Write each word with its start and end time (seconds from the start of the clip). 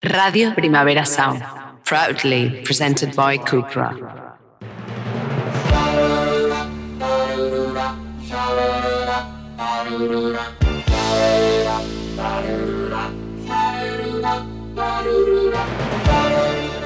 Radio 0.00 0.54
Primavera 0.54 1.04
Sound, 1.04 1.42
proudly 1.84 2.62
presented 2.62 3.16
by 3.16 3.36
Cupra. 3.36 3.90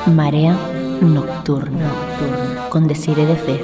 Marea 0.07 0.57
Nocturna 1.03 1.91
con 2.71 2.89
Desire 2.89 3.27
de 3.27 3.37
Fez, 3.37 3.61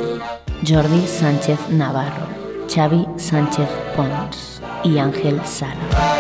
Jordi 0.63 1.07
Sánchez 1.07 1.71
Navarro, 1.71 2.27
Xavi 2.69 3.07
Sánchez 3.17 3.71
Pons 3.97 4.61
y 4.85 4.99
Ángel 4.99 5.41
Sala. 5.47 6.18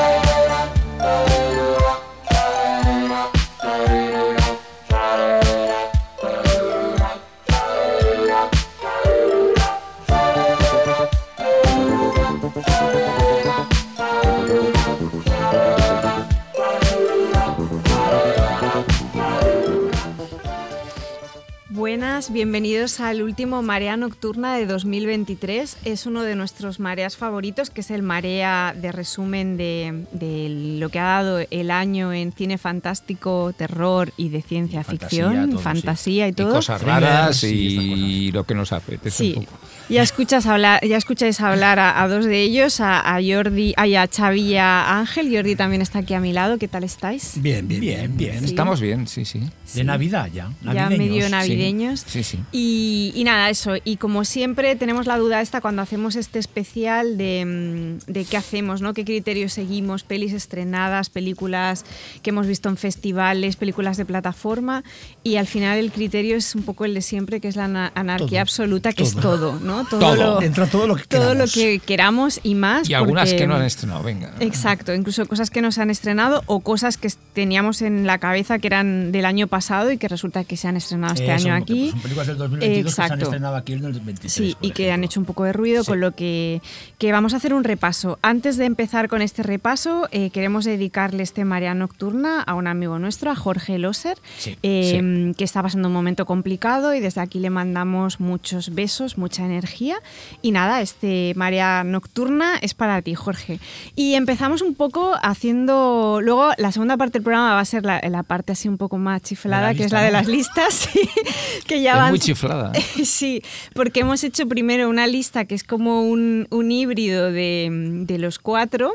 Bienvenidos 22.30 23.00
al 23.00 23.23
último 23.23 23.62
Marea 23.62 23.96
Nocturna 23.96 24.56
de 24.56 24.66
2023. 24.66 25.78
Es 25.84 26.06
uno 26.06 26.23
de 26.23 26.34
nuestros 26.34 26.80
mareas 26.80 27.16
favoritos, 27.16 27.70
que 27.70 27.80
es 27.80 27.91
el 27.91 28.02
marea 28.02 28.74
de 28.77 28.92
resumen 28.92 29.56
de, 29.56 30.77
lo 30.78 30.88
que 30.91 30.98
ha 30.98 31.04
dado 31.04 31.41
el 31.51 31.70
año 31.70 32.12
en 32.12 32.32
cine 32.32 32.59
fantástico, 32.59 33.52
terror 33.56 34.12
y 34.16 34.28
de 34.28 34.42
ciencia 34.42 34.84
ficción, 34.84 35.59
fantasía 35.59 36.28
y 36.28 36.32
todo. 36.32 36.54
cosas 36.54 36.82
raras 36.82 37.43
y, 37.45 38.30
lo 38.32 38.45
que 38.45 38.54
nos 38.54 38.73
apetece 38.73 39.16
sí. 39.16 39.34
un 39.37 39.45
poco. 39.45 39.59
Ya, 39.88 40.02
escuchas 40.02 40.45
hablar, 40.45 40.84
ya 40.87 40.99
escucháis 40.99 41.40
hablar 41.40 41.79
a, 41.79 42.06
dos 42.09 42.26
de 42.26 42.43
ellos, 42.43 42.80
a, 42.80 43.18
Jordi, 43.26 43.73
a 43.76 44.06
Xavi 44.06 44.43
y 44.43 44.56
a 44.56 44.99
Ángel. 44.99 45.34
Jordi 45.34 45.56
también 45.56 45.80
está 45.80 46.01
aquí 46.01 46.12
a 46.12 46.21
mi 46.21 46.34
lado. 46.34 46.59
¿Qué 46.59 46.68
tal 46.68 46.84
estáis? 46.84 47.32
Bien, 47.37 47.66
bien, 47.66 47.80
bien. 47.80 48.16
bien. 48.16 48.45
Estamos 48.45 48.82
bien, 48.82 49.06
sí, 49.06 49.24
sí. 49.24 49.40
De 49.74 49.84
Navidad 49.84 50.29
ya. 50.32 50.51
Ya 50.74 50.90
medio 50.90 51.26
navideños. 51.30 52.04
Sí, 52.06 52.18
sí. 52.23 52.38
Y, 52.52 53.23
nada, 53.24 53.51
eso. 53.51 53.74
Y 53.85 53.97
como 53.97 54.24
siempre 54.24 54.77
tenemos 54.77 55.07
la 55.07 55.19
duda 55.19 55.41
esta 55.41 55.61
cuando 55.61 55.83
hacemos 55.83 56.16
este 56.16 56.38
especial 56.38 57.19
de, 57.19 57.99
mm, 58.07 58.13
de 58.13 58.24
qué 58.24 58.37
hacemos, 58.37 58.80
¿no? 58.80 58.95
¿Qué 58.95 59.05
criterios 59.05 59.52
seguimos? 59.52 60.02
Pelis 60.05 60.33
estrenadas, 60.33 61.11
películas 61.11 61.85
que 62.23 62.30
hemos 62.30 62.46
visto 62.46 62.69
en 62.69 62.77
festivales, 62.77 63.57
películas 63.57 63.96
de 63.96 64.05
plataforma. 64.05 64.84
Y 65.22 65.37
al 65.37 65.47
final 65.47 65.78
el 65.78 65.93
criterio 65.93 66.37
es 66.37 66.55
un 66.55 66.62
poco 66.62 66.84
el 66.84 66.94
de 66.94 67.03
siempre, 67.03 67.41
que 67.41 67.49
es 67.49 67.56
la 67.56 67.93
anarquía 67.94 68.41
absoluta, 68.41 68.93
que 68.93 69.03
es 69.03 69.15
todo, 69.15 69.59
¿no? 69.61 69.84
Todo, 69.84 70.16
Lo, 70.16 70.43
Entra 70.43 70.66
todo 70.66 70.87
lo 70.87 70.97
que 70.97 71.05
todo 71.05 71.34
lo 71.34 71.47
que 71.47 71.78
queramos 71.78 72.41
y 72.43 72.55
más. 72.55 72.89
Y 72.89 72.94
algunas 72.94 73.33
que 73.34 73.47
no 73.47 73.56
han 73.56 73.65
estrenado, 73.65 74.03
venga. 74.03 74.33
Exacto, 74.41 74.94
incluso 74.94 75.27
cosas 75.27 75.50
que 75.50 75.62
no 75.62 75.72
se 75.72 75.83
han 75.83 75.91
estrenado 75.91 76.43
o 76.47 76.61
cosas 76.61 76.97
que 76.97 77.09
teníamos 77.33 77.83
en 77.83 78.06
la 78.06 78.19
cabeza 78.19 78.59
que 78.59 78.66
eran 78.66 79.12
del 79.12 79.25
año 79.25 79.47
pasado 79.47 79.91
y 79.91 79.99
que 79.99 80.09
resulta 80.09 80.44
que 80.44 80.56
se 80.56 80.69
han 80.69 80.77
estrenado 80.77 81.15
este 81.15 81.31
año 81.31 81.55
aquí. 81.55 81.91
Son 81.91 82.00
películas 82.09 82.26
del 82.26 82.38
2022 82.38 82.84
que 82.84 82.91
se 82.91 83.12
han 83.12 83.20
estrenado 83.20 83.56
aquí 83.56 83.72
en 83.72 83.78
el 83.78 83.84
2023. 83.84 84.32
Sí, 84.32 84.56
y 84.60 84.70
que 84.70 84.91
han 84.92 85.04
hecho 85.04 85.20
un 85.20 85.26
poco 85.26 85.44
de 85.44 85.53
ruido, 85.53 85.84
con 85.84 86.00
lo 86.00 86.12
que, 86.12 86.62
que 86.98 87.12
vamos 87.12 87.34
a 87.34 87.37
hacer 87.37 87.54
un 87.54 87.65
repaso. 87.65 88.19
Antes 88.22 88.56
de 88.56 88.65
empezar 88.65 89.09
con 89.09 89.22
este 89.22 89.42
repaso, 89.42 90.09
eh, 90.10 90.31
queremos 90.31 90.65
dedicarle 90.65 91.22
este 91.22 91.44
Marea 91.44 91.75
Nocturna 91.75 92.42
a 92.42 92.54
un 92.54 92.66
amigo 92.66 92.98
nuestro, 92.98 93.31
a 93.31 93.37
Jorge 93.37 93.78
Loser, 93.78 94.19
eh, 94.62 95.32
que 95.37 95.44
está 95.44 95.62
pasando 95.62 95.88
un 95.88 95.94
momento 95.94 96.26
complicado 96.26 96.94
y 96.94 97.00
desde 97.00 97.20
aquí 97.20 97.38
le 97.38 97.50
mandamos 97.50 98.20
muchos 98.20 98.75
besos, 98.75 99.19
mucha 99.19 99.44
energía 99.44 99.98
y 100.43 100.53
nada, 100.53 100.81
este 100.81 101.33
Marea 101.37 101.84
Nocturna 101.84 102.56
es 102.60 102.75
para 102.75 103.03
ti, 103.03 103.15
Jorge. 103.15 103.60
Y 103.97 104.15
empezamos 104.15 104.62
un 104.62 104.75
poco 104.75 105.15
haciendo. 105.22 106.21
Luego, 106.22 106.53
la 106.56 106.72
segunda 106.72 106.97
parte 106.97 107.19
del 107.19 107.22
programa 107.22 107.54
va 107.54 107.60
a 107.60 107.65
ser 107.65 107.84
la, 107.84 108.22
parte 108.22 108.53
así 108.53 108.69
un 108.69 108.78
poco 108.78 108.99
más 108.99 109.22
chiflada, 109.22 109.75
que 109.75 109.84
es 109.84 109.93
la 109.93 110.03
de 110.03 110.10
las 110.10 110.27
listas. 110.27 110.88
que 111.66 111.83
ya 111.83 111.88
es 111.88 112.10
muy 112.10 112.19
chiflada. 112.19 112.72
sí, 113.04 113.43
porque 113.75 114.00
hemos 114.00 114.25
hecho 114.25 114.47
primero 114.47 114.88
una 114.88 115.06
lista 115.06 115.44
que 115.44 115.54
es 115.54 115.65
como 115.65 116.03
un, 116.03 116.47
un 116.50 116.71
híbrido 116.71 117.31
de, 117.32 117.69
de 118.06 118.19
los 118.19 118.38
cuatro. 118.38 118.93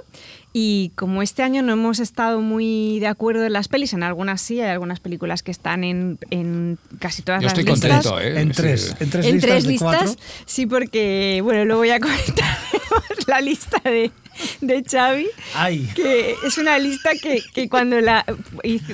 Y 0.55 0.91
como 0.95 1.23
este 1.23 1.41
año 1.41 1.63
no 1.63 1.73
hemos 1.73 1.99
estado 1.99 2.39
muy 2.39 2.99
de 2.99 3.07
acuerdo 3.07 3.43
en 3.43 3.53
las 3.53 3.67
pelis, 3.67 3.91
en 3.93 4.03
algunas 4.03 4.39
sí, 4.39 4.61
hay 4.61 4.69
algunas 4.69 4.99
películas 4.99 5.41
que 5.41 5.49
están 5.49 5.83
en, 5.83 6.19
en 6.29 6.77
casi 6.99 7.23
todas 7.23 7.41
Yo 7.41 7.47
las 7.47 7.57
estoy 7.57 7.73
listas. 7.73 8.05
Contento, 8.05 8.19
¿eh? 8.19 8.39
En 8.39 8.51
tres, 8.51 8.95
en 8.99 9.09
tres 9.09 9.25
en 9.25 9.31
listas. 9.33 9.49
Tres 9.49 9.63
de 9.63 9.69
listas 9.71 10.17
sí, 10.45 10.67
porque, 10.67 11.39
bueno, 11.43 11.65
luego 11.65 11.85
ya 11.85 11.99
comentaremos 11.99 13.27
la 13.27 13.41
lista 13.41 13.81
de, 13.83 14.11
de 14.61 14.83
Xavi, 14.83 15.27
Ay. 15.55 15.87
que 15.95 16.35
es 16.45 16.57
una 16.57 16.79
lista 16.79 17.11
que, 17.21 17.41
que 17.53 17.69
cuando 17.69 17.99
la 18.01 18.25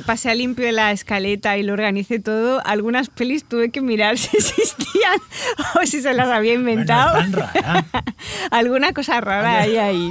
pasé 0.05 0.29
a 0.29 0.35
limpio 0.35 0.72
la 0.72 0.91
escaleta 0.91 1.57
y 1.57 1.63
lo 1.63 1.73
organicé 1.73 2.19
todo, 2.19 2.61
algunas 2.66 3.09
pelis 3.09 3.44
tuve 3.45 3.69
que 3.69 3.81
mirar 3.81 4.17
si 4.17 4.35
existían 4.38 5.19
o 5.81 5.85
si 5.85 6.01
se 6.01 6.13
las 6.13 6.27
había 6.29 6.53
inventado. 6.53 7.13
Bueno, 7.16 7.38
tan 7.38 7.53
rara. 7.53 7.85
Alguna 8.51 8.94
cosa 8.94 9.22
rara 9.22 9.61
hay 9.61 9.77
ahí. 9.77 10.09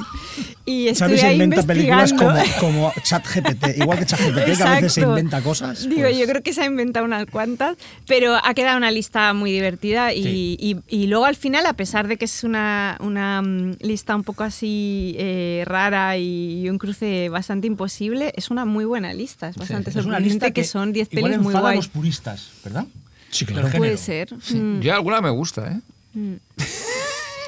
Y 0.65 0.95
Xavi 0.95 1.17
se 1.17 1.33
inventa 1.33 1.63
películas 1.63 2.13
como, 2.13 2.31
como 2.61 2.93
ChatGPT, 3.03 3.79
igual 3.79 3.99
que 4.01 4.05
ChatGPT, 4.05 4.45
que 4.57 4.63
a 4.63 4.75
veces 4.75 4.93
se 4.93 5.01
inventa 5.01 5.41
cosas. 5.41 5.89
Digo, 5.89 6.03
pues- 6.03 6.19
yo 6.19 6.27
creo 6.27 6.43
que 6.43 6.53
se 6.53 6.61
ha 6.61 6.67
inventado 6.67 7.07
unas 7.07 7.25
cuantas, 7.25 7.79
pero 8.07 8.37
ha 8.37 8.53
quedado 8.53 8.77
una 8.77 8.91
lista 8.91 9.33
muy 9.33 9.51
divertida 9.51 10.13
y, 10.13 10.23
Sí. 10.23 10.57
y- 10.61 10.77
y 11.03 11.07
luego 11.07 11.25
al 11.25 11.37
final, 11.37 11.65
a 11.65 11.73
pesar 11.73 12.07
de 12.07 12.19
que 12.19 12.27
es 12.27 12.45
una, 12.45 12.99
una 13.01 13.41
mm, 13.41 13.77
lista 13.81 14.15
un 14.15 14.25
poco 14.25 14.45
así 14.45 15.17
eh, 15.21 15.65
rara 15.67 16.17
y 16.17 16.69
un 16.71 16.79
cruce 16.79 17.29
bastante 17.29 17.67
imposible, 17.67 18.33
es 18.37 18.51
una 18.51 18.65
muy 18.65 18.85
buena 18.85 19.13
lista. 19.13 19.49
Es 19.49 19.57
bastante 19.57 19.91
es 19.91 19.97
una 19.97 20.05
sorprendente 20.05 20.29
lista 20.29 20.51
que, 20.53 20.65
son 20.65 20.93
10 20.93 21.09
igual 21.11 21.33
pelis 21.33 21.43
muy 21.43 21.55
guays. 21.55 21.77
los 21.77 21.89
puristas, 21.89 22.51
¿verdad? 22.65 22.87
Sí, 23.31 23.45
claro. 23.45 23.69
Puede 23.77 23.97
ser. 23.97 24.33
Mm, 24.35 24.81
Yo 24.81 24.95
alguna 24.95 25.21
me 25.21 25.31
gusta, 25.31 25.73
¿eh? 25.73 25.81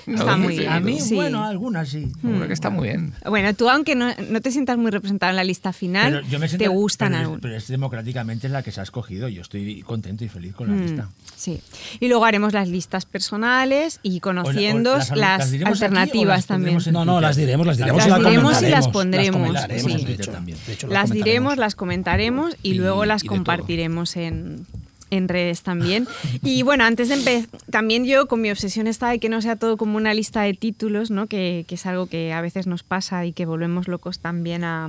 Está 0.07 0.37
muy 0.37 0.59
bien. 0.59 0.71
A 0.73 0.81
mí, 0.81 1.01
Sí. 1.01 1.15
bueno, 1.15 1.45
algunas 1.45 1.89
sí. 1.89 2.09
Seguro 2.21 2.47
que 2.47 2.53
está 2.53 2.71
muy 2.71 2.89
bien. 2.89 3.13
Bueno, 3.27 3.55
tú 3.55 3.69
aunque 3.71 3.95
no, 3.95 4.09
no 4.29 4.41
te 4.41 4.51
sientas 4.51 4.77
muy 4.79 4.91
representado 4.91 5.31
en 5.31 5.37
la 5.37 5.45
lista 5.45 5.73
final, 5.73 6.13
Pero 6.13 6.27
yo 6.29 6.39
me 6.39 6.49
siento- 6.49 6.65
te 6.65 6.69
gustan 6.69 7.09
pero 7.11 7.21
algunas. 7.21 7.43
Pero 7.43 7.57
es 7.57 7.69
democráticamente 7.69 8.49
la 8.49 8.63
que 8.63 8.73
se 8.73 8.81
ha 8.81 8.83
escogido. 8.83 9.29
Yo 9.29 9.43
estoy 9.43 9.83
contento 9.83 10.25
y 10.25 10.29
feliz 10.29 10.55
con 10.55 10.69
la 10.69 10.75
Mm, 10.75 10.81
lista. 10.83 11.09
Sí. 11.37 11.61
Y 12.01 12.09
luego 12.09 12.25
haremos 12.25 12.53
las 12.53 12.69
listas 12.69 13.07
personales 13.07 13.99
y 14.03 14.21
conociendo 14.21 14.93
O- 14.93 14.95
o 14.95 14.99
las, 14.99 15.11
las- 15.11 15.51
¿las 15.53 15.69
alternativas 15.83 16.37
las 16.39 16.47
también. 16.47 16.79
No, 16.93 17.05
no, 17.05 17.21
las 17.21 17.37
diremos, 17.37 17.67
las 17.67 17.77
diremos 17.79 17.99
Las 17.99 18.07
y 18.07 18.11
las 18.11 18.19
diremos 18.21 18.63
y 18.63 18.67
las 18.69 18.89
pondremos, 18.89 19.41
comentaremos, 19.41 19.93
sí. 19.93 20.05
de 20.05 20.13
hecho, 20.15 20.31
También. 20.33 20.59
de 20.67 20.73
hecho, 20.73 20.87
Las 20.89 21.11
diremos, 21.11 21.57
las 21.57 21.75
comentaremos 21.75 22.55
y, 22.63 22.71
Y- 22.71 22.75
luego 22.75 23.05
las 23.05 23.25
y 23.25 23.27
compartiremos 23.29 24.17
en, 24.17 24.67
en 25.11 25.29
redes 25.29 25.63
también. 25.63 26.07
Y 26.43 26.63
bueno, 26.63 26.85
antes 26.85 27.09
de 27.09 27.15
empezar, 27.15 27.49
también 27.71 28.05
yo 28.05 28.27
con 28.27 28.41
mi 28.41 28.51
obsesión 28.51 28.87
está 28.87 29.09
de 29.11 29.19
que 29.19 29.29
no 29.29 29.43
sea 29.43 29.57
todo 29.57 29.77
como 29.77 29.97
una 29.97 30.15
lista 30.15 30.43
de 30.43 30.55
títulos, 30.55 31.11
¿no? 31.11 31.27
que, 31.27 31.65
que 31.69 31.75
es 31.75 31.87
algo 31.87 32.07
que 32.07 32.33
a 32.33 32.41
veces 32.41 32.67
nos 32.67 32.83
pasa 32.83 33.27
y 33.27 33.33
que 33.33 33.47
volvemos 33.47 33.89
locos 33.89 34.21
también 34.21 34.65
a, 34.65 34.89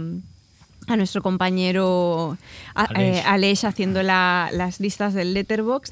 a 0.92 0.98
nuestro 0.98 1.22
compañero 1.22 2.38
a- 2.76 2.84
Aleix. 2.84 3.18
eh, 3.18 3.24
Aleix 3.26 3.64
haciendo 3.64 4.04
la- 4.04 4.50
las 4.54 4.80
listas 4.80 5.14
del 5.14 5.34
Letterbox. 5.34 5.92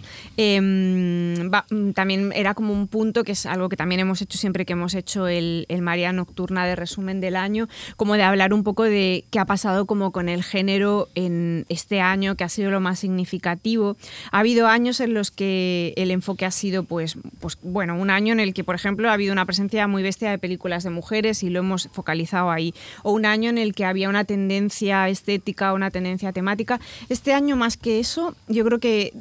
también 1.94 2.32
era 2.36 2.54
como 2.54 2.74
un 2.74 2.88
punto 2.88 3.24
que 3.24 3.32
es 3.34 3.46
algo 3.46 3.70
que 3.70 3.78
también 3.78 4.00
hemos 4.02 4.22
hecho 4.22 4.38
siempre 4.38 4.66
que 4.66 4.74
hemos 4.74 4.94
hecho 4.94 5.28
el, 5.28 5.66
el 5.70 5.82
María 5.82 6.12
Nocturna 6.14 6.66
de 6.66 6.76
resumen 6.76 7.22
del 7.22 7.36
año, 7.36 7.68
como 7.96 8.16
de 8.16 8.24
hablar 8.24 8.54
un 8.54 8.64
poco 8.64 8.84
de 8.84 9.26
qué 9.32 9.40
ha 9.40 9.46
pasado 9.46 9.86
como 9.86 10.12
con 10.12 10.30
el 10.30 10.44
género 10.44 11.08
en 11.16 11.66
este 11.70 12.02
año, 12.02 12.36
que 12.36 12.44
ha 12.44 12.50
sido 12.50 12.72
lo 12.72 12.80
más 12.80 13.00
significativo. 13.00 13.98
Ha 14.31 14.40
habido 14.40 14.68
años 14.68 15.00
en 15.00 15.13
los 15.13 15.31
que 15.31 15.94
el 15.98 16.12
enfoque 16.12 16.46
ha 16.46 16.51
sido, 16.51 16.84
pues, 16.84 17.18
pues 17.40 17.57
bueno, 17.62 17.96
un 17.98 18.10
año 18.10 18.34
en 18.34 18.40
el 18.40 18.54
que, 18.54 18.63
por 18.63 18.75
ejemplo, 18.75 19.10
ha 19.10 19.13
habido 19.13 19.34
una 19.34 19.46
presencia 19.46 19.88
muy 19.88 20.04
bestia 20.04 20.30
de 20.31 20.38
películas 20.38 20.84
de 20.84 20.90
mujeres 20.90 21.44
y 21.44 21.50
lo 21.50 21.60
hemos 21.60 21.90
focalizado 21.92 22.51
ahí. 22.51 22.74
O 23.04 23.12
un 23.12 23.25
año 23.25 23.50
en 23.50 23.57
el 23.57 23.74
que 23.74 23.86
había 23.86 24.10
una 24.10 24.24
tendencia 24.24 24.88
estética, 24.89 25.74
una 25.74 25.91
tendencia 25.91 26.33
temática. 26.33 26.80
Este 27.09 27.33
año, 27.33 27.56
más 27.56 27.77
que 27.77 28.00
eso, 28.00 28.36
yo 28.47 28.63
creo 28.65 28.80
que 28.80 29.13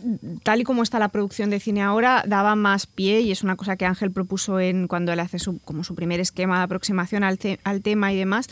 tal 0.43 0.61
y 0.61 0.65
como 0.65 0.83
está 0.83 0.99
la 0.99 1.09
producción 1.09 1.51
de 1.51 1.61
cine 1.61 1.83
ahora, 1.83 2.25
daba 2.27 2.55
más 2.57 2.87
pie 2.87 3.21
y 3.21 3.31
es 3.31 3.43
una 3.43 3.57
cosa 3.57 3.77
que 3.77 3.87
Ángel 3.87 4.11
propuso 4.11 4.61
en 4.61 4.89
cuando 4.89 5.13
él 5.13 5.21
hace 5.21 5.39
su, 5.39 5.59
como 5.61 5.85
su 5.85 5.95
primer 5.95 6.21
esquema 6.21 6.59
de 6.59 6.65
aproximación 6.65 7.25
al, 7.25 7.39
al 7.65 7.83
tema 7.83 8.13
y 8.13 8.17
demás, 8.17 8.49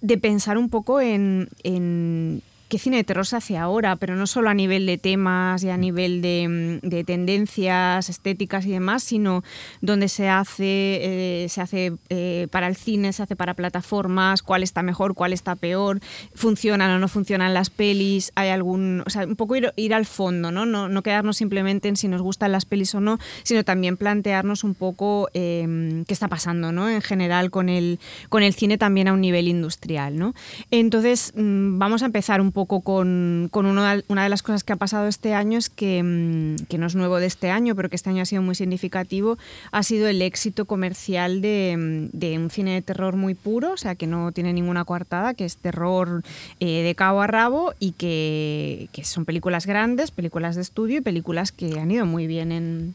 de 0.00 0.18
pensar 0.18 0.58
un 0.58 0.68
poco 0.68 1.00
en, 1.00 1.48
en 1.62 2.42
qué 2.72 2.78
cine 2.78 2.96
de 2.96 3.04
terror 3.04 3.26
se 3.26 3.36
hace 3.36 3.58
ahora, 3.58 3.96
pero 3.96 4.16
no 4.16 4.26
solo 4.26 4.48
a 4.48 4.54
nivel 4.54 4.86
de 4.86 4.96
temas 4.96 5.62
y 5.62 5.68
a 5.68 5.76
nivel 5.76 6.22
de, 6.22 6.80
mm, 6.82 6.88
de 6.88 7.04
tendencias 7.04 8.08
estéticas 8.08 8.64
y 8.64 8.70
demás, 8.70 9.02
sino 9.02 9.44
donde 9.82 10.08
se 10.08 10.30
hace, 10.30 10.64
eh, 10.64 11.48
se 11.50 11.60
hace 11.60 11.92
eh, 12.08 12.48
para 12.50 12.68
el 12.68 12.76
cine, 12.76 13.12
se 13.12 13.24
hace 13.24 13.36
para 13.36 13.52
plataformas, 13.52 14.42
cuál 14.42 14.62
está 14.62 14.82
mejor, 14.82 15.12
cuál 15.12 15.34
está 15.34 15.54
peor, 15.54 16.00
funcionan 16.34 16.90
o 16.92 16.98
no 16.98 17.08
funcionan 17.08 17.52
las 17.52 17.68
pelis, 17.68 18.32
hay 18.36 18.48
algún, 18.48 19.02
o 19.04 19.10
sea, 19.10 19.26
un 19.26 19.36
poco 19.36 19.54
ir, 19.54 19.70
ir 19.76 19.92
al 19.92 20.06
fondo, 20.06 20.50
¿no? 20.50 20.64
¿no? 20.64 20.88
No 20.88 21.02
quedarnos 21.02 21.36
simplemente 21.36 21.88
en 21.88 21.96
si 21.96 22.08
nos 22.08 22.22
gustan 22.22 22.52
las 22.52 22.64
pelis 22.64 22.94
o 22.94 23.00
no, 23.00 23.18
sino 23.42 23.64
también 23.64 23.98
plantearnos 23.98 24.64
un 24.64 24.72
poco 24.72 25.28
eh, 25.34 26.02
qué 26.08 26.14
está 26.14 26.28
pasando, 26.28 26.72
¿no? 26.72 26.88
En 26.88 27.02
general 27.02 27.50
con 27.50 27.68
el, 27.68 28.00
con 28.30 28.42
el 28.42 28.54
cine 28.54 28.78
también 28.78 29.08
a 29.08 29.12
un 29.12 29.20
nivel 29.20 29.46
industrial, 29.46 30.16
¿no? 30.16 30.32
Entonces, 30.70 31.34
mm, 31.36 31.78
vamos 31.78 32.02
a 32.02 32.06
empezar 32.06 32.40
un 32.40 32.50
poco 32.50 32.61
con, 32.66 33.48
con 33.50 33.66
de- 33.96 34.04
una 34.08 34.22
de 34.24 34.28
las 34.28 34.42
cosas 34.42 34.64
que 34.64 34.72
ha 34.72 34.76
pasado 34.76 35.06
este 35.08 35.34
año, 35.34 35.58
es 35.58 35.68
que, 35.68 36.02
mm, 36.02 36.64
que 36.68 36.78
no 36.78 36.86
es 36.86 36.94
nuevo 36.94 37.18
de 37.18 37.26
este 37.26 37.50
año, 37.50 37.74
pero 37.76 37.88
que 37.88 37.96
este 37.96 38.10
año 38.10 38.22
ha 38.22 38.26
sido 38.26 38.42
muy 38.42 38.54
significativo, 38.54 39.38
ha 39.70 39.82
sido 39.82 40.08
el 40.08 40.22
éxito 40.22 40.64
comercial 40.64 41.40
de, 41.40 42.08
mm, 42.12 42.16
un 42.38 42.50
cine 42.50 42.74
de 42.74 42.82
terror 42.82 43.16
muy 43.16 43.34
puro, 43.34 43.72
o 43.72 43.76
sea, 43.76 43.94
que 43.94 44.06
no 44.06 44.32
tiene 44.32 44.52
ninguna 44.52 44.84
coartada, 44.84 45.34
que 45.34 45.44
es 45.44 45.56
terror 45.56 46.22
eh, 46.60 46.82
de 46.82 46.94
cabo 46.94 47.22
a 47.22 47.26
rabo 47.26 47.74
y 47.78 47.92
que, 47.92 48.88
que 48.92 49.04
son 49.04 49.24
películas 49.24 49.66
grandes, 49.66 50.10
películas 50.10 50.56
de 50.56 50.62
estudio 50.62 50.98
y 50.98 51.00
películas 51.00 51.52
que 51.52 51.78
han 51.78 51.90
ido 51.90 52.06
muy 52.06 52.26
bien 52.26 52.52
en, 52.52 52.94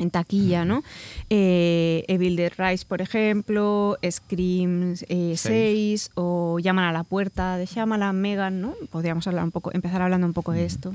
en 0.00 0.10
taquilla, 0.10 0.64
¿no? 0.64 0.82
Eh, 1.28 2.04
Evil 2.08 2.36
Dead 2.36 2.52
Rise, 2.56 2.84
por 2.86 3.00
ejemplo, 3.02 3.98
Scream 4.08 4.94
eh, 5.08 5.34
6 5.36 6.10
o 6.14 6.58
Llaman 6.58 6.84
a 6.86 6.92
la 6.92 7.04
puerta 7.04 7.56
de 7.56 7.66
Shyamalan, 7.66 8.20
Megan, 8.20 8.60
¿no? 8.60 8.74
Podríamos 8.90 9.26
hablar 9.26 9.44
un 9.44 9.50
poco, 9.50 9.70
empezar 9.72 10.02
hablando 10.02 10.26
un 10.26 10.32
poco 10.32 10.52
de 10.52 10.64
esto. 10.64 10.94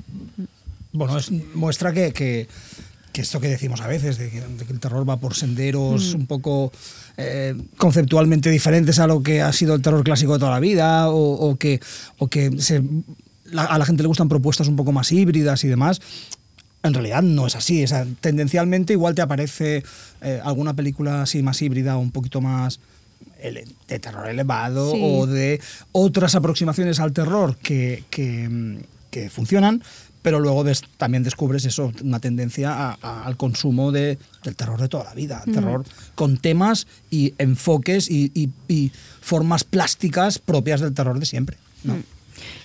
Bueno, 0.91 1.17
es, 1.17 1.31
muestra 1.53 1.91
que, 1.93 2.13
que, 2.13 2.47
que 3.11 3.21
esto 3.21 3.39
que 3.39 3.47
decimos 3.47 3.81
a 3.81 3.87
veces, 3.87 4.17
de 4.17 4.29
que, 4.29 4.41
de 4.41 4.65
que 4.65 4.73
el 4.73 4.79
terror 4.79 5.07
va 5.07 5.17
por 5.17 5.35
senderos 5.35 6.13
un 6.13 6.25
poco 6.25 6.71
eh, 7.17 7.53
conceptualmente 7.77 8.49
diferentes 8.49 8.99
a 8.99 9.07
lo 9.07 9.21
que 9.21 9.41
ha 9.41 9.51
sido 9.53 9.75
el 9.75 9.81
terror 9.81 10.03
clásico 10.03 10.33
de 10.33 10.39
toda 10.39 10.51
la 10.51 10.59
vida, 10.59 11.09
o, 11.09 11.49
o 11.49 11.55
que, 11.57 11.79
o 12.17 12.27
que 12.27 12.59
se- 12.61 12.81
la- 13.45 13.65
a 13.65 13.77
la 13.77 13.85
gente 13.85 14.03
le 14.03 14.07
gustan 14.07 14.27
propuestas 14.29 14.67
un 14.67 14.75
poco 14.75 14.91
más 14.91 15.11
híbridas 15.11 15.63
y 15.63 15.67
demás. 15.67 16.01
En 16.87 16.93
realidad 16.93 17.21
no 17.23 17.47
es 17.47 17.55
así. 17.55 17.83
O 17.83 17.87
sea, 17.87 18.05
tendencialmente 18.21 18.93
igual 18.93 19.15
te 19.15 19.21
aparece 19.21 19.83
eh, 20.21 20.39
alguna 20.43 20.73
película 20.73 21.23
así 21.23 21.41
más 21.43 21.61
híbrida 21.61 21.97
o 21.97 21.99
un 21.99 22.11
poquito 22.11 22.41
más 22.41 22.79
de 23.87 23.99
terror 23.99 24.27
elevado 24.27 24.91
Sí. 24.91 24.99
o 25.03 25.27
de 25.27 25.61
otras 25.91 26.35
aproximaciones 26.35 26.99
al 26.99 27.11
terror 27.13 27.55
que, 27.57 28.03
que, 28.09 28.49
mm, 28.49 28.77
que 29.11 29.29
funcionan, 29.29 29.83
pero 30.23 30.39
luego 30.39 30.63
des- 30.63 30.81
también 30.97 31.21
descubres 31.23 31.63
eso, 31.65 31.91
una 32.03 32.19
tendencia 32.19 32.71
a- 32.73 32.97
a- 33.01 33.23
al 33.25 33.37
consumo 33.37 33.91
de, 33.91 34.17
del 34.43 34.55
terror 34.55 34.81
de 34.81 34.87
toda 34.89 35.03
la 35.03 35.13
vida, 35.13 35.43
terror 35.53 35.83
con 36.15 36.37
temas 36.37 36.87
y 37.11 37.35
enfoques 37.37 38.09
y, 38.09 38.31
y- 38.33 38.49
y 38.67 38.91
formas 39.21 39.63
plásticas 39.63 40.39
propias 40.39 40.81
del 40.81 40.93
terror 40.93 41.19
de 41.19 41.25
siempre. 41.27 41.57
¿no? 41.83 41.97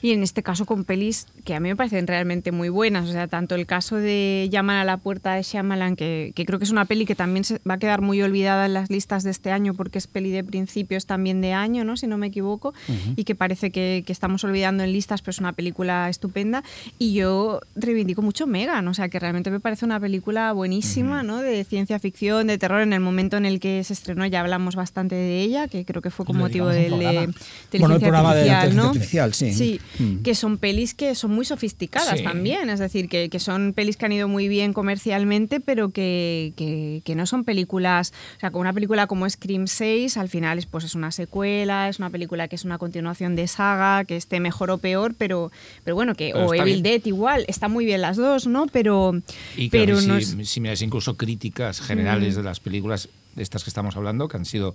Y 0.02 0.12
en 0.12 0.22
este 0.22 0.42
caso 0.42 0.66
con 0.66 0.84
pelis 0.84 1.26
que 1.44 1.54
a 1.54 1.60
mí 1.60 1.68
me 1.68 1.76
parecen 1.76 2.06
realmente 2.06 2.52
muy 2.52 2.68
buenas. 2.68 3.08
O 3.08 3.12
sea, 3.12 3.28
tanto 3.28 3.54
el 3.54 3.66
caso 3.66 3.96
de 3.96 4.48
Llaman 4.50 4.78
a 4.78 4.84
la 4.84 4.96
puerta 4.96 5.34
de 5.34 5.42
Shyamalan, 5.42 5.96
que, 5.96 6.32
que 6.34 6.44
creo 6.44 6.58
que 6.58 6.64
es 6.64 6.70
una 6.70 6.84
peli 6.84 7.06
que 7.06 7.14
también 7.14 7.44
se 7.44 7.60
va 7.68 7.74
a 7.74 7.78
quedar 7.78 8.00
muy 8.00 8.20
olvidada 8.22 8.66
en 8.66 8.74
las 8.74 8.90
listas 8.90 9.22
de 9.22 9.30
este 9.30 9.50
año 9.50 9.74
porque 9.74 9.98
es 9.98 10.06
peli 10.06 10.30
de 10.30 10.44
principios 10.44 11.06
también 11.06 11.40
de 11.40 11.52
año, 11.52 11.84
¿no? 11.84 11.96
si 12.00 12.06
no 12.06 12.18
me 12.18 12.26
equivoco, 12.26 12.74
y 13.16 13.24
que 13.24 13.34
parece 13.34 13.70
que, 13.70 14.02
que 14.06 14.12
estamos 14.12 14.42
olvidando 14.44 14.82
en 14.82 14.92
listas, 14.92 15.22
pero 15.22 15.30
es 15.30 15.38
una 15.38 15.52
película 15.52 16.08
estupenda. 16.08 16.64
Y 16.98 17.14
yo 17.14 17.60
reivindico 17.76 18.22
mucho 18.22 18.46
Megan, 18.46 18.88
o 18.88 18.94
sea, 18.94 19.08
que 19.08 19.18
realmente 19.18 19.50
me 19.50 19.60
parece 19.60 19.84
una 19.84 20.00
película 20.00 20.52
buenísima, 20.52 21.22
¿no? 21.22 21.42
De 21.42 21.64
ciencia 21.64 21.98
ficción, 21.98 22.46
de 22.46 22.58
terror. 22.58 22.80
En 22.80 22.92
el 22.92 23.00
momento 23.00 23.36
en 23.36 23.44
el 23.44 23.60
que 23.60 23.84
se 23.84 23.92
estrenó 23.92 24.26
ya 24.26 24.40
hablamos 24.40 24.74
bastante 24.74 25.14
de 25.14 25.42
ella, 25.42 25.68
que 25.68 25.84
creo 25.84 26.02
que 26.02 26.10
fue 26.10 26.24
con 26.24 26.38
motivo 26.38 26.68
del 26.68 26.82
de 26.82 26.88
programa. 26.88 27.20
inteligencia 27.22 27.78
Bueno, 27.78 27.94
el 27.94 28.00
programa 28.00 28.34
de 28.34 28.50
artificial, 28.50 28.68
inteligencia 28.68 28.82
¿no? 28.82 28.88
artificial, 28.88 29.34
sí. 29.34 29.52
Sí, 29.52 29.59
Mm. 29.98 30.22
que 30.22 30.34
son 30.34 30.58
pelis 30.58 30.94
que 30.94 31.14
son 31.14 31.30
muy 31.32 31.44
sofisticadas 31.44 32.18
Sí. 32.18 32.24
también, 32.24 32.70
es 32.70 32.78
decir, 32.78 33.08
que, 33.08 33.28
que 33.28 33.38
son 33.40 33.72
pelis 33.74 33.96
que 33.96 34.06
han 34.06 34.12
ido 34.12 34.28
muy 34.28 34.48
bien 34.48 34.72
comercialmente, 34.72 35.60
pero 35.60 35.90
que, 35.90 36.52
que- 36.56 37.02
que 37.04 37.14
no 37.14 37.26
son 37.26 37.44
películas, 37.44 38.12
o 38.36 38.40
sea, 38.40 38.50
con 38.50 38.60
una 38.60 38.72
película 38.72 39.06
como 39.06 39.28
Scream 39.28 39.66
6, 39.66 40.16
al 40.16 40.28
final 40.28 40.58
es, 40.58 40.66
pues, 40.66 40.84
es 40.84 40.94
una 40.94 41.10
secuela, 41.12 41.88
es 41.88 41.98
una 41.98 42.10
película 42.10 42.48
que 42.48 42.56
es 42.56 42.64
una 42.64 42.78
continuación 42.78 43.36
de 43.36 43.46
saga, 43.48 44.04
que 44.04 44.16
esté 44.16 44.40
mejor 44.40 44.70
o 44.70 44.78
peor, 44.78 45.14
pero, 45.16 45.50
pero 45.84 45.94
bueno, 45.94 46.14
que, 46.14 46.30
Pero 46.32 46.46
o 46.46 46.54
Evil 46.54 46.82
bien. 46.82 47.00
Dead 47.00 47.02
igual, 47.06 47.44
está 47.48 47.68
muy 47.68 47.84
bien 47.84 48.00
las 48.00 48.16
dos, 48.16 48.46
¿no? 48.46 48.66
Pero, 48.66 49.12
Y 49.56 49.70
claro, 49.70 49.96
pero 49.96 50.00
si, 50.00 50.10
es- 50.40 50.48
si 50.50 50.60
miras 50.60 50.82
incluso 50.82 51.16
críticas 51.16 51.80
generales 51.80 52.36
de 52.36 52.42
las 52.42 52.60
películas 52.60 53.08
de 53.34 53.42
estas 53.42 53.64
que 53.64 53.70
estamos 53.70 53.96
hablando, 53.96 54.28
que 54.28 54.36
han 54.36 54.44
sido 54.44 54.74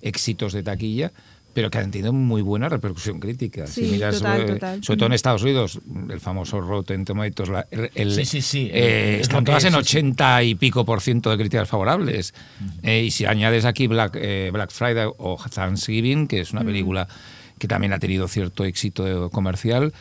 éxitos 0.00 0.52
de 0.52 0.62
taquilla, 0.62 1.12
pero 1.54 1.70
que 1.70 1.78
han 1.78 1.90
tenido 1.90 2.12
muy 2.12 2.40
buena 2.42 2.68
repercusión 2.68 3.20
crítica. 3.20 3.66
Sí, 3.66 3.84
si 3.86 3.90
miras, 3.92 4.16
total, 4.18 4.40
eh, 4.40 4.46
total. 4.54 4.82
sobre 4.84 4.96
todo 4.98 5.06
en 5.08 5.12
Estados 5.12 5.42
Unidos, 5.42 5.80
el 6.10 6.20
famoso 6.20 6.60
Rotten 6.60 7.04
Tomatoes, 7.04 7.48
la- 7.50 7.66
el- 7.70 7.90
el- 7.94 8.12
Sí, 8.14 8.24
sí, 8.24 8.40
sí, 8.42 8.70
eh, 8.72 9.16
es 9.16 9.22
están 9.22 9.44
todas 9.44 9.62
es, 9.64 9.72
en 9.74 9.78
sí, 9.84 9.84
sí. 9.90 9.98
80 9.98 10.42
y 10.44 10.54
pico 10.54 10.84
por 10.84 11.00
ciento 11.00 11.30
de 11.30 11.36
críticas 11.36 11.68
favorables. 11.68 12.32
Eh, 12.82 13.04
y 13.04 13.10
si 13.10 13.26
añades 13.26 13.64
aquí 13.64 13.86
Black, 13.86 14.16
eh, 14.20 14.50
Black 14.52 14.70
Friday 14.70 15.06
o 15.18 15.38
Thanksgiving, 15.52 16.26
que 16.26 16.40
es 16.40 16.52
una 16.52 16.62
película 16.64 17.06
que 17.58 17.68
también 17.68 17.92
ha 17.92 17.98
tenido 17.98 18.26
cierto 18.28 18.64
éxito 18.64 19.30
comercial, 19.30 19.92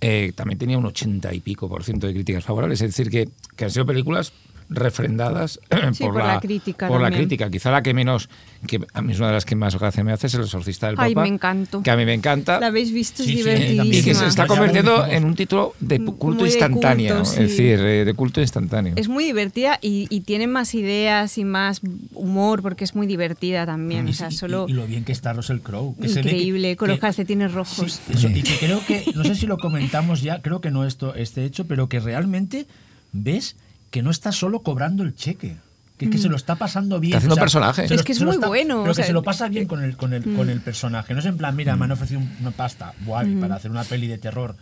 eh, 0.00 0.32
también 0.34 0.58
tenía 0.58 0.78
un 0.78 0.86
80 0.86 1.32
y 1.34 1.40
pico 1.40 1.68
por 1.68 1.84
ciento 1.84 2.06
de 2.06 2.14
críticas 2.14 2.44
favorables. 2.44 2.80
Es 2.80 2.96
decir, 2.96 3.10
que, 3.10 3.28
que 3.56 3.64
han 3.64 3.70
sido 3.70 3.86
películas 3.86 4.32
refrendadas 4.74 5.60
Sí, 5.92 6.04
por 6.04 6.16
la 6.16 6.40
crítica 6.40 6.88
por 6.88 7.00
la 7.00 7.10
crítica. 7.10 7.50
Quizá 7.50 7.70
la 7.70 7.82
que 7.82 7.94
menos, 7.94 8.28
que 8.66 8.80
a 8.92 9.02
mí 9.02 9.12
es 9.12 9.18
una 9.18 9.28
de 9.28 9.34
las 9.34 9.44
que 9.44 9.54
más 9.56 9.78
gracia 9.78 10.02
me 10.04 10.12
hace, 10.12 10.26
es 10.26 10.34
El 10.34 10.42
exorcista 10.42 10.86
del 10.86 10.96
Papa. 10.96 11.06
Ay, 11.06 11.14
me 11.14 11.28
encantó. 11.28 11.82
Que 11.82 11.90
a 11.90 11.96
mí 11.96 12.04
me 12.04 12.14
encanta. 12.14 12.60
la 12.60 12.66
habéis 12.68 12.92
visto, 12.92 13.22
es 13.22 13.28
Sí, 13.28 13.32
sí, 13.36 13.38
divertidísima. 13.42 13.84
y 13.84 14.02
que 14.02 14.14
se 14.14 14.26
está 14.26 14.46
convirtiendo 14.46 15.06
en 15.06 15.24
un 15.24 15.34
título 15.34 15.74
de 15.80 15.98
culto 16.04 16.44
de 16.44 16.50
instantáneo. 16.50 17.14
culto, 17.16 17.30
sí. 17.30 17.42
Es 17.42 17.50
decir, 17.50 17.80
eh, 17.80 18.04
de 18.04 18.14
culto 18.14 18.40
instantáneo. 18.40 18.94
Es 18.96 19.08
muy 19.08 19.24
divertida 19.24 19.78
y, 19.82 20.06
y 20.10 20.20
tiene 20.20 20.46
más 20.46 20.74
ideas 20.74 21.38
y 21.38 21.44
más 21.44 21.80
humor 22.14 22.62
porque 22.62 22.84
es 22.84 22.94
muy 22.94 23.06
divertida 23.06 23.66
también. 23.66 24.08
O 24.08 24.12
sea, 24.12 24.28
Y- 24.28 24.32
solo 24.32 24.66
y, 24.68 24.72
y 24.72 24.74
lo 24.74 24.86
bien 24.86 25.04
que 25.04 25.12
está 25.12 25.32
Russell 25.32 25.58
Crowe. 25.58 25.94
que 26.00 26.08
ve 26.08 26.12
que- 26.14 26.20
increíble, 26.20 26.76
con 26.76 26.88
los 26.88 26.98
calcetines 26.98 27.52
rojos. 27.52 28.00
Sí, 28.06 28.12
eso, 28.14 28.28
y 28.28 28.42
que 28.42 28.56
creo 28.58 28.80
que, 28.86 29.04
no 29.14 29.24
sé 29.24 29.34
si 29.34 29.46
lo 29.46 29.56
comentamos 29.58 30.22
ya, 30.22 30.40
creo 30.42 30.60
que 30.60 30.70
no 30.70 30.84
esto 30.86 31.14
este 31.14 31.44
hecho, 31.44 31.66
pero 31.66 31.88
que 31.88 32.00
realmente 32.00 32.66
ves 33.12 33.56
que 33.92 34.02
no 34.02 34.10
está 34.10 34.32
solo 34.32 34.62
cobrando 34.62 35.04
el 35.04 35.14
cheque. 35.14 35.56
Que, 35.98 36.10
que 36.10 36.18
se 36.18 36.28
lo 36.28 36.34
está 36.34 36.56
pasando 36.56 36.98
bien. 36.98 37.10
Está 37.12 37.18
haciendo 37.18 37.36
personaje. 37.36 37.86
se 37.86 37.94
Es 37.94 38.02
que 38.02 38.10
es 38.10 38.20
muy 38.22 38.34
está- 38.34 38.48
bueno, 38.48 38.78
Pero 38.80 38.90
o 38.90 38.94
que 38.94 38.94
sea, 38.94 39.04
se 39.04 39.12
lo 39.12 39.22
pasa 39.22 39.46
bien 39.48 39.68
con 39.68 39.84
el, 39.84 39.96
con 39.96 40.12
el, 40.12 40.34
con 40.34 40.50
el 40.50 40.60
personaje. 40.60 41.14
No 41.14 41.20
es 41.20 41.26
en 41.26 41.36
plan, 41.36 41.54
mira, 41.54 41.76
me 41.76 41.84
han 41.84 41.92
ofrecido 41.92 42.18
un- 42.18 42.36
una 42.40 42.50
pasta 42.50 42.92
guay 43.04 43.36
para 43.36 43.54
hacer 43.54 43.70
una 43.70 43.84
peli 43.84 44.08
de 44.08 44.18
terror 44.18 44.56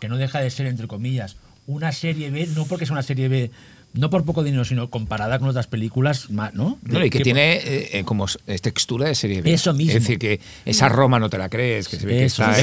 que 0.00 0.10
no 0.10 0.18
deja 0.18 0.40
de 0.40 0.50
ser, 0.50 0.66
entre 0.66 0.86
comillas, 0.88 1.36
una 1.66 1.92
serie 1.92 2.30
B, 2.30 2.46
no 2.54 2.66
porque 2.66 2.84
es 2.84 2.90
una 2.90 3.02
serie 3.02 3.28
B, 3.28 3.50
no 3.94 4.08
por 4.10 4.24
poco 4.24 4.42
dinero, 4.42 4.64
sino 4.64 4.88
comparada 4.90 5.38
con 5.38 5.48
otras 5.48 5.66
películas, 5.66 6.30
¿no? 6.30 6.78
No, 6.82 7.04
y 7.04 7.10
que 7.10 7.18
Que- 7.18 7.24
tiene 7.24 7.54
eh, 7.56 7.90
eh, 7.98 8.04
como 8.04 8.26
textura 8.62 9.06
de 9.08 9.14
serie 9.14 9.42
B. 9.42 9.52
Eso 9.52 9.72
mismo. 9.74 9.92
Es 9.92 10.00
decir, 10.02 10.18
que 10.18 10.40
esa 10.64 10.88
Roma 10.88 11.18
no 11.18 11.28
te 11.28 11.38
la 11.38 11.48
crees, 11.48 11.88
que 11.88 11.96
se 11.98 12.06
ve 12.06 12.12
que 12.18 12.24
Eso, 12.24 12.42
está. 12.42 12.58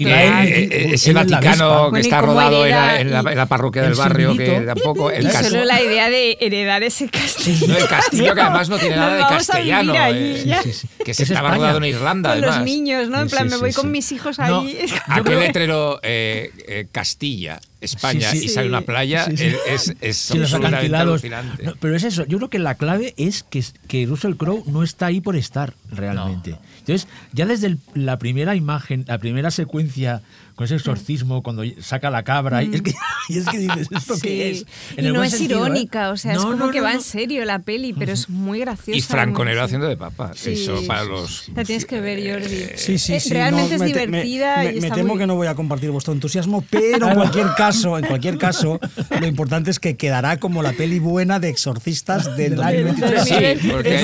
eh, 0.00 0.68
y- 0.88 0.94
ese 0.94 1.12
Vaticano 1.12 1.90
que 1.92 2.00
está 2.00 2.20
rodado 2.20 2.64
en 2.64 2.70
la, 2.72 3.00
en 3.00 3.10
la- 3.10 3.22
y- 3.26 3.32
en 3.32 3.36
la 3.36 3.46
parroquia 3.46 3.82
el 3.82 3.88
del 3.90 3.98
barrio, 3.98 4.36
que 4.36 4.60
tampoco. 4.60 5.10
El 5.10 5.24
Y 5.26 5.30
caso- 5.30 5.50
solo 5.50 5.64
la 5.64 5.80
idea 5.82 6.08
de 6.10 6.38
heredar 6.40 6.82
ese 6.82 7.08
castillo. 7.08 7.66
No, 7.68 7.76
el 7.76 7.88
castillo 7.88 8.34
que 8.34 8.40
además 8.40 8.68
no 8.68 8.78
tiene 8.78 8.96
nada 8.96 9.16
de 9.16 9.22
a 9.22 9.28
castellano. 9.28 9.94
eh, 9.94 10.42
ya. 10.46 10.62
sí, 10.62 10.72
sí, 10.72 10.86
sí. 10.86 11.04
Que 11.04 11.14
se 11.14 11.24
Es 11.24 11.30
estaba 11.30 11.48
España. 11.48 11.62
rodado 11.72 11.78
en 11.78 11.84
Irlanda, 11.84 12.30
Con 12.34 12.40
los 12.42 12.60
niños, 12.62 13.08
¿no? 13.08 13.20
En 13.20 13.28
plan, 13.28 13.48
sí, 13.48 13.54
me 13.54 13.60
voy 13.60 13.70
sí, 13.72 13.76
con 13.76 13.86
sí. 13.86 13.90
mis 13.90 14.12
hijos 14.12 14.38
No. 14.38 14.60
ahí. 14.60 14.78
Aquel 15.08 15.40
letrero 15.40 16.00
eh, 16.02 16.50
eh, 16.68 16.86
Castilla, 16.92 17.60
España, 17.80 18.30
Sí, 18.30 18.40
sí. 18.40 18.44
y 18.46 18.48
sale 18.48 18.68
una 18.68 18.82
playa, 18.82 19.24
Sí, 19.34 19.52
es, 19.68 19.94
es, 20.00 20.30
absolutamente 20.30 20.66
acantilados. 20.76 21.08
alucinante. 21.24 21.62
No, 21.64 21.74
pero 21.80 21.96
es 21.96 22.04
eso, 22.04 22.26
yo 22.26 22.36
creo 22.38 22.50
que 22.50 22.58
la 22.58 22.74
clave 22.74 23.14
es 23.16 23.42
que, 23.42 23.64
que 23.88 24.06
Russell 24.06 24.34
Crowe 24.34 24.64
no 24.66 24.82
está 24.82 25.06
ahí 25.06 25.20
por 25.20 25.36
estar 25.36 25.74
realmente. 25.90 26.56
Entonces, 26.80 27.08
ya 27.32 27.46
desde 27.46 27.68
el- 27.68 27.78
la 27.94 28.18
primera 28.18 28.54
imagen, 28.54 29.04
la 29.08 29.18
primera 29.18 29.50
secuencia 29.50 30.22
con 30.60 30.66
ese 30.66 30.74
exorcismo, 30.74 31.42
cuando 31.42 31.62
saca 31.80 32.10
la 32.10 32.22
cabra, 32.22 32.62
y, 32.62 32.74
es 32.74 32.82
que, 32.82 32.92
y 33.30 33.38
es 33.38 33.46
que 33.46 33.56
dices, 33.56 33.88
¿esto 33.90 34.14
Sí. 34.16 34.20
qué 34.20 34.50
es? 34.50 34.66
En 34.94 35.04
Y 35.04 35.08
el 35.08 35.14
no 35.14 35.24
es 35.24 35.30
sentido, 35.30 35.60
¿eh? 35.60 35.68
irónica, 35.70 36.10
o 36.10 36.18
sea, 36.18 36.32
es 36.34 36.38
como 36.38 36.54
no, 36.54 36.70
que 36.70 36.80
no, 36.80 36.84
va 36.84 36.92
en 36.92 37.00
serio 37.00 37.42
la 37.46 37.60
peli, 37.60 37.94
pero 37.94 38.12
es 38.12 38.28
muy 38.28 38.58
graciosa. 38.60 38.98
Y 38.98 39.00
Franco 39.00 39.42
Nero 39.42 39.62
haciendo 39.62 39.88
de 39.88 39.96
papa. 39.96 40.32
Sí. 40.34 40.50
Eso 40.52 40.82
para 40.86 41.04
los. 41.04 41.48
La 41.56 41.64
tienes 41.64 41.86
que 41.86 42.02
ver, 42.02 42.18
Jordi. 42.42 42.66
Sí, 42.76 42.98
sí, 42.98 43.14
Eh, 43.14 43.20
sí. 43.20 43.30
Realmente 43.30 43.70
no, 43.70 43.74
es 43.76 43.80
me 43.80 43.86
te- 43.94 44.06
divertida 44.06 44.56
me, 44.58 44.72
y 44.76 44.80
me- 44.82 44.90
temo 44.90 45.08
muy- 45.14 45.18
que 45.18 45.26
no 45.26 45.34
voy 45.34 45.46
a 45.46 45.54
compartir 45.54 45.90
vuestro 45.90 46.12
entusiasmo, 46.12 46.62
pero 46.68 47.08
en 47.08 47.14
cualquier 47.14 47.46
caso, 47.56 47.96
en 47.96 48.04
cualquier 48.04 48.36
caso, 48.36 48.78
lo 49.18 49.26
importante 49.26 49.70
es 49.70 49.80
que 49.80 49.96
quedará 49.96 50.36
como 50.36 50.62
la 50.62 50.72
peli 50.72 50.98
buena 50.98 51.40
de 51.40 51.48
exorcistas 51.48 52.36
del 52.36 52.60
año 52.60 52.84
2023. 52.88 53.60
Sí, 53.62 53.68
porque 53.70 53.96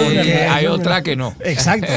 hay, 0.48 0.64
otra 0.68 1.02
que 1.02 1.16
no. 1.16 1.34
Exacto. 1.44 1.92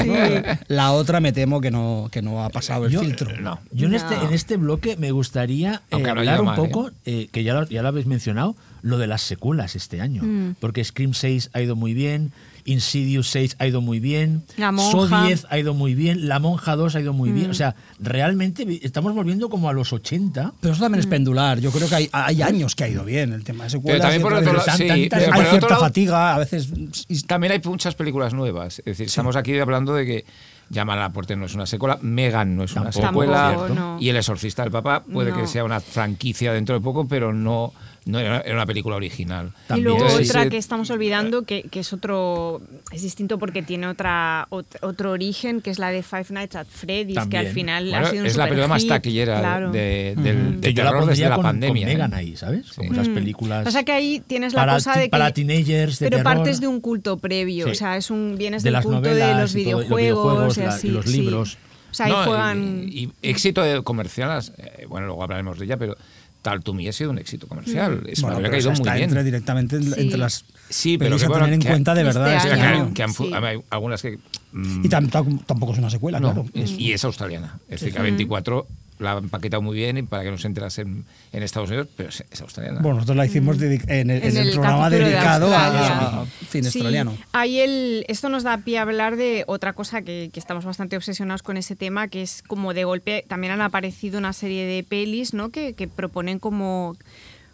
La 0.67 0.91
otra 0.91 1.21
me 1.21 1.31
temo 1.31 1.61
que 1.61 1.71
no, 1.71 2.09
que 2.11 2.21
no 2.21 2.43
ha 2.43 2.49
pasado 2.49 2.87
el 2.87 2.91
Yo- 2.91 2.99
filtro. 2.99 3.29
No. 3.39 3.61
Yo 3.71 3.85
en, 3.85 3.91
No. 3.91 3.97
este, 3.97 4.15
en, 4.15 4.33
este, 4.33 4.48
este 4.49 4.57
bloque 4.57 4.97
me 4.97 5.11
gustaría 5.11 5.75
eh, 5.75 5.79
Aunque 5.91 6.11
no 6.11 6.19
hablar 6.21 6.39
un 6.39 6.45
mal, 6.47 6.55
poco, 6.55 6.89
eh, 7.05 7.29
que 7.31 7.43
ya 7.43 7.53
lo, 7.53 7.67
ya 7.67 7.83
lo 7.83 7.87
habéis 7.89 8.07
mencionado, 8.07 8.55
lo 8.81 8.97
de 8.97 9.05
las 9.05 9.21
secuelas 9.21 9.75
este 9.75 10.01
año. 10.01 10.23
Mm. 10.23 10.55
Porque 10.59 10.83
Scream 10.83 11.13
6 11.13 11.51
ha 11.53 11.61
ido 11.61 11.75
muy 11.75 11.93
bien, 11.93 12.31
Insidious 12.65 13.27
6 13.29 13.55
ha 13.59 13.67
ido 13.67 13.81
muy 13.81 13.99
bien, 13.99 14.43
La 14.57 14.71
Monja. 14.71 15.25
10 15.25 15.45
ha 15.49 15.59
ido 15.59 15.73
muy 15.75 15.93
bien, 15.95 16.27
La 16.27 16.39
Monja 16.39 16.75
2 16.75 16.95
ha 16.95 16.99
ido 16.99 17.13
muy 17.13 17.29
Mm. 17.29 17.35
bien. 17.35 17.51
O 17.51 17.53
sea, 17.53 17.75
realmente 17.99 18.65
estamos 18.83 19.13
volviendo 19.13 19.49
como 19.49 19.69
a 19.69 19.73
los 19.73 19.93
80. 19.93 20.53
Pero 20.61 20.73
eso 20.73 20.81
también 20.83 20.99
es 20.99 21.05
Mm. 21.07 21.09
pendular. 21.11 21.59
Yo 21.59 21.71
creo 21.71 21.87
que 21.87 21.95
hay, 21.95 22.09
hay 22.11 22.41
años 22.41 22.75
que 22.75 22.83
ha 22.85 22.87
ido 22.87 23.05
bien 23.05 23.33
el 23.33 23.43
tema 23.43 23.65
de 23.65 23.69
secuelas. 23.71 24.01
también 24.01 24.21
por 24.23 24.33
otro 24.33 24.53
lado- 24.53 24.65
tan- 24.65 24.77
sí, 24.77 24.87
tan- 24.87 25.19
pero 25.19 25.25
por 25.31 25.35
hay 25.35 25.41
cierta 25.49 25.55
otro 25.57 25.69
lado- 25.69 25.81
fatiga, 25.81 26.35
a 26.35 26.39
veces. 26.39 26.69
y- 27.07 27.21
También 27.21 27.53
hay 27.53 27.61
muchas 27.65 27.93
películas 27.95 28.33
nuevas. 28.33 28.79
Es 28.79 28.85
decir, 28.85 29.05
estamos 29.07 29.35
aquí 29.35 29.57
hablando 29.59 29.93
de 29.93 30.05
que 30.05 30.25
Llama 30.69 30.93
a 30.93 30.97
la 30.97 31.11
puerta 31.11 31.35
no 31.35 31.45
es 31.45 31.55
una 31.55 31.65
secuela, 31.65 31.97
Megan 32.01 32.55
no 32.55 32.63
es 32.63 32.75
una 32.75 32.91
secuela 32.91 33.57
no. 33.73 33.97
y 33.99 34.09
El 34.09 34.17
exorcista 34.17 34.61
del 34.61 34.71
papá 34.71 35.03
puede 35.03 35.31
No. 35.31 35.37
que 35.37 35.47
sea 35.47 35.63
una 35.63 35.79
franquicia 35.79 36.53
dentro 36.53 36.75
de 36.75 36.81
poco, 36.81 37.07
pero 37.07 37.33
no, 37.33 37.73
no 38.05 38.19
era, 38.19 38.41
era 38.41 38.53
una 38.55 38.65
película 38.65 38.95
original. 38.95 39.51
También. 39.67 39.79
Y 39.79 39.83
luego 39.83 40.05
Entonces, 40.05 40.29
otra 40.29 40.43
sí. 40.43 40.49
que 40.49 40.57
estamos 40.57 40.89
olvidando, 40.89 41.43
que, 41.43 41.63
que 41.63 41.81
es 41.81 41.93
otro, 41.93 42.61
es 42.91 43.01
distinto 43.01 43.37
porque 43.39 43.61
tiene 43.61 43.87
otra, 43.87 44.47
ot- 44.49 44.77
otro 44.81 45.11
origen, 45.11 45.61
que 45.61 45.69
es 45.69 45.79
la 45.79 45.91
de 45.91 46.01
Five 46.03 46.25
Nights 46.29 46.55
at 46.55 46.67
Freddy's, 46.67 47.27
que 47.29 47.37
al 47.37 47.47
final 47.47 47.89
Bueno, 47.89 48.07
ha 48.07 48.09
sido 48.09 48.21
un 48.21 48.27
es 48.27 48.37
la 48.37 48.45
película 48.45 48.67
más 48.67 48.85
taquillera 48.87 49.39
claro. 49.39 49.71
de, 49.71 50.15
del, 50.17 50.61
yo 50.73 50.83
la 50.83 50.89
terror 50.91 51.05
desde 51.07 51.29
la 51.29 51.37
pandemia. 51.41 51.83
con 51.83 51.89
¿eh? 51.91 51.93
Megan 51.93 52.13
ahí, 52.13 52.35
¿sabes? 52.35 52.71
Como 52.73 52.93
esas 52.93 53.09
películas. 53.09 53.67
O 53.67 53.71
sea 53.71 53.83
que 53.83 53.91
ahí 53.91 54.21
tienes 54.25 54.53
la 54.53 54.61
para 54.61 54.73
cosa 54.73 54.93
de 54.97 55.03
que... 55.03 55.09
para 55.09 55.31
teenagers 55.31 55.99
de 55.99 56.05
pero 56.09 56.17
terror. 56.17 56.35
partes 56.35 56.59
de 56.61 56.67
un 56.67 56.81
culto 56.81 57.17
previo, 57.17 57.65
Sí. 57.65 57.71
o 57.71 57.75
sea, 57.75 57.97
es 57.97 58.09
un 58.09 58.35
vienes 58.37 58.63
De 58.63 58.67
del 58.67 58.73
las 58.73 58.85
culto 58.85 59.01
de 59.01 59.09
novelas 59.09 59.41
los 59.41 59.55
y 59.55 59.63
todo- 59.65 59.79
los 59.81 59.83
videojuegos, 59.89 60.57
y 60.57 60.61
la- 60.61 60.69
así, 60.69 60.87
y 60.87 60.91
los 60.91 61.05
sí. 61.05 61.21
libros. 61.21 61.57
O 61.91 61.93
sea, 61.93 62.05
ahí 62.05 62.11
No, 62.11 62.23
juegan... 62.23 62.83
y, 62.87 63.09
éxito 63.23 63.63
de 63.63 63.81
comercial, 63.81 64.41
eh, 64.57 64.85
bueno, 64.87 65.07
luego 65.07 65.23
hablaremos 65.23 65.57
de 65.57 65.65
ella, 65.65 65.77
pero 65.77 65.97
Tal 66.41 66.61
to 66.63 66.73
Me 66.73 66.87
ha 66.87 66.93
sido 66.93 67.09
un 67.11 67.19
éxito 67.19 67.47
comercial. 67.47 68.03
Es 68.07 68.19
una 68.19 68.33
Bueno, 68.33 68.47
ha 68.47 68.57
esa 68.59 68.69
muy 68.69 68.77
bien. 68.99 69.09
entre 69.09 69.23
directamente 69.25 69.75
en- 69.75 69.83
Sí. 69.83 69.93
entre 69.97 70.17
las 70.17 70.45
Sí, 70.69 70.97
pero 70.97 71.17
que 71.17 71.25
a 71.25 71.27
bueno, 71.29 71.45
tener 71.45 71.53
en 71.55 71.61
que- 71.61 71.67
cuenta 71.67 71.93
de 71.95 72.01
Este 72.07 72.19
verdad. 72.19 72.35
Este 72.37 72.49
que, 72.49 72.61
año. 72.61 72.93
que 72.93 73.03
han 73.03 73.13
Sí. 73.13 73.31
hay 73.47 73.59
algunas 73.69 74.01
que... 74.01 74.19
mm, 74.53 74.85
Y 74.85 74.89
tam- 74.89 75.09
tampoco 75.45 75.73
es 75.73 75.79
una 75.79 75.89
secuela, 75.89 76.19
no, 76.19 76.33
claro. 76.33 76.49
es- 76.53 76.71
y 76.71 76.93
es 76.93 77.03
australiana. 77.03 77.59
Es 77.67 77.81
decir, 77.81 77.91
que 77.93 77.99
a 77.99 78.03
24 78.03 78.67
la 78.99 79.13
han 79.13 79.23
empaquetado 79.23 79.61
muy 79.61 79.75
bien 79.75 79.97
y 79.97 80.03
para 80.03 80.23
que 80.23 80.31
no 80.31 80.37
se 80.37 80.47
enterase 80.47 80.81
en, 80.81 81.05
en 81.31 81.43
Estados 81.43 81.69
Unidos, 81.69 81.87
pero 81.95 82.09
es, 82.09 82.23
es 82.29 82.41
australiana. 82.41 82.79
Bueno, 82.81 82.95
nosotros 82.95 83.17
la 83.17 83.25
hicimos 83.25 83.57
dedic- 83.57 83.89
en 83.89 84.09
el, 84.09 84.21
en 84.23 84.37
el 84.37 84.51
programa 84.51 84.83
capítulo 84.83 85.05
de 85.07 85.11
dedicado 85.11 85.55
a, 85.55 86.21
a 86.21 86.25
cine 86.49 86.69
Sí, 86.69 86.79
australiano. 86.79 87.17
Hay 87.31 87.59
el, 87.61 88.05
esto 88.07 88.29
nos 88.29 88.43
da 88.43 88.57
pie 88.59 88.77
a 88.77 88.81
hablar 88.83 89.15
de 89.15 89.45
otra 89.47 89.73
cosa 89.73 90.01
que, 90.01 90.29
que 90.33 90.39
estamos 90.39 90.65
bastante 90.65 90.97
obsesionados 90.97 91.43
con 91.43 91.57
ese 91.57 91.75
tema, 91.75 92.07
que 92.09 92.21
es 92.21 92.43
como 92.45 92.73
de 92.73 92.83
golpe 92.83 93.25
también 93.27 93.53
han 93.53 93.61
aparecido 93.61 94.19
una 94.19 94.33
serie 94.33 94.65
de 94.65 94.83
pelis 94.83 95.33
¿no? 95.33 95.49
que, 95.49 95.73
que 95.73 95.87
proponen 95.87 96.37
como 96.39 96.95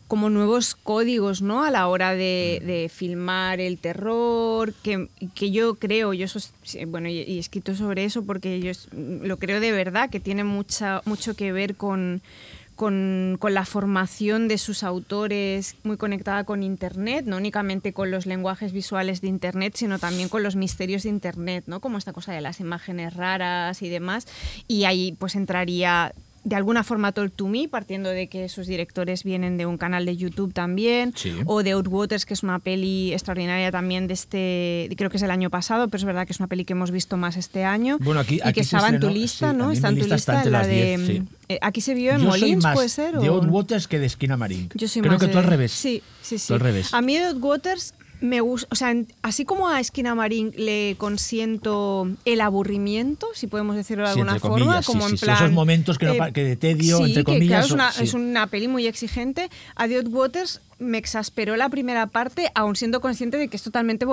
como 0.08 0.30
nuevos 0.30 0.76
códigos 0.76 1.42
¿no? 1.42 1.64
a 1.64 1.72
la 1.72 1.88
hora 1.88 2.12
de, 2.14 2.62
de 2.66 2.90
filmar 2.94 3.60
el 3.60 3.80
terror, 3.80 4.74
que, 4.84 5.08
que 5.34 5.52
yo 5.52 5.76
creo, 5.76 6.14
yo 6.14 6.28
sos- 6.28 6.54
bueno, 6.88 7.10
y, 7.10 7.22
y 7.22 7.38
he 7.38 7.40
escrito 7.40 7.76
sobre 7.76 8.06
eso 8.06 8.24
porque 8.24 8.60
yo 8.60 8.70
es- 8.72 8.88
lo 8.94 9.38
creo 9.38 9.60
de 9.60 9.72
verdad, 9.72 10.10
que 10.10 10.20
tiene 10.20 10.44
mucha, 10.44 11.02
mucho 11.06 11.36
que 11.36 11.52
ver 11.52 11.76
con, 11.76 12.22
con, 12.76 13.38
con 13.40 13.54
la 13.54 13.66
formación 13.66 14.48
de 14.48 14.58
sus 14.58 14.84
autores 14.84 15.76
muy 15.84 15.98
conectada 15.98 16.44
con 16.44 16.62
Internet, 16.62 17.26
no 17.26 17.38
únicamente 17.38 17.94
con 17.94 18.12
los 18.12 18.26
lenguajes 18.26 18.74
visuales 18.74 19.22
de 19.22 19.30
Internet, 19.30 19.74
sino 19.76 19.98
también 19.98 20.30
con 20.30 20.44
los 20.44 20.56
misterios 20.56 21.04
de 21.04 21.10
Internet, 21.10 21.64
¿no? 21.68 21.80
como 21.80 21.98
esta 21.98 22.14
cosa 22.14 22.34
de 22.34 22.42
las 22.42 22.60
imágenes 22.60 23.14
raras 23.16 23.82
y 23.82 23.90
demás. 23.90 24.28
Y 24.68 24.84
ahí 24.84 25.16
pues 25.18 25.36
entraría 25.36 26.14
de 26.46 26.56
alguna 26.56 26.84
forma 26.84 27.12
Talk 27.12 27.34
to 27.36 27.48
Me, 27.48 27.68
partiendo 27.68 28.10
de 28.10 28.28
que 28.28 28.48
sus 28.50 28.68
directores 28.68 29.24
vienen 29.24 29.58
de 29.58 29.66
un 29.66 29.78
canal 29.78 30.06
de 30.06 30.16
YouTube 30.16 30.54
también, 30.54 31.12
Sí. 31.16 31.34
o 31.46 31.64
de 31.64 31.72
Outwaters, 31.72 32.26
que 32.26 32.36
es 32.36 32.44
una 32.44 32.60
peli 32.60 33.12
extraordinaria 33.14 33.72
también 33.72 34.06
de 34.08 34.14
este, 34.14 34.88
creo 34.96 35.10
que 35.10 35.18
es 35.18 35.24
el 35.24 35.32
año 35.32 35.50
pasado, 35.50 35.88
pero 35.88 35.98
es 36.00 36.06
verdad 36.06 36.26
que 36.28 36.34
es 36.34 36.40
una 36.40 36.48
peli 36.48 36.64
que 36.64 36.74
hemos 36.74 36.92
visto 36.92 37.18
más 37.18 37.36
este 37.36 37.66
año, 37.66 37.98
Bueno, 38.00 38.20
aquí- 38.22 38.36
y 38.36 38.42
aquí 38.42 38.54
que 38.54 38.60
estaba 38.62 38.90
en 38.90 39.00
tu 39.00 39.10
lista, 39.10 39.52
sí, 39.52 39.58
¿no? 39.58 39.72
Está 39.72 39.90
en 39.90 39.96
tu 39.96 40.02
lista 40.02 40.16
está 40.16 40.34
lista, 40.34 40.48
entre 40.48 40.52
la 40.52 40.68
de... 40.68 40.98
10, 40.98 41.08
sí. 41.08 41.24
eh, 41.50 41.60
aquí 41.62 41.82
se 41.82 41.94
vio 41.96 42.12
en 42.12 42.22
Yo 42.22 42.32
soy 42.32 42.42
Molins, 42.42 42.64
más 42.64 42.76
puede 42.76 42.90
ser. 42.90 43.18
de 43.18 43.30
o- 43.30 43.34
Outwaters 43.42 43.88
que 43.88 43.98
de 44.00 44.06
Esquina 44.06 44.38
Marín. 44.38 44.70
yo 44.76 44.88
soy 44.88 45.02
Creo 45.02 45.14
más 45.14 45.22
que 45.22 45.28
tú 45.28 45.38
al 45.40 45.44
de- 45.46 45.50
revés. 45.50 45.72
Sí, 45.72 46.04
sí, 46.22 46.38
sí. 46.38 46.48
Tú 46.48 46.54
al 46.54 46.60
revés. 46.60 46.94
A 46.94 47.02
mí 47.02 47.18
de 47.18 47.34
Waters 47.34 47.94
me 48.26 48.42
gusta, 48.42 48.68
o 48.72 48.76
sea, 48.76 48.94
así 49.22 49.46
como 49.46 49.70
a 49.70 49.80
Esquina 49.80 50.16
Marín 50.16 50.52
le 50.58 50.96
consiento 50.98 52.08
el 52.26 52.42
aburrimiento, 52.42 53.28
si 53.34 53.48
podemos 53.48 53.76
decirlo 53.76 54.08
de 54.08 54.14
Sí, 54.14 54.20
alguna 54.20 54.40
forma, 54.40 54.82
sí, 54.82 54.86
como 54.88 55.08
sí, 55.08 55.14
en 55.14 55.20
plan... 55.20 55.36
esos 55.38 55.52
momentos 55.52 55.98
que 55.98 56.06
no 56.08 56.16
pa- 56.18 56.32
que 56.32 56.44
de 56.44 56.56
tedio, 56.56 56.98
entre 57.06 57.24
que, 57.24 57.24
claro, 57.24 57.36
comillas, 57.40 57.66
es, 57.66 57.72
una, 57.72 57.90
es 57.90 58.14
una 58.14 58.48
peli 58.48 58.68
muy 58.68 58.88
exigente. 58.88 59.50
A 59.76 59.88
The 59.88 60.02
Waters 60.02 60.62
me 60.78 60.98
exasperó 60.98 61.56
la 61.56 61.70
primera 61.70 62.08
parte, 62.08 62.50
aun 62.54 62.76
siendo 62.76 63.00
consciente 63.00 63.38
de 63.38 63.48
que 63.48 63.56
es 63.56 63.64
totalmente 63.64 64.06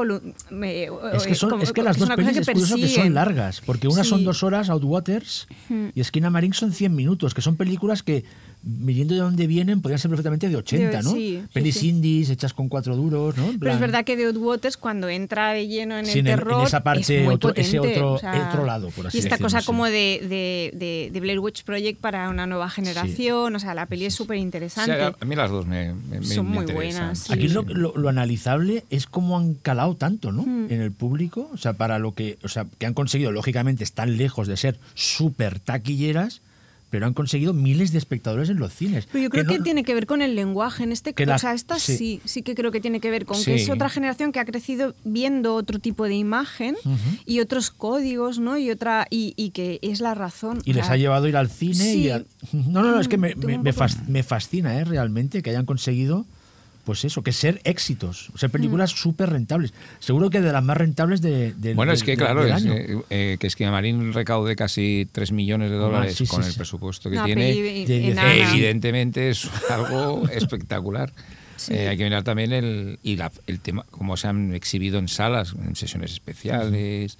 me- 0.51 0.85
Es 1.13 1.27
que, 1.27 1.35
son, 1.35 1.51
como- 1.51 1.63
es 1.63 1.73
que 1.73 1.83
las 1.83 1.99
dos 1.99 2.09
pelis 2.11 2.37
es 2.37 2.47
curioso 2.47 2.77
que 2.77 2.89
son 2.89 3.15
largas, 3.15 3.61
porque 3.65 3.89
una 3.89 4.05
son 4.05 4.21
Sí. 4.21 4.25
dos 4.25 4.43
horas, 4.43 4.71
Outwaters, 4.71 5.49
y 5.95 6.01
Esquina 6.01 6.31
Marín 6.31 6.53
son 6.53 6.73
100 6.73 6.95
minutos, 6.95 7.35
que 7.35 7.43
son 7.43 7.57
películas 7.57 8.03
que, 8.03 8.25
viendo 8.65 9.15
de 9.15 9.21
dónde 9.21 9.49
vienen, 9.49 9.83
podrían 9.83 9.99
ser 9.99 10.09
perfectamente 10.09 10.49
de 10.49 10.55
80, 10.55 10.99
De- 10.99 11.03
¿no? 11.03 11.11
sí, 11.11 11.41
sí, 11.43 11.49
Pelis 11.53 11.75
sí. 11.79 11.89
indies 11.89 12.31
hechas 12.31 12.53
con 12.55 12.69
cuatro 12.69 12.95
duros, 12.95 13.37
¿no? 13.37 13.47
En 13.51 13.59
Pero 13.59 13.73
es 13.73 13.77
plan- 13.79 13.81
verdad 13.81 14.05
que 14.05 14.17
The 14.17 14.31
Waters 14.39 14.77
cuando 14.77 15.09
entra 15.09 15.53
de 15.53 15.67
lleno 15.67 15.99
en 15.99 16.07
Sí, 16.07 16.13
el 16.13 16.19
en 16.21 16.27
el- 16.29 16.33
en 16.35 16.39
terror 16.39 16.65
esa 16.69 16.81
parte, 16.85 17.19
es 17.19 17.25
muy 17.25 17.35
otro- 17.35 17.53
ese 17.57 17.79
potente, 17.79 17.99
otro- 17.99 18.13
o 18.13 18.19
sea, 18.19 18.49
otro 18.53 18.65
lado, 18.65 18.91
por 18.91 19.09
así 19.09 19.17
y 19.17 19.21
esta 19.21 19.31
decirlo, 19.31 19.47
cosa 19.47 19.61
sí. 19.63 19.67
como 19.67 19.87
de, 19.87 19.91
de, 20.29 20.71
de, 20.79 21.11
de 21.13 21.21
Blair 21.21 21.41
Witch 21.41 21.65
Project 21.65 22.01
para 22.01 22.29
una 22.29 22.47
nueva 22.47 22.71
generación, 22.71 23.57
o 23.57 23.59
sea, 23.59 23.75
la 23.75 23.87
peli 23.87 24.05
es 24.05 24.15
súper 24.15 24.37
O 24.37 24.41
interesante. 24.41 24.95
sea, 24.95 25.13
a 25.19 25.25
mí 25.25 25.35
las 25.35 25.51
dos 25.51 25.67
me, 25.67 25.93
me- 25.95 26.23
Son 26.23 26.49
me 26.49 26.52
muy 26.53 26.73
buenas, 26.73 27.19
sí. 27.21 27.33
Aquí 27.33 27.49
lo, 27.49 27.63
lo- 27.63 27.97
lo 27.97 28.09
analizable 28.09 28.85
es 28.91 29.07
cómo 29.07 29.39
han 29.39 29.55
calado 29.55 29.97
tanto, 29.97 30.33
¿no? 30.33 30.43
En 30.45 30.81
el 30.81 30.93
público, 30.93 31.51
o 31.53 31.57
sea, 31.57 31.73
para 31.75 31.99
lo 31.99 32.15
que, 32.15 32.39
o 32.43 32.49
sea, 32.49 32.67
que 32.79 32.87
han 32.87 32.95
conseguido, 32.95 33.33
lógicamente, 33.33 33.85
están 33.85 34.17
lejos 34.17 34.47
de 34.49 34.57
ser 34.57 34.79
súper 34.95 35.59
taquilleras, 35.61 36.41
pero 36.91 37.07
han 37.07 37.15
conseguido 37.15 37.55
miles 37.55 37.91
de 37.93 37.97
espectadores 37.97 38.51
en 38.51 38.59
los 38.59 38.75
cines. 38.75 39.09
Pero 39.11 39.25
yo 39.25 39.31
creo 39.31 39.47
que, 39.47 39.57
no- 39.57 39.65
tiene 39.65 39.83
que 39.83 39.95
ver 39.95 40.05
con 40.07 40.21
el 40.21 40.35
lenguaje. 40.35 40.85
En 40.85 40.93
este 40.93 41.15
caso, 41.15 41.33
o 41.35 41.39
sea, 41.39 41.55
esta 41.55 41.79
sí. 41.79 41.97
sí. 41.97 42.21
sí, 42.27 42.43
que 42.43 42.55
creo 42.55 42.71
que 42.71 42.83
tiene 42.83 43.01
que 43.01 43.11
ver 43.11 43.25
con 43.25 43.39
Sí. 43.39 43.47
que 43.47 43.55
es 43.55 43.71
otra 43.71 43.89
generación 43.89 44.31
que 44.31 44.41
ha 44.41 44.45
crecido 44.45 44.95
viendo 45.03 45.55
otro 45.55 45.79
tipo 45.79 46.05
de 46.05 46.17
imagen 46.17 46.77
y 47.25 47.41
otros 47.41 47.71
códigos, 47.71 48.41
¿no? 48.41 48.59
Y 48.59 48.71
otra 48.71 49.07
y, 49.09 49.33
y 49.39 49.53
que 49.53 49.79
es 49.81 50.01
la 50.01 50.13
razón. 50.13 50.61
Y 50.67 50.75
les 50.75 50.91
ha 50.91 50.99
llevado 50.99 51.25
a 51.25 51.29
ir 51.31 51.37
al 51.39 51.49
cine 51.49 51.77
sí. 51.77 51.99
y 52.03 52.11
a- 52.11 52.25
No, 52.53 52.83
no, 52.83 52.91
no, 52.91 53.01
es 53.01 53.09
que 53.09 53.17
me, 53.17 53.31
Tengo 53.37 53.63
me- 53.63 53.73
me 54.09 54.23
fascina, 54.23 54.79
¿eh? 54.79 54.85
Realmente, 54.85 55.41
que 55.43 55.49
hayan 55.49 55.65
conseguido, 55.65 56.27
pues 56.85 57.05
eso, 57.05 57.23
que 57.23 57.33
ser 57.33 57.61
éxitos, 57.65 58.31
o 58.35 58.39
sea, 58.39 58.49
películas 58.49 58.91
súper 58.91 59.31
rentables. 59.31 59.73
Seguro 60.01 60.31
que 60.31 60.41
de 60.41 60.53
las 60.53 60.65
más 60.65 60.77
rentables 60.77 61.21
de, 61.23 61.53
del- 61.55 61.77
Bueno, 61.77 61.93
es 61.93 62.03
que 62.03 62.17
claro, 62.17 62.45
es, 62.45 62.65
eh, 62.65 62.97
eh, 63.11 63.37
que 63.39 63.47
Esquina 63.47 63.71
Marín 63.71 64.13
recaude 64.13 64.57
casi 64.57 65.09
3 65.13 65.33
millones 65.33 65.71
de 65.71 65.77
dólares 65.77 66.17
sí, 66.17 66.27
sí, 66.27 66.31
con 66.35 66.43
el 66.43 66.51
sí. 66.51 66.57
presupuesto 66.57 67.09
que 67.11 67.19
tiene. 67.21 67.53
de 67.87 68.19
años. 68.19 68.51
Evidentemente 68.53 69.31
es 69.31 69.49
algo 69.71 70.29
espectacular. 70.29 71.13
Eh, 71.69 71.87
hay 71.87 71.97
que 71.97 72.03
mirar 72.03 72.25
también 72.25 72.53
el, 72.53 72.99
y 73.05 73.15
la- 73.15 73.31
el 73.47 73.61
tema, 73.61 73.85
cómo 73.91 74.17
se 74.17 74.27
han 74.27 74.53
exhibido 74.53 74.99
en 74.99 75.07
salas, 75.07 75.55
en 75.65 75.77
sesiones 75.77 76.11
especiales, 76.13 77.19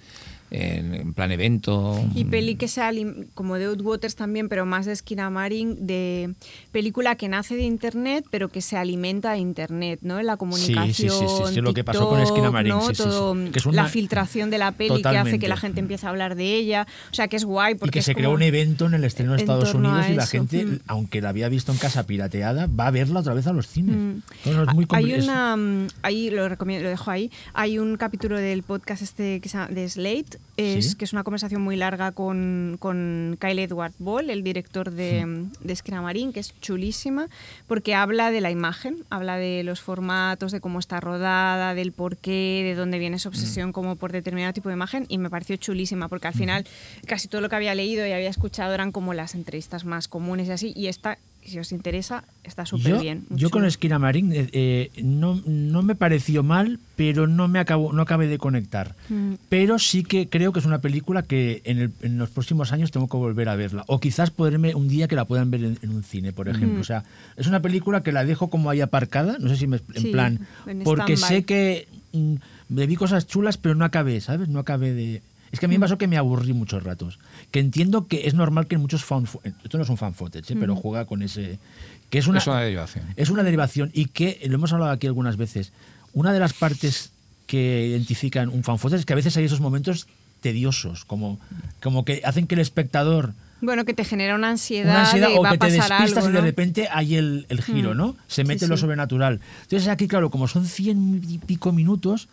en, 0.53 0.93
en 0.93 1.13
plan 1.13 1.31
evento. 1.31 1.99
Y 2.15 2.25
peli 2.25 2.55
que 2.55 2.67
sea 2.67 2.91
como 3.33 3.55
de 3.55 3.69
Waters 3.73 4.15
también, 4.15 4.47
pero 4.49 4.65
más 4.65 4.85
de 4.85 4.93
esquina 4.93 5.29
marín, 5.29 5.85
de 5.87 6.33
película 6.71 7.15
que 7.15 7.27
nace 7.27 7.55
de 7.55 7.63
internet, 7.63 8.25
pero 8.29 8.49
que 8.49 8.61
se 8.61 8.77
alimenta 8.77 9.31
de 9.31 9.39
internet, 9.39 9.99
¿no? 10.03 10.19
En 10.19 10.27
la 10.27 10.37
comunicación. 10.37 10.93
sí, 10.93 11.09
sí, 11.09 11.25
sí, 11.47 11.53
sí, 11.55 11.61
lo 11.61 11.73
que 11.73 11.83
pasó 11.83 12.07
con 12.07 12.19
Esquina 12.21 12.51
Marín, 12.51 12.73
¿no? 12.73 12.91
Todo, 12.91 13.33
Que 13.51 13.59
es 13.59 13.65
una- 13.65 13.83
La 13.83 13.89
filtración 13.89 14.49
de 14.49 14.57
la 14.59 14.71
peli 14.73 15.01
que 15.01 15.17
hace 15.17 15.39
que 15.39 15.47
la 15.47 15.57
gente 15.57 15.79
empiece 15.79 16.05
a 16.05 16.09
hablar 16.09 16.35
de 16.35 16.53
ella. 16.55 16.87
O 17.11 17.13
sea, 17.13 17.27
que 17.27 17.35
es 17.35 17.45
guay. 17.45 17.73
Y 17.73 17.75
Porque 17.75 17.91
que 17.93 17.99
es 17.99 18.05
se 18.05 18.13
creó 18.15 18.31
un 18.31 18.43
evento 18.43 18.85
en 18.85 18.93
el 18.93 19.03
estreno 19.03 19.31
de 19.33 19.39
Estados 19.39 19.73
Unidos 19.73 20.05
y 20.09 20.13
la 20.13 20.27
gente, 20.27 20.65
Mm. 20.65 20.79
aunque 20.87 21.19
la 21.21 21.29
había 21.29 21.49
visto 21.49 21.71
en 21.71 21.77
casa 21.79 22.05
pirateada, 22.05 22.67
va 22.67 22.87
a 22.87 22.91
verla 22.91 23.21
otra 23.21 23.33
vez 23.33 23.47
a 23.47 23.53
los 23.53 23.67
cines. 23.67 23.95
Mm. 23.95 24.21
No, 24.45 24.53
no, 24.53 24.63
es 24.69 24.73
muy 24.75 24.85
Hay 24.91 25.13
una, 25.13 25.55
mm, 25.57 25.87
ahí 26.03 26.29
lo 26.29 26.47
recomiendo, 26.47 26.83
lo 26.83 26.89
dejo 26.89 27.09
ahí. 27.09 27.31
Hay 27.53 27.79
un 27.79 27.97
capítulo 27.97 28.37
del 28.37 28.61
podcast 28.63 29.01
este 29.01 29.39
que 29.41 29.49
se 29.49 29.57
llama 29.57 29.73
de 29.73 29.89
Slate, 29.89 30.37
es, 30.57 30.91
Sí. 30.91 30.95
que 30.95 31.05
es 31.05 31.13
una 31.13 31.23
conversación 31.23 31.61
muy 31.61 31.75
larga 31.75 32.11
con, 32.11 32.77
con 32.79 33.37
Kyle 33.39 33.59
Edward 33.59 33.93
Ball, 33.97 34.29
el 34.29 34.43
director 34.43 34.91
de, 34.91 35.25
mm, 35.25 35.51
de 35.61 35.73
Esquina 35.73 36.03
que 36.33 36.39
es 36.39 36.53
chulísima, 36.61 37.27
porque 37.67 37.95
habla 37.95 38.29
de 38.29 38.41
la 38.41 38.51
imagen, 38.51 39.03
habla 39.09 39.37
de 39.37 39.63
los 39.63 39.81
formatos, 39.81 40.51
de 40.51 40.59
cómo 40.61 40.79
está 40.79 40.99
rodada, 40.99 41.73
del 41.73 41.91
por 41.91 42.17
qué, 42.17 42.61
de 42.63 42.75
dónde 42.75 42.99
viene 42.99 43.15
esa 43.15 43.29
obsesión 43.29 43.71
como 43.71 43.95
por 43.95 44.11
determinado 44.11 44.53
tipo 44.53 44.69
de 44.69 44.75
imagen, 44.75 45.05
y 45.09 45.17
me 45.17 45.29
pareció 45.29 45.55
chulísima, 45.55 46.07
porque 46.07 46.27
al 46.27 46.33
final 46.33 46.67
casi 47.07 47.27
todo 47.27 47.41
lo 47.41 47.49
que 47.49 47.55
había 47.55 47.73
leído 47.73 48.05
y 48.05 48.11
había 48.11 48.29
escuchado 48.29 48.73
eran 48.73 48.91
como 48.91 49.13
las 49.13 49.33
entrevistas 49.35 49.85
más 49.85 50.07
comunes 50.07 50.47
y 50.47 50.51
así, 50.51 50.73
y 50.75 50.87
esta 50.87 51.17
si 51.45 51.59
os 51.59 51.71
interesa, 51.71 52.23
está 52.43 52.65
súper 52.65 52.99
bien. 52.99 53.25
yo 53.29 53.49
con 53.49 53.65
Esquina 53.65 53.99
Marín 53.99 54.31
eh, 54.33 54.49
eh, 54.53 54.91
no, 55.03 55.41
no 55.45 55.81
me 55.83 55.95
pareció 55.95 56.43
mal, 56.43 56.79
pero 56.95 57.27
no 57.27 57.47
me 57.47 57.59
acabo, 57.59 57.91
no 57.93 58.01
acabé 58.01 58.27
de 58.27 58.37
conectar. 58.37 58.95
Mm. 59.09 59.33
Pero 59.49 59.79
sí 59.79 60.03
que 60.03 60.29
creo 60.29 60.53
que 60.53 60.59
es 60.59 60.65
una 60.65 60.79
película 60.81 61.23
que 61.23 61.61
en, 61.65 61.79
el- 61.79 61.91
en 62.01 62.17
los 62.17 62.29
próximos 62.29 62.71
años 62.71 62.91
tengo 62.91 63.07
que 63.09 63.17
volver 63.17 63.49
a 63.49 63.55
verla. 63.55 63.83
O 63.87 63.99
quizás 63.99 64.31
poderme 64.31 64.75
un 64.75 64.87
día 64.87 65.07
que 65.07 65.15
la 65.15 65.25
puedan 65.25 65.51
ver 65.51 65.63
en, 65.63 65.77
en 65.81 65.89
un 65.89 66.03
cine, 66.03 66.31
por 66.33 66.47
ejemplo. 66.49 66.81
O 66.81 66.83
sea, 66.85 67.03
es 67.37 67.47
una 67.47 67.61
película 67.61 68.01
que 68.03 68.11
la 68.11 68.25
dejo 68.25 68.49
como 68.49 68.69
ahí 68.69 68.81
aparcada, 68.81 69.37
no 69.39 69.49
sé 69.49 69.57
si 69.57 69.67
me, 69.67 69.77
en 69.95 70.01
Sí, 70.01 70.11
plan, 70.11 70.47
en 70.67 70.83
porque 70.83 71.17
sé 71.17 71.43
que 71.43 71.87
mm, 72.13 72.35
me 72.69 72.87
vi 72.87 72.95
cosas 72.95 73.27
chulas, 73.27 73.57
pero 73.57 73.75
no 73.75 73.85
acabé, 73.85 74.21
¿sabes? 74.21 74.49
No 74.49 74.59
acabé 74.59 74.93
de... 74.93 75.21
Es 75.53 75.59
que 75.59 75.67
a 75.67 75.69
mí 75.69 75.75
me 75.75 75.81
pasó 75.81 75.97
que 75.97 76.07
me 76.07 76.17
aburrí 76.17 76.51
muchos 76.51 76.83
ratos. 76.83 77.19
Que 77.51 77.59
entiendo 77.59 78.07
que 78.07 78.27
es 78.27 78.33
normal 78.33 78.67
que 78.67 78.75
en 78.75 78.81
muchos 78.81 79.05
fan... 79.05 79.25
Esto 79.63 79.77
no 79.77 79.83
es 79.83 79.89
un 79.89 79.97
fan 79.97 80.13
footage, 80.13 80.51
¿eh? 80.51 80.57
pero 80.59 80.75
juega 80.75 81.05
con 81.05 81.21
ese... 81.21 81.59
Que 82.09 82.17
es 82.17 82.27
una, 82.27 82.39
Es 82.39 82.47
una 82.47 82.59
derivación. 82.61 83.05
es 83.15 83.29
una 83.29 83.43
derivación 83.43 83.91
y 83.93 84.05
que, 84.05 84.41
lo 84.47 84.55
hemos 84.55 84.73
hablado 84.73 84.91
aquí 84.91 85.07
algunas 85.07 85.37
veces, 85.37 85.71
una 86.13 86.33
de 86.33 86.39
las 86.39 86.53
partes 86.53 87.11
que 87.47 87.87
identifican 87.87 88.49
un 88.49 88.63
fan 88.63 88.77
footage 88.79 88.99
es 89.01 89.05
que 89.05 89.13
a 89.13 89.15
veces 89.15 89.37
hay 89.37 89.45
esos 89.45 89.61
momentos 89.61 90.07
tediosos, 90.41 91.05
como, 91.05 91.39
como 91.81 92.03
que 92.03 92.21
hacen 92.25 92.47
que 92.47 92.55
el 92.55 92.61
espectador 92.61 93.33
Bueno, 93.61 93.85
que 93.85 93.93
te 93.93 94.03
genera 94.05 94.35
una 94.35 94.49
ansiedad, 94.49 94.91
una 94.91 95.01
ansiedad 95.05 95.29
de 95.29 95.37
o 95.37 95.41
va 95.43 95.49
que 95.51 95.55
a 95.55 95.59
te 95.59 95.71
despistas 95.71 96.17
algo, 96.17 96.29
y 96.29 96.33
de 96.33 96.41
repente 96.41 96.87
hay 96.91 97.15
el, 97.15 97.45
el 97.49 97.61
giro, 97.61 97.93
Mm. 97.93 97.97
¿no? 97.97 98.15
Se 98.27 98.43
mete 98.43 98.59
Sí, 98.59 98.65
en 98.65 98.71
lo 98.71 98.77
sí. 98.77 98.81
sobrenatural. 98.81 99.39
Entonces 99.63 99.87
aquí, 99.87 100.07
claro, 100.07 100.29
como 100.31 100.47
son 100.47 100.65
cien 100.65 101.21
y 101.27 101.37
pico 101.37 101.71
minutos, 101.71 102.27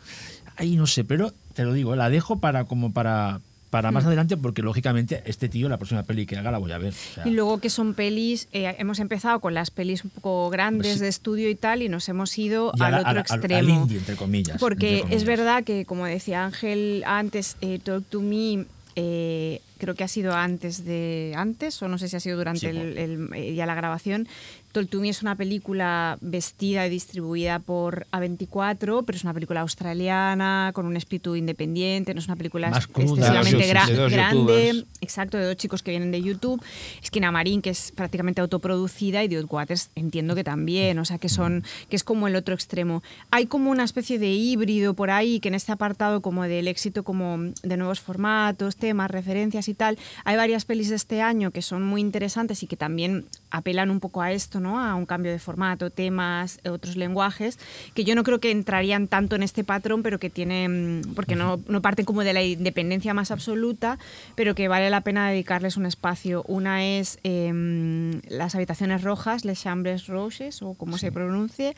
ahí 0.56 0.76
no 0.76 0.86
sé, 0.86 1.04
pero 1.04 1.32
te 1.54 1.64
lo 1.64 1.73
digo, 1.73 1.97
la 1.97 2.09
dejo 2.11 2.38
para 2.38 2.64
como 2.64 2.92
para, 2.92 3.40
para 3.71 3.90
Mm. 3.90 3.95
más 3.95 4.04
adelante 4.07 4.37
porque 4.37 4.62
lógicamente 4.62 5.23
este 5.26 5.49
tío, 5.49 5.69
la 5.69 5.76
próxima 5.78 6.02
peli 6.02 6.26
que 6.26 6.37
haga 6.37 6.50
la 6.50 6.59
voy 6.59 6.73
a 6.73 6.78
ver. 6.78 6.92
o 6.92 7.14
sea, 7.14 7.26
Y 7.26 7.30
luego 7.30 7.59
que 7.59 7.71
son 7.71 7.95
pelis, 7.95 8.49
eh, 8.52 8.75
hemos 8.78 8.99
empezado 8.99 9.40
con 9.40 9.54
las 9.54 9.71
pelis 9.71 10.02
un 10.04 10.11
poco 10.11 10.50
grandes 10.50 10.87
Pues 10.88 10.95
sí. 10.99 11.00
de 11.02 11.09
estudio 11.09 11.49
y 11.49 11.54
tal, 11.54 11.83
y 11.83 11.88
nos 11.88 12.09
hemos 12.09 12.37
ido 12.38 12.73
y 12.76 12.83
al 12.83 12.95
otro 13.00 13.21
extremo. 13.21 13.59
Al 13.59 13.69
indie, 13.69 13.99
entre 13.99 14.16
comillas. 14.16 14.59
Porque 14.59 15.00
entre 15.00 15.16
es 15.16 15.25
verdad 15.25 15.62
que, 15.64 15.85
como 15.85 16.07
decía 16.07 16.45
Ángel 16.45 17.04
antes, 17.07 17.57
eh, 17.61 17.78
Talk 17.83 18.04
to 18.09 18.21
Me, 18.21 18.64
eh, 18.97 19.61
creo 19.78 19.95
que 19.95 20.02
ha 20.04 20.09
sido 20.09 20.35
antes 20.35 20.85
de 20.85 21.33
antes, 21.37 21.80
o 21.80 21.88
no 21.88 21.97
sé 21.97 22.09
si 22.09 22.16
ha 22.16 22.21
sido 22.21 22.37
durante 22.37 22.61
Sí, 22.61 22.66
el- 22.66 22.99
el- 22.99 23.54
ya 23.54 23.64
la 23.66 23.75
grabación. 23.76 24.26
Talk 24.72 24.88
to 24.88 25.00
Me 25.00 25.08
es 25.08 25.20
una 25.22 25.34
película 25.34 26.16
vestida 26.20 26.86
y 26.86 26.90
distribuida 26.90 27.58
por 27.58 28.06
A24, 28.12 29.04
pero 29.04 29.16
es 29.16 29.24
una 29.24 29.34
película 29.34 29.62
australiana, 29.62 30.70
con 30.74 30.86
un 30.86 30.96
espíritu 30.96 31.34
independiente, 31.34 32.14
no 32.14 32.20
es 32.20 32.26
una 32.26 32.36
película 32.36 32.70
Más 32.70 32.84
excesivamente 32.84 33.68
gra- 33.68 34.08
grande. 34.10 34.32
youtubers. 34.36 34.84
Exacto, 35.00 35.38
de 35.38 35.46
dos 35.46 35.56
chicos 35.56 35.82
que 35.82 35.90
vienen 35.90 36.12
de 36.12 36.22
YouTube. 36.22 36.62
Esquina 37.02 37.32
Marín, 37.32 37.62
que 37.62 37.70
es 37.70 37.90
prácticamente 37.90 38.40
autoproducida, 38.42 39.24
y 39.24 39.28
The 39.28 39.40
Waters 39.42 39.90
entiendo 39.96 40.36
que 40.36 40.44
también, 40.44 41.00
o 41.00 41.04
sea, 41.04 41.18
que 41.18 41.28
son 41.28 41.64
que 41.88 41.96
es 41.96 42.04
como 42.04 42.28
el 42.28 42.36
otro 42.36 42.54
extremo. 42.54 43.02
Hay 43.32 43.46
como 43.46 43.70
una 43.72 43.82
especie 43.82 44.20
de 44.20 44.28
híbrido 44.30 44.94
por 44.94 45.10
ahí, 45.10 45.40
que 45.40 45.48
en 45.48 45.54
este 45.56 45.72
apartado 45.72 46.20
como 46.22 46.44
del 46.44 46.68
éxito 46.68 47.02
como 47.02 47.38
de 47.64 47.76
nuevos 47.76 47.98
formatos, 47.98 48.76
temas, 48.76 49.10
referencias 49.10 49.66
y 49.68 49.74
tal, 49.74 49.98
hay 50.24 50.36
varias 50.36 50.64
pelis 50.64 50.90
de 50.90 50.96
este 50.96 51.22
año 51.22 51.50
que 51.50 51.60
son 51.62 51.82
muy 51.82 52.00
interesantes 52.00 52.62
y 52.62 52.68
que 52.68 52.76
también 52.76 53.26
apelan 53.50 53.90
un 53.90 54.00
poco 54.00 54.23
a 54.23 54.33
esto, 54.33 54.61
¿no? 54.61 54.80
A 54.80 54.95
un 54.95 55.07
cambio 55.07 55.33
de 55.33 55.38
formato, 55.38 55.90
temas, 55.90 56.61
otros 56.69 56.97
lenguajes, 56.97 57.59
que 57.95 58.04
yo 58.04 58.14
no 58.14 58.23
creo 58.23 58.40
que 58.40 58.50
entrarían 58.50 59.09
tanto 59.09 59.37
en 59.37 59.42
este 59.42 59.64
patrón, 59.64 60.02
pero 60.02 60.19
que 60.19 60.30
tienen, 60.30 61.02
porque 61.14 61.37
no, 61.37 61.61
no 61.69 61.83
parten 61.83 62.04
como 62.04 62.23
de 62.23 62.33
la 62.33 62.42
independencia 62.42 63.14
más 63.14 63.30
absoluta, 63.30 63.99
pero 64.35 64.54
que 64.54 64.69
vale 64.69 64.90
la 64.90 65.00
pena 65.02 65.30
dedicarles 65.30 65.76
un 65.76 65.87
espacio. 65.87 66.45
Una 66.47 66.85
es 66.85 67.19
em, 67.23 68.21
Las 68.28 68.54
habitaciones 68.54 69.02
rojas, 69.02 69.45
Les 69.45 69.61
Chambres 69.61 70.07
Roches, 70.07 70.62
o 70.62 70.75
como 70.75 70.99
se 70.99 71.12
pronuncie, 71.12 71.75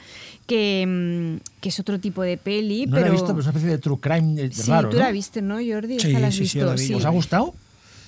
que, 0.47 0.83
em, 0.83 1.41
que 1.61 1.69
es 1.71 1.81
otro 1.81 1.99
tipo 1.99 2.23
de 2.23 2.37
peli, 2.37 2.87
No 2.87 2.97
pero... 2.97 3.07
la 3.07 3.09
he 3.09 3.13
visto, 3.13 3.27
pero 3.29 3.41
es 3.41 3.47
una 3.47 3.51
especie 3.51 3.71
de 3.71 3.79
true 3.79 3.99
crime 4.01 4.43
eh, 4.43 4.51
Sí, 4.53 4.71
raro, 4.71 4.89
tú 4.91 4.97
¿no? 4.99 5.03
la 5.03 5.11
viste, 5.13 5.43
¿no, 5.43 5.55
Jordi? 5.57 5.99
Sí, 6.01 6.13
la 6.13 6.29
has 6.29 6.35
sí, 6.35 6.47
sí, 6.47 6.59
visto, 6.59 6.67
la 6.67 6.73
vi, 6.75 6.87
sí. 6.87 6.95
¿Os 6.95 7.05
ha 7.05 7.11
gustado? 7.11 7.55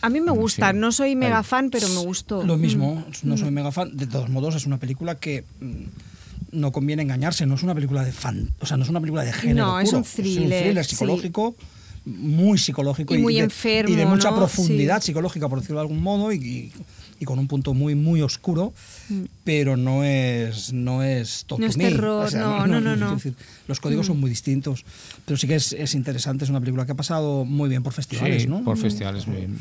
A 0.05 0.11
mí 0.11 0.21
me 0.21 0.33
gusta, 0.33 0.71
Sí. 0.73 0.77
no 0.79 0.93
soy 0.93 1.17
mega 1.17 1.43
fan, 1.43 1.71
pero 1.71 1.89
me 1.89 2.01
gustó. 2.01 2.43
Lo 2.45 2.57
mismo, 2.59 2.97
Mm. 2.97 3.29
no 3.29 3.37
soy 3.39 3.51
mega 3.51 3.73
fan. 3.73 3.97
De 3.97 4.07
todos 4.07 4.29
modos, 4.29 4.55
es 4.55 4.67
una 4.67 4.79
película 4.79 5.15
que 5.17 5.45
mm, 5.61 6.59
no 6.61 6.73
conviene 6.73 7.03
engañarse. 7.03 7.47
No 7.47 7.55
es 7.55 7.63
una 7.63 7.75
película 7.75 8.05
de 8.05 8.13
fan, 8.13 8.51
o 8.61 8.67
sea, 8.67 8.77
no 8.77 8.85
es 8.85 8.91
una 8.91 9.01
película 9.01 9.25
de 9.25 9.33
género. 9.33 9.67
No, 9.67 9.81
es 9.81 9.93
un 9.93 10.05
thriller, 10.05 10.63
thriller 10.63 10.85
sí. 10.85 10.91
psicológico, 10.91 11.57
muy 12.05 12.59
psicológico 12.59 13.15
Y 13.15 13.19
muy 13.19 13.35
de, 13.37 13.41
enfermo, 13.45 13.91
y 13.93 13.97
de 13.97 14.05
mucha 14.07 14.31
¿no? 14.31 14.37
profundidad 14.37 15.01
Sí. 15.01 15.07
psicológica, 15.07 15.49
por 15.49 15.61
decirlo 15.61 15.77
de 15.81 15.83
algún 15.89 16.03
modo, 16.03 16.33
y, 16.33 16.37
y- 16.37 16.73
y 17.21 17.25
con 17.25 17.39
un 17.39 17.49
punto 17.49 17.75
muy, 17.75 17.95
muy 17.95 18.23
oscuro. 18.23 18.73
Pero 19.45 19.77
no 19.77 20.05
es, 20.05 20.73
no 20.73 21.03
es 21.03 21.45
Mm. 21.49 21.61
No 21.61 21.67
es 21.67 21.77
terror, 21.77 22.33
no, 22.35 22.67
no, 22.67 22.81
no, 22.81 22.97
no. 22.97 23.09
es 23.09 23.15
decir, 23.23 23.35
los 23.69 23.79
códigos 23.81 24.07
son 24.07 24.19
muy 24.21 24.31
distintos. 24.31 24.85
Pero 25.25 25.37
sí 25.37 25.47
que 25.47 25.55
es, 25.57 25.73
es 25.73 25.95
interesante. 25.95 26.45
Es 26.45 26.51
una 26.51 26.61
película 26.61 26.87
que 26.87 26.93
ha 26.93 26.97
pasado 26.97 27.45
muy 27.45 27.69
bien 27.69 27.83
por 27.83 27.93
festivales, 27.93 28.43
Sí, 28.43 28.49
¿no? 28.49 28.65
por 28.65 28.77
festivales 28.79 29.27
muy 29.27 29.39
bien. 29.39 29.59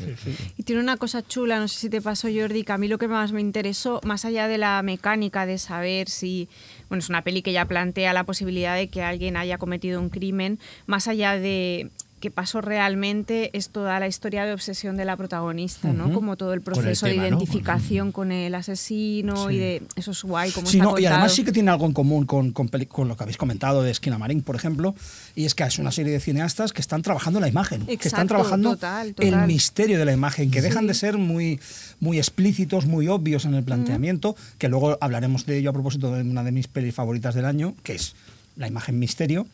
Y 0.56 0.62
tiene 0.62 0.80
una 0.82 0.96
cosa 0.96 1.22
chula, 1.26 1.58
no 1.58 1.68
sé 1.68 1.78
si 1.78 1.88
te 1.90 2.00
pasó 2.00 2.28
Jordi, 2.34 2.64
que 2.64 2.72
a 2.72 2.78
mí 2.78 2.88
lo 2.88 2.98
que 2.98 3.08
más 3.08 3.32
me 3.32 3.40
interesó, 3.40 4.00
más 4.04 4.24
allá 4.24 4.48
de 4.48 4.58
la 4.58 4.82
mecánica 4.82 5.46
de 5.46 5.58
saber 5.58 6.08
si, 6.08 6.48
bueno, 6.88 7.00
es 7.00 7.08
una 7.08 7.22
peli 7.22 7.42
que 7.42 7.52
ya 7.52 7.66
plantea 7.66 8.12
la 8.12 8.24
posibilidad 8.24 8.74
de 8.76 8.88
que 8.88 9.02
alguien 9.02 9.36
haya 9.36 9.58
cometido 9.58 10.00
un 10.00 10.08
crimen, 10.08 10.58
más 10.86 11.08
allá 11.08 11.38
de 11.38 11.90
qué 12.24 12.30
pasó 12.30 12.62
realmente, 12.62 13.50
es 13.52 13.68
toda 13.68 14.00
la 14.00 14.08
historia 14.08 14.46
de 14.46 14.54
obsesión 14.54 14.96
de 14.96 15.04
la 15.04 15.14
protagonista, 15.14 15.92
¿no? 15.92 16.10
Como 16.10 16.38
todo 16.38 16.54
el 16.54 16.62
proceso 16.62 17.04
tema, 17.04 17.22
de 17.22 17.30
¿no? 17.30 17.36
identificación 17.36 18.12
con 18.12 18.32
el 18.32 18.54
asesino 18.54 19.50
y 19.50 19.58
de 19.58 19.82
eso 19.94 20.12
es 20.12 20.22
guay, 20.22 20.50
como 20.50 20.66
Sí, 20.66 20.78
está 20.78 20.90
no, 20.90 20.98
y 20.98 21.04
además 21.04 21.34
sí 21.34 21.44
que 21.44 21.52
tiene 21.52 21.70
algo 21.70 21.84
en 21.84 21.92
común 21.92 22.24
con, 22.24 22.52
con 22.52 22.70
lo 23.08 23.14
que 23.14 23.22
habéis 23.22 23.36
comentado 23.36 23.82
de 23.82 23.90
Esquina 23.90 24.16
Marín, 24.16 24.40
por 24.40 24.56
ejemplo, 24.56 24.94
y 25.36 25.44
es 25.44 25.54
que 25.54 25.64
es 25.64 25.78
una 25.78 25.90
serie 25.90 26.14
de 26.14 26.18
cineastas 26.18 26.72
que 26.72 26.80
están 26.80 27.02
trabajando 27.02 27.40
la 27.40 27.48
imagen, 27.48 27.84
que 27.84 28.08
están 28.08 28.26
trabajando 28.26 28.70
total, 28.70 29.14
el 29.18 29.46
misterio 29.46 29.98
de 29.98 30.06
la 30.06 30.14
imagen, 30.14 30.50
que 30.50 30.62
dejan 30.62 30.86
de 30.86 30.94
ser 30.94 31.18
muy, 31.18 31.60
muy 32.00 32.16
explícitos, 32.16 32.86
muy 32.86 33.06
obvios 33.06 33.44
en 33.44 33.52
el 33.52 33.64
planteamiento, 33.64 34.34
que 34.56 34.70
luego 34.70 34.96
hablaremos 35.02 35.44
de 35.44 35.58
ello 35.58 35.68
a 35.68 35.72
propósito 35.74 36.10
de 36.10 36.22
una 36.22 36.42
de 36.42 36.52
mis 36.52 36.68
pelis 36.68 36.94
favoritas 36.94 37.34
del 37.34 37.44
año, 37.44 37.74
que 37.82 37.96
es 37.96 38.14
la 38.56 38.66
imagen 38.66 38.98
misterio. 38.98 39.46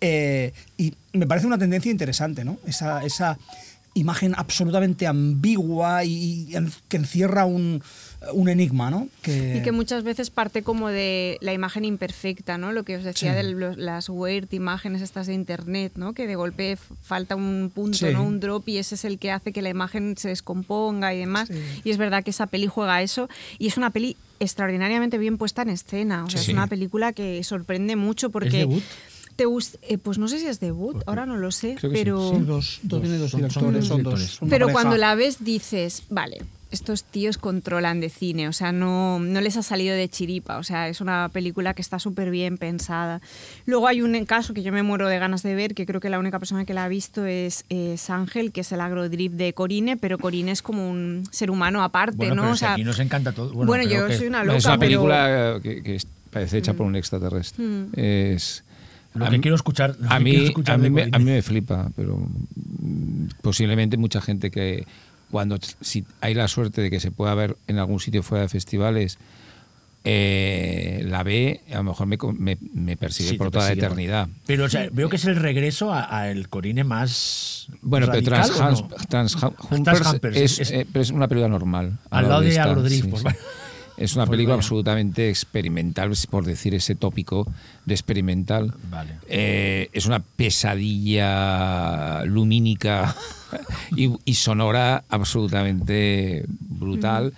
Eh, 0.00 0.52
y 0.76 0.94
me 1.12 1.26
parece 1.26 1.46
una 1.46 1.58
tendencia 1.58 1.90
interesante, 1.90 2.44
¿no? 2.44 2.58
Esa, 2.66 3.04
esa 3.04 3.38
imagen 3.94 4.32
absolutamente 4.36 5.08
ambigua 5.08 6.04
y, 6.04 6.12
y 6.12 6.54
que 6.88 6.98
encierra 6.98 7.46
un, 7.46 7.82
un 8.32 8.48
enigma, 8.48 8.92
¿no? 8.92 9.08
Y 9.26 9.60
que 9.62 9.72
muchas 9.72 10.04
veces 10.04 10.30
parte 10.30 10.62
como 10.62 10.88
de 10.88 11.36
la 11.40 11.52
imagen 11.52 11.84
imperfecta, 11.84 12.58
¿no? 12.58 12.70
Lo 12.70 12.84
que 12.84 12.96
os 12.96 13.02
decía 13.02 13.32
Sí. 13.32 13.36
de 13.36 13.52
los- 13.54 13.76
las 13.76 14.08
weird 14.08 14.52
imágenes 14.52 15.02
estas 15.02 15.26
de 15.26 15.34
internet, 15.34 15.92
¿no? 15.96 16.12
Que 16.12 16.28
de 16.28 16.36
golpe 16.36 16.78
falta 17.02 17.34
un 17.34 17.72
punto, 17.74 17.98
Sí. 17.98 18.12
¿no? 18.12 18.22
Un 18.22 18.38
drop 18.38 18.68
y 18.68 18.78
ese 18.78 18.94
es 18.94 19.04
el 19.04 19.18
que 19.18 19.32
hace 19.32 19.52
que 19.52 19.62
la 19.62 19.70
imagen 19.70 20.16
se 20.16 20.28
descomponga 20.28 21.12
y 21.12 21.18
demás. 21.18 21.48
Sí. 21.48 21.58
Y 21.82 21.90
es 21.90 21.96
verdad 21.96 22.22
que 22.22 22.30
esa 22.30 22.46
peli 22.46 22.68
juega 22.68 23.02
eso 23.02 23.28
y 23.58 23.66
es 23.66 23.76
una 23.78 23.90
peli 23.90 24.16
extraordinariamente 24.38 25.18
bien 25.18 25.38
puesta 25.38 25.62
en 25.62 25.70
escena. 25.70 26.24
O 26.24 26.30
sea, 26.30 26.40
es 26.40 26.48
una 26.50 26.68
película 26.68 27.12
que 27.12 27.42
sorprende 27.42 27.96
mucho 27.96 28.30
porque... 28.30 28.58
debut? 28.58 28.84
Te 29.38 29.46
gust- 29.46 29.78
eh, 29.82 29.98
pues 29.98 30.18
no 30.18 30.26
sé 30.26 30.40
si 30.40 30.46
es 30.46 30.58
debut, 30.58 31.00
ahora 31.06 31.24
no 31.24 31.36
lo 31.36 31.52
sé, 31.52 31.76
Creo 31.78 31.92
que 31.92 31.98
sí. 31.98 32.02
pero... 32.04 32.30
Sí, 32.34 32.42
dos, 32.44 32.80
dos, 32.82 33.00
tiene 33.00 33.18
dos 33.18 33.30
son- 33.30 33.40
son 33.50 33.72
directores, 33.72 33.78
dos 33.78 33.86
son 33.88 34.02
dos. 34.02 34.14
directores. 34.14 34.30
son 34.32 34.46
una 34.48 34.50
Pero 34.50 34.66
pareja. 34.66 34.72
cuando 34.82 34.96
la 34.96 35.14
ves 35.14 35.44
dices, 35.44 36.02
vale, 36.10 36.38
estos 36.72 37.04
tíos 37.04 37.38
controlan 37.38 38.00
de 38.00 38.10
cine, 38.10 38.48
o 38.48 38.52
sea, 38.52 38.72
no, 38.72 39.20
no 39.20 39.40
les 39.40 39.56
ha 39.56 39.62
salido 39.62 39.94
de 39.94 40.08
chiripa, 40.08 40.58
o 40.58 40.64
sea, 40.64 40.88
es 40.88 41.00
una 41.00 41.30
película 41.32 41.72
que 41.72 41.80
está 41.82 42.00
súper 42.00 42.30
bien 42.32 42.58
pensada. 42.58 43.20
Luego 43.64 43.86
hay 43.86 44.02
un 44.02 44.22
caso 44.26 44.54
que 44.54 44.64
yo 44.64 44.72
me 44.72 44.82
muero 44.82 45.06
de 45.08 45.20
ganas 45.20 45.44
de 45.44 45.54
ver, 45.54 45.72
que 45.74 45.86
creo 45.86 46.00
que 46.00 46.10
la 46.10 46.18
única 46.18 46.40
persona 46.40 46.64
que 46.64 46.74
la 46.74 46.82
ha 46.84 46.88
visto 46.88 47.24
es, 47.24 47.64
es 47.68 48.10
Ángel, 48.10 48.50
que 48.50 48.62
es 48.62 48.72
el 48.72 48.80
agrodrip 48.80 49.32
de 49.34 49.52
Corine, 49.54 49.96
pero 49.96 50.18
Corine 50.18 50.50
es 50.50 50.62
como 50.62 50.90
un 50.90 51.22
ser 51.30 51.50
humano 51.52 51.82
aparte, 51.84 52.16
Bueno, 52.16 52.34
¿no? 52.34 52.42
pero 52.42 52.52
O 52.52 52.56
si 52.56 52.60
sea, 52.60 52.72
aquí 52.72 52.82
nos 52.84 52.98
encanta 52.98 53.30
todo. 53.30 53.52
Bueno, 53.54 53.84
yo 53.84 54.10
soy 54.12 54.26
una 54.26 54.42
loca, 54.42 54.58
es 54.58 54.64
una 54.66 54.78
película 54.78 55.56
eh, 55.56 55.60
que, 55.62 55.98
parece 56.30 56.58
hecha 56.58 56.74
por 56.74 56.86
un 56.86 56.96
extraterrestre. 56.96 57.64
Mm. 57.64 57.86
Es, 57.94 58.64
Lo 59.18 59.26
a 59.26 59.30
que 59.30 59.36
mí- 59.36 59.42
quiero 59.42 59.56
escuchar. 59.56 59.96
A 60.08 60.18
mí, 60.20 60.36
escuchar 60.46 60.74
a, 60.74 60.78
mí 60.78 60.84
de 60.84 60.90
me, 60.90 61.02
a 61.12 61.18
mí 61.18 61.24
me 61.24 61.42
flipa, 61.42 61.90
pero 61.96 62.16
mm, 62.16 63.26
posiblemente 63.42 63.96
mucha 63.96 64.20
gente 64.20 64.50
que 64.50 64.86
cuando 65.30 65.58
si 65.80 66.04
hay 66.20 66.34
la 66.34 66.48
suerte 66.48 66.80
de 66.80 66.90
que 66.90 67.00
se 67.00 67.10
pueda 67.10 67.34
ver 67.34 67.56
en 67.66 67.78
algún 67.78 68.00
sitio 68.00 68.22
fuera 68.22 68.42
de 68.42 68.48
festivales, 68.48 69.18
eh, 70.04 71.02
la 71.06 71.22
ve, 71.22 71.60
a 71.70 71.76
lo 71.76 71.82
mejor 71.84 72.06
me, 72.06 72.16
me, 72.38 72.56
me 72.72 72.96
persigue 72.96 73.30
Sí, 73.30 73.36
por 73.36 73.50
toda 73.50 73.66
la 73.66 73.72
eternidad. 73.72 74.28
Pero 74.46 74.64
o 74.64 74.68
sea, 74.68 74.88
veo 74.90 75.08
que 75.10 75.16
es 75.16 75.24
el 75.26 75.36
regreso 75.36 75.92
a, 75.92 76.16
a 76.16 76.30
el 76.30 76.48
Corine 76.48 76.84
más. 76.84 77.66
Bueno, 77.82 78.06
pero 78.06 78.30
radical, 78.30 78.50
Trans, 78.56 78.80
¿o 78.80 78.82
no? 78.82 78.88
Trans, 79.08 79.36
Trans 79.36 79.84
Trans-Humpers, 79.84 80.36
es, 80.36 80.58
es- 80.60 80.70
eh, 80.70 80.86
pero 80.90 81.02
es 81.02 81.10
una 81.10 81.28
película 81.28 81.48
normal. 81.48 81.98
Al 82.10 82.28
lado 82.28 82.40
de 82.40 82.48
esta, 82.50 82.62
Agrodrift, 82.64 83.08
pues 83.10 83.22
vaya. 83.22 83.38
Es 83.98 84.14
una 84.14 84.26
Pues 84.26 84.36
película 84.36 84.54
vaya. 84.56 84.64
absolutamente 84.64 85.28
experimental, 85.28 86.12
por 86.30 86.44
decir 86.44 86.74
ese 86.74 86.94
tópico 86.94 87.46
de 87.84 87.94
experimental. 87.94 88.74
Vale. 88.90 89.14
Eh, 89.28 89.90
es 89.92 90.06
una 90.06 90.20
pesadilla 90.20 92.24
lumínica 92.24 93.16
y, 93.96 94.10
y 94.24 94.34
sonora 94.34 95.04
absolutamente 95.08 96.44
brutal 96.48 97.32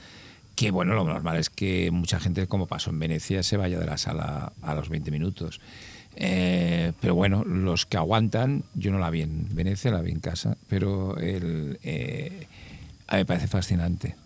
que 0.56 0.70
bueno, 0.70 0.92
lo 0.94 1.04
normal 1.04 1.38
es 1.38 1.48
que 1.48 1.90
mucha 1.90 2.20
gente, 2.20 2.46
como 2.46 2.66
pasó 2.66 2.90
en 2.90 2.98
Venecia, 2.98 3.42
se 3.42 3.56
vaya 3.56 3.78
de 3.78 3.86
la 3.86 3.96
sala 3.96 4.52
a 4.60 4.74
los 4.74 4.90
20 4.90 5.10
minutos. 5.10 5.58
Eh, 6.16 6.92
pero 7.00 7.14
bueno, 7.14 7.44
los 7.44 7.86
que 7.86 7.96
aguantan, 7.96 8.64
yo 8.74 8.90
no 8.92 8.98
la 8.98 9.08
vi 9.08 9.22
en 9.22 9.46
Venecia, 9.54 9.90
la 9.90 10.02
vi 10.02 10.10
en 10.10 10.20
casa, 10.20 10.58
pero 10.68 11.16
el, 11.16 11.78
eh, 11.82 12.46
a 13.06 13.14
mí 13.14 13.18
me 13.20 13.24
parece 13.24 13.46
fascinante. 13.48 14.16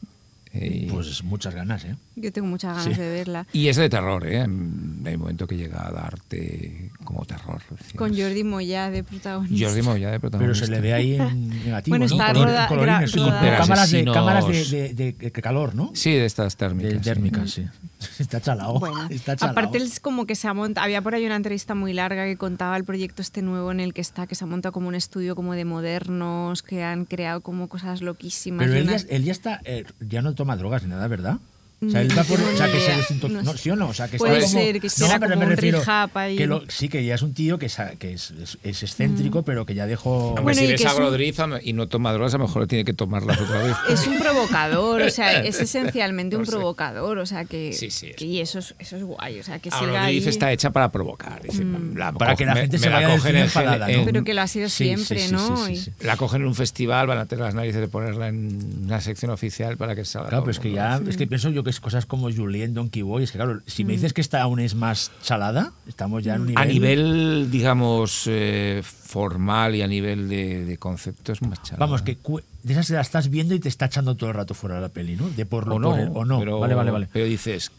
Eh, 0.53 0.89
Pues 0.91 1.23
muchas 1.23 1.55
ganas, 1.55 1.85
¿eh? 1.85 1.95
Yo 2.17 2.33
tengo 2.33 2.47
muchas 2.49 2.77
ganas 2.77 2.95
Sí. 2.95 3.01
de 3.01 3.11
verla. 3.11 3.47
y 3.53 3.69
es 3.69 3.77
de 3.77 3.89
terror, 3.89 4.27
¿eh? 4.27 4.41
Hay 4.41 4.47
un 4.47 5.19
momento 5.19 5.47
que 5.47 5.57
llega 5.57 5.87
a 5.87 5.91
darte 5.91 6.91
como 7.05 7.25
terror. 7.25 7.61
Con 7.97 8.17
Jordi 8.17 8.45
Moya 8.45 8.91
de 8.91 9.03
protagonista. 9.05 9.67
Jordi 9.67 9.83
Moya 9.83 10.11
de 10.11 10.21
Pero 10.21 10.31
protagonista. 10.31 10.67
se 10.67 10.71
le 10.73 10.81
ve 10.81 10.95
ahí 10.95 11.15
en 11.17 11.49
negativo, 11.65 11.97
Bueno, 11.99 12.07
¿no? 12.07 12.13
está 12.13 12.33
Color- 12.33 12.47
roda- 12.49 12.69
colorines, 12.69 13.13
con 13.13 13.29
cámaras, 13.31 13.91
de, 13.91 14.05
cámaras 14.05 14.47
de, 14.49 14.65
de- 14.65 14.95
de- 14.95 15.13
de 15.31 15.43
calor, 15.43 15.75
¿no? 15.75 15.91
Sí, 15.95 16.13
de 16.13 16.25
estas 16.25 16.57
térmicas. 16.57 16.93
De 16.93 16.99
térmicas, 17.01 17.51
sí. 17.51 17.67
Está 18.19 18.41
chalado. 18.41 18.79
Bueno, 18.79 19.07
está 19.11 19.35
chalao. 19.37 19.53
aparte 19.53 19.79
es 19.79 19.99
como 19.99 20.27
que 20.27 20.35
se 20.35 20.47
ha 20.47 20.55
montado, 20.55 20.85
había 20.85 21.01
por 21.03 21.15
ahí 21.15 21.25
una 21.27 21.37
entrevista 21.37 21.75
muy 21.75 21.93
larga 21.95 22.25
que 22.27 22.37
contaba 22.37 22.77
el 22.77 22.85
proyecto 22.85 23.23
este 23.23 23.43
nuevo 23.43 23.73
en 23.73 23.81
el 23.81 23.93
que 23.95 24.01
está, 24.03 24.27
que 24.27 24.35
se 24.35 24.45
ha 24.45 24.47
montado 24.47 24.73
como 24.73 24.89
un 24.89 24.95
estudio 24.95 25.35
como 25.35 25.55
de 25.55 25.65
modernos, 25.65 26.63
que 26.63 26.85
han 26.85 27.07
creado 27.07 27.41
como 27.41 27.69
cosas 27.69 28.03
loquísimas. 28.03 28.67
Pero 28.67 28.79
él 28.79 28.89
ya, 28.89 28.97
él 29.09 29.25
ya 29.25 29.33
está, 29.33 29.61
eh, 29.65 29.85
ya 30.01 30.23
no 30.23 30.35
toma 30.35 30.57
drogas 30.57 30.83
ni 30.85 30.91
nada, 30.91 31.09
¿verdad? 31.09 31.39
O 31.87 31.91
sea, 31.91 32.01
Mm, 32.01 32.05
él 32.11 32.19
va 32.19 32.25
por, 32.25 32.39
no 32.41 32.47
o 32.53 32.57
sea, 32.57 32.67
que 32.67 32.81
se 32.81 32.85
idea. 32.87 32.99
desintox- 32.99 33.31
No 33.31 33.43
no. 33.43 33.57
¿sí 33.57 33.71
o 33.71 33.77
no? 33.77 33.89
O 33.89 33.95
sea, 33.95 34.09
que 34.09 34.17
Puede 34.19 34.39
está 34.39 34.49
como, 34.51 34.61
ser 34.65 34.81
que 34.81 34.87
hiciera 34.87 35.19
pero 35.19 35.31
como 35.33 35.41
me 35.41 35.47
un 35.47 35.51
refiero 35.57 35.83
ahí. 36.15 36.37
que 36.37 36.47
lo- 36.47 36.63
sí, 36.69 36.89
que 36.89 37.05
ya 37.05 37.15
es 37.15 37.23
un 37.23 37.35
tío 37.35 37.59
que, 37.59 37.69
sa- 37.69 37.93
que 37.97 38.13
es, 38.13 38.31
es- 38.33 38.59
es 38.63 38.83
excéntrico, 38.83 39.43
pero 39.43 39.67
que 39.67 39.75
ya 39.75 39.87
dejó... 39.87 40.29
Hombre, 40.29 40.43
Bueno, 40.45 40.59
si 40.59 40.65
y 40.65 40.69
ves 40.73 40.81
que 40.81 40.87
a 40.87 40.91
es 40.91 41.39
un- 41.39 41.59
y 41.63 41.73
no 41.73 41.89
toma 41.89 42.13
drogas, 42.13 42.35
a 42.35 42.39
lo 42.39 42.45
mejor 42.47 42.67
tiene 42.67 42.85
que 42.85 42.93
tomarlas 42.95 43.41
otra 43.41 43.63
vez. 43.63 43.77
Es 43.91 44.07
un 44.07 44.19
provocador, 44.19 45.03
o 45.03 45.11
sea, 45.11 45.43
es 45.43 45.61
esencialmente 45.61 46.37
un 46.37 46.43
No 46.43 46.47
sé. 46.47 46.53
provocador, 46.53 47.19
o 47.19 47.27
sea 47.27 47.45
que, 47.45 47.73
Sí, 47.73 47.91
sí, 47.91 48.09
es- 48.09 48.17
que- 48.17 48.25
y 48.25 48.41
eso 48.41 48.59
es, 48.59 48.75
eso 48.79 48.97
es 48.97 49.03
guay, 49.05 49.41
o 49.41 49.43
sea 49.43 49.59
que 49.59 49.69
A 49.71 49.79
siga 49.79 50.05
ahí. 50.05 50.19
está 50.19 50.53
hecha 50.53 50.71
para 50.71 50.91
provocar. 50.91 51.41
es 51.45 51.53
decir, 51.59 51.67
la 51.95 52.13
Para 52.13 52.35
que 52.37 52.45
la 52.47 52.55
me- 52.55 52.61
gente 52.63 52.77
me 52.79 52.83
se 52.83 52.91
la 52.91 52.97
vaya 52.97 53.09
del 53.09 53.19
cogen 53.19 53.37
enfadada, 53.37 53.87
¿no? 53.89 53.93
en- 53.93 54.05
Pero 54.05 54.25
que 54.25 54.35
lo 54.35 54.41
ha 54.43 54.47
sido 54.49 54.69
siempre, 54.69 55.29
¿no? 55.29 55.67
La 56.01 56.17
cogen 56.17 56.43
en 56.43 56.49
un 56.49 56.55
festival, 56.55 57.07
van 57.07 57.19
a 57.19 57.27
tener 57.27 57.45
las 57.45 57.55
narices 57.55 57.81
de 57.81 57.89
ponerla 57.89 58.29
en 58.29 58.85
una 58.85 59.01
sección 59.01 59.31
oficial 59.31 59.77
para 59.77 59.95
que 59.95 60.05
salga. 60.05 60.29
Claro, 60.31 60.45
pero 60.45 60.53
es 60.53 60.59
que 60.61 60.71
ya, 60.73 61.01
es 61.07 61.17
que 61.17 61.27
pienso 61.27 61.51
yo 61.51 61.63
que 61.65 61.71
es 61.75 61.81
cosas 61.81 62.07
como 62.07 62.33
Julien, 62.33 62.73
Donkey 62.75 63.03
Boy, 63.03 63.25
es 63.25 63.33
que 63.33 63.39
claro, 63.39 63.61
si 63.67 63.85
me 63.85 63.93
Mm. 63.93 63.97
dices 63.97 64.13
que 64.13 64.21
esta 64.21 64.41
aún 64.43 64.61
es 64.61 64.75
más 64.75 65.11
chalada, 65.23 65.73
estamos 65.87 66.25
ya 66.25 66.35
en 66.37 66.41
un 66.43 66.47
nivel... 66.49 66.63
A 66.63 66.67
nivel, 66.67 67.49
digamos, 67.51 68.25
eh, 68.27 68.83
formal 68.85 69.75
y 69.75 69.83
a 69.83 69.87
nivel 69.87 70.29
de, 70.29 70.65
de 70.65 70.79
concepto 70.79 71.33
es 71.33 71.43
más 71.43 71.63
chalada. 71.63 71.87
Vamos, 71.87 72.03
que 72.03 72.17
de 72.63 72.73
esas 72.73 72.89
la 72.91 73.01
estás 73.01 73.29
viendo 73.29 73.55
y 73.55 73.61
te 73.61 73.69
está 73.69 73.87
echando 73.87 74.15
todo 74.15 74.31
el 74.31 74.37
rato 74.37 74.55
fuera 74.55 74.77
de 74.77 74.81
la 74.83 74.89
peli, 74.89 75.17
¿no? 75.17 75.29
De 75.31 75.45
por 75.47 75.67
lo 75.67 75.77
o 75.77 75.79
no, 75.79 75.91
por 75.91 75.99
el- 76.01 76.09
o 76.15 76.25
no. 76.25 76.39
Pero, 76.39 76.59
vale, 76.61 76.75
vale, 76.75 76.91
vale. 76.91 77.09
Pero 77.13 77.27
dices, 77.27 77.71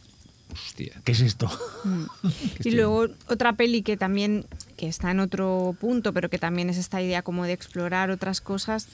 hostia. 0.53 0.93
¿Qué 1.03 1.11
es 1.13 1.21
esto? 1.21 1.49
Y 2.63 2.71
luego 2.71 3.07
otra 3.27 3.53
peli 3.53 3.81
que 3.83 3.97
también, 3.97 4.45
que 4.77 4.87
está 4.87 5.11
en 5.11 5.19
otro 5.19 5.75
punto, 5.79 6.13
pero 6.13 6.29
que 6.29 6.37
también 6.39 6.69
es 6.69 6.77
esta 6.77 7.01
idea 7.01 7.21
como 7.21 7.43
de 7.45 7.53
explorar 7.53 8.09
otras 8.11 8.41
cosas, 8.41 8.87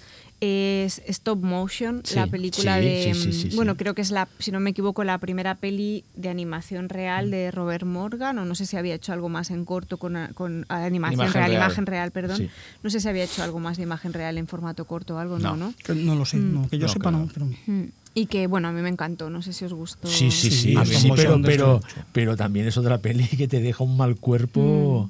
es 0.43 1.04
Stop 1.08 1.43
Motion, 1.43 2.01
Sí, 2.04 2.15
la 2.15 2.25
película 2.25 2.80
sí, 2.80 2.86
de... 2.86 3.13
sí, 3.13 3.21
sí, 3.21 3.34
sí, 3.34 3.49
sí. 3.51 3.56
bueno, 3.56 3.77
creo 3.77 3.93
que 3.93 4.01
es 4.01 4.10
la, 4.10 4.27
si 4.39 4.51
no 4.51 4.60
me 4.60 4.71
equivoco, 4.71 5.04
la 5.04 5.19
primera 5.19 5.54
peli 5.56 6.04
de 6.15 6.30
animación 6.30 6.89
real 6.89 7.30
de 7.30 7.51
Robert 7.51 7.86
Morgan, 7.86 8.39
o 8.39 8.45
no 8.45 8.56
sé 8.56 8.65
si 8.65 8.75
había 8.75 8.95
hecho 8.95 9.13
algo 9.13 9.30
más 9.30 9.51
en 9.51 9.65
corto 9.65 9.97
con, 9.97 10.17
con 10.34 10.65
animación 10.69 11.19
Imagen 11.21 11.34
real, 11.34 11.49
real. 11.51 11.63
imagen 11.63 11.86
real, 11.86 12.12
perdón. 12.12 12.38
Sí. 12.38 12.49
No 12.82 12.89
sé 12.89 12.99
si 12.99 13.08
había 13.08 13.23
hecho 13.23 13.43
algo 13.43 13.60
más 13.60 13.77
de 13.77 13.84
imagen 13.84 14.13
real 14.13 14.38
en 14.39 14.47
formato 14.47 14.86
corto 14.86 15.15
o 15.15 15.17
algo, 15.19 15.38
no, 15.38 15.56
No. 15.56 15.67
¿no? 15.67 15.73
Que 15.84 15.93
No 15.93 16.15
lo 16.15 16.25
sé, 16.25 16.38
no, 16.38 16.67
que 16.67 16.77
yo 16.80 16.88
No, 16.88 16.93
sepa 16.93 17.10
claro. 17.12 17.25
no. 17.25 17.32
Pero... 17.32 17.45
Mm. 17.67 17.91
Y 18.13 18.25
que, 18.25 18.47
bueno, 18.47 18.67
a 18.67 18.71
mí 18.73 18.82
me 18.82 18.89
encantó, 18.89 19.30
no 19.30 19.41
sé 19.41 19.54
si 19.54 19.63
os 19.63 19.73
gustó. 19.73 20.08
Sí, 20.10 20.32
sí, 20.32 20.51
sí, 20.51 20.75
pero, 21.15 21.39
pero, 21.41 21.82
pero 22.12 22.36
también 22.36 22.67
es 22.67 22.75
otra 22.77 22.97
peli 22.97 23.25
que 23.27 23.47
te 23.47 23.62
deja 23.62 23.84
un 23.86 23.95
mal 23.95 24.17
cuerpo. 24.17 25.10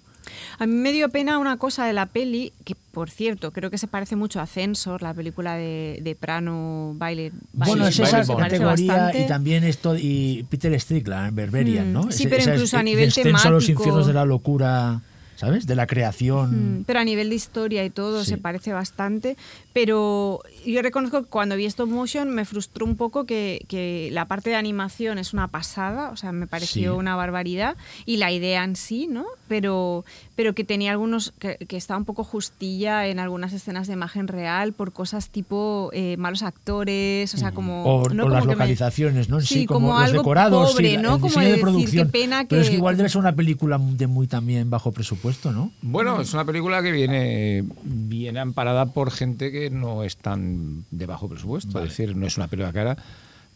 A 0.60 0.66
mí 0.68 0.74
me 0.74 0.92
dio 0.92 1.10
pena 1.10 1.38
una 1.40 1.58
cosa 1.58 1.86
de 1.86 1.94
la 1.94 2.06
peli, 2.06 2.54
que 2.64 2.76
por 2.76 3.10
cierto, 3.10 3.52
creo 3.52 3.70
que 3.72 3.78
se 3.78 3.88
parece 3.88 4.16
mucho 4.16 4.40
a 4.42 4.46
Censor, 4.48 5.02
la 5.02 5.14
película 5.14 5.56
de, 5.56 6.00
de 6.02 6.16
Prano 6.16 6.94
Baile. 6.98 7.32
Bueno, 7.54 7.88
es 7.88 7.98
esa 8.00 8.26
categoría 8.36 9.12
y 9.18 9.28
también 9.28 9.64
esto 9.64 9.96
y 9.98 10.46
Peter 10.50 10.78
Strickland, 10.80 11.34
Berberian, 11.36 11.90
Mm, 11.90 11.94
¿no? 11.94 12.12
sí, 12.12 12.26
pero 12.26 12.38
esa 12.42 12.52
es 12.52 12.58
incluso 12.58 12.78
a 12.78 12.80
el 12.82 12.86
nivel 12.86 13.04
a 13.04 13.06
los 13.08 13.16
temático. 13.16 13.72
infiernos 13.72 14.08
de 14.08 14.14
la 14.14 14.26
locura, 14.26 15.02
¿sabes? 15.38 15.66
De 15.66 15.76
la 15.76 15.88
creación. 15.88 16.82
Mm, 16.82 16.84
Pero 16.84 17.00
a 17.00 17.04
nivel 17.04 17.30
de 17.30 17.36
historia 17.36 17.84
y 17.86 17.90
todo 17.90 18.24
Sí. 18.24 18.32
se 18.32 18.38
parece 18.38 18.74
bastante. 18.74 19.38
Pero 19.74 20.42
yo 20.66 20.82
reconozco 20.82 21.24
que 21.24 21.30
cuando 21.30 21.56
vi 21.56 21.66
stop 21.66 21.90
motion 21.90 22.30
me 22.30 22.46
frustró 22.46 22.86
un 22.86 22.96
poco 22.98 23.26
que, 23.26 23.66
que 23.68 24.10
la 24.12 24.26
parte 24.26 24.50
de 24.50 24.56
animación 24.58 25.18
es 25.18 25.34
una 25.34 25.48
pasada, 25.48 26.10
o 26.12 26.18
sea, 26.18 26.32
me 26.32 26.46
pareció 26.46 26.94
Sí. 26.94 27.00
una 27.00 27.16
barbaridad. 27.16 27.76
Y 28.06 28.18
la 28.18 28.32
idea 28.32 28.64
en 28.64 28.76
sí, 28.76 29.08
¿no? 29.08 29.26
Pero, 29.52 30.06
pero 30.38 30.56
que 30.56 30.64
tenía 30.64 30.92
algunos, 30.92 31.34
que, 31.38 31.58
que 31.68 31.76
estaba 31.76 31.98
un 31.98 32.06
poco 32.06 32.24
justilla 32.24 33.08
en 33.08 33.20
algunas 33.20 33.52
escenas 33.52 33.86
de 33.88 33.92
imagen 33.94 34.30
real 34.30 34.72
por 34.72 34.94
cosas 34.94 35.28
tipo 35.30 35.90
eh, 35.92 36.16
malos 36.16 36.42
actores, 36.42 37.34
o 37.36 37.38
sea, 37.38 37.52
como... 37.52 37.84
O, 37.84 38.10
¿no? 38.12 38.24
o 38.24 38.26
Como 38.28 38.30
las 38.30 38.44
que 38.44 38.48
me- 38.48 38.54
localizaciones, 38.54 39.28
¿no? 39.28 39.40
En 39.40 39.46
Sí, 39.46 39.56
Sí, 39.62 39.66
como, 39.66 39.88
como 39.90 40.00
los 40.00 40.08
algo 40.10 40.22
decorados, 40.22 40.72
pobre, 40.72 40.92
sí, 40.92 40.98
¿no? 40.98 41.16
el 41.16 41.20
Como 41.22 41.36
de 41.42 41.46
decir, 41.48 41.62
producción. 41.62 42.08
qué 42.08 42.12
pena 42.14 42.46
Pero 42.48 42.62
es 42.62 42.68
que 42.68 42.72
que- 42.72 42.78
igual 42.78 42.96
debe 42.96 43.10
ser 43.10 43.20
una 43.20 43.36
película 43.36 43.78
de 43.78 44.08
muy 44.08 44.28
también 44.28 44.70
bajo 44.70 44.94
presupuesto, 44.94 45.52
¿no? 45.52 45.74
Bueno, 45.82 46.22
es 46.22 46.34
una 46.34 46.46
película 46.46 46.82
que 46.82 46.94
viene, 46.94 47.66
viene 47.84 48.40
amparada 48.40 48.86
por 48.86 49.12
gente 49.12 49.52
que 49.52 49.70
no 49.70 50.04
es 50.06 50.16
tan 50.16 50.86
de 50.92 51.06
bajo 51.08 51.28
presupuesto. 51.28 51.78
Es 51.84 51.90
decir, 51.90 52.16
no 52.16 52.26
es 52.26 52.38
una 52.38 52.48
película 52.48 52.72
cara, 52.72 52.96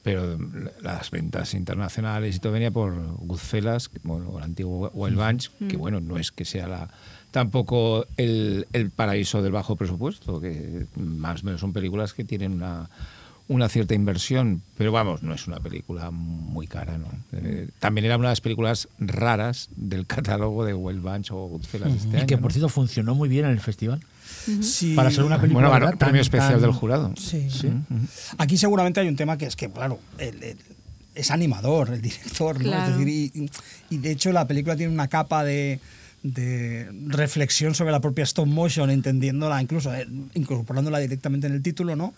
pero 0.05 0.37
las 0.83 1.09
ventas 1.09 1.55
internacionales 1.55 2.35
y 2.35 2.39
todo 2.39 2.53
venía 2.53 2.69
por 2.69 2.93
Goodfellas, 3.25 3.89
bueno, 4.03 4.37
el 4.37 4.43
antiguo 4.43 4.91
Wild 4.93 5.17
Bunch, 5.17 5.49
que 5.67 5.77
bueno, 5.77 5.99
no 5.99 6.19
es 6.19 6.31
que 6.31 6.45
sea 6.45 6.67
la 6.67 6.93
tampoco 7.31 8.05
el, 8.15 8.67
el 8.71 8.91
paraíso 8.91 9.41
del 9.41 9.51
bajo 9.51 9.75
presupuesto, 9.75 10.39
que 10.39 10.85
más 10.95 11.41
o 11.41 11.45
menos 11.47 11.59
son 11.59 11.73
películas 11.73 12.13
que 12.13 12.23
tienen 12.23 12.53
una, 12.53 12.87
una 13.47 13.69
cierta 13.69 13.93
inversión, 13.93 14.63
pero 14.77 14.91
vamos, 14.91 15.21
no 15.21 15.33
es 15.35 15.45
una 15.47 15.59
película 15.59 16.09
muy 16.11 16.65
cara, 16.65 16.97
¿no? 16.97 17.07
Eh, 17.31 17.69
también 17.79 18.05
era 18.05 18.17
una 18.17 18.29
de 18.29 18.31
las 18.31 18.41
películas 18.41 18.87
raras 18.99 19.69
del 19.75 20.07
catálogo 20.07 20.65
de 20.65 20.73
Wild 20.73 21.01
Bunch 21.01 21.31
o 21.31 21.47
Goodfellas 21.47 21.91
de 21.91 21.97
este 21.97 22.07
Y 22.07 22.25
que 22.25 22.33
año, 22.35 22.41
por 22.41 22.51
¿no? 22.51 22.53
cierto 22.53 22.69
funcionó 22.69 23.13
muy 23.13 23.29
bien 23.29 23.45
en 23.45 23.51
el 23.51 23.59
festival. 23.59 24.01
Sí. 24.61 24.95
Para 24.95 25.11
ser 25.11 25.23
una 25.23 25.39
película 25.39 25.67
Bueno, 25.69 25.73
ganó 25.73 25.85
¿verdad? 25.85 25.99
premio 25.99 26.21
tan- 26.21 26.21
especial 26.21 26.51
tan- 26.53 26.61
del 26.61 26.71
jurado. 26.71 27.13
Sí. 27.17 27.47
Sí. 27.51 27.69
Aquí 28.39 28.57
seguramente 28.57 28.99
hay 28.99 29.07
un 29.07 29.15
tema 29.15 29.37
que 29.37 29.45
es 29.45 29.55
que, 29.55 29.69
claro, 29.69 29.99
el- 30.17 30.41
el- 30.43 30.57
es 31.13 31.29
animador, 31.31 31.91
el 31.93 32.01
director, 32.01 32.57
¿no? 32.57 32.63
Claro. 32.63 32.91
Es 32.93 32.97
decir, 32.99 33.31
y, 33.35 33.49
y 33.89 33.97
de 33.99 34.11
hecho 34.11 34.31
la 34.33 34.47
película 34.47 34.75
tiene 34.75 34.91
una 34.91 35.07
capa 35.07 35.43
de, 35.43 35.79
de 36.23 36.89
reflexión 37.07 37.75
sobre 37.75 37.91
la 37.91 38.01
propia 38.01 38.23
stop 38.23 38.47
motion, 38.47 38.89
entendiéndola, 38.89 39.61
incluso 39.61 39.93
eh, 39.93 40.07
incorporándola 40.33 40.97
directamente 40.99 41.45
en 41.47 41.53
el 41.53 41.61
título, 41.61 41.95
¿no? 41.95 42.13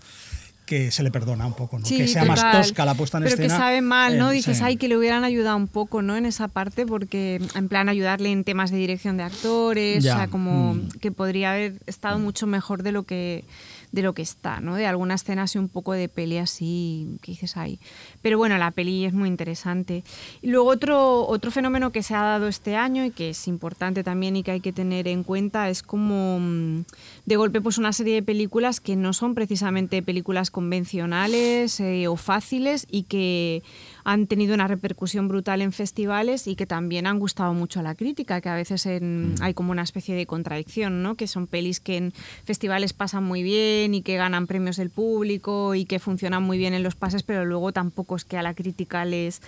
Que 0.68 0.92
se 0.92 1.02
le 1.02 1.10
perdona 1.12 1.48
un 1.48 1.54
poco, 1.54 1.80
¿no? 1.80 1.86
Sí, 1.86 1.98
que 1.98 2.08
sea 2.10 2.26
más 2.26 2.42
total. 2.42 2.62
tosca 2.62 2.86
la 2.86 2.94
puesta 2.94 3.18
en 3.18 3.24
pero 3.24 3.36
escena. 3.36 3.54
que 3.56 3.58
sabe 3.60 3.82
mal, 3.82 4.18
¿no? 4.20 4.30
Eh, 4.32 4.34
Dices, 4.36 4.58
sí. 4.58 4.64
ay, 4.66 4.76
que 4.78 4.88
le 4.90 4.98
hubieran 4.98 5.24
ayudado 5.24 5.56
un 5.58 5.68
poco, 5.70 6.02
¿no? 6.02 6.16
En 6.18 6.26
esa 6.26 6.50
parte, 6.50 6.86
porque 6.86 7.42
en 7.56 7.70
plan 7.70 7.88
ayudarle 7.90 8.32
en 8.34 8.44
temas 8.44 8.70
de 8.70 8.78
dirección 8.78 9.16
de 9.18 9.24
actores, 9.24 10.04
Ya. 10.04 10.14
o 10.14 10.18
sea, 10.18 10.28
como 10.28 10.74
Mm. 10.76 10.90
que 11.00 11.12
podría 11.12 11.54
haber 11.54 11.80
estado 11.88 12.20
mucho 12.20 12.46
mejor 12.48 12.84
de 12.84 12.92
lo 12.92 13.04
que 13.04 13.46
de 13.94 14.02
lo 14.02 14.12
que 14.14 14.22
está, 14.22 14.60
¿no? 14.60 14.76
De 14.76 14.86
alguna 14.86 15.16
escena 15.16 15.44
así 15.44 15.58
un 15.58 15.70
poco 15.70 15.94
de 15.94 16.10
peli 16.10 16.38
así, 16.40 17.18
que 17.22 17.32
dices 17.32 17.56
ahí. 17.56 17.80
Pero 18.22 18.38
bueno, 18.38 18.58
la 18.58 18.72
peli 18.72 19.06
es 19.06 19.14
muy 19.14 19.30
interesante. 19.30 20.04
Y 20.42 20.48
luego 20.50 20.68
otro, 20.70 21.26
otro 21.26 21.52
fenómeno 21.52 21.94
que 21.94 22.04
se 22.04 22.14
ha 22.14 22.22
dado 22.22 22.50
este 22.50 22.76
año 22.76 23.06
y 23.06 23.12
que 23.12 23.30
es 23.30 23.48
importante 23.48 24.04
también 24.04 24.36
y 24.36 24.44
que 24.44 24.52
hay 24.52 24.60
que 24.60 24.74
tener 24.74 25.08
en 25.08 25.24
cuenta 25.24 25.70
es 25.70 25.84
como 25.84 26.38
mm, 26.42 26.84
de 27.28 27.36
golpe 27.36 27.60
pues 27.62 27.78
una 27.78 27.92
serie 27.92 28.16
de 28.16 28.24
películas 28.24 28.80
que 28.80 28.96
no 28.96 29.12
son 29.12 29.36
precisamente 29.36 30.02
películas 30.02 30.50
convencionales 30.50 31.80
eh, 31.82 32.08
o 32.08 32.16
fáciles 32.16 32.88
y 32.90 33.04
que 33.04 33.64
han 34.06 34.28
tenido 34.28 34.54
una 34.56 34.66
repercusión 34.70 35.28
brutal 35.28 35.62
en 35.62 35.74
festivales 35.74 36.48
y 36.48 36.56
que 36.56 36.66
también 36.66 37.06
han 37.06 37.20
gustado 37.20 37.54
mucho 37.54 37.82
a 37.82 37.84
la 37.84 37.96
crítica, 37.96 38.40
que 38.40 38.48
a 38.48 38.56
veces 38.56 38.86
en- 38.86 39.36
hay 39.42 39.54
como 39.54 39.72
una 39.72 39.82
especie 39.84 40.16
de 40.16 40.26
contradicción, 40.26 41.04
¿no? 41.04 41.16
Que 41.16 41.28
son 41.28 41.48
pelis 41.48 41.82
que 41.82 41.98
en 41.98 42.14
festivales 42.46 42.94
pasan 42.94 43.26
muy 43.26 43.44
bien 43.44 43.94
y 43.94 44.02
que 44.02 44.16
ganan 44.16 44.48
premios 44.48 44.78
del 44.78 44.90
público 44.90 45.76
y 45.76 45.84
que 45.84 46.00
funcionan 46.00 46.44
muy 46.44 46.58
bien 46.58 46.74
en 46.74 46.82
los 46.82 46.96
pases, 46.96 47.24
pero 47.24 47.44
luego 47.44 47.74
tampoco 47.74 48.16
es 48.16 48.24
que 48.24 48.38
a 48.38 48.42
la 48.42 48.54
crítica 48.54 49.04
les 49.04 49.42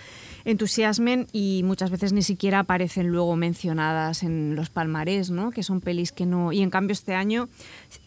entusiasmen 0.44 1.26
y 1.32 1.62
muchas 1.64 1.90
veces 1.90 2.12
ni 2.12 2.22
siquiera 2.22 2.58
aparecen 2.60 3.08
luego 3.08 3.36
mencionadas 3.36 4.22
en 4.22 4.54
los 4.54 4.68
palmarés, 4.68 5.30
¿no? 5.30 5.50
Que 5.50 5.62
son 5.62 5.80
pelis 5.80 6.12
que 6.12 6.26
no... 6.26 6.52
Y 6.52 6.60
en 6.60 6.68
cambio 6.68 6.92
este 6.92 7.14
año 7.14 7.48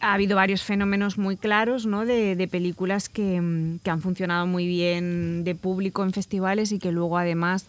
ha 0.00 0.14
habido 0.14 0.36
varios 0.36 0.62
fenómenos 0.62 1.18
muy 1.18 1.36
claros, 1.36 1.86
¿no? 1.86 2.04
De, 2.04 2.36
de 2.36 2.48
películas 2.48 3.08
que, 3.08 3.40
mm, 3.40 3.78
que 3.78 3.90
han 3.90 4.00
funcionado 4.00 4.46
muy 4.46 4.66
bien 4.66 5.44
de 5.44 5.54
público 5.54 6.02
en 6.04 6.12
festivales 6.12 6.72
y 6.72 6.78
que 6.78 6.92
luego 6.92 7.18
además 7.18 7.66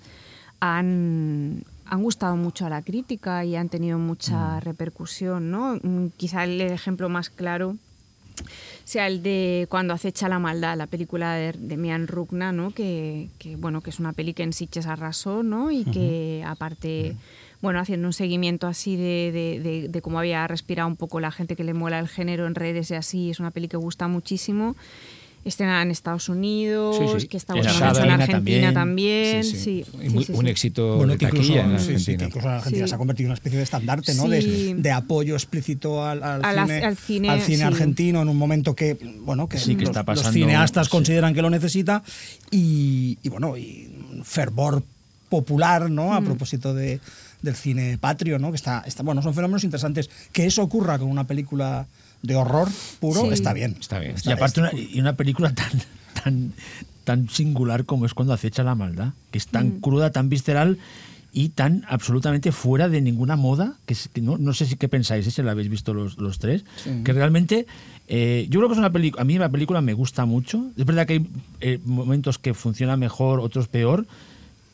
han, 0.59 1.63
han 1.85 2.03
gustado 2.03 2.35
mucho 2.35 2.65
a 2.65 2.69
la 2.69 2.81
crítica 2.81 3.45
y 3.45 3.55
han 3.55 3.69
tenido 3.69 3.97
mucha 3.97 4.59
repercusión, 4.59 5.51
¿no? 5.51 5.75
Mm, 5.81 6.07
Quizá 6.17 6.43
el 6.43 6.61
ejemplo 6.61 7.09
más 7.09 7.29
claro 7.29 7.75
sea 8.83 9.07
el 9.07 9.23
de 9.23 9.67
Cuando 9.69 9.93
acecha 9.93 10.29
la 10.29 10.39
maldad, 10.39 10.77
la 10.77 10.87
película 10.87 11.33
de, 11.33 11.53
de 11.53 11.77
Mian 11.77 12.07
Rukna, 12.07 12.51
¿no? 12.51 12.71
Que, 12.71 13.29
que, 13.39 13.55
bueno, 13.55 13.81
que 13.81 13.89
es 13.89 13.99
una 13.99 14.13
peli 14.13 14.33
que 14.33 14.43
en 14.43 14.53
Sitges 14.53 14.85
arrasó, 14.85 15.43
¿no? 15.43 15.71
Y 15.71 15.85
que 15.85 16.43
aparte, 16.45 17.15
bueno, 17.65 17.79
haciendo 17.79 18.07
un 18.07 18.13
seguimiento 18.13 18.67
así 18.67 18.95
de, 18.95 19.31
de, 19.33 19.59
de- 19.59 19.87
de 19.89 20.01
cómo 20.01 20.19
había 20.19 20.47
respirado 20.47 20.87
un 20.87 20.95
poco 20.95 21.19
la 21.19 21.31
gente 21.31 21.55
que 21.55 21.63
le 21.63 21.73
mola 21.73 21.99
el 21.99 22.07
género 22.07 22.47
en 22.47 22.55
redes 22.55 22.91
y 22.91 22.95
así, 22.95 23.29
es 23.31 23.39
una 23.39 23.51
peli 23.51 23.67
que 23.67 23.77
gusta 23.77 24.07
muchísimo. 24.07 24.75
Estrenada 25.43 25.83
en 25.83 25.91
Estados 25.91 26.27
Unidos, 26.27 26.97
Sí, 26.97 27.19
sí. 27.21 27.27
que 27.27 27.37
está 27.37 27.53
En 27.53 27.59
gustando 27.61 27.99
en 28.03 28.09
Argentina 28.09 28.73
también. 28.73 28.73
también. 28.73 29.43
Sí, 29.43 29.51
Sí, 29.51 29.83
sí, 29.83 29.85
Y 30.03 30.09
muy- 30.09 30.23
sí, 30.23 30.31
un 30.33 30.47
éxito 30.47 30.95
Bueno, 30.97 31.13
de 31.13 31.19
que 31.19 31.25
incluso, 31.25 31.53
en 31.53 31.79
sí, 31.79 31.85
sí, 31.85 31.91
Argentina. 31.91 32.17
que 32.17 32.25
incluso 32.25 32.47
en 32.47 32.53
Argentina 32.55 32.85
Sí. 32.85 32.89
se 32.89 32.95
ha 32.95 32.97
convertido 32.97 33.25
en 33.27 33.29
una 33.29 33.33
especie 33.35 33.57
de 33.57 33.63
estandarte, 33.63 34.13
¿no? 34.15 34.27
De, 34.27 34.73
de 34.75 34.91
apoyo 34.91 35.35
explícito 35.35 36.03
al, 36.03 36.23
al 36.23 36.41
cine, 36.43 36.83
al 36.83 36.97
cine, 36.97 37.29
al 37.29 37.41
cine 37.41 37.57
sí. 37.57 37.63
argentino 37.63 38.21
en 38.23 38.29
un 38.29 38.37
momento 38.37 38.75
que, 38.75 38.97
bueno, 39.21 39.47
que, 39.47 39.59
Sí, 39.59 39.75
que 39.75 39.81
los, 39.81 39.89
está 39.89 39.99
los 39.99 40.05
pasando- 40.17 40.31
cineastas 40.33 40.87
sí. 40.87 40.91
consideran 40.91 41.33
que 41.35 41.43
lo 41.43 41.51
necesita 41.51 42.01
y, 42.51 43.19
y, 43.21 43.29
bueno, 43.29 43.55
y 43.57 43.87
un 44.13 44.23
fervor 44.25 44.81
popular, 45.29 45.91
¿no? 45.91 46.07
Mm. 46.09 46.13
A 46.13 46.21
propósito 46.21 46.73
de, 46.73 46.99
del 47.45 47.55
cine 47.55 47.97
patrio, 47.97 48.37
¿no? 48.39 48.51
Que 48.51 48.57
está, 48.57 48.83
está, 48.85 49.03
bueno, 49.03 49.21
son 49.21 49.33
fenómenos 49.33 49.63
interesantes. 49.63 50.09
Que 50.33 50.45
eso 50.45 50.61
ocurra 50.63 50.99
con 50.99 51.09
una 51.09 51.25
película 51.25 51.87
de 52.21 52.35
horror 52.35 52.67
puro 52.99 53.21
Sí. 53.21 53.29
está 53.31 53.53
bien. 53.53 53.77
Está 53.79 53.99
bien. 53.99 54.15
Y 54.23 54.31
aparte 54.31 54.59
una, 54.59 54.71
y 54.73 54.99
una 54.99 55.15
película 55.15 55.53
tan, 55.53 55.71
tan, 56.23 56.53
tan 57.03 57.29
singular 57.29 57.85
como 57.85 58.05
es 58.05 58.13
cuando 58.13 58.33
acecha 58.33 58.63
la 58.63 58.75
maldad, 58.75 59.13
que 59.31 59.37
es 59.37 59.47
tan 59.47 59.79
cruda, 59.79 60.11
tan 60.11 60.27
visceral 60.27 60.77
y 61.31 61.49
tan 61.49 61.83
absolutamente 61.89 62.51
fuera 62.53 62.87
de 62.89 63.01
ninguna 63.01 63.35
moda, 63.35 63.75
que, 63.85 63.93
es- 63.93 64.09
que 64.11 64.21
no, 64.21 64.37
no 64.37 64.53
sé 64.53 64.65
si 64.65 64.77
qué 64.77 64.87
pensáis, 64.87 65.27
¿eh? 65.27 65.31
si 65.31 65.41
la 65.43 65.51
habéis 65.51 65.69
visto 65.69 65.93
los, 65.93 66.17
los 66.17 66.39
tres, 66.39 66.63
que 67.03 67.11
realmente 67.11 67.67
eh, 68.07 68.47
yo 68.49 68.59
creo 68.61 68.69
que 68.69 68.73
es 68.73 68.79
una 68.79 68.91
película, 68.91 69.21
a 69.21 69.25
mí 69.25 69.37
la 69.37 69.49
película 69.49 69.81
me 69.81 69.93
gusta 69.93 70.25
mucho, 70.25 70.71
es 70.77 70.85
verdad 70.85 71.05
que 71.05 71.13
hay 71.13 71.27
eh, 71.59 71.79
momentos 71.83 72.39
que 72.39 72.53
funciona 72.53 72.95
mejor, 72.95 73.41
otros 73.41 73.67
peor, 73.67 74.07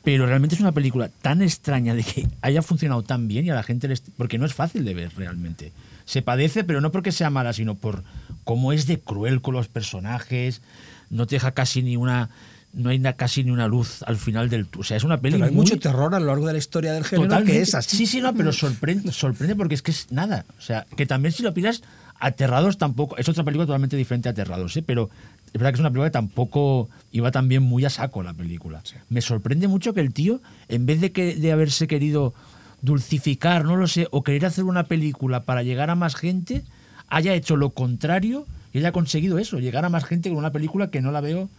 pero 0.03 0.25
realmente 0.25 0.55
es 0.55 0.61
una 0.61 0.71
película 0.71 1.09
tan 1.21 1.41
extraña 1.41 1.93
de 1.93 2.03
que 2.03 2.27
haya 2.41 2.61
funcionado 2.61 3.03
tan 3.03 3.27
bien 3.27 3.45
y 3.45 3.49
a 3.51 3.55
la 3.55 3.63
gente 3.63 3.87
les... 3.87 4.01
Porque 4.17 4.37
no 4.37 4.45
es 4.45 4.53
fácil 4.53 4.83
de 4.85 4.93
ver 4.93 5.11
realmente. 5.15 5.71
Se 6.05 6.21
padece, 6.21 6.63
pero 6.63 6.81
no 6.81 6.91
porque 6.91 7.11
sea 7.11 7.29
mala, 7.29 7.53
sino 7.53 7.75
por 7.75 8.03
cómo 8.43 8.73
es 8.73 8.87
de 8.87 8.99
cruel 8.99 9.41
con 9.41 9.53
los 9.53 9.67
personajes. 9.67 10.61
No 11.09 11.27
te 11.27 11.35
deja 11.35 11.51
casi 11.51 11.83
ni 11.83 11.97
una... 11.97 12.29
No 12.73 12.89
hay 12.89 12.99
na- 12.99 13.13
casi 13.13 13.43
ni 13.43 13.51
una 13.51 13.67
luz 13.67 14.01
al 14.03 14.15
final 14.17 14.49
del... 14.49 14.65
O 14.77 14.83
sea, 14.83 14.95
es 14.97 15.03
una 15.03 15.19
Pero 15.19 15.35
hay 15.35 15.41
muy- 15.43 15.51
mucho 15.51 15.77
terror 15.77 16.15
a 16.15 16.19
lo 16.19 16.27
largo 16.27 16.47
de 16.47 16.53
la 16.53 16.59
historia 16.59 16.93
del 16.93 17.03
género 17.03 17.27
Totalmente. 17.27 17.51
que 17.57 17.61
es 17.61 17.75
así. 17.75 17.97
Sí, 17.97 18.05
sí, 18.07 18.21
no, 18.21 18.33
pero 18.33 18.51
sorprende, 18.53 19.11
sorprende 19.11 19.55
porque 19.55 19.75
es 19.75 19.81
que 19.81 19.91
es 19.91 20.07
nada. 20.11 20.45
O 20.57 20.61
sea, 20.61 20.85
que 20.95 21.05
también 21.05 21.33
si 21.33 21.43
lo 21.43 21.53
piensas, 21.53 21.83
Aterrados 22.21 22.77
tampoco. 22.77 23.17
Es 23.17 23.27
otra 23.27 23.43
película 23.43 23.65
totalmente 23.65 23.97
diferente 23.97 24.29
a 24.29 24.31
Aterrados, 24.31 24.77
¿eh? 24.77 24.83
pero 24.85 25.09
es 25.47 25.53
verdad 25.53 25.71
que 25.71 25.75
es 25.75 25.79
una 25.79 25.89
película 25.89 26.09
que 26.09 26.13
tampoco 26.13 26.87
iba 27.11 27.31
también 27.31 27.63
muy 27.63 27.83
a 27.83 27.89
saco 27.89 28.21
la 28.21 28.33
película. 28.33 28.83
Me 29.09 29.21
sorprende 29.21 29.67
mucho 29.67 29.93
que 29.93 30.01
el 30.01 30.13
tío, 30.13 30.39
en 30.69 30.85
vez 30.85 31.01
de, 31.01 31.11
que, 31.11 31.35
de 31.35 31.51
haberse 31.51 31.87
querido 31.87 32.33
dulcificar, 32.81 33.65
no 33.65 33.75
lo 33.75 33.87
sé, 33.87 34.07
o 34.11 34.23
querer 34.23 34.45
hacer 34.45 34.63
una 34.65 34.83
película 34.83 35.43
para 35.43 35.63
llegar 35.63 35.89
a 35.89 35.95
más 35.95 36.15
gente, 36.15 36.63
haya 37.07 37.33
hecho 37.33 37.55
lo 37.55 37.71
contrario 37.71 38.45
y 38.71 38.77
haya 38.77 38.91
conseguido 38.91 39.39
eso, 39.39 39.59
llegar 39.59 39.83
a 39.83 39.89
más 39.89 40.05
gente 40.05 40.29
con 40.29 40.37
una 40.37 40.51
película 40.51 40.91
que 40.91 41.01
no 41.01 41.11
la 41.11 41.21
veo. 41.21 41.49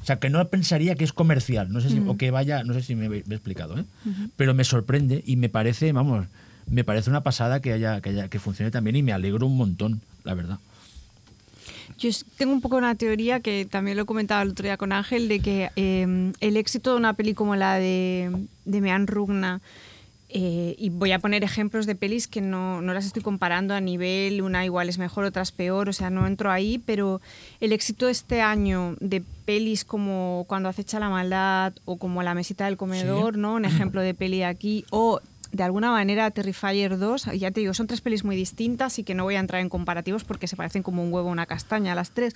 O 0.00 0.06
sea, 0.06 0.20
que 0.20 0.30
no 0.30 0.46
pensaría 0.48 0.94
que 0.94 1.02
es 1.02 1.12
comercial, 1.12 1.72
no 1.72 1.80
sé 1.80 1.90
si, 1.90 1.98
o 2.06 2.16
que 2.16 2.30
vaya, 2.30 2.62
no 2.62 2.72
sé 2.72 2.82
si 2.82 2.94
me, 2.94 3.06
he 3.06 3.08
me 3.08 3.16
he 3.16 3.34
explicado, 3.34 3.76
¿eh? 3.76 3.84
pero 4.36 4.54
me 4.54 4.62
sorprende 4.62 5.24
y 5.26 5.36
me 5.36 5.48
parece, 5.48 5.92
vamos, 5.92 6.26
me 6.66 6.84
parece 6.84 7.10
una 7.10 7.22
pasada 7.22 7.60
que 7.60 7.72
haya, 7.72 8.00
que 8.00 8.10
haya, 8.10 8.28
que 8.28 8.38
funcione 8.38 8.70
también 8.70 8.96
y 8.96 9.02
me 9.02 9.12
alegro 9.12 9.46
un 9.46 9.56
montón, 9.56 10.00
la 10.24 10.34
verdad. 10.34 10.58
Yo 11.98 12.10
tengo 12.36 12.52
un 12.52 12.60
poco 12.60 12.76
una 12.76 12.94
teoría 12.94 13.40
que 13.40 13.66
también 13.66 13.96
lo 13.96 14.06
comentaba 14.06 14.42
el 14.42 14.50
otro 14.50 14.64
día 14.64 14.76
con 14.76 14.92
Ángel, 14.92 15.28
de 15.28 15.40
que 15.40 15.70
eh, 15.76 16.32
el 16.40 16.56
éxito 16.56 16.92
de 16.92 16.96
una 16.96 17.14
peli 17.14 17.34
como 17.34 17.56
la 17.56 17.74
de, 17.74 18.46
de 18.64 18.80
Mean 18.80 19.06
Rugna, 19.06 19.60
eh, 20.36 20.74
y 20.78 20.90
voy 20.90 21.12
a 21.12 21.20
poner 21.20 21.44
ejemplos 21.44 21.86
de 21.86 21.94
pelis 21.94 22.26
que 22.26 22.40
no, 22.40 22.82
no 22.82 22.92
las 22.92 23.06
estoy 23.06 23.22
comparando 23.22 23.72
a 23.72 23.80
nivel, 23.80 24.42
una 24.42 24.64
igual 24.64 24.88
es 24.88 24.98
mejor, 24.98 25.24
otra 25.24 25.42
es 25.42 25.52
peor, 25.52 25.88
o 25.88 25.92
sea, 25.92 26.10
no 26.10 26.26
entro 26.26 26.50
ahí, 26.50 26.82
pero 26.84 27.20
el 27.60 27.72
éxito 27.72 28.08
este 28.08 28.42
año 28.42 28.96
de 28.98 29.22
pelis 29.44 29.84
como 29.84 30.44
Cuando 30.48 30.68
acecha 30.68 30.98
la 30.98 31.08
maldad 31.08 31.72
o 31.84 31.98
como 31.98 32.24
La 32.24 32.34
mesita 32.34 32.64
del 32.64 32.76
comedor, 32.76 33.38
¿no? 33.38 33.54
Un 33.54 33.64
ejemplo 33.64 34.00
de 34.00 34.12
peli 34.12 34.42
aquí, 34.42 34.84
o 34.90 35.20
de 35.54 35.62
alguna 35.62 35.90
manera 35.90 36.30
Terrifier 36.30 36.98
2, 36.98 37.26
ya 37.38 37.50
te 37.50 37.60
digo, 37.60 37.74
son 37.74 37.86
tres 37.86 38.00
pelis 38.00 38.24
muy 38.24 38.36
distintas 38.36 38.98
y 38.98 39.04
que 39.04 39.14
no 39.14 39.24
voy 39.24 39.36
a 39.36 39.40
entrar 39.40 39.60
en 39.60 39.68
comparativos 39.68 40.24
porque 40.24 40.46
se 40.48 40.56
parecen 40.56 40.82
como 40.82 41.02
un 41.02 41.12
huevo 41.12 41.28
o 41.28 41.32
una 41.32 41.46
castaña 41.46 41.94
las 41.94 42.10
tres, 42.10 42.34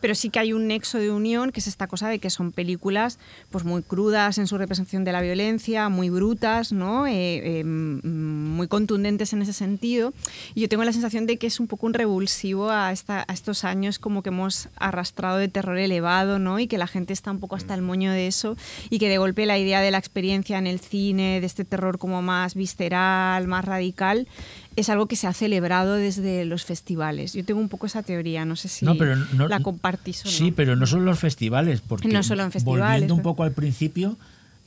pero 0.00 0.14
sí 0.14 0.30
que 0.30 0.38
hay 0.38 0.52
un 0.52 0.66
nexo 0.68 0.98
de 0.98 1.10
unión 1.10 1.50
que 1.52 1.60
es 1.60 1.66
esta 1.66 1.86
cosa 1.86 2.08
de 2.08 2.18
que 2.18 2.30
son 2.30 2.52
películas 2.52 3.18
pues 3.50 3.64
muy 3.64 3.82
crudas 3.82 4.38
en 4.38 4.46
su 4.46 4.58
representación 4.58 5.04
de 5.04 5.12
la 5.12 5.20
violencia, 5.20 5.88
muy 5.88 6.10
brutas, 6.10 6.72
¿no? 6.72 7.06
Eh, 7.06 7.60
eh, 7.60 7.64
muy 7.64 8.68
contundentes 8.68 9.32
en 9.32 9.42
ese 9.42 9.52
sentido 9.52 10.12
y 10.54 10.60
yo 10.60 10.68
tengo 10.68 10.84
la 10.84 10.92
sensación 10.92 11.26
de 11.26 11.36
que 11.38 11.46
es 11.46 11.60
un 11.60 11.66
poco 11.66 11.86
un 11.86 11.94
revulsivo 11.94 12.70
a, 12.70 12.92
esta- 12.92 13.24
a 13.26 13.32
estos 13.32 13.64
años 13.64 13.98
como 13.98 14.22
que 14.22 14.28
hemos 14.28 14.68
arrastrado 14.76 15.38
de 15.38 15.48
terror 15.48 15.78
elevado, 15.78 16.38
¿no? 16.38 16.58
Y 16.58 16.66
que 16.66 16.78
la 16.78 16.86
gente 16.86 17.12
está 17.12 17.30
un 17.30 17.40
poco 17.40 17.56
hasta 17.56 17.74
el 17.74 17.82
moño 17.82 18.12
de 18.12 18.26
eso 18.26 18.56
y 18.90 18.98
que 18.98 19.08
de 19.08 19.18
golpe 19.18 19.46
la 19.46 19.58
idea 19.58 19.80
de 19.80 19.90
la 19.90 19.98
experiencia 19.98 20.58
en 20.58 20.66
el 20.66 20.80
cine, 20.80 21.40
de 21.40 21.46
este 21.46 21.64
terror 21.64 21.98
como 21.98 22.22
más 22.22 22.54
visceral, 22.58 23.46
más 23.48 23.64
radical, 23.64 24.28
es 24.76 24.90
algo 24.90 25.06
que 25.06 25.16
se 25.16 25.26
ha 25.26 25.32
celebrado 25.32 25.94
desde 25.94 26.44
los 26.44 26.64
festivales. 26.64 27.32
Yo 27.32 27.44
tengo 27.44 27.60
un 27.60 27.68
poco 27.70 27.86
esa 27.86 28.02
teoría, 28.02 28.44
no 28.44 28.54
sé 28.56 28.68
si 28.68 28.84
No, 28.84 28.96
pero 28.96 29.16
no- 29.16 29.48
la 29.48 29.60
compartís 29.60 30.22
o 30.24 30.28
no. 30.28 30.30
Sí, 30.32 30.52
pero 30.52 30.76
no 30.76 30.86
solo 30.86 31.04
los 31.04 31.18
festivales, 31.18 31.80
porque 31.80 32.08
No 32.08 32.22
solo 32.22 32.42
en 32.42 32.52
festivales, 32.52 32.84
volviendo 32.92 33.14
un 33.14 33.22
poco 33.22 33.42
al 33.44 33.52
principio, 33.52 34.16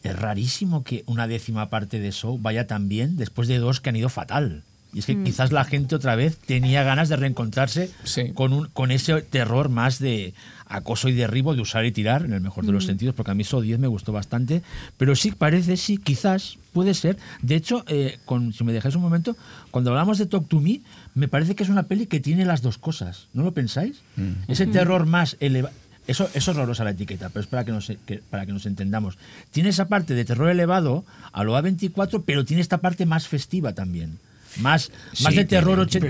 es 0.04 0.18
rarísimo 0.18 0.84
que 0.84 1.04
una 1.06 1.28
décima 1.28 1.70
parte 1.70 2.00
de 2.00 2.12
Show 2.12 2.40
vaya 2.42 2.66
tan 2.66 2.90
bien 2.90 3.18
después 3.18 3.48
de 3.48 3.60
dos 3.60 3.80
que 3.82 3.90
han 3.90 3.96
ido 3.96 4.10
fatal. 4.10 4.64
Y 4.94 5.00
es 5.00 5.06
que 5.06 5.16
Mm. 5.16 5.24
quizás 5.24 5.52
la 5.54 5.64
gente 5.64 5.96
otra 5.96 6.16
vez 6.16 6.38
tenía 6.38 6.84
ganas 6.84 7.08
de 7.08 7.16
reencontrarse 7.16 7.90
Sí. 8.04 8.32
con, 8.34 8.52
un, 8.52 8.68
con 8.74 8.92
ese 8.92 9.22
terror 9.22 9.70
más 9.70 10.00
de 10.00 10.34
acoso 10.72 11.10
y 11.10 11.14
derribo, 11.14 11.54
de 11.56 11.62
usar 11.62 11.86
y 11.86 11.92
tirar, 11.92 12.24
en 12.26 12.34
el 12.34 12.42
mejor 12.42 12.64
Mm. 12.64 12.68
de 12.68 12.74
los 12.74 12.86
sentidos, 12.86 13.14
porque 13.16 13.32
a 13.32 13.34
mí 13.36 13.44
Show 13.44 13.62
10 13.62 13.78
me 13.80 13.88
gustó 13.88 14.12
bastante. 14.12 14.62
Pero 14.98 15.16
sí 15.16 15.32
parece, 15.32 15.78
sí, 15.78 15.98
quizás, 15.98 16.58
puede 16.74 16.94
ser. 16.94 17.18
De 17.42 17.56
hecho, 17.56 17.84
eh, 17.88 18.18
con, 18.26 18.54
si 18.54 18.64
me 18.64 18.74
dejáis 18.74 18.96
un 18.96 19.02
momento, 19.02 19.36
cuando 19.72 19.92
hablamos 19.92 20.18
de 20.18 20.26
Talk 20.26 20.48
to 20.48 20.60
Me, 20.62 20.82
me 21.14 21.28
parece 21.28 21.56
que 21.56 21.64
es 21.64 21.70
una 21.70 21.84
peli 21.84 22.08
que 22.08 22.20
tiene 22.20 22.46
las 22.46 22.62
dos 22.62 22.78
cosas. 22.78 23.28
¿No 23.34 23.44
lo 23.44 23.52
pensáis? 23.54 24.02
Ese 24.48 24.66
terror 24.68 25.06
más 25.06 25.38
elevado. 25.40 25.76
Eso, 26.08 26.26
eso 26.34 26.52
es 26.52 26.58
horrorosa 26.58 26.84
la 26.84 26.90
etiqueta, 26.92 27.30
pero 27.30 27.42
es 27.42 27.48
para 27.48 27.64
que, 27.64 27.72
nos, 27.72 27.92
que- 28.08 28.24
para 28.30 28.46
que 28.48 28.52
nos 28.52 28.66
entendamos. 28.66 29.18
Tiene 29.52 29.70
esa 29.70 29.88
parte 29.88 30.16
de 30.16 30.26
terror 30.26 30.50
elevado 30.50 31.06
a 31.32 31.44
lo 31.44 31.56
A24, 31.56 32.24
pero 32.26 32.44
tiene 32.44 32.62
esta 32.62 32.80
parte 32.80 33.06
más 33.06 33.28
festiva 33.28 33.74
también. 33.74 34.18
Más, 34.60 34.92
más 35.24 35.36
de 35.36 35.46
terror 35.46 35.80
80. 35.80 36.08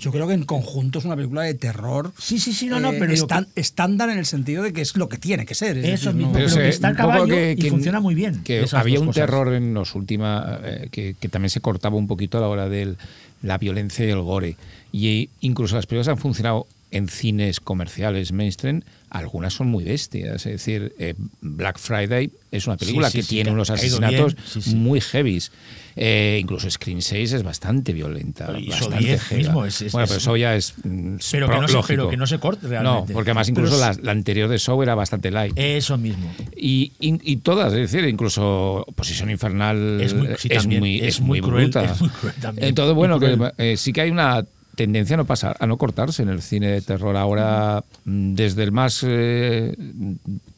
Yo 0.00 0.12
creo 0.12 0.28
que 0.28 0.34
en 0.34 0.44
conjunto 0.44 0.98
es 0.98 1.04
una 1.04 1.16
película 1.16 1.42
de 1.42 1.54
terror. 1.54 2.12
Sí, 2.18 2.38
sí, 2.38 2.52
sí, 2.52 2.66
no, 2.66 2.80
no, 2.80 2.90
eh, 2.92 2.96
pero 2.98 3.12
digo 3.12 3.26
estan- 3.26 3.48
estándar 3.56 4.10
en 4.10 4.18
el 4.18 4.26
sentido 4.26 4.62
de 4.62 4.72
que 4.72 4.82
es 4.82 4.94
lo 4.96 5.08
que 5.08 5.16
tiene 5.18 5.46
que 5.46 5.54
ser. 5.54 5.78
es 5.78 5.84
Eso 5.84 6.10
decir, 6.10 6.14
mismo, 6.14 6.28
no- 6.28 6.32
pero 6.34 6.46
Pero 6.48 6.60
que 6.62 6.68
es, 6.68 6.74
está 6.74 6.94
caballo 6.94 7.26
que- 7.34 7.54
y 7.58 7.70
funciona 7.70 7.98
muy 8.00 8.14
bien. 8.14 8.42
Que 8.44 8.66
había 8.72 9.00
un 9.00 9.06
cosas. 9.06 9.22
terror 9.26 9.52
en 9.54 9.74
los 9.74 9.94
últimos, 9.94 10.42
eh, 10.64 10.88
que, 10.90 11.16
que 11.18 11.28
también 11.28 11.50
se 11.50 11.60
cortaba 11.60 11.96
un 11.96 12.06
poquito 12.06 12.38
a 12.38 12.40
la 12.42 12.48
hora 12.48 12.68
de 12.68 12.94
la 13.42 13.58
violencia 13.58 14.04
y 14.06 14.10
el 14.10 14.20
gore. 14.20 14.56
Y 14.92 15.30
incluso 15.40 15.76
las 15.76 15.86
películas 15.86 16.08
han 16.08 16.18
funcionado 16.18 16.66
en 16.90 17.08
cines 17.08 17.60
comerciales 17.60 18.32
mainstream, 18.32 18.82
algunas 19.10 19.52
son 19.52 19.68
muy 19.68 19.84
bestias. 19.84 20.46
Es 20.46 20.52
decir, 20.52 20.94
eh, 20.98 21.14
Black 21.40 21.78
Friday 21.78 22.30
es 22.50 22.66
una 22.66 22.76
película 22.76 23.08
Sí, 23.10 23.12
sí, 23.12 23.18
que 23.18 23.22
sí, 23.24 23.28
tiene 23.36 23.50
unos 23.50 23.68
asesinatos 23.70 24.36
muy 24.74 25.00
heavies. 25.00 25.50
Eh, 25.96 26.38
incluso 26.40 26.70
Screen 26.70 27.02
6 27.02 27.32
es 27.32 27.42
bastante 27.42 27.92
violenta. 27.92 28.56
Y 28.58 28.68
bastante 28.68 28.98
10 28.98 29.22
heavy. 29.24 29.42
mismo 29.42 29.64
es- 29.66 29.82
es- 29.82 29.92
bueno, 29.92 30.06
pero 30.06 30.18
eso 30.18 30.36
ya 30.36 30.54
es. 30.54 30.74
mm, 30.84 31.16
Pero 31.32 31.50
que 31.50 31.58
no 31.58 31.66
se- 31.68 31.74
lógico. 31.74 31.96
pero 31.96 32.10
que 32.10 32.16
no 32.16 32.26
se 32.28 32.38
corte 32.38 32.68
realmente. 32.68 33.08
No, 33.08 33.14
porque 33.14 33.30
además 33.30 33.48
incluso 33.48 33.76
Pero 33.78 34.00
la, 34.02 34.12
anterior 34.12 34.48
de 34.48 34.58
Show 34.58 34.80
era 34.82 34.94
bastante 34.94 35.30
light. 35.32 35.52
Eso 35.56 35.98
mismo. 35.98 36.32
Y, 36.56 36.92
y- 37.00 37.18
y 37.32 37.36
todas, 37.38 37.72
es 37.72 37.90
decir, 37.90 38.08
incluso 38.08 38.86
Posición 38.94 39.30
Infernal 39.30 40.00
Es 40.00 40.14
muy- 40.14 40.28
muy, 40.28 41.00
muy 41.00 41.20
muy 41.20 41.40
cruel, 41.40 41.64
bruta. 41.64 41.84
es 41.84 42.00
muy 42.00 42.10
cruel 42.10 42.34
también, 42.40 42.68
Entonces, 42.68 42.94
bueno, 42.94 43.18
que, 43.18 43.36
eh, 43.58 43.76
sí 43.76 43.92
que 43.92 44.02
hay 44.02 44.10
una 44.10 44.44
tendencia 44.80 45.12
a 45.12 45.18
no 45.18 45.26
pasar, 45.26 45.58
a 45.60 45.66
no 45.66 45.76
cortarse 45.76 46.22
en 46.22 46.30
el 46.30 46.40
cine 46.40 46.68
de 46.68 46.80
terror 46.80 47.14
ahora, 47.14 47.84
mm, 48.06 48.34
desde 48.34 48.62
el 48.62 48.72
más 48.72 49.04
eh, 49.06 49.76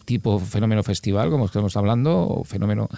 tipo 0.04 0.38
fenómeno 0.38 0.84
festival, 0.84 1.28
como 1.28 1.46
estamos 1.46 1.76
hablando, 1.76 2.28
o 2.28 2.44
fenómeno 2.44 2.88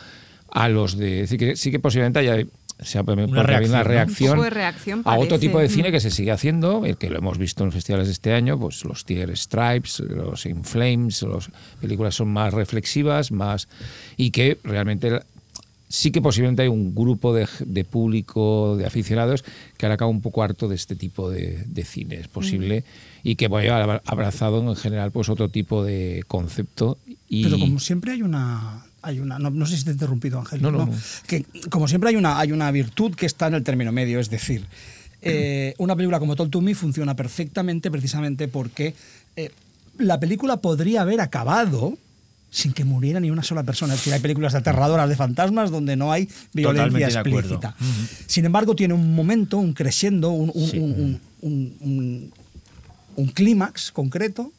a 0.50 0.68
los 0.68 0.98
de. 0.98 1.22
Es 1.22 1.30
decir, 1.30 1.38
que 1.38 1.56
sí 1.56 1.70
que 1.70 1.78
posiblemente 1.78 2.18
haya. 2.18 2.46
sea, 2.82 3.00
Una 3.00 3.12
había 3.12 3.24
una 3.26 3.42
reacción, 3.42 3.86
reacción, 3.86 4.50
reacción 4.50 5.02
a 5.06 5.16
otro 5.16 5.38
tipo 5.38 5.58
de 5.58 5.70
cine 5.70 5.90
que 5.90 6.00
se 6.00 6.10
sigue 6.10 6.30
haciendo, 6.30 6.84
el 6.84 6.98
que 6.98 7.08
lo 7.08 7.16
hemos 7.16 7.38
visto 7.38 7.64
en 7.64 7.72
festivales 7.72 8.08
de 8.08 8.12
este 8.12 8.34
año, 8.34 8.58
pues 8.58 8.84
los 8.84 9.06
Tiger 9.06 9.34
Stripes, 9.34 10.00
los 10.00 10.44
In 10.44 10.62
Flames, 10.62 11.22
las 11.22 11.48
películas 11.80 12.16
son 12.16 12.28
más 12.28 12.52
reflexivas, 12.52 13.32
más 13.32 13.66
y 14.18 14.30
que 14.30 14.58
realmente 14.62 15.22
sí 15.88 16.10
que 16.10 16.20
posiblemente 16.22 16.62
hay 16.62 16.68
un 16.68 16.94
grupo 16.94 17.34
de, 17.34 17.46
de 17.64 17.84
público, 17.84 18.76
de 18.76 18.86
aficionados, 18.86 19.44
que 19.76 19.86
ahora 19.86 19.94
acaba 19.94 20.10
un 20.10 20.20
poco 20.20 20.42
harto 20.42 20.68
de 20.68 20.74
este 20.74 20.96
tipo 20.96 21.30
de, 21.30 21.64
de 21.66 21.84
cine, 21.84 22.16
es 22.16 22.28
posible, 22.28 22.80
Mm. 23.22 23.28
y 23.28 23.36
que 23.36 23.46
abra- 23.46 24.02
abrazado 24.04 24.60
en 24.68 24.76
general 24.76 25.10
pues 25.12 25.28
otro 25.28 25.48
tipo 25.48 25.84
de 25.84 26.24
concepto. 26.28 26.98
Y, 27.28 27.44
Pero 27.44 27.58
como 27.58 27.78
siempre 27.80 28.12
hay 28.12 28.22
una. 28.22 28.84
Hay 29.02 29.18
una 29.20 29.38
no, 29.38 29.50
no 29.50 29.66
sé 29.66 29.76
si 29.76 29.84
te 29.84 29.90
he 29.90 29.92
interrumpido, 29.92 30.38
Ángel. 30.38 30.62
No, 30.62 30.70
no. 30.70 30.90
Que 31.26 31.44
como 31.68 31.88
siempre 31.88 32.08
hay 32.10 32.16
una, 32.16 32.38
hay 32.38 32.52
una 32.52 32.70
virtud 32.70 33.14
que 33.14 33.26
está 33.26 33.48
en 33.48 33.54
el 33.54 33.62
término 33.62 33.92
medio, 33.92 34.18
es 34.18 34.30
decir, 34.30 34.64
eh, 35.20 35.74
una 35.78 35.94
película 35.94 36.18
como 36.18 36.36
Talk 36.36 36.50
to 36.50 36.60
Me 36.62 36.74
funciona 36.74 37.14
perfectamente 37.14 37.90
precisamente 37.90 38.48
porque 38.48 38.94
eh, 39.36 39.50
la 39.98 40.18
película 40.18 40.56
podría 40.58 41.02
haber 41.02 41.20
acabado 41.20 41.98
sin 42.54 42.72
que 42.72 42.84
muriera 42.84 43.18
ni 43.18 43.32
una 43.32 43.42
sola 43.42 43.64
persona. 43.64 43.94
Es 43.94 43.98
decir, 44.00 44.12
hay 44.14 44.20
películas 44.20 44.54
aterradoras 44.54 45.08
de 45.08 45.16
fantasmas 45.16 45.72
donde 45.72 45.96
no 45.96 46.12
hay 46.12 46.28
violencia 46.52 46.84
Totalmente 46.86 47.18
explícita. 47.32 47.74
Sin 48.26 48.44
embargo, 48.44 48.76
tiene 48.76 48.94
un 48.94 49.12
momento, 49.12 49.58
un 49.58 49.72
crescendo, 49.72 50.30
un, 50.30 50.52
un- 50.54 50.68
Sí. 50.70 50.78
un- 50.78 51.20
un- 51.42 51.76
un- 51.80 52.32
un 53.16 53.26
clímax 53.26 53.90
concreto 53.90 54.52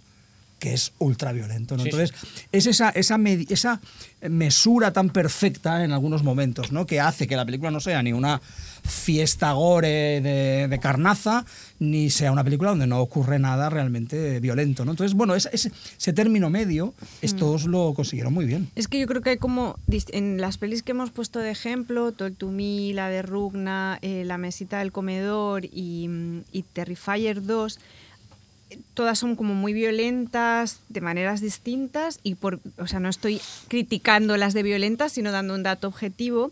que 0.60 0.74
es 0.74 0.94
ultraviolento. 1.00 1.76
¿no? 1.78 1.84
Sí, 1.84 1.90
Entonces, 1.90 2.18
es 2.52 2.66
esa, 2.68 2.90
esa, 2.90 3.18
medi- 3.18 3.46
esa 3.52 3.82
mesura 4.30 4.92
tan 4.94 5.10
perfecta 5.10 5.84
en 5.84 5.92
algunos 5.92 6.24
momentos, 6.24 6.72
¿no? 6.72 6.86
que 6.86 7.00
hace 7.00 7.28
que 7.28 7.36
la 7.36 7.46
película 7.46 7.72
no 7.72 7.80
sea 7.80 8.02
ni 8.02 8.14
una 8.14 8.42
fiesta 8.84 9.52
gore 9.54 10.22
de, 10.22 10.68
de 10.68 10.80
carnaza, 10.80 11.46
ni 11.80 12.10
sea 12.10 12.32
una 12.32 12.44
película 12.44 12.70
donde 12.70 12.88
no 12.88 13.00
ocurre 13.02 13.40
nada 13.40 13.70
realmente 13.70 14.40
violento. 14.40 14.86
¿no? 14.86 14.92
Entonces, 14.92 15.16
bueno, 15.16 15.36
ese, 15.36 15.72
término 16.14 16.50
medio, 16.50 16.94
estos 17.22 17.66
lo 17.66 17.94
consiguieron 17.94 18.34
muy 18.34 18.46
bien. 18.46 18.70
Es 18.76 18.88
que 18.88 19.00
yo 19.00 19.08
creo 19.08 19.22
que 19.22 19.32
hay 19.32 19.38
como 19.38 19.78
en 20.12 20.40
las 20.40 20.58
pelis 20.58 20.84
que 20.84 20.92
hemos 20.92 21.12
puesto 21.12 21.40
de 21.40 21.52
ejemplo, 21.52 22.12
Talk 22.12 22.38
to 22.38 22.50
Me, 22.52 22.94
la 22.94 23.10
de 23.10 23.22
Rugna, 23.22 24.00
eh, 24.02 24.24
La 24.26 24.38
mesita 24.38 24.80
del 24.80 24.92
comedor 24.92 25.66
y, 25.66 26.08
mm, 26.08 26.42
y 26.52 26.64
Terrifier 26.64 27.44
2, 27.44 27.78
eh, 27.78 27.80
todas 28.94 29.20
son 29.20 29.36
como 29.36 29.54
muy 29.54 29.74
violentas 29.74 30.80
de 30.90 31.02
maneras 31.02 31.42
distintas 31.42 32.20
y 32.24 32.36
por, 32.36 32.60
o 32.78 32.88
sea, 32.88 33.00
no 33.00 33.10
estoy 33.10 33.42
criticando 33.68 34.38
las 34.38 34.54
de 34.54 34.64
violentas, 34.64 35.12
sino 35.12 35.32
dando 35.32 35.54
un 35.54 35.64
dato 35.64 35.88
objetivo. 35.88 36.52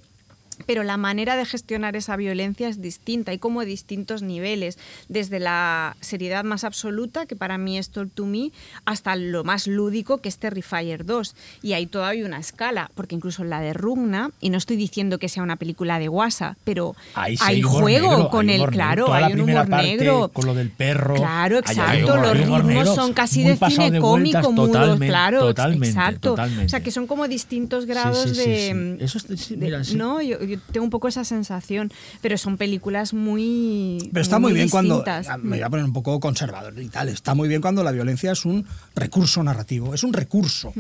Pero 0.66 0.84
la 0.84 0.98
manera 0.98 1.36
de 1.36 1.46
gestionar 1.46 1.96
esa 1.96 2.16
violencia 2.16 2.68
es 2.68 2.82
distinta. 2.82 3.32
Hay 3.32 3.40
como 3.40 3.64
distintos 3.66 4.22
niveles, 4.22 4.78
desde 5.10 5.40
la 5.40 5.96
seriedad 6.02 6.44
más 6.44 6.64
absoluta, 6.64 7.26
que 7.26 7.36
para 7.36 7.58
mí 7.58 7.78
es 7.78 7.90
Talk 7.90 8.12
to 8.14 8.26
Me, 8.26 8.52
hasta 8.86 9.16
lo 9.16 9.44
más 9.44 9.68
lúdico, 9.68 10.20
que 10.20 10.30
es 10.30 10.38
Terrifier 10.38 11.06
2. 11.06 11.36
Y 11.62 11.74
hay 11.74 11.86
todavía 11.86 12.26
una 12.26 12.40
escala, 12.40 12.92
porque 12.96 13.16
incluso 13.16 13.44
la 13.44 13.62
de 13.62 13.74
Rugna, 13.74 14.32
y 14.42 14.50
no 14.50 14.58
estoy 14.58 14.76
diciendo 14.78 15.20
que 15.20 15.30
sea 15.30 15.44
una 15.44 15.56
película 15.56 16.00
de 16.00 16.08
guasa, 16.08 16.58
pero 16.64 16.96
Ahí 17.14 17.36
hay 17.42 17.62
juego 17.62 18.12
negro, 18.12 18.30
con 18.30 18.50
hay 18.50 18.62
el, 18.62 18.70
claro, 18.70 19.06
Toda 19.06 19.18
hay 19.26 19.34
un 19.34 19.42
humor 19.42 19.70
negro. 19.70 20.30
Con 20.34 20.46
lo 20.46 20.54
del 20.54 20.70
perro. 20.70 21.16
Claro, 21.16 21.58
Ahí 21.58 21.78
exacto. 21.78 22.18
Los 22.18 22.38
ritmos 22.38 22.64
negro 22.64 22.96
son 22.96 23.14
casi 23.14 23.44
de 23.44 23.58
cine 23.58 24.00
cómico, 24.00 24.52
mudos, 24.52 25.00
claro, 25.00 25.40
totalmente, 25.40 25.88
exacto. 25.90 26.30
totalmente. 26.32 26.66
O 26.66 26.70
sea, 26.70 26.82
que 26.82 26.92
son 26.92 27.08
como 27.08 27.28
distintos 27.28 27.86
grados 27.86 28.30
sí, 28.30 28.36
sí, 28.36 28.42
de. 28.42 28.98
Eso 29.02 29.18
es- 29.18 29.50
de- 29.50 29.58
mira, 29.58 29.82
no, 29.96 30.22
yo, 30.22 30.38
yo 30.44 30.60
tengo 30.72 30.84
un 30.84 30.90
poco 30.90 31.08
esa 31.08 31.24
sensación, 31.24 31.92
pero 32.22 32.38
son 32.38 32.58
películas 32.58 33.14
muy 33.14 34.10
Pero 34.12 34.22
está 34.22 34.40
muy, 34.40 34.54
bien 34.54 34.70
cuando. 34.70 34.98
distintas. 35.04 35.28
Me 35.40 35.58
voy 35.58 35.62
a 35.62 35.70
poner 35.70 35.86
un 35.86 35.94
poco 35.94 36.20
conservador 36.20 36.80
y 36.80 36.88
tal. 36.90 37.10
Está 37.10 37.34
muy 37.36 37.48
bien 37.50 37.62
cuando 37.62 37.84
la 37.84 37.92
violencia 37.92 38.32
es 38.32 38.46
un 38.46 38.66
recurso 38.96 39.42
narrativo. 39.44 39.94
Es 39.94 40.04
un 40.04 40.14
recurso. 40.14 40.74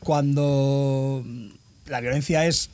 Cuando 0.00 1.24
la 1.86 2.00
violencia 2.00 2.46
es. 2.46 2.70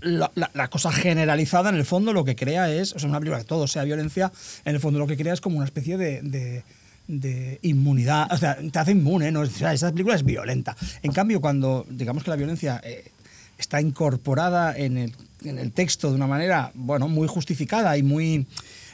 La, 0.00 0.30
la- 0.36 0.50
la 0.54 0.68
cosa 0.68 0.92
generalizada, 0.92 1.70
en 1.70 1.74
el 1.76 1.84
fondo, 1.84 2.12
lo 2.12 2.24
que 2.24 2.36
crea 2.36 2.70
es. 2.72 2.92
O 2.94 2.98
sea, 3.00 3.08
una 3.08 3.18
película 3.18 3.40
que 3.40 3.46
todo 3.46 3.66
sea 3.66 3.82
violencia, 3.82 4.30
en 4.64 4.74
el 4.76 4.80
fondo 4.80 4.98
lo 5.00 5.08
que 5.08 5.16
crea 5.16 5.32
es 5.34 5.40
como 5.40 5.56
una 5.56 5.64
especie 5.66 5.96
de. 5.96 6.22
de- 6.22 6.64
de 7.10 7.58
inmunidad, 7.62 8.30
o 8.30 8.36
sea, 8.36 8.58
te 8.70 8.78
hace 8.78 8.90
inmune, 8.90 9.32
¿no? 9.32 9.40
O 9.40 9.46
sea, 9.46 9.72
esa 9.72 9.90
película 9.90 10.14
es 10.14 10.22
violenta. 10.24 10.76
En 11.02 11.10
cambio, 11.10 11.40
cuando 11.40 11.86
digamos 11.88 12.22
que 12.22 12.28
la 12.28 12.36
violencia 12.36 12.82
eh, 12.84 13.10
está 13.56 13.80
incorporada 13.80 14.76
en 14.76 14.98
el, 14.98 15.14
en 15.44 15.58
el 15.58 15.72
texto 15.72 16.08
de 16.10 16.16
una 16.16 16.26
manera, 16.26 16.72
bueno, 16.74 17.08
muy 17.08 17.28
justificada 17.28 17.96
y 17.96 18.02
muy, 18.02 18.46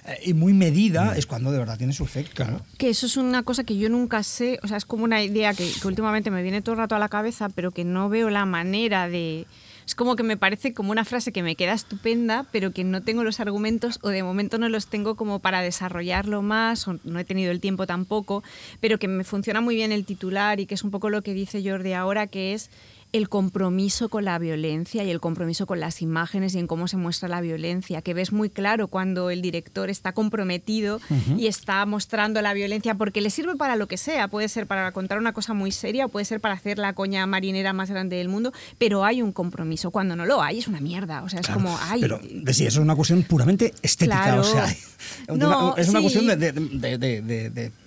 eh, 0.07 0.19
y 0.25 0.35
muy 0.35 0.53
medida, 0.53 1.17
es 1.17 1.27
cuando 1.27 1.51
de 1.51 1.59
verdad 1.59 1.79
tiene 1.79 1.93
su 1.93 2.05
efecto. 2.05 2.45
¿no? 2.45 2.61
Que 2.79 2.91
eso 2.91 3.07
es 3.07 3.17
una 3.17 3.43
cosa 3.43 3.65
que 3.65 3.77
yo 3.77 3.89
nunca 3.89 4.23
sé, 4.23 4.59
o 4.63 4.69
sea, 4.69 4.77
es 4.77 4.85
como 4.85 5.05
una 5.05 5.23
idea 5.23 5.55
que, 5.55 5.71
que 5.71 5.87
últimamente 5.87 6.31
me 6.31 6.43
viene 6.43 6.63
todo 6.63 6.75
el 6.75 6.79
rato 6.79 6.95
a 6.95 6.99
la 6.99 7.09
cabeza, 7.09 7.49
pero 7.49 7.71
que 7.71 7.85
no 7.85 8.09
veo 8.09 8.31
la 8.31 8.47
manera 8.47 9.09
de... 9.09 9.47
Es 9.87 9.95
como 9.95 10.17
que 10.17 10.23
me 10.23 10.39
parece 10.39 10.73
como 10.73 10.93
una 10.93 11.05
frase 11.05 11.31
que 11.31 11.43
me 11.43 11.57
queda 11.57 11.75
estupenda, 11.75 12.47
pero 12.51 12.73
que 12.73 12.85
no 12.85 13.03
tengo 13.03 13.23
los 13.23 13.39
argumentos 13.39 13.99
o 14.01 14.09
de 14.09 14.23
momento 14.23 14.57
no 14.57 14.71
los 14.71 14.87
tengo 14.87 15.15
como 15.15 15.41
para 15.41 15.61
desarrollarlo 15.61 16.41
más, 16.41 16.89
o 16.89 16.99
no 17.05 17.19
he 17.19 17.25
tenido 17.25 17.53
el 17.53 17.61
tiempo 17.61 17.87
tampoco, 17.87 18.43
pero 18.81 18.99
que 18.99 19.09
me 19.09 19.25
funciona 19.25 19.61
muy 19.61 19.75
bien 19.75 19.93
el 19.93 20.07
titular 20.07 20.59
y 20.59 20.65
que 20.65 20.75
es 20.75 20.85
un 20.85 20.91
poco 20.91 21.11
lo 21.11 21.23
que 21.23 21.35
dice 21.35 21.63
Jordi 21.63 21.93
ahora, 21.93 22.29
que 22.29 22.55
es 22.55 22.71
el 23.15 23.29
compromiso 23.29 24.09
con 24.09 24.25
la 24.25 24.39
violencia 24.41 25.05
y 25.05 25.11
el 25.11 25.21
compromiso 25.21 25.67
con 25.67 25.79
las 25.79 26.03
imágenes 26.03 26.55
y 26.55 26.59
en 26.59 26.67
cómo 26.67 26.89
se 26.89 26.97
muestra 26.97 27.29
la 27.29 27.41
violencia, 27.41 28.03
que 28.03 28.13
ves 28.13 28.33
muy 28.33 28.51
claro 28.51 28.89
cuando 28.89 29.31
el 29.31 29.41
director 29.41 29.89
está 29.89 30.13
comprometido 30.13 31.01
y 31.39 31.47
está 31.47 31.87
mostrando 31.87 32.43
la 32.43 32.53
violencia 32.55 32.97
porque 32.97 33.21
le 33.21 33.31
sirve 33.31 33.55
para 33.55 33.77
lo 33.77 33.87
que 33.87 33.99
sea, 33.99 34.27
puede 34.27 34.49
ser 34.49 34.67
para 34.67 34.91
contar 34.91 35.19
una 35.19 35.33
cosa 35.33 35.55
muy 35.55 35.71
seria 35.71 36.07
o 36.07 36.09
puede 36.09 36.25
ser 36.25 36.41
para 36.41 36.55
hacer 36.55 36.79
la 36.79 36.93
coña 36.93 37.25
marinera 37.27 37.73
más 37.73 37.89
grande 37.89 38.17
del 38.17 38.29
mundo, 38.29 38.53
pero 38.79 39.05
hay 39.05 39.23
un 39.23 39.31
compromiso, 39.33 39.93
cuando 39.93 40.17
no 40.17 40.27
lo 40.27 40.43
hay 40.43 40.59
es 40.59 40.67
una 40.67 40.81
mierda, 40.81 41.23
o 41.23 41.29
sea, 41.29 41.39
es 41.39 41.47
Claro, 41.47 41.61
como, 41.63 41.79
ay, 41.83 42.01
pero 42.01 42.21
sí, 42.53 42.67
eso 42.67 42.81
es 42.81 42.85
una 42.85 42.97
cuestión 42.97 43.23
puramente 43.23 43.73
estética. 43.81 44.25
Claro. 44.25 44.41
O 44.41 44.45
sea, 44.45 44.67
es 45.79 45.89
una 45.89 46.01
cuestión 46.01 46.27
de, 46.27 46.37
de- 46.37 46.53
de- 46.53 46.99
de- 46.99 47.23
de- 47.23 47.51
de- 47.51 47.84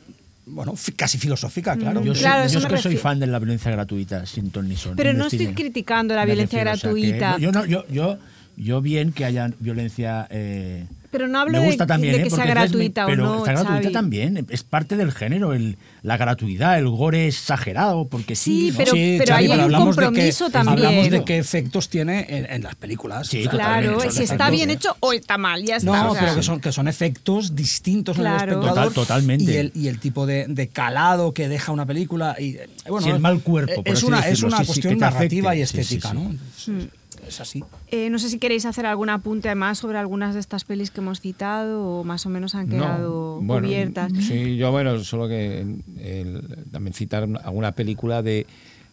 bueno, 0.48 0.76
fi- 0.76 0.94
casi 0.94 1.18
filosófica, 1.18 1.76
claro. 1.78 2.04
Yo, 2.04 2.14
Mm, 2.14 2.18
Claro, 2.18 2.44
soy, 2.50 2.54
yo 2.54 2.60
me 2.60 2.66
es 2.68 2.72
que 2.74 2.82
soy 2.82 2.98
fan 2.98 3.20
de 3.20 3.28
la 3.28 3.40
violencia 3.40 3.72
gratuita, 3.72 4.26
sin 4.26 4.50
ton 4.52 4.68
ni 4.68 4.76
son. 4.76 4.96
Pero 4.96 5.14
no 5.14 5.28
estoy 5.28 5.48
criticando 5.54 6.16
la 6.16 6.26
violencia 6.26 6.64
refiero, 6.64 6.76
o 6.76 6.78
sea, 6.80 6.94
que 7.02 7.18
gratuita. 7.18 7.38
yo, 7.40 7.52
no- 7.52 7.66
yo, 7.66 7.86
yo, 7.90 8.18
yo 8.56 8.82
bien 8.82 9.12
que 9.12 9.26
haya 9.26 9.52
violencia. 9.60 10.28
eh, 10.30 10.88
Pero 11.18 11.28
no 11.30 11.40
hablo 11.40 11.54
me 11.54 11.60
de- 11.60 11.66
gusta 11.68 11.88
también, 11.88 12.14
de 12.14 12.20
¿eh? 12.22 12.24
que 12.26 12.30
sea 12.30 12.46
gratuita 12.46 13.06
o 13.06 13.10
pero 13.10 13.24
no, 13.26 13.38
está 13.40 13.52
gratuita 13.54 13.82
Xavi. 13.82 13.92
también. 13.94 14.46
Es 14.50 14.64
parte 14.64 14.96
del 14.98 15.12
género, 15.12 15.54
el, 15.54 15.78
la 16.04 16.16
gratuidad, 16.18 16.78
el 16.78 16.88
gore 16.90 17.28
exagerado, 17.28 18.08
porque 18.08 18.36
sí. 18.36 18.68
Sí, 18.68 18.72
¿no? 18.72 18.78
pero- 18.78 18.92
Sí, 18.94 19.16
pero 19.20 19.36
ahí 19.36 19.46
hay 19.46 19.52
un 19.52 19.60
hablamos 19.62 19.96
de 19.96 20.00
que- 20.02 20.06
compromiso 20.06 20.50
también. 20.50 20.78
Hablamos 20.86 21.10
de 21.10 21.24
qué 21.26 21.38
efectos 21.38 21.90
tiene 21.90 22.26
en, 22.30 22.46
en 22.52 22.64
las 22.64 22.76
películas. 22.76 23.28
Sí, 23.28 23.40
O 23.40 23.42
sea, 23.44 23.52
Claro, 23.52 24.00
si 24.12 24.24
está 24.24 24.50
bien 24.50 24.70
hecho 24.70 24.96
o 25.00 25.12
está 25.14 25.38
mal, 25.38 25.64
ya 25.64 25.78
está. 25.78 25.92
No, 26.04 26.12
o 26.12 26.14
sea, 26.14 26.22
pero 26.24 26.36
que 26.36 26.44
son, 26.44 26.60
que 26.60 26.72
son 26.72 26.88
efectos 26.88 27.56
distintos 27.56 28.18
en 28.18 28.26
el 28.28 28.32
Claro. 28.34 28.52
espectador. 28.54 28.94
Total- 28.94 28.94
totalmente. 28.94 29.52
Y 29.52 29.56
el, 29.56 29.72
y 29.74 29.88
el 29.88 30.00
tipo 30.00 30.26
de, 30.26 30.46
de 30.48 30.68
calado 30.68 31.34
que 31.34 31.48
deja 31.50 31.72
una 31.72 31.86
película. 31.86 32.36
Y, 32.40 32.56
eh, 32.58 32.68
bueno, 32.88 33.06
Sí, 33.08 33.12
el 33.12 33.20
mal 33.20 33.42
cuerpo, 33.42 33.84
por 33.84 33.88
Es 33.88 33.98
así 34.00 34.06
una, 34.06 34.20
es 34.28 34.44
una 34.44 34.64
cuestión 34.64 34.98
narrativa 35.00 35.56
y 35.56 35.62
estética, 35.62 36.12
sí. 36.12 36.16
¿no? 36.16 36.88
Es, 37.28 37.34
es 37.36 37.42
así. 37.42 37.64
Eh, 37.90 38.10
no 38.10 38.20
sé 38.20 38.30
si 38.30 38.40
queréis 38.40 38.66
hacer 38.66 38.86
algún 38.86 39.10
apunte 39.10 39.54
más 39.56 39.78
sobre 39.80 39.98
algunas 39.98 40.34
de 40.34 40.40
estas 40.40 40.64
pelis 40.64 40.92
que 40.92 41.02
hemos 41.02 41.20
citado 41.22 41.84
o 41.84 42.04
más 42.04 42.26
o 42.26 42.30
menos 42.30 42.56
han 42.56 42.68
quedado 42.70 43.40
bueno, 43.42 43.68
cubiertas. 43.68 44.12
Sí, 44.20 44.58
yo 44.58 44.72
bueno, 44.72 45.00
solo 45.04 45.28
que 45.28 45.62
el- 45.62 46.66
también 46.72 46.94
citar 46.94 47.24
una- 47.26 47.40
alguna 47.40 47.72
película 47.74 48.22
de, 48.22 48.46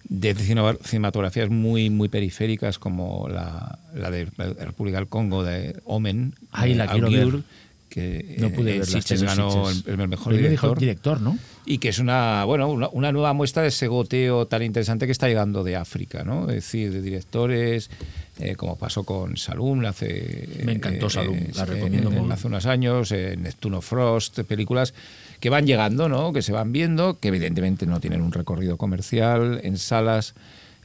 de 0.09 0.35
cine- 0.35 0.79
cinematografías 0.85 1.49
muy 1.51 1.89
muy 1.91 2.09
periféricas 2.09 2.79
como 2.79 3.29
la, 3.29 3.79
la 3.95 4.11
de 4.11 4.29
la 4.37 4.65
República 4.67 4.99
del 4.99 5.09
Congo 5.09 5.43
de 5.45 5.81
Omen, 5.85 6.35
Ay, 6.51 6.71
de 6.73 6.77
la 6.77 6.87
quiero 6.89 7.11
ver. 7.11 7.43
Que 7.95 8.37
No 8.41 8.51
pude 8.51 8.75
eh, 8.75 8.79
verla, 8.81 9.01
Sitges 9.01 9.23
ganó 9.23 9.69
Sitges. 9.69 9.87
el, 9.95 10.01
el 10.01 10.09
mejor 10.09 10.33
Premio 10.33 10.49
director, 10.51 10.79
director, 10.79 11.21
¿no? 11.21 11.39
y 11.65 11.79
que 11.79 11.91
es 11.91 11.99
una 12.01 12.45
bueno 12.45 12.69
una, 12.69 12.89
una 12.89 13.13
nueva 13.13 13.33
muestra 13.33 13.63
de 13.63 13.69
ese 13.69 13.87
goteo 13.87 14.47
tan 14.47 14.63
interesante 14.63 15.07
que 15.07 15.13
está 15.13 15.29
llegando 15.29 15.63
de 15.63 15.77
África, 15.77 16.25
¿no? 16.25 16.49
Es 16.51 16.57
decir, 16.57 16.93
de 16.93 17.01
directores 17.01 17.89
eh, 18.41 18.57
como 18.57 18.77
pasó 18.77 19.05
con 19.05 19.37
Salum 19.37 19.85
hace 19.87 20.49
Me 20.65 20.73
encantó 20.73 21.09
Salum, 21.09 21.39
la 21.55 21.65
recomiendo 21.65 22.11
en- 22.13 22.33
hace 22.33 22.49
unos 22.49 22.67
años, 22.67 23.13
eh, 23.13 23.37
Neptuno 23.39 23.81
Frost, 23.81 24.41
películas 24.41 24.93
que 25.41 25.51
van 25.51 25.67
llegando, 25.67 26.09
¿no? 26.09 26.33
Que 26.33 26.43
se 26.43 26.53
van 26.53 26.73
viendo, 26.73 27.19
que 27.21 27.29
evidentemente 27.29 27.87
no 27.87 28.01
tienen 28.01 28.23
un 28.23 28.33
recorrido 28.33 28.77
comercial 28.77 29.61
en 29.63 29.79
salas. 29.79 30.35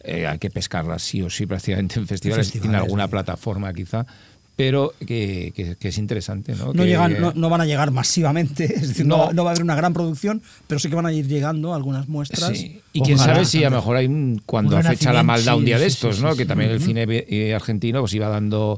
eh, 0.03 0.27
hay 0.27 0.37
que 0.39 0.49
pescarlas 0.49 1.01
sí 1.01 1.21
o 1.21 1.29
sí 1.29 1.45
prácticamente 1.45 1.99
en 1.99 2.07
festivales, 2.07 2.55
en 2.55 2.73
alguna 2.73 3.03
sí. 3.05 3.11
plataforma 3.11 3.73
quizá, 3.73 4.05
pero 4.59 4.93
que, 5.07 5.53
que- 5.55 5.77
que 5.77 5.87
es 5.87 5.97
interesante, 5.97 6.53
¿no? 6.53 6.65
No, 6.65 6.73
Que- 6.73 6.85
llegan, 6.89 7.15
no, 7.21 7.31
no 7.33 7.49
van 7.49 7.61
a 7.61 7.65
llegar 7.65 7.91
masivamente, 7.91 8.65
es 8.75 8.89
decir, 8.89 9.05
no, 9.05 9.17
va 9.33 9.49
a 9.49 9.51
haber 9.51 9.63
una 9.63 9.73
gran 9.75 9.93
producción, 9.93 10.41
pero 10.67 10.79
sí 10.79 10.89
que 10.89 10.95
van 10.95 11.05
a 11.05 11.13
ir 11.13 11.27
llegando 11.29 11.73
algunas 11.73 12.09
muestras. 12.09 12.57
Sí. 12.57 12.81
Y 12.91 12.99
quién 12.99 13.17
sabe 13.17 13.45
si 13.45 13.63
a 13.63 13.69
lo 13.69 13.77
mejor 13.77 13.95
hay 13.95 14.07
un, 14.07 14.41
cuando 14.45 14.75
Un 14.75 14.85
acecha 14.85 15.13
la 15.13 15.23
maldad 15.23 15.55
un 15.55 15.61
sí, 15.61 15.65
día 15.67 15.79
de 15.79 15.85
sí, 15.89 15.93
estos, 15.93 16.17
sí, 16.17 16.23
¿no? 16.23 16.31
sí, 16.33 16.37
que 16.39 16.43
sí. 16.43 16.47
también 16.49 16.71
el 16.71 16.81
cine 16.81 17.05
eh, 17.09 17.55
argentino 17.55 18.01
pues 18.01 18.13
iba 18.15 18.27
dando 18.27 18.77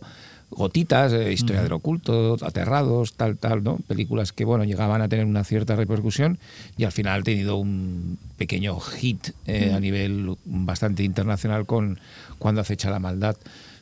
gotitas, 0.52 1.14
eh, 1.14 1.34
historia 1.34 1.64
del 1.64 1.74
oculto, 1.74 2.38
aterrados, 2.42 3.14
tal, 3.14 3.38
tal, 3.38 3.64
¿no? 3.64 3.78
Películas 3.88 4.34
que, 4.34 4.46
bueno, 4.46 4.64
llegaban 4.66 5.02
a 5.02 5.10
tener 5.10 5.26
una 5.26 5.44
cierta 5.44 5.76
repercusión 5.76 6.38
y 6.78 6.84
al 6.84 6.92
final 6.92 7.22
ha 7.22 7.24
tenido 7.24 7.56
un 7.56 8.20
pequeño 8.38 8.80
hit 8.80 9.30
eh, 9.48 9.72
a 9.76 9.80
nivel 9.80 10.36
bastante 10.46 11.02
internacional 11.04 11.66
con 11.66 12.00
Cuando 12.38 12.62
acecha 12.62 12.92
la 12.92 13.00
maldad. 13.00 13.36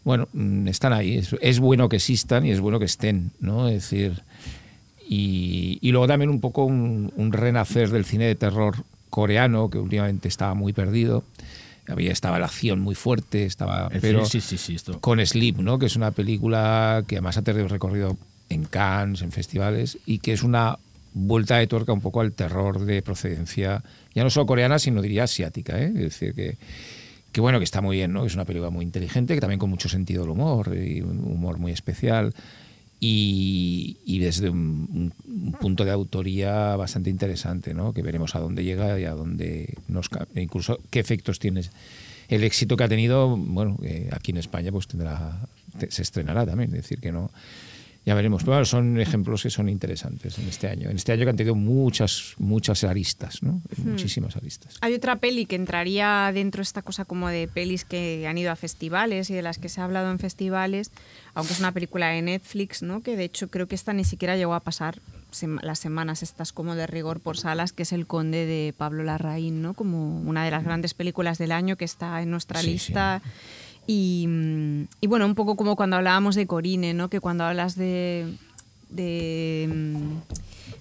Bueno, 0.04 0.28
mm, 0.34 0.68
están 0.68 0.94
ahí. 0.94 1.18
Es, 1.18 1.36
es 1.42 1.60
bueno 1.60 1.90
que 1.90 1.98
existan 1.98 2.46
y 2.46 2.52
es 2.52 2.60
bueno 2.60 2.80
que 2.80 2.86
estén, 2.86 3.32
¿no? 3.40 3.68
Es 3.68 3.90
decir, 3.90 4.22
y, 5.08 5.80
y 5.82 5.92
luego 5.92 6.08
también 6.08 6.30
un 6.30 6.40
poco 6.40 6.66
un, 6.66 7.12
un 7.16 7.34
renacer 7.34 7.90
del 7.90 8.06
cine 8.06 8.26
de 8.26 8.36
terror 8.36 8.84
coreano, 9.10 9.70
que 9.70 9.80
últimamente 9.80 10.28
estaba 10.28 10.54
muy 10.54 10.74
perdido. 10.74 11.24
Había, 11.88 12.12
estaba 12.12 12.38
la 12.38 12.46
acción 12.46 12.80
muy 12.80 12.94
fuerte, 12.94 13.46
estaba, 13.46 13.90
pero 13.90 14.24
sí, 14.26 14.42
sí, 14.42 14.58
sí, 14.58 14.76
esto. 14.76 15.02
con 15.02 15.26
Sleep, 15.26 15.58
¿no? 15.58 15.80
que 15.80 15.88
es 15.88 15.96
una 15.96 16.12
película 16.12 17.04
que 17.08 17.16
además 17.16 17.38
ha 17.38 17.42
tenido 17.42 17.68
recorrido 17.68 18.16
en 18.50 18.66
Cannes, 18.66 19.24
en 19.24 19.32
festivales, 19.32 19.98
y 20.06 20.20
que 20.20 20.34
es 20.34 20.44
una 20.44 20.78
vuelta 21.14 21.58
de 21.58 21.66
tuerca 21.66 21.92
un 21.92 22.02
poco 22.02 22.22
al 22.22 22.34
terror 22.34 22.86
de 22.86 23.02
procedencia, 23.02 23.84
ya 24.14 24.24
no 24.24 24.30
solo 24.30 24.46
coreana, 24.46 24.78
sino 24.78 25.02
diría 25.02 25.24
asiática. 25.24 25.80
¿eh? 25.80 25.92
Es 25.96 26.20
decir, 26.20 26.36
que, 26.36 26.58
que 27.32 27.42
bueno, 27.42 27.60
que 27.60 27.64
está 27.66 27.82
muy 27.82 27.98
bien, 27.98 28.12
¿no? 28.14 28.26
Es 28.26 28.34
una 28.36 28.46
película 28.46 28.70
muy 28.70 28.84
inteligente, 28.84 29.36
que 29.36 29.42
también 29.42 29.60
con 29.60 29.70
mucho 29.70 29.90
sentido 29.90 30.22
del 30.24 30.32
humor, 30.32 30.70
un 30.70 31.20
humor 31.32 31.58
muy 31.60 31.72
especial. 31.72 32.34
Y, 33.02 34.20
desde 34.20 34.50
un, 34.50 35.14
un 35.26 35.52
punto 35.54 35.86
de 35.86 35.92
autoría 35.92 36.76
bastante 36.76 37.10
interesante, 37.10 37.74
¿no? 37.74 37.94
que 37.94 38.02
veremos 38.02 38.36
a 38.36 38.40
dónde 38.40 38.64
llega 38.66 39.00
y 39.00 39.06
a 39.06 39.12
dónde 39.14 39.76
nos 39.88 40.10
e 40.36 40.42
incluso 40.42 40.80
qué 40.90 41.00
efectos 41.00 41.40
tiene 41.40 41.62
el 42.28 42.44
éxito 42.44 42.76
que 42.76 42.84
ha 42.84 42.90
tenido, 42.90 43.38
bueno, 43.38 43.78
eh, 43.84 44.10
aquí 44.12 44.32
en 44.32 44.38
España 44.38 44.72
pues 44.74 44.88
tendrá, 44.88 45.40
te- 45.80 45.90
se 45.92 46.02
estrenará 46.02 46.46
también, 46.46 46.72
es 46.72 46.82
decir, 46.82 47.00
que 47.00 47.14
no, 47.14 47.32
ya 48.06 48.16
veremos. 48.16 48.42
Pero 48.44 48.54
bueno, 48.54 48.66
son 48.66 49.00
ejemplos 49.00 49.44
que 49.44 49.50
son 49.50 49.70
interesantes 49.70 50.40
en 50.40 50.48
este 50.48 50.68
año. 50.68 50.90
En 50.90 50.96
este 50.96 51.12
año 51.12 51.24
que 51.26 51.30
han 51.30 51.36
tenido 51.36 51.56
muchas, 51.56 52.34
muchas 52.38 52.84
aristas, 52.84 53.44
¿no? 53.44 53.62
Muchísimas 53.84 54.36
aristas. 54.36 54.78
Hay 54.82 54.94
otra 54.94 55.18
peli 55.18 55.46
que 55.46 55.56
entraría 55.56 56.32
dentro 56.34 56.60
de 56.60 56.64
esta 56.64 56.82
cosa 56.82 57.06
como 57.06 57.28
de 57.30 57.48
pelis 57.48 57.86
que 57.86 58.26
han 58.28 58.38
ido 58.38 58.52
a 58.52 58.56
festivales 58.56 59.30
y 59.30 59.34
de 59.34 59.42
las 59.42 59.58
que 59.60 59.70
se 59.70 59.82
ha 59.82 59.84
hablado 59.86 60.10
en 60.12 60.20
festivales, 60.20 60.92
aunque 61.34 61.54
es 61.54 61.60
una 61.60 61.72
película 61.72 62.08
de 62.10 62.22
Netflix, 62.22 62.82
¿no? 62.82 63.02
que 63.02 63.16
de 63.16 63.26
hecho 63.26 63.50
creo 63.50 63.68
que 63.68 63.76
esta 63.76 63.94
ni 63.94 64.04
siquiera 64.04 64.36
llegó 64.38 64.54
a 64.56 64.60
pasar 64.62 65.00
sem- 65.32 65.62
las 65.62 65.78
semanas 65.80 66.24
estas 66.24 66.52
como 66.54 66.76
de 66.76 66.88
rigor 66.88 67.20
por 67.20 67.38
salas, 67.38 67.74
que 67.74 67.84
es 67.84 67.92
El 67.92 68.08
Conde 68.08 68.46
de 68.46 68.74
Pablo 68.76 69.04
Larraín, 69.04 69.62
¿no? 69.62 69.74
como 69.76 70.20
una 70.22 70.44
de 70.44 70.52
las 70.52 70.64
grandes 70.64 70.94
películas 70.94 71.38
del 71.38 71.52
año 71.52 71.76
que 71.76 71.86
está 71.86 72.22
en 72.22 72.32
nuestra 72.32 72.62
Sí, 72.62 72.72
lista. 72.72 73.22
Y, 73.92 74.28
mm, 74.28 74.88
bueno, 75.08 75.26
un 75.26 75.34
poco 75.34 75.56
como 75.56 75.76
cuando 75.76 75.96
hablábamos 75.96 76.36
de 76.36 76.46
Corine, 76.46 76.94
¿no? 76.94 77.10
que 77.10 77.20
cuando 77.20 77.44
hablas 77.44 77.76
de, 77.76 78.32
de, 78.92 79.68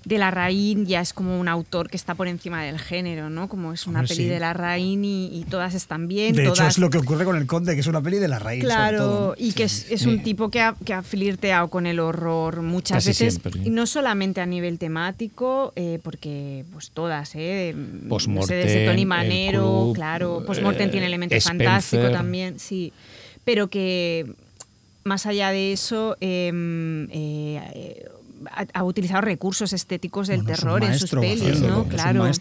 de 0.08 0.18
Larraín 0.18 0.86
ya 0.86 1.00
es 1.00 1.12
como 1.12 1.38
un 1.38 1.48
autor 1.48 1.90
que 1.90 1.96
está 1.96 2.14
por 2.14 2.28
encima 2.28 2.62
del 2.64 2.78
género, 2.78 3.30
¿no? 3.30 3.48
Como 3.48 3.72
es 3.72 3.86
una 3.86 4.00
Hombre, 4.00 4.14
peli 4.14 4.24
sí. 4.24 4.28
de 4.30 4.40
Larraín 4.40 5.04
y, 5.04 5.26
y 5.26 5.44
todas 5.44 5.74
están 5.74 6.08
bien. 6.08 6.34
De 6.34 6.46
hecho, 6.46 6.66
es 6.66 6.78
lo 6.78 6.88
que 6.90 6.98
ocurre 6.98 7.24
con 7.24 7.36
El 7.36 7.46
Conde, 7.46 7.74
que 7.74 7.80
es 7.80 7.86
una 7.86 8.00
peli 8.00 8.18
de 8.18 8.26
la 8.28 8.38
raíz. 8.38 8.62
sobre 8.62 8.74
Claro, 8.74 8.98
todo, 8.98 9.28
¿no? 9.28 9.34
y 9.38 9.52
que 9.52 9.64
es, 9.64 9.90
es 9.90 10.06
un 10.06 10.22
tipo 10.22 10.50
que 10.50 10.60
ha, 10.62 10.74
que 10.84 10.94
ha 10.94 11.02
flirteado 11.02 11.68
con 11.68 11.86
el 11.86 12.00
horror 12.00 12.62
muchas 12.62 12.96
Casi 13.04 13.08
veces, 13.10 13.34
siempre. 13.40 13.62
y 13.64 13.70
no 13.70 13.86
solamente 13.86 14.40
a 14.40 14.46
nivel 14.46 14.78
temático, 14.78 15.72
eh, 15.76 15.98
porque 16.02 16.64
pues 16.72 16.90
todas, 16.90 17.34
¿eh? 17.34 17.74
No 17.76 17.82
sé, 18.02 18.08
Postmortem, 18.08 18.56
desde 18.66 18.86
Tony 18.86 19.04
Manero, 19.04 19.60
Club, 19.84 19.94
claro, 19.94 20.42
Postmortem 20.46 20.88
eh, 20.88 20.90
tiene 20.90 21.06
elemento 21.06 21.34
Spencer. 21.36 21.66
fantástico 21.66 22.10
también, 22.10 22.58
sí, 22.58 22.92
pero 23.44 23.68
que 23.68 24.26
más 25.04 25.26
allá 25.26 25.50
de 25.50 25.72
eso... 25.72 26.16
em, 26.20 27.04
eh, 27.10 27.60
eh, 27.74 28.08
ha, 28.50 28.66
ha 28.74 28.84
utilizado 28.84 29.20
recursos 29.22 29.72
estéticos 29.72 30.28
del 30.28 30.42
Bueno, 30.42 30.52
es 30.52 30.58
un 30.58 30.64
terror 30.64 30.84
en 30.84 30.98
sus 30.98 31.10
pelis, 31.10 31.60
¿no? 31.60 31.80
es 31.80 31.84
un 31.84 31.84
Claro. 31.84 32.26
El 32.26 32.32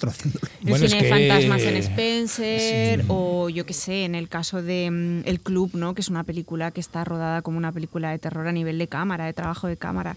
Bueno, 0.70 0.86
es 0.86 0.92
cine 0.92 1.04
de 1.04 1.10
que- 1.10 1.10
fantasmas 1.30 1.62
en 1.62 1.76
Spencer 1.78 3.06
o 3.08 3.50
yo 3.50 3.66
qué 3.66 3.74
sé, 3.74 4.06
en 4.06 4.16
el 4.16 4.30
caso 4.30 4.62
de 4.62 4.90
mm, 4.92 5.28
El 5.28 5.40
Club, 5.40 5.72
¿no? 5.74 5.94
que 5.96 6.02
es 6.02 6.10
una 6.10 6.24
película 6.24 6.72
que 6.72 6.80
está 6.82 7.04
rodada 7.04 7.42
como 7.42 7.58
una 7.58 7.72
película 7.72 8.12
de 8.12 8.20
terror 8.20 8.48
a 8.48 8.52
nivel 8.52 8.78
de 8.78 8.88
cámara, 8.88 9.26
de 9.26 9.34
trabajo 9.34 9.68
de 9.68 9.78
cámara. 9.78 10.16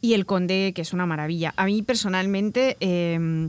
Y 0.00 0.14
El 0.14 0.26
Conde, 0.26 0.72
que 0.74 0.82
es 0.82 0.92
una 0.92 1.06
maravilla. 1.06 1.54
A 1.56 1.64
mí 1.66 1.82
personalmente... 1.82 2.76
eh, 2.80 3.48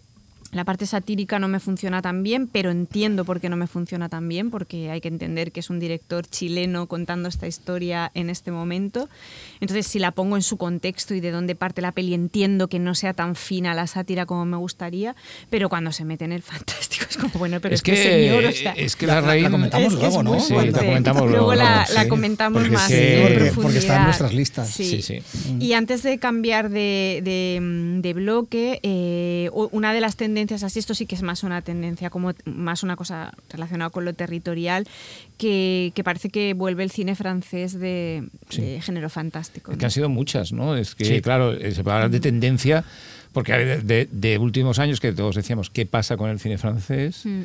la 0.54 0.64
parte 0.64 0.86
satírica 0.86 1.40
no 1.40 1.48
me 1.50 1.60
funciona 1.60 2.02
tan 2.02 2.24
bien, 2.24 2.48
pero 2.48 2.72
entiendo 2.72 3.26
por 3.26 3.42
qué 3.42 3.50
no 3.50 3.58
me 3.58 3.68
funciona 3.68 4.08
tan 4.08 4.30
bien, 4.30 4.50
porque 4.50 4.90
hay 4.90 5.02
que 5.02 5.10
entender 5.10 5.52
que 5.52 5.60
es 5.60 5.70
un 5.70 5.80
director 5.80 6.26
chileno 6.26 6.88
contando 6.88 7.28
esta 7.28 7.48
historia 7.48 8.12
en 8.14 8.30
este 8.30 8.52
momento. 8.52 9.10
Entonces, 9.60 9.86
si 9.88 10.00
la 10.00 10.12
pongo 10.12 10.38
en 10.38 10.42
su 10.44 10.56
contexto 10.58 11.14
y 11.14 11.20
de 11.20 11.32
dónde 11.32 11.56
parte 11.56 11.82
la 11.82 11.92
peli, 11.92 12.14
entiendo 12.14 12.70
que 12.70 12.80
no 12.80 12.96
sea 12.96 13.14
tan 13.14 13.36
fina 13.36 13.74
la 13.74 13.88
sátira 13.88 14.26
como 14.26 14.46
me 14.46 14.56
gustaría, 14.58 15.16
pero 15.50 15.68
cuando 15.68 15.92
se 15.92 16.06
mete 16.06 16.24
en 16.26 16.32
el 16.32 16.42
fantástico 16.44 17.06
es 17.10 17.18
como, 17.18 17.34
bueno, 17.40 17.60
pero 17.60 17.76
es 17.76 17.80
este 17.80 17.92
que, 17.92 18.04
señor, 18.04 18.46
o 18.46 18.52
sea, 18.54 18.72
es 18.72 18.96
que 18.96 19.06
La- 19.06 19.16
la, 19.16 19.22
la- 19.22 19.28
raíz... 19.28 19.44
la 19.44 19.52
comentamos 19.52 19.88
es 19.88 19.94
que 20.00 20.06
luego, 20.06 20.24
¿no? 20.24 20.40
Sí, 20.40 20.54
la 20.54 20.72
comentamos 20.80 21.22
Luego 21.24 21.36
luego, 21.48 21.56
la, 21.56 21.86
sí. 21.86 21.94
la 21.94 22.08
comentamos 22.08 22.62
Porque 22.62 22.74
más 22.76 22.88
que- 22.88 23.18
en 23.28 23.34
porque- 23.40 23.62
porque 23.62 23.78
está 23.80 23.98
en 23.98 24.04
nuestras 24.06 24.34
listas. 24.34 24.70
Sí. 24.70 24.86
Sí, 24.86 25.02
sí. 25.02 25.20
Y 25.60 25.74
antes 25.74 26.04
de 26.04 26.18
cambiar 26.20 26.70
de, 26.70 27.20
de, 27.24 28.00
de 28.02 28.14
bloque, 28.14 28.80
eh, 28.84 29.50
una 29.54 29.94
de 29.94 30.00
las 30.02 30.16
tendencias, 30.16 30.37
así 30.64 30.80
esto 30.80 30.94
sí 30.96 31.06
que 31.06 31.16
es 31.16 31.22
más 31.22 31.44
una 31.44 31.62
tendencia, 31.62 32.10
como 32.10 32.34
más 32.46 32.84
una 32.84 32.96
cosa 32.96 33.34
relacionada 33.50 33.90
con 33.90 34.06
lo 34.06 34.14
territorial, 34.14 34.88
que, 35.38 35.92
que 35.96 36.04
parece 36.04 36.30
que 36.30 36.54
vuelve 36.54 36.84
el 36.84 36.92
cine 36.92 37.16
francés 37.16 37.80
de, 37.80 38.28
Sí. 38.50 38.62
de 38.62 38.82
género 38.82 39.10
fantástico. 39.10 39.72
Es 39.72 39.78
¿no? 39.78 39.80
que 39.80 39.86
han 39.86 39.92
sido 39.92 40.10
muchas, 40.10 40.52
¿no? 40.54 40.76
Es 40.76 40.96
que, 40.96 41.06
Sí. 41.06 41.22
claro, 41.22 41.54
eh, 41.54 41.72
se 41.74 41.84
puede 41.84 41.96
hablar 41.96 42.12
de 42.12 42.20
tendencia, 42.20 42.84
porque 43.34 43.54
de, 43.54 43.82
de- 43.82 44.10
de 44.12 44.38
últimos 44.38 44.80
años 44.80 45.00
que 45.00 45.12
todos 45.14 45.36
decíamos, 45.36 45.70
¿qué 45.70 45.86
pasa 45.86 46.18
con 46.18 46.30
el 46.30 46.40
cine 46.40 46.58
francés? 46.58 47.26
Mm. 47.26 47.42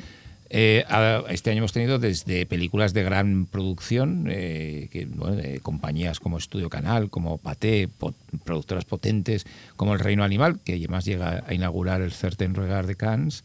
Eh, 0.55 0.85
este 1.31 1.51
año 1.51 1.61
hemos 1.61 1.73
tenido 1.73 1.99
desde 1.99 2.45
películas 2.45 2.93
de 2.93 3.03
gran 3.03 3.47
producción, 3.47 4.27
eh, 4.31 4.89
que, 4.93 5.07
bueno, 5.07 5.35
de 5.37 5.61
compañías 5.61 6.21
como 6.21 6.37
Estudio 6.37 6.69
Canal, 6.69 7.09
como 7.09 7.39
Pathé, 7.39 7.89
po- 7.89 8.15
productoras 8.45 8.85
potentes, 8.85 9.47
como 9.77 9.95
El 9.95 10.01
Reino 10.01 10.25
Animal, 10.25 10.61
que 10.63 10.75
además 10.75 11.07
llega 11.07 11.43
a 11.47 11.55
inaugurar 11.55 12.03
el 12.03 12.13
Certain 12.13 12.55
Regard 12.55 12.87
de 12.87 12.97
Cannes, 12.97 13.45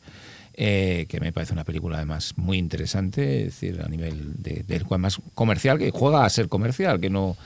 eh, 0.54 1.06
que 1.08 1.22
me 1.22 1.32
parece 1.32 1.54
una 1.54 1.64
película 1.64 1.96
además 1.96 2.34
muy 2.36 2.58
interesante, 2.58 3.40
es 3.46 3.62
decir, 3.62 3.82
a 3.82 3.88
nivel 3.88 4.34
de, 4.44 4.66
de 4.68 4.98
más 4.98 5.22
comercial, 5.34 5.78
que 5.78 5.92
juega 5.92 6.26
a 6.26 6.30
ser 6.30 6.50
comercial, 6.50 7.00
que 7.00 7.10
no, 7.10 7.38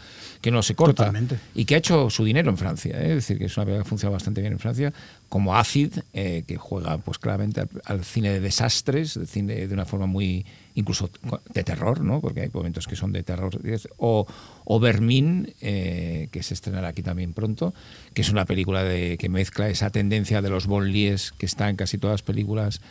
que 0.41 0.51
no 0.51 0.63
se 0.63 0.75
corta. 0.75 1.05
Totalmente. 1.05 1.39
Y 1.55 1.65
que 1.65 1.75
ha 1.75 1.77
hecho 1.77 2.09
su 2.09 2.23
dinero 2.23 2.49
en 2.49 2.57
Francia, 2.57 2.99
¿eh? 2.99 3.09
es 3.09 3.15
decir, 3.15 3.37
que 3.37 3.45
es 3.45 3.57
una 3.57 3.65
película 3.65 3.83
que 3.83 3.89
funciona 3.89 4.13
bastante 4.13 4.41
bien 4.41 4.53
en 4.53 4.59
Francia, 4.59 4.93
como 5.29 5.55
Acid, 5.55 5.99
eh, 6.13 6.43
que 6.47 6.57
juega 6.57 6.97
pues 6.97 7.19
claramente 7.19 7.61
al, 7.61 7.69
al 7.85 8.03
cine 8.03 8.31
de 8.31 8.39
desastres, 8.39 9.19
de 9.19 9.25
cine 9.25 9.67
de 9.67 9.73
una 9.73 9.85
forma 9.85 10.07
muy 10.07 10.45
incluso 10.75 11.09
de 11.53 11.63
terror, 11.63 12.01
¿no? 12.01 12.21
porque 12.21 12.41
hay 12.41 12.49
momentos 12.53 12.87
que 12.87 12.95
son 12.95 13.11
de 13.11 13.23
terror, 13.23 13.59
o, 13.97 14.25
o 14.65 14.79
Vermin, 14.79 15.53
eh, 15.61 16.29
que 16.31 16.43
se 16.43 16.53
estrenará 16.53 16.89
aquí 16.89 17.03
también 17.03 17.33
pronto, 17.33 17.73
que 18.13 18.21
es 18.21 18.29
una 18.29 18.45
película 18.45 18.83
de, 18.83 19.17
que 19.17 19.29
mezcla 19.29 19.69
esa 19.69 19.89
tendencia 19.89 20.41
de 20.41 20.49
los 20.49 20.67
bonlies 20.67 21.33
que 21.37 21.45
está 21.45 21.69
en 21.69 21.75
casi 21.75 21.97
todas 21.97 22.15
las 22.15 22.23
películas 22.23 22.81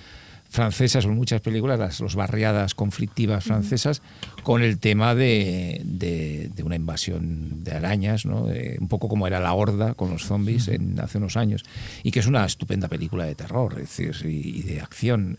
francesas 0.51 1.07
o 1.07 1.09
en 1.09 1.15
muchas 1.15 1.41
películas, 1.41 1.79
las 1.79 2.01
los 2.01 2.17
barriadas 2.17 2.75
conflictivas 2.75 3.45
francesas, 3.45 4.03
con 4.43 4.63
el 4.63 4.79
tema 4.79 5.15
de, 5.15 5.81
de- 5.85 6.51
de 6.55 6.63
una 6.65 6.75
invasión 6.77 7.63
de 7.65 7.73
arañas, 7.73 8.27
¿no? 8.27 8.47
Un 8.81 8.89
poco 8.89 9.09
como 9.09 9.27
era 9.27 9.39
La 9.41 9.53
Horda 9.55 9.95
con 9.95 10.11
los 10.11 10.25
zombies 10.25 10.69
en, 10.69 10.99
hace 11.01 11.19
unos 11.19 11.37
años, 11.37 11.65
y 12.03 12.11
que 12.11 12.19
es 12.21 12.27
una 12.27 12.45
estupenda 12.45 12.89
película 12.89 13.25
de 13.25 13.35
terror 13.37 13.75
es 13.81 13.97
decir, 13.97 14.17
y, 14.29 14.59
y 14.59 14.63
de 14.63 14.81
acción 14.81 15.39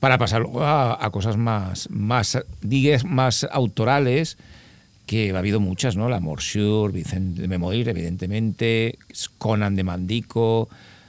para 0.00 0.16
pasar 0.18 0.44
a, 0.60 0.96
a 1.04 1.10
cosas 1.10 1.36
más, 1.36 1.90
más, 1.90 2.38
más 3.04 3.46
autorales, 3.50 4.38
que 5.06 5.32
ha 5.32 5.38
habido 5.38 5.58
muchas, 5.58 5.96
¿no? 5.96 6.08
La 6.08 6.20
Morsure, 6.20 6.92
Vicente 6.92 7.40
de 7.42 7.48
Memoir, 7.48 7.88
evidentemente, 7.88 8.98
Conan 9.38 9.74
de 9.74 9.82
Mandico, 9.82 10.68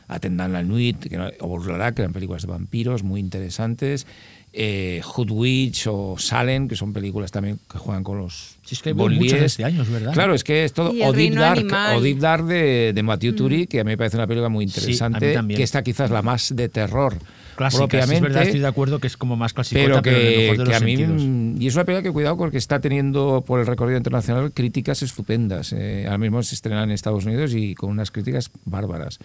Atendan 0.10 0.52
la 0.52 0.64
Nuit, 0.64 0.98
que 1.08 1.18
no- 1.18 1.30
o 1.40 1.62
que 1.62 2.02
eran 2.02 2.12
películas 2.14 2.42
de 2.42 2.48
vampiros 2.50 3.04
muy 3.04 3.20
interesantes, 3.22 4.06
eh, 4.52 5.02
Hood 5.04 5.30
Witch 5.30 5.86
o 5.88 6.16
Salem, 6.18 6.68
que 6.68 6.76
son 6.76 6.92
películas 6.92 7.32
también 7.32 7.60
que 7.72 7.78
juegan 7.78 8.04
con 8.04 8.18
los 8.18 8.58
Sí, 8.66 8.74
es 8.76 8.82
que 8.82 8.90
hay 8.90 8.96
muchas 8.96 9.18
bonlies. 9.18 9.34
este 9.44 9.64
año, 9.64 9.86
verdad. 9.86 10.14
Claro, 10.14 10.34
es 10.34 10.44
que 10.44 10.64
es 10.64 10.74
todo. 10.74 10.90
O 10.90 11.14
Deep 11.14 11.36
Dark, 11.36 11.66
o 11.96 12.02
Deep 12.02 12.18
Dark 12.20 12.46
de, 12.46 12.92
de 12.94 13.04
Mathieu 13.04 13.36
Turi, 13.36 13.68
que 13.68 13.80
a 13.80 13.84
mí 13.84 13.90
me 13.92 13.98
parece 13.98 14.18
una 14.18 14.26
película 14.28 14.50
muy 14.50 14.68
Sí, 14.68 14.80
a 14.80 14.82
mí 14.82 14.92
interesante, 14.92 15.34
también. 15.34 15.58
que 15.58 15.64
esta 15.64 15.84
quizás 15.84 16.10
la 16.10 16.22
más 16.24 16.56
de 16.56 16.68
terror 16.70 17.16
Clásica, 17.56 17.70
sí, 17.70 17.78
propiamente 17.90 18.16
es 18.16 18.22
verdad, 18.22 18.44
estoy 18.44 18.60
de 18.62 18.68
acuerdo 18.68 19.00
que 19.00 19.08
es 19.08 19.18
como 19.18 19.36
más 19.36 19.54
clásica, 19.54 19.82
pero 19.82 20.02
pero, 20.02 20.18
en 20.18 20.24
el 20.24 20.32
que, 20.32 20.38
mejor 20.40 20.58
de 20.58 20.64
que 20.64 20.70
los 20.70 20.82
a 20.82 20.86
mí 20.86 20.96
sentidos. 20.98 21.22
mm, 21.24 21.62
y 21.62 21.68
es 21.68 21.76
una 21.76 21.84
película 21.86 22.04
que 22.04 22.12
cuidado 22.14 22.38
porque 22.38 22.58
está 22.58 22.80
teniendo 22.80 23.44
por 23.46 23.60
el 23.60 23.68
recorrido 23.68 23.98
internacional 23.98 24.52
críticas 24.54 25.02
estupendas 25.04 25.74
eh, 25.74 26.06
ahora 26.06 26.18
mismo 26.20 26.42
se 26.42 26.56
estrena 26.56 26.84
en 26.84 26.92
Estados 26.92 27.26
Unidos 27.26 27.54
y 27.54 27.76
con 27.76 27.90
unas 27.92 28.12
críticas 28.12 28.50
bárbaras 28.66 29.20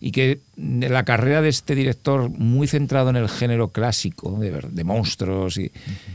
y 0.00 0.10
que 0.12 0.40
la 0.56 1.04
carrera 1.04 1.42
de 1.42 1.48
este 1.48 1.74
director 1.74 2.30
muy 2.30 2.66
centrado 2.66 3.10
en 3.10 3.16
el 3.16 3.28
género 3.28 3.68
clásico 3.68 4.38
de, 4.38 4.50
de 4.70 4.84
monstruos 4.84 5.56
y 5.58 5.70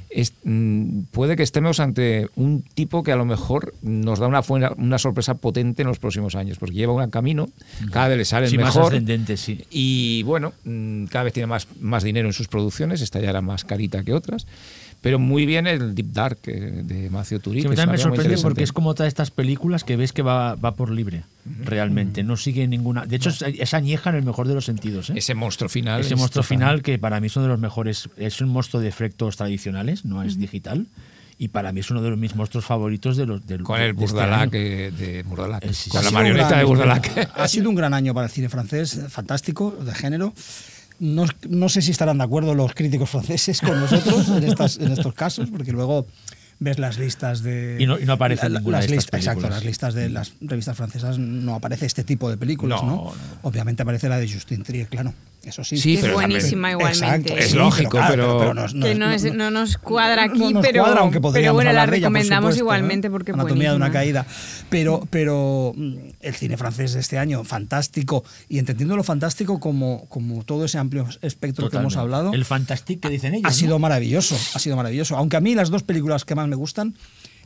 es- 0.10 0.34
mm, 0.44 1.02
puede 1.12 1.36
que 1.36 1.44
estemos 1.44 1.80
ante 1.80 2.28
un 2.36 2.62
tipo 2.62 3.04
que 3.04 3.12
a 3.12 3.16
lo 3.16 3.26
mejor 3.26 3.74
nos 3.82 4.20
da 4.20 4.28
una, 4.28 4.42
una 4.78 4.98
sorpresa 4.98 5.36
potente 5.36 5.82
en 5.82 5.88
los 5.88 6.00
próximos 6.00 6.36
años 6.36 6.58
porque 6.60 6.76
lleva 6.76 6.94
un 6.94 7.10
camino 7.10 7.50
cada 7.92 8.08
vez 8.10 8.18
le 8.18 8.26
sale 8.26 8.48
Sí, 8.50 8.58
más 8.58 8.76
mejor 8.76 8.94
ascendente, 8.94 9.38
sí. 9.38 9.64
y 9.70 10.24
bueno, 10.24 10.54
mm, 10.66 11.06
cada 11.06 11.24
vez 11.26 11.34
tiene 11.34 11.48
más, 11.48 11.68
más 11.80 12.04
dinero 12.04 12.28
en 12.28 12.34
sus 12.34 12.48
producciones, 12.48 13.02
esta 13.02 13.20
ya 13.20 13.30
era 13.30 13.42
más 13.42 13.64
carita 13.66 14.04
que 14.04 14.14
otras, 14.14 14.48
Pero 15.02 15.18
muy 15.18 15.48
bien 15.48 15.66
el 15.66 15.96
Deep 15.96 16.12
Dark 16.12 16.38
eh, 16.46 16.84
de 16.86 17.10
Macio 17.10 17.40
Turi. 17.40 17.62
Sí, 17.64 17.68
que 17.68 17.76
también 17.76 17.94
me 17.94 17.98
sorprende 17.98 18.38
porque 18.38 18.64
es 18.64 18.72
como 18.72 18.92
otra 18.92 19.06
de 19.06 19.10
estas 19.10 19.32
películas 19.32 19.84
que 19.84 19.96
ves 19.98 20.14
que 20.14 20.22
va, 20.22 20.54
va 20.56 20.76
por 20.76 20.92
libre, 20.92 21.24
realmente. 21.64 22.24
No 22.24 22.38
sigue 22.38 22.68
ninguna. 22.68 23.06
De 23.08 23.16
hecho, 23.16 23.30
es, 23.30 23.42
es 23.42 23.74
añeja 23.74 24.12
en 24.12 24.18
el 24.18 24.24
mejor 24.24 24.48
de 24.48 24.54
los 24.54 24.66
sentidos. 24.66 25.10
¿eh? 25.10 25.14
Ese 25.16 25.34
monstruo 25.34 25.70
final. 25.70 26.02
Ese 26.02 26.14
es 26.14 26.20
monstruo 26.20 26.44
total. 26.44 26.58
final 26.58 26.82
que 26.84 27.00
para 27.00 27.20
mí 27.20 27.28
es 27.28 27.36
uno 27.36 27.44
de 27.46 27.50
los 27.50 27.60
mejores. 27.60 28.10
Es 28.18 28.42
un 28.42 28.50
monstruo 28.50 28.82
de 28.82 28.90
efectos 28.90 29.38
tradicionales, 29.38 30.06
no 30.06 30.22
es 30.22 30.38
digital. 30.38 30.86
Y 31.40 31.48
para 31.48 31.72
mí 31.72 31.80
es 31.80 31.90
uno 31.90 32.04
de 32.04 32.12
los 32.12 32.20
mis 32.20 32.36
monstruos 32.36 32.66
favoritos 32.66 33.18
de 33.18 33.26
los 33.26 33.44
del, 33.48 33.64
Con 33.64 33.80
de 33.80 33.86
el 33.86 33.90
este 33.92 34.00
Burdalac 34.06 34.42
año. 34.42 34.52
eh, 34.54 34.92
de 34.96 35.24
Burdalac. 35.24 35.66
Eh, 35.66 35.74
sí, 35.74 35.90
con 35.90 36.02
sí. 36.02 36.06
la 36.06 36.12
marioneta 36.12 36.44
un 36.46 36.50
de 36.52 36.56
gran- 36.58 36.68
Burdalac. 36.68 37.30
Ha 37.40 37.48
sido 37.48 37.68
un 37.70 37.76
gran 37.76 37.96
año 37.96 38.14
para 38.14 38.28
el 38.28 38.32
cine 38.32 38.48
francés, 38.50 38.98
eh, 38.98 39.10
fantástico, 39.10 39.76
de 39.84 39.92
género. 39.96 40.36
No, 41.02 41.26
no 41.50 41.68
sé 41.68 41.82
si 41.82 41.90
estarán 41.92 42.20
de 42.20 42.24
acuerdo 42.24 42.54
los 42.56 42.74
críticos 42.76 43.10
franceses 43.10 43.60
con 43.60 43.80
nosotros 43.80 44.30
en, 44.30 44.44
estas, 44.44 44.78
en 44.78 44.92
estos 44.92 45.14
casos, 45.16 45.50
porque 45.50 45.72
luego 45.72 46.06
ves 46.60 46.78
las 46.78 47.00
listas 47.00 47.42
de. 47.42 47.78
Y 47.80 47.88
no- 47.88 48.00
y 48.00 48.06
no 48.06 48.14
aparece 48.14 48.48
ninguna 48.50 48.78
las 48.78 48.88
de 48.88 48.96
estas 48.96 49.06
listas- 49.20 49.20
Exacto, 49.36 49.50
las 49.50 49.66
listas 49.66 49.94
de 49.96 50.10
las 50.10 50.34
revistas 50.42 50.78
francesas 50.78 51.18
no 51.18 51.56
aparece 51.56 51.88
este 51.88 52.04
tipo 52.04 52.30
de 52.30 52.38
películas, 52.38 52.84
No, 52.84 52.88
¿no? 52.88 52.96
no. 52.96 53.14
Obviamente 53.42 53.82
aparece 53.82 54.10
la 54.10 54.18
de 54.20 54.32
Justin 54.32 54.62
Trier, 54.62 54.88
claro. 54.88 55.12
Eso 55.44 55.64
sí. 55.64 55.76
Sí, 55.78 55.96
es 55.96 56.02
pero 56.02 56.14
también- 56.18 56.38
buenísima 56.40 56.70
igualmente. 56.72 57.06
Exacto, 57.34 57.38
Es 57.38 57.50
sí, 57.52 57.58
lógico, 57.58 58.00
pero- 58.08 58.54
no 58.54 58.86
que 58.86 58.94
no, 58.94 59.10
es- 59.12 59.24
no 59.34 59.50
nos 59.50 59.78
cuadra 59.80 60.28
no 60.28 60.34
aquí, 60.34 60.54
nos 60.54 60.64
pero, 60.64 60.84
cuadra, 60.84 61.02
aunque 61.02 61.20
podríamos 61.20 61.46
pero 61.46 61.54
bueno, 61.56 61.72
la 61.74 61.82
ella, 61.82 61.86
por 61.88 61.94
recomendamos 62.00 62.42
supuesto, 62.54 62.60
igualmente 62.64 63.08
¿eh? 63.08 63.10
porque 63.12 63.32
Anatomía 63.32 63.72
de 63.72 63.76
una 63.78 63.90
buenísima. 63.90 64.24
caída. 64.24 64.26
Pero, 64.70 65.08
pero 65.10 65.74
mm, 65.76 65.96
el 66.20 66.36
cine 66.36 66.58
francés 66.58 66.94
de 66.94 67.00
este 67.00 67.18
año, 67.18 67.44
fantástico. 67.44 68.24
Y 68.50 68.60
entendiendo 68.60 68.96
lo 68.96 69.04
fantástico 69.04 69.60
como, 69.60 70.06
como 70.10 70.44
todo 70.44 70.66
ese 70.66 70.78
amplio 70.78 71.08
espectro 71.24 71.72
que 71.72 71.78
hemos 71.78 71.98
hablado, 71.98 72.34
El 72.34 72.46
fantastic 72.46 73.00
que 73.00 73.10
dicen 73.10 73.34
ellos. 73.34 73.50
ha 73.50 73.54
sido 73.54 73.72
¿no? 73.72 73.80
maravilloso. 73.80 74.38
Ha 74.54 74.60
sido 74.60 74.76
maravilloso. 74.76 75.18
Aunque 75.18 75.38
a 75.38 75.42
mí 75.42 75.56
las 75.56 75.72
dos 75.72 75.82
películas 75.82 76.24
que 76.24 76.36
más 76.36 76.48
me 76.48 76.56
gustan, 76.56 76.94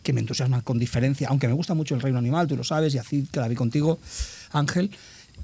que 0.04 0.12
me 0.12 0.20
entusiasman 0.20 0.60
con 0.62 0.78
diferencia, 0.80 1.30
aunque 1.30 1.48
me 1.48 1.54
gusta 1.54 1.74
mucho 1.74 1.96
El 1.96 2.02
Reino 2.02 2.20
Animal, 2.20 2.46
tú 2.48 2.58
lo 2.58 2.64
sabes, 2.66 2.94
y 2.94 2.98
así 2.98 3.26
que 3.32 3.40
la 3.40 3.48
vi 3.48 3.56
contigo, 3.56 4.00
Ángel. 4.52 4.92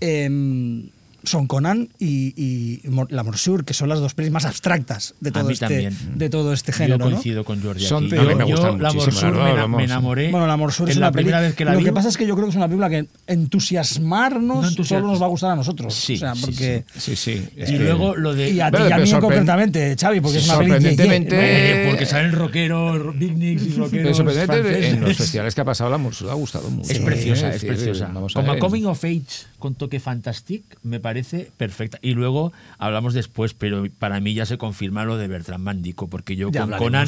em, 0.01 0.89
son 1.23 1.47
Conan 1.47 1.89
y, 1.99 2.33
y 2.35 2.81
La 3.09 3.23
Morsure, 3.23 3.63
que 3.63 3.73
son 3.73 3.89
las 3.89 3.99
dos 3.99 4.13
pelis 4.13 4.31
más 4.31 4.45
abstractas 4.45 5.13
de 5.19 5.29
A 5.29 5.33
todo, 5.33 5.43
mí 5.45 5.53
este, 5.53 5.91
de 6.15 6.29
todo 6.29 6.53
este 6.53 6.71
Yo 6.71 6.77
género. 6.77 6.97
¿no? 6.97 7.05
coincido 7.11 7.43
con 7.43 7.61
Jordi 7.61 7.83
Son- 7.85 8.05
aquí. 8.05 8.15
a 8.17 8.21
mí 8.21 8.29
Yo- 8.29 8.35
me 8.37 8.49
yo 8.49 8.77
la 8.77 8.91
Morsure 8.93 9.31
¿no? 9.31 9.67
me, 9.67 9.77
me 9.77 9.83
enamoré. 9.83 10.31
Bueno, 10.31 10.47
la 10.47 10.57
Morsure 10.57 10.91
es 10.91 10.97
en 10.97 11.01
una 11.01 11.07
la 11.07 11.11
primera 11.11 11.37
peli- 11.37 11.47
vez 11.49 11.55
que 11.55 11.65
la 11.65 11.73
Lo 11.73 11.79
vi. 11.79 11.85
que 11.85 11.91
pasa 11.93 12.09
es 12.09 12.17
que 12.17 12.25
yo 12.25 12.33
creo 12.35 12.45
que 12.47 12.51
es 12.51 12.55
una 12.55 12.67
película 12.67 12.89
que 12.89 13.05
entusiasmarnos 13.27 14.77
No 14.77 14.83
solo 14.83 15.07
nos 15.07 15.21
va 15.21 15.25
a 15.25 15.29
gustar 15.29 15.51
a 15.51 15.55
nosotros. 15.55 15.93
Sí, 15.93 16.15
o 16.15 16.17
sea, 16.17 16.35
sí, 16.35 16.41
porque... 16.41 16.83
Sí, 16.97 17.15
sí. 17.15 17.47
es 17.55 17.69
y 17.69 17.73
que- 17.73 17.79
luego 17.83 18.15
lo 18.15 18.33
de. 18.33 18.49
Y 18.49 18.59
a, 18.59 18.71
Pero- 18.71 18.89
y 18.89 18.91
a 18.91 18.97
mí 18.97 19.11
concretamente, 19.11 19.95
Xavi, 19.99 20.21
porque 20.21 20.39
Sí, 20.39 20.43
es 20.43 20.49
una 20.49 20.55
sorprendentemente- 20.55 21.35
¿no? 21.35 21.41
Eh, 21.41 21.87
porque 21.89 22.05
salen 22.05 22.31
rockeros, 22.31 23.17
beatniks 23.17 23.63
y 23.63 23.69
rockeros. 23.75 24.17
sorprendente, 24.17 24.53
franceses. 24.61 24.93
en 24.93 25.01
los 25.01 25.17
festivales 25.17 25.55
que 25.55 25.61
ha 25.61 25.65
pasado 25.65 25.89
la 25.89 25.97
Morsura 25.97 26.31
ha 26.31 26.35
gustado 26.35 26.69
mucho. 26.69 26.91
Es 26.91 26.99
preciosa, 26.99 27.49
Es 27.53 27.63
preciosa. 27.63 28.11
Como. 28.33 28.57
Coming 28.59 28.85
of 28.85 29.03
Age 29.03 29.21
con 29.59 29.75
toque 29.75 29.99
fantastic, 29.99 30.63
me 30.83 30.99
parece 30.99 31.10
perfecta. 31.57 31.99
Y 32.01 32.13
luego 32.13 32.51
hablamos 32.77 33.13
después, 33.13 33.53
pero 33.53 33.85
para 33.99 34.19
mí 34.19 34.33
ya 34.33 34.45
se 34.45 34.57
confirma 34.57 35.05
lo 35.05 35.17
de 35.17 35.27
Bertrand 35.27 35.63
Mandico, 35.63 36.07
porque 36.07 36.35
yo 36.35 36.51
Ya 36.51 36.61
con 36.61 36.71
Conan, 36.77 37.07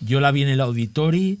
yo 0.00 0.20
la 0.20 0.30
vi 0.30 0.42
en 0.42 0.48
el 0.48 0.60
auditori, 0.60 1.38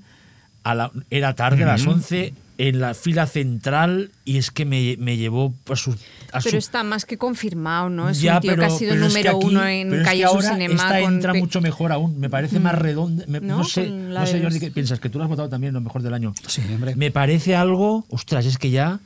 a 0.64 0.74
la- 0.74 0.90
era 1.10 1.34
tarde, 1.34 1.64
a 1.64 1.66
las 1.68 1.86
11, 1.86 2.34
en 2.58 2.80
la 2.80 2.92
fila 2.94 3.26
central, 3.26 4.10
y 4.24 4.36
es 4.38 4.50
que 4.50 4.64
me, 4.64 4.96
me 4.98 5.16
llevó 5.16 5.54
a 5.70 5.76
su... 5.76 5.94
a 6.32 6.40
su- 6.40 6.48
Pero 6.48 6.58
está 6.58 6.82
más 6.82 7.04
que 7.04 7.16
confirmado, 7.16 7.88
¿no? 7.88 8.10
Es 8.10 8.20
Ya, 8.20 8.34
un 8.36 8.40
tío 8.40 8.56
que 8.56 8.64
ha 8.64 8.66
pero- 8.66 8.78
sido 8.78 8.90
pero 8.94 9.06
es 9.06 9.14
que 9.14 9.18
número 9.22 9.36
aquí- 9.38 9.46
uno 9.46 9.66
en 9.66 9.88
pero 9.88 10.02
es 10.02 10.04
que 10.08 10.10
Calle 10.10 10.22
Su 10.22 10.28
ahora 10.28 10.52
Cinema. 10.54 10.74
Esta 10.74 11.00
con 11.00 11.14
entra 11.14 11.32
pe- 11.32 11.38
mucho 11.38 11.60
mejor 11.60 11.92
aún, 11.92 12.18
me 12.18 12.28
parece 12.28 12.58
más 12.58 12.74
redonda. 12.74 13.24
me- 13.28 13.40
¿No? 13.40 13.58
no, 13.58 13.64
sé, 13.64 13.88
no 13.88 14.26
sé 14.26 14.42
Jordi, 14.42 14.58
¿qué 14.60 14.70
piensas? 14.72 14.98
Que 14.98 15.08
tú 15.08 15.18
lo 15.18 15.24
has 15.24 15.30
votado 15.30 15.48
también 15.48 15.72
lo 15.72 15.80
mejor 15.80 16.02
del 16.02 16.12
año. 16.14 16.34
Sí, 16.48 16.60
hombre. 16.74 16.96
Me 16.96 17.12
parece 17.12 17.54
algo, 17.54 18.04
ostras, 18.10 18.44
es 18.44 18.58
que 18.58 18.70
ya, 18.70 18.98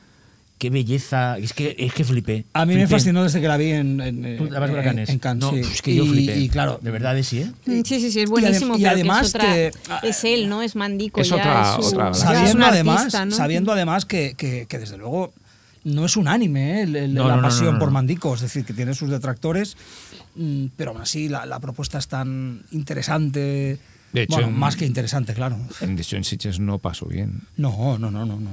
qué 0.63 0.69
belleza, 0.69 1.37
es 1.37 1.51
que, 1.51 1.75
es 1.77 1.91
que 1.93 2.05
flipé. 2.05 2.45
A 2.53 2.65
mí 2.65 2.75
me 2.75 2.87
fascinó 2.87 3.21
desde 3.21 3.41
que 3.41 3.49
la 3.49 3.57
vi 3.57 3.71
en, 3.71 3.99
en, 3.99 4.23
en- 4.23 4.49
en 5.09 5.19
Cannes, 5.19 5.41
No, 5.43 5.51
sí. 5.51 5.59
es 5.59 5.81
que 5.81 5.93
yo 5.93 6.05
flipé. 6.05 6.39
y 6.39 6.47
claro, 6.47 6.79
De 6.81 6.89
verdad, 6.89 7.21
sí, 7.21 7.39
¿eh? 7.39 7.51
Mm, 7.65 7.81
Sí, 7.83 7.99
sí, 7.99 8.11
sí, 8.11 8.21
es 8.21 8.29
Y 8.29 8.31
buenísimo. 8.31 8.75
adem- 8.75 8.77
y 8.77 8.81
que 8.83 8.87
además 8.87 9.27
es, 9.27 9.35
otra- 9.35 9.53
te- 9.53 9.71
es 10.03 10.23
él, 10.23 10.47
¿no? 10.47 10.61
Es 10.61 10.77
Mandico. 10.77 11.19
Es 11.19 11.27
ya 11.27 11.35
otra- 11.35 11.75
es 11.79 11.85
su- 11.85 11.95
otra- 11.95 12.11
es 12.11 12.17
sabiendo 12.17 12.55
un 12.55 12.63
además, 12.63 12.97
artista, 13.01 13.25
¿no? 13.25 13.35
sabiendo 13.35 13.71
además 13.73 14.05
que, 14.05 14.35
que- 14.37 14.65
que 14.69 14.79
desde 14.79 14.97
luego 14.97 15.33
no 15.83 16.05
es 16.05 16.15
unánime 16.15 16.79
¿eh? 16.79 16.83
el- 16.83 16.95
el- 16.95 17.13
No, 17.13 17.27
la 17.27 17.35
no, 17.35 17.41
no, 17.41 17.47
pasión 17.49 17.65
no, 17.65 17.71
no, 17.73 17.79
por. 17.79 17.91
Mandico, 17.91 18.33
es 18.35 18.39
decir, 18.39 18.63
que 18.63 18.71
tiene 18.71 18.93
sus 18.93 19.09
detractores, 19.09 19.75
mm, 20.37 20.67
pero 20.77 20.91
aún 20.91 21.01
así 21.01 21.27
la, 21.27 21.45
la 21.45 21.59
propuesta 21.59 21.97
es 21.97 22.07
tan 22.07 22.61
interesante, 22.71 23.79
De 24.13 24.23
hecho, 24.23 24.35
bueno, 24.35 24.49
en- 24.49 24.57
más 24.59 24.75
que 24.75 24.85
interesante, 24.85 25.33
claro. 25.33 25.57
En 25.81 25.95
The 25.95 26.03
Swing 26.03 26.23
Sitches 26.23 26.59
no 26.59 26.77
pasó 26.79 27.07
bien. 27.07 27.41
No, 27.57 27.97
no, 27.97 28.11
no, 28.11 28.25
no, 28.25 28.39
no. 28.39 28.49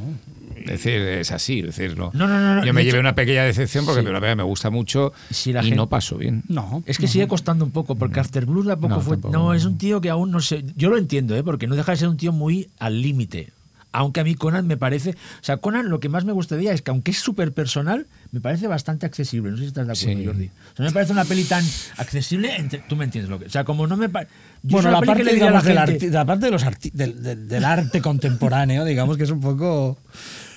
Es 0.56 0.66
decir, 0.66 1.00
es 1.00 1.30
así, 1.32 1.62
decirlo. 1.62 2.10
No, 2.14 2.26
no, 2.26 2.40
no, 2.40 2.56
no, 2.56 2.64
Yo 2.64 2.72
me 2.74 2.80
de 2.80 2.84
llevé 2.86 2.98
hecho- 2.98 3.00
una 3.00 3.14
pequeña 3.14 3.44
decepción 3.44 3.84
porque 3.84 4.00
Sí. 4.00 4.06
la 4.06 4.18
verdad 4.20 4.36
me 4.36 4.42
gusta 4.42 4.70
mucho 4.70 5.12
Sí, 5.30 5.52
la 5.52 5.60
y 5.60 5.64
gente- 5.64 5.76
no 5.76 5.88
pasó 5.88 6.16
bien. 6.16 6.42
No. 6.48 6.82
Es 6.86 6.98
que 6.98 7.06
sigue 7.06 7.28
costando 7.28 7.64
un 7.64 7.70
poco, 7.70 7.94
porque 7.94 8.20
After 8.20 8.44
Blues 8.46 8.66
tampoco 8.66 8.94
No, 8.96 9.00
fue. 9.00 9.16
tampoco. 9.16 9.32
No, 9.34 9.54
es 9.54 9.64
un 9.64 9.78
tío 9.78 10.00
que 10.00 10.10
aún 10.10 10.30
no 10.30 10.40
sé. 10.40 10.64
Yo 10.76 10.90
lo 10.90 10.98
entiendo, 10.98 11.36
¿eh? 11.36 11.42
porque 11.42 11.66
no 11.66 11.76
deja 11.76 11.92
de 11.92 11.98
ser 11.98 12.08
un 12.08 12.16
tío 12.16 12.32
muy 12.32 12.68
al 12.78 13.00
límite. 13.00 13.52
Aunque 13.92 14.20
a 14.20 14.24
mí 14.24 14.34
Conan 14.36 14.66
me 14.68 14.76
parece. 14.76 15.10
O 15.10 15.42
sea, 15.44 15.56
Conan 15.56 15.88
lo 15.88 15.98
que 15.98 16.08
más 16.08 16.24
me 16.24 16.32
gusta 16.32 16.54
de 16.54 16.62
ella 16.62 16.72
es 16.72 16.82
que, 16.82 16.90
aunque 16.92 17.10
es 17.10 17.18
súper 17.18 17.52
personal, 17.52 18.06
me 18.30 18.40
parece 18.40 18.68
bastante 18.68 19.04
accesible. 19.06 19.50
No 19.50 19.56
sé 19.56 19.62
si 19.64 19.68
estás 19.68 19.86
de 19.86 19.92
acuerdo, 19.92 20.20
Sí. 20.20 20.26
Jordi. 20.26 20.46
O 20.72 20.76
sea, 20.76 20.86
me 20.86 20.92
parece 20.92 21.12
una 21.12 21.24
peli 21.24 21.42
tan 21.44 21.64
accesible. 21.96 22.54
entre- 22.56 22.84
tú 22.88 22.94
me 22.94 23.04
entiendes 23.04 23.28
lo 23.30 23.38
que. 23.40 23.46
O 23.46 23.50
sea, 23.50 23.64
como 23.64 23.86
no 23.88 23.96
me. 23.96 24.08
Bueno, 24.62 24.90
la 24.90 25.00
parte, 25.00 25.24
la 25.24 25.32
digamos, 25.32 25.64
del 25.64 25.78
gente- 25.78 26.06
arti- 26.08 26.10
la 26.12 26.24
parte 26.24 26.44
de 26.46 26.52
los 26.52 26.64
arti- 26.64 26.92
del, 26.92 27.22
del- 27.22 27.48
del 27.48 27.64
arte 27.64 28.00
contemporáneo, 28.00 28.84
digamos 28.84 29.16
que 29.16 29.24
es 29.24 29.30
un 29.30 29.40
poco... 29.40 29.98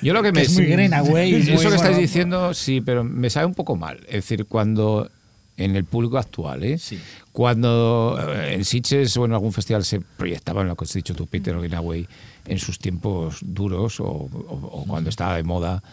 Yo 0.01 0.13
lo 0.13 0.21
que 0.21 0.27
Que 0.33 0.39
me 0.39 0.41
es 0.41 0.53
muy 0.53 0.65
Greenaway, 0.65 1.33
Eso 1.33 1.37
muy, 1.37 1.45
que 1.47 1.53
estáis 1.67 1.81
bueno, 1.81 1.97
diciendo, 1.97 2.53
sí, 2.53 2.81
pero 2.81 3.03
me 3.05 3.29
sabe 3.29 3.45
un 3.45 3.53
poco 3.55 3.75
mal. 3.77 3.99
Es 4.07 4.15
decir, 4.15 4.45
cuando 4.45 5.09
en 5.55 5.75
el 5.77 5.85
público 5.85 6.17
actual, 6.17 6.63
¿eh? 6.65 6.77
Sí. 6.77 6.99
cuando 7.31 8.19
eh, 8.35 8.55
en 8.55 8.65
Sitges 8.65 9.15
o 9.17 9.25
en 9.25 9.33
algún 9.33 9.53
festival 9.53 9.83
se 9.85 9.99
proyectaba 10.01 10.61
en 10.61 10.67
lo 10.67 10.75
que 10.75 10.85
has 10.85 10.93
dicho 10.93 11.13
tú, 11.15 11.25
Peter 11.27 11.57
Greenaway, 11.57 12.07
en 12.45 12.59
sus 12.59 12.79
tiempos 12.79 13.37
duros 13.41 13.99
o, 13.99 14.05
o- 14.05 14.29
o 14.29 14.85
cuando 14.85 15.09
estaba 15.09 15.35
de 15.35 15.43
moda. 15.43 15.83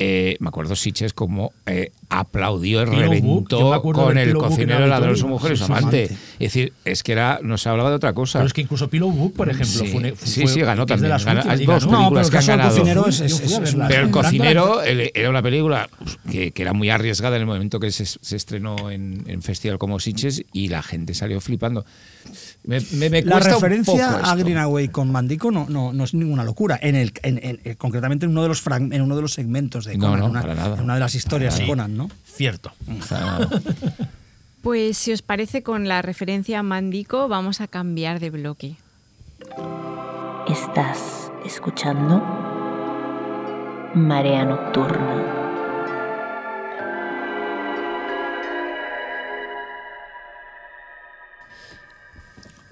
eh, 0.00 0.36
me 0.38 0.46
acuerdo 0.46 0.76
Sitges 0.76 1.12
como 1.12 1.50
eh, 1.66 1.90
aplaudió 2.08 2.86
me 2.86 2.94
reventó 3.00 3.82
con 3.82 4.16
el 4.16 4.28
Pillow 4.28 4.42
cocinero, 4.42 4.86
ladrón, 4.86 5.16
su 5.16 5.26
mujer 5.26 5.54
y 5.54 5.56
Sí, 5.56 5.64
su 5.64 5.72
amante. 5.72 6.04
amante. 6.04 6.14
Es 6.34 6.38
decir, 6.52 6.72
es 6.84 7.02
que 7.02 7.10
era, 7.10 7.40
no 7.42 7.58
se 7.58 7.68
hablaba 7.68 7.90
de 7.90 7.96
otra 7.96 8.12
cosa. 8.12 8.38
Pero 8.38 8.46
es 8.46 8.52
que 8.52 8.60
incluso 8.60 8.88
Pillow 8.88 9.10
Book, 9.10 9.34
por 9.34 9.48
ejemplo, 9.48 9.66
Sí, 9.80 9.88
fue, 9.88 9.98
un- 10.12 10.16
sí, 10.16 10.42
fue- 10.42 10.52
sí, 10.52 10.60
ganó 10.60 10.86
también. 10.86 11.10
las 11.10 11.26
hay 11.26 11.62
y 11.62 11.66
dos 11.66 11.84
ganó. 11.86 11.98
No, 12.02 12.10
pero 12.10 12.20
películas 12.20 12.26
el 12.26 12.30
que 12.30 12.38
han 12.38 12.46
ganado. 12.46 12.70
cocinero 12.76 13.08
es, 13.08 13.20
es- 13.22 13.40
es 13.40 13.74
Pero 13.88 14.02
el 14.04 14.10
cocinero 14.12 14.82
era 14.84 15.30
una 15.30 15.42
película 15.42 15.90
que, 16.30 16.52
que 16.52 16.62
era 16.62 16.72
muy 16.74 16.90
arriesgada 16.90 17.34
en 17.34 17.42
el 17.42 17.46
momento 17.48 17.80
que 17.80 17.90
se, 17.90 18.06
se 18.06 18.36
estrenó 18.36 18.90
en, 18.92 19.24
en 19.26 19.42
festival 19.42 19.78
como 19.78 19.98
Sitges 19.98 20.44
y 20.52 20.68
la 20.68 20.84
gente 20.84 21.12
salió 21.12 21.40
flipando. 21.40 21.84
Me, 22.68 22.80
me- 22.92 23.08
me 23.10 23.22
La 23.22 23.40
referencia 23.40 24.18
a. 24.20 24.36
Greenaway 24.36 24.88
con 24.88 25.10
Mandico 25.10 25.50
no, 25.50 25.66
no, 25.68 25.92
no 25.94 26.04
es 26.04 26.12
ninguna 26.12 26.44
locura. 26.44 26.78
En 26.80 26.94
el, 26.96 27.12
en, 27.22 27.38
en- 27.42 27.60
eh, 27.64 27.76
concretamente 27.76 28.26
en 28.26 28.32
uno 28.32 28.42
de 28.42 28.48
los 28.48 28.62
frag- 28.64 28.94
en 28.94 29.00
uno 29.02 29.16
de 29.16 29.22
los 29.22 29.32
segmentos 29.32 29.86
de 29.86 29.98
Conan, 29.98 30.20
no, 30.20 30.26
una, 30.26 30.40
para 30.42 30.54
nada. 30.54 30.76
en 30.76 30.82
una 30.84 30.94
de 30.94 31.00
las 31.00 31.14
historias 31.14 31.56
de 31.58 31.66
Conan, 31.66 31.96
¿no? 31.96 32.10
Cierto. 32.26 32.70
Pues 34.60 34.98
si 34.98 35.12
os 35.12 35.22
parece 35.22 35.62
con 35.62 35.86
la 35.88 36.02
referencia 36.02 36.58
a 36.58 36.62
Mandico, 36.62 37.28
vamos 37.28 37.60
a 37.60 37.68
cambiar 37.68 38.18
de 38.20 38.30
bloque. 38.30 38.74
Estás 40.48 41.30
escuchando 41.46 42.20
Marea 43.94 44.44
Nocturna. 44.44 45.37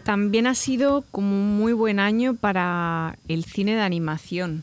También 0.06 0.46
ha 0.46 0.54
sido 0.54 1.04
como 1.10 1.32
un 1.32 1.56
muy 1.58 1.72
buen 1.72 1.98
año 1.98 2.34
para 2.34 3.18
el 3.28 3.44
cine 3.44 3.74
de 3.74 3.82
animación, 3.82 4.62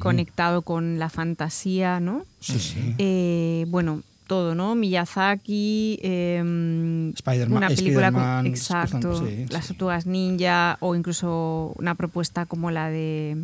conectado 0.00 0.62
con 0.62 0.98
la 0.98 1.08
fantasía, 1.10 2.00
¿no? 2.00 2.24
Sí, 2.40 2.58
sí. 2.58 2.94
Eh, 2.98 3.66
bueno, 3.68 4.02
todo, 4.26 4.54
¿no? 4.54 4.74
Miyazaki, 4.74 6.00
eh, 6.02 7.12
Spider-Man- 7.14 7.56
una 7.58 7.68
película 7.68 8.10
con- 8.10 8.46
exacto, 8.46 9.24
sí, 9.26 9.46
las 9.50 9.66
sí. 9.66 9.68
tortugas 9.74 10.06
ninja 10.06 10.76
o 10.80 10.94
incluso 10.96 11.72
una 11.78 11.94
propuesta 11.94 12.44
como 12.46 12.70
la 12.70 12.88
de 12.90 13.36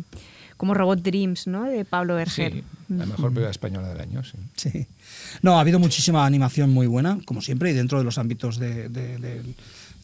como 0.57 0.73
Robot 0.75 1.01
Dreams, 1.01 1.47
¿no? 1.47 1.63
De 1.63 1.85
Pablo 1.85 2.15
Berger. 2.15 2.53
sí, 2.53 2.63
la 2.89 3.05
mejor 3.07 3.29
película 3.29 3.49
española 3.49 3.87
del 3.89 4.01
año, 4.01 4.23
sí. 4.23 4.37
Sí. 4.57 4.85
No, 5.41 5.57
ha 5.57 5.61
habido 5.61 5.79
muchísima 5.79 6.25
animación 6.25 6.71
muy 6.71 6.85
buena, 6.87 7.17
como 7.25 7.41
siempre, 7.41 7.71
y 7.71 7.73
dentro 7.73 7.97
de 7.97 8.03
los 8.03 8.17
ámbitos 8.19 8.57
de- 8.59 8.89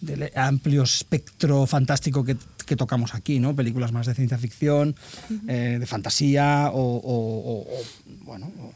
del 0.01 0.31
amplio 0.35 0.83
espectro 0.83 1.65
fantástico 1.65 2.23
que, 2.23 2.37
que 2.65 2.75
tocamos 2.75 3.15
aquí, 3.15 3.39
¿no? 3.39 3.55
Películas 3.55 3.91
más 3.91 4.05
de 4.07 4.13
ciencia 4.15 4.37
ficción, 4.37 4.95
eh, 5.47 5.77
de 5.79 5.85
fantasía, 5.85 6.69
o, 6.73 6.81
o- 6.97 7.39
o- 7.39 7.61
o, 7.61 7.83
bueno, 8.25 8.51
o- 8.59 8.73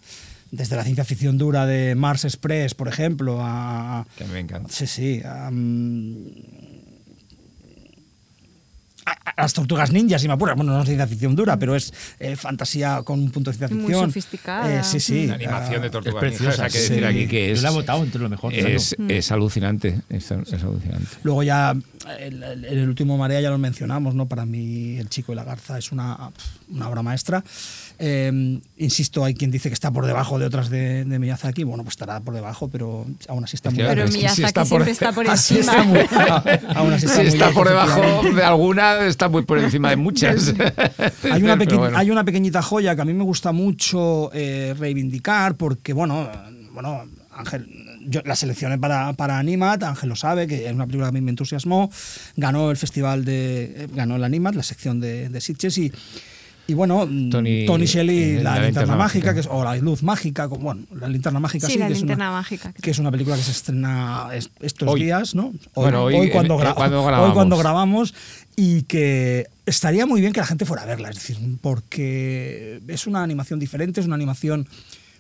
desde 0.51 0.75
la 0.75 0.83
ciencia 0.83 1.05
ficción 1.05 1.37
dura 1.37 1.65
de 1.65 1.95
Mars 1.95 2.25
Express, 2.25 2.73
por 2.75 2.87
ejemplo, 2.89 3.37
a, 3.41 4.05
Que 4.17 4.25
a 4.25 4.27
mí 4.27 4.33
me 4.33 4.39
encanta. 4.41 4.69
Sí, 4.71 4.85
sí. 4.87 5.21
Las 9.37 9.53
tortugas 9.53 9.91
ninjas, 9.91 10.21
si 10.21 10.27
me 10.27 10.33
apuras. 10.35 10.55
Bueno, 10.55 10.73
no 10.73 10.79
es 10.81 10.85
ciencia 10.85 11.07
ficción 11.07 11.35
dura, 11.35 11.57
pero 11.57 11.75
es 11.75 11.93
eh, 12.19 12.35
fantasía 12.35 13.01
con 13.03 13.19
un 13.19 13.31
punto 13.31 13.51
de 13.51 13.57
ciencia 13.57 13.75
Muy 13.75 13.87
ficción. 13.87 14.09
sofisticada. 14.09 14.79
Eh, 14.79 14.83
sí, 14.83 14.99
sí. 14.99 15.27
La 15.27 15.35
animación 15.35 15.81
de 15.81 15.87
Ah, 15.87 15.91
Tortugas 15.91 16.23
es 16.23 16.29
preciosa, 16.29 16.49
Ninja, 16.51 16.63
hay 16.65 16.71
que 16.71 16.77
sí. 16.79 16.89
decir 16.89 17.05
aquí 17.05 17.27
que 17.27 17.47
Yo 17.47 17.53
es, 17.53 17.63
la 17.63 17.69
he 17.69 17.73
votado 17.73 18.03
entre 18.03 18.21
lo 18.21 18.29
mejor, 18.29 18.53
claro. 18.53 18.67
es, 18.69 18.95
es 19.07 19.31
alucinante. 19.31 20.01
Es, 20.09 20.29
es 20.31 20.63
alucinante. 20.63 21.07
Luego 21.23 21.43
ya, 21.43 21.73
el, 22.19 22.43
el- 22.43 22.65
el 22.65 22.87
último 22.89 23.17
Marea 23.17 23.41
ya 23.41 23.49
lo 23.49 23.57
mencionamos, 23.57 24.13
¿no? 24.15 24.27
Para 24.27 24.45
mí, 24.45 24.97
El 24.97 25.09
Chico 25.09 25.33
y 25.33 25.35
la 25.35 25.43
Garza 25.43 25.77
es 25.77 25.91
una, 25.91 26.31
una 26.69 26.89
obra 26.89 27.01
maestra. 27.01 27.43
Eh, 28.03 28.59
insisto, 28.77 29.23
hay 29.23 29.35
quien 29.35 29.51
dice 29.51 29.69
que 29.69 29.75
está 29.75 29.91
por 29.91 30.07
debajo 30.07 30.39
de 30.39 30.47
otras 30.47 30.71
de, 30.71 31.05
de 31.05 31.19
Miyazaki. 31.19 31.63
Bueno, 31.63 31.83
pues 31.83 31.93
estará 31.93 32.19
por 32.19 32.33
debajo, 32.33 32.67
pero 32.67 33.05
aún 33.27 33.43
así 33.43 33.55
está 33.55 33.69
Es 33.69 33.75
muy 33.75 33.83
Pero 33.85 34.07
Miyazaki 34.07 34.43
está 34.43 34.61
por- 34.65 34.67
siempre 34.85 34.91
está 34.91 35.11
por 35.13 35.27
encima. 35.27 35.59
está 35.59 35.83
muy, 35.83 35.99
aún 36.75 36.93
así 36.93 37.05
está 37.05 37.17
Si 37.17 37.21
muy 37.21 37.33
está 37.33 37.51
por 37.51 37.67
debajo 37.67 38.01
de 38.33 38.43
alguna, 38.43 39.05
está 39.05 39.29
muy 39.29 39.43
por 39.43 39.59
encima 39.59 39.91
de 39.91 39.97
muchas. 39.97 40.51
Hay 41.31 41.43
una, 41.43 41.55
bueno. 41.55 41.95
hay 41.97 42.09
una 42.09 42.23
pequeñita 42.23 42.63
joya 42.63 42.95
que 42.95 43.01
a 43.03 43.05
mí 43.05 43.13
me 43.13 43.23
gusta 43.23 43.51
mucho 43.51 44.31
eh, 44.33 44.73
reivindicar 44.79 45.55
porque, 45.55 45.93
bueno, 45.93 46.27
bueno 46.73 47.03
Ángel, 47.33 47.67
yo 48.07 48.21
la 48.25 48.35
seleccioné 48.35 48.79
para, 48.79 49.13
para 49.13 49.37
Animat, 49.37 49.83
Ángel 49.83 50.09
lo 50.09 50.15
sabe, 50.15 50.47
que 50.47 50.65
es 50.65 50.73
una 50.73 50.85
película 50.87 51.05
que 51.05 51.09
a 51.09 51.19
mí 51.19 51.21
me 51.21 51.29
entusiasmó, 51.29 51.91
ganó 52.35 52.71
el 52.71 52.77
festival 52.77 53.25
de, 53.25 53.63
eh, 53.83 53.87
ganó 53.93 54.15
el 54.15 54.23
Animat, 54.23 54.55
la 54.55 54.63
sección 54.63 54.99
de, 54.99 55.29
de 55.29 55.39
Sitges 55.39 55.77
y, 55.77 55.91
y 56.67 56.73
bueno, 56.73 57.05
Tony- 57.29 57.65
Tony, 57.65 57.85
Shelley, 57.85 58.19
eh, 58.19 58.33
la, 58.35 58.55
la 58.55 58.61
linterna 58.61 58.65
linterna 58.67 58.95
mágica, 58.95 59.25
mágica. 59.27 59.33
que 59.33 59.39
es, 59.41 59.47
o 59.49 59.63
la 59.63 59.75
luz 59.77 60.03
mágica, 60.03 60.47
como- 60.47 60.61
bueno, 60.63 60.83
la 60.95 61.07
linterna 61.07 61.39
mágica 61.39 61.67
Sí, 61.67 61.73
sí, 61.73 61.79
la 61.79 61.87
que, 61.87 61.93
es 61.93 61.99
linterna 61.99 62.29
una, 62.29 62.37
mágica. 62.37 62.73
que 62.73 62.91
es 62.91 62.99
una 62.99 63.11
película 63.11 63.35
que 63.35 63.41
se 63.43 63.51
estrena 63.51 64.29
es- 64.33 64.49
estos 64.61 64.87
Hoy. 64.87 65.03
días, 65.03 65.35
¿no? 65.35 65.47
Hoy, 65.47 65.53
Bueno, 65.75 66.03
hoy, 66.03 66.15
hoy 66.15 66.29
cuando, 66.29 66.55
eh, 66.55 66.63
gra- 66.63 66.73
cuando 66.75 67.01
hoy 67.01 67.07
grabamos. 67.07 67.33
cuando 67.33 67.57
grabamos 67.57 68.13
y 68.55 68.83
que 68.83 69.47
estaría 69.65 70.05
muy 70.05 70.21
bien 70.21 70.33
que 70.33 70.39
la 70.39 70.45
gente 70.45 70.65
fuera 70.65 70.83
a 70.83 70.85
verla, 70.85 71.09
es 71.09 71.15
decir, 71.15 71.37
porque 71.61 72.81
es 72.87 73.07
una 73.07 73.23
animación 73.23 73.59
diferente, 73.59 73.99
es 74.01 74.05
una 74.05 74.15
animación 74.15 74.67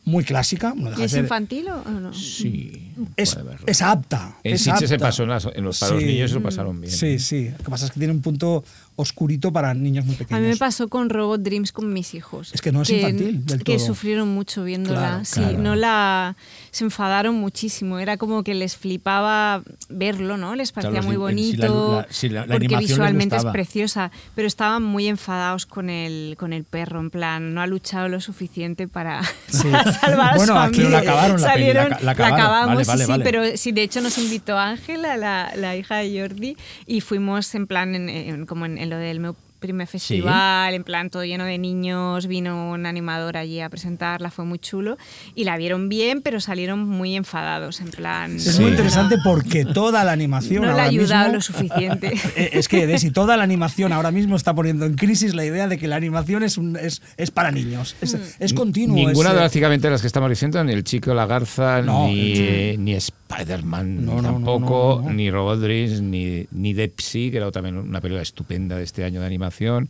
muy 0.03 0.23
clásica. 0.23 0.73
no 0.75 0.85
deja 0.89 0.95
¿Y 0.97 1.01
de 1.01 1.05
es 1.05 1.11
ser- 1.11 1.21
infantil 1.23 1.67
o 1.69 1.83
no? 1.89 2.11
Sí, 2.13 2.91
es, 3.15 3.35
puede 3.35 3.47
verlo. 3.49 3.67
es 3.67 3.81
apta. 3.83 4.35
En 4.43 4.55
es 4.55 4.63
se 4.63 4.97
pasó 4.97 5.23
en 5.23 5.29
los- 5.63 5.79
para 5.79 5.93
los 5.93 6.03
niños 6.03 6.31
se 6.31 6.35
lo 6.37 6.41
pasaron 6.43 6.81
bien. 6.81 6.91
Sí, 6.91 7.19
sí. 7.19 7.49
Lo 7.51 7.57
que 7.63 7.69
pasa 7.69 7.85
es 7.85 7.91
que 7.91 7.99
tiene 7.99 8.13
un 8.13 8.21
punto 8.21 8.63
oscurito 8.95 9.51
para 9.51 9.73
niños 9.73 10.05
muy 10.05 10.15
A 10.15 10.17
pequeños. 10.19 10.41
mí 10.41 10.47
me 10.49 10.57
pasó 10.57 10.87
con 10.87 11.09
Robot 11.09 11.41
Dreams 11.41 11.71
con 11.71 11.91
mis 11.91 12.13
hijos. 12.13 12.51
Es 12.53 12.61
que 12.61 12.71
no 12.71 12.83
es 12.83 12.89
infantil 12.91 13.45
del 13.45 13.63
Que 13.63 13.77
todo. 13.77 13.85
sufrieron 13.87 14.27
mucho 14.29 14.63
viéndola. 14.63 14.99
Claro, 14.99 15.25
sí, 15.25 15.39
claro. 15.41 15.57
no 15.59 15.75
la. 15.75 16.35
Se 16.71 16.83
enfadaron 16.83 17.35
muchísimo. 17.35 17.99
Era 17.99 18.17
como 18.17 18.43
que 18.43 18.53
les 18.53 18.75
flipaba 18.77 19.63
verlo, 19.89 20.37
¿no? 20.37 20.55
Les 20.55 20.71
parecía 20.71 20.91
Claro, 20.99 21.07
muy 21.07 21.15
bonito. 21.17 21.57
sí, 21.57 21.67
la- 21.67 22.01
la- 22.01 22.07
sí, 22.09 22.29
la- 22.29 22.45
la 22.45 22.53
porque 22.59 22.77
visualmente 22.77 23.35
es 23.37 23.45
preciosa. 23.45 24.11
Pero 24.35 24.47
estaban 24.47 24.83
muy 24.83 25.07
enfadados 25.07 25.65
con 25.65 25.89
el, 25.89 26.35
con 26.37 26.53
el 26.53 26.63
perro. 26.63 26.99
En 26.99 27.09
plan, 27.09 27.53
no 27.53 27.61
ha 27.61 27.67
luchado 27.67 28.07
lo 28.07 28.21
suficiente 28.21 28.87
para, 28.87 29.21
Sí. 29.47 29.67
para 29.69 29.91
salvar 29.93 30.35
Bueno, 30.37 30.53
a 30.59 30.67
su 30.67 30.73
familia. 30.73 30.89
la 30.89 30.97
acabaron 30.99 31.41
la 31.41 31.53
peli, 31.53 31.65
la 31.67 31.73
Salieron, 31.73 31.89
ca- 31.89 31.99
la 32.05 32.11
acabaron. 32.11 32.39
acabamos, 32.39 32.67
Vale, 32.75 32.83
sí, 32.85 32.87
vale, 32.89 33.03
sí, 33.05 33.09
vale. 33.11 33.23
pero 33.23 33.57
sí, 33.57 33.71
de 33.71 33.83
hecho 33.83 34.01
nos 34.01 34.17
invitó 34.17 34.57
Ángela, 34.57 35.17
la, 35.17 35.51
la 35.55 35.75
hija 35.75 35.97
de 35.97 36.19
Jordi, 36.21 36.57
y 36.85 37.01
fuimos 37.01 37.53
en 37.55 37.67
plan, 37.67 37.95
en, 37.95 38.09
en- 38.09 38.45
como 38.45 38.65
en, 38.65 38.77
en 38.81 38.89
lo 38.89 38.97
del 38.97 39.19
primer 39.61 39.87
festival, 39.87 40.73
en 40.73 40.83
plan 40.83 41.09
todo 41.09 41.23
lleno 41.23 41.45
de 41.45 41.57
niños, 41.57 42.27
vino 42.27 42.71
un 42.71 42.85
animador 42.85 43.37
allí 43.37 43.61
a 43.61 43.69
presentarla, 43.69 44.29
fue 44.31 44.43
muy 44.43 44.59
chulo, 44.59 44.97
y 45.35 45.45
la 45.45 45.55
vieron 45.55 45.87
bien, 45.87 46.21
pero 46.21 46.41
salieron 46.41 46.79
muy 46.85 47.15
enfadados, 47.15 47.79
en 47.79 47.91
plan... 47.91 48.35
Es 48.35 48.59
muy 48.59 48.71
interesante 48.71 49.17
porque 49.23 49.63
toda 49.63 50.03
la 50.03 50.11
animación 50.11 50.65
No 50.65 50.73
le 50.73 50.81
ha 50.81 50.85
ayudado 50.85 51.25
mismo- 51.29 51.35
lo 51.35 51.41
suficiente. 51.41 52.11
Eh, 52.35 52.49
Es 52.53 52.67
que, 52.67 52.87
Desi, 52.87 53.11
toda 53.11 53.37
la 53.37 53.43
animación 53.43 53.93
ahora 53.93 54.11
mismo 54.11 54.35
está 54.35 54.53
poniendo 54.53 54.85
en 54.85 54.95
crisis 54.95 55.33
la 55.35 55.45
idea 55.45 55.67
de 55.67 55.77
que 55.77 55.87
la 55.87 55.95
animación 55.95 56.43
es, 56.43 56.57
un- 56.57 56.75
es, 56.75 57.01
es 57.17 57.31
para 57.31 57.51
niños. 57.51 57.95
Es, 58.01 58.15
Mm. 58.15 58.19
es 58.39 58.53
continuo. 58.53 58.95
Ninguna 58.95 59.11
es, 59.11 59.17
de 59.19 59.29
eh, 59.31 59.33
las 59.35 59.43
básicamente 59.43 59.89
las 59.89 60.01
que 60.01 60.07
estamos 60.07 60.29
diciendo, 60.29 60.63
ni 60.63 60.73
el 60.73 60.83
chico 60.83 61.13
la 61.13 61.25
garza, 61.27 61.81
No. 61.81 62.07
ni, 62.07 62.33
eh, 62.35 62.75
ni 62.79 62.93
Spider-Man 62.95 64.05
No, 64.05 64.15
no, 64.15 64.21
no, 64.21 64.31
tampoco, 64.33 64.99
no, 65.03 65.09
no. 65.09 65.13
ni 65.13 65.29
Robot 65.31 65.59
Dreams, 65.59 66.01
ni, 66.01 66.45
ni 66.51 66.73
Deep 66.73 66.99
Sea, 66.99 67.31
que 67.31 67.37
era 67.37 67.51
también 67.51 67.77
una 67.77 68.01
película 68.01 68.21
estupenda 68.21 68.75
de 68.77 68.83
este 68.83 69.03
año 69.03 69.19
de 69.21 69.27
animación, 69.27 69.50
relación 69.51 69.89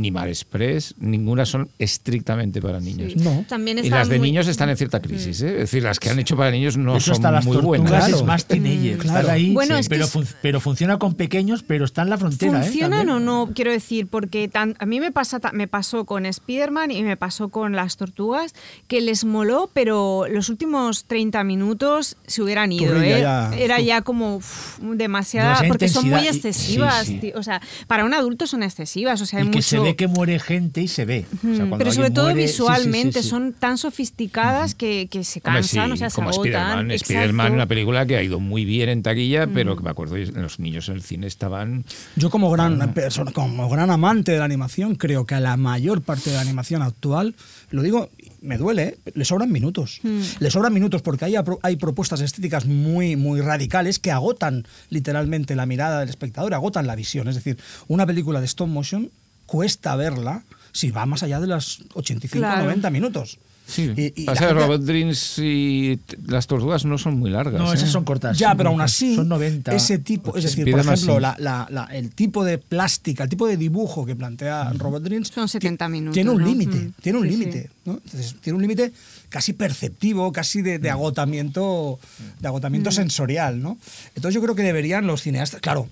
ni 0.00 0.10
Mar 0.10 0.28
Express, 0.28 0.94
ninguna 0.98 1.44
son 1.46 1.68
estrictamente 1.78 2.60
para 2.62 2.80
niños. 2.80 3.16
No. 3.16 3.44
También 3.48 3.78
Y 3.84 3.90
las 3.90 4.08
de 4.08 4.18
muy- 4.18 4.28
niños 4.30 4.48
están 4.48 4.70
en 4.70 4.76
cierta 4.76 5.00
crisis, 5.00 5.42
¿eh? 5.42 5.52
es 5.54 5.58
decir, 5.60 5.82
las 5.82 6.00
que 6.00 6.10
han 6.10 6.18
hecho 6.18 6.36
para 6.36 6.50
niños 6.50 6.76
no 6.76 6.96
Eso 6.96 7.14
son 7.14 7.32
las 7.32 7.44
muy 7.44 7.54
tortugas 7.56 7.80
buenas. 7.82 8.04
es 8.04 8.08
Claro. 8.14 8.26
más 8.26 8.44
teenager. 8.46 8.98
Claro. 8.98 9.18
Están 9.20 9.34
ahí, 9.34 9.52
Bueno, 9.52 9.74
sí, 9.74 9.80
es 9.80 9.88
que 9.88 9.94
pero, 9.94 10.04
es- 10.06 10.10
fun- 10.10 10.26
pero 10.42 10.60
funciona 10.60 10.98
con 10.98 11.14
pequeños, 11.14 11.62
pero 11.62 11.84
está 11.84 12.02
en 12.02 12.10
la 12.10 12.18
frontera. 12.18 12.60
¿eh? 12.60 12.62
¿Funcionan 12.62 13.08
o 13.10 13.20
no? 13.20 13.50
Quiero 13.54 13.70
decir, 13.72 14.06
porque 14.06 14.48
tan- 14.48 14.76
a 14.78 14.86
mí 14.86 15.00
me, 15.00 15.12
pasa, 15.12 15.40
me 15.52 15.68
pasó 15.68 16.04
con 16.04 16.24
Spider-Man 16.26 16.90
y 16.90 17.02
me 17.02 17.16
pasó 17.16 17.48
con 17.50 17.72
las 17.76 17.96
tortugas, 17.96 18.54
que 18.88 19.00
les 19.00 19.24
moló, 19.24 19.70
pero 19.74 20.26
los 20.30 20.48
últimos 20.48 21.04
30 21.04 21.44
minutos 21.44 22.16
se 22.26 22.42
hubieran 22.42 22.72
ido. 22.72 23.00
¿eh? 23.02 23.20
ya. 23.20 23.50
Era 23.56 23.80
ya 23.80 24.02
como 24.02 24.36
uf, 24.36 24.78
demasiada, 24.80 25.48
Demasiada 25.48 25.68
porque 25.68 25.88
son 25.88 26.08
muy 26.08 26.20
y- 26.24 26.28
excesivas. 26.28 27.06
sí, 27.06 27.14
sí. 27.14 27.18
tío. 27.20 27.32
O 27.36 27.42
sea, 27.42 27.60
para 27.86 28.04
un 28.04 28.14
adulto 28.14 28.46
son 28.46 28.62
excesivas. 28.62 29.20
O 29.20 29.26
sea, 29.26 29.40
hay 29.40 29.46
y 29.46 29.50
que 29.50 29.58
mucho... 29.58 29.82
se 29.90 29.92
ve 29.92 29.96
que 29.96 30.06
muere 30.08 30.38
gente 30.38 30.80
y 30.82 30.88
se 30.88 31.04
ve. 31.04 31.26
O 31.32 31.40
sea, 31.40 31.50
Mm, 31.50 31.56
cuando 31.68 31.78
pero 31.78 31.92
sobre 31.92 32.10
todo 32.10 32.26
muere- 32.30 32.42
sí, 32.42 32.48
sí, 32.48 32.52
sí, 32.54 32.62
visualmente 32.62 33.22
sí. 33.22 33.28
son 33.28 33.52
tan 33.52 33.78
sofisticadas 33.78 34.74
que, 34.74 35.08
que 35.10 35.24
se 35.24 35.40
Hombre, 35.44 35.62
sí, 35.62 35.76
cansan, 35.76 35.92
o 35.92 35.96
sea, 35.96 36.10
se 36.10 36.14
como 36.14 36.30
agotan. 36.30 36.90
Spider-Man. 36.90 36.90
Spider-Man, 36.90 37.52
una 37.52 37.66
película 37.66 38.06
que 38.06 38.16
ha 38.16 38.22
ido 38.22 38.40
muy 38.40 38.64
bien 38.64 38.88
en 38.88 39.02
taquilla, 39.02 39.46
pero 39.46 39.76
que 39.76 39.82
me 39.82 39.90
acuerdo, 39.90 40.16
los 40.16 40.58
niños 40.58 40.88
en 40.88 40.94
el 40.96 41.02
cine 41.02 41.26
estaban... 41.26 41.84
Yo 42.16 42.30
como 42.30 42.50
gran 42.50 42.92
persona, 42.94 43.32
como 43.32 43.68
gran 43.68 43.90
amante 43.90 44.32
de 44.32 44.38
la 44.38 44.44
animación, 44.44 44.94
creo 44.96 45.26
que 45.26 45.34
a 45.34 45.40
la 45.40 45.56
mayor 45.56 46.02
parte 46.02 46.30
de 46.30 46.36
la 46.36 46.42
animación 46.42 46.82
actual, 46.82 47.34
lo 47.70 47.82
digo, 47.82 48.10
me 48.42 48.56
duele, 48.58 48.82
¿eh? 48.82 48.98
le 49.14 49.24
sobran 49.24 49.50
minutos. 49.52 50.00
Le 50.38 50.50
sobran 50.50 50.72
minutos 50.72 51.02
porque 51.02 51.24
hay, 51.26 51.34
hay 51.62 51.76
propuestas 51.76 52.20
estéticas 52.20 52.66
muy, 52.66 53.16
muy 53.16 53.40
radicales 53.40 53.98
que 53.98 54.10
agotan 54.10 54.66
literalmente 54.88 55.54
la 55.56 55.66
mirada 55.66 56.00
del 56.00 56.08
espectador, 56.08 56.54
agotan 56.54 56.86
la 56.86 56.96
visión. 56.96 57.28
Es 57.28 57.34
decir, 57.34 57.58
una 57.88 58.06
película 58.06 58.40
de 58.40 58.46
stop 58.46 58.68
motion 58.68 59.10
cuesta 59.50 59.96
verla 59.96 60.44
si 60.72 60.92
va 60.92 61.04
más 61.06 61.24
allá 61.24 61.40
de 61.40 61.48
las 61.48 61.80
85 61.94 62.38
o 62.38 62.48
Claro. 62.48 62.64
90 62.64 62.90
minutos. 62.90 63.38
Sí, 63.66 63.92
Y- 63.96 64.22
y 64.22 64.24
pasa 64.26 64.40
la 64.42 64.46
que 64.48 64.54
gente- 64.54 64.66
Robot 64.66 64.82
Dreams 64.84 65.38
y 65.38 66.00
las 66.26 66.46
tortugas 66.48 66.84
no 66.84 66.98
son 66.98 67.18
muy 67.20 67.30
largas. 67.30 67.60
No, 67.60 67.72
¿eh? 67.72 67.76
esas 67.76 67.90
son 67.90 68.02
cortas. 68.04 68.36
Ya, 68.36 68.48
son 68.48 68.56
pero 68.56 68.70
aún 68.70 68.80
así, 68.80 69.14
Son 69.14 69.28
90. 69.28 69.72
ese 69.74 69.98
tipo, 69.98 70.36
es 70.36 70.42
decir, 70.44 70.68
por 70.70 70.80
ejemplo, 70.80 71.14
sí. 71.16 71.20
la- 71.20 71.36
la- 71.38 71.68
la- 71.70 71.84
el 71.84 72.10
tipo 72.10 72.44
de 72.44 72.58
plástica, 72.58 73.22
el 73.24 73.30
tipo 73.30 73.46
de 73.46 73.56
dibujo 73.56 74.04
que 74.06 74.16
plantea 74.16 74.72
Robot 74.76 75.02
Dreams 75.04 75.28
Son 75.28 75.48
70 75.48 75.86
ti- 75.86 75.92
minutos, 75.92 76.14
Tiene 76.14 76.30
un 76.30 76.38
¿no? 76.40 76.46
límite, 76.46 76.76
Mm. 76.76 76.92
tiene 77.00 77.18
un 77.18 77.24
Sí, 77.24 77.30
límite, 77.30 77.70
¿no? 77.84 77.92
Entonces, 78.04 78.34
tiene 78.40 78.56
un 78.56 78.62
límite 78.62 78.92
casi 79.28 79.52
perceptivo, 79.52 80.32
casi 80.32 80.62
de, 80.62 80.80
de 80.80 80.90
agotamiento, 80.90 82.00
de 82.40 82.48
agotamiento 82.48 82.90
sensorial, 82.90 83.62
¿no? 83.62 83.78
Entonces 84.16 84.34
yo 84.34 84.42
creo 84.42 84.56
que 84.56 84.62
deberían 84.64 85.06
los 85.06 85.22
cineastas, 85.22 85.60
claro. 85.60 85.88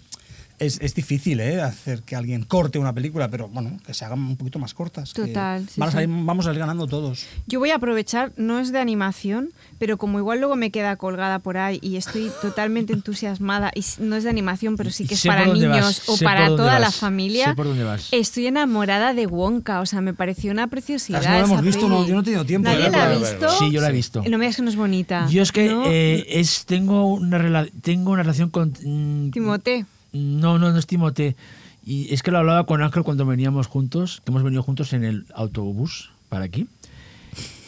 Es, 0.58 0.78
es 0.80 0.94
difícil 0.94 1.38
¿eh? 1.40 1.60
hacer 1.60 2.02
que 2.02 2.16
alguien 2.16 2.42
corte 2.44 2.78
una 2.78 2.92
película, 2.92 3.28
pero 3.30 3.48
bueno, 3.48 3.78
que 3.86 3.94
se 3.94 4.04
hagan 4.04 4.18
un 4.20 4.36
poquito 4.36 4.58
más 4.58 4.74
cortas. 4.74 5.12
que 5.12 5.22
Total, 5.26 5.68
sí, 5.68 5.78
van 5.80 5.88
a 5.88 5.92
sí. 5.92 5.96
salir- 5.98 6.08
vamos 6.24 6.46
a 6.46 6.48
salir 6.48 6.58
ganando 6.60 6.86
todos. 6.86 7.26
Yo 7.46 7.60
voy 7.60 7.70
a 7.70 7.76
aprovechar, 7.76 8.32
no 8.36 8.58
es 8.58 8.72
de 8.72 8.78
animación, 8.80 9.50
pero 9.78 9.98
como 9.98 10.18
igual 10.18 10.40
luego 10.40 10.56
me 10.56 10.70
queda 10.70 10.96
colgada 10.96 11.38
por 11.38 11.56
ahí 11.58 11.78
y 11.82 11.96
estoy 11.96 12.30
totalmente 12.42 12.92
entusiasmada, 12.92 13.70
y 13.74 13.84
no 14.00 14.16
es 14.16 14.24
de 14.24 14.30
animación, 14.30 14.76
pero 14.76 14.90
sí 14.90 15.06
que 15.06 15.14
es 15.14 15.20
Sé 15.20 15.28
para 15.28 15.46
niños 15.46 15.70
vas, 15.70 16.02
o 16.08 16.16
para 16.18 16.46
toda 16.48 16.78
la 16.80 16.86
vas, 16.86 16.96
familia, 16.96 17.50
sé 17.50 17.54
por 17.54 17.66
dónde 17.66 17.84
vas. 17.84 18.08
estoy 18.10 18.46
enamorada 18.48 19.14
de 19.14 19.26
Wonka, 19.26 19.80
o 19.80 19.86
sea, 19.86 20.00
me 20.00 20.12
pareció 20.14 20.50
una 20.50 20.66
preciosidad. 20.66 21.22
No 21.22 21.28
la 21.30 21.38
hemos 21.40 21.62
visto, 21.62 21.88
no, 21.88 22.06
yo 22.06 22.14
no 22.14 22.20
he 22.20 22.24
tenido 22.24 22.44
tiempo 22.44 22.68
¿Nadie 22.68 22.84
de 22.86 22.90
la 22.90 23.04
ha 23.04 23.14
visto? 23.16 23.48
Sí, 23.58 23.70
yo 23.70 23.80
la 23.80 23.90
he 23.90 23.92
visto. 23.92 24.22
No 24.28 24.38
me 24.38 24.44
digas 24.46 24.56
que 24.56 24.62
no 24.62 24.70
es 24.70 24.76
bonita. 24.76 25.28
Yo 25.30 25.42
es 25.42 25.52
que 25.52 25.68
¿no? 25.68 25.84
eh, 25.86 26.26
es, 26.28 26.64
tengo, 26.66 27.04
una 27.14 27.38
rela- 27.38 27.70
tengo 27.80 28.10
una 28.10 28.22
relación 28.22 28.50
con... 28.50 28.70
mm, 28.82 29.30
Timothée. 29.30 29.86
No, 30.12 30.58
no, 30.58 30.72
no 30.72 30.78
es 30.78 30.86
Timote. 30.86 31.36
Y 31.84 32.12
es 32.12 32.22
que 32.22 32.30
lo 32.30 32.38
hablaba 32.38 32.66
con 32.66 32.82
Ángel 32.82 33.02
cuando 33.02 33.24
veníamos 33.26 33.66
juntos, 33.66 34.20
que 34.24 34.30
hemos 34.30 34.42
venido 34.42 34.62
juntos 34.62 34.92
en 34.92 35.04
el 35.04 35.24
autobús 35.34 36.10
para 36.28 36.44
aquí, 36.44 36.66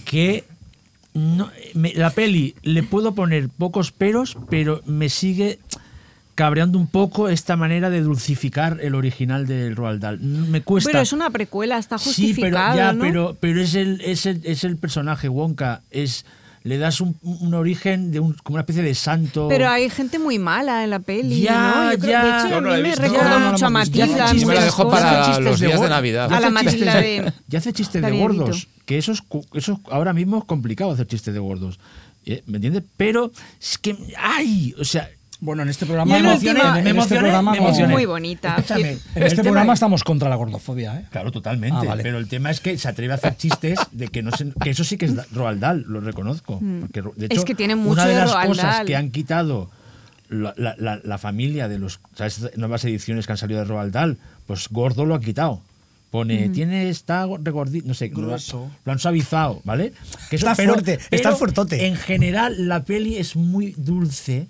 que 0.05 0.45
no, 1.14 1.51
me- 1.74 1.95
la 1.95 2.11
peli 2.11 2.55
le 2.62 2.82
puedo 2.82 3.14
poner 3.14 3.49
pocos 3.49 3.93
peros, 3.93 4.36
pero 4.49 4.82
me 4.86 5.09
sigue 5.09 5.59
cabreando 6.34 6.78
un 6.78 6.86
poco 6.86 7.28
esta 7.28 7.57
manera 7.57 7.91
de 7.91 8.01
dulcificar 8.03 8.78
el 8.80 8.95
original 8.95 9.47
del 9.47 9.76
Roald 9.76 10.01
Dahl. 10.01 10.20
Me 10.20 10.62
cuesta. 10.62 10.91
Pero 10.91 11.03
es 11.03 11.12
una 11.12 11.30
precuela, 11.30 11.78
está 11.78 11.99
Sí, 11.99 12.05
justificado, 12.07 12.72
pero, 12.72 12.76
ya, 12.76 12.93
¿no? 12.93 13.01
pero, 13.03 13.36
pero 13.41 13.61
es, 13.61 13.74
el, 13.74 14.01
es, 14.03 14.24
el, 14.26 14.41
es 14.45 14.64
el 14.64 14.76
personaje 14.76 15.28
Wonka. 15.28 15.82
Es, 15.91 16.24
le 16.62 16.76
das 16.78 17.00
un, 17.00 17.16
un 17.22 17.54
origen 17.54 18.11
de 18.12 18.20
un, 18.20 18.34
como 18.42 18.54
una 18.56 18.61
especie 18.62 18.82
de 18.82 18.94
santo. 18.94 19.46
Pero 19.48 19.68
hay 19.68 19.88
gente 19.88 20.18
muy 20.18 20.38
mala 20.38 20.84
en 20.84 20.90
la 20.90 20.98
peli, 20.98 21.40
Ya, 21.42 21.74
¿no? 21.86 21.92
Yo 21.92 21.98
creo- 21.98 22.11
ya. 22.11 22.22
de 22.42 22.46
hecho, 22.48 22.56
a 22.56 22.61
mí 22.61 22.82
me 22.82 22.94
recuerda 22.96 23.28
No, 23.30 23.38
no, 23.38 23.44
no, 23.46 23.52
mucho 23.52 23.66
a 23.66 23.70
Matilda. 23.70 24.32
me 24.34 24.54
la 24.54 24.64
dejo 24.64 24.90
para 24.90 25.38
los 25.40 25.58
días 25.61 25.80
de 25.80 25.88
Navidad. 25.88 26.28
ya 26.30 26.36
A 26.36 26.40
la 26.40 26.46
hace 26.48 26.56
chistes 26.70 26.84
Matilda 26.86 27.00
de- 27.00 27.32
Ya 27.48 27.58
hace 27.58 27.72
chistes 27.72 28.02
de 28.02 28.11
gordos. 28.18 28.68
Que 28.84 28.98
eso, 28.98 29.12
es, 29.12 29.22
cu- 29.22 29.46
eso 29.54 29.72
es- 29.74 29.92
ahora 29.92 30.12
mismo 30.12 30.38
es 30.38 30.44
complicado 30.44 30.90
hacer 30.90 31.06
chistes 31.06 31.32
de 31.32 31.40
gordos. 31.40 31.78
¿eh? 32.26 32.42
¿Me 32.46 32.56
entiendes? 32.58 32.82
Pero 32.96 33.30
es 33.61 33.78
que. 33.78 33.96
¡Ay! 34.18 34.74
O 34.78 34.84
sea. 34.84 35.08
Bueno, 35.41 35.62
en 35.62 35.68
este 35.70 35.86
programa, 35.86 36.18
en 36.18 36.26
en 36.26 36.32
última- 36.32 36.53
este 36.53 36.82
me 36.82 36.91
emocioné, 36.91 37.20
programa 37.20 37.53
me 37.53 37.59
emocioné. 37.59 37.93
Muy 37.95 38.05
bonita. 38.07 38.57
Escúchame, 38.57 38.99
En 39.14 39.22
este 39.22 39.43
programa 39.43 39.72
es- 39.72 39.76
estamos 39.78 40.05
contra 40.05 40.28
la 40.28 40.36
gordofobia, 40.36 40.99
¿eh? 41.01 41.05
Claro, 41.11 41.32
totalmente. 41.32 41.78
Ah, 41.80 41.84
vale. 41.88 42.03
Pero 42.03 42.18
el 42.18 42.28
tema 42.28 42.51
es 42.51 42.61
que 42.61 42.76
se 42.76 42.88
atreve 42.88 43.12
a 43.14 43.16
hacer 43.16 43.36
chistes 43.36 43.78
de 43.93 44.09
que 44.09 44.22
no 44.22 44.32
se- 44.32 44.53
que 44.62 44.70
eso 44.70 44.84
sí 44.84 44.99
que 44.99 45.07
es 45.07 45.32
Roald 45.32 45.61
Dahl, 45.61 45.84
lo 45.88 46.01
reconozco. 46.01 46.61
Porque, 46.80 47.01
de 47.03 47.09
Mm. 47.09 47.12
Es 47.24 47.30
hecho, 47.30 47.45
que 47.45 47.55
tiene 47.55 47.74
mucho 47.74 47.93
una 47.93 48.07
de 48.07 48.14
de 48.14 48.20
las 48.20 48.32
Roald 48.32 48.49
cosas 48.49 48.64
Dahl. 48.76 48.86
que 48.86 48.97
han 48.97 49.11
quitado 49.11 49.70
la, 50.28 50.53
la- 50.57 50.76
la- 50.78 51.01
la 51.03 51.18
familia 51.18 51.68
de 51.68 51.78
los 51.78 52.01
¿sabes? 52.14 52.57
nuevas 52.57 52.84
ediciones 52.84 53.26
que 53.26 53.32
han 53.32 53.38
salido 53.38 53.61
de 53.61 53.64
Roald 53.66 53.93
Dahl, 53.93 54.18
pues 54.47 54.68
Gordo 54.70 55.05
lo 55.07 55.14
ha 55.14 55.20
quitado. 55.20 55.62
Pone, 56.11 56.49
tiene, 56.49 56.88
está 56.91 57.24
regordito, 57.41 57.86
no 57.86 57.95
sé, 57.95 58.09
lo, 58.09 58.16
Grueso. 58.16 58.68
lo 58.84 58.93
han 58.93 58.99
suavizado, 58.99 59.61
¿vale? 59.64 59.93
Que 60.28 60.36
Está 60.36 60.57
fuerte, 60.57 60.99
está 61.12 61.36
fuertote. 61.36 61.86
En 61.86 61.95
general, 61.97 62.68
la 62.68 62.82
peli 62.84 63.16
es 63.16 63.36
muy 63.36 63.74
dulce, 63.76 64.49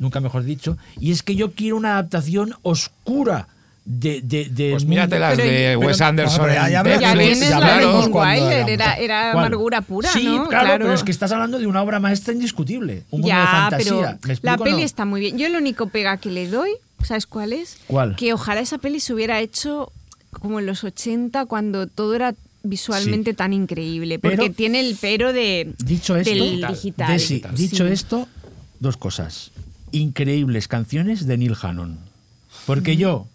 nunca 0.00 0.18
mejor 0.20 0.42
dicho, 0.42 0.76
y 0.98 1.12
es 1.12 1.22
que 1.22 1.36
yo 1.36 1.52
quiero 1.52 1.76
una 1.76 1.92
adaptación 1.92 2.54
oscura 2.62 3.46
de. 3.84 4.20
de, 4.22 4.46
de 4.50 4.72
Pues 4.72 4.84
mírate 4.84 5.18
las 5.18 5.36
Pero- 5.36 5.48
de 5.48 5.56
pero- 5.78 5.80
Wes 5.80 6.00
Anderson 6.00 6.40
pero 6.42 6.54
ya- 6.54 6.66
en 6.66 6.72
ya 6.72 6.82
Ya 6.82 7.14
Netflix, 7.14 7.18
tienes 7.38 7.40
ya 7.40 7.50
la 7.60 7.66
de 7.66 7.72
hablaremos 7.72 8.04
Tim 8.04 8.12
cuando 8.12 8.44
Wilder, 8.48 8.68
era, 8.70 8.94
era 8.96 9.32
amargura 9.32 9.80
pura, 9.80 10.10
sí, 10.10 10.24
¿no? 10.24 10.48
claro, 10.48 10.68
pero 10.78 10.92
es 10.92 11.02
que 11.04 11.10
estás 11.10 11.32
hablando 11.32 11.58
de 11.58 11.66
una 11.66 11.82
obra 11.82 11.98
maestra 12.00 12.34
indiscutible. 12.34 13.04
Un 13.10 13.20
mundo 13.20 13.26
de 13.28 13.32
Ya, 13.42 13.46
fantasía. 13.46 13.84
pero 13.84 13.96
¿Me 14.00 14.02
la 14.28 14.32
explico 14.34 14.54
o 14.62 14.64
peli 14.64 14.76
no? 14.78 14.82
está 14.82 15.04
muy 15.04 15.20
bien. 15.20 15.38
Yo 15.38 15.46
el 15.46 15.56
único 15.56 15.88
pega 15.88 16.16
que 16.18 16.30
le 16.30 16.48
doy, 16.48 16.70
¿sabes 17.02 17.26
cuál 17.26 17.52
es? 17.52 17.78
¿Cuál? 17.86 18.16
Que 18.16 18.32
ojalá 18.32 18.60
esa 18.60 18.78
peli 18.78 19.00
se 19.00 19.14
hubiera 19.14 19.40
hecho 19.40 19.92
como 20.30 20.60
en 20.60 20.66
los 20.66 20.84
80 20.84 21.46
cuando 21.46 21.86
todo 21.86 22.14
era 22.14 22.34
visualmente 22.62 23.30
Sí. 23.30 23.36
tan 23.36 23.52
increíble. 23.54 24.18
Porque 24.18 24.36
Pero- 24.36 24.52
tiene 24.52 24.80
el 24.80 24.96
pero 25.00 25.32
de, 25.32 25.72
Dicho 25.78 26.14
esto, 26.16 26.30
del 26.30 26.64
digital. 26.68 27.08
Desi, 27.12 27.42
dicho 27.54 27.86
Sí. 27.86 27.92
esto, 27.92 28.28
dos 28.78 28.96
cosas. 28.98 29.50
Increíbles 29.92 30.68
canciones 30.68 31.26
de 31.26 31.36
Neil 31.36 31.56
Hannon. 31.60 31.98
Porque 32.66 32.96
yo. 32.96 33.26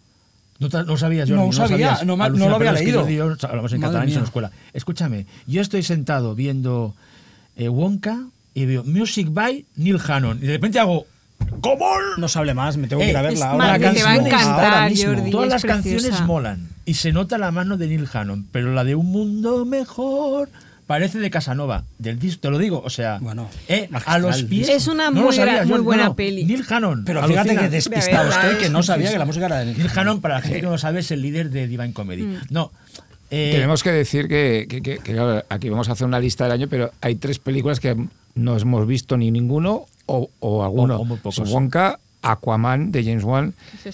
No, 0.60 0.70
no 0.84 0.98
sabías, 0.98 1.28
yo 1.28 1.36
No 1.36 1.52
sabía, 1.52 2.00
no 2.06 2.16
no 2.16 2.50
lo 2.50 2.56
había 2.56 2.72
leído. 2.72 3.08
Yo, 3.10 3.36
hablamos 3.44 3.74
en 3.74 3.82
Madre 3.82 3.92
catalán 3.94 4.10
y 4.10 4.14
en 4.14 4.20
la 4.20 4.26
escuela. 4.26 4.52
Escúchame, 4.74 5.26
yo 5.48 5.62
estoy 5.62 5.84
sentado 5.84 6.34
viendo 6.34 6.96
eh, 7.58 7.68
Wonka 7.68 8.24
y 8.54 8.66
veo 8.66 8.84
Music 8.86 9.28
by 9.32 9.66
Neil 9.76 10.00
Hannon. 10.08 10.38
Y 10.38 10.48
de 10.48 10.54
repente 10.54 10.80
hago. 10.80 11.06
¿Cómo? 11.60 11.86
No 12.18 12.28
se 12.30 12.40
hable 12.40 12.54
más, 12.54 12.78
me 12.78 12.88
tengo 12.88 13.02
Eh, 13.02 13.06
que 13.06 13.12
ir 13.12 13.18
a 13.18 13.22
verla 13.22 13.52
ahora. 13.52 13.78
Te 13.78 14.04
va 14.04 14.12
a 14.12 14.16
encantar, 14.16 14.74
ahora 14.74 14.90
mismo. 14.90 15.14
Jordi. 15.14 15.32
Todas 15.32 15.50
las 15.50 15.64
canciones 15.64 16.04
preciosa. 16.04 16.26
molan 16.26 16.70
y 16.86 16.94
se 16.94 17.12
nota 17.12 17.38
la 17.38 17.52
mano 17.52 17.76
de 17.78 17.88
Neil 17.88 18.08
Hannon, 18.12 18.48
pero 18.52 18.74
la 18.74 18.84
de 18.86 18.96
un 18.96 19.08
mundo 19.08 19.66
mejor 19.66 20.50
parece 20.88 21.20
de 21.20 21.30
Casanova, 21.30 21.84
del 21.98 22.20
disco, 22.20 22.42
te 22.42 22.50
lo 22.50 22.58
digo, 22.58 22.82
o 22.86 22.90
sea, 22.90 23.18
Bueno, 23.22 23.50
eh, 23.68 23.90
a 24.06 24.20
los 24.20 24.44
pies. 24.44 24.70
Es 24.70 24.88
una 24.88 25.10
no 25.10 25.24
muy 25.24 25.36
sabía, 25.36 25.64
gra- 25.64 25.68
muy 25.68 25.78
yo- 25.78 25.84
buena 25.84 26.06
no, 26.06 26.16
peli. 26.16 26.46
Neil 26.46 26.64
Hannon. 26.70 27.04
Pero 27.06 27.24
fíjate 27.28 27.56
que 27.58 27.70
despistado 27.70 28.30
estoy, 28.30 28.56
que 28.58 28.70
no 28.70 28.84
sabía 28.84 29.12
que 29.12 29.18
la 29.18 29.26
música 29.26 29.46
era 29.48 29.60
de 29.60 29.74
Neil 29.74 29.90
Hannon, 29.96 30.22
para 30.22 30.36
la 30.36 30.42
gente 30.42 30.62
que 30.62 30.66
no 30.68 30.78
sabe, 30.78 31.00
es 31.00 31.12
el 31.12 31.22
líder 31.22 31.50
de 31.50 31.68
Divine 31.68 31.94
Comedy. 31.94 32.24
Mm. 32.24 32.38
No. 32.52 32.72
eh, 33.32 33.52
Tenemos 33.54 33.82
que 33.84 33.92
decir 33.92 34.28
que, 34.28 34.68
que- 34.70 34.82
que- 34.82 34.98
que, 35.00 35.14
claro, 35.14 35.44
aquí 35.50 35.70
vamos 35.70 35.90
a 35.90 35.94
hacer 35.94 36.06
una 36.06 36.20
lista 36.20 36.44
del 36.44 36.54
año, 36.54 36.68
pero 36.70 36.92
hay 37.02 37.16
tres 37.16 37.40
películas 37.40 37.80
que 37.80 37.96
no 38.36 38.58
hemos 38.58 38.86
visto 38.88 39.18
ni 39.18 39.32
ninguno 39.32 39.86
o, 40.06 40.30
o 40.40 40.64
alguno. 40.64 40.98
O- 40.98 41.44
Wonka, 41.46 42.00
Aquaman 42.22 42.92
de 42.92 43.04
James 43.04 43.24
Wan 43.24 43.54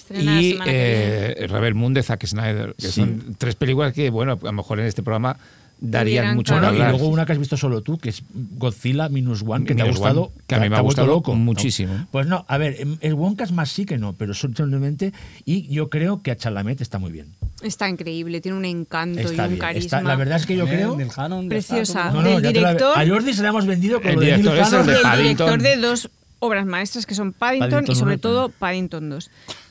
y 0.10 0.58
eh, 0.66 1.48
Rebel 1.50 1.76
Moon 1.76 1.94
de 1.94 2.02
Zack 2.04 2.26
Snyder, 2.26 2.76
que 2.78 2.88
Sí. 2.88 3.02
son 3.02 3.36
tres 3.38 3.56
películas 3.56 3.94
que, 3.94 4.10
bueno, 4.10 4.34
a 4.42 4.46
lo 4.46 4.52
mejor 4.54 4.80
en 4.80 4.86
este 4.86 5.04
programa 5.04 5.38
darían 5.82 6.36
mucho 6.36 6.53
bueno, 6.53 6.73
y 6.73 6.77
luego 6.77 7.07
una 7.07 7.25
que 7.25 7.34
has 7.34 7.39
visto 7.39 7.57
solo 7.57 7.82
tú, 7.82 7.97
que 7.97 8.09
es 8.09 8.23
Godzilla 8.34 9.09
Minus 9.09 9.43
One, 9.45 9.65
que 9.65 9.75
te 9.75 9.82
ha 9.82 9.86
gustado. 9.86 10.25
One, 10.25 10.32
que 10.47 10.55
a 10.55 10.59
mí 10.59 10.69
me 10.69 10.77
ha 10.77 10.82
gustado 10.82 11.21
muchísimo. 11.36 11.93
¿no? 11.95 12.07
Pues 12.11 12.27
no, 12.27 12.45
a 12.47 12.57
ver, 12.57 12.75
em, 12.79 12.97
el 13.01 13.15
Wonka 13.15 13.43
es 13.43 13.51
más 13.51 13.69
sí 13.71 13.86
que 13.86 13.97
no, 13.97 14.13
pero 14.13 14.34
simplemente. 14.34 15.11
Y 15.43 15.67
yo 15.73 15.89
creo 15.89 16.21
que 16.21 16.32
a 16.32 16.38
Chalamet 16.38 16.79
está 16.82 16.99
muy 16.99 17.11
bien. 17.11 17.27
Está 17.63 17.89
increíble, 17.89 18.41
tiene 18.41 18.57
un 18.57 18.65
encanto 18.65 19.19
Está 19.19 19.43
y 19.43 19.45
un 19.47 19.51
bien. 19.53 19.59
carisma. 19.59 19.86
está- 19.97 20.01
la 20.01 20.15
verdad 20.15 20.38
es 20.38 20.45
que 20.45 20.55
yo 20.55 20.65
creo. 20.67 20.97
Preciosa. 21.49 22.11
No, 22.11 22.21
no, 22.21 22.39
del 22.39 22.53
te 22.53 22.61
la- 22.61 22.73
director- 22.73 22.97
a 22.97 23.07
Jordi 23.07 23.34
se 23.34 23.41
le 23.41 23.47
hemos 23.49 23.65
vendido 23.65 23.99
con 24.01 24.09
El 24.09 24.15
lo 24.15 24.21
de 24.21 24.27
director 24.38 24.57
es 24.57 24.73
el 24.73 24.86
de 24.86 25.17
director 25.23 25.61
de 25.61 25.77
dos 25.77 26.09
obras 26.39 26.65
maestras 26.65 27.05
que 27.05 27.13
son 27.15 27.34
Paddington, 27.34 27.69
Paddington 27.69 27.95
y 27.95 27.99
sobre 27.99 28.17
todo 28.17 28.49
Paddington 28.49 29.09
2. 29.09 29.29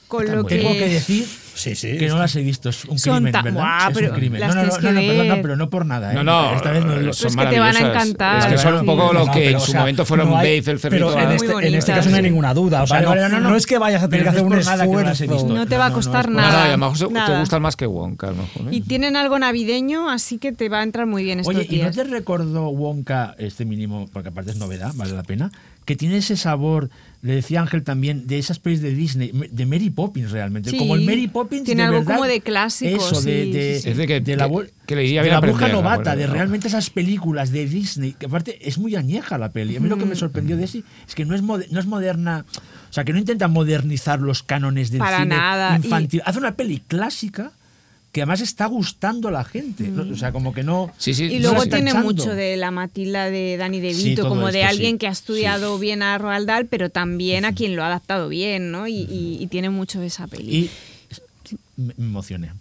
Con 0.08 0.26
lo 0.30 0.44
que, 0.44 0.56
Tengo 0.58 0.72
que 0.72 0.88
decir 0.88 1.24
Sí, 1.60 1.74
sí. 1.76 1.98
que 1.98 2.08
no 2.08 2.18
las 2.18 2.34
he 2.36 2.42
visto. 2.42 2.70
Es 2.70 2.84
un 2.86 2.98
Son 2.98 3.16
crimen, 3.22 3.32
¿verdad? 3.32 3.52
Buah, 3.52 3.88
es 3.88 3.94
pero 3.94 4.08
un 4.10 4.14
crimen. 4.16 4.40
las 4.40 4.54
No, 4.54 4.62
no, 4.62 4.68
no, 4.68 4.92
no, 4.92 5.00
perdón, 5.00 5.28
no, 5.28 5.34
pero 5.42 5.56
no 5.56 5.70
por 5.70 5.86
nada. 5.86 6.12
¿eh? 6.12 6.14
No, 6.14 6.24
no, 6.24 6.54
Esta 6.56 6.70
vez 6.70 6.84
no 6.84 6.96
lo- 6.96 7.12
son 7.12 7.28
es 7.30 7.36
que 7.36 7.46
te 7.46 7.60
van 7.60 7.76
a 7.76 7.80
encantar. 7.80 8.38
Es 8.38 8.46
que 8.46 8.58
son 8.58 8.74
un 8.74 8.80
Sí. 8.80 8.86
poco 8.86 9.12
lo 9.12 9.26
No, 9.26 9.32
que 9.32 9.38
pero, 9.40 9.50
en 9.50 9.56
o 9.56 9.60
su 9.60 9.72
sea, 9.72 9.80
momento 9.80 10.04
fueron 10.06 10.30
no 10.30 10.36
hay- 10.38 10.46
Babe, 10.46 10.56
el 10.56 10.64
Pero 10.64 10.78
Cerrito. 10.80 11.18
en 11.18 11.30
este, 11.32 11.68
en 11.68 11.74
este 11.74 11.92
caso 11.92 12.10
no 12.10 12.16
hay 12.16 12.22
ninguna 12.22 12.54
duda. 12.54 12.82
O 12.82 12.86
sea, 12.86 13.02
Vale, 13.02 13.20
no, 13.20 13.28
no, 13.28 13.40
no. 13.40 13.50
no 13.50 13.56
es 13.56 13.66
que 13.66 13.78
vayas 13.78 14.02
a 14.02 14.08
tener 14.08 14.20
Pero 14.20 14.24
que 14.24 14.28
hacer 14.30 14.40
no 14.42 14.46
un 14.46 14.52
no 14.54 14.58
esfuerzo. 15.12 15.48
No 15.54 15.66
te 15.66 15.76
va 15.76 15.84
a 15.84 15.88
No, 15.88 15.94
no, 15.94 15.94
costar 15.96 16.28
no, 16.30 16.36
No, 16.36 16.40
nada. 16.40 16.58
no, 16.58 16.64
a 16.64 16.76
lo 16.88 16.90
mejor 17.10 17.26
te 17.26 17.38
gustan 17.38 17.62
más 17.62 17.76
que 17.76 17.86
Wonka, 17.86 18.28
a 18.28 18.30
lo 18.30 18.36
mejor. 18.38 18.62
¿eh? 18.72 18.76
Y 18.76 18.80
tienen 18.82 19.16
algo 19.16 19.38
navideño, 19.38 20.08
así 20.10 20.38
que 20.38 20.52
te 20.52 20.68
va 20.68 20.80
a 20.80 20.82
entrar 20.82 21.06
muy 21.06 21.22
bien 21.24 21.40
estos 21.40 21.54
Oye, 21.54 21.66
¿y 21.68 21.82
no 21.82 21.90
te 21.90 22.04
recordó 22.04 22.68
Wonka, 22.70 23.34
este 23.38 23.64
mínimo, 23.64 24.08
porque 24.12 24.30
aparte 24.30 24.52
es 24.52 24.56
novedad, 24.56 24.92
vale 24.94 25.12
la 25.12 25.22
pena, 25.24 25.50
que 25.84 25.96
tiene 25.96 26.18
ese 26.18 26.36
sabor, 26.36 26.88
le 27.22 27.34
decía 27.34 27.60
Ángel 27.60 27.82
también, 27.82 28.26
de 28.26 28.38
esas 28.38 28.58
pelis 28.58 28.80
de 28.80 28.94
Disney, 28.94 29.30
de 29.50 29.66
Mary 29.66 29.90
Poppins 29.90 30.30
realmente? 30.30 30.70
Sí, 30.70 30.78
como 30.78 30.94
el 30.94 31.02
Mary 31.04 31.28
Poppins 31.28 31.64
tiene 31.64 31.82
de 31.82 31.88
algo 31.88 31.98
verdad. 32.00 32.14
como 32.16 32.26
de 32.26 32.40
clásico, 32.40 32.96
Eso, 32.96 33.20
de, 33.20 33.44
sí, 33.44 33.52
de, 33.52 33.74
sí, 33.76 33.82
sí. 33.82 33.90
Es 33.90 33.96
de 33.98 34.06
que- 34.06 34.20
de 34.20 34.36
la, 34.36 34.48
que- 34.48 34.70
que 34.86 34.96
le 34.96 35.02
de 35.22 35.28
la 35.30 35.40
bruja 35.40 35.68
novata, 35.68 36.12
¿no? 36.14 36.20
de 36.20 36.26
realmente 36.26 36.68
esas 36.68 36.88
películas 36.88 37.50
de 37.52 37.66
Disney, 37.66 38.14
que 38.18 38.24
aparte 38.26 38.66
es 38.66 38.78
muy 38.78 38.96
añeja 38.96 39.36
la 39.36 39.50
peli. 39.52 39.76
A 39.76 39.80
mí 39.80 39.88
lo 39.88 39.98
que 39.98 40.06
me 40.06 40.16
sorprendió 40.16 40.56
de 40.56 40.66
sí 40.66 40.82
es 41.06 41.14
que 41.14 41.24
no 41.26 41.34
es, 41.34 41.42
no 41.42 41.58
es 41.80 41.86
moderna, 41.86 42.46
o 42.88 42.92
sea, 42.92 43.04
que 43.04 43.12
no 43.12 43.18
intenta 43.18 43.48
modernizar 43.48 44.20
los 44.20 44.42
cánones 44.42 44.90
del 44.90 45.00
Para 45.00 45.18
cine 45.18 45.36
nada, 45.36 45.72
y- 45.74 45.76
infantil. 45.84 46.22
Hace 46.24 46.38
una 46.38 46.56
peli 46.56 46.82
clásica 46.86 47.52
que 48.12 48.22
además 48.22 48.40
está 48.40 48.66
gustando 48.66 49.28
a 49.28 49.30
la 49.30 49.44
gente. 49.44 49.84
¿no? 49.88 50.02
O 50.12 50.16
sea, 50.16 50.32
como 50.32 50.52
que 50.52 50.62
no... 50.64 50.90
Sí, 50.98 51.14
sí. 51.14 51.24
Y 51.24 51.38
luego 51.38 51.64
tiene 51.66 51.94
mucho 51.94 52.34
de 52.34 52.56
la 52.56 52.70
Matilda 52.72 53.30
de 53.30 53.56
Dani 53.56 53.78
De 53.80 53.94
Vito, 53.94 54.28
como 54.28 54.50
de 54.50 54.64
alguien 54.64 54.92
sí. 54.92 54.98
que 54.98 55.06
ha 55.06 55.10
estudiado 55.12 55.78
bien 55.78 56.02
a 56.02 56.18
Roald 56.18 56.46
Dahl, 56.48 56.66
pero 56.66 56.90
también 56.90 57.44
a 57.44 57.54
quien 57.54 57.76
lo 57.76 57.84
ha 57.84 57.86
adaptado 57.86 58.28
bien, 58.28 58.72
¿no? 58.72 58.88
Y, 58.88 58.94
y- 59.02 59.38
y 59.40 59.46
tiene 59.46 59.70
mucho 59.70 60.00
de 60.00 60.06
esa 60.08 60.26
peli. 60.26 60.56
Y 60.56 60.70
me 61.76 61.94
emocioné, 61.98 62.52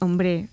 Hombre, 0.00 0.48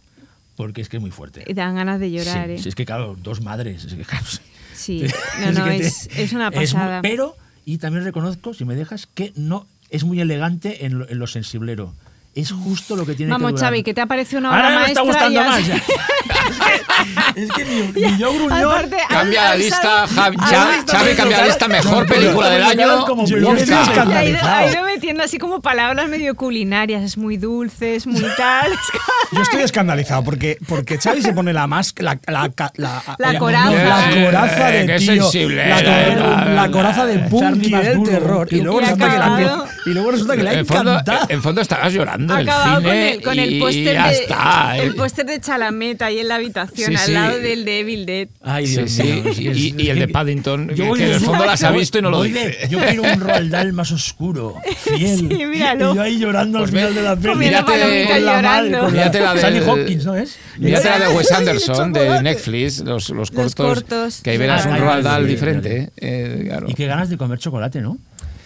porque 0.55 0.81
es 0.81 0.89
que 0.89 0.97
es 0.97 1.01
muy 1.01 1.11
fuerte. 1.11 1.45
dan 1.53 1.75
ganas 1.75 1.99
de 1.99 2.11
llorar, 2.11 2.47
sí, 2.47 2.53
¿eh? 2.53 2.59
sí, 2.63 2.69
es 2.69 2.75
que 2.75 2.85
claro, 2.85 3.15
dos 3.21 3.41
madres. 3.41 3.83
es 3.85 3.93
que, 3.93 4.03
claro, 4.03 4.25
Sí, 4.73 5.03
no, 5.41 5.51
no, 5.51 5.65
que 5.65 5.79
te- 5.79 6.23
es, 6.23 6.33
una 6.33 6.49
pasada. 6.51 7.01
pero, 7.01 7.35
y 7.65 7.77
también 7.77 8.03
reconozco, 8.03 8.53
si 8.53 8.65
me 8.65 8.75
dejas, 8.75 9.05
que 9.07 9.31
no 9.35 9.67
es 9.89 10.03
muy 10.03 10.19
elegante 10.19 10.85
en 10.85 10.99
lo, 10.99 11.09
en 11.09 11.19
lo 11.19 11.27
sensiblero. 11.27 11.93
Es 12.36 12.51
justo 12.51 12.97
lo 12.97 13.05
que 13.05 13.15
tiene 13.15 13.31
Vamos, 13.31 13.51
que 13.51 13.55
durar. 13.55 13.69
Xavi, 13.69 13.83
¿qué 13.83 13.93
te 13.93 14.01
ha 14.01 14.07
parecido 14.07 14.39
una 14.39 14.49
obra 14.49 14.63
Ahora 14.65 14.79
me 14.81 14.86
está 14.88 15.01
gustando 15.01 15.39
Ya- 15.39 15.47
más. 15.49 15.65
ya. 15.67 15.75
es 17.36 17.49
que 17.51 17.63
ni, 17.65 18.01
ni 18.01 18.17
yo 18.17 18.33
gruñón. 18.33 18.51
Aparte, 18.51 18.97
Cambia 19.09 19.43
la 19.45 19.55
lista, 19.55 20.05
Javi, 20.07 20.38
Xavi, 20.38 21.15
cambia 21.15 21.38
la 21.38 21.47
lista, 21.47 21.67
mejor 21.69 22.05
película 22.05 22.49
del 22.49 22.63
año. 22.63 23.25
Yo 23.25 23.45
Metiendo 24.95 25.23
así 25.23 25.37
como 25.37 25.61
palabras 25.61 26.07
medio 26.07 26.35
culinarias, 26.35 27.03
es 27.03 27.17
muy 27.17 27.35
dulce, 27.37 27.95
es 27.95 28.07
muy 28.07 28.23
tal. 28.37 28.71
Yo 29.33 29.41
estoy 29.41 29.61
escandalizado 29.61 30.23
porque, 30.23 30.57
porque 30.67 30.97
Xavi 30.97 31.21
se 31.21 31.33
pone 31.33 31.51
la 31.51 31.67
máscara. 31.67 32.17
La, 32.27 32.43
la, 32.43 32.49
ca- 32.51 32.71
la, 32.77 33.03
La 33.17 33.37
coraza. 33.37 33.71
La 33.73 34.25
coraza 34.25 34.73
Eh, 34.75 34.79
de 34.79 34.85
qué 34.87 34.97
tío. 34.99 35.23
sensible, 35.23 35.67
La, 35.67 35.79
eh, 35.81 36.15
la- 36.15 36.15
la- 36.45 36.53
la 36.63 36.71
coraza 36.71 37.05
de 37.05 37.19
Punky 37.19 37.71
del 37.71 37.95
duro, 37.97 38.09
terror. 38.11 38.47
Y 38.51 38.61
luego, 38.61 38.79
resulta 38.79 39.11
que, 39.11 39.17
la, 39.17 39.65
y 39.85 39.89
luego 39.89 40.11
resulta 40.11 40.35
que 40.37 40.63
fondo, 40.65 40.91
encantado. 40.93 41.25
en 41.29 41.41
fondo 41.43 41.61
estarás 41.61 41.93
llorando 41.93 42.33
Ha 42.33 42.37
en 42.37 42.41
el 42.41 42.49
acabado 42.49 42.75
con 42.75 42.83
cine 42.91 43.11
el, 43.13 43.21
con 43.21 43.39
el 43.39 43.53
y 43.53 43.59
póster 43.59 44.01
de, 44.01 44.79
el 44.81 44.89
eh. 44.89 44.93
póster 44.95 45.25
de 45.25 45.39
Chalamet 45.41 46.01
ahí 46.03 46.19
en 46.19 46.27
la 46.29 46.35
habitación, 46.35 46.89
Sí, 46.91 46.95
al 46.95 47.05
sí. 47.05 47.11
lado 47.11 47.37
del 47.39 47.65
de 47.65 47.79
Evil 47.81 48.05
Dead. 48.05 48.27
Ay, 48.43 48.65
Dios 48.67 48.91
sí. 48.91 49.03
mío, 49.03 49.33
Y, 49.77 49.89
el 49.89 49.99
de 49.99 50.07
Paddington, 50.07 50.67
que, 50.69 50.75
Yo 50.75 50.85
voy 50.85 50.99
que 50.99 51.05
en 51.07 51.11
el 51.13 51.19
fondo 51.19 51.45
las 51.45 51.63
ha 51.63 51.71
visto 51.71 51.97
y 51.99 52.01
no 52.01 52.09
lo 52.09 52.23
dice. 52.23 52.57
yo 52.69 52.79
quiero 52.79 53.03
un 53.03 53.19
Roald 53.19 53.51
Dahl 53.51 53.73
más 53.73 53.91
oscuro, 53.91 54.55
fiel. 54.86 55.17
Sí, 55.17 55.23
míralo. 55.45 55.91
Y 55.91 55.95
yo 55.95 56.01
ahí 56.01 56.19
llorando 56.19 56.59
Pues 56.59 56.71
al 56.71 56.75
final 56.77 56.93
ve- 56.93 56.99
de 57.01 57.07
la 57.07 57.15
peli. 57.15 57.36
Mírate- 57.36 58.07
Con 58.07 58.25
la 58.25 58.41
madre, 58.41 58.77
con 58.79 58.91
Mírate 58.93 59.19
la 59.19 59.31
del- 59.33 59.41
Sally 59.41 59.59
Hopkins, 59.59 60.05
¿no 60.05 60.15
es? 60.15 60.38
Mírate 60.57 60.89
la 60.89 60.99
de 60.99 61.07
Wes 61.15 61.31
Anderson 61.31 61.93
de. 61.93 62.21
Netflix, 62.21 62.79
los, 62.79 63.09
los 63.09 63.31
cortos, 63.31 63.55
cortos. 63.55 64.21
que 64.21 64.29
ahí 64.31 64.38
verás 64.38 64.65
Ah, 64.65 64.69
un 64.69 64.77
Roald 64.77 65.03
Dahl 65.03 65.27
diferente. 65.27 65.77
¿eh? 65.77 65.89
Eh, 65.97 66.43
claro. 66.47 66.67
Y 66.69 66.73
qué 66.73 66.86
ganas 66.88 67.09
de 67.09 67.17
comer 67.17 67.39
chocolate, 67.39 67.81
¿no? 67.81 67.97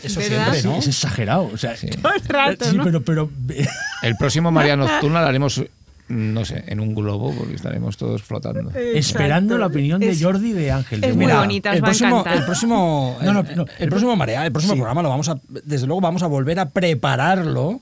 Eso 0.01 0.19
¿Verdad? 0.21 0.51
siempre, 0.53 0.63
¿no? 0.71 0.77
Es 0.79 0.87
exagerado. 0.87 1.49
O 1.53 1.57
sea, 1.57 1.75
Todo 2.01 2.13
el 2.13 2.21
rato, 2.25 2.65
sí, 2.65 2.77
¿no? 2.77 2.83
pero, 2.85 3.01
pero 3.03 3.29
El 4.01 4.15
próximo 4.15 4.49
María 4.49 4.77
Nocturna 4.77 5.21
lo 5.21 5.27
haremos, 5.27 5.61
no 6.09 6.43
sé, 6.43 6.63
en 6.67 6.79
un 6.79 6.93
globo, 6.95 7.33
porque 7.37 7.53
estaremos 7.55 7.95
todos 7.97 8.21
flotando. 8.23 8.71
esperando 8.75 9.57
la 9.57 9.67
opinión 9.67 9.99
de 9.99 10.17
Jordi 10.19 10.49
y 10.49 10.53
de 10.53 10.71
Ángel. 10.71 11.03
es 11.03 11.09
de 11.11 11.15
muy 11.15 11.25
verdad. 11.27 11.41
bonita, 11.41 11.69
os 11.69 11.75
el 11.77 11.81
próximo, 11.83 12.25
el 12.33 12.45
próximo, 12.45 13.17
No, 13.23 13.33
no, 13.33 13.39
el- 13.41 13.55
no. 13.55 13.65
el 13.77 13.89
próximo 13.89 14.15
Marea, 14.15 14.45
el 14.45 14.51
próximo 14.51 14.73
Sí. 14.73 14.79
programa 14.79 15.01
lo 15.03 15.09
vamos 15.09 15.29
a, 15.29 15.39
desde 15.63 15.85
luego 15.87 16.01
vamos 16.01 16.23
a 16.23 16.27
volver 16.27 16.59
a 16.59 16.69
prepararlo 16.69 17.79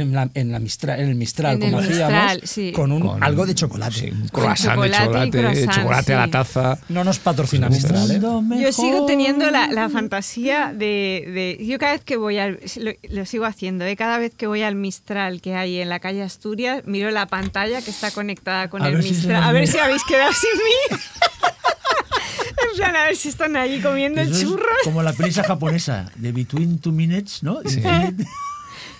en, 0.00 0.12
la, 0.12 0.28
en, 0.34 0.52
la 0.52 0.58
Mistral, 0.58 1.00
en 1.00 1.08
el 1.08 1.14
Mistral, 1.14 1.54
En 1.54 1.60
como 1.60 1.80
el 1.80 1.84
hacíamos, 1.90 2.12
Mistral, 2.12 2.40
sí. 2.44 2.72
con, 2.72 2.92
un, 2.92 3.00
Con- 3.00 3.22
algo 3.22 3.46
de 3.46 3.54
chocolate. 3.54 3.94
Sí, 3.96 4.10
un 4.10 4.28
croissant 4.28 4.80
de 4.80 4.90
chocolate 4.90 5.30
croissant, 5.38 5.72
chocolate 5.72 6.14
a 6.14 6.16
la 6.18 6.24
sí. 6.26 6.30
taza. 6.30 6.78
No 6.88 7.04
nos 7.04 7.18
patrocina 7.18 7.68
Mistral, 7.68 8.10
¿eh? 8.10 8.20
Yo 8.60 8.72
sigo 8.72 9.06
teniendo 9.06 9.50
la, 9.50 9.66
la 9.68 9.88
fantasía 9.88 10.72
de, 10.74 11.56
de- 11.58 11.66
Yo 11.66 11.78
cada 11.78 11.92
vez 11.92 12.04
que 12.04 12.16
voy 12.16 12.38
al... 12.38 12.60
Lo, 12.76 12.92
lo 13.10 13.26
sigo 13.26 13.44
haciendo, 13.44 13.84
¿eh? 13.84 13.96
Cada 13.96 14.18
vez 14.18 14.34
que 14.34 14.46
voy 14.46 14.62
al 14.62 14.74
Mistral 14.74 15.40
que 15.40 15.54
hay 15.54 15.78
en 15.80 15.88
la 15.88 16.00
calle 16.00 16.22
Asturias, 16.22 16.82
miro 16.86 17.10
la 17.10 17.26
pantalla 17.26 17.80
que 17.82 17.90
está 17.90 18.10
conectada 18.10 18.68
con 18.70 18.82
A 18.82 18.88
el 18.88 19.02
si 19.02 19.10
Mistral. 19.10 19.42
a 19.42 19.52
ver 19.52 19.62
ve. 19.62 19.66
si 19.66 19.78
habéis 19.78 20.02
quedado 20.04 20.32
sin 20.32 20.50
mí. 20.58 20.98
en 22.70 22.76
plan, 22.76 22.96
a 22.96 23.04
ver 23.04 23.16
si 23.16 23.28
están 23.28 23.56
allí 23.56 23.80
comiendo 23.80 24.20
Eso 24.20 24.32
es 24.32 24.40
churros. 24.42 24.66
como 24.84 25.02
la 25.02 25.12
prensa 25.12 25.42
japonesa 25.44 26.10
de 26.16 26.32
Between 26.32 26.78
Two 26.78 26.92
Minutes, 26.92 27.42
¿no? 27.42 27.60
Infinite, 27.62 28.24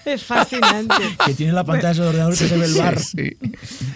Es 0.05 0.25
fascinante. 0.25 0.95
que 1.27 1.35
tiene 1.35 1.53
la 1.53 1.65
pantalla 1.65 2.03
de 2.03 2.09
ordenador 2.09 2.37
que 2.37 2.49
se 2.49 2.57
ve 2.57 2.65
el 2.67 2.75
bar. 2.75 2.99
Sí. 2.99 3.37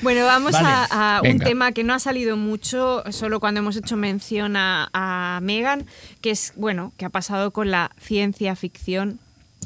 Bueno, 0.03 0.25
vamos 0.25 0.53
Vale. 0.53 0.69
a, 0.69 1.19
a 1.19 1.23
un 1.23 1.39
tema 1.39 1.73
que 1.73 1.85
no 1.85 1.95
ha 1.95 1.99
salido 1.99 2.37
mucho, 2.37 3.03
solo 3.11 3.41
cuando 3.41 3.61
hemos 3.61 3.77
hecho 3.77 3.97
mención 3.97 4.57
a, 4.57 4.89
a 4.93 5.41
Megan, 5.43 5.87
que 6.21 6.31
es, 6.31 6.53
bueno, 6.57 6.93
que 6.97 7.05
ha 7.05 7.11
pasado 7.11 7.51
con 7.51 7.71
la 7.71 7.91
ciencia 8.01 8.57
ficción 8.57 9.19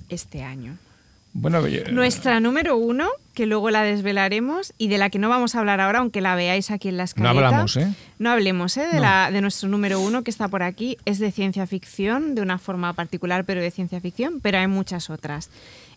este 0.09 0.43
año. 0.43 0.77
Bueno, 1.35 1.67
yo- 1.67 1.85
Nuestra 1.91 2.41
número 2.41 2.77
uno, 2.77 3.09
que 3.33 3.47
luego 3.47 3.71
la 3.71 3.83
desvelaremos 3.85 4.75
y 4.77 4.89
de 4.89 4.99
la 4.99 5.09
que 5.09 5.19
no 5.19 5.31
vamos 5.31 5.55
a 5.55 5.61
hablar 5.61 5.81
ahora, 5.81 6.01
aunque 6.01 6.21
la 6.21 6.35
veáis 6.35 6.71
aquí 6.71 6.89
en 6.91 6.99
la 6.99 7.05
escaleta. 7.05 7.31
hablamos, 7.31 7.77
¿eh? 7.79 7.89
No 8.19 8.31
hablemos, 8.31 8.77
¿eh? 8.77 8.87
De, 8.93 9.01
la, 9.01 9.31
de 9.31 9.41
nuestro 9.41 9.71
número 9.71 9.99
uno, 9.99 10.25
que 10.25 10.31
está 10.31 10.49
por 10.49 10.63
aquí. 10.63 10.99
Es 11.07 11.19
de 11.19 11.33
ciencia 11.33 11.67
ficción, 11.67 12.35
de 12.35 12.43
una 12.43 12.59
forma 12.59 12.93
particular, 12.93 13.47
pero 13.47 13.63
de 13.63 13.71
ciencia 13.71 13.99
ficción, 14.03 14.41
pero 14.43 14.59
hay 14.59 14.67
muchas 14.67 15.09
otras. 15.09 15.49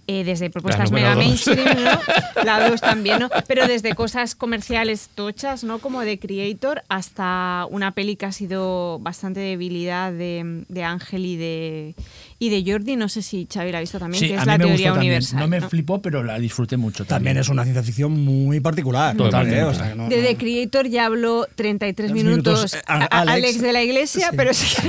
Eh, 0.07 0.23
desde 0.23 0.51
propuestas 0.51 0.91
mega 0.91 1.15
dos. 1.15 1.17
mainstream, 1.17 1.83
¿no? 1.83 2.43
La 2.43 2.69
dos 2.69 2.79
también, 2.79 3.19
¿no? 3.19 3.29
Pero 3.47 3.67
desde 3.67 3.95
cosas 3.95 4.35
comerciales 4.35 5.09
tochas, 5.15 5.63
¿no? 5.63 5.79
Como 5.79 6.01
de 6.01 6.19
Creator, 6.19 6.83
hasta 6.89 7.65
una 7.71 7.91
peli 7.91 8.15
que 8.15 8.27
ha 8.27 8.31
sido 8.31 8.99
bastante 8.99 9.39
debilidad 9.39 10.11
de, 10.11 10.63
de 10.67 10.83
Ángel 10.83 11.25
y 11.25 11.37
de, 11.37 11.95
y 12.39 12.49
de 12.49 12.69
Jordi. 12.71 12.95
No 12.95 13.09
sé 13.09 13.21
si 13.21 13.47
Xavi 13.51 13.71
la 13.71 13.77
ha 13.77 13.81
visto 13.81 13.99
también, 13.99 14.19
Sí, 14.19 14.27
que 14.29 14.33
a 14.35 14.39
es 14.41 14.45
mí 14.45 14.51
la 14.51 14.57
me 14.57 14.65
teoría 14.65 14.73
gustó 14.75 14.93
también. 14.93 15.09
universal. 15.11 15.39
No 15.39 15.47
me 15.47 15.59
¿no? 15.59 15.69
flipó, 15.69 16.01
pero 16.01 16.23
la 16.23 16.37
disfruté 16.39 16.77
mucho 16.77 17.05
también. 17.05 17.15
También 17.15 17.37
es 17.37 17.49
una 17.49 17.63
ciencia 17.63 17.83
ficción 17.83 18.11
muy 18.23 18.59
particular. 18.59 19.15
Totalmente. 19.15 19.59
¿eh? 19.59 19.63
O 19.63 19.73
sea, 19.73 19.89
que 19.89 19.95
no- 19.95 20.09
De 20.09 20.17
no- 20.21 20.27
The 20.27 20.37
Creator 20.37 20.87
ya 20.87 21.05
habló 21.05 21.47
33 21.55 21.95
Tres 21.95 22.11
minutos, 22.11 22.59
minutos, 22.73 22.75
a- 22.87 23.05
Alex, 23.05 23.11
Alex. 23.45 23.61
de 23.61 23.73
la 23.73 23.83
Iglesia, 23.83 24.31
pero 24.35 24.53
si 24.53 24.65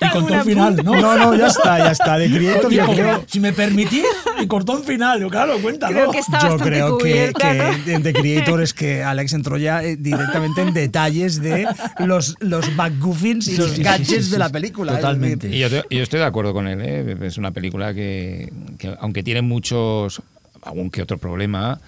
Y 0.00 0.08
con 0.10 0.26
todo 0.26 0.34
alguna 0.34 0.38
un 0.38 0.44
final, 0.44 0.74
punta- 0.76 0.82
¿no? 0.90 1.00
No, 1.00 1.16
no, 1.18 1.34
ya 1.36 1.46
está, 1.48 1.78
ya 1.78 1.90
está. 1.92 2.18
De 2.18 2.30
Creator 2.30 2.72
yo 2.72 2.86
creo, 2.86 3.24
si 3.26 3.40
me 3.40 3.52
permitís, 3.52 4.04
y 4.42 4.46
cortó 4.46 4.72
un 4.72 4.84
final. 4.84 5.20
Yo, 5.20 5.28
claro, 5.28 5.58
cuéntalo. 5.60 5.92
Creo 5.94 6.10
que 6.10 6.18
está 6.18 6.48
yo 6.48 6.56
creo 6.58 6.98
que, 6.98 7.32
que 7.38 7.92
en 7.92 8.02
The 8.02 8.12
Creator 8.12 8.62
es 8.62 8.72
que 8.74 9.02
Alex 9.02 9.32
entró 9.34 9.56
ya 9.58 9.82
eh, 9.84 9.96
directamente 9.96 10.62
en 10.62 10.72
detalles 10.72 11.40
de 11.40 11.66
los, 11.98 12.34
los 12.40 12.66
y 12.68 13.56
los 13.56 13.78
gadgets 13.78 14.08
sí, 14.08 14.22
sí, 14.22 14.30
de 14.30 14.38
la 14.38 14.48
película. 14.50 14.94
Totalmente. 14.96 15.48
Y 15.54 15.58
yo, 15.58 15.68
te- 15.70 15.84
yo 15.94 16.02
estoy 16.02 16.20
de 16.20 16.26
acuerdo 16.26 16.52
con 16.52 16.66
él. 16.68 16.77
¿Eh? 16.80 17.16
Es 17.22 17.38
una 17.38 17.50
película 17.50 17.94
que, 17.94 18.52
que 18.78 18.94
aunque 19.00 19.22
tiene 19.22 19.42
muchos, 19.42 20.22
algún 20.62 20.90
que 20.90 21.02
otro 21.02 21.18
problema, 21.18 21.80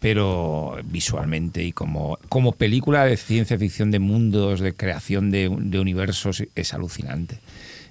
pero 0.00 0.76
visualmente 0.84 1.62
y 1.62 1.72
como, 1.72 2.18
como 2.28 2.52
película 2.52 3.04
de 3.04 3.16
ciencia 3.16 3.58
ficción, 3.58 3.90
de 3.90 3.98
mundos, 3.98 4.60
de 4.60 4.74
creación 4.74 5.30
de, 5.30 5.48
universos, 5.48 6.44
es 6.54 6.74
alucinante. 6.74 7.40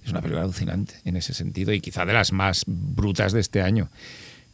Es 0.05 0.11
una 0.11 0.21
película 0.21 0.43
alucinante 0.43 0.95
en 1.05 1.15
ese 1.15 1.33
sentido 1.33 1.73
y 1.73 1.79
quizá 1.79 2.05
de 2.05 2.13
las 2.13 2.33
más 2.33 2.63
brutas 2.67 3.31
de 3.31 3.39
este 3.39 3.61
año. 3.61 3.89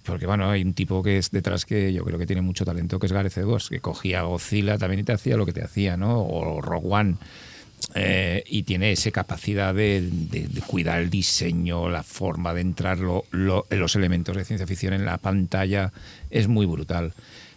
Porque 0.03 0.25
bueno, 0.25 0.49
hay 0.49 0.61
un 0.63 0.73
tipo 0.73 1.03
que 1.03 1.17
es 1.17 1.31
detrás 1.31 1.65
que 1.65 1.91
yo 1.91 2.03
creo 2.03 2.17
que 2.17 2.25
tiene 2.25 2.41
mucho 2.41 2.65
talento, 2.65 2.99
que 2.99 3.07
es 3.07 3.11
Gareth 3.11 3.37
Edwards, 3.37 3.69
que 3.69 3.79
cogía 3.79 4.23
Godzilla 4.23 4.77
también 4.77 5.01
y 5.01 5.03
te 5.03 5.11
hacía 5.11 5.37
lo 5.37 5.45
que 5.45 5.53
te 5.53 5.63
hacía, 5.63 5.97
¿no? 5.97 6.21
O 6.21 6.61
Rogue 6.61 6.87
One. 6.89 7.15
Eh, 7.95 8.43
y 8.47 8.63
tiene 8.63 8.91
esa 8.91 9.09
capacidad 9.11 9.73
de, 9.73 10.01
de- 10.11 10.47
de 10.47 10.61
cuidar 10.61 10.99
el 10.99 11.09
diseño, 11.09 11.89
la 11.89 12.03
forma 12.03 12.53
de 12.53 12.61
entrar 12.61 12.99
lo- 12.99 13.25
lo- 13.31 13.65
los 13.69 13.95
elementos 13.95 14.35
de 14.35 14.45
ciencia 14.45 14.67
ficción 14.67 14.93
en 14.93 15.05
la 15.05 15.17
pantalla, 15.17 15.91
es 16.29 16.47
muy 16.47 16.65
brutal. 16.65 17.13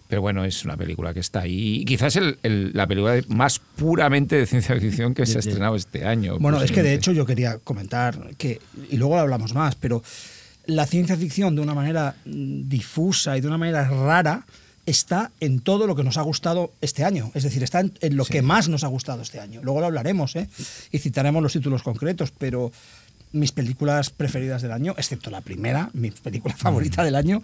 Pero 0.08 0.20
bueno, 0.22 0.44
es 0.44 0.64
una 0.64 0.76
película 0.76 1.12
que 1.14 1.20
está 1.20 1.40
ahí. 1.40 1.80
Y 1.80 1.84
quizás 1.84 2.16
el- 2.16 2.38
el- 2.42 2.70
la 2.74 2.86
película 2.86 3.20
más 3.28 3.58
puramente 3.58 4.36
de 4.36 4.46
ciencia 4.46 4.78
ficción 4.78 5.14
que 5.14 5.26
se 5.26 5.38
ha 5.38 5.40
estrenado 5.40 5.74
este 5.76 6.04
año. 6.06 6.38
Bueno, 6.38 6.62
es 6.62 6.70
que 6.72 6.82
de 6.82 6.94
hecho 6.94 7.12
yo 7.12 7.24
quería 7.26 7.58
comentar 7.58 8.18
que, 8.36 8.60
y 8.90 8.96
luego 8.98 9.14
lo 9.16 9.22
hablamos 9.22 9.54
más, 9.54 9.74
pero 9.74 10.02
la 10.66 10.86
ciencia 10.86 11.16
ficción 11.16 11.56
de 11.56 11.62
una 11.62 11.74
manera 11.74 12.14
mm, 12.24 12.68
difusa 12.68 13.36
y 13.36 13.40
de 13.40 13.48
una 13.48 13.58
manera 13.58 13.88
rara 13.88 14.46
está 14.86 15.30
en 15.40 15.60
todo 15.60 15.86
lo 15.86 15.94
que 15.94 16.02
nos 16.04 16.16
ha 16.16 16.22
gustado 16.22 16.72
este 16.80 17.04
año. 17.04 17.30
Es 17.34 17.42
decir, 17.44 17.62
está 17.62 17.80
en, 17.80 17.92
en 18.00 18.16
lo 18.16 18.24
que 18.24 18.42
más 18.42 18.68
nos 18.68 18.82
ha 18.84 18.88
gustado 18.88 19.22
este 19.22 19.38
año. 19.40 19.60
Luego 19.62 19.80
lo 19.80 19.86
hablaremos 19.86 20.34
¿eh? 20.36 20.48
y 20.90 20.98
citaremos 20.98 21.42
los 21.42 21.52
títulos 21.52 21.82
concretos, 21.82 22.32
pero 22.36 22.72
mis 23.32 23.52
películas 23.52 24.10
preferidas 24.10 24.60
del 24.62 24.72
año, 24.72 24.94
excepto 24.98 25.30
la 25.30 25.40
primera, 25.40 25.88
mi 25.94 26.10
película 26.10 26.54
favorita 26.56 27.02
del 27.04 27.14
año, 27.14 27.42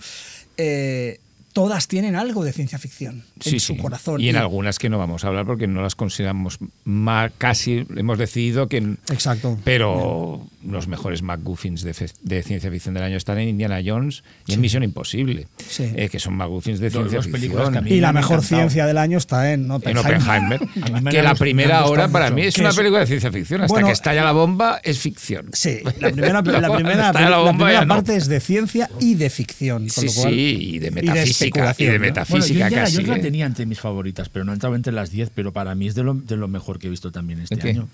eh, 0.56 1.20
todas 1.54 1.88
tienen 1.88 2.14
algo 2.14 2.44
de 2.44 2.52
ciencia 2.52 2.78
ficción 2.78 3.24
en 3.36 3.42
Sí, 3.42 3.58
su 3.58 3.74
sí. 3.74 3.78
corazón. 3.80 4.20
Y 4.20 4.28
en 4.28 4.36
algunas 4.36 4.78
que 4.78 4.88
no 4.90 4.98
vamos 4.98 5.24
a 5.24 5.28
hablar 5.28 5.46
porque 5.46 5.66
no 5.66 5.80
las 5.80 5.94
consideramos 5.94 6.58
más, 6.84 7.32
casi 7.38 7.86
hemos 7.96 8.18
decidido 8.18 8.68
que... 8.68 8.78
Exacto. 9.10 9.58
Pero 9.64 10.46
los 10.70 10.88
mejores 10.88 11.22
MacGuffins 11.22 11.82
de, 11.82 12.42
ciencia 12.42 12.70
ficción 12.70 12.94
del 12.94 13.02
año 13.04 13.16
están 13.16 13.38
en 13.38 13.48
Indiana 13.48 13.80
Jones 13.84 14.22
y 14.46 14.54
en 14.54 14.60
Misión 14.60 14.82
Imposible, 14.82 15.48
Sí. 15.68 15.84
eh, 15.96 16.08
que 16.08 16.18
son 16.18 16.34
MacGuffins 16.34 16.80
de 16.80 16.90
ciencia 16.90 17.18
dos 17.18 17.26
películas 17.28 17.66
ficción. 17.68 17.72
que 17.72 17.78
a 17.78 17.82
mí 17.82 17.90
Y 17.92 18.00
la 18.00 18.12
me 18.12 18.20
mejor 18.20 18.42
ciencia 18.42 18.86
del 18.86 18.98
año 18.98 19.18
está 19.18 19.52
en 19.52 19.64
en 19.64 19.70
Oppenheimer. 19.70 20.60
Que 21.10 21.22
la 21.22 21.34
primera 21.34 21.84
hora 21.86 22.08
para 22.08 22.30
mí 22.30 22.42
es 22.42 22.58
una 22.58 22.72
película 22.72 23.00
de 23.00 23.06
ciencia 23.06 23.30
ficción, 23.32 23.62
hasta 23.62 23.72
Bueno, 23.72 23.86
que 23.88 23.92
estalla 23.92 24.24
la 24.24 24.32
bomba 24.32 24.80
es 24.82 24.98
ficción. 24.98 25.48
Sí, 25.52 25.80
la 25.82 25.90
primera, 26.12 26.32
la 26.32 26.42
Cuando 26.42 26.74
primera, 26.76 27.06
estalla 27.08 27.30
la 27.30 27.36
bomba 27.38 27.52
primera 27.66 27.80
ya 27.80 27.84
no. 27.84 27.94
parte 27.94 28.16
es 28.16 28.26
de 28.28 28.40
ciencia 28.40 28.90
y 29.00 29.14
de 29.14 29.30
ficción. 29.30 29.82
Con 29.88 29.90
Sí, 29.90 30.06
lo 30.06 30.12
cual, 30.12 30.32
sí, 30.32 30.58
y 30.74 30.78
de 30.78 30.90
metafísica, 30.90 31.12
y 31.20 31.24
de, 31.24 31.30
especulación, 31.30 31.88
¿no? 31.88 31.92
Bueno, 31.92 32.06
yo 32.06 32.06
metafísica 32.14 32.64
Indiana 32.66 32.84
casi. 32.84 32.94
Jones 32.96 33.08
la 33.08 33.16
¿eh? 33.16 33.20
tenía 33.20 33.46
entre 33.46 33.66
mis 33.66 33.80
favoritas, 33.80 34.28
pero 34.28 34.44
no 34.44 34.52
ha 34.52 34.54
entrado 34.54 34.74
entre 34.76 34.92
las 34.92 35.10
10, 35.10 35.30
pero 35.34 35.52
para 35.52 35.74
mí 35.74 35.86
es 35.88 35.94
de 35.94 36.02
lo, 36.04 36.14
de 36.14 36.36
lo 36.36 36.48
mejor 36.48 36.78
que 36.78 36.86
he 36.86 36.90
visto 36.90 37.10
también 37.12 37.40
este 37.40 37.68
año. 37.68 37.88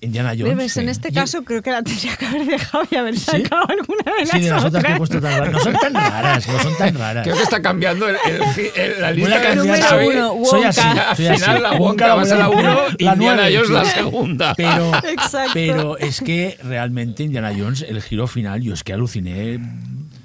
Indiana 0.00 0.34
Jones. 0.38 0.76
En 0.76 0.88
este 0.88 1.10
Yo- 1.10 1.20
caso 1.20 1.42
creo 1.44 1.62
que 1.62 1.70
la 1.70 1.82
tendría 1.82 2.16
que 2.16 2.26
haber 2.26 2.44
dejado 2.46 2.84
y 2.90 2.94
haber 2.96 3.18
sacado 3.18 3.62
alguna 3.68 4.12
de 4.18 4.20
las, 4.24 4.30
Sí, 4.30 4.40
de 4.40 4.50
las 4.50 4.64
otras 4.64 4.84
que 4.84 4.92
he 4.92 4.96
puesto 4.96 5.20
tan 5.20 5.38
raras. 5.38 5.52
No 5.52 5.58
son 5.60 5.72
tan 5.74 5.94
raras, 5.94 6.48
no 6.48 6.58
son 6.62 6.76
tan 6.76 6.94
raras. 6.94 7.24
Creo 7.24 7.36
que 7.36 7.42
está 7.42 7.62
cambiando 7.62 8.08
el- 8.08 8.16
el- 8.26 8.42
el- 8.76 9.00
la 9.00 9.08
Voy 9.08 9.16
lista 9.16 9.34
a 9.34 9.38
de 9.38 9.44
cambiar. 9.44 9.56
Número 9.66 9.82
Xavi. 9.88 10.06
uno, 10.06 10.44
Soy 10.44 10.62
así, 10.64 10.80
Wonka. 10.80 11.10
Al 11.10 11.16
soy 11.16 11.26
así. 11.26 11.40
final 11.42 11.62
la 11.62 11.70
Wonka 11.72 11.82
Wonka 11.82 12.06
la 12.08 12.14
va 12.14 12.22
a 12.22 12.24
ser 12.26 12.38
la 12.38 12.46
voy 12.48 12.56
a- 12.56 12.60
1, 12.60 12.80
la 12.98 13.12
Indiana 13.14 13.42
Jones 13.52 13.70
la 13.70 13.84
sí. 13.84 13.90
segunda. 13.94 14.54
Pero, 14.56 14.92
Exacto. 15.04 15.50
pero 15.54 15.98
es 15.98 16.20
que 16.20 16.58
realmente 16.62 17.22
Indiana 17.22 17.52
Jones, 17.56 17.82
el 17.88 18.02
giro 18.02 18.26
final, 18.26 18.62
yo 18.62 18.74
es 18.74 18.84
que 18.84 18.92
aluciné. 18.92 19.58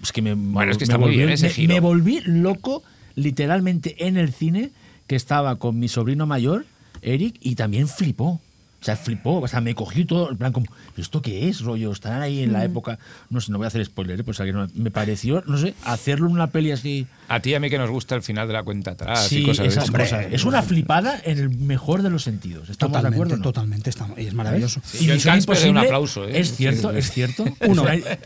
Es 0.01 0.11
que 0.11 0.21
me, 0.21 0.33
Bueno, 0.33 0.71
es 0.71 0.77
que 0.77 0.81
me 0.81 0.85
está 0.85 0.97
muy 0.97 1.09
volví- 1.11 1.17
bien 1.17 1.29
ese 1.29 1.47
me- 1.47 1.53
giro. 1.53 1.73
Me 1.73 1.79
volví 1.79 2.21
loco, 2.25 2.83
literalmente, 3.15 3.95
en 4.05 4.17
el 4.17 4.33
cine, 4.33 4.71
que 5.07 5.15
estaba 5.15 5.55
con 5.57 5.79
mi 5.79 5.87
sobrino 5.87 6.25
mayor, 6.25 6.65
Eric, 7.01 7.35
y 7.41 7.55
también 7.55 7.87
flipó. 7.87 8.39
O 8.83 8.85
sea, 8.85 8.97
flipó, 8.97 9.39
o 9.39 9.47
sea, 9.47 9.61
me 9.61 9.73
cogió 9.75 10.05
todo, 10.05 10.29
en 10.31 10.37
plan 10.37 10.51
como, 10.51 10.65
¿esto 10.97 11.21
qué 11.21 11.47
es, 11.47 11.61
rollo? 11.61 11.93
Están 11.93 12.21
ahí 12.21 12.43
en 12.43 12.49
Mm. 12.49 12.53
la 12.53 12.65
época, 12.65 12.99
no 13.29 13.39
sé, 13.39 13.49
no 13.53 13.57
voy 13.57 13.63
a 13.63 13.69
hacer 13.69 13.85
spoiler, 13.85 14.19
¿eh? 14.19 14.23
pues 14.25 14.37
no- 14.41 14.67
me 14.75 14.91
pareció, 14.91 15.41
no 15.47 15.57
sé, 15.57 15.73
hacerlo 15.85 16.27
en 16.27 16.33
una 16.33 16.47
peli 16.47 16.71
así, 16.73 17.07
A 17.29 17.39
ti 17.39 17.51
y 17.51 17.53
a 17.53 17.61
mí 17.61 17.69
que 17.69 17.77
nos 17.77 17.89
gusta 17.89 18.13
el 18.15 18.21
final 18.23 18.45
de 18.47 18.53
la 18.53 18.61
cuenta 18.63 18.91
atrás 18.91 19.31
y 19.31 19.37
sí, 19.37 19.43
cosas 19.45 19.67
esas 19.67 19.89
cosas. 19.89 20.25
Es 20.31 20.43
una 20.43 20.61
flipada 20.61 21.17
en 21.23 21.39
el 21.39 21.49
mejor 21.49 22.01
de 22.03 22.09
los 22.09 22.23
sentidos. 22.23 22.69
¿Estamos 22.69 23.01
de 23.01 23.07
acuerdo? 23.07 23.37
no? 23.37 23.41
totalmente. 23.41 23.89
Estamos, 23.89 24.19
y 24.19 24.25
es 24.27 24.33
maravilloso. 24.33 24.81
Y 24.99 25.05
Yo 25.05 25.13
pegué 25.15 25.29
un 25.31 25.37
Imposible, 25.37 25.79
aplauso, 25.79 26.27
¿eh? 26.27 26.39
Es 26.41 26.55
cierto, 26.57 26.89
Sí, 26.89 26.93
sí. 26.95 26.99
es 26.99 27.11
cierto. 27.11 27.45
Uno. 27.65 27.87
Es 27.87 28.03
una- 28.03 28.17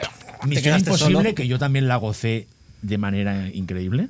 Misión 0.47 0.79
Imposible, 0.79 1.13
solo. 1.21 1.35
que 1.35 1.47
yo 1.47 1.59
también 1.59 1.87
la 1.87 1.97
gocé 1.97 2.47
de 2.81 2.97
manera 2.97 3.47
increíble. 3.53 4.07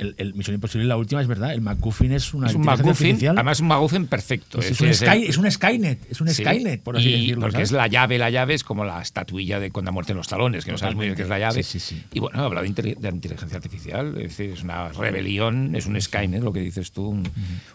El, 0.00 0.14
el 0.18 0.34
Misión 0.34 0.54
Imposible, 0.54 0.86
la 0.86 0.96
última, 0.96 1.20
es 1.20 1.28
verdad. 1.28 1.52
El 1.52 1.60
McGuffin 1.60 2.12
es 2.12 2.32
una 2.34 2.48
Es 2.48 2.54
un 2.54 2.68
artificial. 2.68 3.36
además 3.36 3.60
un 3.60 3.68
MacGuffin 3.68 4.06
perfecto. 4.06 4.58
Pues 4.58 4.70
es, 4.70 4.80
un 4.80 4.88
es 4.88 5.02
el- 5.02 5.08
Sky- 5.08 5.24
es 5.28 5.36
un 5.38 5.50
Skynet, 5.50 6.10
es 6.10 6.20
un 6.20 6.28
Sí, 6.28 6.42
Skynet, 6.42 6.82
por 6.82 6.96
así 6.96 7.08
y 7.08 7.12
decirlo. 7.12 7.40
Porque 7.42 7.52
¿sabes? 7.56 7.68
es 7.70 7.72
la 7.76 7.86
llave, 7.86 8.18
la 8.18 8.30
llave 8.30 8.54
es 8.54 8.64
como 8.64 8.84
la 8.84 9.00
estatuilla 9.02 9.60
de 9.60 9.70
cuando 9.70 9.90
ha 9.90 9.92
muerto 9.92 10.12
en 10.12 10.18
los 10.18 10.28
talones, 10.28 10.64
que 10.64 10.72
no 10.72 10.78
sabes 10.78 10.96
muy 10.96 11.06
bien 11.06 11.16
qué 11.16 11.22
es 11.22 11.28
la 11.28 11.38
llave. 11.38 11.62
Sí, 11.62 11.78
sí, 11.78 11.96
sí. 11.96 12.02
Y 12.12 12.20
bueno, 12.20 12.42
habla 12.42 12.62
de, 12.62 12.68
inte- 12.68 12.96
de 12.98 13.08
inteligencia 13.08 13.56
artificial, 13.56 14.14
es 14.16 14.36
decir, 14.36 14.50
es 14.50 14.62
una 14.62 14.88
rebelión, 14.88 15.74
es 15.76 15.86
un 15.86 16.00
Skynet, 16.00 16.42
lo 16.42 16.52
que 16.52 16.60
dices 16.60 16.92
tú, 16.92 17.08
un, 17.08 17.28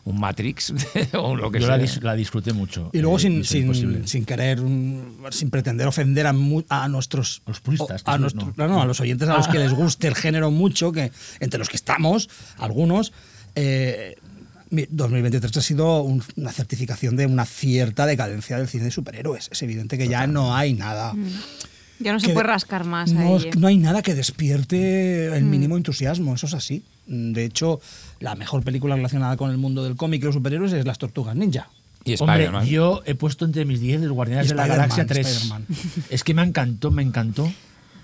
un 0.06 0.20
Matrix 0.20 0.74
o 1.14 1.36
lo 1.36 1.52
que 1.52 1.60
Yo 1.60 1.68
sea. 1.68 1.78
la, 1.78 1.84
dis- 1.84 2.02
la 2.02 2.16
disfruté 2.16 2.54
mucho. 2.54 2.90
Y 2.94 3.00
luego 3.00 3.18
eh, 3.18 3.22
sin, 3.22 3.44
sin, 3.44 4.08
sin 4.08 4.26
querer, 4.26 4.62
mm, 4.62 5.26
sin 5.32 5.50
pretender 5.50 5.88
ofender 5.88 6.28
a, 6.28 6.34
mu- 6.34 6.64
a 6.70 6.88
nuestros 6.88 7.42
A 7.46 7.50
los 7.52 7.60
puristas, 7.60 8.02
a, 8.06 8.18
nuestro- 8.18 8.54
no. 8.56 8.68
no, 8.68 8.74
no, 8.76 8.82
a 8.82 8.86
los 8.86 9.00
oyentes 9.00 9.28
a 9.30 9.38
los 9.38 9.48
Ah. 9.48 9.52
que 9.52 9.60
les 9.66 9.74
guste 9.74 10.08
el 10.08 10.16
género 10.16 10.50
mucho, 10.52 10.92
que 10.92 11.12
entre 11.40 11.60
los 11.60 11.70
que 11.70 11.76
estamos, 11.76 12.15
algunos, 12.58 13.14
eh, 13.56 14.16
mi- 14.70 14.88
2023 14.90 15.56
ha 15.58 15.62
sido 15.62 16.02
un- 16.02 16.24
una 16.36 16.52
certificación 16.52 17.16
de 17.16 17.26
una 17.26 17.46
cierta 17.46 18.06
decadencia 18.06 18.58
del 18.58 18.68
cine 18.68 18.86
de 18.86 18.92
superhéroes. 18.92 19.50
Es 19.52 19.62
evidente 19.62 19.98
que 19.98 20.08
ya 20.08 20.28
no 20.28 20.56
hay 20.56 20.74
nada. 20.74 21.14
Ya 22.00 22.12
no 22.12 22.20
se 22.20 22.28
puede 22.30 22.48
de- 22.48 22.54
rascar 22.54 22.84
más 22.84 23.12
no, 23.14 23.38
ahí, 23.38 23.44
¿eh? 23.46 23.52
no 23.58 23.68
hay 23.68 23.78
nada 23.78 24.02
que 24.02 24.14
despierte 24.16 25.28
el 25.36 25.46
mínimo 25.46 25.78
entusiasmo, 25.78 26.36
eso 26.36 26.46
es 26.48 26.54
así. 26.54 26.84
De 27.08 27.46
hecho, 27.46 27.80
la 28.20 28.36
mejor 28.36 28.64
película 28.64 28.96
relacionada 28.96 29.38
con 29.38 29.50
el 29.52 29.58
mundo 29.58 29.84
del 29.84 29.96
cómic 29.96 30.22
y 30.22 30.26
los 30.26 30.36
superhéroes 30.36 30.74
es 30.74 30.86
Las 30.86 30.98
Tortugas 30.98 31.36
Ninja. 31.36 31.70
Y 32.04 32.16
Hombre, 32.22 32.50
yo 32.70 33.02
he 33.06 33.16
puesto 33.16 33.46
entre 33.46 33.66
mis 33.66 33.80
10 33.80 34.02
los 34.02 34.12
Guardianes 34.12 34.50
de 34.50 34.56
la 34.56 34.68
Galaxia 34.68 35.06
3. 35.08 35.26
Spider-Man. 35.28 35.66
Es 36.10 36.24
que 36.24 36.34
me 36.36 36.44
encantó, 36.44 36.92
me 36.92 37.02
encantó. 37.02 37.52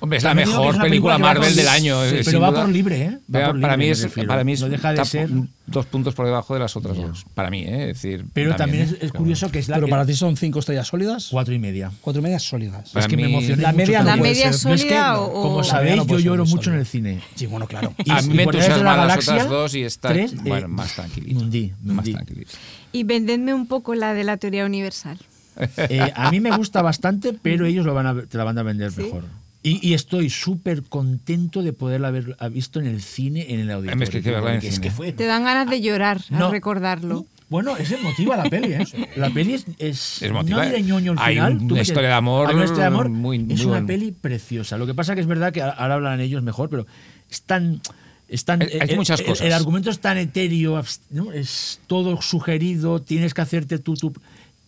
Hombre, 0.03 0.17
es 0.17 0.23
la 0.23 0.31
También 0.31 0.49
mejor 0.49 0.73
es 0.75 0.81
película 0.81 1.17
Marvel 1.19 1.47
por- 1.49 1.55
del 1.55 1.67
año. 1.67 2.03
Sí, 2.09 2.15
pero 2.25 2.39
va 2.41 2.49
duda. 2.49 2.61
por 2.61 2.69
libre, 2.71 3.01
¿eh? 3.03 3.17
Va 3.33 3.53
para 3.53 3.77
mí 3.77 3.85
es, 3.85 4.07
para 4.27 4.43
mí 4.43 4.53
es 4.53 4.61
No 4.61 4.69
deja 4.69 4.93
de 4.93 5.05
ser- 5.05 5.29
dos 5.67 5.85
puntos 5.85 6.15
por 6.15 6.25
debajo 6.25 6.55
de 6.55 6.59
las 6.59 6.75
otras 6.75 6.97
dos. 6.97 7.23
Para 7.35 7.51
mí, 7.51 7.59
¿eh? 7.61 7.91
es 7.91 8.01
decir. 8.01 8.25
Pero 8.33 8.55
también, 8.55 8.83
es, 8.83 8.97
es 8.99 9.11
curioso 9.11 9.51
que 9.51 9.59
es 9.59 9.69
la 9.69 9.75
Pero 9.75 9.85
que- 9.85 9.91
para 9.91 10.05
ti 10.07 10.15
son 10.15 10.35
cinco 10.37 10.57
estrellas 10.59 10.87
sólidas, 10.87 11.27
cuatro 11.29 11.53
y 11.53 11.59
media. 11.59 11.91
cuatro 12.01 12.19
y 12.19 12.23
medias 12.23 12.41
sólidas. 12.41 12.89
Para 12.89 13.05
es 13.05 13.09
que 13.09 13.15
me 13.15 13.25
emocioné 13.25 13.61
La 13.61 13.73
media 13.73 14.01
¿La 14.01 14.15
media 14.17 14.51
sólida 14.53 15.19
o- 15.21 15.31
Como 15.43 15.55
o- 15.57 15.63
sabéis, 15.63 15.97
no 15.97 16.07
yo 16.07 16.17
lloro 16.19 16.45
mucho 16.45 16.71
en 16.73 16.79
el 16.79 16.85
cine. 16.87 17.21
Sí, 17.35 17.45
bueno, 17.45 17.67
claro. 17.67 17.93
Y- 18.03 18.09
A 18.09 18.21
mí 18.23 18.33
me 18.33 18.43
entusiasman 18.43 18.83
las 18.83 18.97
Galaxia, 18.97 19.33
otras 19.33 19.49
dos 19.49 19.75
y 19.75 19.83
está 19.83 20.09
tres, 20.09 20.33
bueno, 20.43 20.65
eh, 20.65 20.67
más 20.67 20.95
tranquilito. 20.95 21.45
Más. 21.83 22.05
Y 22.91 23.03
vendedme 23.03 23.53
un 23.53 23.67
poco 23.67 23.93
la 23.93 24.15
de 24.15 24.23
la 24.23 24.37
teoría 24.37 24.65
universal. 24.65 25.19
Eh, 25.77 26.11
a 26.15 26.31
mí 26.31 26.39
me 26.39 26.49
gusta 26.57 26.81
bastante, 26.81 27.33
pero 27.39 27.65
ellos 27.67 27.85
lo 27.85 27.93
van 27.93 28.07
a, 28.07 28.21
te 28.23 28.37
la 28.37 28.43
van 28.45 28.57
a 28.57 28.63
vender 28.63 28.91
¿Sí? 28.91 29.03
mejor. 29.03 29.25
Y, 29.63 29.87
y 29.87 29.93
estoy 29.93 30.29
súper 30.31 30.83
contento 30.83 31.61
de 31.61 31.71
poderla 31.73 32.07
haber 32.07 32.35
visto 32.51 32.79
en 32.79 32.87
el 32.87 33.01
cine, 33.01 33.53
en 33.53 33.59
el 33.59 33.69
auditorio. 33.71 34.03
Es 34.03 34.09
que 34.09 34.17
hay 34.17 34.23
que 34.23 34.31
verla 34.31 34.51
en 34.55 34.57
es 34.57 34.73
cine. 34.75 34.81
que 34.87 34.91
fue- 34.91 35.11
Te 35.13 35.25
dan 35.25 35.43
ganas 35.43 35.69
de 35.69 35.81
llorar 35.81 36.19
No. 36.31 36.47
al 36.47 36.51
recordarlo. 36.51 37.25
Bueno, 37.47 37.75
es 37.77 37.91
emotiva 37.91 38.37
la 38.37 38.45
peli, 38.49 38.73
¿eh? 38.73 38.87
La 39.17 39.29
peli 39.29 39.53
es, 39.55 39.65
es, 39.77 40.21
Es 40.21 40.21
emotiva. 40.23 40.57
no 40.63 40.65
diré 40.65 40.81
ñoño 40.81 41.11
al 41.11 41.17
Hay 41.19 41.35
final. 41.35 41.57
una 41.59 41.81
historia 41.81 42.07
de 42.09 42.15
amor 42.15 42.47
hay 42.47 42.55
una 42.55 42.63
historia 42.63 42.83
de 42.85 42.87
amor. 42.87 43.09
muy- 43.09 43.39
muy 43.39 43.53
es 43.53 43.59
una 43.61 43.71
buena. 43.73 43.87
peli 43.87 44.11
preciosa. 44.13 44.77
Lo 44.77 44.87
que 44.87 44.93
pasa 44.93 45.13
que 45.15 45.21
es 45.21 45.27
verdad 45.27 45.51
que 45.53 45.61
ahora 45.61 45.93
hablan 45.95 46.21
ellos 46.21 46.41
mejor, 46.43 46.69
pero 46.69 46.87
es 47.29 47.41
tan... 47.43 47.81
Es 48.29 48.45
tan- 48.45 48.61
Hay- 48.61 48.69
hay 48.79 48.89
el- 48.91 48.95
muchas 48.95 49.19
el- 49.19 49.25
cosas. 49.25 49.45
El, 49.45 49.51
argumento 49.53 49.89
es 49.89 49.99
tan 49.99 50.17
etéreo, 50.17 50.81
¿no? 51.09 51.33
es 51.33 51.81
todo 51.87 52.21
sugerido, 52.21 53.01
tienes 53.01 53.33
que 53.33 53.41
hacerte 53.41 53.77
tú, 53.79 53.95
tú, 53.95 54.13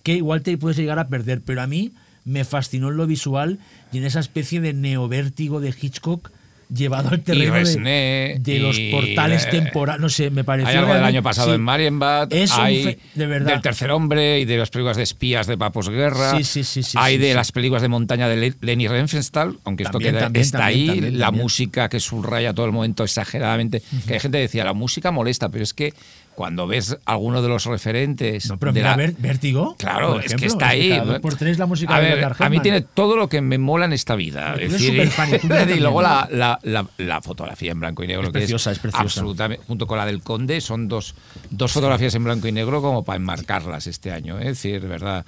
que 0.03 0.15
igual 0.15 0.41
te 0.41 0.57
puedes 0.57 0.77
llegar 0.77 0.99
a 0.99 1.07
perder. 1.07 1.41
Pero 1.41 1.61
a 1.61 1.67
mí 1.67 1.93
me 2.25 2.43
fascinó 2.45 2.89
en 2.89 2.97
lo 2.97 3.07
visual 3.07 3.59
y 3.91 3.97
en 3.97 4.05
esa 4.05 4.19
especie 4.19 4.61
de 4.61 4.73
neovértigo 4.73 5.59
de 5.59 5.73
Hitchcock 5.79 6.31
llevado 6.73 7.09
al 7.09 7.21
terreno 7.21 7.53
de, 7.53 7.59
Resné, 7.59 8.37
de 8.39 8.59
los 8.59 8.79
portales 8.89 9.45
eh, 9.45 9.49
temporales. 9.51 10.01
No 10.01 10.09
sé, 10.09 10.31
me 10.31 10.43
pareció. 10.43 10.69
Hay 10.71 10.77
algo 10.77 10.93
del 10.93 11.03
año 11.03 11.21
pasado 11.21 11.49
sí. 11.49 11.55
en 11.55 11.61
Marienbad, 11.61 12.33
Es 12.33 12.51
hay 12.53 12.97
de 13.13 13.27
verdad. 13.27 13.51
del 13.51 13.61
tercer 13.61 13.91
hombre 13.91 14.39
y 14.39 14.45
de 14.45 14.57
las 14.57 14.71
películas 14.71 14.97
de 14.97 15.03
espías 15.03 15.45
de 15.45 15.55
Papos 15.57 15.89
Guerra. 15.89 16.41
Sí, 16.43 16.63
sí, 16.63 16.81
hay 16.95 17.17
de 17.19 17.35
las 17.35 17.51
películas 17.51 17.83
de 17.83 17.89
montaña 17.89 18.27
de 18.27 18.37
Le- 18.37 18.55
Leni 18.61 18.87
Riefenstahl, 18.87 19.59
aunque 19.65 19.83
esto 19.83 19.99
También, 19.99 20.15
queda- 20.15 20.21
también, 20.23 20.41
está 20.41 20.57
también, 20.59 20.89
ahí, 21.03 21.11
la 21.11 21.29
música 21.31 21.89
que 21.89 21.99
subraya 21.99 22.53
todo 22.55 22.65
el 22.65 22.71
momento 22.71 23.03
exageradamente. 23.03 23.83
Que 24.07 24.13
hay 24.15 24.19
gente 24.19 24.37
que 24.39 24.43
decía, 24.43 24.63
la 24.63 24.73
música 24.73 25.11
molesta, 25.11 25.49
pero 25.49 25.63
es 25.63 25.75
que 25.75 25.93
cuando 26.35 26.67
ves 26.67 26.97
alguno 27.05 27.41
de 27.41 27.47
los 27.49 27.65
referentes. 27.65 28.49
No, 28.49 28.57
pero 28.57 28.71
de 28.73 28.79
mira, 28.79 28.91
la- 28.91 28.97
Ver- 28.97 29.15
Vértigo. 29.17 29.75
Claro, 29.77 30.13
por 30.13 30.25
es 30.25 30.35
que 30.35 30.45
está 30.47 30.69
ahí. 30.69 30.99
por 31.21 31.35
tres 31.35 31.57
la 31.59 31.65
música 31.65 31.95
a 31.95 31.99
de 32.01 32.09
ver, 32.09 32.17
Edgar 32.19 32.35
a 32.39 32.49
mí 32.49 32.59
tiene 32.59 32.81
todo 32.81 33.15
lo 33.15 33.29
que 33.29 33.41
me 33.41 33.57
mola 33.57 33.85
en 33.85 33.93
esta 33.93 34.15
vida. 34.15 34.55
Es 34.59 34.71
decir, 34.71 34.93
y 35.75 35.79
luego 35.79 36.01
¿no? 36.01 36.07
la, 36.07 36.59
la- 36.63 36.87
la- 36.97 37.21
fotografía 37.21 37.71
en 37.71 37.79
blanco 37.79 38.03
y 38.03 38.07
negro, 38.07 38.23
Es 38.23 38.27
que 38.29 38.33
preciosa, 38.39 38.71
es 38.71 38.79
preciosa. 38.79 39.03
absolutamente, 39.03 39.63
junto 39.67 39.87
con 39.87 39.97
la 39.97 40.05
del 40.05 40.21
Conde, 40.23 40.59
son 40.61 40.87
dos, 40.87 41.15
dos 41.49 41.71
fotografías 41.71 42.13
en 42.15 42.23
blanco 42.23 42.47
y 42.47 42.51
negro 42.51 42.81
como 42.81 43.03
para 43.03 43.17
enmarcarlas 43.17 43.87
este 43.87 44.11
año. 44.11 44.37
¿eh? 44.39 44.43
Es 44.43 44.47
decir, 44.61 44.81
de 44.81 44.87
verdad. 44.87 45.25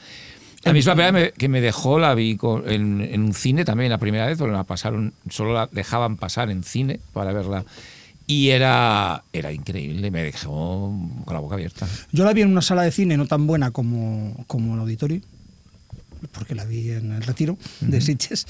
La 0.64 0.74
misma 0.74 0.96
pena 0.96 1.12
me- 1.12 1.32
que 1.32 1.48
me 1.48 1.62
dejó, 1.62 2.00
la 2.00 2.16
vi 2.16 2.40
en, 2.66 3.00
en 3.02 3.22
un 3.22 3.34
cine 3.36 3.64
también 3.66 3.92
la 3.92 4.00
primera 4.00 4.26
vez, 4.26 4.40
porque 4.40 4.54
la 4.54 4.64
pasaron, 4.64 5.14
solo 5.30 5.54
la 5.54 5.70
dejaban 5.72 6.18
pasar 6.18 6.50
en 6.50 6.64
cine 6.64 7.00
para 7.14 7.32
verla. 7.34 7.66
Y 8.28 8.50
era, 8.50 9.24
era 9.34 9.52
increíble, 9.52 10.10
me 10.10 10.24
dejó 10.24 10.92
con 11.26 11.34
la 11.34 11.40
boca 11.40 11.56
abierta. 11.56 11.88
Yo 12.12 12.24
la 12.24 12.34
vi 12.34 12.42
en 12.42 12.50
una 12.50 12.62
sala 12.62 12.82
de 12.82 12.92
cine 12.92 13.18
no 13.18 13.28
tan 13.28 13.46
buena 13.46 13.72
como, 13.72 14.44
como 14.48 14.74
el 14.74 14.80
auditorio, 14.80 15.22
porque 16.32 16.56
la 16.56 16.66
vi 16.66 16.92
en 16.92 17.12
el 17.12 17.24
retiro 17.24 17.58
de 17.82 18.02
Sitges, 18.02 18.46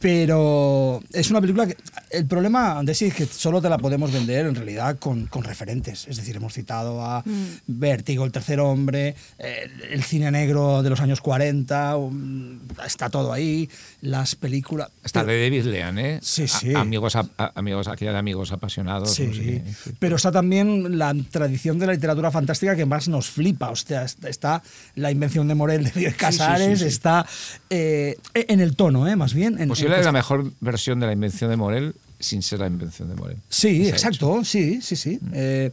pero 0.00 1.02
es 1.12 1.30
una 1.30 1.40
película 1.40 1.66
que... 1.66 1.76
El 2.10 2.26
problema 2.26 2.82
de 2.82 2.94
sí 2.94 3.06
es 3.06 3.14
que 3.14 3.24
solo 3.26 3.62
te 3.62 3.70
la 3.70 3.78
podemos 3.78 4.12
vender 4.12 4.44
en 4.46 4.54
realidad 4.54 4.98
con, 4.98 5.26
con 5.26 5.44
referentes, 5.44 6.06
es 6.08 6.16
decir, 6.18 6.36
hemos 6.36 6.52
citado 6.52 7.02
a 7.04 7.24
Vértigo, 7.66 8.24
El 8.26 8.32
Tercer 8.32 8.60
Hombre, 8.60 9.14
el, 9.38 9.80
el 9.92 10.02
cine 10.02 10.30
negro 10.30 10.82
de 10.82 10.90
los 10.90 11.00
años 11.00 11.20
40, 11.22 11.96
um, 11.96 12.58
está 12.84 13.08
todo 13.08 13.32
ahí, 13.32 13.68
las 14.02 14.34
películas... 14.34 14.90
Hasta 15.02 15.20
pero- 15.20 15.32
de 15.32 15.42
David 15.42 15.64
Lean, 15.64 15.98
¿eh? 15.98 16.18
Sí, 16.22 16.42
A- 16.42 16.48
sí. 16.48 16.74
amigos, 16.74 17.16
a- 17.16 17.28
a- 17.38 17.52
amigos, 17.54 17.88
aquella 17.88 18.12
de 18.12 18.18
amigos 18.18 18.52
apasionados. 18.52 19.14
Sí, 19.14 19.26
no 19.28 19.34
sé, 19.34 19.64
sí. 19.84 19.92
pero 19.98 20.16
está 20.16 20.30
también 20.32 20.98
la 20.98 21.14
tradición 21.30 21.78
de 21.78 21.86
la 21.86 21.92
literatura 21.94 22.30
fantástica 22.30 22.76
que 22.76 22.84
más 22.84 23.08
nos 23.08 23.30
flipa. 23.30 23.70
O 23.70 23.76
sea, 23.76 24.04
est- 24.04 24.22
está 24.26 24.62
la 24.96 25.10
invención 25.10 25.48
de 25.48 25.54
Morel 25.54 25.84
de 25.94 26.12
Casares, 26.14 26.78
sí, 26.80 26.84
sí. 26.84 26.90
Está 27.20 27.26
eh, 27.70 28.16
en 28.34 28.60
el 28.60 28.76
tono, 28.76 29.06
¿eh? 29.08 29.16
más 29.16 29.34
bien. 29.34 29.60
En, 29.60 29.68
Posible 29.68 29.94
en- 29.94 30.00
es 30.00 30.06
la 30.06 30.12
mejor 30.12 30.50
versión 30.60 31.00
de 31.00 31.06
la 31.06 31.12
invención 31.12 31.50
de 31.50 31.56
Morel 31.56 31.94
sin 32.18 32.42
ser 32.42 32.60
la 32.60 32.66
invención 32.68 33.08
de 33.08 33.14
Morel. 33.16 33.36
Sí, 33.48 33.88
exacto, 33.88 34.44
sí, 34.44 34.80
sí, 34.80 34.96
sí. 34.96 35.18
Eh, 35.32 35.70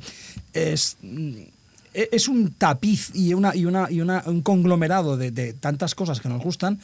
es, 0.54 0.98
mm, 1.02 1.30
e- 1.94 2.10
es 2.12 2.28
un 2.28 2.52
tapiz 2.54 3.12
y, 3.14 3.34
una, 3.34 3.56
y, 3.56 3.66
una, 3.66 3.88
y 3.92 4.02
una- 4.02 4.24
un 4.26 4.42
conglomerado 4.42 5.16
de, 5.18 5.32
de 5.32 5.54
tantas 5.54 5.94
cosas 5.96 6.20
que 6.20 6.28
nos 6.30 6.42
gustan 6.44 6.80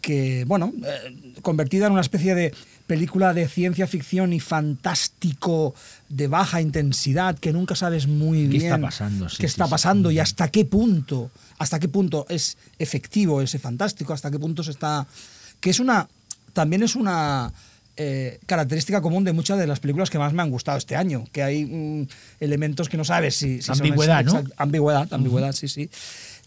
que, 0.00 0.44
bueno, 0.46 0.72
eh, 0.84 1.34
convertida 1.42 1.86
en 1.86 1.92
una 1.92 2.00
especie 2.00 2.34
de 2.36 2.54
película 2.86 3.34
de 3.34 3.48
ciencia 3.48 3.86
ficción 3.88 4.32
y 4.32 4.38
fantástico 4.40 5.74
de 6.08 6.28
baja 6.28 6.60
intensidad 6.60 7.36
que 7.38 7.52
nunca 7.52 7.74
sabes 7.74 8.06
muy 8.06 8.42
¿Qué 8.42 8.46
bien 8.48 8.64
está 8.66 8.80
pasando? 8.80 9.28
Sí, 9.28 9.36
qué 9.38 9.48
sí, 9.48 9.52
está 9.52 9.64
sí. 9.64 9.70
pasando 9.72 10.10
y 10.12 10.20
hasta 10.20 10.48
qué 10.48 10.64
punto, 10.64 11.30
hasta 11.58 11.78
qué 11.78 11.88
punto 11.88 12.26
es 12.28 12.56
efectivo 12.78 13.40
ese 13.40 13.58
fantástico, 13.58 14.12
hasta 14.12 14.30
qué 14.30 14.38
punto 14.38 14.62
se 14.62 14.70
está... 14.72 15.06
que 15.60 15.70
es 15.70 15.80
una... 15.80 16.08
también 16.52 16.82
es 16.82 16.96
una 16.96 17.52
eh, 17.96 18.38
característica 18.46 19.00
común 19.00 19.24
de 19.24 19.32
muchas 19.32 19.58
de 19.58 19.66
las 19.66 19.80
películas 19.80 20.10
que 20.10 20.18
más 20.18 20.32
me 20.34 20.42
han 20.42 20.50
gustado 20.50 20.76
este 20.78 20.96
año, 20.96 21.24
que 21.32 21.42
hay 21.42 21.64
mm, 21.64 22.08
elementos 22.40 22.88
que 22.88 22.96
no 22.98 23.04
sabes 23.04 23.36
si... 23.36 23.56
si 23.56 23.62
son 23.62 23.76
Ambigüedad, 23.78 24.24
¿no? 24.24 24.44
Ambigüedad, 24.56 25.08
ambigüedad, 25.12 25.52
sí, 25.52 25.68
sí. 25.68 25.88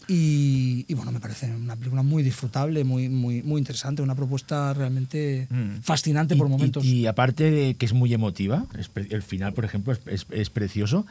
Y, 0.08 0.86
y 0.88 0.94
bueno, 0.94 1.12
me 1.12 1.20
parece 1.20 1.46
una 1.54 1.76
película 1.76 2.02
muy 2.02 2.22
disfrutable, 2.22 2.82
muy, 2.84 3.08
muy, 3.08 3.42
muy 3.42 3.58
interesante, 3.60 4.02
una 4.02 4.14
propuesta 4.16 4.72
realmente 4.74 5.46
fascinante 5.82 6.34
por 6.36 6.48
Mm. 6.48 6.50
Y- 6.50 6.54
y- 6.54 6.56
momentos. 6.58 6.84
Y, 6.84 7.06
aparte 7.06 7.50
de 7.50 7.74
que 7.74 7.86
es 7.86 7.92
muy 7.92 8.12
emotiva, 8.12 8.66
es 8.78 8.90
el 9.10 9.22
final, 9.22 9.52
por 9.52 9.64
ejemplo, 9.64 9.92
es, 9.92 10.00
es- 10.06 10.26
es 10.30 10.50
precioso. 10.50 11.06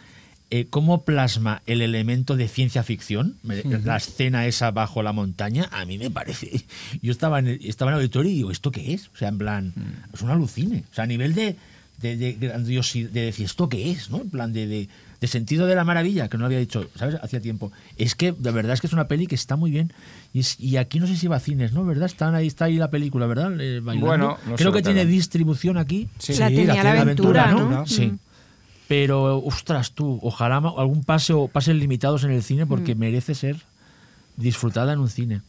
Eh, 0.52 0.66
¿Cómo 0.70 1.04
plasma 1.04 1.62
el 1.68 1.82
elemento 1.82 2.36
de 2.36 2.48
ciencia 2.48 2.84
ficción? 2.84 3.36
Me- 3.44 3.64
La 3.84 3.98
escena 3.98 4.46
esa 4.48 4.72
bajo 4.72 5.04
la 5.04 5.14
montaña, 5.14 5.70
a 5.72 5.86
mí 5.86 5.98
me 5.98 6.10
parece. 6.10 6.64
Yo 7.02 7.12
estaba 7.12 7.40
en 7.40 7.48
el, 7.48 7.66
estaba 7.66 7.92
en 7.92 7.96
el 7.96 8.02
auditorio 8.02 8.32
y 8.32 8.36
digo, 8.36 8.52
¿esto 8.52 8.72
qué 8.72 8.94
es? 8.94 9.10
O 9.14 9.18
sea, 9.18 9.28
en 9.30 9.38
plan, 9.38 9.74
es 10.14 10.22
un 10.22 10.30
alucine. 10.32 10.84
O 10.92 10.94
sea, 10.96 11.04
a 11.04 11.08
nivel 11.08 11.34
de, 11.36 11.56
de, 12.02 12.18
de 12.18 12.34
grandiosidad, 12.34 13.10
de 13.12 13.22
decir, 13.22 13.46
¿esto 13.46 13.70
qué 13.70 13.92
es? 13.92 14.10
¿no? 14.10 14.18
En 14.22 14.30
plan, 14.30 14.52
de, 14.54 14.66
de, 14.68 14.90
de 15.22 15.28
sentido 15.28 15.68
de 15.68 15.76
la 15.76 15.84
maravilla, 15.84 16.30
que 16.30 16.38
no 16.38 16.42
lo 16.42 16.46
había 16.48 16.60
dicho, 16.60 16.90
¿sabes? 16.96 17.16
Hacía 17.22 17.42
tiempo. 17.42 17.72
Es 17.98 18.16
que, 18.16 18.32
de 18.32 18.52
verdad, 18.52 18.74
es 18.74 18.82
que 18.82 18.88
es 18.88 18.94
una 18.94 19.08
peli 19.08 19.28
que 19.28 19.36
está 19.36 19.56
muy 19.56 19.70
bien. 19.70 19.92
Y, 20.34 20.40
es- 20.40 20.60
y 20.60 20.78
aquí 20.78 21.00
no 21.00 21.08
sé 21.08 21.16
si 21.18 21.28
va 21.28 21.36
a 21.36 21.40
cines, 21.42 21.74
¿no? 21.74 21.86
¿Verdad? 21.86 22.06
Están 22.06 22.34
ahí, 22.36 22.48
está 22.48 22.66
ahí 22.66 22.78
la 22.78 22.90
película, 22.90 23.28
¿verdad? 23.28 23.52
Eh. 23.60 23.82
Bueno, 23.82 24.38
no 24.48 24.56
Creo 24.56 24.72
que 24.72 24.82
tiene 24.82 25.06
distribución 25.06 25.78
aquí. 25.78 26.08
Sí. 26.20 26.34
la 26.36 26.48
Sí, 26.50 26.56
tenía 26.56 26.68
la 26.68 26.74
la, 26.76 26.82
tiene 26.82 27.00
aventura, 27.02 27.44
Aventura, 27.44 27.70
¿no? 27.70 27.80
¿no? 27.82 27.86
Sí. 27.88 28.08
Mm. 28.08 28.20
Pero, 28.90 29.38
ostras, 29.46 29.92
tú, 29.92 30.20
ojalá 30.24 30.58
algún 30.58 31.04
pase 31.04 31.32
o 31.32 31.48
pases 31.48 31.76
limitados 31.76 32.24
en 32.24 32.32
el 32.32 32.42
cine 32.42 32.66
porque 32.66 32.96
merece 32.96 33.36
ser 33.36 33.58
disfrutada 34.36 34.94
en 34.94 35.00
un 35.00 35.10
cine. 35.10 35.44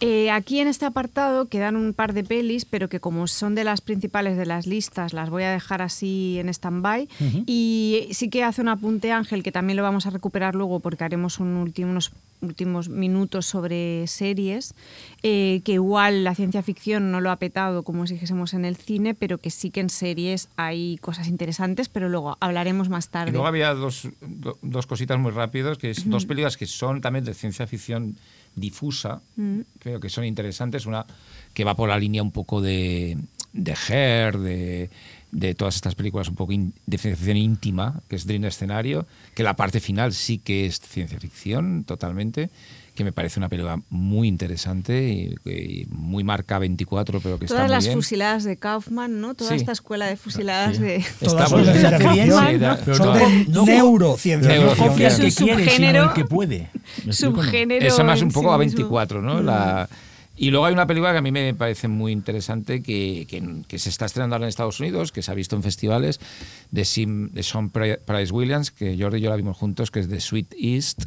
Eh, 0.00 0.30
aquí 0.32 0.58
en 0.58 0.66
este 0.66 0.84
apartado 0.84 1.46
quedan 1.46 1.76
un 1.76 1.92
par 1.94 2.12
de 2.12 2.24
pelis, 2.24 2.64
pero 2.64 2.88
que 2.88 2.98
como 2.98 3.28
son 3.28 3.54
de 3.54 3.62
las 3.62 3.80
principales 3.80 4.36
de 4.36 4.46
las 4.46 4.66
listas, 4.66 5.12
las 5.12 5.30
voy 5.30 5.44
a 5.44 5.52
dejar 5.52 5.80
así 5.80 6.38
en 6.40 6.48
stand-by. 6.48 7.08
Y 7.46 8.08
sí 8.10 8.28
que 8.28 8.42
hace 8.42 8.62
un 8.62 8.68
apunte 8.68 9.12
Ángel, 9.12 9.44
que 9.44 9.52
también 9.52 9.76
lo 9.76 9.84
vamos 9.84 10.06
a 10.06 10.10
recuperar 10.10 10.56
luego 10.56 10.80
porque 10.80 11.04
haremos 11.04 11.38
un 11.38 11.54
último- 11.56 11.90
unos 11.92 12.10
últimos 12.40 12.88
minutos 12.88 13.46
sobre 13.46 14.04
series, 14.08 14.74
eh, 15.22 15.60
que 15.64 15.74
igual 15.74 16.24
la 16.24 16.34
ciencia 16.34 16.60
ficción 16.64 17.12
no 17.12 17.20
lo 17.20 17.30
ha 17.30 17.36
petado 17.36 17.84
como 17.84 18.04
si 18.08 18.14
dijésemos 18.14 18.52
en 18.54 18.64
el 18.64 18.74
cine, 18.74 19.14
pero 19.14 19.38
que 19.38 19.50
sí 19.50 19.70
que 19.70 19.78
en 19.78 19.90
series 19.90 20.48
hay 20.56 20.98
cosas 21.00 21.28
interesantes, 21.28 21.88
pero 21.88 22.08
luego 22.08 22.36
hablaremos 22.40 22.88
más 22.88 23.06
Y 23.06 23.10
tarde. 23.10 23.30
luego 23.30 23.46
había 23.46 23.72
dos, 23.74 24.08
do- 24.20 24.58
dos 24.62 24.88
cositas 24.88 25.20
muy 25.20 25.30
rápidas, 25.30 25.78
que 25.78 25.90
es 25.90 26.10
dos 26.10 26.26
películas 26.26 26.56
que 26.56 26.66
son 26.66 27.00
también 27.00 27.24
de 27.24 27.34
ciencia 27.34 27.68
ficción 27.68 28.16
difusa, 28.54 29.20
creo 29.78 30.00
que 30.00 30.08
son 30.08 30.24
interesantes. 30.24 30.86
Una 30.86 31.04
que 31.54 31.64
va 31.64 31.74
por 31.74 31.88
la 31.88 31.98
línea 31.98 32.22
un 32.22 32.30
poco 32.32 32.60
de, 32.60 33.18
de 33.52 33.76
Her, 33.88 34.38
de, 34.38 34.90
de 35.30 35.54
todas 35.54 35.74
estas 35.76 35.94
películas 35.94 36.28
un 36.28 36.34
poco 36.34 36.52
in- 36.52 36.74
de 36.86 36.98
ciencia 36.98 37.16
ficción 37.18 37.36
íntima, 37.36 38.00
que 38.08 38.16
es 38.16 38.26
Dream 38.26 38.44
Escenario, 38.44 39.06
que 39.34 39.42
la 39.42 39.56
parte 39.56 39.80
final 39.80 40.12
sí 40.12 40.38
que 40.38 40.66
es 40.66 40.80
ciencia 40.80 41.18
ficción 41.18 41.84
totalmente, 41.84 42.50
que 42.94 43.04
me 43.04 43.12
parece 43.12 43.40
una 43.40 43.48
película 43.48 43.80
muy 43.88 44.28
interesante 44.28 45.08
y, 45.44 45.50
y 45.50 45.86
muy 45.88 46.24
marca 46.24 46.58
24, 46.58 47.20
pero 47.20 47.38
que 47.38 47.46
Todas 47.46 47.60
está 47.60 47.66
muy 47.66 47.70
las 47.74 47.84
bien. 47.84 47.96
fusiladas 47.96 48.44
de 48.44 48.56
Kaufman, 48.58 49.20
¿no? 49.20 49.34
Toda 49.34 49.50
Sí. 49.50 49.56
esta 49.56 49.72
escuela 49.72 50.06
de 50.06 50.16
fusiladas 50.16 50.78
de... 50.78 51.02
Todas 51.20 51.48
son 51.48 51.64
de 51.64 51.72
pero 52.84 52.96
son 52.96 53.06
no- 53.06 53.14
de 53.14 53.44
no- 53.48 53.64
neurociencia 53.64 54.56
no 54.56 54.66
No 54.66 54.74
que 54.74 54.82
un 54.82 54.94
quiere, 54.96 55.30
sino 55.30 55.52
subgénero- 55.54 56.08
el 56.08 56.12
que 56.12 56.24
puede. 56.26 56.70
¿Me 57.04 57.10
explico, 57.12 57.36
no? 57.36 57.42
Subgénero 57.42 57.86
Es 57.86 58.04
más 58.04 58.20
un 58.22 58.30
poco 58.30 58.48
sí 58.50 58.54
a 58.54 58.58
mismo. 58.58 58.76
24, 58.76 59.22
¿no? 59.22 59.42
La, 59.42 59.88
y 60.44 60.50
luego 60.50 60.66
hay 60.66 60.72
una 60.72 60.86
película 60.88 61.12
que 61.12 61.18
a 61.18 61.22
mí 61.22 61.30
me 61.30 61.54
parece 61.54 61.86
muy 61.88 62.10
interesante 62.10 62.82
que, 62.82 63.26
que- 63.28 63.62
que 63.68 63.78
se 63.78 63.88
está 63.90 64.06
estrenando 64.06 64.34
ahora 64.34 64.46
en 64.46 64.48
Estados 64.48 64.80
Unidos, 64.80 65.12
que 65.12 65.22
se 65.22 65.30
ha 65.30 65.34
visto 65.34 65.54
en 65.54 65.62
festivales, 65.62 66.18
de, 66.70 66.84
Sim, 66.84 67.30
de 67.30 67.42
Sean 67.44 67.70
Pri- 67.70 67.98
Price 68.04 68.32
Williams, 68.32 68.70
que 68.72 68.96
Jordi 68.98 69.18
y 69.18 69.20
yo 69.22 69.30
la 69.30 69.36
vimos 69.36 69.56
juntos, 69.56 69.90
que 69.90 70.00
es 70.00 70.08
The 70.08 70.20
Sweet 70.20 70.54
East, 70.58 71.04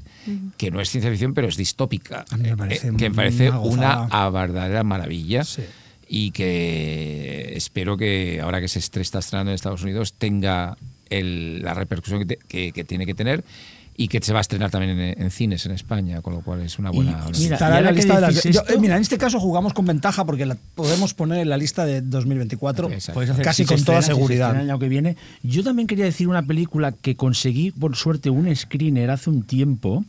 que 0.58 0.72
no 0.72 0.80
es 0.80 0.90
ciencia 0.90 1.12
ficción, 1.12 1.34
pero 1.34 1.48
es 1.48 1.58
distópica. 1.58 2.24
A 2.32 2.38
mí 2.38 2.50
me 2.50 2.56
parece 2.56 2.88
Eh, 2.88 2.92
que 2.98 3.10
me 3.10 3.16
parece 3.16 3.50
una 3.52 4.04
una, 4.04 4.30
verdadera 4.30 4.84
maravilla. 4.84 5.44
Sí. 5.44 5.64
Y 6.08 6.32
que 6.32 7.54
espero 7.56 7.98
que 7.98 8.40
ahora 8.42 8.62
que 8.62 8.68
se 8.68 8.80
está 8.80 9.00
estrenando 9.20 9.52
en 9.52 9.56
Estados 9.56 9.84
Unidos 9.84 10.14
tenga 10.14 10.78
el- 11.10 11.62
la 11.62 11.74
repercusión 11.74 12.20
que, 12.20 12.26
te- 12.26 12.40
que- 12.48 12.72
que 12.72 12.84
tiene 12.84 13.06
que 13.06 13.14
tener 13.16 13.44
y 13.98 14.10
que 14.10 14.20
se 14.22 14.34
va 14.34 14.40
a 14.40 14.42
estrenar 14.42 14.72
también 14.72 15.00
en, 15.00 15.22
en 15.22 15.32
cines 15.32 15.66
en 15.66 15.72
España, 15.72 16.22
con 16.22 16.34
lo 16.34 16.42
cual 16.42 16.62
es 16.62 16.78
una 16.80 16.90
buena. 16.92 17.26
Y- 17.34 17.40
mira, 17.44 17.56
Estará 17.56 17.78
en 17.80 17.84
la 17.86 17.90
ahora 17.90 17.90
que 17.92 17.96
lista 17.96 18.16
de 18.16 18.22
las- 18.22 18.36
decís 18.36 18.54
yo- 18.56 18.62
esto- 18.62 18.74
eh, 18.74 18.78
mira, 18.80 18.96
en 18.98 19.02
este 19.02 19.18
caso 19.18 19.40
jugamos 19.40 19.74
con 19.74 19.86
ventaja 19.86 20.26
porque 20.26 20.46
la 20.46 20.58
podemos 20.76 21.14
poner 21.14 21.40
en 21.40 21.50
la 21.50 21.58
lista 21.58 21.86
de 21.86 22.02
2024 22.02 22.90
Exacto. 22.92 23.14
Puedes 23.14 23.30
hacer- 23.32 23.46
casi 23.46 23.64
si 23.64 23.68
se 23.70 23.76
con 23.76 23.84
toda 23.86 24.00
estrena, 24.00 24.02
si 24.02 24.06
se 24.08 24.14
seguridad. 24.16 24.48
estrena 24.50 24.64
el 24.64 24.70
año 24.72 24.80
que 24.80 24.90
viene. 24.90 25.16
Yo 25.44 25.64
también 25.64 25.88
quería 25.88 26.06
decir 26.06 26.28
una 26.28 26.44
película 26.44 26.92
que 26.92 27.16
conseguí, 27.16 27.72
por 27.72 27.96
suerte, 27.96 28.30
un 28.30 28.54
screener 28.56 29.12
hace 29.12 29.30
un 29.30 29.44
tiempo, 29.44 30.04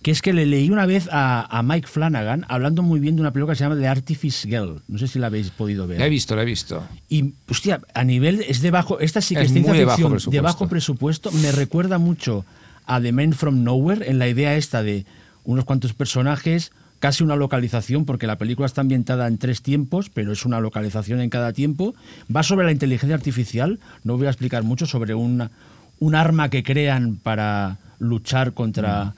que 0.00 0.10
es 0.10 0.20
que 0.20 0.32
le 0.32 0.46
leí 0.46 0.68
una 0.70 0.84
vez 0.86 1.08
a, 1.12 1.46
a 1.56 1.62
Mike 1.62 1.86
Flanagan 1.86 2.44
hablando 2.48 2.82
muy 2.82 2.98
bien 2.98 3.14
de 3.14 3.20
una 3.22 3.30
película 3.32 3.52
que 3.54 3.58
se 3.58 3.64
llama 3.64 3.76
The 3.76 3.86
Artifice 3.86 4.48
Girl. 4.48 4.82
No 4.88 4.98
sé 4.98 5.06
si 5.06 5.18
la 5.20 5.28
habéis 5.28 5.50
podido 5.50 5.86
ver. 5.86 6.00
La 6.00 6.06
he 6.06 6.10
visto, 6.10 6.34
la 6.34 6.42
he 6.42 6.44
visto. 6.46 6.82
Y, 7.08 7.34
hostia, 7.48 7.80
a 7.94 8.02
nivel, 8.04 8.40
es 8.48 8.62
de 8.62 8.70
bajo, 8.72 8.98
esta 8.98 9.20
sí 9.20 9.34
que 9.36 9.42
Es 9.42 9.46
es, 9.48 9.52
ciencia 9.52 9.70
muy 9.70 9.78
de 9.78 9.84
bajo 9.84 9.96
ficción, 9.98 10.10
presupuesto. 10.12 10.36
de 10.36 10.40
bajo 10.40 10.68
presupuesto, 10.68 11.30
me 11.30 11.52
recuerda 11.52 11.98
mucho 11.98 12.44
a 12.86 13.00
The 13.00 13.12
Man 13.12 13.32
from 13.32 13.64
Nowhere, 13.64 14.08
en 14.10 14.18
la 14.18 14.28
idea 14.28 14.56
esta 14.56 14.82
de 14.82 15.06
unos 15.44 15.64
cuantos 15.64 15.92
personajes, 15.92 16.72
casi 16.98 17.24
una 17.24 17.36
localización, 17.36 18.04
porque 18.04 18.26
la 18.26 18.38
película 18.38 18.66
está 18.66 18.80
ambientada 18.80 19.26
en 19.26 19.38
tres 19.38 19.62
tiempos, 19.62 20.08
pero 20.08 20.32
es 20.32 20.44
una 20.44 20.60
localización 20.60 21.20
en 21.20 21.30
cada 21.30 21.52
tiempo. 21.52 21.94
Va 22.34 22.42
sobre 22.42 22.64
la 22.64 22.72
inteligencia 22.72 23.16
artificial, 23.16 23.80
no 24.04 24.16
voy 24.16 24.26
a 24.26 24.30
explicar 24.30 24.62
mucho, 24.62 24.86
sobre 24.86 25.14
un 25.14 25.50
arma 26.14 26.48
que 26.48 26.62
crean 26.62 27.16
para 27.16 27.78
luchar 27.98 28.52
contra... 28.52 29.14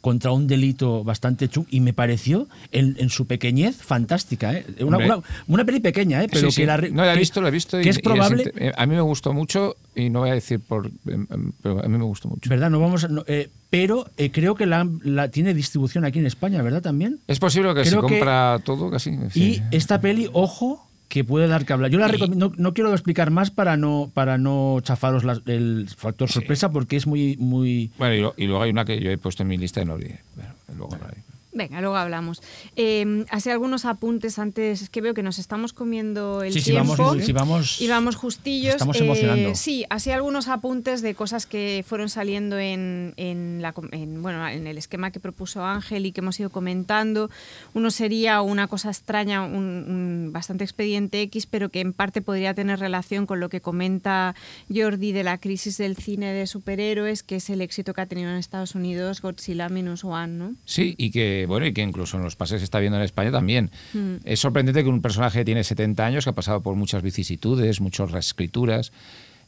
contra 0.00 0.30
un 0.32 0.46
delito 0.46 1.02
bastante 1.04 1.48
chungo 1.48 1.66
y 1.70 1.80
me 1.80 1.92
pareció 1.92 2.48
en, 2.72 2.96
en 2.98 3.08
su 3.10 3.26
pequeñez 3.26 3.76
fantástica 3.76 4.52
¿eh? 4.54 4.64
una, 4.80 4.98
una, 4.98 5.18
una 5.48 5.64
peli 5.64 5.80
pequeña 5.80 6.22
¿eh? 6.22 6.28
pero 6.30 6.48
Sí, 6.50 6.56
sí. 6.56 6.60
que 6.62 6.66
la 6.66 6.76
no, 6.78 7.04
la 7.04 7.10
he 7.10 7.14
que- 7.14 7.18
visto, 7.20 7.40
la 7.42 7.48
he 7.48 7.50
visto. 7.50 7.78
que 7.78 7.84
y- 7.86 7.88
es 7.88 7.98
y 7.98 8.02
probable 8.02 8.44
inte- 8.44 8.68
eh, 8.68 8.72
a 8.76 8.86
mí 8.86 8.94
me 8.94 9.00
gustó 9.00 9.32
mucho 9.32 9.76
y 9.94 10.10
no 10.10 10.20
voy 10.20 10.30
a 10.30 10.34
decir 10.34 10.60
por. 10.60 10.86
em, 11.08 11.26
em, 11.30 11.52
Pero 11.62 11.82
a 11.84 11.88
mí 11.88 11.98
me 11.98 12.04
gustó 12.04 12.28
mucho. 12.28 12.48
¿Verdad? 12.50 12.70
No 12.70 12.78
vamos 12.80 13.04
a- 13.04 13.08
no, 13.08 13.24
eh, 13.26 13.48
pero 13.70 14.08
eh, 14.16 14.30
creo 14.30 14.54
que 14.54 14.66
la, 14.66 14.88
la 15.02 15.28
tiene 15.30 15.54
distribución 15.54 16.04
aquí 16.04 16.18
en 16.20 16.26
España, 16.26 16.62
¿verdad? 16.62 16.82
También. 16.82 17.18
Es 17.26 17.38
posible 17.40 17.74
que 17.74 17.84
se 17.84 17.90
Creo 17.90 18.02
que- 18.06 18.14
compra 18.18 18.60
todo 18.64 18.90
casi. 18.90 19.10
Y 19.10 19.30
sí. 19.30 19.62
esta 19.72 20.00
peli, 20.00 20.28
ojo, 20.32 20.85
que 21.08 21.22
puede 21.24 21.46
dar 21.48 21.64
que 21.64 21.72
hablar. 21.72 21.90
Yo 21.90 21.98
la 21.98 22.08
recomiendo, 22.08 22.48
no, 22.50 22.54
no 22.56 22.74
quiero 22.74 22.92
explicar 22.92 23.30
más 23.30 23.50
para 23.50 23.76
no, 23.76 24.10
para 24.12 24.38
no 24.38 24.78
chafaros 24.82 25.24
la- 25.24 25.40
el 25.46 25.88
factor 25.96 26.28
sorpresa, 26.28 26.70
porque 26.72 26.96
es 26.96 27.06
muy, 27.06 27.36
muy. 27.38 27.90
Bueno, 27.98 28.14
y, 28.14 28.20
lo- 28.20 28.34
y 28.36 28.46
luego 28.46 28.62
hay 28.62 28.70
una 28.70 28.84
que 28.84 29.00
yo 29.00 29.10
he 29.10 29.18
puesto 29.18 29.42
en 29.42 29.48
mi 29.48 29.56
lista 29.56 29.80
y 29.82 29.84
no 29.84 29.94
olvidé. 29.94 30.20
Bueno, 30.34 30.52
luego 30.76 30.94
hablaré. 30.94 31.18
Venga, 31.56 31.80
luego 31.80 31.96
hablamos. 31.96 32.42
Eh, 32.76 33.24
así 33.30 33.48
algunos 33.48 33.86
apuntes 33.86 34.38
antes, 34.38 34.82
es 34.82 34.90
que 34.90 35.00
veo 35.00 35.14
que 35.14 35.22
nos 35.22 35.38
estamos 35.38 35.72
comiendo 35.72 36.42
el 36.42 36.52
Sí, 36.52 36.60
sí, 36.60 36.72
tiempo. 36.72 36.94
vamos, 36.98 37.24
sí, 37.24 37.32
vamos- 37.32 37.80
y 37.80 37.88
vamos 37.88 38.14
justillos. 38.16 38.74
estamos 38.74 39.00
Eh, 39.00 39.04
emocionando. 39.04 39.54
sí, 39.54 39.86
así 39.88 40.10
algunos 40.10 40.48
apuntes 40.48 41.00
de 41.00 41.14
cosas 41.14 41.46
que 41.46 41.82
fueron 41.88 42.10
saliendo 42.10 42.58
en, 42.58 43.14
en 43.16 43.62
la, 43.62 43.72
com- 43.72 43.88
en, 43.92 44.20
bueno, 44.20 44.46
en 44.48 44.66
el 44.66 44.76
esquema 44.76 45.10
que 45.10 45.18
propuso 45.18 45.64
Ángel 45.64 46.04
y 46.04 46.12
que 46.12 46.20
hemos 46.20 46.38
ido 46.38 46.50
comentando. 46.50 47.30
Uno 47.72 47.90
sería 47.90 48.42
una 48.42 48.68
cosa 48.68 48.90
extraña, 48.90 49.42
un, 49.42 49.54
un 49.56 50.30
bastante 50.32 50.64
expediente 50.64 51.22
X, 51.22 51.46
pero 51.46 51.70
que 51.70 51.80
en 51.80 51.94
parte 51.94 52.20
podría 52.20 52.52
tener 52.52 52.78
relación 52.80 53.24
con 53.24 53.40
lo 53.40 53.48
que 53.48 53.62
comenta 53.62 54.34
Jordi 54.72 55.12
de 55.12 55.24
la 55.24 55.38
crisis 55.38 55.78
del 55.78 55.96
cine 55.96 56.34
de 56.34 56.46
superhéroes, 56.46 57.22
que 57.22 57.36
es 57.36 57.48
el 57.48 57.62
éxito 57.62 57.94
que 57.94 58.02
ha 58.02 58.06
tenido 58.06 58.28
en 58.30 58.36
Estados 58.36 58.74
Unidos 58.74 59.22
Godzilla 59.22 59.70
Minus 59.70 60.04
One, 60.04 60.34
¿no? 60.34 60.54
Sí, 60.66 60.94
y 60.98 61.10
que, 61.10 61.45
bueno, 61.46 61.66
y 61.66 61.72
que 61.72 61.82
incluso 61.82 62.16
en 62.16 62.22
los 62.24 62.36
pases 62.36 62.60
se 62.60 62.64
está 62.64 62.78
viendo 62.80 62.98
en 62.98 63.04
España 63.04 63.30
también. 63.30 63.70
Mm. 63.94 64.16
Es 64.24 64.40
sorprendente 64.40 64.82
que 64.82 64.88
un 64.88 65.02
personaje 65.02 65.38
que 65.40 65.44
tiene 65.44 65.64
70 65.64 66.04
años, 66.04 66.24
que 66.24 66.30
ha 66.30 66.34
pasado 66.34 66.60
por 66.62 66.74
muchas 66.76 67.02
vicisitudes, 67.02 67.80
muchas 67.80 68.10
reescrituras, 68.10 68.92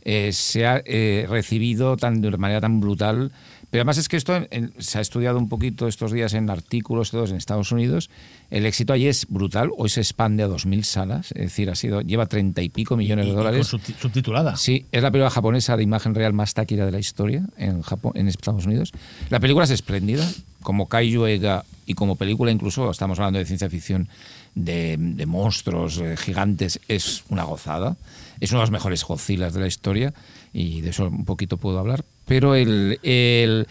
eh, 0.02 0.30
sea 0.32 0.80
eh, 0.86 1.26
recibido 1.28 1.96
tan, 1.96 2.20
de 2.20 2.30
manera 2.38 2.60
tan 2.60 2.80
brutal. 2.80 3.32
Pero 3.70 3.82
además 3.82 3.98
es 3.98 4.08
que 4.08 4.16
esto 4.16 4.34
en- 4.34 4.48
en- 4.50 4.72
se 4.78 4.96
ha 4.96 5.00
estudiado 5.02 5.36
un 5.38 5.48
poquito 5.50 5.88
estos 5.88 6.10
días 6.12 6.32
en 6.32 6.48
artículos 6.48 7.10
todos 7.10 7.30
en 7.32 7.36
Estados 7.36 7.70
Unidos. 7.72 8.08
El 8.50 8.64
éxito 8.64 8.94
allí 8.94 9.08
es 9.08 9.26
brutal. 9.28 9.68
Hoy 9.76 9.90
se 9.90 10.00
expande 10.00 10.42
a 10.42 10.48
2.000 10.48 10.84
salas. 10.84 11.32
Es 11.32 11.42
decir, 11.42 11.68
ha 11.68 11.74
sido, 11.74 12.00
lleva 12.00 12.24
30 12.26 12.62
y 12.62 12.70
pico 12.70 12.96
millones 12.96 13.26
y- 13.26 13.28
de 13.28 13.32
y 13.32 13.36
con 13.36 13.44
dólares. 13.44 13.70
subti- 13.70 13.94
subtitulada. 13.98 14.56
Sí, 14.56 14.86
es 14.90 15.02
la 15.02 15.10
película 15.10 15.28
japonesa 15.30 15.76
de 15.76 15.82
imagen 15.82 16.14
real 16.14 16.32
más 16.32 16.54
taquilla 16.54 16.86
de 16.86 16.92
la 16.92 16.98
historia 17.00 17.44
en 17.58 17.82
Japón, 17.82 18.12
en 18.14 18.28
Estados 18.28 18.64
Unidos. 18.64 18.92
La 19.28 19.40
película 19.40 19.64
es 19.64 19.70
espléndida, 19.70 20.26
como 20.62 20.88
Kaiju 20.88 21.26
Ega 21.26 21.64
y 21.86 21.94
como 21.94 22.16
película 22.16 22.50
incluso, 22.50 22.90
estamos 22.90 23.18
hablando 23.18 23.38
de 23.38 23.46
ciencia 23.46 23.70
ficción, 23.70 24.08
de, 24.54 24.96
monstruos 25.26 25.98
eh, 25.98 26.16
gigantes, 26.16 26.80
es 26.88 27.24
una 27.28 27.44
gozada. 27.44 27.96
Es 28.40 28.50
uno 28.50 28.60
de 28.60 28.64
los 28.64 28.70
mejores 28.70 29.04
Godzillas 29.04 29.52
de 29.54 29.60
la 29.60 29.66
historia 29.66 30.12
y 30.52 30.80
de 30.80 30.90
eso 30.90 31.06
un 31.08 31.24
poquito 31.24 31.56
puedo 31.56 31.78
hablar. 31.78 32.04
Pero 32.26 32.54
el, 32.54 32.98
el- 33.02 33.66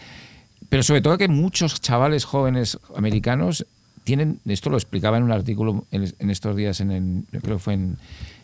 pero 0.68 0.82
sobre 0.82 1.00
todo 1.00 1.16
que 1.18 1.28
muchos 1.28 1.80
chavales 1.80 2.24
jóvenes 2.24 2.78
americanos 2.96 3.64
tienen, 4.04 4.40
esto 4.46 4.70
lo 4.70 4.76
explicaba 4.76 5.16
en 5.18 5.22
un 5.24 5.32
artículo 5.32 5.84
en, 5.90 6.12
en 6.18 6.30
estos 6.30 6.56
días, 6.56 6.80
en, 6.80 7.26
yo 7.32 7.40
creo 7.40 7.56
que 7.56 7.62
fue 7.62 7.74
en, 7.74 7.98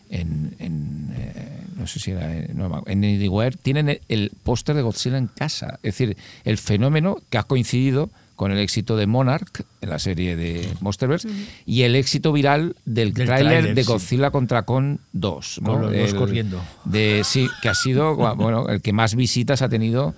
en, 0.09 0.55
en, 0.59 1.13
eh, 1.17 1.61
no 1.75 1.85
sé 1.87 1.99
si 1.99 2.11
era 2.11 2.31
en, 2.35 2.55
no, 2.57 2.83
en 2.85 3.03
Anywhere, 3.03 3.57
tienen 3.61 3.99
el 4.07 4.31
póster 4.43 4.75
de 4.75 4.81
Godzilla 4.83 5.17
en 5.17 5.27
casa. 5.27 5.79
Es 5.83 5.97
decir, 5.97 6.17
el 6.43 6.57
fenómeno 6.57 7.17
que 7.29 7.37
ha 7.39 7.43
coincidido 7.43 8.09
con 8.35 8.51
el 8.51 8.59
éxito 8.59 8.97
de 8.97 9.07
Monarch, 9.07 9.63
en 9.81 9.89
la 9.89 9.99
serie 9.99 10.35
de 10.35 10.67
Monsterverse, 10.81 11.29
y 11.65 11.83
el 11.83 11.95
éxito 11.95 12.33
viral 12.33 12.75
del, 12.85 13.13
Del 13.13 13.27
tráiler 13.27 13.73
de 13.75 13.83
sí. 13.83 13.87
Godzilla 13.91 14.31
contra 14.31 14.63
Con 14.63 14.99
2. 15.13 15.59
¿no? 15.61 15.71
Con 15.73 15.81
los 15.83 15.91
dos 15.91 16.09
El- 16.11 16.15
corriendo. 16.15 16.61
De, 16.83 17.21
sí, 17.23 17.47
que 17.61 17.69
ha 17.69 17.75
sido 17.75 18.15
bueno, 18.35 18.67
el 18.69 18.81
que 18.81 18.91
más 18.93 19.15
visitas 19.15 19.61
ha 19.61 19.69
tenido, 19.69 20.13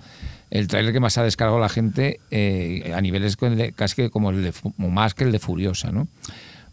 el 0.50 0.66
tráiler 0.66 0.92
que 0.92 1.00
más 1.00 1.16
ha 1.18 1.22
descargado 1.22 1.60
la 1.60 1.68
gente 1.68 2.20
eh, 2.30 2.92
a 2.94 3.00
niveles 3.00 3.36
casi 3.76 3.94
que 3.96 4.10
como 4.10 4.30
el 4.30 4.42
de, 4.42 4.52
más 4.78 5.14
que 5.14 5.24
el 5.24 5.32
de 5.32 5.38
Furiosa, 5.38 5.92
¿no? 5.92 6.08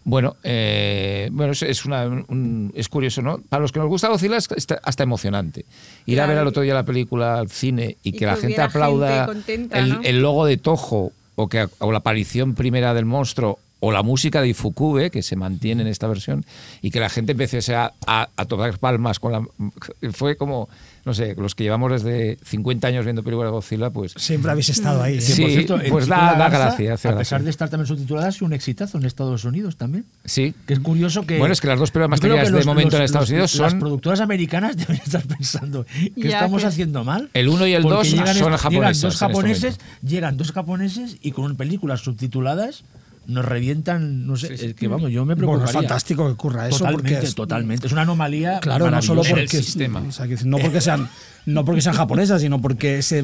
Bueno, 0.08 0.36
eh, 0.44 1.30
bueno 1.32 1.54
es, 1.54 1.64
es 1.64 1.84
una, 1.84 2.06
un- 2.06 2.72
es 2.76 2.90
curioso, 2.90 3.24
¿no? 3.24 3.40
Para 3.50 3.62
los 3.62 3.72
que 3.72 3.80
nos 3.80 3.88
gusta 3.90 4.08
Godzilla 4.08 4.38
es 4.38 4.48
hasta, 4.84 5.04
emocionante. 5.04 5.66
Ir 6.06 6.22
a 6.22 6.28
ver 6.28 6.38
al 6.38 6.46
otro 6.46 6.62
día 6.62 6.76
la 6.76 6.86
película 6.86 7.40
al 7.40 7.50
cine 7.50 7.98
y, 8.04 8.10
Y 8.10 8.12
que, 8.12 8.20
que 8.20 8.26
la 8.28 8.36
gente 8.36 8.62
aplauda 8.62 9.26
gente 9.26 9.26
contenta, 9.34 9.80
el, 9.80 9.90
¿no? 9.90 10.02
el 10.04 10.22
logo 10.22 10.46
de 10.46 10.58
Toho 10.58 11.12
o, 11.36 11.48
que, 11.48 11.68
o 11.80 11.92
la 11.92 12.00
aparición 12.00 12.56
primera 12.56 12.94
del 12.94 13.06
monstruo 13.06 13.60
o 13.80 13.92
la 13.92 14.02
música 14.04 14.42
de 14.42 14.48
Ifukube, 14.50 15.12
que 15.12 15.22
se 15.22 15.36
mantiene 15.36 15.82
en 15.84 15.88
esta 15.88 16.08
versión, 16.08 16.46
y 16.82 16.92
que 16.92 17.00
la 17.00 17.10
gente 17.10 17.34
empecé 17.34 17.76
a, 17.76 17.94
a, 18.08 18.30
a 18.36 18.46
tocar 18.46 18.80
palmas 18.80 19.20
con 19.20 19.32
la... 19.32 19.46
Fue 20.12 20.38
como, 20.38 20.70
no 21.04 21.14
sé, 21.14 21.36
los 21.38 21.54
que 21.54 21.64
llevamos 21.66 21.92
desde 21.92 22.38
50 22.46 22.88
años 22.88 23.06
viendo 23.06 23.22
películas 23.22 23.50
de 23.50 23.52
Godzilla, 23.52 23.90
pues... 23.92 24.14
Siempre 24.18 24.50
habéis 24.52 24.70
estado 24.70 25.04
ahí. 25.04 25.18
¿eh? 25.18 25.22
Sí, 25.22 25.42
por 25.42 25.52
cierto, 25.52 25.80
pues 25.90 26.08
da- 26.08 26.36
da 26.36 26.50
gracia, 26.50 26.86
A 26.94 26.98
gracia. 26.98 27.18
pesar 27.18 27.44
de 27.44 27.50
estar 27.52 27.70
también 27.70 27.86
subtitulada, 27.88 28.30
es 28.30 28.42
un 28.42 28.54
exitazo 28.54 28.98
en 28.98 29.06
Estados 29.06 29.44
Unidos 29.44 29.76
también. 29.78 30.06
Sí. 30.24 30.56
Que 30.66 30.74
es 30.74 30.80
curioso 30.80 31.26
que. 31.28 31.38
Bueno, 31.38 31.54
es 31.54 31.62
que 31.62 31.68
las 31.68 31.78
dos 31.78 31.92
películas 31.92 32.10
más 32.12 32.20
Yo 32.22 32.24
creo 32.30 32.36
que 32.36 32.40
taquilleras 32.40 32.54
de 32.54 32.58
los- 32.60 32.66
momento 32.66 32.92
los- 32.92 33.00
en 33.02 33.06
Estados 33.06 33.30
los- 33.30 33.34
Unidos 33.34 33.56
Las 33.56 33.72
son- 33.72 33.80
productoras 33.80 34.20
americanas 34.22 34.78
deben 34.78 34.96
estar 34.96 35.24
pensando 35.28 35.86
que 35.86 36.12
Ya 36.30 36.38
estamos 36.40 36.62
que- 36.62 36.68
haciendo 36.68 37.04
mal. 37.04 37.30
El 37.34 37.50
uno 37.50 37.68
y 37.68 37.74
el 37.74 37.84
porque 37.84 37.98
dos 37.98 38.12
llegan 38.12 38.28
son 38.36 38.54
estos- 38.54 38.62
japonesas 38.62 38.72
Llegan 38.72 39.02
dos 39.02 39.14
este 39.14 39.26
japoneses, 39.26 39.80
llegan 40.02 40.38
dos 40.38 40.52
japoneses 40.54 41.18
y 41.22 41.32
con 41.34 41.56
películas 41.56 42.00
subtituladas 42.02 42.84
nos 43.28 43.46
revientan, 43.46 44.26
no 44.28 44.36
sé, 44.36 44.54
es 44.54 44.74
que 44.76 44.88
vamos, 44.88 45.12
yo 45.12 45.26
me 45.26 45.34
Bueno, 45.36 45.48
preocuparía. 45.54 45.66
es 45.66 45.74
fantástico 45.74 46.26
que 46.28 46.34
ocurra 46.34 46.68
eso. 46.68 46.78
Totalmente, 46.80 47.14
porque 47.14 47.28
es, 47.28 47.36
totalmente. 47.36 47.88
Es 47.88 47.94
una 47.94 48.02
anomalía. 48.04 48.60
Claro, 48.60 48.90
no 48.92 49.02
solo 49.02 49.22
porque, 49.24 49.42
el 49.42 49.50
sistema. 49.50 50.02
o 50.08 50.12
sea, 50.12 50.28
que 50.28 50.36
no 50.46 50.58
porque 50.58 50.82
sean 50.82 51.10
no 51.46 51.64
porque 51.66 51.82
sean 51.82 51.96
japonesas, 51.96 52.42
sino 52.42 52.62
porque 52.62 53.00
ese 53.00 53.24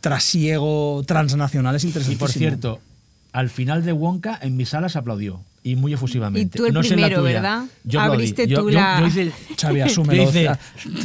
trasiego 0.00 1.02
transnacional 1.06 1.76
es 1.76 1.84
Y 1.84 1.88
interesantísimo. 1.88 2.26
por 2.26 2.30
cierto, 2.32 2.80
al 3.32 3.50
final 3.50 3.84
de 3.84 3.92
Wonka 3.92 4.38
en 4.42 4.56
mi 4.56 4.66
sala 4.66 4.88
se 4.88 4.98
aplaudió. 4.98 5.40
Y 5.64 5.76
muy 5.76 5.92
efusivamente. 5.92 6.58
Y 6.58 6.58
tú 6.58 6.66
el 6.66 6.74
No 6.74 6.80
primero, 6.80 7.20
tuya. 7.20 7.34
¿verdad? 7.34 7.64
Yo 7.84 8.00
aplaudí. 8.00 8.14
Abriste 8.16 8.48
Yo- 8.48 8.58
tú 8.62 8.70
yo- 8.70 8.80
la- 8.80 8.98
yo 8.98 9.06
hice- 9.06 9.32
Xavi, 9.60 9.80
asúmelo. 9.80 10.24
hice- 10.24 10.50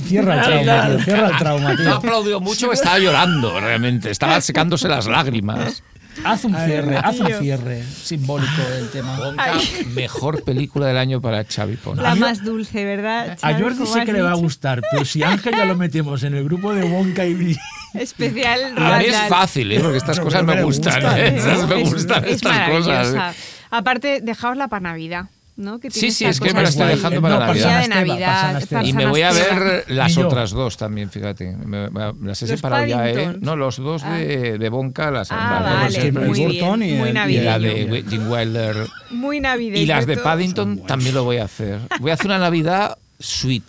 Cierra 0.08 0.34
el 0.36 0.42
trauma, 0.66 0.88
tío. 0.96 1.04
Cierra 1.06 1.28
el 1.30 1.38
trauma, 1.38 1.74
No 1.76 1.94
aplaudió 1.94 2.40
mucho, 2.40 2.72
estaba 2.72 2.98
llorando 2.98 3.60
realmente, 3.60 4.10
estaba 4.10 4.42
secándose 4.42 4.88
las 4.88 5.06
lágrimas. 5.06 5.84
Haz 6.24 6.46
un 6.46 6.56
cierre, 6.56 6.98
haz 6.98 7.20
un 7.20 7.28
cierre 7.34 7.84
simbólico 7.84 8.62
del 8.74 8.90
tema. 8.90 9.18
Wonka, 9.20 9.54
mejor 9.94 10.44
película 10.44 10.88
del 10.88 10.98
año 10.98 11.22
para 11.22 11.44
Xavi 11.44 11.76
Pons. 11.78 12.02
La 12.02 12.16
más 12.16 12.44
dulce, 12.44 12.84
¿verdad? 12.84 13.38
A? 13.42 13.54
Jordi 13.54 13.78
¿Cómo 13.78 13.94
sé 13.94 14.06
que 14.06 14.14
le 14.14 14.22
va 14.22 14.32
a 14.32 14.36
gustar, 14.36 14.82
pero 14.92 15.06
si 15.06 15.24
Ángel 15.24 15.56
ya 15.56 15.66
lo 15.66 15.76
metemos 15.76 16.24
en 16.24 16.36
el 16.36 16.44
grupo 16.44 16.74
de 16.74 16.84
Wonka 16.84 17.26
y 17.26 17.58
Especial 17.94 18.74
A 18.78 19.00
mí 19.00 19.06
es 19.06 19.18
fácil, 19.28 19.72
¿eh? 19.72 19.80
porque 19.80 19.98
estas 19.98 20.20
cosas 20.20 20.44
me 20.44 20.62
gustan. 20.64 21.02
¿eh? 21.18 21.42
Me 21.68 21.84
gustan 21.84 22.26
es 22.26 22.36
estas 22.36 22.70
cosas. 22.70 22.88
maravillosa. 22.88 23.34
Aparte, 23.70 24.22
dejaosla 24.22 24.68
para 24.68 24.82
Navidad, 24.82 25.26
¿no? 25.58 25.80
Que 25.80 25.92
Sí, 25.92 26.12
sí, 26.12 26.26
es 26.26 26.40
que 26.40 26.54
me 26.54 26.62
la 26.62 26.70
estoy 26.70 26.88
dejando 26.88 27.22
para 27.22 27.40
Navidad. 27.40 28.60
de. 28.60 28.84
Y 28.88 28.94
me 28.94 29.06
voy 29.08 29.22
a 29.24 29.32
ver 29.32 29.86
las 29.90 30.18
otras 30.18 30.52
dos 30.52 30.78
también, 30.78 31.10
fíjate. 31.10 31.56
Me- 31.58 31.90
me- 31.90 32.14
las 32.24 32.42
he 32.42 32.48
¿Los 32.48 32.60
separado 32.60 32.86
ya, 32.86 33.10
¿eh? 33.10 33.38
No, 33.42 33.56
los 33.56 33.78
dos 33.78 34.04
de, 34.04 34.58
de 34.58 34.70
Bonca, 34.70 35.12
las 35.12 35.30
Ah, 35.32 35.60
vale, 35.84 36.12
muy 36.12 36.40
bien, 36.46 36.82
y 36.84 36.94
muy 36.94 37.10
y 37.10 37.40
la 37.42 37.60
de 37.60 38.04
Jim 38.10 38.32
Wilder. 38.32 38.76
Muy 39.10 39.40
navideño. 39.40 39.82
Y 39.82 39.86
las 39.86 40.06
de. 40.06 40.18
Paddington 40.18 40.86
también 40.86 41.16
lo 41.16 41.24
voy 41.24 41.38
a 41.38 41.46
hacer. 41.46 41.80
Voy 42.00 42.12
a 42.12 42.14
hacer 42.16 42.28
una 42.28 42.40
Navidad 42.40 42.98
sweet. 43.20 43.64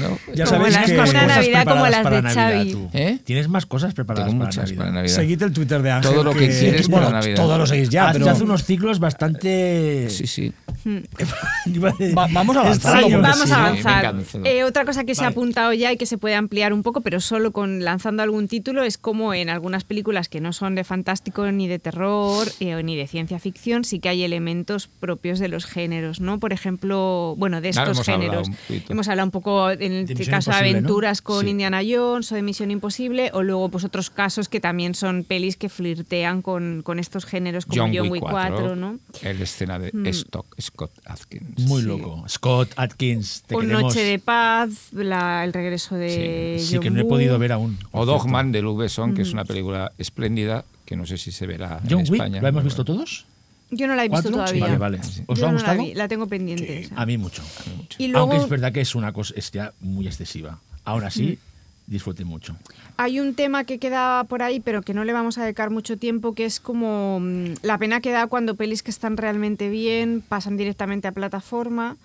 ¿no? 0.00 0.18
Ya 0.34 0.44
Como 0.46 0.56
sabéis 0.58 0.78
que 0.78 0.96
cosas 0.96 1.26
Navidad 1.26 1.64
como 1.66 1.86
las 1.88 2.04
de 2.04 2.22
Navidad, 2.22 2.34
Xavi. 2.34 2.72
tú. 2.72 2.90
¿Eh? 2.94 3.18
Tienes 3.24 3.48
más 3.48 3.66
cosas 3.66 3.92
preparadas 3.94 4.30
Tengo 4.30 4.44
para 4.44 4.56
Navidad. 4.56 4.76
para 4.78 4.90
Navidad. 4.92 5.14
Seguid 5.14 5.42
el 5.42 5.52
Twitter 5.52 5.82
de 5.82 5.90
Ángel. 5.90 6.10
Todo 6.12 6.24
lo 6.24 6.32
que 6.32 6.48
quieres 6.48 6.88
bueno, 6.88 7.06
para 7.06 7.20
Navidad. 7.20 7.36
Todo 7.36 7.58
lo 7.58 7.66
seguís 7.66 7.88
ya, 7.90 8.08
Hace, 8.08 8.18
pero 8.18 8.30
hace 8.30 8.44
unos 8.44 8.64
ciclos 8.64 8.98
bastante. 8.98 10.08
Sí, 10.10 10.26
sí. 10.26 10.52
Va- 12.16 12.28
vamos 12.32 12.56
a 12.56 12.60
avanzar, 12.60 13.02
Vamos 13.10 13.42
sí, 13.44 13.52
a 13.52 13.66
avanzar. 13.66 14.14
Eh, 14.44 14.64
otra 14.64 14.84
cosa 14.84 15.04
que 15.04 15.14
se 15.14 15.24
ha 15.24 15.28
apuntado 15.28 15.72
ya 15.72 15.92
y 15.92 15.96
que 15.96 16.06
se 16.06 16.18
puede 16.18 16.34
ampliar 16.34 16.72
un 16.72 16.82
poco, 16.82 17.00
pero 17.02 17.20
solo 17.20 17.52
con 17.52 17.84
lanzando 17.84 18.22
algún 18.22 18.48
título, 18.48 18.82
es 18.84 18.98
como 18.98 19.34
en 19.34 19.50
algunas 19.50 19.84
películas 19.84 20.28
que 20.28 20.40
no 20.40 20.52
son 20.52 20.74
de 20.74 20.84
fantástico 20.84 21.50
ni 21.52 21.68
de 21.68 21.78
terror 21.78 22.48
eh, 22.60 22.82
ni 22.82 22.96
de 22.96 23.06
ciencia 23.06 23.38
ficción, 23.38 23.84
sí 23.84 23.98
que 24.00 24.08
hay 24.08 24.22
elementos 24.22 24.86
propios 24.88 25.38
de 25.38 25.48
los 25.48 25.66
géneros, 25.66 26.20
¿no? 26.20 26.38
Por 26.40 26.52
ejemplo, 26.52 27.34
bueno, 27.36 27.60
de 27.60 27.70
Claro, 27.70 27.92
estos 27.92 28.08
hablado 28.08 28.44
géneros. 28.44 28.77
Poquito. 28.78 28.92
hemos 28.92 29.08
hablado 29.08 29.26
un 29.26 29.30
poco 29.30 29.70
en 29.70 29.80
el 29.92 30.06
De 30.06 30.14
caso 30.26 30.50
de 30.50 30.56
Imposible, 30.56 30.72
¿no? 30.72 30.78
aventuras 30.78 31.22
con 31.22 31.44
Sí. 31.44 31.50
Indiana 31.50 31.80
Jones 31.88 32.32
o 32.32 32.34
de 32.34 32.42
Misión 32.42 32.70
Imposible, 32.70 33.30
o 33.34 33.42
luego 33.42 33.68
pues 33.68 33.84
otros 33.84 34.10
casos 34.10 34.48
que 34.48 34.60
también 34.60 34.94
son 34.94 35.24
pelis 35.24 35.56
que 35.56 35.68
flirtean 35.68 36.42
con, 36.42 36.82
con 36.82 36.98
estos 36.98 37.24
géneros 37.26 37.66
como 37.66 37.82
John, 37.92 38.08
Wick 38.10 38.22
4, 38.22 38.76
¿no? 38.76 38.98
El 39.22 39.40
escena 39.42 39.78
de 39.78 39.90
Mm. 39.92 40.06
Stock, 40.06 40.46
Scott 40.60 40.92
Atkins. 41.04 41.60
Muy 41.66 41.82
loco. 41.82 42.24
Scott 42.28 42.70
Atkins, 42.76 43.42
te 43.46 43.54
O 43.54 43.60
queremos. 43.60 43.82
Noche 43.82 44.00
de 44.02 44.18
Paz, 44.18 44.92
la- 44.92 45.44
el 45.44 45.52
regreso 45.52 45.94
de 45.96 46.58
Sí, 46.60 46.74
John 46.74 46.82
que 46.82 46.90
no 46.90 47.00
he 47.00 47.04
podido 47.04 47.38
ver 47.38 47.52
aún. 47.52 47.78
O 47.92 48.04
Dogman 48.06 48.52
de 48.52 48.62
Luc 48.62 48.78
Besson, 48.78 49.14
que 49.14 49.22
es 49.22 49.32
una 49.32 49.44
película 49.44 49.92
espléndida, 49.98 50.64
que 50.84 50.96
no 50.96 51.04
sé 51.06 51.18
si 51.18 51.32
se 51.32 51.46
verá 51.46 51.80
John 51.82 52.00
en 52.00 52.10
Wick, 52.10 52.12
España. 52.14 52.40
¿lo 52.40 52.48
hemos 52.48 52.64
visto 52.64 52.84
todos? 52.84 53.26
Yo 53.70 53.86
no 53.86 53.94
la 53.94 54.04
he 54.04 54.08
visto 54.08 54.30
¿Cuatro? 54.30 54.44
todavía. 54.44 54.64
Vale, 54.64 54.78
vale. 54.78 55.00
¿Os 55.26 55.38
Yo 55.38 55.46
ha 55.46 55.48
no 55.50 55.54
gustado? 55.58 55.76
La, 55.76 55.82
vi, 55.84 55.94
la 55.94 56.08
tengo 56.08 56.26
pendiente. 56.26 56.80
esa. 56.80 56.94
A 57.00 57.04
mí 57.06 57.18
mucho. 57.18 57.42
Y 57.98 58.08
luego 58.08 58.30
Aunque 58.30 58.42
es 58.44 58.48
verdad 58.48 58.72
que 58.72 58.80
es 58.80 58.94
una 58.94 59.12
cosa 59.12 59.34
es 59.36 59.50
ya 59.50 59.72
muy 59.80 60.06
excesiva. 60.06 60.58
Ahora 60.84 61.10
sí, 61.10 61.38
disfruté 61.86 62.24
mucho. 62.24 62.56
hay 62.96 63.20
un 63.20 63.34
tema 63.34 63.64
que 63.64 63.78
queda 63.78 64.24
por 64.24 64.42
ahí, 64.42 64.60
pero 64.60 64.82
que 64.82 64.94
no 64.94 65.04
le 65.04 65.12
vamos 65.12 65.36
a 65.38 65.42
dedicar 65.44 65.70
mucho 65.70 65.96
tiempo, 65.98 66.34
que 66.34 66.44
es 66.46 66.60
como 66.60 67.20
mm, 67.20 67.54
la 67.62 67.76
pena 67.78 68.00
que 68.00 68.10
da 68.10 68.26
cuando 68.26 68.54
pelis 68.56 68.82
que 68.82 68.90
están 68.90 69.16
realmente 69.16 69.68
bien 69.68 70.22
pasan 70.26 70.56
directamente 70.56 71.08
a 71.08 71.12
plataforma. 71.12 71.96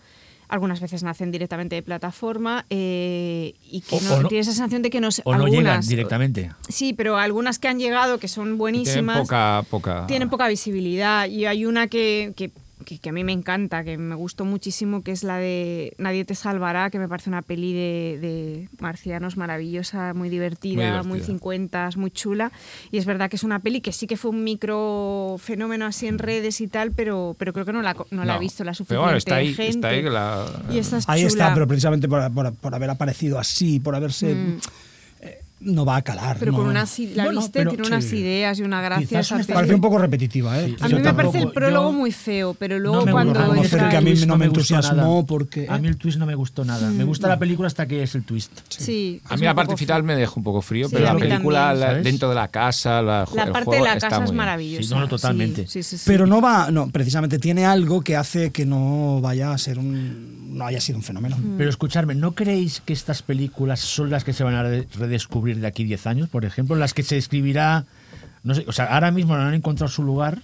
Algunas 0.53 0.79
veces 0.81 1.01
nacen 1.01 1.31
directamente 1.31 1.73
de 1.75 1.81
plataforma 1.81 2.67
eh, 2.69 3.55
y 3.71 3.81
que 3.81 3.95
O- 3.95 4.01
no, 4.01 4.13
o 4.13 4.21
no- 4.21 4.27
tienes 4.27 4.47
esa 4.47 4.57
sensación 4.57 4.83
de 4.83 4.91
que 4.91 5.01
no 5.01 5.07
O 5.23 5.33
no 5.35 5.47
llegan 5.47 5.65
algunas- 5.65 5.87
directamente. 5.87 6.51
Sí, 6.69 6.93
pero 6.93 7.17
algunas 7.17 7.57
que 7.57 7.67
han 7.69 7.79
llegado 7.79 8.19
que 8.19 8.27
son 8.27 8.43
Tienen 8.43 8.57
buenísimas. 8.59 9.19
poca, 9.21 9.63
poca... 9.71 10.05
tienen 10.05 10.29
poca 10.29 10.47
visibilidad 10.47 11.25
y 11.27 11.47
hay 11.47 11.65
una 11.65 11.87
que, 11.87 12.33
que, 12.35 12.51
que- 12.83 12.99
que 12.99 13.09
a 13.09 13.11
mí 13.11 13.23
me 13.23 13.31
encanta, 13.31 13.83
que 13.83 13.97
me 13.97 14.15
gustó 14.15 14.45
muchísimo, 14.45 15.01
que 15.03 15.11
es 15.11 15.23
la 15.23 15.37
de 15.37 15.93
Nadie 15.97 16.25
te 16.25 16.35
salvará, 16.35 16.89
que 16.89 16.99
me 16.99 17.07
parece 17.07 17.29
una 17.29 17.41
peli 17.41 17.73
de, 17.73 18.17
de 18.21 18.69
marcianos 18.79 19.37
maravillosa, 19.37 20.13
muy 20.13 20.29
divertida, 20.29 21.03
Muy. 21.03 21.19
50, 21.21 21.89
muy 21.95 22.11
chula. 22.11 22.51
Y 22.91 22.97
es 22.97 23.05
verdad 23.05 23.29
que 23.29 23.35
es 23.37 23.43
una 23.43 23.59
peli 23.59 23.81
que 23.81 23.91
sí 23.91 24.07
que 24.07 24.17
fue 24.17 24.31
un 24.31 24.43
micro 24.43 25.35
fenómeno 25.39 25.85
así 25.85 26.07
en 26.07 26.19
redes 26.19 26.61
y 26.61 26.67
tal, 26.67 26.91
pero, 26.91 27.35
pero 27.37 27.53
creo 27.53 27.65
que 27.65 27.73
no 27.73 27.81
la, 27.81 27.93
co- 27.93 28.07
no 28.11 28.25
la 28.25 28.33
ha 28.33 28.35
No. 28.35 28.39
visto 28.41 28.63
la 28.63 28.71
Pero 28.71 28.75
suficiente 28.75 29.03
bueno, 29.03 29.17
está 29.17 29.35
ahí, 29.35 29.53
gente. 29.53 29.69
está 29.69 29.87
ahí 29.89 30.01
la... 30.03 30.45
Y 30.71 30.77
esta 30.77 30.97
es 30.97 31.09
ahí 31.09 31.21
chula. 31.21 31.27
está, 31.29 31.53
pero 31.53 31.67
precisamente 31.67 32.07
por, 32.07 32.31
por- 32.33 32.53
por 32.55 32.75
haber 32.75 32.89
aparecido 32.89 33.39
así, 33.39 33.79
por 33.79 33.95
haberse. 33.95 34.31
eh, 34.31 34.57
no 35.63 35.85
va 35.85 35.97
a 35.97 36.01
calar. 36.01 36.35
Mm. 36.37 36.39
Pero 36.39 36.51
no. 36.51 36.57
con 36.59 36.67
unas, 36.67 36.99
la 36.99 37.23
Bueno, 37.25 37.41
viste, 37.41 37.59
pero 37.59 37.71
tiene 37.71 37.87
unas 37.87 38.03
sí. 38.05 38.17
ideas 38.17 38.59
y 38.59 38.63
una 38.63 38.81
gracia. 38.81 39.19
Esa 39.19 39.37
me. 39.37 39.43
Parece 39.45 39.73
un 39.75 39.81
poco 39.81 39.97
repetitiva, 39.97 40.59
¿eh? 40.59 40.67
Sí. 40.67 40.75
A 40.81 40.87
Yo 40.87 40.97
mí 40.97 41.03
me 41.03 41.13
parece 41.13 41.39
el 41.39 41.51
prólogo 41.51 41.91
yo- 41.91 41.97
muy 41.97 42.11
feo, 42.11 42.53
pero 42.53 42.79
luego 42.79 43.05
No 43.05 43.11
cuando 43.11 43.55
entra 43.55 43.89
que 43.89 43.97
a 43.97 44.01
mí 44.01 44.13
no 44.25 44.37
me 44.37 44.47
gustó 44.47 44.75
entusiasmó 44.75 44.95
nada. 45.15 45.25
porque- 45.25 45.67
A 45.69 45.77
mí 45.77 45.87
el 45.87 45.97
twist 45.97 46.17
no 46.17 46.25
me 46.25 46.35
gustó 46.35 46.63
nada. 46.65 46.89
Me 46.89 47.03
gusta 47.03 47.27
la 47.27 47.39
película 47.39 47.67
hasta 47.67 47.87
que 47.87 48.03
es 48.03 48.15
el 48.15 48.23
twist. 48.23 48.51
Sí, 48.69 49.21
A 49.29 49.35
mí 49.37 49.43
la 49.45 49.53
parte 49.55 49.75
final 49.77 50.03
me 50.03 50.15
dejó 50.15 50.39
un 50.39 50.43
poco 50.43 50.61
frío, 50.61 50.87
Sí, 50.89 50.95
pero 50.95 51.09
a 51.09 51.13
la 51.13 51.19
película 51.19 51.59
también. 51.67 51.79
la- 51.79 51.87
¿Sabes? 51.87 52.03
dentro 52.03 52.29
de 52.29 52.35
la 52.35 52.47
casa, 52.49 53.01
la, 53.01 53.19
La 53.33 53.45
parte 53.51 53.65
juego 53.65 53.83
de 53.85 53.89
la 53.89 53.99
casa 53.99 54.23
es 54.23 54.31
maravillosa. 54.31 54.87
Sí, 54.95 54.99
no, 54.99 55.07
totalmente. 55.07 55.67
Sí, 55.67 55.83
sí, 55.83 55.97
sí. 55.97 56.03
Pero 56.07 56.27
no 56.27 56.41
va, 56.41 56.69
no, 56.71 56.89
precisamente 56.89 57.39
tiene 57.39 57.65
algo 57.65 58.01
que 58.01 58.15
hace 58.15 58.51
que 58.51 58.65
no 58.65 59.19
vaya 59.21 59.51
a 59.53 59.57
ser 59.57 59.79
un, 59.79 60.42
no 60.53 60.65
haya 60.65 60.79
sido 60.79 60.97
un 60.99 61.03
fenómeno. 61.03 61.35
Mm. 61.37 61.57
Pero 61.57 61.69
escuchadme, 61.69 62.15
¿no 62.15 62.33
creéis 62.33 62.81
que 62.85 62.93
estas 62.93 63.21
películas 63.21 63.79
son 63.79 64.09
las 64.09 64.23
que 64.23 64.33
se 64.33 64.43
van 64.43 64.55
a 64.55 64.63
re- 64.63 64.87
redescubrir 64.97 65.59
de 65.59 65.67
aquí 65.67 65.83
10 65.83 66.07
años, 66.07 66.29
por 66.29 66.45
ejemplo? 66.45 66.75
Las 66.75 66.93
que 66.93 67.03
se 67.03 67.17
escribirá, 67.17 67.85
no 68.43 68.55
sé, 68.55 68.63
o 68.67 68.71
sea, 68.71 68.85
ahora 68.85 69.11
mismo 69.11 69.35
no 69.35 69.43
han 69.43 69.53
encontrado 69.53 69.91
su 69.91 70.03
lugar, 70.03 70.39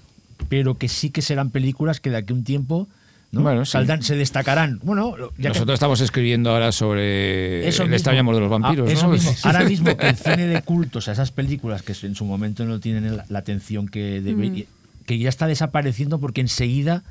pero 0.49 0.77
que 0.77 0.87
sí 0.89 1.09
que 1.09 1.21
serán 1.21 1.49
películas 1.49 1.99
que 1.99 2.09
de 2.09 2.17
aquí 2.17 2.33
a 2.33 2.35
un 2.35 2.43
tiempo 2.43 2.87
¿no? 3.31 3.41
Bueno, 3.43 3.63
sí. 3.63 3.73
Saldrán- 3.77 4.01
se 4.01 4.15
destacarán. 4.15 4.79
Bueno, 4.81 5.15
ya 5.15 5.27
que- 5.37 5.47
Nosotros 5.49 5.75
estamos 5.75 6.01
escribiendo 6.01 6.49
ahora 6.49 6.71
sobre 6.71 7.67
Eso 7.67 7.83
el 7.83 7.89
mismo. 7.91 8.33
de 8.33 8.39
los 8.39 8.49
vampiros. 8.49 8.89
Ah, 8.89 8.91
eso 8.91 9.05
¿no? 9.05 9.13
mismo. 9.13 9.31
Ahora 9.43 9.65
mismo 9.65 9.95
que 9.95 10.09
el 10.09 10.15
cine 10.15 10.47
de 10.47 10.61
culto, 10.63 10.97
o 10.97 11.01
sea, 11.03 11.13
esas 11.13 11.29
películas 11.31 11.83
que 11.83 11.93
en 12.07 12.15
su 12.15 12.25
momento 12.25 12.65
no 12.65 12.79
tienen 12.79 13.17
la, 13.17 13.25
la 13.29 13.37
atención 13.39 13.87
que 13.87 14.19
debe- 14.23 14.65
que 15.05 15.19
ya 15.19 15.29
está 15.29 15.45
desapareciendo 15.45 16.17
porque 16.19 16.41
enseguida 16.41 17.03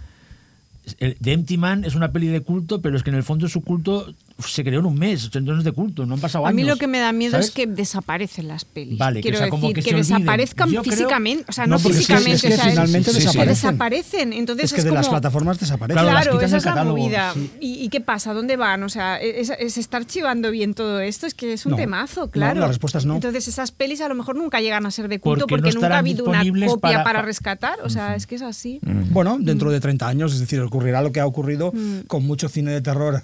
The 0.97 1.32
Empty 1.32 1.56
Man 1.56 1.85
es 1.85 1.94
una 1.94 2.12
peli 2.12 2.28
de 2.28 2.40
culto, 2.40 2.81
pero 2.81 2.97
es 2.97 3.02
que 3.02 3.10
en 3.10 3.16
el 3.16 3.23
fondo 3.23 3.48
su 3.48 3.62
culto 3.62 4.12
se 4.47 4.62
creó 4.62 4.81
en 4.81 4.86
un 4.86 4.94
mes, 4.98 5.24
entonces 5.24 5.43
no 5.52 5.59
es 5.59 5.65
de 5.65 5.73
culto, 5.73 6.06
no 6.06 6.15
han 6.15 6.20
pasado 6.20 6.47
A 6.47 6.51
años. 6.51 6.56
mí 6.56 6.62
lo 6.65 6.77
que 6.77 6.86
me 6.86 6.98
da 7.01 7.10
miedo 7.12 7.32
¿sabes? 7.32 7.47
es 7.47 7.52
que 7.52 7.66
desaparecen 7.66 8.47
las 8.47 8.65
pelis. 8.65 8.97
Vale, 8.98 9.16
que, 9.20 9.23
Quiero 9.23 9.39
o 9.39 9.40
sea, 9.40 9.48
como 9.51 9.69
decir, 9.69 9.82
que 9.85 9.90
que, 9.90 9.97
desaparezcan 9.97 10.70
Yo 10.70 10.82
creo- 10.82 10.93
físicamente. 10.94 11.44
O 11.48 11.52
sea, 11.52 11.66
No, 11.66 11.77
no, 11.77 11.82
porque 11.82 11.98
es 11.98 12.06
que- 12.06 12.15
físicamente. 12.16 12.35
es 12.36 12.43
que 12.43 12.52
o 12.55 12.56
sea, 12.62 12.70
finalmente 12.70 13.10
que 13.10 13.16
desaparecen. 13.19 13.48
desaparecen. 13.48 14.32
Entonces 14.32 14.65
es 14.66 14.73
que 14.74 14.82
de 14.82 14.90
las 14.93 15.09
plataformas 15.09 15.59
desaparecen. 15.59 16.02
Claro, 16.02 16.40
esa 16.40 16.56
es 16.56 16.65
la 16.65 16.85
movida. 16.85 17.32
sí. 17.35 17.51
¿Y, 17.60 17.74
y 17.85 17.89
qué 17.89 18.01
pasa? 18.01 18.32
¿Dónde 18.32 18.56
van? 18.56 18.82
O 18.85 18.89
sea, 18.89 19.16
es, 19.16 19.51
es 19.59 19.77
estar 19.78 20.06
chivando 20.06 20.51
bien 20.51 20.74
todo 20.74 21.01
esto, 21.01 21.27
es 21.27 21.35
que 21.35 21.52
es 21.52 21.66
un 21.66 21.73
No. 21.73 21.77
temazo, 21.77 22.23
No, 22.27 22.31
claro. 22.31 22.60
la 22.60 22.69
respuesta 22.69 22.98
es 22.98 23.06
no. 23.06 23.15
Entonces 23.16 23.48
esas 23.48 23.73
pelis 23.73 24.01
a 24.01 24.09
lo 24.09 24.15
mejor 24.15 24.36
nunca 24.36 24.60
llegan 24.60 24.86
a 24.86 24.90
ser 24.90 25.09
de 25.09 25.19
culto 25.19 25.47
Porque 25.47 25.56
no 25.60 25.62
porque, 25.65 25.74
nunca 25.74 25.94
ha 25.97 25.98
habido 25.98 26.24
una 26.24 26.39
copia 26.44 26.78
para, 26.81 27.05
para- 27.05 27.19
pa- 27.20 27.24
rescatar. 27.27 27.78
O 27.85 27.90
sea, 27.90 28.15
es 28.15 28.27
que 28.27 28.36
es 28.36 28.43
así. 28.43 28.78
Bueno, 29.10 29.36
dentro 29.40 29.70
de 29.73 29.81
30 29.81 30.06
años, 30.06 30.32
es 30.32 30.39
decir, 30.40 30.60
ocurrirá 30.60 31.02
lo 31.02 31.10
que 31.12 31.20
ha 31.20 31.27
ocurrido 31.27 31.73
Mm. 31.74 32.06
con 32.06 32.24
mucho 32.24 32.48
cine 32.48 32.70
de 32.70 32.81
terror 32.82 33.23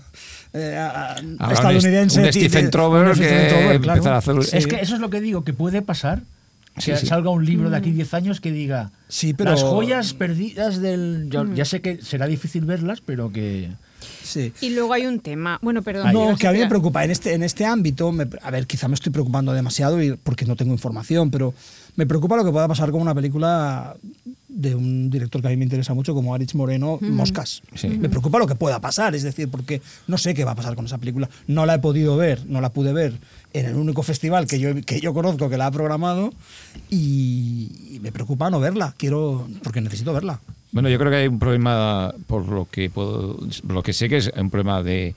eh, 0.54 0.76
a- 0.76 0.86
a- 0.88 1.16
Habrá 1.16 1.46
un 1.46 1.52
estadounidense. 1.52 2.20
Un 2.22 2.32
Stephen 2.32 2.70
Trover 2.70 3.06
un 3.08 3.14
Stephen 3.14 3.42
que 3.42 3.48
Trover, 3.48 3.80
claro. 3.80 3.96
empezará 3.98 4.16
a 4.16 4.18
hacer... 4.18 4.44
Sí. 4.44 4.56
Es 4.56 4.66
que 4.66 4.76
eso 4.76 4.94
es 4.94 5.00
lo 5.00 5.10
que 5.10 5.20
digo, 5.20 5.44
que 5.44 5.52
puede 5.52 5.82
pasar. 5.82 6.22
Que 6.76 6.96
sí. 6.96 7.06
salga 7.06 7.30
un 7.30 7.44
libro 7.44 7.70
de 7.70 7.76
aquí 7.76 7.90
Mm. 7.90 7.94
10 7.94 8.14
años 8.14 8.40
que 8.40 8.50
diga 8.50 8.90
Sí, 9.08 9.32
pero- 9.34 9.50
las 9.52 9.62
joyas 9.62 10.12
perdidas 10.14 10.80
del... 10.80 11.28
Yo, 11.30 11.44
Mm. 11.44 11.54
Ya 11.54 11.64
sé 11.64 11.80
que 11.80 12.00
será 12.02 12.26
difícil 12.26 12.64
verlas, 12.64 13.00
pero 13.00 13.30
que... 13.32 13.70
Sí. 14.22 14.52
Y 14.60 14.70
luego 14.70 14.92
hay 14.92 15.06
un 15.06 15.20
tema. 15.20 15.58
Bueno, 15.62 15.82
perdón. 15.82 16.12
No, 16.12 16.24
ibas 16.26 16.38
que 16.38 16.46
a 16.48 16.52
mí 16.52 16.58
me 16.58 16.66
preocupa. 16.68 17.04
En 17.04 17.10
este, 17.10 17.32
en 17.34 17.42
este 17.42 17.64
ámbito, 17.64 18.10
me- 18.12 18.26
a 18.42 18.50
ver, 18.50 18.66
quizá 18.66 18.86
me 18.88 18.94
estoy 18.94 19.12
preocupando 19.12 19.52
demasiado 19.52 20.02
y, 20.02 20.16
porque 20.16 20.44
no 20.46 20.56
tengo 20.56 20.72
información, 20.72 21.30
pero 21.30 21.54
me 21.96 22.06
preocupa 22.06 22.36
lo 22.36 22.44
que 22.44 22.50
pueda 22.50 22.66
pasar 22.68 22.90
con 22.90 23.00
una 23.00 23.14
película 23.14 23.94
de 24.56 24.74
un 24.76 25.10
director 25.10 25.40
que 25.42 25.48
a 25.48 25.50
mí 25.50 25.56
me 25.56 25.64
interesa 25.64 25.94
mucho, 25.94 26.14
como 26.14 26.32
Aritz 26.34 26.54
Moreno, 26.54 26.98
Moscas. 27.00 27.60
Sí. 27.74 27.88
Me 27.88 28.08
preocupa 28.08 28.38
lo 28.38 28.46
que 28.46 28.54
pueda 28.54 28.80
pasar, 28.80 29.14
es 29.16 29.24
decir, 29.24 29.48
porque 29.50 29.82
no 30.06 30.16
sé 30.16 30.32
qué 30.32 30.44
va 30.44 30.52
a 30.52 30.54
pasar 30.54 30.76
con 30.76 30.86
esa 30.86 30.98
película. 30.98 31.28
No 31.48 31.66
la 31.66 31.74
he 31.74 31.78
podido 31.80 32.16
ver, 32.16 32.46
no 32.46 32.60
la 32.60 32.70
pude 32.72 32.92
ver 32.92 33.14
en 33.52 33.66
el 33.66 33.74
único 33.74 34.02
festival 34.04 34.46
que 34.46 34.60
yo, 34.60 34.68
que 34.86 35.00
yo 35.00 35.12
conozco 35.12 35.50
que 35.50 35.56
la 35.56 35.66
ha 35.66 35.70
programado 35.72 36.32
y, 36.90 37.70
y 37.96 38.00
me 38.00 38.12
preocupa 38.12 38.50
no 38.50 38.60
verla. 38.60 38.94
Quiero, 38.96 39.46
porque 39.62 39.80
necesito 39.80 40.12
verla. 40.12 40.40
Bueno, 40.72 40.88
yo 40.88 40.98
creo 40.98 41.10
que 41.10 41.16
hay 41.18 41.28
un 41.28 41.38
problema, 41.38 42.12
por 42.26 42.48
lo 42.48 42.66
que 42.70 42.90
puedo, 42.90 43.36
por 43.66 43.72
lo 43.72 43.82
que 43.82 43.92
sé 43.92 44.08
que 44.08 44.16
es 44.18 44.30
un 44.36 44.50
problema 44.50 44.82
de, 44.82 45.14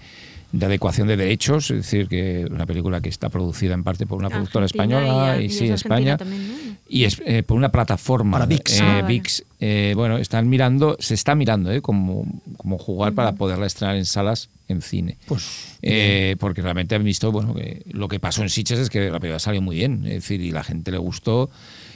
de 0.51 0.65
adecuación 0.65 1.07
de 1.07 1.17
derechos, 1.17 1.71
es 1.71 1.77
decir, 1.77 2.07
que 2.07 2.47
una 2.49 2.65
película 2.65 3.01
que 3.01 3.09
está 3.09 3.29
producida 3.29 3.73
en 3.73 3.83
parte 3.83 4.05
por 4.05 4.19
una 4.19 4.29
productora 4.29 4.65
española 4.67 5.37
y- 5.39 5.43
y, 5.43 5.45
y 5.45 5.49
sí, 5.49 5.55
Argentina 5.69 5.75
España, 5.75 6.17
también, 6.17 6.47
¿no? 6.47 6.53
Y 6.89 7.03
es 7.05 7.21
eh, 7.25 7.43
por 7.43 7.57
una 7.57 7.69
plataforma, 7.69 8.31
Para 8.33 8.45
VIX. 8.45 8.71
eh, 8.71 8.79
Ah, 8.81 8.85
vale. 9.01 9.07
VIX, 9.07 9.43
eh, 9.59 9.93
bueno, 9.95 10.17
están 10.17 10.47
mirando, 10.49 10.95
se 10.99 11.13
está 11.13 11.35
mirando, 11.35 11.71
eh, 11.71 11.81
como, 11.81 12.25
como 12.57 12.77
jugar 12.77 13.13
para 13.13 13.33
poderla 13.35 13.65
estrenar 13.65 13.95
en 13.97 14.05
salas 14.05 14.49
en 14.67 14.81
cine. 14.81 15.17
Pues 15.27 15.77
Eh, 15.81 16.35
porque 16.39 16.61
realmente 16.61 16.95
han 16.95 17.03
visto 17.03 17.31
bueno 17.31 17.53
que 17.53 17.83
lo 17.91 18.07
que 18.07 18.19
pasó 18.19 18.41
en 18.41 18.49
Sitges 18.49 18.79
es 18.79 18.89
que 18.89 19.09
la 19.11 19.19
película 19.19 19.39
salió 19.39 19.61
muy 19.61 19.75
bien 19.77 20.01
es 20.05 20.13
decir 20.15 20.41
y 20.41 20.51
la 20.51 20.63
gente 20.63 20.91
le 20.91 20.97
gustó 20.97 21.49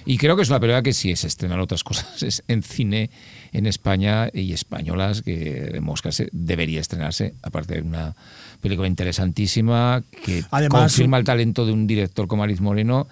Y 0.06 0.18
creo 0.18 0.36
que 0.36 0.44
es 0.44 0.50
una 0.50 0.60
película 0.60 0.82
que 0.84 0.94
sí 0.94 1.14
se 1.16 1.28
estrenan 1.28 1.60
otras 1.60 1.84
cosas 1.90 2.22
es 2.24 2.44
en 2.48 2.62
cine 2.64 3.10
en 3.54 3.66
España 3.66 4.30
y 4.34 4.54
españolas 4.54 5.22
que 5.24 5.36
de 5.74 5.82
Mosca 5.82 6.12
se- 6.12 6.30
debería 6.32 6.80
estrenarse, 6.80 7.34
aparte 7.42 7.74
de 7.76 7.82
una 7.82 8.16
película 8.62 8.88
interesantísima 8.88 10.04
que 10.24 10.44
Además, 10.52 10.82
confirma 10.82 11.18
el 11.18 11.24
talento 11.24 11.66
de 11.66 11.72
un 11.74 11.88
director 11.88 12.28
como 12.28 12.44
Ariz 12.44 12.62
Moreno 12.62 13.08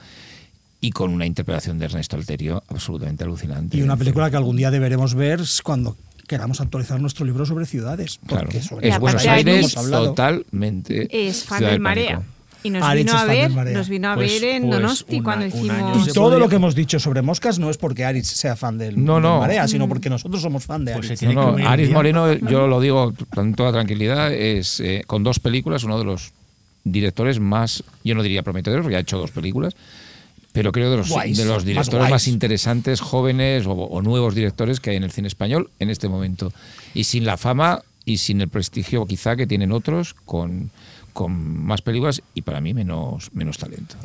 y 0.82 0.92
con 0.92 1.12
una 1.12 1.26
interpretación 1.26 1.78
de 1.80 1.86
Ernesto 1.86 2.16
Alterio 2.16 2.64
absolutamente 2.70 3.24
alucinante. 3.24 3.78
Y 3.78 3.82
una 3.82 3.98
película 3.98 4.30
que 4.30 4.38
algún 4.38 4.56
día 4.58 4.72
deberemos 4.72 5.14
ver 5.14 5.42
cuando 5.64 5.98
queramos 6.28 6.62
actualizar 6.62 7.02
nuestro 7.02 7.26
libro 7.26 7.46
sobre 7.46 7.66
ciudades. 7.66 8.20
Claro, 8.28 8.50
sobre 8.62 8.90
es 8.90 9.00
Buenos 9.00 9.26
Aires 9.26 9.74
totalmente. 9.74 11.08
Es 11.28 11.44
fan 11.44 11.64
del. 11.64 11.80
Marea. 11.80 12.22
Y 12.62 12.72
nos 12.72 12.84
Aritz 12.84 13.06
vino 13.06 13.18
a 13.18 13.26
del 13.26 13.54
ver, 13.56 13.74
nos 13.74 13.88
vino 13.88 14.10
a 14.12 14.16
Pues- 14.16 14.34
ver 14.42 14.44
en 14.56 14.64
pues 14.68 14.82
Donosti 14.82 15.16
una- 15.16 15.24
cuando 15.24 15.46
hicimos. 15.46 16.08
Y 16.10 16.12
todo 16.12 16.38
lo 16.40 16.50
que 16.50 16.56
hemos 16.58 16.76
dicho 16.76 17.00
sobre 17.00 17.22
moscas 17.22 17.58
no 17.58 17.70
es 17.70 17.78
porque 17.78 18.04
Aritz 18.04 18.28
sea 18.28 18.58
fan 18.58 18.78
del, 18.78 19.02
No, 19.04 19.14
del 19.16 19.24
no. 19.24 19.40
Marea, 19.40 19.66
sino 19.70 19.86
Mm. 19.86 19.90
porque 19.90 20.10
nosotros 20.10 20.42
somos 20.42 20.66
fan 20.66 20.84
de 20.84 20.92
Pues 20.94 21.06
Aritz. 21.06 21.20
tiene 21.20 21.36
No, 21.36 21.54
bien. 21.56 21.94
Moreno, 21.94 22.34
yo 22.34 22.68
lo 22.68 22.82
digo 22.82 23.14
con 23.34 23.54
toda 23.56 23.72
tranquilidad, 23.72 24.34
es 24.34 24.82
eh, 24.82 25.04
con 25.08 25.24
dos 25.24 25.40
películas, 25.40 25.86
uno 25.86 25.98
de 26.00 26.04
los 26.04 26.34
directores 26.84 27.40
más, 27.40 27.82
yo 28.04 28.14
no 28.14 28.24
diría 28.24 28.44
prometedores, 28.44 28.84
porque 28.84 28.98
ha 28.98 29.00
hecho 29.00 29.18
dos 29.18 29.32
películas, 29.32 29.74
pero 30.52 30.72
creo 30.72 30.92
de 30.92 30.98
los, 30.98 31.10
Guays, 31.10 31.38
de 31.38 31.46
los 31.46 31.64
directores 31.66 32.10
más, 32.10 32.28
interesantes, 32.28 33.02
jóvenes 33.02 33.66
o, 33.68 33.72
o 33.72 34.02
nuevos 34.02 34.36
directores 34.36 34.80
que 34.80 34.92
hay 34.92 34.96
en 34.96 35.04
el 35.04 35.12
cine 35.12 35.28
español 35.28 35.70
en 35.80 35.90
este 35.90 36.10
momento. 36.10 36.52
Y 36.94 37.04
sin 37.04 37.26
la 37.26 37.38
fama 37.38 37.84
y 38.06 38.18
sin 38.18 38.42
el 38.42 38.50
prestigio 38.50 39.06
quizá 39.06 39.36
que 39.36 39.46
tienen 39.46 39.72
otros 39.72 40.16
con, 40.26 40.72
con 41.14 41.32
más 41.66 41.82
películas 41.82 42.22
y 42.34 42.42
para 42.42 42.62
mí 42.62 42.74
menos, 42.74 43.30
menos 43.34 43.58
talento. 43.58 43.96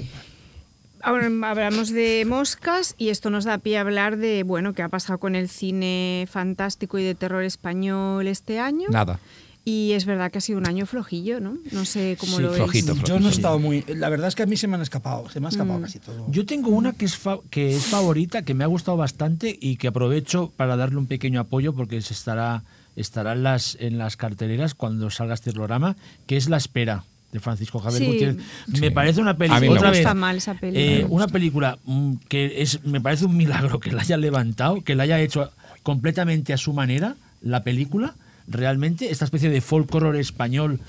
Ahora 1.00 1.26
hablamos 1.26 1.90
de 1.90 2.24
moscas 2.26 2.94
y 2.96 3.10
esto 3.10 3.28
nos 3.28 3.44
da 3.44 3.58
pie 3.58 3.76
a 3.76 3.82
hablar 3.82 4.16
de 4.16 4.42
bueno 4.42 4.72
qué 4.72 4.82
ha 4.82 4.88
pasado 4.88 5.18
con 5.18 5.36
el 5.36 5.48
cine 5.48 6.26
fantástico 6.30 6.98
y 6.98 7.04
de 7.04 7.14
terror 7.14 7.44
español 7.44 8.26
este 8.26 8.58
año. 8.58 8.88
Nada. 8.90 9.20
Y 9.66 9.92
es 9.92 10.04
verdad 10.04 10.30
que 10.30 10.38
ha 10.38 10.40
sido 10.42 10.58
un 10.58 10.66
año 10.66 10.84
flojillo, 10.84 11.40
¿no? 11.40 11.56
No 11.72 11.86
sé 11.86 12.18
cómo 12.20 12.36
Sí, 12.36 12.42
lo 12.42 12.52
flojito, 12.52 12.92
veis. 12.94 13.04
Yo 13.06 13.18
no 13.18 13.28
he 13.28 13.32
estado 13.32 13.58
muy. 13.58 13.82
La 13.88 14.10
verdad 14.10 14.28
es 14.28 14.34
que 14.34 14.42
a 14.42 14.46
mí 14.46 14.58
se 14.58 14.68
me 14.68 14.74
han 14.76 14.82
escapado. 14.82 15.30
Se 15.30 15.40
me 15.40 15.46
ha 15.46 15.48
escapado 15.48 15.80
casi 15.80 16.00
todo. 16.00 16.26
Yo 16.30 16.44
tengo 16.44 16.68
una 16.68 16.92
que 16.92 17.06
es, 17.06 17.16
fa- 17.16 17.38
que 17.48 17.74
es 17.74 17.86
favorita, 17.86 18.42
que 18.42 18.52
me 18.52 18.62
ha 18.64 18.66
gustado 18.66 18.98
bastante 18.98 19.56
y 19.58 19.76
que 19.76 19.88
aprovecho 19.88 20.52
para 20.56 20.76
darle 20.76 20.98
un 20.98 21.06
pequeño 21.06 21.40
apoyo 21.40 21.72
porque 21.72 22.02
se 22.02 22.12
estará, 22.12 22.62
estará 22.94 23.32
en, 23.32 23.42
las, 23.42 23.78
en 23.80 23.96
las 23.96 24.18
carteleras 24.18 24.74
cuando 24.74 25.08
salga 25.08 25.32
este 25.32 25.50
programa, 25.52 25.96
que 26.26 26.36
es 26.36 26.50
La 26.50 26.58
Espera 26.58 27.04
de 27.32 27.40
Francisco 27.40 27.78
Javier 27.80 28.02
Sí. 28.02 28.06
Gutiérrez. 28.12 28.44
Me 28.68 28.78
Sí. 28.78 28.90
parece 28.90 29.20
una 29.22 29.38
película. 29.38 29.60
me 29.60 29.68
Otra 29.70 29.78
gusta. 29.78 29.90
vez, 29.92 29.98
Está 30.00 30.14
mal 30.14 30.36
esa 30.36 30.54
película. 30.54 30.84
eh, 30.84 31.06
una 31.08 31.26
película 31.26 31.78
mm, 31.86 32.14
que 32.28 32.60
es, 32.60 32.84
me 32.84 33.00
parece 33.00 33.24
un 33.24 33.34
milagro 33.36 33.80
que 33.80 33.92
la 33.92 34.02
haya 34.02 34.18
levantado, 34.18 34.82
que 34.84 34.94
la 34.94 35.04
haya 35.04 35.18
hecho 35.20 35.50
completamente 35.82 36.52
a 36.52 36.58
su 36.58 36.74
manera, 36.74 37.16
la 37.40 37.64
película. 37.64 38.14
Realmente, 38.46 39.10
esta 39.10 39.24
especie 39.24 39.48
de 39.50 39.60
folk 39.60 39.94
horror 39.94 40.16
español, 40.16 40.80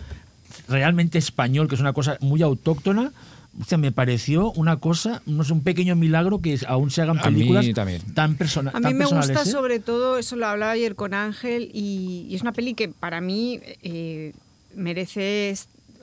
realmente 0.67 1.17
español, 1.17 1.67
que 1.67 1.75
es 1.75 1.81
una 1.81 1.93
cosa 1.93 2.17
muy 2.21 2.41
autóctona. 2.41 3.11
O 3.59 3.63
sea, 3.63 3.77
me 3.77 3.93
pareció 3.93 4.51
una 4.51 4.77
cosa, 4.77 5.21
no 5.25 5.45
sé, 5.45 5.53
un 5.53 5.61
pequeño 5.61 5.95
milagro 5.95 6.41
que 6.41 6.59
aún 6.67 6.91
se 6.91 7.01
hagan 7.01 7.19
A 7.19 7.29
mí 7.29 7.37
películas 7.37 7.65
también. 7.73 8.01
tan 8.13 8.35
personales. 8.35 8.75
A 8.75 8.85
mí 8.85 8.93
me 8.93 9.05
gusta 9.05 9.45
sobre 9.45 9.79
todo, 9.79 10.17
eso 10.17 10.35
lo 10.35 10.45
hablaba 10.47 10.73
ayer 10.73 10.95
con 10.95 11.13
Ángel, 11.13 11.71
y, 11.73 12.27
y 12.29 12.35
es 12.35 12.41
una 12.41 12.51
peli 12.51 12.73
que 12.73 12.89
para 12.89 13.21
mí 13.21 13.61
eh, 13.81 14.33
merece, 14.75 15.55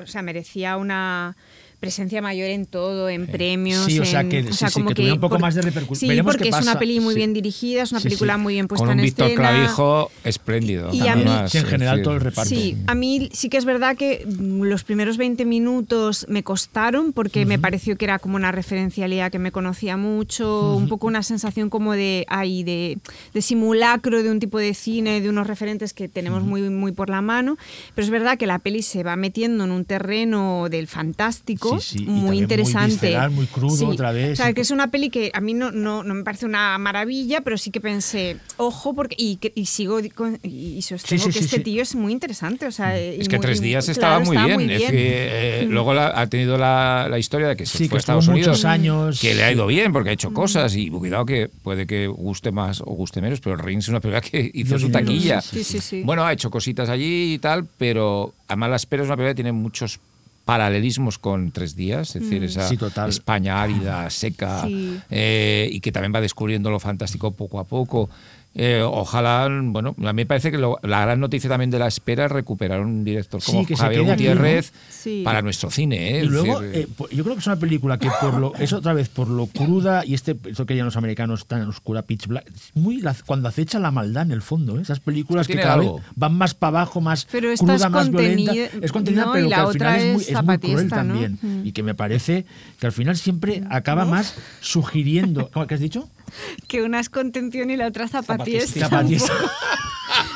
o 0.03 0.07
sea, 0.07 0.23
merecía 0.23 0.79
una 0.79 1.37
presencia 1.83 2.23
mayor 2.23 2.49
en 2.49 2.65
todo, 2.65 3.09
en 3.09 3.27
premios. 3.27 3.87
Sí, 3.87 3.99
o 3.99 4.05
sea, 4.05 4.21
en- 4.21 4.29
que- 4.29 4.53
sí, 4.53 4.65
sí, 4.71 4.83
que 4.85 4.95
tuviera 4.95 5.15
un 5.15 5.21
poco 5.21 5.41
más 5.41 5.57
de 5.57 5.63
repercusión. 5.63 5.99
Sí, 5.99 6.07
Veremos 6.07 6.33
porque 6.37 6.49
qué 6.49 6.57
es 6.57 6.63
una 6.63 6.79
peli 6.79 7.01
muy 7.01 7.13
Sí. 7.15 7.19
bien 7.19 7.33
dirigida, 7.35 7.83
es 7.83 7.91
una 7.91 8.01
Sí, 8.01 8.05
película 8.05 8.37
sí. 8.37 8.41
muy 8.41 8.55
bien 8.55 8.69
puesta 8.69 8.87
Con 8.87 8.93
un 8.95 9.01
en 9.01 9.05
Víctor 9.05 9.27
escena. 9.27 9.49
Clavijo 9.51 10.11
espléndido. 10.23 10.91
Y 10.95 11.01
a 11.01 11.17
mí- 11.17 11.23
además, 11.25 11.51
Sí, 11.51 11.59
en 11.59 11.65
general 11.67 12.03
todo 12.03 12.15
el 12.15 12.21
reparto. 12.21 12.49
Sí, 12.49 12.77
a 12.87 12.95
mí 12.95 13.29
sí 13.33 13.49
que 13.49 13.57
es 13.57 13.65
verdad 13.65 13.97
que 13.97 14.25
mm, 14.25 14.63
los 14.63 14.85
primeros 14.85 15.17
20 15.17 15.45
minutos 15.45 16.25
me 16.29 16.45
costaron 16.45 17.13
porque 17.13 17.47
me 17.47 17.59
pareció 17.59 17.97
que 17.99 18.05
era 18.05 18.21
como 18.21 18.37
una 18.37 18.53
referencialidad 18.53 19.33
que 19.33 19.41
me 19.41 19.51
conocía 19.51 19.97
mucho, 19.97 20.77
un 20.77 20.89
poco 20.89 21.09
una 21.09 21.25
sensación 21.25 21.69
como 21.69 21.95
de, 21.95 22.27
ay, 22.29 22.63
de, 22.63 22.99
de 23.35 23.43
simulacro 23.43 24.23
de 24.23 24.31
un 24.31 24.39
tipo 24.39 24.59
de 24.59 24.73
cine, 24.75 25.21
de 25.21 25.29
unos 25.29 25.49
referentes 25.49 25.93
que 25.93 26.09
tenemos 26.09 26.45
muy, 26.45 26.63
muy 26.71 26.93
por 26.93 27.11
la 27.11 27.23
mano. 27.23 27.57
Pero 27.97 28.05
es 28.05 28.11
verdad 28.11 28.39
que 28.39 28.47
la 28.47 28.61
peli 28.61 28.83
se 28.83 29.03
va 29.03 29.17
metiendo 29.17 29.65
en 29.65 29.73
un 29.73 29.85
terreno 29.85 30.69
del 30.71 30.87
fantástico 30.87 31.72
Sí, 31.81 31.99
sí, 31.99 32.05
y 32.05 32.09
muy 32.09 32.39
interesante. 32.39 32.93
visceral, 33.07 33.31
muy 33.31 33.47
crudo 33.47 33.77
Sí, 33.77 33.85
otra 33.85 34.13
vez. 34.13 34.33
O 34.33 34.37
sea, 34.43 34.53
que 34.53 34.61
es 34.61 34.71
una 34.71 34.91
peli 34.91 35.11
que 35.11 35.31
a 35.35 35.41
mí 35.41 35.55
no, 35.55 35.71
no, 35.71 36.03
no 36.03 36.15
me 36.15 36.23
parece 36.25 36.47
una 36.47 36.77
maravilla, 36.79 37.41
pero 37.43 37.59
sí 37.59 37.71
que 37.71 37.81
pensé, 37.81 38.37
ojo, 38.57 38.95
porque 38.95 39.17
y, 39.19 39.37
que- 39.37 39.53
y 39.55 39.67
sigo 39.67 39.99
con- 40.15 40.39
y, 40.43 40.81
sostengo 40.83 41.25
Sí, 41.25 41.33
sí, 41.33 41.39
que 41.39 41.39
sí, 41.41 41.45
este 41.47 41.57
sí. 41.59 41.63
tío 41.63 41.83
es 41.83 41.95
muy 41.95 42.13
interesante. 42.13 42.67
O 42.67 42.73
sea, 42.73 42.99
y 43.01 43.21
Es 43.21 43.29
que 43.29 43.37
muy- 43.37 43.43
tres 43.47 43.61
y- 43.61 43.65
días 43.65 43.85
claro, 43.85 43.93
estaba 43.93 44.19
muy 44.21 44.37
estaba 44.37 44.57
bien. 44.57 44.71
Es 44.71 44.91
que, 44.91 45.61
eh, 45.63 45.67
luego 45.69 45.95
la- 45.95 46.13
ha 46.21 46.27
tenido 46.27 46.57
la, 46.59 47.07
la 47.11 47.19
historia 47.19 47.49
de 47.49 47.57
que 47.57 47.67
se 47.67 47.79
Sí, 47.79 47.85
fue 47.85 47.91
que 47.91 47.97
a 47.97 47.99
Estados 47.99 48.29
Unidos. 48.29 48.49
muchos 48.49 48.65
años. 48.65 49.21
Que 49.21 49.35
le 49.35 49.45
ha 49.45 49.53
ido 49.53 49.67
bien 49.67 49.93
porque 49.93 50.11
ha 50.11 50.13
Mm. 50.13 50.15
hecho 50.15 50.33
cosas 50.33 50.75
y 50.77 50.91
cuidado 50.91 51.25
que 51.27 51.49
puede 51.63 51.87
que 51.87 52.07
guste 52.07 52.53
más 52.53 52.81
o 52.81 52.85
guste 52.87 53.21
menos, 53.21 53.41
pero 53.41 53.57
Rings 53.57 53.85
es 53.85 53.89
una 53.89 54.01
película 54.01 54.21
que 54.21 54.51
hizo 54.55 54.79
su 54.79 54.91
taquilla. 54.91 55.41
Sí, 55.41 55.65
sí, 55.65 55.81
sí. 55.81 56.03
Bueno, 56.05 56.25
ha 56.25 56.33
hecho 56.33 56.51
cositas 56.51 56.89
allí 56.89 57.35
y 57.35 57.39
tal, 57.39 57.67
pero 57.79 58.35
además 58.49 58.71
La 58.71 58.77
Espera 58.77 59.03
es 59.03 59.09
una 59.09 59.17
película 59.17 59.31
que 59.33 59.37
tiene 59.37 59.53
muchos 59.53 59.99
paralelismos 60.45 61.19
con 61.19 61.53
Tres 61.53 61.77
Días, 61.77 62.17
es 62.17 62.23
decir, 62.23 62.43
esa 62.45 62.69
Sí, 62.69 62.77
total. 62.77 63.09
España 63.11 63.63
árida, 63.63 64.09
seca, 64.11 64.63
Sí. 64.67 64.99
eh, 65.11 65.69
y 65.73 65.81
que 65.81 65.93
también 65.93 66.13
va 66.15 66.21
descubriendo 66.21 66.71
lo 66.71 66.81
fantástico 66.81 67.33
poco 67.33 67.61
a 67.61 67.65
poco. 67.65 68.11
Eh, 68.55 68.83
ojalá, 68.85 69.49
bueno, 69.63 69.95
a 69.99 70.13
mí 70.13 70.17
me 70.23 70.27
parece 70.27 70.51
que 70.51 70.59
lo- 70.59 70.79
la 70.83 71.01
gran 71.01 71.21
noticia 71.21 71.49
también 71.49 71.71
de 71.71 71.79
la 71.79 71.87
espera 71.87 72.27
es 72.27 72.33
recuperar 72.33 72.81
un 72.81 73.03
director 73.03 73.41
Sí, 73.41 73.53
como 73.53 73.65
Javier 73.77 74.03
Gutiérrez 74.03 74.73
¿no? 74.73 74.79
Sí. 74.91 75.23
para 75.25 75.41
nuestro 75.41 75.71
cine. 75.71 76.19
¿eh? 76.19 76.25
Y 76.25 76.29
luego, 76.29 76.61
decir, 76.61 76.87
eh, 77.01 77.07
yo 77.17 77.25
creo 77.25 77.35
que 77.35 77.41
es 77.41 77.47
una 77.47 77.57
película 77.57 77.99
que 77.99 78.11
por 78.21 78.35
lo, 78.39 78.55
es 78.57 78.75
otra 78.75 78.93
vez 78.93 79.09
por 79.09 79.29
lo 79.29 79.47
cruda 79.47 80.05
y 80.05 80.13
este, 80.13 80.37
esto 80.47 80.67
que 80.67 80.77
ya 80.77 80.85
los 80.85 80.97
americanos 80.97 81.47
tan 81.47 81.63
oscura, 81.67 82.03
pitch 82.03 82.27
black, 82.27 82.47
es 82.55 82.73
muy 82.75 83.01
la- 83.01 83.17
cuando 83.25 83.49
acecha 83.49 83.79
la 83.79 83.91
maldad 83.91 84.25
en 84.25 84.33
el 84.33 84.43
fondo, 84.43 84.77
¿eh? 84.79 84.83
esas 84.83 85.01
películas 85.01 85.47
que 85.47 85.57
cada 85.57 85.75
algo. 85.75 85.97
vez 85.97 86.05
van 86.15 86.35
más 86.35 86.53
para 86.53 86.81
abajo, 86.81 87.01
más 87.01 87.27
Pero 87.33 87.49
cruda, 87.57 87.75
es 87.77 87.91
más 87.91 88.11
violenta. 88.11 88.53
Es 88.83 88.93
contenida, 88.93 89.25
no, 89.25 89.33
pero 89.33 89.49
que 89.49 89.55
al 89.55 89.65
otra 89.65 89.93
final 89.95 90.01
es 90.09 90.13
muy, 90.15 90.23
es 90.25 90.29
es 90.29 90.45
muy 90.45 90.59
cruel 90.59 90.89
también. 90.91 91.39
Mm. 91.41 91.67
Y 91.67 91.73
que 91.73 91.83
me 91.83 91.95
parece 91.95 92.45
que 92.79 92.87
al 92.87 92.93
final 92.93 93.17
siempre 93.17 93.63
acaba 93.71 94.05
más 94.05 94.35
sugiriendo. 94.61 95.49
¿Cómo 95.53 95.67
que 95.67 95.75
has 95.75 95.81
dicho? 95.81 96.09
Que 96.67 96.83
una 96.83 96.99
es 96.99 97.11
contención 97.11 97.69
y 97.69 97.77
la 97.77 97.87
otra 97.89 98.09
zapatista. 98.09 98.42
Zapatista. 98.67 99.33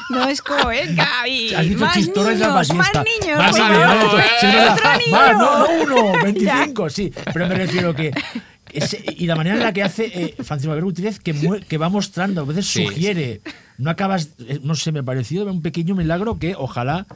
No 0.08 0.26
es 0.28 0.40
como, 0.40 0.68
venga, 0.68 1.06
y 1.28 1.52
Has 1.52 1.68
dicho 1.68 1.80
más 1.80 1.94
chistorra 1.94 2.32
y 2.32 2.36
niños, 2.36 2.54
más 2.54 2.68
niños. 2.70 2.86
Más 2.92 3.04
niños, 3.04 3.38
favor. 3.58 4.14
¿no? 4.14 4.20
Sí, 4.40 4.46
es 4.46 4.52
verdad. 4.52 4.72
Otro 4.76 4.98
niño. 4.98 5.10
Más, 5.10 5.32
no, 5.36 5.58
no 5.58 5.82
uno, 6.12 6.12
25, 6.22 6.90
sí. 6.90 7.12
Pero 7.32 7.48
me 7.48 7.54
refiero 7.56 7.94
que. 7.94 8.12
ese- 8.72 9.04
y 9.18 9.26
la 9.26 9.34
manera 9.36 9.56
en 9.56 9.62
la 9.64 9.72
que 9.72 9.82
hace 9.82 10.04
eh, 10.06 10.34
Francisco 10.44 10.70
Javier 10.70 10.84
Gutiérrez, 10.84 11.18
que, 11.18 11.60
que 11.68 11.76
va 11.78 11.88
mostrando, 11.88 12.42
a 12.42 12.44
veces 12.44 12.66
Sí, 12.66 12.84
sugiere. 12.86 13.40
No 13.78 13.90
acabas. 13.90 14.30
eh, 14.48 14.60
No 14.62 14.76
sé, 14.76 14.92
me 14.92 15.02
pareció 15.02 15.44
un 15.44 15.60
pequeño 15.60 15.94
milagro 15.96 16.38
que 16.38 16.54
ojalá 16.56 17.06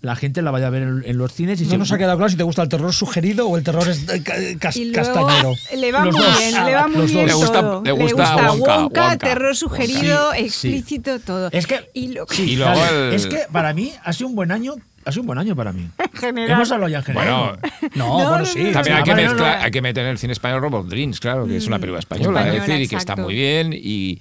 la 0.00 0.14
gente 0.14 0.42
la 0.42 0.50
vaya 0.52 0.68
a 0.68 0.70
ver 0.70 0.82
en, 0.84 1.02
en 1.04 1.18
los 1.18 1.32
cines. 1.32 1.60
Y 1.60 1.64
No 1.64 1.70
se- 1.70 1.78
nos 1.78 1.92
ha 1.92 1.98
quedado 1.98 2.16
claro 2.16 2.30
si 2.30 2.36
te 2.36 2.44
gusta 2.44 2.62
el 2.62 2.68
terror 2.68 2.92
sugerido 2.92 3.48
o 3.48 3.56
el 3.56 3.64
terror 3.64 3.88
es- 3.88 4.08
eh, 4.08 4.22
ca- 4.22 4.34
cas- 4.60 4.76
Y 4.76 4.92
luego 4.92 5.12
castañero. 5.12 5.52
le 5.76 5.92
va 5.92 6.04
Los 6.04 6.14
muy 6.14 6.24
dos. 6.24 6.38
bien, 6.38 6.64
le 6.64 6.74
va 6.74 6.86
muy 6.88 6.96
Los 6.98 7.06
bien 7.12 7.26
dos. 7.26 7.26
Le 7.26 7.34
gusta- 7.34 7.60
todo. 7.60 7.82
le 7.84 7.92
gusta 7.92 8.36
Wonka, 8.52 8.78
Wonka. 8.80 9.18
terror 9.18 9.56
sugerido, 9.56 10.32
Sí, 10.34 10.38
sí. 10.38 10.44
explícito, 10.68 11.18
todo. 11.20 11.48
Es 11.52 11.66
que. 11.66 11.90
y 11.94 12.08
lo 12.08 12.26
sí, 12.30 12.42
Y 12.52 12.56
luego 12.56 12.80
el- 12.92 13.12
Es 13.14 13.26
que 13.26 13.40
para 13.50 13.72
mí 13.74 13.92
ha 14.04 14.12
sido 14.12 14.28
un 14.28 14.36
buen 14.36 14.52
año. 14.52 14.74
Ha 15.04 15.10
sido 15.10 15.22
un 15.22 15.26
buen 15.28 15.38
año 15.38 15.56
para 15.56 15.72
mí. 15.72 15.88
general. 16.14 16.50
Hemos 16.52 16.70
hablado 16.70 16.90
ya 16.90 16.98
en 16.98 17.04
general. 17.04 17.58
Bueno, 17.60 17.90
No, 17.94 18.06
No, 18.06 18.14
bueno, 18.30 18.38
no, 18.40 18.44
sí. 18.46 18.70
también 18.72 18.96
hay 18.98 19.02
que, 19.02 19.14
mezclar- 19.14 19.58
hay 19.62 19.70
que 19.70 19.80
meter 19.82 20.04
en 20.04 20.10
el 20.10 20.18
cine 20.18 20.32
español 20.32 20.60
Robot 20.60 20.86
Dreams, 20.88 21.18
claro, 21.18 21.46
que 21.46 21.56
es 21.56 21.66
una 21.66 21.78
película 21.78 21.98
española, 22.00 22.40
Española, 22.40 22.54
es 22.62 22.66
decir, 22.68 22.82
y 22.82 22.88
que 22.88 22.96
está 22.96 23.12
exacto. 23.14 23.22
muy 23.22 23.34
bien 23.34 23.72
y, 23.72 24.20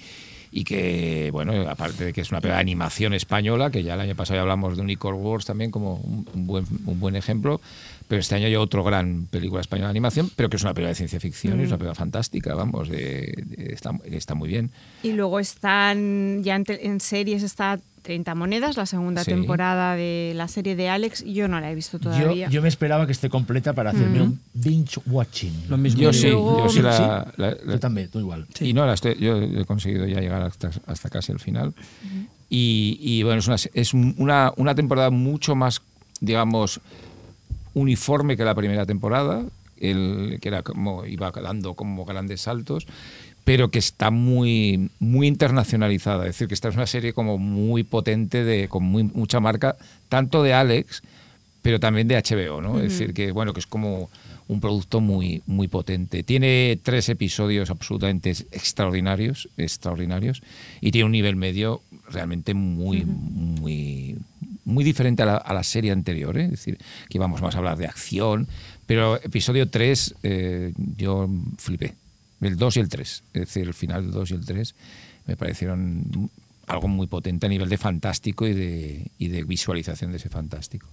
y 0.52 0.64
que, 0.64 1.30
bueno, 1.32 1.53
aparte 1.69 2.06
de 2.06 2.14
que 2.14 2.22
es 2.22 2.32
una 2.32 2.40
película 2.41 2.56
de 2.57 2.61
animación 2.61 3.14
española, 3.14 3.69
que 3.69 3.84
ya 3.84 3.94
el 3.95 3.99
año 4.02 4.15
pasado 4.15 4.38
ya 4.38 4.41
hablamos 4.41 4.76
de 4.78 4.84
Unicorn 4.84 5.18
Wars 5.19 5.45
también 5.45 5.72
como 5.72 5.95
un, 5.95 6.28
un 6.34 6.48
buen, 6.48 6.65
un 6.86 6.99
buen 6.99 7.15
ejemplo, 7.15 7.60
pero 8.07 8.22
este 8.22 8.36
año 8.36 8.45
hay 8.48 8.56
otro 8.56 8.84
gran 8.84 9.28
película 9.30 9.60
española 9.61 9.88
de 9.88 9.91
animación, 9.91 10.30
pero 10.36 10.49
que 10.49 10.56
es 10.56 10.64
una 10.64 10.74
película 10.74 10.90
de 10.90 10.95
ciencia 10.95 11.19
ficción 11.19 11.60
y 11.60 11.64
es 11.64 11.69
una 11.69 11.78
película 11.78 11.95
fantástica, 11.95 12.56
vamos, 12.56 12.88
de- 12.90 13.34
de- 13.45 13.74
está, 13.74 13.91
está 14.06 14.34
muy 14.36 14.48
bien. 14.48 14.72
Y 15.03 15.11
luego 15.11 15.40
están, 15.40 16.41
ya 16.44 16.56
en, 16.56 16.64
te- 16.64 16.88
en 16.88 16.99
series 17.02 17.44
está 17.44 17.80
30 18.08 18.36
monedas, 18.36 18.78
la 18.78 18.86
segunda 18.86 19.26
Sí. 19.26 19.32
temporada 19.32 19.98
de 19.98 20.32
la 20.34 20.48
serie 20.48 20.78
de 20.78 20.88
Alex. 20.88 21.26
Yo 21.26 21.50
no 21.50 21.60
la 21.60 21.70
he 21.70 21.76
visto 21.76 22.00
todavía. 22.00 22.48
yo 22.50 22.62
me 22.62 22.70
esperaba 22.70 23.06
que 23.06 23.12
esté 23.12 23.30
completa 23.30 23.74
para 23.74 23.90
hacerme 23.90 24.22
un 24.22 24.40
binge 24.54 25.02
watching. 25.08 25.52
Lo 25.68 25.78
mismo 25.78 26.00
Yo 26.02 26.14
sí, 26.14 26.30
yo 26.30 26.70
sí 26.70 26.82
la, 26.82 26.94
¿Sí? 26.94 27.04
la- 27.04 27.34
la- 27.36 27.58
Yo 27.74 27.80
también, 27.82 28.08
tú 28.10 28.20
igual. 28.20 28.48
Y 28.62 28.72
no, 28.72 28.86
la 28.86 28.94
estoy- 28.94 29.18
yo 29.20 29.38
he 29.42 29.66
conseguido 29.66 30.08
ya 30.08 30.22
llegar 30.22 30.42
hasta, 30.42 30.72
hasta 30.86 31.10
casi 31.10 31.34
el 31.34 31.40
final. 31.40 31.74
y, 32.50 32.98
y, 33.02 33.24
bueno, 33.24 33.40
es, 33.40 33.48
una, 33.48 33.58
es 33.74 33.94
un- 33.94 34.16
una, 34.18 34.54
una 34.56 34.74
temporada 34.74 35.10
mucho 35.10 35.54
más, 35.54 35.82
digamos, 36.22 36.80
uniforme 37.74 38.38
que 38.38 38.46
la 38.46 38.56
primera 38.56 38.86
temporada, 38.86 39.44
el, 39.82 40.38
que 40.42 40.48
era 40.48 40.64
como 40.64 41.06
iba 41.06 41.30
dando 41.32 41.74
como 41.74 42.06
grandes 42.06 42.40
saltos. 42.42 42.88
Pero 43.48 43.72
que 43.72 43.80
está 43.80 44.11
muy, 44.11 44.91
muy 44.99 45.26
internacionalizada. 45.26 46.26
Es 46.26 46.32
decir, 46.32 46.49
que 46.49 46.53
esta 46.53 46.68
es 46.68 46.76
una 46.76 46.86
serie 46.86 47.14
como 47.14 47.38
muy 47.38 47.84
potente, 47.84 48.44
de, 48.44 48.68
con 48.68 48.84
muy, 48.84 49.03
mucha 49.03 49.40
marca, 49.40 49.78
tanto 50.10 50.44
de 50.44 50.53
Alex, 50.53 51.02
pero 51.61 51.80
también 51.80 52.10
de 52.10 52.22
HBO, 52.22 52.60
¿no? 52.60 52.82
Es 52.82 52.91
decir, 52.91 53.14
que 53.14 53.32
bueno, 53.32 53.53
que 53.53 53.61
es 53.61 53.65
como 53.65 54.10
un 54.49 54.60
producto 54.60 54.99
muy, 54.99 55.44
muy 55.45 55.69
potente. 55.69 56.24
Tiene 56.24 56.78
tres 56.84 57.07
episodios 57.07 57.69
absolutamente 57.69 58.32
extraordinarios, 58.32 59.48
extraordinarios, 59.56 60.44
y 60.82 60.91
tiene 60.91 61.06
un 61.06 61.14
nivel 61.14 61.38
medio 61.38 61.80
realmente 62.10 62.53
muy, 62.53 63.06
muy, 63.06 64.18
muy 64.65 64.84
diferente 64.84 65.24
a 65.24 65.26
la, 65.26 65.38
a 65.38 65.53
la 65.53 65.64
serie 65.64 65.94
anterior. 65.94 66.38
¿eh? 66.38 66.44
Es 66.44 66.52
decir, 66.52 66.78
que 66.78 67.18
íbamos 67.18 67.41
más 67.41 67.56
a 67.56 67.60
hablar 67.60 67.78
de 67.78 67.86
acción, 67.86 68.45
pero 68.86 69.15
episodio 69.24 69.69
3 69.69 70.15
eh, 70.24 70.74
yo 70.98 71.30
flipé. 71.57 71.95
El 72.41 72.55
2 72.57 72.77
y 72.77 72.80
el 72.80 72.89
3, 72.89 73.23
es 73.34 73.41
decir, 73.41 73.68
el 73.68 73.73
final 73.73 74.03
del 74.03 74.11
2 74.11 74.31
y 74.31 74.34
el 74.35 74.45
3 74.45 74.76
me 75.26 75.35
parecieron 75.35 76.30
algo 76.68 76.88
muy 76.88 77.07
potente 77.07 77.45
a 77.45 77.49
nivel 77.49 77.69
de 77.69 77.77
fantástico 77.77 78.45
y 78.45 78.53
de, 78.53 79.11
y 79.18 79.30
de 79.30 79.43
visualización 79.43 80.11
de 80.11 80.18
ese 80.18 80.30
fantástico. 80.30 80.88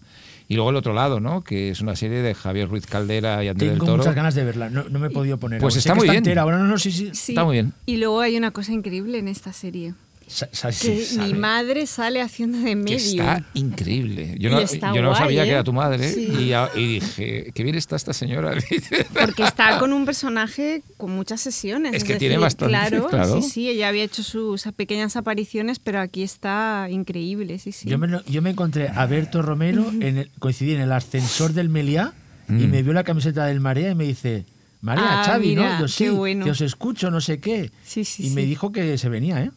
Y 0.49 0.55
luego 0.55 0.71
el 0.71 0.77
otro 0.77 0.93
lado, 0.93 1.21
¿no? 1.21 1.43
Que 1.43 1.71
es 1.71 1.81
una 1.81 1.97
serie 1.97 2.23
de 2.23 2.35
Javier 2.35 2.69
Ruiz 2.69 2.87
Caldera 2.87 3.43
y 3.43 3.49
Andrés 3.49 3.71
del 3.71 3.79
Tengo 3.79 3.87
Toro. 3.87 3.99
muchas 3.99 4.15
ganas 4.15 4.35
de 4.35 4.45
verla. 4.45 4.71
No, 4.71 4.85
no 4.89 4.99
me 4.99 5.09
he 5.09 5.11
podido 5.11 5.39
poner. 5.39 5.61
Pues 5.61 5.77
está 5.77 5.95
muy 5.95 6.05
bien. 6.05 6.19
entera. 6.19 6.43
Ahora 6.43 6.59
no, 6.59 6.65
no, 6.67 6.79
sí, 6.79 6.93
sí. 6.93 7.11
Sí. 7.13 7.33
Está 7.33 7.45
muy 7.45 7.55
bien. 7.55 7.73
Y 7.87 7.97
luego 7.97 8.21
hay 8.21 8.37
una 8.37 8.53
cosa 8.53 8.73
increíble 8.73 9.19
en 9.19 9.27
esta 9.27 9.53
serie. 9.53 9.95
Sa- 10.27 10.49
sa- 10.53 10.69
Que 10.69 10.75
sí, 10.75 10.91
mi 10.91 11.05
sabe. 11.29 11.35
madre 11.35 11.87
sale 11.87 12.21
haciendo 12.21 12.59
de 12.59 12.65
que 12.65 12.77
medio. 12.77 12.97
está 12.97 13.45
increíble. 13.55 14.35
Yo 14.39 14.51
no, 14.51 14.61
yo 14.65 15.03
no 15.03 15.09
guay, 15.11 15.19
sabía 15.23 15.43
¿eh? 15.43 15.47
que 15.47 15.51
era 15.53 15.65
tu 15.65 15.73
madre 15.73 16.13
Sí. 16.13 16.29
y, 16.41 16.53
a- 16.53 16.71
y 16.75 16.95
dije, 16.95 17.51
qué 17.55 17.63
bien 17.63 17.77
está 17.77 17.97
esta 17.97 18.13
señora. 18.13 18.53
Porque 19.21 19.45
está 19.45 19.79
con 19.79 19.93
un 19.93 20.05
personaje 20.05 20.83
con 20.97 21.11
muchas 21.11 21.41
sesiones. 21.41 21.95
Es 21.95 22.05
que 22.05 22.15
decir, 22.15 22.29
tiene 22.29 22.39
bastante, 22.39 22.71
Claro, 22.71 23.07
claro. 23.11 23.41
sí, 23.43 23.49
sí, 23.49 23.69
ella 23.69 23.89
había 23.89 24.05
hecho 24.05 24.23
sus 24.23 24.63
pequeñas 24.77 25.17
apariciones, 25.17 25.79
pero 25.79 26.01
aquí 26.01 26.23
está 26.23 26.89
increíble, 26.91 27.59
sí, 27.59 27.73
sí. 27.73 27.89
Yo, 27.89 27.99
me, 27.99 28.09
lo- 28.09 28.25
yo 28.25 28.43
me 28.43 28.51
encontré 28.51 28.89
a 28.89 29.07
Berto 29.07 29.43
Romero, 29.43 29.91
en 29.91 30.19
el- 30.19 30.31
coincidí 30.39 30.73
en 30.75 30.81
el 30.81 30.93
ascensor 30.93 31.53
del 31.53 31.69
Meliá 31.69 32.13
y 32.49 32.53
Mm. 32.53 32.71
me 32.71 32.83
vio 32.83 32.93
la 32.93 33.05
camiseta 33.05 33.47
del 33.47 33.61
Marea 33.61 33.91
y 33.91 33.95
me 33.95 34.05
dice, 34.05 34.45
María, 34.81 35.23
Ah, 35.23 35.25
Xavi, 35.25 35.49
mira, 35.49 35.75
¿no? 35.79 35.81
Yo 35.81 35.89
sí, 35.89 36.09
bueno. 36.11 36.45
que 36.45 36.51
os 36.51 36.61
escucho, 36.61 37.11
no 37.11 37.21
sé 37.23 37.41
qué. 37.41 37.71
Sí, 37.87 38.05
sí, 38.05 38.27
y 38.27 38.31
me 38.31 38.43
dijo 38.45 38.71
que 38.71 38.99
se 38.99 39.09
venía, 39.09 39.41
¿eh? 39.43 39.51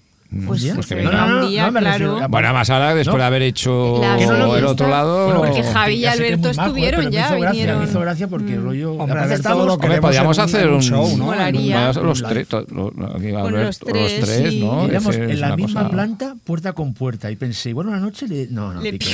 Pues 0.46 0.62
día. 0.62 0.76
se 0.76 0.82
que 0.90 0.96
venga 0.96 1.10
venga. 1.12 1.26
un 1.42 1.50
día, 1.50 1.70
refiero- 1.70 2.16
claro. 2.16 2.30
bueno, 2.30 2.54
más 2.54 2.70
ahora, 2.70 2.94
después 2.94 3.16
No. 3.16 3.20
de 3.22 3.26
haber 3.26 3.42
hecho 3.44 4.02
Que 4.20 4.26
no, 4.26 4.38
no, 4.38 4.56
el 4.58 4.64
ya 4.66 4.70
otro 4.70 4.90
lado. 4.90 5.26
Bueno, 5.26 5.40
Porque 5.40 5.62
que- 5.62 5.64
Javi 5.64 5.94
y 5.94 6.00
ya 6.02 6.12
que 6.12 6.18
Alberto 6.18 6.48
muy 6.50 6.58
majo, 6.58 6.68
estuvieron 6.68 7.00
pero 7.00 7.10
me 7.10 7.16
ya, 7.16 7.20
hizo 7.26 7.30
gracia, 7.40 7.52
vinieron. 7.52 7.80
Me 7.80 7.86
hizo 7.90 8.00
gracia 8.02 8.28
porque 8.28 8.58
Mm. 8.58 8.64
rollo... 8.64 8.90
Hombre, 8.92 9.04
aparte 9.04 9.20
Alberto, 9.24 9.36
estábamos- 9.36 9.66
lo 9.68 9.74
Hombre, 9.74 9.88
queremos 9.88 10.08
podríamos 10.08 10.38
en 10.38 10.44
un- 10.44 10.50
hacer 10.50 10.68
un 10.68 10.74
un, 10.76 10.82
show, 10.82 11.18
¿no? 11.18 12.04
Los, 12.04 12.24
tres, 12.24 12.48
to- 12.50 12.66
lo- 12.72 12.92
lo- 12.92 13.16
aquí 13.16 13.32
va 13.32 13.42
Con 13.42 13.54
Albert- 13.54 13.66
los 13.68 13.80
tres, 13.80 14.20
tres, 14.20 14.50
sí. 14.52 14.60
¿no? 14.60 14.86
Éramos 14.86 15.16
Es- 15.16 15.22
es 15.22 15.30
en 15.32 15.40
la 15.40 15.56
misma 15.56 15.82
cosa- 15.84 15.90
planta, 15.92 16.36
puerta 16.44 16.74
con 16.74 16.94
puerta. 16.94 17.32
Y 17.32 17.36
pensé, 17.38 17.72
bueno, 17.74 17.92
una 17.92 18.00
noche 18.00 18.28
le... 18.28 18.48
No, 18.48 18.74
no, 18.74 18.74
no 18.74 18.74
no 18.82 18.82
pique. 18.82 19.06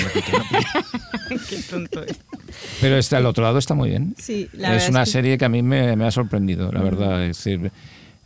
Qué 1.49 1.57
tonto 1.69 2.03
es. 2.03 2.19
Pero 2.81 2.97
está, 2.97 3.19
el 3.19 3.25
otro 3.25 3.43
lado 3.43 3.57
está 3.59 3.73
muy 3.75 3.89
bien. 3.89 4.15
Sí, 4.17 4.49
la 4.53 4.69
es 4.69 4.73
verdad 4.75 4.89
una 4.89 5.03
es 5.03 5.09
que- 5.09 5.11
serie 5.13 5.37
que 5.37 5.45
a 5.45 5.49
mí 5.49 5.61
me, 5.61 5.95
me 5.95 6.05
ha 6.05 6.11
sorprendido, 6.11 6.71
la 6.71 6.81
verdad. 6.81 7.23
Es 7.23 7.37
decir, 7.37 7.71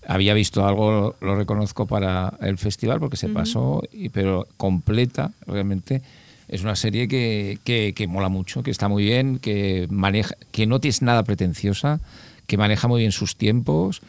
había 0.07 0.33
visto 0.33 0.65
algo, 0.65 1.15
lo 1.21 1.35
reconozco 1.35 1.85
para 1.85 2.33
el 2.41 2.57
festival 2.57 2.99
porque 2.99 3.17
se 3.17 3.27
pasó, 3.33 3.83
y- 3.91 4.09
pero 4.09 4.47
completa, 4.57 5.31
realmente. 5.45 6.01
Es 6.47 6.61
una 6.63 6.77
serie 6.77 7.09
que, 7.09 7.59
que, 7.65 7.93
que 7.93 8.07
mola 8.07 8.29
mucho, 8.29 8.63
que 8.63 8.71
está 8.71 8.87
muy 8.87 9.03
bien, 9.03 9.37
que 9.39 9.85
maneja, 9.91 10.33
que 10.51 10.65
no 10.65 10.79
tienes 10.79 11.01
nada 11.01 11.23
pretenciosa, 11.23 11.99
que 12.47 12.57
maneja 12.57 12.87
muy 12.87 13.01
bien 13.01 13.11
sus 13.11 13.35
tiempos 13.35 14.01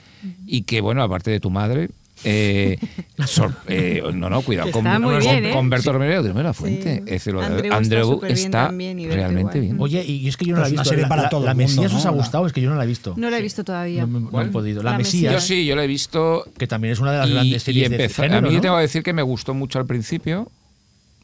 y 0.46 0.62
que, 0.62 0.80
bueno, 0.80 1.02
aparte 1.02 1.32
de 1.32 1.40
tu 1.40 1.50
madre, 1.50 1.90
eh, 2.24 2.78
sor- 3.26 3.54
eh, 3.68 4.02
no, 4.14 4.28
no, 4.28 4.42
cuidado 4.42 4.70
con, 4.70 4.86
está 4.86 4.98
muy 4.98 5.14
con- 5.14 5.20
bien, 5.22 5.46
¿eh? 5.46 5.52
con 5.52 5.70
Berto 5.70 5.92
Romero 5.92 6.22
de 6.22 6.42
la 6.42 6.52
Fuente. 6.52 7.02
Sí. 7.06 7.14
Es 7.14 7.26
lo 7.28 7.40
Andreu 7.42 7.64
está 7.64 7.76
Andreu 7.76 8.20
está 8.26 8.50
también 8.66 8.96
Berto 8.98 9.14
realmente 9.14 9.58
igual. 9.58 9.60
bien. 9.60 9.76
Oye, 9.80 10.04
y 10.04 10.28
es 10.28 10.36
que 10.36 10.44
yo 10.46 10.50
no 10.52 10.56
Pero 10.56 10.62
la 10.62 10.68
he 10.68 10.72
visto. 10.72 10.84
serie 10.88 11.02
la, 11.02 11.08
para 11.08 11.22
la- 11.22 11.28
todo 11.28 11.44
la 11.46 11.54
mundo, 11.54 11.68
Mesías 11.68 11.92
¿no? 11.92 11.98
os 11.98 12.06
ha 12.06 12.10
gustado, 12.10 12.46
es 12.46 12.52
que 12.52 12.60
yo 12.60 12.70
no 12.70 12.76
la 12.76 12.84
he 12.84 12.86
visto. 12.88 13.14
No 13.16 13.30
la 13.30 13.38
he 13.38 13.42
visto 13.42 13.62
todavía. 13.64 14.06
No, 14.06 14.20
no 14.30 14.40
he 14.40 14.46
podido. 14.46 14.82
La, 14.82 14.92
La 14.92 14.98
Mesías, 14.98 15.32
Yo 15.32 15.40
sí, 15.40 15.64
yo 15.64 15.76
la 15.76 15.84
he 15.84 15.86
visto 15.86 16.44
que 16.58 16.66
también 16.66 16.92
es 16.92 17.00
una 17.00 17.12
de 17.12 17.18
las 17.18 17.28
y, 17.28 17.32
grandes 17.32 17.62
y 17.62 17.64
series 17.64 17.90
de 17.90 18.08
género, 18.08 18.38
a 18.38 18.50
mí 18.50 18.54
¿no? 18.56 18.60
tengo 18.60 18.76
que 18.76 18.82
decir 18.82 19.02
que 19.02 19.12
me 19.12 19.22
gustó 19.22 19.54
mucho 19.54 19.78
al 19.78 19.86
principio, 19.86 20.50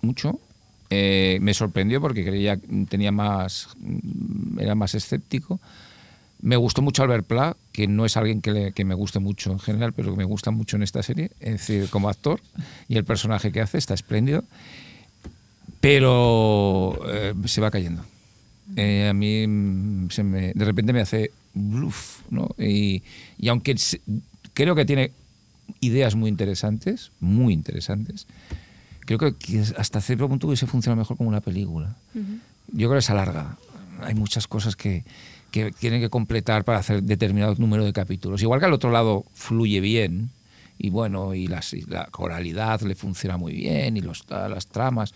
mucho. 0.00 0.38
Eh, 0.90 1.38
me 1.40 1.54
sorprendió 1.54 2.00
porque 2.00 2.24
creía 2.24 2.56
que 2.56 2.66
tenía 2.88 3.10
más, 3.10 3.68
era 4.60 4.74
más 4.74 4.94
escéptico. 4.94 5.58
Me 6.40 6.56
gustó 6.56 6.82
mucho 6.82 7.02
Albert 7.02 7.26
Pla, 7.26 7.56
que 7.72 7.86
no 7.88 8.04
es 8.04 8.16
alguien 8.18 8.42
que, 8.42 8.52
le- 8.52 8.72
que 8.72 8.84
me 8.84 8.94
guste 8.94 9.18
mucho 9.18 9.50
en 9.52 9.58
general, 9.58 9.92
pero 9.94 10.10
que 10.12 10.18
me 10.18 10.24
gusta 10.24 10.50
mucho 10.50 10.76
en 10.76 10.82
esta 10.82 11.02
serie, 11.02 11.30
es 11.40 11.52
decir, 11.52 11.88
como 11.88 12.08
actor, 12.10 12.40
y 12.88 12.96
el 12.96 13.04
personaje 13.04 13.50
que 13.50 13.60
hace 13.62 13.78
está 13.78 13.94
espléndido, 13.94 14.44
pero 15.80 16.98
eh, 17.08 17.34
se 17.46 17.60
va 17.60 17.70
cayendo. 17.70 18.04
Eh, 18.76 19.08
a 19.10 19.12
mí 19.14 19.46
mm, 19.46 20.10
se 20.10 20.22
me- 20.22 20.52
de 20.54 20.64
repente 20.64 20.92
me 20.92 21.00
hace 21.00 21.30
bluf, 21.54 22.20
¿no? 22.30 22.48
Y, 22.58 23.02
y 23.38 23.48
aunque 23.48 23.76
se- 23.78 24.00
creo 24.54 24.74
que 24.74 24.84
tiene 24.84 25.12
ideas 25.80 26.14
muy 26.14 26.30
interesantes, 26.30 27.10
muy 27.20 27.52
interesantes, 27.54 28.26
creo 29.00 29.18
que, 29.18 29.34
que 29.34 29.62
hasta 29.78 30.00
cierto 30.00 30.28
punto 30.28 30.46
hubiese 30.46 30.66
funcionado 30.66 30.98
mejor 31.00 31.16
como 31.16 31.28
una 31.28 31.40
película. 31.40 31.94
Yo 32.14 32.88
creo 32.88 32.94
que 32.98 33.02
se 33.02 33.12
alarga. 33.12 33.56
Hay 34.02 34.14
muchas 34.14 34.46
cosas 34.46 34.76
que, 34.76 35.04
que 35.54 35.70
tienen 35.70 36.00
que 36.00 36.10
completar 36.10 36.64
para 36.64 36.78
hacer 36.80 37.04
determinado 37.04 37.54
número 37.58 37.84
de 37.84 37.92
capítulos. 37.92 38.42
Igual 38.42 38.58
que 38.58 38.66
al 38.66 38.72
otro 38.72 38.90
lado 38.90 39.24
fluye 39.34 39.78
bien, 39.80 40.30
y 40.76 40.90
bueno, 40.90 41.32
y, 41.32 41.46
las- 41.46 41.72
y 41.74 41.82
la 41.82 42.06
coralidad 42.06 42.80
le 42.82 42.96
funciona 42.96 43.36
muy 43.36 43.52
bien, 43.52 43.96
y 43.96 44.00
los, 44.00 44.24
las 44.28 44.66
tramas. 44.66 45.14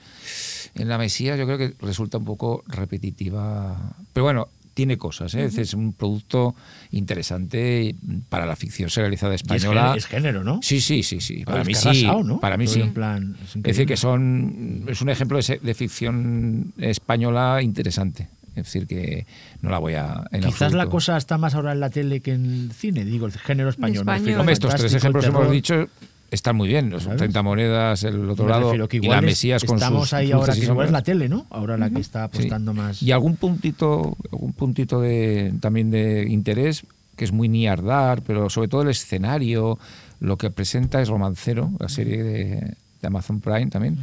En 0.77 0.89
la 0.89 0.97
Mesías 0.97 1.37
yo 1.37 1.45
creo 1.47 1.59
que 1.59 1.75
resulta 1.85 2.19
un 2.19 2.25
poco 2.25 2.63
repetitiva. 2.69 3.97
Pero 4.13 4.23
bueno, 4.25 4.47
tiene 4.75 4.97
cosas, 4.97 5.35
¿eh? 5.35 5.47
Es 5.47 5.75
un 5.75 5.93
producto 5.93 6.55
interesante 6.93 7.97
para 8.29 8.47
la 8.47 8.55
ficción 8.55 8.91
serializada 8.91 9.33
Y 9.33 9.35
es, 9.35 9.43
española. 9.43 9.81
género, 9.81 9.99
es 9.99 10.07
género, 10.07 10.45
¿no? 10.45 10.61
Sí, 10.63 10.81
sí, 10.81 11.03
sí, 11.03 11.21
sí. 11.21 11.45
Para 11.45 11.65
mí 11.65 11.75
sí. 11.75 12.07
¿no? 12.25 12.39
Para 12.39 12.57
mí 12.57 12.67
Todo 12.67 12.75
sí. 12.75 12.81
en 12.83 12.95
plan, 12.95 13.37
es 13.43 13.61
decir, 13.63 13.87
que 13.87 13.97
son 13.97 14.85
es 14.87 15.01
un 15.01 15.09
ejemplo 15.09 15.37
de 15.41 15.75
ficción 15.75 16.73
española 16.79 17.61
interesante. 17.61 18.29
Es 18.61 18.67
decir, 18.67 18.87
que 18.87 19.27
no 19.63 19.71
la 19.71 19.79
voy 19.79 19.95
a. 19.95 20.25
en 20.33 20.43
Quizás 20.43 20.73
la 20.73 20.87
cosa 20.87 21.17
está 21.17 21.39
más 21.39 21.55
ahora 21.55 21.73
en 21.73 21.81
la 21.81 21.91
tele 21.91 22.21
que 22.21 22.33
en 22.33 22.45
el 22.45 22.73
cine, 22.73 23.05
digo, 23.05 23.27
el 23.27 23.33
género 23.33 23.69
español. 23.71 23.99
español. 23.99 24.41
Hombre, 24.41 24.53
estos 24.53 24.75
tres 24.75 24.93
ejemplos 24.95 25.25
que 25.25 25.31
hemos 25.31 25.51
dicho 25.51 25.87
están 26.31 26.57
muy 26.57 26.69
bien. 26.69 26.91
Los 26.91 27.05
¿Sabes? 27.05 27.19
30 27.19 27.43
monedas, 27.43 28.03
el 28.05 28.29
otro 28.29 28.47
lado. 28.49 28.75
y 28.75 29.01
la 29.09 29.19
es- 29.19 29.23
Mesías 29.25 29.65
con 29.65 29.77
estamos 29.77 30.03
sus 30.09 30.15
ahí 30.15 30.31
ahora, 30.33 30.53
que 30.55 30.61
igual 30.61 30.87
es 30.87 30.93
la 30.93 31.03
tele, 31.03 31.29
¿no? 31.29 31.47
Ahora 31.51 31.77
la 31.79 31.89
que 31.91 32.01
está 32.01 32.29
Sí. 32.33 32.39
apostando 32.39 32.75
más. 32.75 33.03
Y 33.03 33.13
algún 33.13 33.37
puntito, 33.37 34.17
algún 34.33 34.53
puntito 34.53 35.01
de, 35.01 35.55
también 35.61 35.91
de 35.91 36.27
interés, 36.29 36.85
que 37.17 37.25
es 37.25 37.33
muy 37.33 37.49
niardar, 37.49 38.23
pero 38.23 38.51
sobre 38.51 38.69
todo 38.69 38.83
el 38.83 38.89
escenario, 38.91 39.79
lo 40.21 40.37
que 40.37 40.51
presenta 40.51 41.01
es 41.01 41.09
Romancero, 41.09 41.73
la 41.81 41.89
serie 41.89 42.23
de, 42.23 42.75
de 43.01 43.07
Amazon 43.07 43.41
Prime 43.41 43.67
también. 43.69 43.99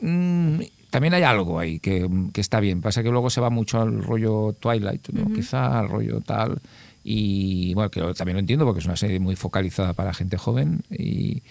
Mm, 0.00 0.60
también 0.96 1.12
hay 1.12 1.24
algo 1.24 1.58
ahí 1.58 1.78
que, 1.78 2.08
que 2.32 2.40
está 2.40 2.58
bien. 2.58 2.80
Pasa 2.80 3.02
que 3.02 3.10
luego 3.10 3.28
se 3.28 3.42
va 3.42 3.50
mucho 3.50 3.82
al 3.82 4.02
rollo 4.02 4.56
Twilight, 4.58 5.10
¿no? 5.10 5.30
quizá 5.30 5.78
al 5.78 5.90
rollo 5.90 6.22
tal. 6.22 6.58
Y 7.04 7.74
bueno, 7.74 7.90
que 7.90 8.00
también 8.14 8.36
lo 8.36 8.40
entiendo 8.40 8.64
porque 8.64 8.80
es 8.80 8.86
una 8.86 8.96
serie 8.96 9.20
muy 9.20 9.36
focalizada 9.36 9.92
para 9.92 10.14
gente 10.14 10.38
joven 10.38 10.84
y, 10.90 11.42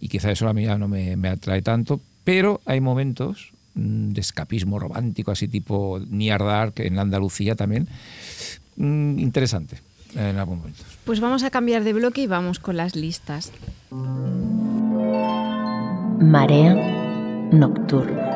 y 0.00 0.08
quizá 0.08 0.30
eso 0.30 0.48
a 0.48 0.54
mí 0.54 0.64
ya 0.64 0.78
no 0.78 0.88
me, 0.88 1.18
me 1.18 1.28
atrae 1.28 1.60
tanto. 1.60 2.00
Pero 2.24 2.62
hay 2.64 2.80
momentos 2.80 3.52
mm, 3.74 4.12
de 4.12 4.22
escapismo 4.22 4.78
romántico, 4.78 5.32
así 5.32 5.48
tipo 5.48 6.00
Near 6.08 6.42
Dark 6.42 6.72
en 6.76 6.98
Andalucía 6.98 7.56
también, 7.56 7.86
mm, 8.76 9.18
interesante 9.18 9.80
en 10.16 10.38
algún 10.38 10.60
momento. 10.60 10.82
Pues 11.04 11.20
vamos 11.20 11.42
a 11.42 11.50
cambiar 11.50 11.84
de 11.84 11.92
bloque 11.92 12.22
y 12.22 12.26
vamos 12.26 12.58
con 12.58 12.78
las 12.78 12.96
listas. 12.96 13.52
Marea 16.20 16.74
nocturna. 17.52 18.33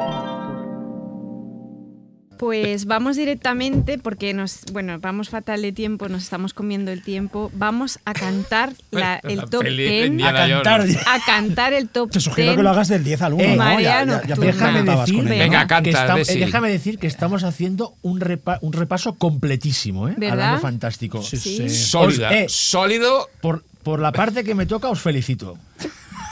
Pues 2.38 2.84
vamos 2.86 3.16
directamente, 3.16 3.98
porque 3.98 4.32
nos, 4.32 4.60
bueno, 4.72 4.98
vamos 5.00 5.28
fatal 5.28 5.60
de 5.62 5.72
tiempo, 5.72 6.08
nos 6.08 6.22
estamos 6.22 6.54
comiendo 6.54 6.90
el 6.92 7.02
tiempo. 7.02 7.50
Vamos 7.54 7.98
a 8.04 8.14
cantar 8.14 8.72
la- 8.90 9.20
el 9.24 9.40
top 9.50 9.62
peli 9.62 9.82
de 9.84 9.90
10. 9.90 10.06
Indiana 10.06 10.44
a 10.44 10.48
cantar. 10.48 10.80
Jones. 10.82 10.98
A 11.06 11.18
cantar 11.26 11.72
el 11.72 11.88
top 11.88 12.10
Te 12.12 12.20
sugiero 12.20 12.50
10. 12.52 12.56
que 12.56 12.62
lo 12.62 12.70
hagas 12.70 12.88
del 12.88 13.02
10 13.04 13.22
al 13.22 13.32
1. 13.34 13.42
Eh, 13.44 13.56
Ya- 13.58 13.80
ya- 13.80 14.22
ya. 14.26 14.34
Déjame 14.36 14.82
decir, 14.84 15.24
Venga, 15.24 15.62
¿no? 15.62 15.68
canta, 15.68 16.18
eh, 16.20 16.24
déjame 16.38 16.70
decir 16.70 16.98
que 16.98 17.06
estamos 17.08 17.42
haciendo 17.44 17.94
un, 18.02 18.20
repa- 18.20 18.58
un 18.62 18.72
repaso 18.72 19.14
completísimo, 19.14 20.08
¿eh? 20.08 20.14
¿Verdad? 20.16 20.52
año 20.52 20.60
fantástico. 20.60 21.22
Sí, 21.22 21.36
Sí. 21.36 21.56
sí. 21.56 21.70
Sólida, 21.70 22.32
eh, 22.32 22.46
sólido 22.48 23.28
Por, 23.40 23.64
por 23.82 24.00
la 24.00 24.12
parte 24.12 24.44
que 24.44 24.54
me 24.54 24.66
toca, 24.66 24.88
os 24.88 25.00
felicito. 25.00 25.58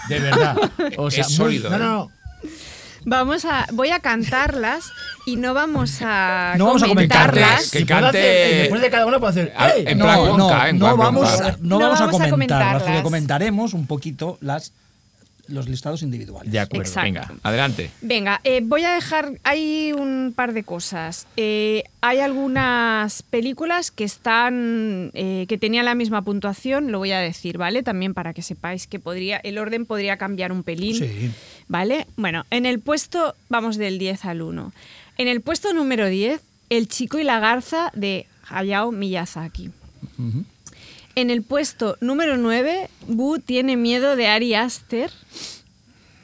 De 0.08 0.20
verdad. 0.20 0.56
O 0.98 1.10
sea, 1.10 1.22
Es 1.22 1.30
muy- 1.30 1.36
sólido, 1.36 1.70
no, 1.70 1.76
¿eh? 1.76 1.78
no, 1.80 1.84
no. 1.92 2.10
Vamos 3.08 3.44
a, 3.44 3.66
voy 3.72 3.90
a 3.90 4.00
cantarlas 4.00 4.90
y 5.26 5.36
no 5.36 5.54
vamos 5.54 5.98
a 6.02 6.54
No 6.58 6.66
vamos 6.66 6.82
a 6.82 6.88
comentarlas. 6.88 7.70
Que 7.70 7.86
cante- 7.86 8.08
hacer- 8.18 8.58
después 8.62 8.82
de 8.82 8.90
cada 8.90 9.06
uno 9.06 9.18
puedo 9.20 9.30
hacer. 9.30 9.52
¡eh! 9.56 9.84
en 9.86 9.98
no, 9.98 10.04
plan 10.04 10.16
no, 10.18 10.26
en 10.26 10.36
no 10.36 10.48
plan 10.86 10.98
vamos, 10.98 11.40
no 11.60 11.78
No 11.78 11.78
vamos 11.78 12.00
a 12.00 12.06
vamos 12.06 12.20
a 12.20 12.30
comentarlas, 12.30 12.72
porque 12.72 12.84
comentarlas. 12.84 13.02
comentaremos 13.04 13.74
un 13.74 13.86
poquito 13.86 14.38
las, 14.40 14.72
los 15.46 15.68
listados 15.68 16.02
individuales. 16.02 16.50
De 16.52 16.58
acuerdo. 16.58 16.82
Exacto. 16.82 17.04
Venga, 17.06 17.30
adelante. 17.44 17.90
Venga, 18.00 18.40
eh, 18.42 18.60
voy 18.64 18.82
a 18.82 18.92
dejar, 18.94 19.30
hay 19.44 19.92
un 19.92 20.32
par 20.34 20.52
de 20.52 20.64
cosas. 20.64 21.28
Eh, 21.36 21.84
hay 22.00 22.18
algunas 22.18 23.22
películas 23.22 23.92
que 23.92 24.02
están, 24.02 25.12
eh, 25.14 25.46
que 25.48 25.58
tenían 25.58 25.84
la 25.84 25.94
misma 25.94 26.22
puntuación, 26.22 26.90
lo 26.90 26.98
voy 26.98 27.12
a 27.12 27.20
decir, 27.20 27.56
¿vale? 27.56 27.84
También 27.84 28.14
para 28.14 28.34
que 28.34 28.42
sepáis 28.42 28.88
que 28.88 28.98
podría, 28.98 29.36
el 29.38 29.58
orden 29.58 29.86
podría 29.86 30.16
cambiar 30.16 30.50
un 30.50 30.64
pelín, 30.64 30.96
Sí. 30.96 31.30
¿Vale? 31.68 32.06
Bueno, 32.16 32.44
en 32.50 32.66
el 32.66 32.80
puesto, 32.80 33.34
vamos 33.48 33.76
del 33.76 33.98
10 33.98 34.24
al 34.24 34.42
1. 34.42 34.72
En 35.18 35.28
el 35.28 35.40
puesto 35.40 35.72
número 35.72 36.06
10, 36.06 36.40
El 36.68 36.88
chico 36.88 37.18
y 37.18 37.24
la 37.24 37.38
garza 37.38 37.90
de 37.94 38.26
Hayao 38.48 38.92
Miyazaki. 38.92 39.70
En 41.14 41.30
el 41.30 41.42
puesto 41.42 41.96
número 42.00 42.36
9, 42.36 42.90
Bu 43.08 43.38
tiene 43.38 43.76
miedo 43.76 44.16
de 44.16 44.26
Ari 44.26 44.54
Aster. 44.54 45.10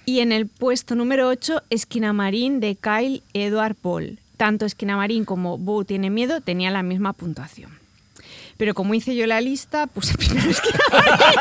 Y 0.05 0.21
en 0.21 0.33
el 0.33 0.49
puesto 0.49 0.95
número 0.95 1.29
8, 1.29 1.63
Esquinamarín 1.71 2.61
de 2.61 2.77
Kyle 2.77 3.23
Edward 3.35 3.77
Paul. 3.77 4.19
Tanto 4.37 4.67
Esquinamarín 4.67 5.25
como 5.25 5.59
Bu 5.59 5.85
tiene 5.85 6.11
miedo 6.11 6.41
tenían 6.41 6.73
la 6.73 6.83
misma 6.83 7.13
puntuación. 7.13 7.82
Pero 8.63 8.75
como 8.75 8.95
hice 8.95 9.17
yo 9.17 9.27
la 9.27 9.41
lista, 9.41 9.89
puse 9.89 10.15
primero 10.19 10.49
Esquinamarín. 10.49 11.41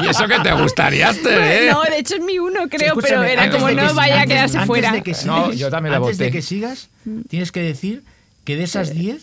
Y 0.04 0.08
eso 0.08 0.26
que 0.26 0.38
te 0.38 0.52
gustaría, 0.52 1.10
¿eh? 1.10 1.68
No, 1.70 1.82
de 1.82 1.98
hecho 1.98 2.14
es 2.14 2.22
mi 2.22 2.38
uno, 2.38 2.66
creo, 2.70 2.94
pero 2.96 3.22
era 3.22 3.50
como 3.50 3.66
de 3.66 3.74
que 3.76 3.82
no 3.82 3.92
vaya 3.92 4.22
a 4.22 4.26
quedarse 4.26 4.56
antes 4.56 4.66
fuera. 4.66 4.90
de 4.92 5.02
que 5.02 5.12
sigas- 5.12 5.26
No, 5.26 5.52
yo 5.52 5.68
también 5.68 5.90
la 5.92 5.98
Antes 5.98 6.16
de 6.16 6.24
voté. 6.24 6.32
que 6.38 6.40
sigas, 6.40 6.88
tienes 7.28 7.52
que 7.52 7.60
decir 7.60 8.04
que 8.44 8.56
de 8.56 8.62
esas 8.62 8.94
10, 8.94 9.22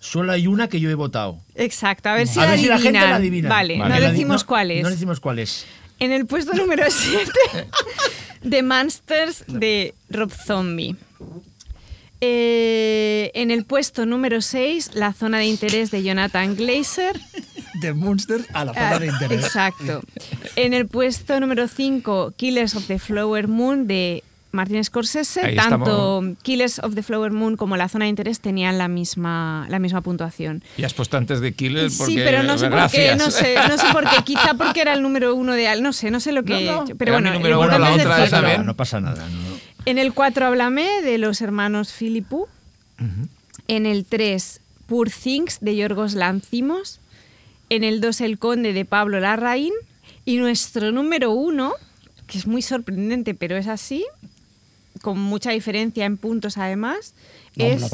solo 0.00 0.32
hay 0.32 0.46
una 0.46 0.68
que 0.68 0.80
yo 0.80 0.88
he 0.88 0.94
votado. 0.94 1.36
Exacto, 1.56 2.08
a 2.08 2.14
ver 2.14 2.26
si 2.26 2.38
a 2.38 2.44
la 2.44 2.50
ver 2.52 2.58
si 2.60 2.66
la 2.68 2.78
gente 2.78 3.00
la 3.00 3.16
adivina. 3.16 3.50
Vale, 3.50 3.78
Vale. 3.78 3.94
no 3.94 4.00
decimos 4.10 4.42
cuál 4.44 4.70
es. 4.70 4.82
No 4.82 4.88
decimos 4.88 5.20
cuál 5.20 5.40
es. 5.40 5.66
En 5.98 6.10
el 6.10 6.24
puesto 6.24 6.54
número 6.54 6.84
7, 6.88 7.30
The 8.48 8.62
Monsters 8.62 9.44
de 9.46 9.94
Rob 10.08 10.32
Zombie. 10.32 10.96
Eh, 12.20 13.30
en 13.34 13.50
el 13.50 13.64
puesto 13.64 14.06
número 14.06 14.40
6, 14.40 14.90
La 14.94 15.12
zona 15.12 15.38
de 15.38 15.46
interés 15.46 15.90
de 15.90 16.02
Jonathan 16.02 16.56
Glazer. 16.56 17.18
De 17.80 17.92
Monsters 17.92 18.46
a 18.54 18.64
la 18.64 18.72
zona 18.72 18.98
de 18.98 19.10
Ah, 19.10 19.12
interés. 19.12 19.44
Exacto. 19.44 20.00
En 20.56 20.72
el 20.72 20.86
puesto 20.86 21.38
número 21.40 21.68
5, 21.68 22.32
Killers 22.36 22.74
of 22.74 22.86
the 22.86 22.98
Flower 22.98 23.48
Moon 23.48 23.86
de 23.86 24.24
Martin 24.56 24.82
Scorsese. 24.82 25.40
Ahí 25.40 25.54
Tanto 25.54 26.24
Killers 26.42 26.80
of 26.80 26.94
the 26.94 27.02
Flower 27.04 27.30
Moon 27.30 27.56
como 27.56 27.76
La 27.76 27.88
zona 27.88 28.06
de 28.06 28.08
interés 28.08 28.40
tenían 28.40 28.78
la 28.78 28.88
misma, 28.88 29.66
la 29.68 29.78
misma 29.78 30.00
puntuación. 30.00 30.64
Y 30.76 30.82
has 30.82 30.94
puesto 30.94 31.16
antes 31.16 31.40
de 31.40 31.52
Killer 31.52 31.90
porque... 31.96 32.12
Sí, 32.14 32.18
pero 32.18 32.42
no 32.42 32.58
sé 32.58 32.68
por 32.68 32.90
qué, 32.90 33.14
no 33.14 33.30
sé, 33.30 33.54
no 33.68 33.78
sé 33.78 33.86
por 33.92 34.10
qué, 34.10 34.24
quizá 34.24 34.54
porque 34.54 34.80
era 34.80 34.94
el 34.94 35.02
número 35.02 35.34
uno 35.34 35.52
de 35.52 35.68
al, 35.68 35.82
no 35.82 35.92
sé, 35.92 36.10
no 36.10 36.18
sé 36.18 36.32
lo 36.32 36.42
que, 36.42 36.64
No, 36.64 36.84
no, 36.84 36.96
pero 36.96 37.12
bueno, 37.12 37.32
número 37.32 37.60
uno, 37.60 37.78
la 37.78 37.94
es 37.94 38.00
otra 38.00 38.24
esa 38.24 38.40
vez. 38.40 38.64
No 38.64 38.74
pasa 38.74 39.00
nada. 39.00 39.24
no. 39.28 39.56
En 39.86 39.98
el 39.98 40.12
4 40.12 40.46
háblame 40.46 41.00
de 41.02 41.16
los 41.16 41.40
hermanos 41.40 41.92
Filipú. 41.92 42.48
En 43.68 43.86
el 43.86 44.04
3 44.04 44.60
Poor 44.86 45.10
Things 45.10 45.58
de 45.60 45.76
Yorgos 45.76 46.14
Lancimos. 46.14 46.98
En 47.68 47.84
el 47.84 48.00
2 48.00 48.20
El 48.22 48.38
Conde 48.38 48.72
de 48.72 48.84
Pablo 48.84 49.20
Larraín. 49.20 49.72
Y 50.24 50.38
nuestro 50.38 50.90
número 50.90 51.30
1, 51.30 51.72
que 52.26 52.38
es 52.38 52.48
muy 52.48 52.62
sorprendente, 52.62 53.34
pero 53.34 53.56
es 53.56 53.68
así, 53.68 54.04
con 55.06 55.20
mucha 55.20 55.52
diferencia 55.52 56.04
en 56.04 56.16
puntos 56.16 56.58
además, 56.58 57.14
No, 57.54 57.64
es 57.64 57.92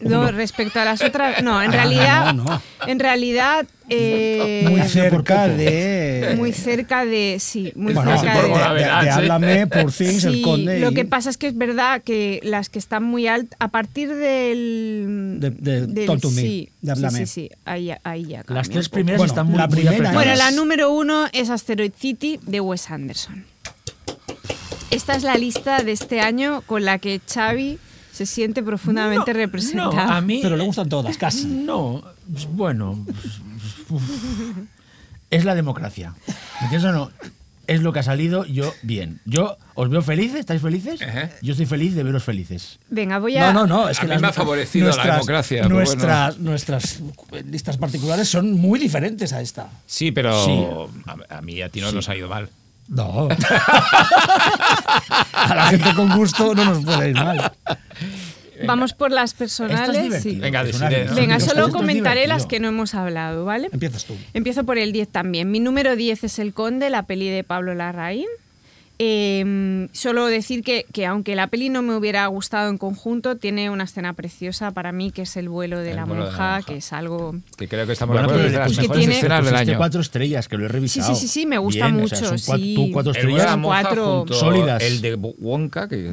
no 0.00 0.30
respecto 0.30 0.78
a 0.78 0.84
las 0.84 1.02
otras. 1.08 1.42
No, 1.42 1.60
en 1.60 1.70
Ah, 1.70 1.72
realidad, 1.74 2.34
no, 2.34 2.44
no. 2.44 2.62
en 2.86 3.00
realidad 3.00 3.66
eh, 3.88 4.64
Muy 4.70 4.80
cerca 4.82 5.48
de. 5.48 6.34
muy 6.38 6.52
cerca 6.52 7.04
de 7.04 7.38
sí, 7.40 7.72
muy 7.74 7.94
bueno, 7.94 8.16
cerca 8.16 8.40
de, 8.42 8.48
de, 8.48 8.84
de-. 9.04 9.10
Háblame, 9.10 9.66
por 9.66 9.92
el 9.98 10.42
Conde. 10.42 10.78
lo 10.78 10.92
y- 10.92 10.94
que 10.94 11.04
pasa 11.04 11.30
es 11.30 11.36
que 11.36 11.48
es 11.48 11.58
verdad 11.58 12.00
que 12.00 12.38
las 12.44 12.68
que 12.68 12.78
están 12.78 13.02
muy 13.02 13.26
altas, 13.26 13.56
a 13.58 13.66
partir 13.72 14.08
del... 14.14 15.38
De- 15.40 15.50
de 15.50 15.86
del- 15.88 16.06
Talk 16.06 16.20
to 16.20 16.30
Me, 16.30 16.42
sí, 16.42 16.68
de 16.80 16.92
Háblame. 16.92 17.18
Sí, 17.18 17.26
sí, 17.26 17.48
sí, 17.48 17.50
ahí, 17.64 17.86
ya- 17.86 18.00
ahí 18.04 18.24
ya 18.26 18.44
Las 18.46 18.70
tres 18.70 18.88
primeras 18.88 19.18
Bueno, 19.18 19.32
están 19.32 19.46
muy, 19.48 19.58
la 19.58 19.66
muy 19.66 19.80
primera. 19.80 20.12
Bueno, 20.12 20.32
la 20.36 20.52
número 20.52 20.92
uno 20.92 21.26
es 21.32 21.50
Asteroid 21.50 21.92
City 21.98 22.38
de 22.46 22.60
Wes 22.60 22.88
Anderson. 22.88 23.46
Esta 24.92 25.14
es 25.14 25.22
la 25.22 25.34
lista 25.36 25.82
de 25.82 25.92
este 25.92 26.20
año 26.20 26.62
con 26.62 26.84
la 26.84 26.98
que 26.98 27.20
Xavi 27.26 27.78
se 28.12 28.26
siente 28.26 28.62
profundamente 28.62 29.32
No, 29.32 29.38
representado. 29.38 29.92
No, 29.92 30.00
a 30.02 30.20
mí. 30.20 30.40
Pero 30.42 30.56
le 30.56 30.64
gustan 30.64 30.88
todas, 30.88 31.16
casi. 31.16 31.46
No, 31.46 32.02
pues, 32.30 32.46
bueno. 32.46 33.04
uf. 33.88 34.02
es 35.30 35.44
la 35.44 35.54
democracia. 35.54 36.14
¿Me 36.60 36.64
entiendes 36.66 36.90
o 36.90 36.92
no? 36.92 37.10
Es 37.68 37.80
lo 37.80 37.92
que 37.92 38.00
ha 38.00 38.02
salido, 38.02 38.44
yo 38.44 38.74
bien. 38.82 39.20
Yo 39.24 39.56
os 39.74 39.88
veo 39.88 40.02
felices, 40.02 40.40
¿estáis 40.40 40.60
felices? 40.60 41.00
Ajá. 41.00 41.30
Yo 41.42 41.52
estoy 41.52 41.64
feliz 41.64 41.94
de 41.94 42.02
veros 42.02 42.24
felices. 42.24 42.78
Venga, 42.90 43.18
voy 43.18 43.36
a... 43.38 43.52
No, 43.52 43.66
no, 43.66 43.82
no. 43.84 43.88
Es 43.88 43.98
A 43.98 44.00
que 44.02 44.06
mí 44.08 44.12
las- 44.14 44.20
me 44.20 44.28
ha 44.28 44.32
favorecido 44.32 44.94
la 44.94 45.06
democracia, 45.06 45.62
pero 45.62 45.76
Nuestras, 45.76 46.38
nuestras 46.38 47.00
listas 47.50 47.78
particulares 47.78 48.28
son 48.28 48.52
muy 48.52 48.78
diferentes 48.80 49.32
a 49.32 49.40
esta. 49.40 49.70
Sí, 49.86 50.10
pero 50.12 50.44
Sí. 50.44 50.64
A, 51.06 51.38
a 51.38 51.40
mí 51.40 51.54
y 51.54 51.62
a 51.62 51.68
ti 51.70 51.80
no 51.80 51.92
nos 51.92 52.08
ha 52.10 52.16
ido 52.16 52.28
mal. 52.28 52.50
No. 52.92 53.28
a 55.32 55.54
la 55.54 55.66
gente 55.68 55.94
con 55.94 56.10
gusto 56.16 56.54
no 56.54 56.64
nos 56.64 56.84
puede 56.84 57.10
ir 57.10 57.16
mal. 57.16 57.52
Vamos 58.66 58.92
por 58.92 59.10
las 59.10 59.30
es 59.32 59.34
personales. 59.34 60.02
divertido. 60.02 60.34
sí. 60.34 60.40
Venga, 60.40 60.62
Es 60.62 60.78
decide. 60.78 61.04
no, 61.06 61.14
Venga, 61.14 61.40
solo 61.40 61.52
esto 61.52 61.66
es 61.68 61.72
comentaré 61.72 62.26
las 62.26 62.46
que 62.46 62.60
no 62.60 62.68
hemos 62.68 62.94
hablado, 62.94 63.44
¿vale? 63.44 63.68
Empiezas 63.72 64.04
tú. 64.04 64.16
Empiezo 64.34 64.64
por 64.64 64.78
el 64.78 64.92
10 64.92 65.08
también. 65.08 65.50
Mi 65.50 65.58
número 65.58 65.96
10 65.96 66.24
es 66.24 66.38
El 66.38 66.52
Conde, 66.52 66.90
la 66.90 67.04
peli 67.04 67.28
de 67.28 67.44
Pablo 67.44 67.74
Larraín. 67.74 68.26
Eh, 68.98 69.88
solo 69.92 70.26
decir 70.26 70.62
que, 70.62 70.86
que 70.92 71.06
aunque 71.06 71.34
la 71.34 71.48
peli 71.48 71.70
no 71.70 71.82
me 71.82 71.96
hubiera 71.96 72.24
gustado 72.28 72.68
en 72.70 72.78
conjunto, 72.78 73.36
tiene 73.36 73.68
una 73.70 73.84
escena 73.84 74.12
preciosa 74.12 74.70
para 74.70 74.92
mí, 74.92 75.10
que 75.10 75.22
es 75.22 75.36
el 75.36 75.48
vuelo 75.48 75.80
de, 75.80 75.90
El 75.90 75.96
la, 75.96 76.04
vuelo 76.04 76.26
de 76.26 76.30
la 76.32 76.36
monja, 76.38 76.62
que 76.66 76.76
es 76.76 76.92
algo... 76.92 77.34
Que 77.56 77.66
creo 77.66 77.86
que 77.86 77.92
estamos 77.94 78.14
Bueno, 78.16 78.32
de 78.32 78.50
las 78.50 78.78
que 78.78 78.88
tiene- 78.88 79.16
escenas 79.16 79.44
del 79.44 79.52
Pusiste 79.54 79.70
año. 79.72 79.78
cuatro 79.78 80.00
estrellas, 80.00 80.46
que 80.46 80.56
lo 80.56 80.66
he 80.66 80.68
revisado. 80.68 81.14
Sí, 81.14 81.20
sí, 81.20 81.26
sí, 81.28 81.40
sí, 81.40 81.46
me 81.46 81.58
gusta 81.58 81.86
Bien, 81.86 81.96
o 81.96 82.00
mucho, 82.02 82.14
sea, 82.16 82.28
son 82.28 82.38
cuatro- 82.46 82.64
sí. 82.64 82.74
tú 82.76 82.88
cuatro 82.92 83.12
estrellas. 83.12 83.44
la 83.46 83.56
monja 83.56 83.80
Cuatro. 83.82 84.24
Sólidas. 84.30 84.82
El 84.82 85.00
de 85.00 85.14
Wonka, 85.14 85.88
que 85.88 86.10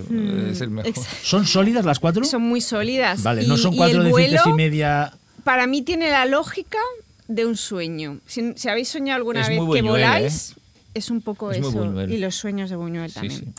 es 0.52 0.62
el 0.62 0.70
mejor. 0.72 0.90
Exacto. 0.90 1.18
¿Son 1.22 1.46
sólidas 1.46 1.86
las 1.86 2.00
cuatro? 2.00 2.24
Son 2.24 2.42
muy 2.42 2.62
sólidas. 2.62 3.22
Vale, 3.22 3.44
y, 3.44 3.48
no 3.48 3.58
son 3.58 3.76
cuatro 3.76 4.04
de 4.04 4.10
vuelo, 4.10 4.42
y 4.48 4.54
media. 4.54 5.14
para 5.44 5.68
mí 5.68 5.82
tiene 5.84 6.10
la 6.10 6.26
lógica 6.26 6.80
de 7.28 7.46
un 7.46 7.56
sueño. 7.56 8.18
Si, 8.26 8.54
si 8.56 8.68
habéis 8.70 8.90
soñado 8.90 9.18
alguna 9.18 9.42
Es 9.42 9.50
vez 9.50 9.58
que 9.60 9.64
Buñuel, 9.64 9.84
voláis, 9.86 10.56
es 10.94 11.10
un 11.10 11.22
poco 11.22 11.52
Es 11.52 11.60
eso. 11.60 12.02
Y 12.08 12.18
los 12.18 12.36
sueños 12.36 12.70
de 12.70 12.76
Buñuel 12.76 13.14
también. 13.14 13.40
sí. 13.40 13.54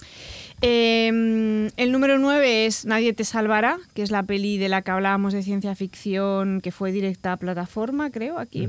Eh, 0.63 1.09
el 1.79 1.91
número 1.93 2.19
9 2.19 2.67
es 2.67 2.85
Nadie 2.85 3.15
te 3.15 3.25
salvará, 3.25 3.79
que 3.95 4.03
es 4.03 4.11
la 4.11 4.25
peli 4.25 4.59
de 4.59 4.69
la 4.69 4.83
que 4.83 4.91
hablábamos 4.91 5.33
de 5.33 5.43
ciencia 5.43 5.75
ficción 5.75 6.61
que 6.61 6.71
fue 6.71 6.93
directa 6.93 7.33
a 7.33 7.37
plataforma, 7.39 8.11
creo, 8.11 8.39
aquí. 8.39 8.69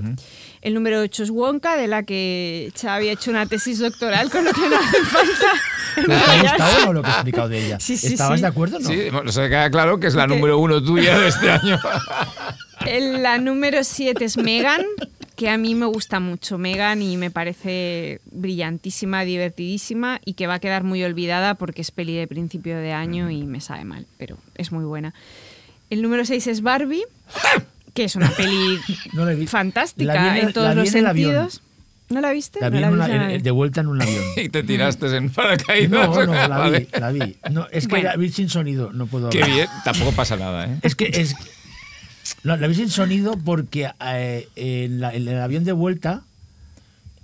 El 0.61 0.73
número 0.73 1.01
8 1.01 1.23
es 1.23 1.29
Wonka, 1.31 1.75
de 1.75 1.87
la 1.87 2.03
que 2.03 2.71
Xavi 2.79 3.09
ha 3.09 3.11
hecho 3.11 3.29
una 3.29 3.45
tesis 3.45 3.79
doctoral, 3.79 4.29
con 4.31 4.45
lo 4.45 4.53
que 4.53 4.69
no 4.69 4.77
hace 4.77 5.03
falta. 5.03 5.51
¿Te 6.07 6.13
ha 6.13 6.41
gustado 6.41 6.83
o 6.83 6.85
no 6.85 6.93
lo 6.93 7.01
que 7.03 7.09
he 7.09 7.13
explicado 7.13 7.49
de 7.49 7.65
ella? 7.65 7.79
Sí, 7.81 7.97
sí, 7.97 8.07
¿Estabas 8.07 8.39
sí. 8.39 8.41
de 8.43 8.47
acuerdo 8.47 8.77
o 8.77 8.79
no? 8.79 8.87
Sí, 8.87 9.09
bueno, 9.11 9.29
se 9.33 9.49
queda 9.49 9.69
claro 9.69 9.99
que 9.99 10.07
es 10.07 10.15
la 10.15 10.27
número 10.27 10.59
uno 10.59 10.81
tuya 10.81 11.19
de 11.19 11.27
este 11.27 11.51
año. 11.51 11.77
El- 12.85 13.21
La 13.21 13.37
número 13.37 13.83
7 13.83 14.23
es 14.23 14.37
Megan, 14.37 14.81
que 15.41 15.49
a 15.49 15.57
mí 15.57 15.73
me 15.73 15.87
gusta 15.87 16.19
mucho 16.19 16.59
Megan 16.59 17.01
y 17.01 17.17
me 17.17 17.31
parece 17.31 18.21
brillantísima, 18.31 19.23
divertidísima 19.25 20.21
y 20.23 20.35
que 20.35 20.45
va 20.45 20.53
a 20.53 20.59
quedar 20.59 20.83
muy 20.83 21.03
olvidada 21.03 21.55
porque 21.55 21.81
es 21.81 21.89
peli 21.89 22.13
de 22.15 22.27
principio 22.27 22.77
de 22.77 22.93
año 22.93 23.31
y 23.31 23.41
me 23.45 23.59
sabe 23.59 23.83
mal, 23.83 24.05
pero 24.19 24.37
es 24.53 24.71
muy 24.71 24.85
buena. 24.85 25.15
El 25.89 26.03
número 26.03 26.25
6 26.25 26.45
es 26.45 26.61
Barbie, 26.61 27.01
que 27.95 28.03
es 28.03 28.15
una 28.15 28.29
peli 28.37 28.77
No 29.13 29.25
la 29.25 29.35
fantástica 29.47 30.13
la 30.13 30.37
en- 30.37 30.47
en 30.49 30.53
todos 30.53 30.67
la 30.67 30.75
los 30.75 30.93
en 30.93 31.05
sentidos. 31.05 31.63
¿No 32.11 32.21
la 32.21 32.31
viste? 32.33 32.59
La 32.61 32.69
¿No 32.69 32.77
en 32.77 32.85
una- 32.93 33.05
en- 33.07 33.17
nadie? 33.17 33.39
de 33.39 33.49
vuelta 33.49 33.81
en 33.81 33.87
un 33.87 33.99
avión. 34.03 34.23
y 34.37 34.47
te 34.49 34.61
tiraste 34.61 35.07
en 35.17 35.31
paracaídas. 35.31 36.07
No, 36.07 36.23
no, 36.27 36.33
la 36.47 36.69
vi, 36.77 36.87
la 36.99 37.11
vi. 37.11 37.35
No, 37.49 37.65
es 37.71 37.87
que 37.87 37.95
Bueno. 37.95 38.09
la 38.09 38.15
vi 38.15 38.29
sin 38.29 38.47
sonido, 38.47 38.93
no 38.93 39.07
puedo 39.07 39.31
Qué 39.31 39.41
hablar. 39.41 39.55
bien, 39.57 39.67
tampoco 39.83 40.11
pasa 40.11 40.35
nada, 40.37 40.65
¿eh? 40.67 40.77
Es 40.83 40.93
que 40.93 41.05
es. 41.05 41.35
No, 42.43 42.57
la 42.57 42.67
vi 42.67 42.75
sin 42.75 42.89
sonido 42.89 43.37
porque 43.43 43.89
eh, 44.05 44.47
en, 44.55 44.99
la- 44.99 45.13
en 45.13 45.27
el 45.27 45.39
avión 45.39 45.63
de 45.63 45.71
vuelta, 45.73 46.23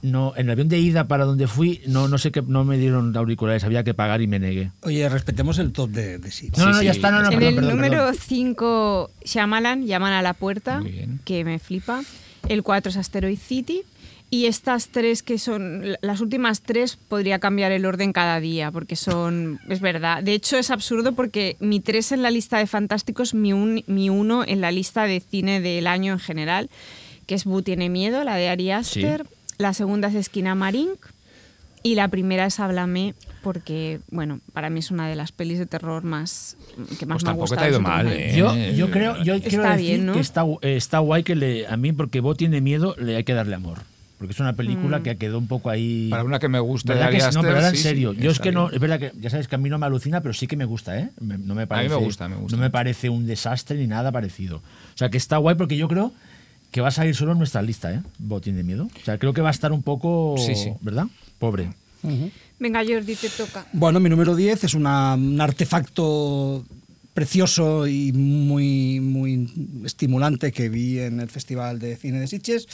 no, 0.03 0.33
en 0.37 0.45
el 0.45 0.51
avión 0.51 0.69
de 0.69 0.77
ida 0.79 1.07
para 1.07 1.25
donde 1.25 1.47
fui, 1.47 1.81
no, 1.87 2.07
no 2.07 2.17
sé 2.19 2.31
qué, 2.31 2.41
no 2.43 2.63
me 2.63 2.77
dieron 2.77 3.15
auriculares, 3.17 3.63
había 3.63 3.83
que 3.83 3.93
pagar 3.95 4.21
y 4.21 4.27
me 4.27 4.37
negué. 4.39 4.71
Oye, 4.81 5.09
respetemos 5.09 5.57
el 5.57 5.71
top 5.71 5.89
de, 5.89 6.19
de 6.19 6.31
sitios. 6.31 6.59
No, 6.59 6.65
no, 6.67 6.71
no, 6.73 6.79
sí. 6.79 6.85
ya 6.85 6.91
está, 6.91 7.09
no, 7.11 7.21
no, 7.23 7.31
en 7.31 7.33
perdón, 7.33 7.47
el 7.49 7.55
perdón, 7.55 7.75
número 7.75 7.97
perdón. 8.05 8.15
5, 8.27 9.11
Shyamalan, 9.25 9.85
Llaman 9.87 10.13
a 10.13 10.21
la 10.21 10.33
puerta, 10.33 10.81
que 11.25 11.43
me 11.43 11.57
flipa. 11.59 12.03
El 12.47 12.63
4 12.63 12.91
es 12.91 12.97
Asteroid 12.97 13.39
City. 13.39 13.81
Y 14.29 14.47
estas 14.47 14.89
tres 14.89 15.23
que 15.23 15.37
son, 15.39 15.95
las 16.01 16.19
últimas 16.19 16.61
tres 16.61 16.97
podría 16.97 17.39
cambiar 17.39 17.71
el 17.71 17.85
orden 17.85 18.11
cada 18.11 18.39
día, 18.41 18.71
porque 18.71 18.95
son, 18.97 19.59
es 19.69 19.79
verdad. 19.79 20.21
De 20.21 20.33
hecho 20.33 20.57
es 20.57 20.69
absurdo 20.69 21.13
porque 21.13 21.55
mi 21.59 21.79
tres 21.79 22.11
en 22.11 22.21
la 22.21 22.29
lista 22.31 22.57
de 22.57 22.67
fantásticos, 22.67 23.33
mi, 23.33 23.53
un- 23.53 23.83
mi 23.87 24.09
uno 24.09 24.43
en 24.45 24.59
la 24.59 24.71
lista 24.71 25.03
de 25.05 25.21
cine 25.21 25.61
del 25.61 25.87
año 25.87 26.11
en 26.13 26.19
general, 26.19 26.69
que 27.25 27.35
es 27.35 27.45
Bu 27.45 27.61
tiene 27.61 27.89
miedo, 27.89 28.23
la 28.25 28.35
de 28.35 28.49
Ari 28.49 28.65
Sí. 28.65 28.71
Aster. 28.71 29.25
La 29.57 29.73
segunda 29.73 30.09
es 30.09 30.15
Esquina 30.15 30.55
Marink. 30.55 30.97
Y 31.83 31.95
la 31.95 32.09
primera 32.09 32.45
es 32.47 32.59
Háblame, 32.59 33.13
porque, 33.43 33.99
bueno, 34.11 34.41
para 34.51 34.69
mí 34.69 34.79
es 34.79 34.91
una 34.91 35.07
de 35.07 35.15
las 35.15 35.31
pelis 35.31 35.57
de 35.57 35.65
terror 35.67 36.03
más 36.03 36.57
que 36.99 37.05
más 37.05 37.23
Pues 37.23 37.23
me 37.23 37.29
ha 37.29 37.31
tampoco 37.31 37.37
gustado. 37.41 37.61
te 37.61 37.65
ha 37.65 37.69
ido 37.69 37.79
mal. 37.79 38.07
¿eh? 38.11 38.33
Yo, 38.35 38.53
yo 38.75 38.91
creo, 38.91 39.23
yo 39.23 39.35
Está 39.35 39.49
quiero 39.49 39.63
decir 39.69 39.85
bien, 39.87 40.05
¿no? 40.07 40.13
que 40.13 40.19
está, 40.19 40.43
está 40.63 40.99
guay 40.99 41.23
que 41.23 41.35
le, 41.35 41.65
a 41.67 41.77
mí, 41.77 41.93
porque 41.93 42.19
Bo 42.19 42.35
tiene 42.35 42.59
miedo, 42.59 42.93
le 42.99 43.15
hay 43.15 43.23
que 43.23 43.33
darle 43.33 43.55
amor. 43.55 43.77
Porque 44.17 44.33
es 44.33 44.39
una 44.39 44.53
Mm. 44.53 44.55
película 44.55 45.03
que 45.03 45.15
quedó 45.17 45.37
un 45.37 45.47
poco 45.47 45.69
ahí. 45.69 46.07
Para 46.09 46.23
una 46.23 46.39
que 46.39 46.47
me 46.49 46.59
gusta 46.59 46.93
de 46.93 46.99
¿Verdad 46.99 47.11
que 47.29 47.35
no, 47.35 47.41
pero 47.41 47.55
ahora 47.55 47.67
en 47.69 47.71
sí, 47.75 47.77
sí, 47.77 47.83
serio. 47.83 48.13
yo 48.13 48.31
es 48.31 48.39
que 48.39 48.51
no, 48.51 48.69
es 48.71 48.79
verdad 48.79 48.99
que 48.99 49.11
ya 49.19 49.29
sabes 49.29 49.47
que 49.47 49.55
a 49.55 49.57
mí 49.59 49.69
no 49.69 49.77
me 49.77 49.85
alucina, 49.85 50.21
pero 50.21 50.33
sí 50.33 50.47
que 50.47 50.57
me 50.57 50.65
gusta, 50.65 50.97
¿eh? 50.99 51.09
Me- 51.19 51.37
no 51.37 51.53
me 51.53 51.67
parece, 51.67 51.93
gusta, 51.95 52.27
me 52.27 52.35
gusta. 52.35 52.55
No 52.57 52.61
me 52.61 52.69
parece 52.71 53.09
un 53.09 53.27
desastre 53.27 53.77
ni 53.77 53.85
nada 53.87 54.11
parecido. 54.11 54.57
O 54.57 54.97
sea, 54.97 55.09
que 55.09 55.17
está 55.17 55.37
guay 55.37 55.55
porque 55.55 55.77
yo 55.77 55.87
creo 55.87 56.11
que 56.71 56.81
va 56.81 56.87
a 56.87 56.91
salir 56.91 57.15
solo 57.15 57.33
en 57.33 57.37
nuestra 57.37 57.61
lista, 57.61 57.93
¿eh? 57.93 58.01
Bo 58.17 58.41
tiene 58.41 58.63
miedo. 58.63 58.85
O 58.85 59.05
sea, 59.05 59.17
creo 59.19 59.33
que 59.33 59.41
va 59.41 59.49
a 59.49 59.51
estar 59.51 59.71
un 59.71 59.83
poco. 59.83 60.35
Sí, 60.37 60.55
sí. 60.55 60.71
¿Verdad? 60.81 61.05
Pobre. 61.37 61.69
Venga, 62.59 62.81
Jordi, 62.87 63.15
te 63.15 63.29
toca. 63.29 63.67
Bueno, 63.73 63.99
mi 63.99 64.09
número 64.09 64.35
10 64.35 64.63
es 64.63 64.73
una- 64.73 65.13
un 65.15 65.39
artefacto 65.39 66.65
precioso 67.13 67.87
y 67.87 68.11
muy, 68.13 68.99
muy 68.99 69.49
estimulante 69.85 70.51
que 70.51 70.69
vi 70.69 70.99
en 70.99 71.19
el 71.19 71.29
Festival 71.29 71.79
de 71.79 71.95
Cine 71.97 72.19
de 72.19 72.27
Sitges. 72.27 72.67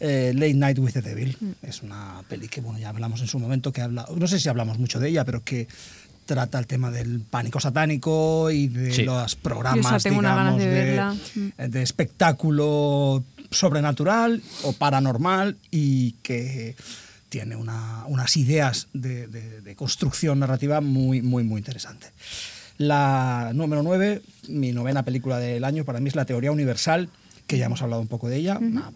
Eh, 0.00 0.32
Late 0.34 0.54
Night 0.54 0.78
with 0.78 0.92
the 0.92 1.02
Devil. 1.02 1.36
Es 1.62 1.82
una 1.82 2.22
peli 2.28 2.48
que, 2.48 2.60
bueno, 2.60 2.78
ya 2.78 2.88
hablamos 2.90 3.20
en 3.20 3.26
su 3.26 3.38
momento, 3.38 3.72
que 3.72 3.80
habla, 3.82 4.06
no 4.16 4.26
sé 4.26 4.38
si 4.40 4.48
hablamos 4.48 4.78
mucho 4.78 4.98
de 5.00 5.08
ella, 5.08 5.24
pero 5.24 5.42
que 5.44 5.68
trata 6.26 6.58
el 6.58 6.66
tema 6.66 6.90
del 6.90 7.20
pánico 7.20 7.60
satánico 7.60 8.50
y 8.50 8.68
de 8.68 8.92
Sí. 8.94 9.02
los 9.02 9.36
programas, 9.36 10.02
digamos, 10.02 10.58
de 10.58 10.66
de, 10.66 10.74
verla. 10.84 11.16
de 11.68 11.82
espectáculo 11.82 13.22
sobrenatural 13.50 14.42
o 14.62 14.72
paranormal 14.72 15.56
y 15.70 16.12
que 16.22 16.76
tiene 17.28 17.56
una- 17.56 18.04
unas 18.06 18.36
ideas 18.36 18.88
de, 18.94 19.26
de- 19.28 19.60
de 19.60 19.76
construcción 19.76 20.38
narrativa 20.38 20.80
muy, 20.80 21.20
muy, 21.20 21.44
muy 21.44 21.58
interesante. 21.58 22.06
La 22.78 23.52
número 23.54 23.82
9, 23.82 24.22
mi 24.48 24.72
novena 24.72 25.04
película 25.04 25.38
del 25.38 25.62
año, 25.64 25.84
para 25.84 26.00
mí 26.00 26.08
es 26.08 26.16
La 26.16 26.24
Teoría 26.24 26.50
Universal, 26.52 27.08
que 27.46 27.58
ya 27.58 27.66
hemos 27.66 27.82
hablado 27.82 28.00
un 28.02 28.08
poco 28.08 28.28
de 28.28 28.36
ella. 28.38 28.58
Una 28.58 28.90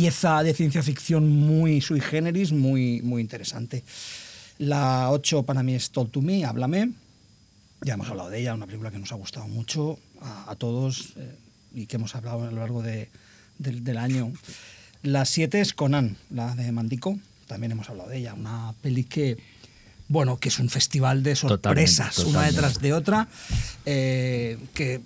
pieza 0.00 0.40
de 0.44 0.54
ciencia 0.54 0.82
ficción 0.84 1.28
muy 1.28 1.80
sui 1.80 2.00
generis, 2.00 2.52
muy, 2.52 3.02
muy 3.02 3.20
interesante. 3.20 3.82
La 4.58 5.10
8 5.10 5.42
para 5.42 5.64
mí 5.64 5.74
es 5.74 5.90
Talk 5.90 6.12
to 6.12 6.22
Me, 6.22 6.44
Háblame. 6.44 6.92
Ya 7.82 7.94
hemos 7.94 8.08
hablado 8.08 8.30
de 8.30 8.38
ella, 8.40 8.54
una 8.54 8.66
película 8.66 8.92
que 8.92 8.98
nos 9.00 9.10
ha 9.10 9.16
gustado 9.16 9.48
mucho 9.48 9.98
a, 10.22 10.52
a 10.52 10.54
todos 10.54 11.14
eh, 11.16 11.34
y 11.74 11.86
que 11.86 11.96
hemos 11.96 12.14
hablado 12.14 12.44
a 12.46 12.50
lo 12.52 12.58
largo 12.60 12.82
de- 12.82 13.08
del- 13.58 13.82
del 13.82 13.98
año. 13.98 14.32
La 15.02 15.24
7 15.24 15.60
es 15.60 15.72
Conan, 15.74 16.16
la 16.30 16.54
de 16.54 16.70
Mandico, 16.70 17.18
también 17.48 17.72
hemos 17.72 17.88
hablado 17.90 18.10
de 18.10 18.18
ella, 18.18 18.34
una 18.34 18.74
peli 18.82 19.02
que, 19.02 19.38
bueno, 20.06 20.36
que 20.36 20.50
es 20.50 20.58
un 20.60 20.68
festival 20.68 21.24
de 21.24 21.34
sorpresas, 21.34 22.14
Totalmente, 22.14 22.20
una 22.20 22.32
totalmente. 22.50 22.54
detrás 22.54 22.80
de 22.82 22.92
otra, 22.92 23.28
eh, 23.86 24.56
que 24.74 25.00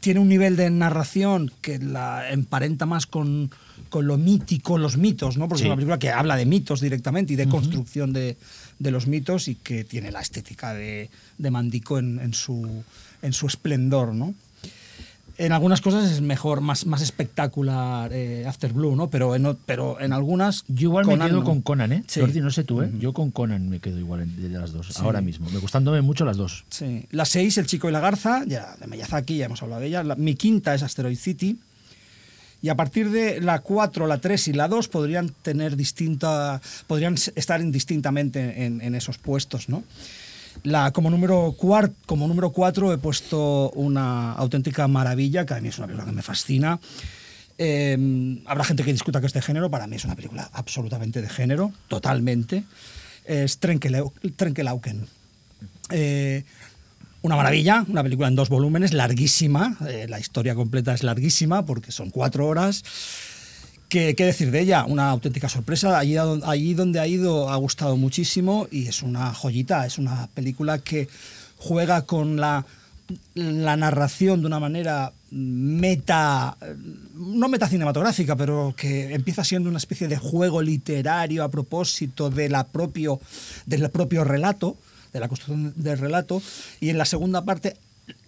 tiene 0.00 0.20
un 0.20 0.28
nivel 0.28 0.56
de 0.56 0.70
narración 0.70 1.52
que 1.60 1.78
la 1.80 2.30
emparenta 2.30 2.86
más 2.86 3.06
con, 3.06 3.50
con 3.90 4.06
lo 4.06 4.16
mítico, 4.18 4.78
los 4.78 4.96
mitos, 4.96 5.36
¿no? 5.36 5.48
Porque 5.48 5.60
Sí. 5.60 5.64
es 5.64 5.68
una 5.68 5.76
película 5.76 5.98
que 5.98 6.10
habla 6.10 6.36
de 6.36 6.46
mitos 6.46 6.80
directamente 6.80 7.32
y 7.32 7.36
de 7.36 7.48
construcción 7.48 8.12
de, 8.12 8.36
de 8.78 8.90
los 8.90 9.06
mitos 9.06 9.48
y 9.48 9.54
que 9.54 9.84
tiene 9.84 10.10
la 10.10 10.20
estética 10.20 10.74
de, 10.74 11.10
de 11.38 11.50
Mandico 11.50 11.98
en, 11.98 12.18
en 12.20 12.34
su, 12.34 12.82
en 13.22 13.32
su 13.32 13.46
esplendor, 13.46 14.14
¿no? 14.14 14.34
En 15.36 15.50
algunas 15.50 15.80
cosas 15.80 16.08
es 16.12 16.20
mejor, 16.20 16.60
más, 16.60 16.86
más 16.86 17.02
espectacular 17.02 18.12
eh, 18.12 18.46
After 18.46 18.72
Blue, 18.72 18.94
¿no? 18.94 19.10
Pero 19.10 19.34
en, 19.34 19.56
pero 19.66 20.00
en 20.00 20.12
algunas. 20.12 20.62
Yo 20.68 20.90
igual 20.90 21.06
me 21.06 21.14
Conan 21.14 21.28
quedo 21.28 21.40
no. 21.40 21.44
con 21.44 21.60
Conan, 21.60 21.92
¿eh? 21.92 22.04
Sí. 22.06 22.20
Jordi, 22.20 22.40
no 22.40 22.52
sé 22.52 22.62
tú, 22.62 22.82
¿eh? 22.82 22.90
Yo 23.00 23.12
con 23.12 23.32
Conan 23.32 23.68
me 23.68 23.80
quedo 23.80 23.98
igual 23.98 24.28
de 24.40 24.48
las 24.48 24.72
dos, 24.72 24.96
ahora 25.00 25.20
mismo. 25.20 25.50
Me 25.50 25.58
gustándome 25.58 26.02
mucho 26.02 26.24
las 26.24 26.36
dos. 26.36 26.64
Sí. 26.70 27.06
La 27.10 27.24
6, 27.24 27.58
El 27.58 27.66
chico 27.66 27.88
y 27.88 27.92
la 27.92 27.98
garza, 27.98 28.44
ya 28.46 28.76
de 28.80 28.86
Miyazaki, 28.86 29.36
ya 29.38 29.46
hemos 29.46 29.60
hablado 29.60 29.80
de 29.80 29.88
ella. 29.88 30.04
La- 30.04 30.14
mi 30.14 30.36
quinta 30.36 30.72
es 30.72 30.84
Asteroid 30.84 31.18
City. 31.18 31.58
Y 32.64 32.70
a 32.70 32.76
partir 32.76 33.10
de 33.10 33.42
la 33.42 33.58
4, 33.58 34.06
la 34.06 34.16
3 34.16 34.48
y 34.48 34.52
la 34.54 34.68
2 34.68 34.88
podrían 34.88 35.28
tener 35.28 35.76
distinta. 35.76 36.62
podrían 36.86 37.14
estar 37.34 37.60
indistintamente 37.60 38.64
en, 38.64 38.94
esos 38.94 39.18
puestos, 39.18 39.68
¿no? 39.68 39.84
La, 40.62 40.90
como, 40.90 41.10
número 41.10 41.54
cuar- 41.58 41.92
como 42.06 42.26
número 42.26 42.52
4 42.52 42.94
he 42.94 42.96
puesto 42.96 43.68
una 43.72 44.32
auténtica 44.32 44.88
maravilla, 44.88 45.44
que 45.44 45.52
a 45.52 45.60
mí 45.60 45.68
es 45.68 45.76
una 45.76 45.88
película 45.88 46.08
que 46.08 46.16
me 46.16 46.22
fascina. 46.22 46.80
Eh, 47.58 48.40
habrá 48.46 48.64
gente 48.64 48.82
que 48.82 48.92
discuta 48.94 49.20
que 49.20 49.26
es 49.26 49.34
de 49.34 49.42
género, 49.42 49.70
para 49.70 49.86
mí 49.86 49.96
es 49.96 50.06
una 50.06 50.16
película 50.16 50.48
absolutamente 50.54 51.20
de 51.20 51.28
género, 51.28 51.70
totalmente. 51.88 52.64
Es 53.26 53.60
Trenkelau- 53.60 54.10
Trenkelauken. 54.36 55.06
Eh, 55.90 56.44
una 57.24 57.36
maravilla, 57.36 57.86
una 57.88 58.02
película 58.02 58.28
en 58.28 58.34
dos 58.34 58.50
volúmenes, 58.50 58.92
larguísima. 58.92 59.78
eh, 59.88 60.06
la 60.10 60.20
historia 60.20 60.54
completa 60.54 60.92
es 60.92 61.02
larguísima 61.02 61.64
porque 61.64 61.90
son 61.90 62.10
cuatro 62.10 62.46
horas. 62.46 62.84
¿Qué, 63.88 64.14
qué 64.14 64.26
decir 64.26 64.50
de 64.50 64.60
ella? 64.60 64.84
Una 64.84 65.08
auténtica 65.08 65.48
sorpresa. 65.48 65.98
Allí, 65.98 66.18
allí 66.18 66.74
donde 66.74 67.00
ha 67.00 67.06
ido 67.06 67.48
ha 67.48 67.56
gustado 67.56 67.96
muchísimo 67.96 68.68
y 68.70 68.88
es 68.88 69.02
una 69.02 69.32
joyita. 69.32 69.86
Es 69.86 69.96
una 69.96 70.28
película 70.34 70.80
que 70.80 71.08
juega 71.56 72.02
con 72.02 72.36
la, 72.36 72.66
la 73.32 73.76
narración 73.78 74.42
de 74.42 74.46
una 74.46 74.60
manera 74.60 75.10
meta, 75.30 76.58
no 77.14 77.48
meta 77.48 77.68
cinematográfica, 77.68 78.36
pero 78.36 78.74
que 78.76 79.14
empieza 79.14 79.44
siendo 79.44 79.70
una 79.70 79.78
especie 79.78 80.08
de 80.08 80.18
juego 80.18 80.60
literario 80.60 81.42
a 81.42 81.50
propósito 81.50 82.28
de 82.28 82.50
la 82.50 82.64
propio, 82.64 83.18
del 83.64 83.88
propio 83.90 84.24
relato, 84.24 84.76
de 85.14 85.20
la 85.20 85.28
construcción 85.28 85.72
del 85.76 85.98
relato. 85.98 86.42
Y 86.80 86.90
en 86.90 86.98
la 86.98 87.06
segunda 87.06 87.44
parte 87.44 87.76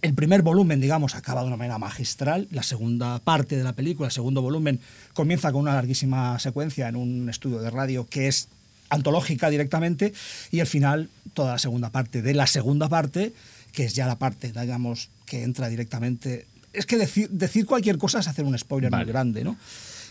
el 0.01 0.15
primer 0.15 0.43
volumen, 0.43 0.81
digamos, 0.81 1.15
acaba 1.15 1.43
de 1.43 1.49
una 1.49 1.57
manera 1.57 1.79
magistral. 1.79 2.49
La 2.51 2.63
segunda 2.63 3.19
parte 3.19 3.57
de 3.57 3.65
la 3.65 3.75
película, 3.75 4.07
el 4.07 4.13
segundo 4.13 4.41
volumen, 4.41 4.81
comienza 5.13 5.53
con 5.53 5.63
una 5.63 5.75
larguísima 5.75 6.39
secuencia 6.39 6.89
en 6.89 6.97
un 6.97 7.29
estudio 7.29 7.59
de 7.59 7.71
radio 7.71 8.07
que 8.07 8.29
es 8.29 8.49
antológica 8.89 9.51
directamente. 9.51 10.15
Y 10.51 10.61
el 10.61 10.67
final, 10.67 11.11
toda 11.35 11.53
la 11.53 11.59
segunda 11.59 11.91
parte 11.91 12.23
de 12.23 12.35
la 12.35 12.47
segunda 12.47 12.89
parte, 12.89 13.35
que 13.73 13.85
es 13.85 13.95
ya 13.95 14.07
la 14.07 14.17
parte, 14.19 14.53
digamos, 14.59 15.11
que 15.27 15.43
entra 15.43 15.69
directamente. 15.69 16.47
Es 16.73 16.87
que 16.87 16.97
decir, 16.97 17.29
decir 17.31 17.67
cualquier 17.67 17.99
cosa 17.99 18.21
es 18.21 18.29
hacer 18.29 18.45
un 18.45 18.57
spoiler 18.57 18.91
Vale. 18.91 19.05
muy 19.05 19.13
grande, 19.13 19.45
¿no? 19.45 19.57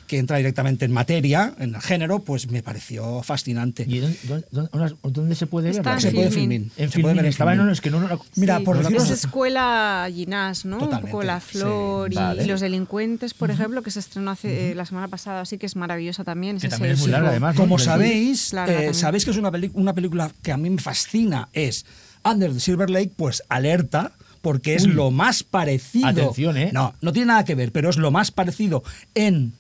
Que 0.08 0.20
entra 0.20 0.38
directamente 0.38 0.86
en 0.86 0.92
materia, 0.92 1.54
en 1.58 1.74
el 1.76 1.82
género, 1.82 2.20
pues 2.20 2.50
me 2.52 2.62
pareció 2.62 3.24
fascinante. 3.24 3.86
¿Y 3.88 4.00
dónde, 4.00 4.18
dónde- 4.52 4.70
dónde- 4.72 4.96
dónde 5.04 5.36
se 5.36 5.48
puede 5.48 5.72
ver? 5.72 5.76
Se 6.00 6.12
puede 6.12 6.30
Filmin. 6.30 6.32
filming. 6.32 6.72
En 6.78 6.92
se 6.92 7.00
puede 7.00 7.16
ver 7.16 7.16
Filmin. 7.16 7.20
en 7.20 7.26
Estaba 7.26 7.52
en 7.52 7.56
Filmin. 7.58 7.64
uno, 7.66 7.74
es 7.74 7.82
que 7.82 7.90
no, 7.90 8.00
no 8.00 8.08
la- 8.08 8.20
Mira, 8.36 8.58
Sí, 8.60 8.64
por 8.64 8.78
deciros- 8.78 9.04
es 9.10 9.12
escuela 9.26 10.08
Ginás, 10.14 10.66
¿no? 10.66 10.76
Un 10.78 10.84
Totalmente, 10.84 11.12
poco 11.12 11.24
la 11.24 11.40
sí. 11.40 11.58
flor 11.58 12.14
y, 12.14 12.16
Vale. 12.16 12.44
y 12.44 12.48
los 12.48 12.62
delincuentes, 12.62 13.34
por 13.34 13.50
ejemplo, 13.52 13.82
que 13.82 13.90
se 13.92 14.00
estrenó 14.00 14.32
hace, 14.32 14.72
eh, 14.72 14.76
la 14.76 14.86
semana 14.86 15.08
pasada, 15.08 15.42
así 15.42 15.58
que 15.58 15.66
es 15.66 15.76
maravillosa 15.76 16.24
también. 16.24 16.60
Que 16.60 16.70
también 16.70 16.94
es 16.94 17.00
muy 17.00 17.10
larga, 17.10 17.30
además. 17.30 17.56
Como 17.56 17.80
sabéis, 17.80 18.54
Larga 18.54 18.84
eh, 18.84 18.94
sabéis 18.94 19.26
que 19.26 19.32
es 19.32 19.38
una, 19.38 19.52
una 19.74 19.94
película 19.94 20.32
que 20.44 20.52
a 20.52 20.58
mí 20.58 20.70
me 20.70 20.82
fascina, 20.82 21.50
es 21.54 21.86
Under 22.24 22.54
the 22.54 22.60
Silver 22.60 22.90
Lake, 22.90 23.12
pues 23.16 23.42
alerta, 23.50 24.12
porque 24.42 24.76
es 24.76 24.84
Uy. 24.86 24.92
lo 24.92 25.10
más 25.10 25.44
parecido. 25.44 26.08
Atención, 26.08 26.58
¿eh? 26.58 26.70
No, 26.72 26.94
no 27.02 27.12
tiene 27.12 27.28
nada 27.28 27.44
que 27.46 27.56
ver, 27.56 27.72
pero 27.72 27.90
es 27.90 27.98
lo 27.98 28.12
más 28.12 28.30
parecido 28.32 28.84
en, 29.16 29.54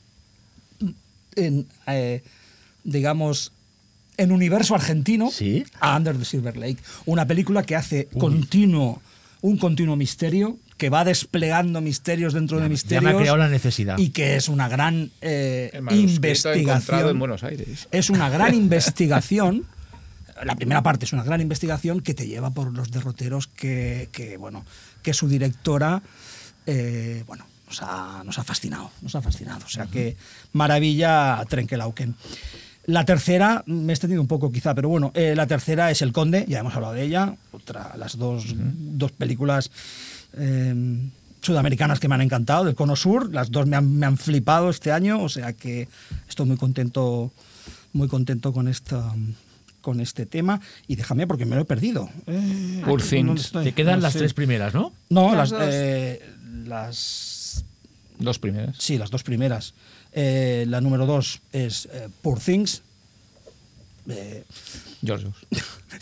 en 1.35 1.67
eh, 1.87 2.23
digamos, 2.83 3.51
en 4.17 4.31
universo 4.31 4.75
argentino 4.75 5.29
Sí. 5.31 5.65
a 5.79 5.97
Under 5.97 6.17
the 6.17 6.25
Silver 6.25 6.55
Lake. 6.57 6.77
Una 7.05 7.25
película 7.25 7.63
que 7.63 7.75
hace 7.75 8.07
continuo, 8.19 9.01
un 9.41 9.57
continuo 9.57 9.95
misterio, 9.95 10.57
que 10.77 10.89
va 10.89 11.03
desplegando 11.05 11.79
misterios 11.81 12.33
dentro 12.33 12.57
de 12.57 12.63
me- 12.63 12.67
ya 12.67 12.71
misterios. 12.71 13.03
me 13.03 13.09
ha 13.11 13.17
creado 13.17 13.37
la 13.37 13.47
necesidad. 13.49 13.97
Y 13.97 14.09
que 14.09 14.35
es 14.35 14.49
una 14.49 14.67
gran 14.67 15.09
eh, 15.21 15.71
investigación. 15.91 17.09
en 17.09 17.19
Buenos 17.19 17.43
Aires. 17.43 17.87
Es 17.91 18.09
una 18.09 18.29
gran 18.29 18.53
investigación. 18.63 19.65
La 20.43 20.55
primera 20.55 20.83
parte 20.83 21.05
es 21.05 21.13
una 21.13 21.23
gran 21.23 21.39
investigación 21.41 22.01
que 22.01 22.13
te 22.13 22.27
lleva 22.27 22.49
por 22.51 22.73
los 22.73 22.91
derroteros 22.91 23.47
que, 23.47 24.09
que, 24.11 24.35
bueno, 24.37 24.65
que 25.01 25.13
su 25.13 25.29
directora 25.29 26.03
eh, 26.65 27.23
bueno, 27.25 27.45
nos 27.67 27.81
ha, 27.81 28.23
nos 28.25 28.37
ha 28.39 28.43
fascinado. 28.43 28.91
Nos 29.01 29.15
ha 29.15 29.21
fascinado. 29.21 29.65
O 29.65 29.69
sea 29.69 29.87
que 29.87 30.15
maravilla 30.53 31.43
Trenkelauken. 31.49 32.15
La 32.87 33.03
tercera, 33.03 33.63
me 33.65 33.91
he 33.91 33.95
extendido 33.95 34.21
un 34.21 34.27
poco 34.27 34.51
quizá, 34.51 34.75
pero 34.75 34.89
bueno, 34.89 35.11
eh, 35.15 35.33
la 35.35 35.47
tercera 35.47 35.89
es 35.89 36.03
El 36.03 36.11
Conde, 36.13 36.45
ya 36.47 36.59
hemos 36.59 36.75
hablado 36.75 36.93
de 36.93 37.03
ella. 37.03 37.35
Otra, 37.51 37.95
las 37.97 38.15
dos, 38.17 38.45
dos 38.55 39.11
películas 39.11 39.71
eh, 40.37 41.09
sudamericanas 41.41 41.99
que 41.99 42.07
me 42.07 42.13
han 42.13 42.21
encantado, 42.21 42.63
del 42.65 42.75
Cono 42.75 42.95
Sur, 42.95 43.33
las 43.33 43.49
dos 43.49 43.65
me 43.65 43.75
han, 43.75 43.91
me 43.97 44.05
han 44.05 44.17
flipado 44.17 44.69
este 44.69 44.91
año, 44.91 45.23
o 45.23 45.29
sea 45.29 45.53
que 45.53 45.87
estoy 46.29 46.45
muy 46.45 46.57
contento, 46.57 47.31
muy 47.93 48.07
contento 48.07 48.53
con 48.53 48.67
esta 48.67 49.13
con 49.81 49.99
este 49.99 50.25
tema 50.25 50.59
y 50.87 50.95
déjame 50.95 51.27
porque 51.27 51.45
me 51.45 51.55
lo 51.55 51.61
he 51.61 51.65
perdido. 51.65 52.09
Eh. 52.25 52.81
¿dónde 52.85 53.41
estoy? 53.41 53.65
Te 53.65 53.73
quedan 53.73 53.97
No 53.99 54.01
las 54.03 54.13
sé. 54.13 54.19
tres 54.19 54.33
primeras, 54.33 54.73
¿no? 54.73 54.91
No, 55.09 55.35
Las 55.35 55.51
las, 55.51 57.34
dos. 58.19 58.39
primeras. 58.39 58.77
Sí, 58.77 58.97
las 58.97 59.11
dos 59.11 59.23
primeras. 59.23 59.73
Eh, 60.11 60.65
la 60.67 60.81
número 60.81 61.05
dos 61.05 61.41
es 61.51 61.87
eh, 61.91 62.09
Poor 62.21 62.39
Things. 62.39 62.81
Eh, 64.07 64.43
George. 65.03 65.27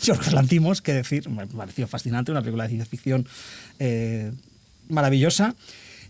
Yorgos 0.02 0.32
Lantimos, 0.32 0.82
que 0.82 0.92
decir, 0.92 1.28
me 1.28 1.46
pareció 1.46 1.86
fascinante, 1.86 2.30
una 2.30 2.40
película 2.40 2.64
de 2.64 2.70
ciencia 2.70 2.88
ficción 2.88 3.26
eh, 3.78 4.32
maravillosa. 4.88 5.54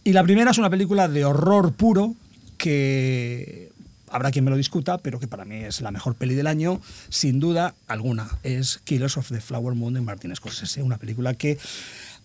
Y 0.02 0.12
la 0.12 0.22
primera 0.22 0.50
es 0.50 0.58
una 0.58 0.70
película 0.70 1.08
de 1.08 1.24
horror 1.24 1.72
puro 1.72 2.14
que 2.58 3.72
habrá 4.08 4.30
quien 4.30 4.44
me 4.44 4.50
lo 4.50 4.56
discuta, 4.56 4.98
pero 4.98 5.18
que 5.18 5.26
para 5.26 5.44
mí 5.44 5.56
es 5.56 5.80
la 5.80 5.90
mejor 5.90 6.14
peli 6.14 6.34
del 6.34 6.46
año, 6.46 6.80
sin 7.08 7.40
duda 7.40 7.74
alguna. 7.88 8.28
Es 8.42 8.78
Killers 8.84 9.16
of 9.16 9.28
the 9.28 9.40
Flower 9.40 9.74
Moon 9.74 9.94
de 9.94 10.00
Martin 10.00 10.34
Scorsese, 10.36 10.82
una 10.82 10.98
película 10.98 11.34
que 11.34 11.58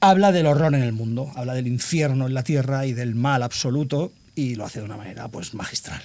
habla 0.01 0.31
del 0.31 0.45
horror 0.47 0.73
en 0.75 0.83
el 0.83 0.93
mundo, 0.93 1.31
habla 1.35 1.53
del 1.53 1.67
infierno 1.67 2.27
en 2.27 2.33
la 2.33 2.43
tierra 2.43 2.85
y 2.85 2.93
del 2.93 3.15
mal 3.15 3.43
absoluto 3.43 4.11
y 4.35 4.55
lo 4.55 4.65
hace 4.65 4.79
de 4.79 4.85
una 4.85 4.97
manera 4.97 5.27
pues 5.27 5.53
magistral. 5.53 6.01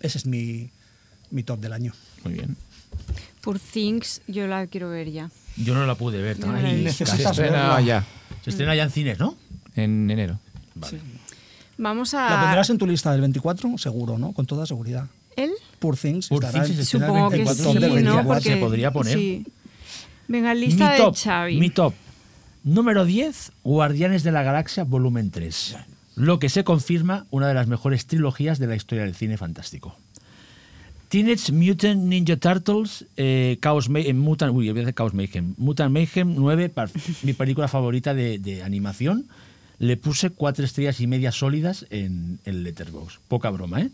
Ese 0.00 0.18
es 0.18 0.26
mi, 0.26 0.70
mi 1.30 1.42
top 1.42 1.60
del 1.60 1.72
año. 1.72 1.92
Muy 2.24 2.34
bien. 2.34 2.56
Por 3.40 3.58
Things, 3.60 4.22
yo 4.26 4.46
la 4.46 4.66
quiero 4.66 4.88
ver 4.90 5.10
ya. 5.10 5.30
Yo 5.56 5.74
no 5.74 5.86
la 5.86 5.94
pude 5.94 6.20
ver. 6.20 6.38
No 6.40 6.52
la 6.52 6.58
Ay, 6.68 6.82
Necesitas 6.82 7.36
verla. 7.36 7.80
ya, 7.80 8.04
Se 8.42 8.50
estrena 8.50 8.74
ya 8.74 8.82
en 8.84 8.90
cines, 8.90 9.18
¿no? 9.18 9.36
en 9.74 10.10
enero. 10.10 10.38
Vamos 11.78 12.12
¿La 12.14 12.38
a. 12.40 12.42
pondrás 12.44 12.70
en 12.70 12.78
tu 12.78 12.86
lista 12.86 13.12
del 13.12 13.20
24? 13.20 13.76
Seguro, 13.78 14.18
¿no? 14.18 14.32
Con 14.32 14.46
toda 14.46 14.64
seguridad. 14.66 15.06
¿Él? 15.36 15.50
Poor 15.78 15.96
Things. 15.96 16.28
Poor 16.28 16.42
estará 16.44 16.64
Things 16.64 16.78
en- 16.78 16.84
se 16.84 16.96
estrena 16.96 17.06
el 17.06 17.12
Supongo 17.12 17.30
que 17.30 17.36
24 17.36 17.72
sí, 17.72 17.78
¿no? 17.78 17.94
24, 17.94 18.24
Porque, 18.26 18.42
se 18.50 18.56
podría 18.56 18.90
poner. 18.90 19.18
Sí. 19.18 19.46
Venga, 20.28 20.54
lista 20.54 20.92
mi 20.92 20.96
top, 20.96 21.14
de 21.14 21.20
Xavi. 21.20 21.56
Mi 21.60 21.70
top. 21.70 21.94
Número 22.66 23.04
10, 23.04 23.52
Guardianes 23.62 24.24
de 24.24 24.32
la 24.32 24.42
Galaxia, 24.42 24.82
volumen 24.82 25.30
3. 25.30 25.76
Lo 26.16 26.40
que 26.40 26.48
se 26.48 26.64
confirma 26.64 27.26
una 27.30 27.46
de 27.46 27.54
las 27.54 27.68
mejores 27.68 28.06
trilogías 28.06 28.58
de 28.58 28.66
la 28.66 28.74
historia 28.74 29.04
del 29.04 29.14
cine 29.14 29.36
fantástico. 29.36 29.96
Teenage 31.08 31.52
Mutant 31.52 32.02
Ninja 32.02 32.36
Turtles, 32.36 33.06
eh, 33.16 33.56
Chaos 33.62 33.88
Mayhem, 33.88 34.18
Mutant, 34.18 34.52
uy, 34.52 34.74
Chaos 34.96 35.14
Mayhem, 35.14 35.54
Mutant 35.58 35.92
Mayhem 35.92 36.34
9, 36.34 36.68
par- 36.68 36.90
mi 37.22 37.32
película 37.34 37.68
favorita 37.68 38.14
de, 38.14 38.40
de 38.40 38.64
animación. 38.64 39.26
Le 39.78 39.96
puse 39.96 40.30
cuatro 40.30 40.64
estrellas 40.64 41.00
y 41.00 41.06
media 41.06 41.30
sólidas 41.30 41.86
en 41.90 42.40
el 42.44 42.64
Letterboxd. 42.64 43.20
Poca 43.28 43.50
broma, 43.50 43.82
¿eh? 43.82 43.90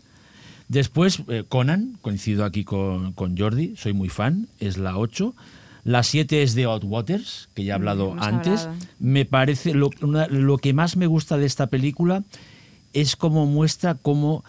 Después, 0.69 1.21
eh, 1.27 1.43
Conan, 1.47 1.99
coincido 2.01 2.43
aquí 2.45 2.63
con, 2.63 3.13
con 3.13 3.37
Jordi, 3.37 3.75
soy 3.77 3.93
muy 3.93 4.09
fan, 4.09 4.47
es 4.59 4.77
la 4.77 4.97
8. 4.97 5.35
La 5.83 6.03
7 6.03 6.43
es 6.43 6.55
de 6.55 6.63
Outwaters, 6.63 7.49
que 7.53 7.63
ya 7.65 7.73
he 7.73 7.75
hablado 7.75 8.11
hemos 8.11 8.25
antes. 8.25 8.61
hablado. 8.61 8.85
Me 8.99 9.25
parece, 9.25 9.73
lo, 9.73 9.89
una- 10.01 10.27
lo 10.27 10.57
que 10.57 10.73
más 10.73 10.95
me 10.95 11.07
gusta 11.07 11.37
de 11.37 11.45
esta 11.45 11.67
película 11.67 12.23
es 12.93 13.15
cómo 13.15 13.45
muestra 13.45 13.95
cómo 13.95 14.43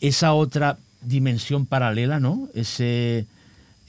esa 0.00 0.32
otra 0.34 0.78
dimensión 1.02 1.66
paralela, 1.66 2.20
¿no? 2.20 2.48
Ese, 2.54 3.26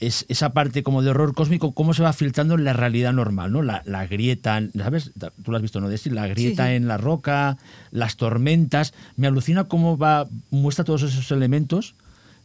es, 0.00 0.24
esa 0.28 0.52
parte 0.52 0.82
como 0.82 1.02
de 1.02 1.10
horror 1.10 1.34
cósmico, 1.34 1.72
cómo 1.72 1.94
se 1.94 2.02
va 2.02 2.12
filtrando 2.12 2.54
en 2.54 2.64
la 2.64 2.72
realidad 2.72 3.12
normal, 3.12 3.52
¿no? 3.52 3.62
La, 3.62 3.82
la 3.84 4.06
grieta, 4.06 4.60
¿sabes? 4.76 5.12
Tú 5.44 5.50
lo 5.52 5.56
has 5.56 5.62
visto, 5.62 5.80
¿no? 5.80 5.88
Desi? 5.88 6.10
La 6.10 6.26
grieta 6.26 6.64
Sí, 6.64 6.70
sí. 6.70 6.76
en 6.76 6.88
la 6.88 6.96
roca, 6.96 7.58
las 7.92 8.16
tormentas. 8.16 8.92
Me 9.16 9.26
alucina 9.28 9.64
cómo 9.64 9.96
va, 9.98 10.26
muestra 10.50 10.84
todos 10.84 11.02
esos 11.04 11.30
elementos 11.30 11.94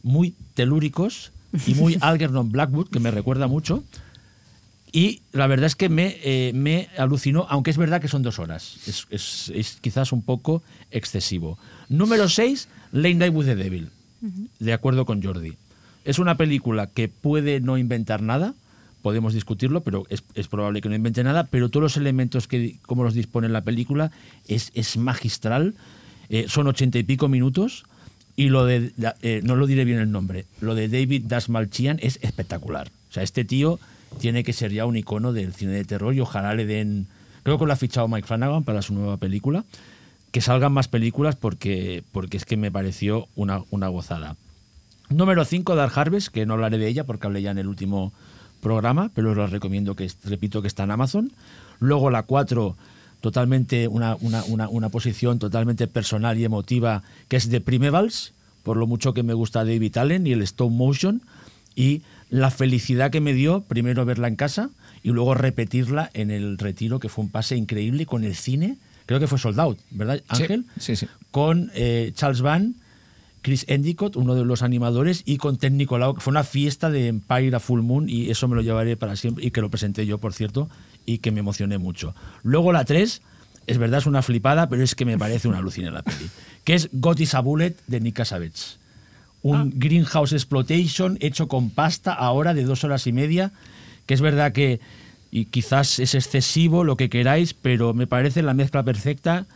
muy 0.02 0.34
telúricos 0.54 1.32
y 1.66 1.74
muy 1.74 1.96
Algernon 2.00 2.52
Blackwood, 2.52 2.88
que 2.88 3.00
me 3.00 3.10
recuerda 3.10 3.46
mucho. 3.48 3.82
Y 4.96 5.22
la 5.32 5.48
verdad 5.48 5.66
es 5.66 5.74
que 5.74 5.88
me, 5.88 6.18
eh, 6.22 6.52
me 6.54 6.88
alucinó, 6.96 7.46
aunque 7.50 7.72
es 7.72 7.76
verdad 7.76 8.00
que 8.00 8.06
son 8.06 8.22
dos 8.22 8.38
horas. 8.38 8.76
Es, 8.86 9.06
es- 9.10 9.50
es 9.52 9.78
quizás 9.80 10.12
un 10.12 10.22
poco 10.22 10.62
excesivo. 10.92 11.58
Número 11.88 12.28
6, 12.28 12.68
Late 12.92 13.14
Night 13.16 13.34
with 13.34 13.46
the 13.46 13.56
Devil. 13.56 13.88
De 14.60 14.72
acuerdo 14.72 15.04
con 15.04 15.20
Jordi. 15.20 15.54
Es 16.04 16.20
una 16.20 16.36
película 16.36 16.86
que 16.86 17.08
puede 17.08 17.58
no 17.60 17.76
inventar 17.76 18.22
nada, 18.22 18.54
podemos 19.02 19.34
discutirlo, 19.34 19.82
pero 19.82 20.06
es, 20.10 20.22
es 20.34 20.46
probable 20.46 20.80
que 20.80 20.88
no 20.88 20.94
invente 20.94 21.24
nada, 21.24 21.44
pero 21.44 21.68
todos 21.70 21.82
los 21.82 21.96
elementos 21.96 22.46
que 22.46 22.76
como 22.82 23.02
los 23.02 23.14
dispone 23.14 23.48
la 23.48 23.62
película 23.62 24.12
es, 24.46 24.70
es 24.74 24.96
magistral. 24.96 25.74
Eh, 26.28 26.46
son 26.48 26.68
ochenta 26.68 26.98
y 26.98 27.02
pico 27.02 27.26
minutos 27.28 27.84
y 28.36 28.48
lo 28.48 28.64
de, 28.64 28.92
eh, 29.22 29.40
no 29.44 29.56
lo 29.56 29.66
diré 29.66 29.84
bien 29.84 29.98
el 29.98 30.10
nombre, 30.12 30.46
lo 30.60 30.74
de 30.76 30.88
David 30.88 31.24
Dasmalchian 31.26 31.98
es 32.00 32.18
espectacular. 32.22 32.88
O 33.10 33.12
sea, 33.12 33.22
este 33.24 33.44
tío 33.44 33.78
tiene 34.18 34.44
que 34.44 34.52
ser 34.52 34.72
ya 34.72 34.86
un 34.86 34.96
icono 34.96 35.32
del 35.32 35.52
cine 35.52 35.72
de 35.72 35.84
terror 35.84 36.14
y 36.14 36.20
ojalá 36.20 36.54
le 36.54 36.66
den, 36.66 37.06
creo 37.42 37.58
que 37.58 37.66
lo 37.66 37.72
ha 37.72 37.76
fichado 37.76 38.08
Mike 38.08 38.26
Flanagan 38.26 38.64
para 38.64 38.82
su 38.82 38.94
nueva 38.94 39.16
película, 39.16 39.64
que 40.30 40.40
salgan 40.40 40.72
más 40.72 40.88
películas 40.88 41.36
porque, 41.36 42.02
porque 42.12 42.36
es 42.36 42.44
que 42.44 42.56
me 42.56 42.72
pareció 42.72 43.28
una, 43.36 43.62
una 43.70 43.88
gozada. 43.88 44.36
Número 45.10 45.44
5, 45.44 45.76
Dark 45.76 45.92
Harvest, 45.94 46.28
que 46.28 46.46
no 46.46 46.54
hablaré 46.54 46.78
de 46.78 46.88
ella 46.88 47.04
porque 47.04 47.26
hablé 47.26 47.42
ya 47.42 47.50
en 47.50 47.58
el 47.58 47.68
último 47.68 48.12
programa, 48.60 49.10
pero 49.14 49.30
os 49.30 49.50
recomiendo 49.50 49.94
que, 49.94 50.10
repito, 50.24 50.62
que 50.62 50.68
está 50.68 50.84
en 50.84 50.90
Amazon. 50.90 51.32
Luego 51.78 52.10
la 52.10 52.22
4, 52.22 52.76
totalmente 53.20 53.86
una, 53.86 54.16
una, 54.20 54.42
una, 54.44 54.68
una 54.68 54.88
posición 54.88 55.38
totalmente 55.38 55.86
personal 55.86 56.38
y 56.38 56.44
emotiva, 56.44 57.02
que 57.28 57.36
es 57.36 57.50
de 57.50 57.60
Primevals, 57.60 58.32
por 58.62 58.76
lo 58.76 58.86
mucho 58.86 59.12
que 59.14 59.22
me 59.22 59.34
gusta 59.34 59.64
David 59.64 59.96
Allen 59.98 60.26
y 60.26 60.32
el 60.32 60.42
stop 60.42 60.70
motion, 60.70 61.22
y 61.76 62.02
la 62.34 62.50
felicidad 62.50 63.12
que 63.12 63.20
me 63.20 63.32
dio 63.32 63.60
primero 63.60 64.04
verla 64.04 64.26
en 64.26 64.34
casa 64.34 64.70
y 65.04 65.10
luego 65.10 65.34
repetirla 65.34 66.10
en 66.14 66.32
el 66.32 66.58
retiro, 66.58 66.98
que 66.98 67.08
fue 67.08 67.22
un 67.22 67.30
pase 67.30 67.54
increíble 67.54 68.06
con 68.06 68.24
el 68.24 68.34
cine, 68.34 68.76
creo 69.06 69.20
que 69.20 69.28
fue 69.28 69.38
Sold 69.38 69.60
Out, 69.60 69.78
¿verdad, 69.92 70.20
Ángel? 70.26 70.64
sí, 70.80 70.96
sí. 70.96 71.06
Con 71.30 71.70
eh, 71.76 72.10
Charles 72.16 72.40
Van, 72.40 72.74
Chris 73.40 73.64
Endicott, 73.68 74.16
uno 74.16 74.34
de 74.34 74.44
los 74.44 74.62
animadores, 74.62 75.22
y 75.24 75.36
con 75.36 75.58
Ted 75.58 75.70
Nicolau, 75.70 76.16
que 76.16 76.20
fue 76.20 76.32
una 76.32 76.42
fiesta 76.42 76.90
de 76.90 77.06
Empire 77.06 77.54
a 77.54 77.60
Full 77.60 77.82
Moon, 77.82 78.08
y 78.08 78.30
eso 78.30 78.48
me 78.48 78.56
lo 78.56 78.62
llevaré 78.62 78.96
para 78.96 79.14
siempre, 79.14 79.46
y 79.46 79.52
que 79.52 79.60
lo 79.60 79.70
presenté 79.70 80.04
yo, 80.04 80.18
por 80.18 80.34
cierto, 80.34 80.68
y 81.06 81.18
que 81.18 81.30
me 81.30 81.38
emocioné 81.38 81.78
mucho. 81.78 82.16
Luego 82.42 82.72
la 82.72 82.84
3, 82.84 83.22
es 83.68 83.78
verdad, 83.78 84.00
es 84.00 84.06
una 84.06 84.22
flipada, 84.22 84.68
pero 84.68 84.82
es 84.82 84.96
que 84.96 85.04
me 85.04 85.16
parece 85.16 85.46
una 85.46 85.58
alucina 85.58 85.92
la 85.92 86.02
peli, 86.02 86.28
que 86.64 86.74
es 86.74 86.88
God 86.90 87.20
is 87.20 87.34
a 87.34 87.40
Bullet 87.40 87.76
de 87.86 88.00
Nick. 88.00 88.18
Un 89.44 89.72
greenhouse 89.78 90.32
exploitation 90.32 91.18
hecho 91.20 91.48
con 91.48 91.70
pasta 91.70 92.12
ahora 92.14 92.54
de 92.54 92.64
dos 92.64 92.82
horas 92.84 93.06
y 93.06 93.12
media, 93.12 93.52
que 94.06 94.14
es 94.14 94.20
verdad 94.20 94.52
que 94.52 94.80
y 95.30 95.46
quizás 95.46 95.98
es 95.98 96.14
excesivo 96.14 96.84
lo 96.84 96.96
que 96.96 97.08
queráis, 97.10 97.54
pero 97.54 97.92
me 97.92 98.06
parece 98.06 98.42
la 98.42 98.54
mezcla 98.54 98.82
perfecta, 98.84 99.46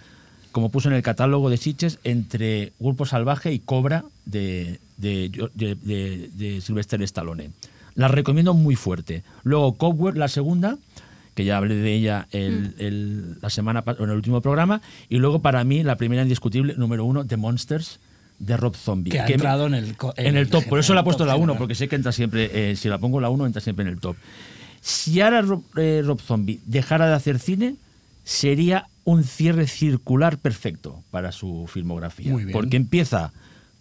como 0.52 0.70
puso 0.70 0.88
en 0.88 0.94
el 0.94 1.02
catálogo 1.02 1.50
de 1.50 1.56
Sitges, 1.56 2.00
entre 2.04 2.72
Grupo 2.80 3.06
Salvaje 3.06 3.52
y 3.52 3.60
Cobra 3.60 4.04
de, 4.26 4.80
de, 4.96 5.30
de, 5.54 5.74
de- 5.76 6.30
de 6.34 6.60
Sylvester 6.60 7.00
Stallone. 7.02 7.50
La 7.94 8.08
recomiendo 8.08 8.54
muy 8.54 8.74
fuerte. 8.76 9.22
Luego 9.44 9.74
Cobweb, 9.76 10.16
la 10.16 10.28
segunda, 10.28 10.78
que 11.34 11.44
ya 11.44 11.56
hablé 11.58 11.76
de 11.76 11.94
ella 11.94 12.26
el- 12.32 12.74
el- 12.78 13.40
la 13.40 13.48
semana 13.50 13.84
en 13.86 14.10
el 14.10 14.16
último 14.16 14.40
programa, 14.40 14.82
y 15.08 15.18
luego 15.18 15.40
para 15.40 15.62
mí 15.64 15.82
la 15.84 15.96
primera 15.96 16.22
indiscutible, 16.22 16.74
número 16.76 17.04
uno, 17.04 17.24
The 17.24 17.36
Monsters, 17.36 18.00
de 18.38 18.56
Rob 18.56 18.74
Zombie. 18.76 19.10
Que 19.10 19.20
ha 19.20 19.26
entrado 19.26 19.66
en 19.66 19.74
el 19.74 19.96
en 20.16 20.36
el 20.36 20.48
top. 20.48 20.64
Por 20.66 20.78
eso 20.78 20.94
he 20.94 20.98
el 20.98 21.04
puesto 21.04 21.24
la 21.24 21.34
1, 21.34 21.42
general. 21.42 21.58
porque 21.58 21.74
sé 21.74 21.88
que 21.88 21.96
entra 21.96 22.12
siempre, 22.12 22.70
eh, 22.70 22.76
si 22.76 22.88
la 22.88 22.98
pongo 22.98 23.20
la 23.20 23.30
1, 23.30 23.46
entra 23.46 23.60
siempre 23.60 23.82
en 23.84 23.88
el 23.88 24.00
top. 24.00 24.16
Si 24.80 25.20
ahora 25.20 25.42
Rob, 25.42 25.62
eh, 25.76 26.02
Rob 26.04 26.20
Zombie 26.20 26.60
dejara 26.66 27.08
de 27.08 27.14
hacer 27.14 27.38
cine, 27.38 27.76
sería 28.24 28.86
un 29.04 29.24
cierre 29.24 29.66
circular 29.66 30.38
perfecto 30.38 31.02
para 31.10 31.32
su 31.32 31.68
filmografía. 31.72 32.32
Muy 32.32 32.44
bien. 32.44 32.52
Porque 32.52 32.76
empieza 32.76 33.32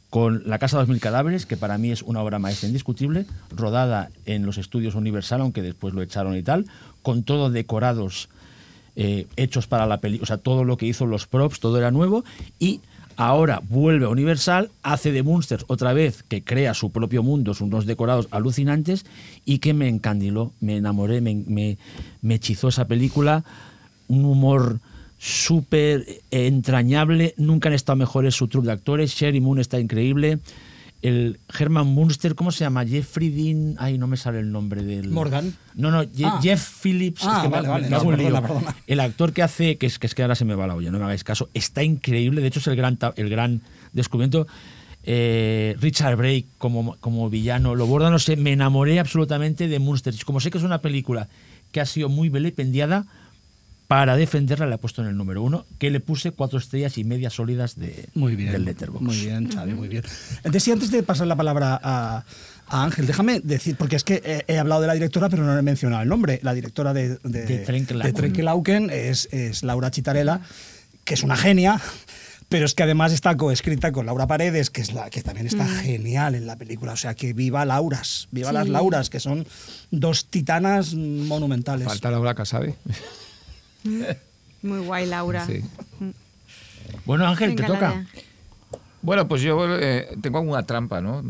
con 0.09 0.43
La 0.45 0.57
Casa 0.57 0.77
de 0.77 0.83
los 0.83 0.89
Mil 0.89 1.01
Cadáveres, 1.01 1.45
que 1.45 1.57
para 1.57 1.77
mí 1.77 1.91
es 1.91 2.01
una 2.01 2.21
obra 2.21 2.39
maestra 2.39 2.67
indiscutible, 2.67 3.25
rodada 3.51 4.09
en 4.25 4.45
los 4.45 4.57
estudios 4.57 4.95
Universal, 4.95 5.41
aunque 5.41 5.61
después 5.61 5.93
lo 5.93 6.01
echaron 6.01 6.35
y 6.37 6.43
tal, 6.43 6.65
con 7.01 7.23
todo 7.23 7.49
decorados 7.49 8.29
eh, 8.95 9.27
hechos 9.35 9.67
para 9.67 9.85
la 9.85 9.99
película, 9.99 10.23
o 10.23 10.27
sea, 10.27 10.37
todo 10.37 10.63
lo 10.63 10.77
que 10.77 10.85
hizo 10.85 11.05
los 11.05 11.27
props, 11.27 11.59
todo 11.59 11.77
era 11.77 11.91
nuevo, 11.91 12.23
y 12.57 12.79
ahora 13.17 13.61
vuelve 13.67 14.05
a 14.05 14.09
Universal, 14.09 14.69
hace 14.83 15.11
de 15.11 15.23
Monsters 15.23 15.65
otra 15.67 15.91
vez, 15.93 16.23
que 16.23 16.43
crea 16.43 16.73
su 16.73 16.91
propio 16.91 17.23
mundo, 17.23 17.53
unos 17.59 17.85
decorados 17.85 18.27
alucinantes, 18.31 19.05
y 19.43 19.57
que 19.59 19.73
me 19.73 19.89
encandiló, 19.89 20.53
me 20.61 20.77
enamoré, 20.77 21.19
me, 21.19 21.35
me, 21.47 21.77
me 22.21 22.35
hechizó 22.35 22.69
esa 22.69 22.87
película, 22.87 23.43
un 24.07 24.23
humor 24.23 24.79
súper 25.17 26.05
entrañable, 26.29 27.33
nunca 27.37 27.69
han 27.69 27.73
estado 27.75 27.97
mejores 27.97 28.35
su 28.35 28.47
troupe 28.47 28.67
de 28.67 28.73
actores, 28.73 29.11
Sherry 29.11 29.41
Moon 29.41 29.59
está 29.59 29.79
increíble, 29.79 30.39
el 31.01 31.39
Herman 31.57 31.87
Munster, 31.87 32.33
¿cómo 32.35 32.51
se 32.51 32.59
llama? 32.63 32.85
Jeffrey 32.85 33.29
Dean, 33.29 33.75
ay, 33.77 33.97
no 33.97 34.07
me 34.07 34.17
sale 34.17 34.39
el 34.39 34.51
nombre 34.51 34.83
del... 34.83 35.09
Morgan. 35.09 35.53
No, 35.75 35.91
no, 35.91 36.03
Je- 36.03 36.25
Ah. 36.25 36.39
Jeff 36.41 36.81
Phillips, 36.83 37.21
Ah, 37.23 37.33
es 37.37 37.41
que 37.43 37.47
me- 37.49 37.55
vale, 37.55 37.67
vale, 37.67 37.83
me 37.85 37.89
no, 37.91 37.97
hago 37.97 38.09
un 38.09 38.15
perdona, 38.15 38.41
perdona. 38.41 38.75
El 38.87 38.99
actor 38.99 39.31
que 39.33 39.43
hace, 39.43 39.77
que 39.77 39.85
es, 39.85 39.99
que 39.99 40.07
es 40.07 40.15
que 40.15 40.23
ahora 40.23 40.35
se 40.35 40.45
me 40.45 40.55
va 40.55 40.65
la 40.67 40.75
olla, 40.75 40.89
no 40.91 40.97
me 40.97 41.05
hagáis 41.05 41.23
caso, 41.23 41.49
está 41.53 41.83
increíble, 41.83 42.41
de 42.41 42.47
hecho 42.47 42.59
es 42.59 42.67
el 42.67 42.75
gran, 42.75 42.97
el 43.15 43.29
gran 43.29 43.61
descubrimiento. 43.93 44.47
Eh, 45.09 45.75
Richard 45.79 46.17
Brake 46.17 46.47
como, 46.57 46.97
como 46.97 47.29
villano, 47.29 47.75
lo 47.75 47.85
borda, 47.87 48.09
no 48.09 48.19
sé, 48.19 48.35
me 48.35 48.51
enamoré 48.51 48.99
absolutamente 48.99 49.67
de 49.67 49.79
Munster. 49.79 50.13
Como 50.25 50.39
sé 50.41 50.51
que 50.51 50.57
es 50.57 50.63
una 50.65 50.81
película 50.81 51.29
que 51.71 51.79
ha 51.79 51.85
sido 51.85 52.09
muy 52.09 52.27
vilipendiada, 52.29 53.05
para 53.87 54.15
defenderla 54.17 54.65
le 54.67 54.75
he 54.75 54.77
puesto 54.77 55.01
en 55.01 55.07
el 55.07 55.15
número 55.17 55.41
uno, 55.41 55.65
que 55.79 55.89
le 55.89 55.99
puse 55.99 56.31
cuatro 56.31 56.59
estrellas 56.59 56.97
y 56.97 57.03
media 57.03 57.29
sólidas 57.29 57.75
de, 57.77 58.09
Muy 58.13 58.35
bien. 58.35 58.51
del 58.51 58.65
Letterboxd. 58.65 59.03
Muy 59.05 59.17
bien, 59.19 59.49
Xavi, 59.49 59.73
muy 59.73 59.87
bien. 59.87 60.03
Entonces, 60.37 60.63
sí, 60.63 60.71
antes 60.71 60.91
de 60.91 61.03
pasar 61.03 61.27
la 61.27 61.35
palabra 61.37 61.79
a, 61.81 62.25
a 62.67 62.83
Ángel, 62.83 63.07
déjame 63.07 63.39
decir, 63.39 63.77
porque 63.77 63.95
es 63.95 64.03
que 64.03 64.21
he, 64.47 64.53
he 64.53 64.59
hablado 64.59 64.81
de 64.81 64.87
la 64.87 64.93
directora, 64.93 65.29
pero 65.29 65.43
no 65.45 65.57
he 65.57 65.61
mencionado 65.61 66.03
el 66.03 66.09
nombre. 66.09 66.39
La 66.43 66.53
directora 66.53 66.93
de, 66.93 67.17
de, 67.23 67.45
De 67.45 67.59
Trenkelauken. 68.13 68.89
es, 68.89 69.29
es 69.31 69.63
Laura 69.63 69.89
Chitarella, 69.89 70.41
que 71.05 71.13
es 71.13 71.23
una 71.23 71.37
genia. 71.37 71.79
Pero 72.49 72.65
es 72.65 72.73
que 72.73 72.83
además 72.83 73.11
está 73.11 73.35
coescrita 73.35 73.91
con 73.91 74.05
Laura 74.05 74.25
Paredes, 74.25 74.69
que 74.69 74.79
es 74.79 74.93
la 74.93 75.09
que 75.09 75.21
también 75.21 75.47
está 75.47 75.65
genial 75.65 76.33
en 76.33 76.47
la 76.47 76.55
película. 76.55 76.93
O 76.93 76.95
sea 76.97 77.13
que 77.13 77.33
viva 77.33 77.65
Lauras, 77.65 78.29
viva 78.31 78.53
las 78.53 78.65
Sí. 78.65 78.71
Lauras, 78.71 79.09
que 79.09 79.19
son 79.19 79.45
dos 79.91 80.27
titanas 80.29 80.93
monumentales. 80.93 81.85
Falta 81.87 82.09
Laura 82.09 82.33
Casabe. 82.35 82.75
Muy 84.63 84.79
guay, 84.79 85.05
Laura. 85.05 85.45
Sí. 85.45 85.61
Bueno, 87.05 87.27
Ángel, 87.27 87.49
Venga, 87.49 87.61
te 87.67 87.73
toca. 87.73 87.89
Laura. 87.89 88.05
Bueno, 89.01 89.27
pues 89.27 89.41
yo 89.41 89.57
eh, 89.79 90.09
tengo 90.21 90.39
alguna 90.39 90.63
trampa, 90.63 90.99
¿no? 90.99 91.23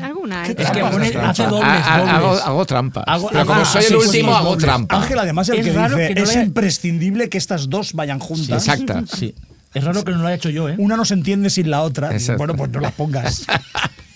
¿Alguna? 0.00 0.44
¿Qué 0.44 0.52
eh? 0.52 0.56
Es 0.58 0.70
que 0.70 0.80
pone- 0.80 1.10
trampas. 1.10 1.30
hace 1.40 1.42
dobles, 1.50 1.64
Ah, 1.66 1.82
ah, 1.84 2.16
Hago, 2.16 2.26
dobles. 2.28 2.44
hago 2.44 2.66
trampas. 2.66 3.04
Hago- 3.06 3.28
Pero 3.28 3.40
hago- 3.40 3.48
como 3.48 3.60
ah, 3.60 3.64
soy 3.64 3.82
sí, 3.82 3.88
el 3.88 3.96
último, 3.96 4.30
sí, 4.30 4.36
hago 4.36 4.48
dobles. 4.50 4.64
trampa. 4.64 4.96
Ángel, 4.96 5.18
además, 5.18 5.48
el 5.50 5.58
Es 5.58 5.66
que 5.66 5.72
raro 5.72 5.96
dice, 5.96 6.08
que 6.08 6.14
no 6.20 6.22
es 6.26 6.36
le- 6.36 6.42
imprescindible 6.44 7.28
que 7.28 7.36
estas 7.38 7.68
dos 7.68 7.92
vayan 7.92 8.18
juntas. 8.18 8.66
Exacta. 8.68 9.04
Sí. 9.16 9.34
Es 9.74 9.84
raro 9.84 10.02
que 10.02 10.12
no 10.12 10.18
lo 10.18 10.26
haya 10.28 10.36
hecho 10.36 10.48
yo, 10.48 10.68
¿eh? 10.70 10.76
Una 10.78 10.96
no 10.96 11.04
se 11.04 11.12
entiende 11.14 11.50
sin 11.50 11.70
la 11.70 11.82
otra. 11.82 12.12
Exacto. 12.12 12.38
Bueno, 12.38 12.54
pues 12.56 12.70
no 12.70 12.80
las 12.80 12.92
pongas. 12.92 13.44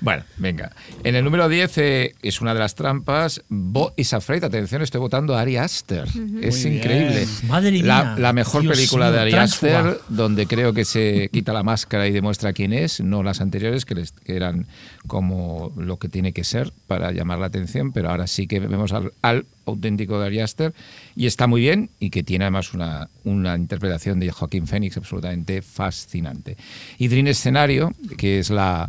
Bueno, 0.00 0.24
venga. 0.36 0.72
En 1.02 1.14
el 1.14 1.24
número 1.24 1.48
10 1.48 1.78
eh, 1.78 2.14
es 2.22 2.40
una 2.40 2.52
de 2.54 2.60
las 2.60 2.74
trampas. 2.74 3.42
Bo 3.48 3.92
is 3.96 4.12
Afraid. 4.14 4.44
Atención, 4.44 4.82
estoy 4.82 5.00
votando 5.00 5.36
a 5.36 5.40
Ari 5.40 5.56
Aster. 5.56 6.06
Es 6.42 6.64
Muy 6.64 6.76
increíble. 6.76 7.16
bien. 7.16 7.28
Madre 7.48 7.70
La, 7.82 8.02
mía. 8.04 8.14
la 8.18 8.32
mejor 8.32 8.62
Dios 8.62 8.76
película 8.76 9.06
mío, 9.06 9.14
de 9.14 9.20
Ari. 9.20 9.34
Aster, 9.34 10.00
donde 10.08 10.46
creo 10.46 10.72
que 10.72 10.84
se 10.84 11.28
quita 11.32 11.52
la 11.52 11.62
máscara 11.62 12.06
y 12.06 12.12
demuestra 12.12 12.52
quién 12.52 12.72
es, 12.72 13.00
no 13.00 13.22
las 13.22 13.40
anteriores, 13.40 13.84
que, 13.84 13.94
les- 13.94 14.12
que 14.12 14.36
eran 14.36 14.66
como 15.06 15.72
lo 15.76 15.98
que 15.98 16.08
tiene 16.08 16.32
que 16.32 16.44
ser 16.44 16.72
para 16.86 17.12
llamar 17.12 17.38
la 17.38 17.46
atención, 17.46 17.92
pero 17.92 18.10
ahora 18.10 18.26
sí 18.26 18.46
que 18.46 18.58
vemos 18.60 18.92
al, 18.92 19.12
al 19.22 19.44
auténtico 19.66 20.18
de 20.20 20.26
Ari 20.26 20.40
Aster 20.40 20.74
y 21.16 21.26
está 21.26 21.46
muy 21.46 21.60
bien 21.60 21.90
y 22.00 22.10
que 22.10 22.22
tiene 22.22 22.44
además 22.44 22.72
una, 22.74 23.08
una 23.24 23.54
interpretación 23.56 24.18
de 24.20 24.30
Joaquín 24.30 24.66
Phoenix 24.66 24.96
absolutamente 24.96 25.62
fascinante. 25.62 26.56
Y 26.98 27.08
Dream 27.08 27.26
Escenario, 27.28 27.92
que 28.16 28.38
es 28.38 28.50
la 28.50 28.88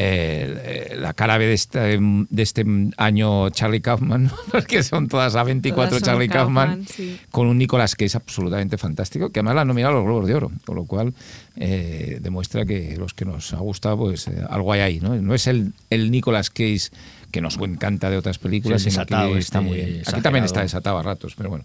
eh, 0.00 0.96
la 0.96 1.12
cara 1.12 1.38
B 1.38 1.46
de 1.46 1.54
este, 1.54 1.98
de 1.98 2.42
este 2.42 2.64
año 2.96 3.50
Charlie 3.50 3.80
Kaufman, 3.80 4.30
porque 4.52 4.84
son 4.84 5.08
todas 5.08 5.34
a 5.34 5.42
24 5.42 5.88
Todas 5.88 6.00
son 6.00 6.06
Charlie 6.06 6.28
Kaufman, 6.28 6.68
Kaufman, 6.68 6.86
sí. 6.86 7.18
con 7.32 7.48
un 7.48 7.58
Nicolas 7.58 7.96
que 7.96 8.04
es 8.04 8.14
absolutamente 8.14 8.78
fantástico, 8.78 9.30
que 9.30 9.40
además 9.40 9.56
la 9.56 9.60
han 9.62 9.68
nominado 9.68 9.94
a 9.94 9.96
los 9.96 10.04
Globos 10.04 10.28
de 10.28 10.34
Oro, 10.36 10.52
con 10.64 10.76
lo 10.76 10.84
cual 10.84 11.14
eh, 11.56 12.18
demuestra 12.22 12.64
que 12.64 12.96
los 12.96 13.12
que 13.12 13.24
nos 13.24 13.52
ha 13.52 13.58
gustado, 13.58 13.96
pues 13.98 14.28
eh, 14.28 14.40
algo 14.48 14.72
hay 14.72 14.80
ahí, 14.82 15.00
¿no? 15.00 15.16
No 15.16 15.34
es 15.34 15.48
el, 15.48 15.72
el 15.90 16.12
Nicolas 16.12 16.50
Cage 16.50 16.90
que 17.32 17.40
nos 17.40 17.58
encanta 17.58 18.08
de 18.08 18.16
otras 18.16 18.38
películas, 18.38 18.82
Sí, 18.82 18.92
sino 18.92 19.04
que 19.04 19.14
desatado 19.14 19.36
está 19.36 19.58
este, 19.58 19.68
muy 19.68 19.76
bien. 19.78 20.02
Aquí 20.06 20.20
también 20.20 20.44
está 20.44 20.62
desatado 20.62 20.98
a 20.98 21.02
ratos, 21.02 21.34
pero 21.36 21.50
bueno. 21.50 21.64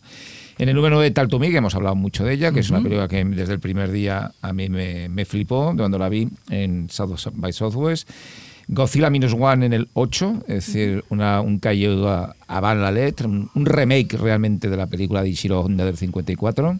En 0.57 0.69
el 0.69 0.75
número 0.75 0.99
de 0.99 1.11
Taltumí, 1.11 1.49
que 1.49 1.57
hemos 1.57 1.75
hablado 1.75 1.95
mucho 1.95 2.23
de 2.23 2.33
ella, 2.33 2.51
que 2.51 2.59
es 2.59 2.69
una 2.69 2.81
película 2.81 3.07
que 3.07 3.23
desde 3.23 3.53
el 3.53 3.59
primer 3.59 3.91
día 3.91 4.31
a 4.41 4.53
mí 4.53 4.69
me, 4.69 5.09
me 5.09 5.25
flipó 5.25 5.73
cuando 5.75 5.97
la 5.97 6.09
vi 6.09 6.29
en 6.49 6.89
South 6.89 7.31
by 7.33 7.51
Southwest. 7.51 8.09
Godzilla 8.67 9.09
Minus 9.09 9.33
One 9.33 9.65
en 9.65 9.73
el 9.73 9.89
8, 9.93 10.43
es 10.47 10.67
decir, 10.67 11.03
una, 11.09 11.41
un 11.41 11.59
cayó 11.59 12.07
a, 12.07 12.35
a 12.47 12.59
Van 12.61 12.81
la 12.81 12.91
letra, 12.91 13.27
un, 13.27 13.49
un 13.53 13.65
remake 13.65 14.15
realmente 14.17 14.69
de 14.69 14.77
la 14.77 14.87
película 14.87 15.21
de 15.21 15.29
Ishiro 15.29 15.61
Honda 15.61 15.85
del 15.85 15.97
54 15.97 16.77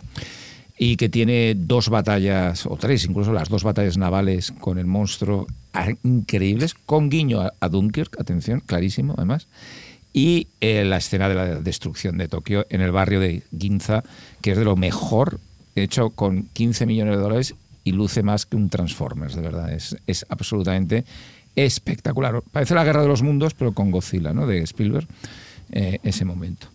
y 0.78 0.96
que 0.96 1.10
tiene 1.10 1.56
dos 1.56 1.90
batallas, 1.90 2.66
o 2.66 2.78
tres 2.78 3.06
incluso, 3.06 3.34
las 3.34 3.50
dos 3.50 3.64
batallas 3.64 3.98
navales 3.98 4.52
con 4.60 4.78
el 4.78 4.86
monstruo 4.86 5.46
ah, 5.74 5.90
increíbles, 6.04 6.74
con 6.74 7.10
guiño 7.10 7.42
a, 7.42 7.54
a 7.60 7.70
Dunkirk, 7.70 8.20
atención, 8.20 8.62
clarísimo 8.62 9.14
además, 9.18 9.48
y 10.14 10.48
eh, 10.62 10.86
la 10.86 10.98
escena 10.98 11.28
de 11.28 11.36
la 11.36 11.46
destrucción 11.60 12.18
de 12.18 12.28
Tokio 12.28 12.66
en 12.70 12.82
el 12.82 12.92
barrio 12.92 13.20
de 13.20 13.44
Ginza, 13.58 14.04
que 14.42 14.52
es 14.52 14.58
de 14.58 14.64
lo 14.64 14.76
mejor, 14.76 15.40
hecho 15.76 16.12
con 16.12 16.44
15 16.54 16.86
millones 16.86 17.18
de 17.18 17.22
dólares 17.22 17.56
y 17.84 17.92
luce 17.92 18.22
más 18.24 18.46
que 18.46 18.56
un 18.56 18.70
Transformers, 18.70 19.36
de 19.36 19.42
verdad, 19.42 19.74
es, 19.74 19.98
es 20.06 20.26
absolutamente 20.30 21.04
espectacular. 21.56 22.42
Parece 22.52 22.76
la 22.76 22.84
guerra 22.84 23.02
de 23.02 23.08
los 23.08 23.24
mundos, 23.24 23.54
pero 23.54 23.74
con 23.74 23.92
Godzilla, 23.92 24.34
¿no? 24.34 24.48
De 24.48 24.60
Spielberg, 24.62 25.08
eh, 25.72 26.00
ese 26.04 26.26
momento. 26.26 26.68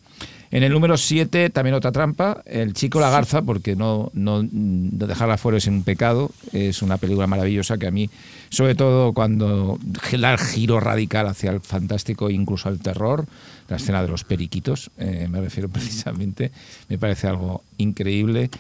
En 0.51 0.63
el 0.63 0.73
número 0.73 0.97
7, 0.97 1.51
también 1.51 1.75
otra 1.75 1.93
trampa, 1.93 2.43
El 2.47 2.73
chico 2.73 3.01
la 3.01 3.11
garza, 3.11 3.43
porque 3.43 3.77
no, 3.77 4.11
no, 4.15 4.43
no 4.43 5.07
dejarla 5.07 5.37
fuera 5.37 5.59
es 5.59 5.67
un 5.67 5.83
pecado. 5.83 6.31
Es 6.53 6.81
una 6.81 6.97
película 6.97 7.27
maravillosa 7.27 7.77
que 7.77 7.87
a 7.87 7.91
mí, 7.91 8.09
sobre 8.49 8.75
todo 8.75 9.13
cuando 9.13 9.79
da 10.19 10.33
el 10.33 10.39
giro 10.39 10.81
radical 10.81 11.27
hacia 11.27 11.51
el 11.51 11.61
fantástico 11.61 12.29
e 12.29 12.33
incluso 12.33 12.69
al 12.69 12.79
terror, 12.79 13.27
la 13.69 13.77
escena 13.77 14.03
de 14.03 14.09
los 14.09 14.25
periquitos, 14.25 14.91
eh, 14.97 15.29
me 15.31 15.41
refiero 15.41 15.69
precisamente, 15.69 16.51
me 16.89 16.99
parece 16.99 17.27
algo 17.27 17.63
increíble. 17.77 18.51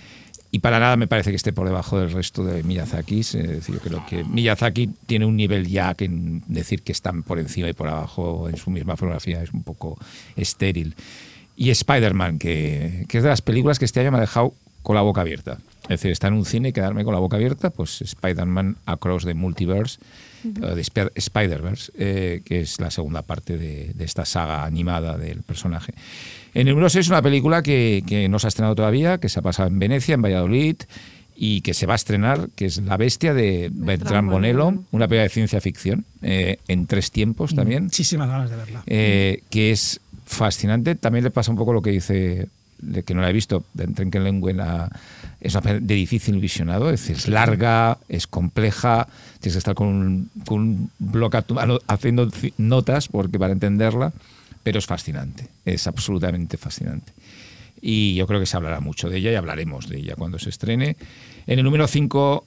Y 0.50 0.60
para 0.60 0.80
nada 0.80 0.96
me 0.96 1.06
parece 1.06 1.28
que 1.28 1.36
esté 1.36 1.52
por 1.52 1.66
debajo 1.66 1.98
del 1.98 2.10
resto 2.10 2.42
de 2.42 2.62
Miyazaki. 2.62 3.20
Es 3.20 3.32
decir, 3.32 3.74
yo 3.74 3.80
creo 3.80 4.06
que 4.06 4.24
Miyazaki 4.24 4.88
tiene 5.06 5.26
un 5.26 5.36
nivel 5.36 5.68
ya 5.68 5.94
que 5.94 6.08
decir 6.10 6.82
que 6.82 6.92
están 6.92 7.22
por 7.22 7.38
encima 7.38 7.68
y 7.68 7.74
por 7.74 7.88
abajo 7.88 8.48
en 8.48 8.56
su 8.56 8.70
misma 8.70 8.96
fotografía 8.96 9.42
es 9.42 9.52
un 9.52 9.62
poco 9.62 9.98
estéril. 10.36 10.94
Y 11.60 11.70
Spider-Man, 11.70 12.38
que, 12.38 13.04
que 13.08 13.18
es 13.18 13.24
de 13.24 13.30
las 13.30 13.42
películas 13.42 13.78
que 13.80 13.84
este 13.84 13.98
año 14.00 14.12
me 14.12 14.18
ha 14.18 14.20
dejado 14.20 14.54
con 14.82 14.94
la 14.94 15.02
boca 15.02 15.22
abierta. 15.22 15.58
Es 15.82 15.88
decir, 16.00 16.12
estar 16.12 16.30
en 16.30 16.38
un 16.38 16.44
cine 16.44 16.68
y 16.68 16.72
quedarme 16.72 17.02
con 17.02 17.12
la 17.14 17.18
boca 17.20 17.36
abierta, 17.36 17.70
pues 17.70 18.00
Spider-Man 18.00 18.76
Across 18.86 19.24
the 19.24 19.34
Multiverse, 19.34 19.98
eh, 20.44 20.74
de 20.74 20.80
Sp- 20.86 21.10
Spider-Verse, 21.16 21.92
eh, 21.98 22.42
que 22.44 22.60
es 22.60 22.78
la 22.78 22.90
segunda 22.92 23.22
parte 23.22 23.58
de, 23.58 23.92
de 23.94 24.04
esta 24.04 24.24
saga 24.24 24.64
animada 24.64 25.18
del 25.18 25.42
personaje. 25.42 25.94
En 26.54 26.68
el 26.68 26.74
número 26.74 26.90
6 26.90 27.08
una 27.08 27.22
película 27.22 27.62
que, 27.62 28.04
que 28.06 28.28
no 28.28 28.38
se 28.38 28.46
ha 28.46 28.48
estrenado 28.48 28.74
todavía, 28.76 29.18
que 29.18 29.28
se 29.28 29.40
ha 29.40 29.42
pasado 29.42 29.68
en 29.68 29.78
Venecia, 29.80 30.14
en 30.14 30.22
Valladolid, 30.22 30.76
y 31.40 31.60
que 31.62 31.72
se 31.74 31.86
va 31.86 31.94
a 31.94 31.96
estrenar, 31.96 32.48
que 32.54 32.66
es 32.66 32.78
La 32.82 32.96
Bestia 32.96 33.32
de 33.34 33.70
Bertrand 33.72 34.28
Bonello, 34.30 34.68
una 34.90 35.06
película 35.08 35.22
de 35.24 35.28
ciencia 35.28 35.60
ficción, 35.60 36.04
eh, 36.22 36.58
en 36.68 36.86
tres 36.86 37.10
tiempos 37.12 37.54
también 37.54 37.84
Muchísimas 37.84 38.28
ganas 38.28 38.50
de 38.50 38.56
verla. 38.56 38.82
eh, 38.86 39.42
que 39.50 39.70
es 39.70 40.00
fascinante. 40.28 40.94
También 40.94 41.24
le 41.24 41.30
pasa 41.30 41.50
un 41.50 41.56
poco 41.56 41.72
lo 41.72 41.82
que 41.82 41.90
dice, 41.90 42.48
de 42.80 43.02
que 43.02 43.14
no 43.14 43.20
la 43.22 43.30
he 43.30 43.32
visto, 43.32 43.64
de 43.74 43.86
Trenkenlengüe, 43.88 44.52
la 44.54 44.90
es 45.40 45.54
una 45.54 45.74
de 45.74 45.94
difícil 45.94 46.38
visionado, 46.40 46.90
es 46.90 47.00
decir, 47.00 47.16
es 47.16 47.28
larga, 47.28 47.98
es 48.08 48.26
compleja, 48.26 49.06
tienes 49.40 49.54
que 49.54 49.58
estar 49.58 49.74
con 49.74 49.86
un, 49.88 50.30
con 50.46 50.60
un 50.60 50.90
haciendo 51.86 52.28
ci- 52.30 52.52
notas 52.58 53.06
porque 53.08 53.38
para 53.38 53.52
entenderla, 53.52 54.12
pero 54.64 54.78
es 54.80 54.86
fascinante, 54.86 55.46
es 55.64 55.86
absolutamente 55.86 56.56
fascinante. 56.56 57.12
Y 57.80 58.16
yo 58.16 58.26
creo 58.26 58.40
que 58.40 58.46
se 58.46 58.56
hablará 58.56 58.80
mucho 58.80 59.08
de 59.08 59.18
ella 59.18 59.30
y 59.30 59.36
hablaremos 59.36 59.88
de 59.88 59.98
ella 59.98 60.14
cuando 60.16 60.40
se 60.40 60.50
estrene. 60.50 60.96
En 61.46 61.58
el 61.60 61.64
número 61.64 61.86
5, 61.86 62.44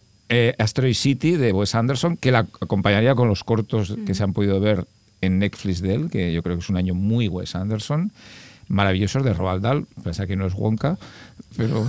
Asteroid 0.59 0.93
City 0.93 1.31
de 1.37 1.53
Wes 1.53 1.73
Anderson, 1.73 2.17
que 2.17 2.31
la 2.31 2.39
acompañaría 2.59 3.15
con 3.15 3.29
los 3.29 3.45
cortos 3.45 3.95
que 4.05 4.13
se 4.13 4.23
han 4.23 4.33
podido 4.33 4.59
ver 4.59 4.85
en 5.21 5.39
Netflix 5.39 5.81
de 5.81 5.93
él, 5.93 6.09
que 6.09 6.33
yo 6.33 6.43
creo 6.43 6.57
que 6.57 6.63
es 6.63 6.69
un 6.69 6.77
año 6.77 6.93
muy 6.93 7.27
Wes 7.27 7.55
Anderson, 7.55 8.11
maravillosos 8.67 9.23
de 9.23 9.33
Roald 9.33 9.61
Dahl, 9.61 9.85
pese 10.03 10.23
a 10.23 10.27
que 10.27 10.35
no 10.35 10.45
es 10.45 10.53
Wonka, 10.53 10.97
pero, 11.55 11.87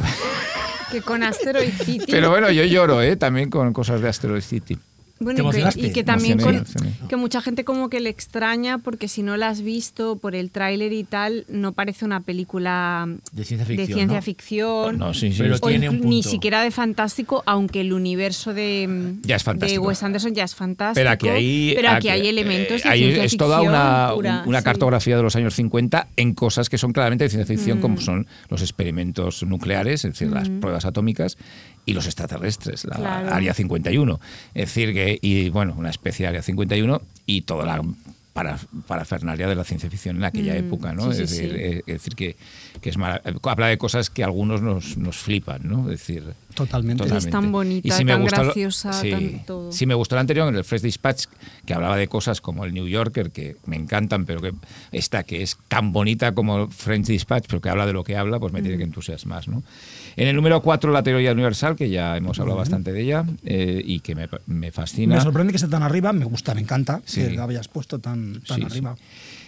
Que 0.90 1.00
con 1.00 1.22
Asteroid 1.22 1.72
City. 1.72 2.06
pero 2.10 2.30
bueno, 2.30 2.50
yo 2.50 2.64
lloro 2.64 3.00
¿eh? 3.02 3.16
también 3.16 3.48
con 3.50 3.72
cosas 3.72 4.00
de 4.00 4.08
Asteroid 4.08 4.42
City. 4.42 4.78
Bueno, 5.22 5.36
¿Te 5.36 5.42
y 5.42 5.44
que- 5.44 5.48
emocionaste? 5.48 5.80
y 5.86 5.92
que 5.92 6.04
también 6.04 6.32
Emocioné, 6.40 6.58
con- 6.58 6.66
emocioné. 6.82 7.08
que 7.08 7.16
mucha 7.16 7.40
gente 7.42 7.64
como 7.64 7.88
que 7.88 8.00
le 8.00 8.10
extraña 8.10 8.78
porque 8.78 9.08
si 9.08 9.22
no 9.22 9.36
la 9.36 9.48
has 9.48 9.62
visto 9.62 10.16
por 10.16 10.34
el 10.34 10.50
tráiler 10.50 10.92
y 10.92 11.04
tal, 11.04 11.44
no 11.48 11.72
parece 11.72 12.04
una 12.04 12.20
película 12.20 13.06
De 13.32 13.44
ciencia 13.44 13.66
ficción, 13.66 13.86
ciencia 13.86 14.16
¿no? 14.18 14.22
ficción. 14.22 14.98
No, 14.98 15.14
sí, 15.14 15.32
sí. 15.32 15.38
Pero 15.38 15.56
o 15.60 15.68
tiene 15.68 15.88
un 15.90 16.00
inclu- 16.00 16.04
ni 16.08 16.22
siquiera 16.22 16.62
de 16.62 16.70
fantástico, 16.70 17.42
aunque 17.46 17.80
el 17.80 17.92
universo 17.92 18.52
de, 18.54 19.14
Ya 19.22 19.36
es 19.36 19.44
de 19.44 19.78
Wes 19.78 20.02
Anderson 20.02 20.34
ya 20.34 20.44
es 20.44 20.54
fantástico. 20.54 21.00
Pero 21.00 21.10
aquí 21.10 21.28
hay, 21.28 21.72
pero 21.76 21.90
aquí 21.90 22.08
hay 22.08 22.26
elementos 22.28 22.82
de 22.82 22.88
ahí 22.88 23.00
ciencia 23.02 23.24
es 23.24 23.36
toda 23.36 23.58
ficción 23.58 23.74
una, 23.74 24.10
pura, 24.14 24.42
una 24.46 24.58
sí. 24.58 24.64
cartografía 24.64 25.16
de 25.16 25.22
los 25.22 25.36
años 25.36 25.54
50 25.54 26.08
en 26.16 26.34
cosas 26.34 26.68
que 26.68 26.78
son 26.78 26.92
claramente 26.92 27.24
de 27.24 27.30
ciencia 27.30 27.54
ficción, 27.56 27.80
como 27.80 27.96
Mm. 27.96 28.00
son 28.00 28.26
los 28.48 28.60
experimentos 28.62 29.42
nucleares, 29.44 30.04
es 30.04 30.12
decir, 30.12 30.28
las 30.28 30.48
pruebas 30.48 30.84
atómicas, 30.84 31.36
y 31.84 31.92
los 31.94 32.06
extraterrestres, 32.06 32.84
la 32.84 32.96
Claro. 32.96 33.34
Área 33.34 33.54
51. 33.54 34.20
Es 34.54 34.66
decir, 34.66 34.92
que, 34.92 35.18
y 35.20 35.48
bueno, 35.50 35.74
una 35.76 35.90
especie 35.90 36.24
de 36.24 36.28
Área 36.28 36.42
51 36.42 37.02
y 37.26 37.42
toda 37.42 37.66
la 37.66 37.82
para, 38.32 38.58
parafernalia 38.86 39.46
de 39.46 39.54
la 39.54 39.62
ciencia 39.64 39.90
ficción 39.90 40.16
en 40.16 40.24
aquella 40.24 40.54
Mm, 40.54 40.56
época, 40.66 40.94
¿no? 40.94 41.12
sí, 41.12 41.22
es, 41.22 41.30
sí, 41.30 41.36
decir, 41.42 41.50
sí. 41.56 41.82
es 41.86 41.86
decir, 41.86 42.14
que, 42.14 42.36
que 42.80 42.90
es 42.90 42.96
habla 43.42 43.66
de 43.66 43.76
cosas 43.78 44.08
que 44.08 44.22
a 44.22 44.26
algunos 44.26 44.62
nos, 44.62 44.96
nos 44.96 45.16
flipan, 45.16 45.60
¿no? 45.68 45.82
Es 45.90 45.98
decir, 46.00 46.24
Totalmente. 46.54 47.04
Es 47.16 47.30
tan 47.30 47.50
bonita, 47.52 47.98
me 47.98 48.12
tan 48.12 48.22
gustó 48.22 48.42
graciosa, 48.44 48.92
sí, 48.92 49.10
tan 49.10 49.44
todo. 49.44 49.72
sí, 49.72 49.86
me 49.86 49.94
gustó 49.94 50.14
el 50.16 50.20
anterior, 50.20 50.48
en 50.48 50.56
el 50.56 50.64
Fresh 50.64 50.82
Dispatch, 50.82 51.24
que 51.66 51.74
hablaba 51.74 51.96
de 51.96 52.08
cosas 52.08 52.40
como 52.40 52.64
el 52.64 52.72
New 52.74 52.86
Yorker, 52.88 53.30
que 53.30 53.56
me 53.66 53.76
encantan, 53.76 54.24
pero 54.26 54.40
que 54.40 54.52
esta 54.92 55.22
que 55.24 55.42
es 55.42 55.56
tan 55.68 55.92
bonita 55.92 56.34
como 56.34 56.68
French 56.68 57.06
Dispatch, 57.06 57.46
pero 57.48 57.60
que 57.60 57.68
habla 57.68 57.86
de 57.86 57.92
lo 57.92 58.04
que 58.04 58.16
habla, 58.16 58.38
pues 58.38 58.52
me 58.52 58.62
tiene 58.62 58.76
que 58.78 58.84
entusiasmar, 58.84 59.48
¿no? 59.48 59.62
En 60.16 60.28
el 60.28 60.36
número 60.36 60.60
4, 60.60 60.92
la 60.92 61.02
teoría 61.02 61.32
universal, 61.32 61.74
que 61.76 61.88
ya 61.88 62.16
hemos 62.16 62.38
hablado 62.38 62.58
bastante 62.58 62.92
de 62.92 63.00
ella 63.02 63.24
eh, 63.44 63.80
y 63.84 64.00
que 64.00 64.14
me, 64.14 64.28
me 64.46 64.70
fascina. 64.70 65.14
Me 65.16 65.20
sorprende 65.22 65.52
que 65.52 65.56
esté 65.56 65.68
tan 65.68 65.82
arriba, 65.82 66.12
me 66.12 66.24
gusta, 66.26 66.54
me 66.54 66.60
encanta 66.60 67.00
Sí. 67.04 67.22
que 67.22 67.30
la 67.30 67.44
hayas 67.44 67.68
puesto 67.68 67.98
tan, 67.98 68.40
tan 68.42 68.58
Sí, 68.58 68.64
arriba. 68.64 68.94
sí. 68.96 69.02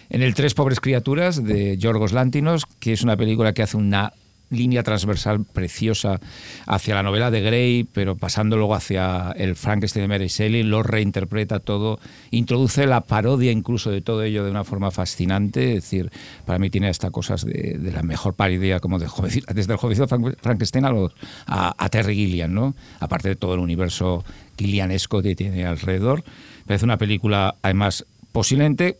En 0.09 0.21
el 0.21 0.33
Tres 0.35 0.53
pobres 0.53 0.79
criaturas 0.79 1.43
de 1.43 1.77
Yorgos 1.77 2.13
Lantinos, 2.13 2.65
que 2.79 2.93
es 2.93 3.01
una 3.03 3.17
película 3.17 3.53
que 3.53 3.63
hace 3.63 3.75
una 3.77 4.13
línea 4.49 4.83
transversal 4.83 5.43
preciosa 5.45 6.19
hacia 6.67 6.95
la 6.95 7.03
novela 7.03 7.31
de 7.31 7.41
Grey, 7.41 7.83
pero 7.83 8.15
pasando 8.15 8.57
luego 8.57 8.75
hacia 8.75 9.31
el 9.37 9.55
Frankenstein 9.55 10.03
de 10.03 10.07
Mary 10.07 10.27
Shelley, 10.27 10.63
lo 10.63 10.83
reinterpreta 10.83 11.59
todo, 11.59 11.99
introduce 12.31 12.85
la 12.85 13.01
parodia 13.01 13.51
incluso 13.51 13.91
de 13.91 14.01
todo 14.01 14.23
ello 14.23 14.43
de 14.43 14.51
una 14.51 14.63
forma 14.63 14.91
fascinante, 14.91 15.75
es 15.75 15.83
decir, 15.83 16.11
para 16.45 16.59
mí 16.59 16.69
tiene 16.69 16.89
hasta 16.89 17.09
cosas 17.11 17.43
de, 17.45 17.77
de 17.79 17.91
la 17.91 18.03
mejor 18.03 18.33
parodia, 18.35 18.79
como 18.79 18.99
de 18.99 19.07
desde 19.53 19.73
el 19.73 19.79
jovencito 19.79 20.07
Frank- 20.07 20.37
Frankenstein 20.41 20.85
a, 20.85 20.91
los- 20.91 21.13
a, 21.47 21.73
a 21.83 21.89
Terry 21.89 22.15
Gilliam, 22.15 22.53
¿no? 22.53 22.75
aparte 22.99 23.29
de 23.29 23.35
todo 23.35 23.53
el 23.55 23.59
universo 23.59 24.23
gillianesco 24.57 25.21
que 25.21 25.35
tiene 25.35 25.65
alrededor. 25.65 26.23
Parece 26.65 26.85
una 26.85 26.97
película, 26.97 27.55
además, 27.61 28.05
posiblemente 28.31 28.97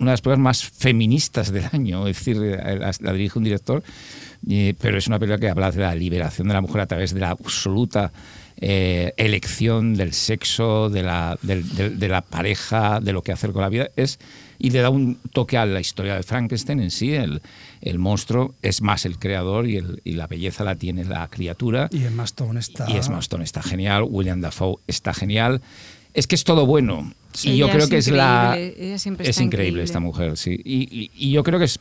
una 0.00 0.10
de 0.10 0.12
las 0.12 0.20
películas 0.20 0.38
más 0.38 0.64
feministas 0.64 1.50
del 1.50 1.64
año, 1.72 2.06
es 2.06 2.16
decir, 2.18 2.36
la, 2.36 2.92
la 3.00 3.12
dirige 3.12 3.38
un 3.38 3.44
director, 3.44 3.82
eh, 4.48 4.74
pero 4.80 4.98
es 4.98 5.06
una 5.06 5.18
película 5.18 5.38
que 5.38 5.48
habla 5.48 5.70
de 5.70 5.80
la 5.80 5.94
liberación 5.94 6.48
de 6.48 6.54
la 6.54 6.60
mujer 6.60 6.82
a 6.82 6.86
través 6.86 7.14
de 7.14 7.20
la 7.20 7.30
absoluta 7.30 8.12
eh, 8.60 9.12
elección 9.16 9.94
del 9.94 10.12
sexo, 10.12 10.90
de 10.90 11.02
la, 11.02 11.38
de 11.42 12.08
la 12.08 12.22
pareja, 12.22 13.00
de 13.00 13.12
lo 13.12 13.22
que 13.22 13.32
hacer 13.32 13.52
con 13.52 13.62
la 13.62 13.68
vida. 13.68 13.88
Es, 13.96 14.18
y 14.58 14.70
le 14.70 14.80
da 14.80 14.90
un 14.90 15.16
toque 15.32 15.56
a 15.56 15.64
la 15.66 15.78
historia 15.80 16.16
de 16.16 16.22
Frankenstein 16.24 16.80
en 16.80 16.90
sí. 16.90 17.14
El, 17.14 17.40
el 17.80 17.98
monstruo 18.00 18.54
es 18.62 18.82
más 18.82 19.06
el 19.06 19.18
creador 19.18 19.68
y, 19.68 19.76
el- 19.76 20.00
y 20.04 20.12
la 20.14 20.26
belleza 20.26 20.64
la 20.64 20.74
tiene 20.74 21.04
la 21.04 21.28
criatura. 21.28 21.88
Y 21.92 22.02
Emma 22.04 22.24
Stone 22.24 22.58
está. 22.58 22.90
Y 22.90 22.96
Emma 22.96 23.20
Stone 23.20 23.44
está 23.44 23.62
genial, 23.62 24.04
William 24.08 24.40
Dafoe 24.40 24.76
está 24.88 25.14
genial. 25.14 25.60
Es 26.14 26.26
que 26.26 26.34
es 26.34 26.42
todo 26.42 26.66
bueno. 26.66 27.12
Y 27.44 27.50
Ella 27.50 27.66
yo 27.66 27.68
creo 27.70 27.84
es 27.84 27.90
que 27.90 27.96
es 27.98 28.08
la. 28.08 28.54
increíble, 28.56 28.86
ella 28.88 28.98
siempre 28.98 29.28
es 29.28 29.36
increíble, 29.36 29.54
increíble. 29.66 29.82
esta 29.84 30.00
mujer, 30.00 30.36
sí. 30.36 30.60
Y, 30.64 30.88
y- 31.04 31.10
y 31.14 31.30
yo 31.30 31.44
creo 31.44 31.60
que 31.60 31.66
es, 31.66 31.78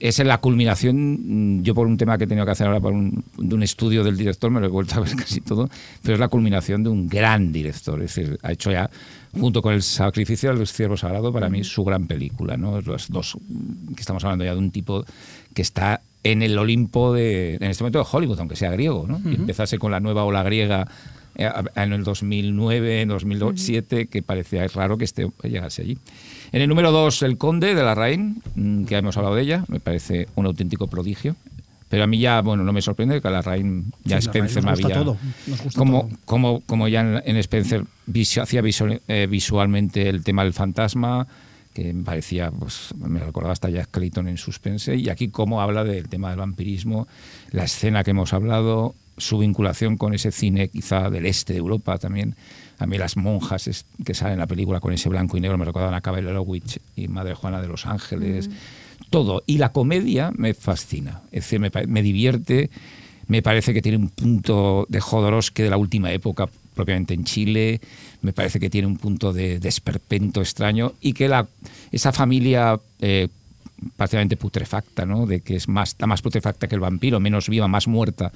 es 0.00 0.18
en 0.20 0.28
la 0.28 0.38
culminación. 0.38 1.58
mm, 1.58 1.62
Yo, 1.62 1.74
por 1.74 1.86
un 1.86 1.96
tema 1.96 2.18
que 2.18 2.24
he 2.24 2.26
tenido 2.26 2.44
que 2.46 2.52
hacer 2.52 2.66
ahora, 2.66 2.80
por 2.80 2.92
un, 2.92 3.24
de 3.36 3.54
un 3.54 3.62
estudio 3.62 4.04
del 4.04 4.16
director, 4.16 4.50
me 4.50 4.60
lo 4.60 4.66
he 4.66 4.70
vuelto 4.70 4.96
a 4.96 5.00
ver 5.00 5.14
casi 5.16 5.40
todo. 5.40 5.68
Pero 6.02 6.14
es 6.14 6.20
la 6.20 6.28
culminación 6.28 6.82
de 6.82 6.90
un 6.90 7.08
gran 7.08 7.52
director. 7.52 8.00
Es 8.02 8.14
decir, 8.14 8.38
ha 8.42 8.52
hecho 8.52 8.70
ya, 8.70 8.90
junto 9.32 9.62
con 9.62 9.74
El 9.74 9.82
Sacrificio 9.82 10.54
del 10.54 10.66
Ciervo 10.66 10.96
Sagrado, 10.96 11.32
para 11.32 11.48
mí 11.48 11.64
su 11.64 11.84
gran 11.84 12.06
película. 12.06 12.56
¿no? 12.56 12.80
Los 12.80 13.08
dos, 13.08 13.36
mm, 13.36 13.94
que 13.94 14.00
estamos 14.00 14.24
hablando 14.24 14.44
ya 14.44 14.52
de 14.52 14.58
un 14.58 14.70
tipo 14.70 15.04
que 15.54 15.62
está 15.62 16.00
en 16.24 16.42
el 16.42 16.58
Olimpo 16.58 17.12
de, 17.12 17.54
en 17.56 17.64
este 17.64 17.82
momento 17.84 18.00
de 18.00 18.06
Hollywood, 18.10 18.38
aunque 18.40 18.56
sea 18.56 18.70
griego, 18.70 19.06
¿no? 19.08 19.20
Y 19.30 19.36
empezase 19.36 19.78
con 19.78 19.92
la 19.92 20.00
nueva 20.00 20.24
ola 20.24 20.42
griega 20.42 20.86
eh, 21.36 21.48
en 21.76 21.92
el 21.92 22.02
2009, 22.02 23.02
en 23.02 23.08
2007, 23.08 24.08
que 24.08 24.22
parecía 24.22 24.66
raro 24.68 24.98
que 24.98 25.04
este 25.04 25.30
llegase 25.44 25.82
allí. 25.82 25.98
En 26.52 26.62
el 26.62 26.68
número 26.68 26.90
2, 26.92 27.22
El 27.22 27.36
Conde 27.38 27.74
de 27.74 27.82
la 27.82 27.94
Rain, 27.94 28.42
mm, 28.54 28.84
que 28.84 28.96
hemos 28.96 29.16
hablado 29.16 29.34
de 29.34 29.42
ella, 29.42 29.64
me 29.68 29.80
parece 29.80 30.28
un 30.34 30.46
auténtico 30.46 30.86
prodigio. 30.86 31.36
Pero 31.90 32.04
a 32.04 32.06
mí 32.06 32.18
ya, 32.18 32.42
bueno, 32.42 32.64
no 32.64 32.72
me 32.74 32.82
sorprende 32.82 33.20
que 33.22 33.28
a 33.28 33.30
la 33.30 33.40
Rain 33.40 33.92
ya 34.04 34.20
Sí, 34.20 34.26
Spencer 34.28 34.62
me 34.62 34.72
había... 34.72 34.92
todo, 34.92 35.16
como, 35.74 36.00
todo. 36.02 36.18
como, 36.26 36.60
como 36.66 36.86
ya 36.88 37.00
en, 37.00 37.22
en 37.24 37.36
Spencer 37.38 37.84
visu- 38.06 38.42
hacía 38.42 38.60
visual- 38.60 39.00
eh, 39.08 39.26
visualmente 39.28 40.08
el 40.08 40.22
tema 40.22 40.44
del 40.44 40.52
fantasma, 40.52 41.26
que 41.72 41.94
me 41.94 42.02
parecía, 42.04 42.50
pues 42.50 42.92
me 42.98 43.20
recordaba 43.20 43.52
hasta 43.54 43.70
Jack 43.70 43.88
Clayton 43.90 44.28
en 44.28 44.36
Suspense, 44.36 44.96
y 44.96 45.08
aquí 45.08 45.28
cómo 45.28 45.62
habla 45.62 45.82
del 45.84 46.08
tema 46.10 46.28
del 46.28 46.38
vampirismo, 46.40 47.08
la 47.52 47.64
escena 47.64 48.04
que 48.04 48.10
hemos 48.10 48.34
hablado, 48.34 48.94
su 49.16 49.38
vinculación 49.38 49.96
con 49.96 50.12
ese 50.12 50.30
cine 50.30 50.68
quizá 50.68 51.08
del 51.08 51.24
este 51.24 51.54
de 51.54 51.58
Europa 51.60 51.96
también. 51.98 52.34
A 52.78 52.86
mí 52.86 52.96
las 52.98 53.16
monjas 53.16 53.66
es- 53.66 53.84
que 54.04 54.14
salen 54.14 54.34
en 54.34 54.38
la 54.40 54.46
película 54.46 54.80
con 54.80 54.92
ese 54.92 55.08
blanco 55.08 55.36
y 55.36 55.40
negro 55.40 55.58
me 55.58 55.64
recordaban 55.64 55.94
a 55.94 56.00
Cabell 56.00 56.24
Lowitch 56.26 56.78
y 56.96 57.08
Madre 57.08 57.34
Juana 57.34 57.60
de 57.60 57.68
los 57.68 57.86
Ángeles. 57.86 58.50
Todo. 59.10 59.42
Y 59.46 59.58
la 59.58 59.72
comedia 59.72 60.30
me 60.36 60.54
fascina. 60.54 61.22
Es 61.32 61.44
decir, 61.44 61.60
me, 61.60 61.70
me 61.86 62.02
divierte. 62.02 62.70
Me 63.26 63.42
parece 63.42 63.74
que 63.74 63.82
tiene 63.82 63.98
un 63.98 64.08
punto 64.08 64.86
de 64.88 65.00
Jodorowsky 65.00 65.62
de 65.62 65.70
la 65.70 65.76
última 65.76 66.12
época, 66.12 66.48
propiamente 66.74 67.14
en 67.14 67.24
Chile. 67.24 67.80
Me 68.22 68.32
parece 68.32 68.58
que 68.60 68.70
tiene 68.70 68.86
un 68.86 68.96
punto 68.96 69.32
de 69.32 69.58
desperpento 69.60 70.40
extraño 70.40 70.92
y 71.00 71.12
que 71.12 71.28
la, 71.28 71.46
esa 71.92 72.12
familia 72.12 72.78
eh, 73.00 73.28
prácticamente 73.96 74.36
putrefacta, 74.36 75.04
¿no? 75.06 75.26
de 75.26 75.40
que 75.40 75.56
es 75.56 75.68
más, 75.68 75.90
está 75.90 76.06
más 76.06 76.22
putrefacta 76.22 76.68
que 76.68 76.74
el 76.74 76.80
vampiro, 76.80 77.20
menos 77.20 77.48
viva, 77.48 77.68
más 77.68 77.86
muerta, 77.86 78.32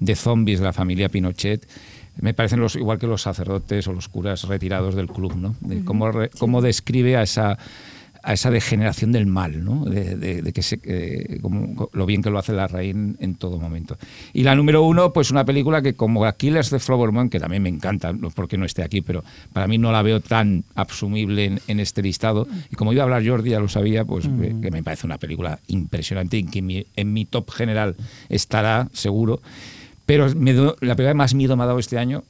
de 0.00 0.14
zombies 0.14 0.60
de 0.60 0.64
la 0.66 0.72
familia 0.72 1.08
Pinochet. 1.08 1.66
Me 2.20 2.34
parecen 2.34 2.60
los, 2.60 2.76
igual 2.76 2.98
que 2.98 3.06
los 3.06 3.22
sacerdotes 3.22 3.86
o 3.88 3.92
los 3.92 4.08
curas 4.08 4.44
retirados 4.44 4.94
del 4.94 5.08
club, 5.08 5.36
¿no? 5.36 5.54
De 5.60 5.84
cómo, 5.84 6.10
re- 6.10 6.30
cómo 6.38 6.62
describe 6.62 7.16
a 7.16 7.22
esa 7.22 7.58
a 8.28 8.32
esa 8.32 8.50
degeneración 8.50 9.12
del 9.12 9.26
mal, 9.26 9.64
¿no? 9.64 9.84
de, 9.84 10.16
de- 10.16 10.42
de 10.42 10.52
que 10.52 10.60
se, 10.60 10.80
eh, 10.82 11.38
como 11.40 11.88
lo 11.92 12.06
bien 12.06 12.22
que 12.22 12.30
lo 12.30 12.40
hace 12.40 12.52
la 12.52 12.66
Rain 12.66 13.16
en 13.20 13.36
todo 13.36 13.60
momento. 13.60 13.96
Y 14.32 14.42
la 14.42 14.56
número 14.56 14.82
uno, 14.82 15.12
pues 15.12 15.30
una 15.30 15.44
película 15.44 15.80
que 15.80 15.94
como 15.94 16.28
Killers 16.32 16.70
de 16.70 16.80
Flower 16.80 17.12
Moon, 17.12 17.30
que 17.30 17.38
también 17.38 17.62
me 17.62 17.68
encanta, 17.68 18.12
no 18.12 18.30
porque 18.30 18.58
no 18.58 18.64
esté 18.64 18.82
aquí, 18.82 19.00
pero 19.00 19.22
para 19.52 19.68
mí 19.68 19.78
no 19.78 19.92
la 19.92 20.02
veo 20.02 20.18
tan 20.18 20.64
absumible 20.74 21.44
en, 21.44 21.60
en 21.68 21.78
este 21.78 22.02
listado. 22.02 22.48
Y 22.68 22.74
como 22.74 22.92
iba 22.92 23.02
a 23.02 23.04
hablar 23.04 23.24
Jordi, 23.24 23.50
ya 23.50 23.60
lo 23.60 23.68
sabía, 23.68 24.04
pues 24.04 24.24
eh, 24.26 24.56
que 24.60 24.72
me 24.72 24.82
parece 24.82 25.06
una 25.06 25.18
película 25.18 25.60
impresionante 25.68 26.36
y 26.38 26.42
que 26.46 26.62
mi, 26.62 26.84
en 26.96 27.12
mi 27.12 27.26
top 27.26 27.50
general 27.52 27.94
estará 28.28 28.88
seguro. 28.92 29.40
Pero 30.06 30.32
me 30.34 30.52
do- 30.52 30.76
la 30.80 30.94
película 30.94 31.10
que 31.10 31.14
más 31.14 31.34
miedo 31.34 31.56
me 31.56 31.64
ha 31.64 31.66
dado 31.66 31.78
este 31.78 31.98
año 31.98 32.22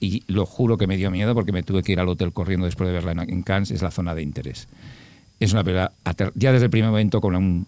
y 0.00 0.22
lo 0.28 0.46
juro 0.46 0.76
que 0.78 0.86
me 0.86 0.96
dio 0.96 1.10
miedo 1.10 1.34
porque 1.34 1.52
me 1.52 1.62
tuve 1.62 1.82
que 1.82 1.92
ir 1.92 2.00
al 2.00 2.08
hotel 2.08 2.32
corriendo 2.32 2.66
después 2.66 2.88
de 2.88 2.94
verla 2.94 3.12
en, 3.12 3.20
en 3.30 3.42
Cannes, 3.42 3.70
es 3.70 3.82
la 3.82 3.90
zona 3.90 4.14
de 4.14 4.22
interés. 4.22 4.68
Es 5.40 5.52
una 5.52 5.62
película, 5.62 5.92
ya 6.34 6.52
desde 6.52 6.64
el 6.64 6.70
primer 6.70 6.90
momento, 6.90 7.20
con 7.20 7.34
un- 7.36 7.66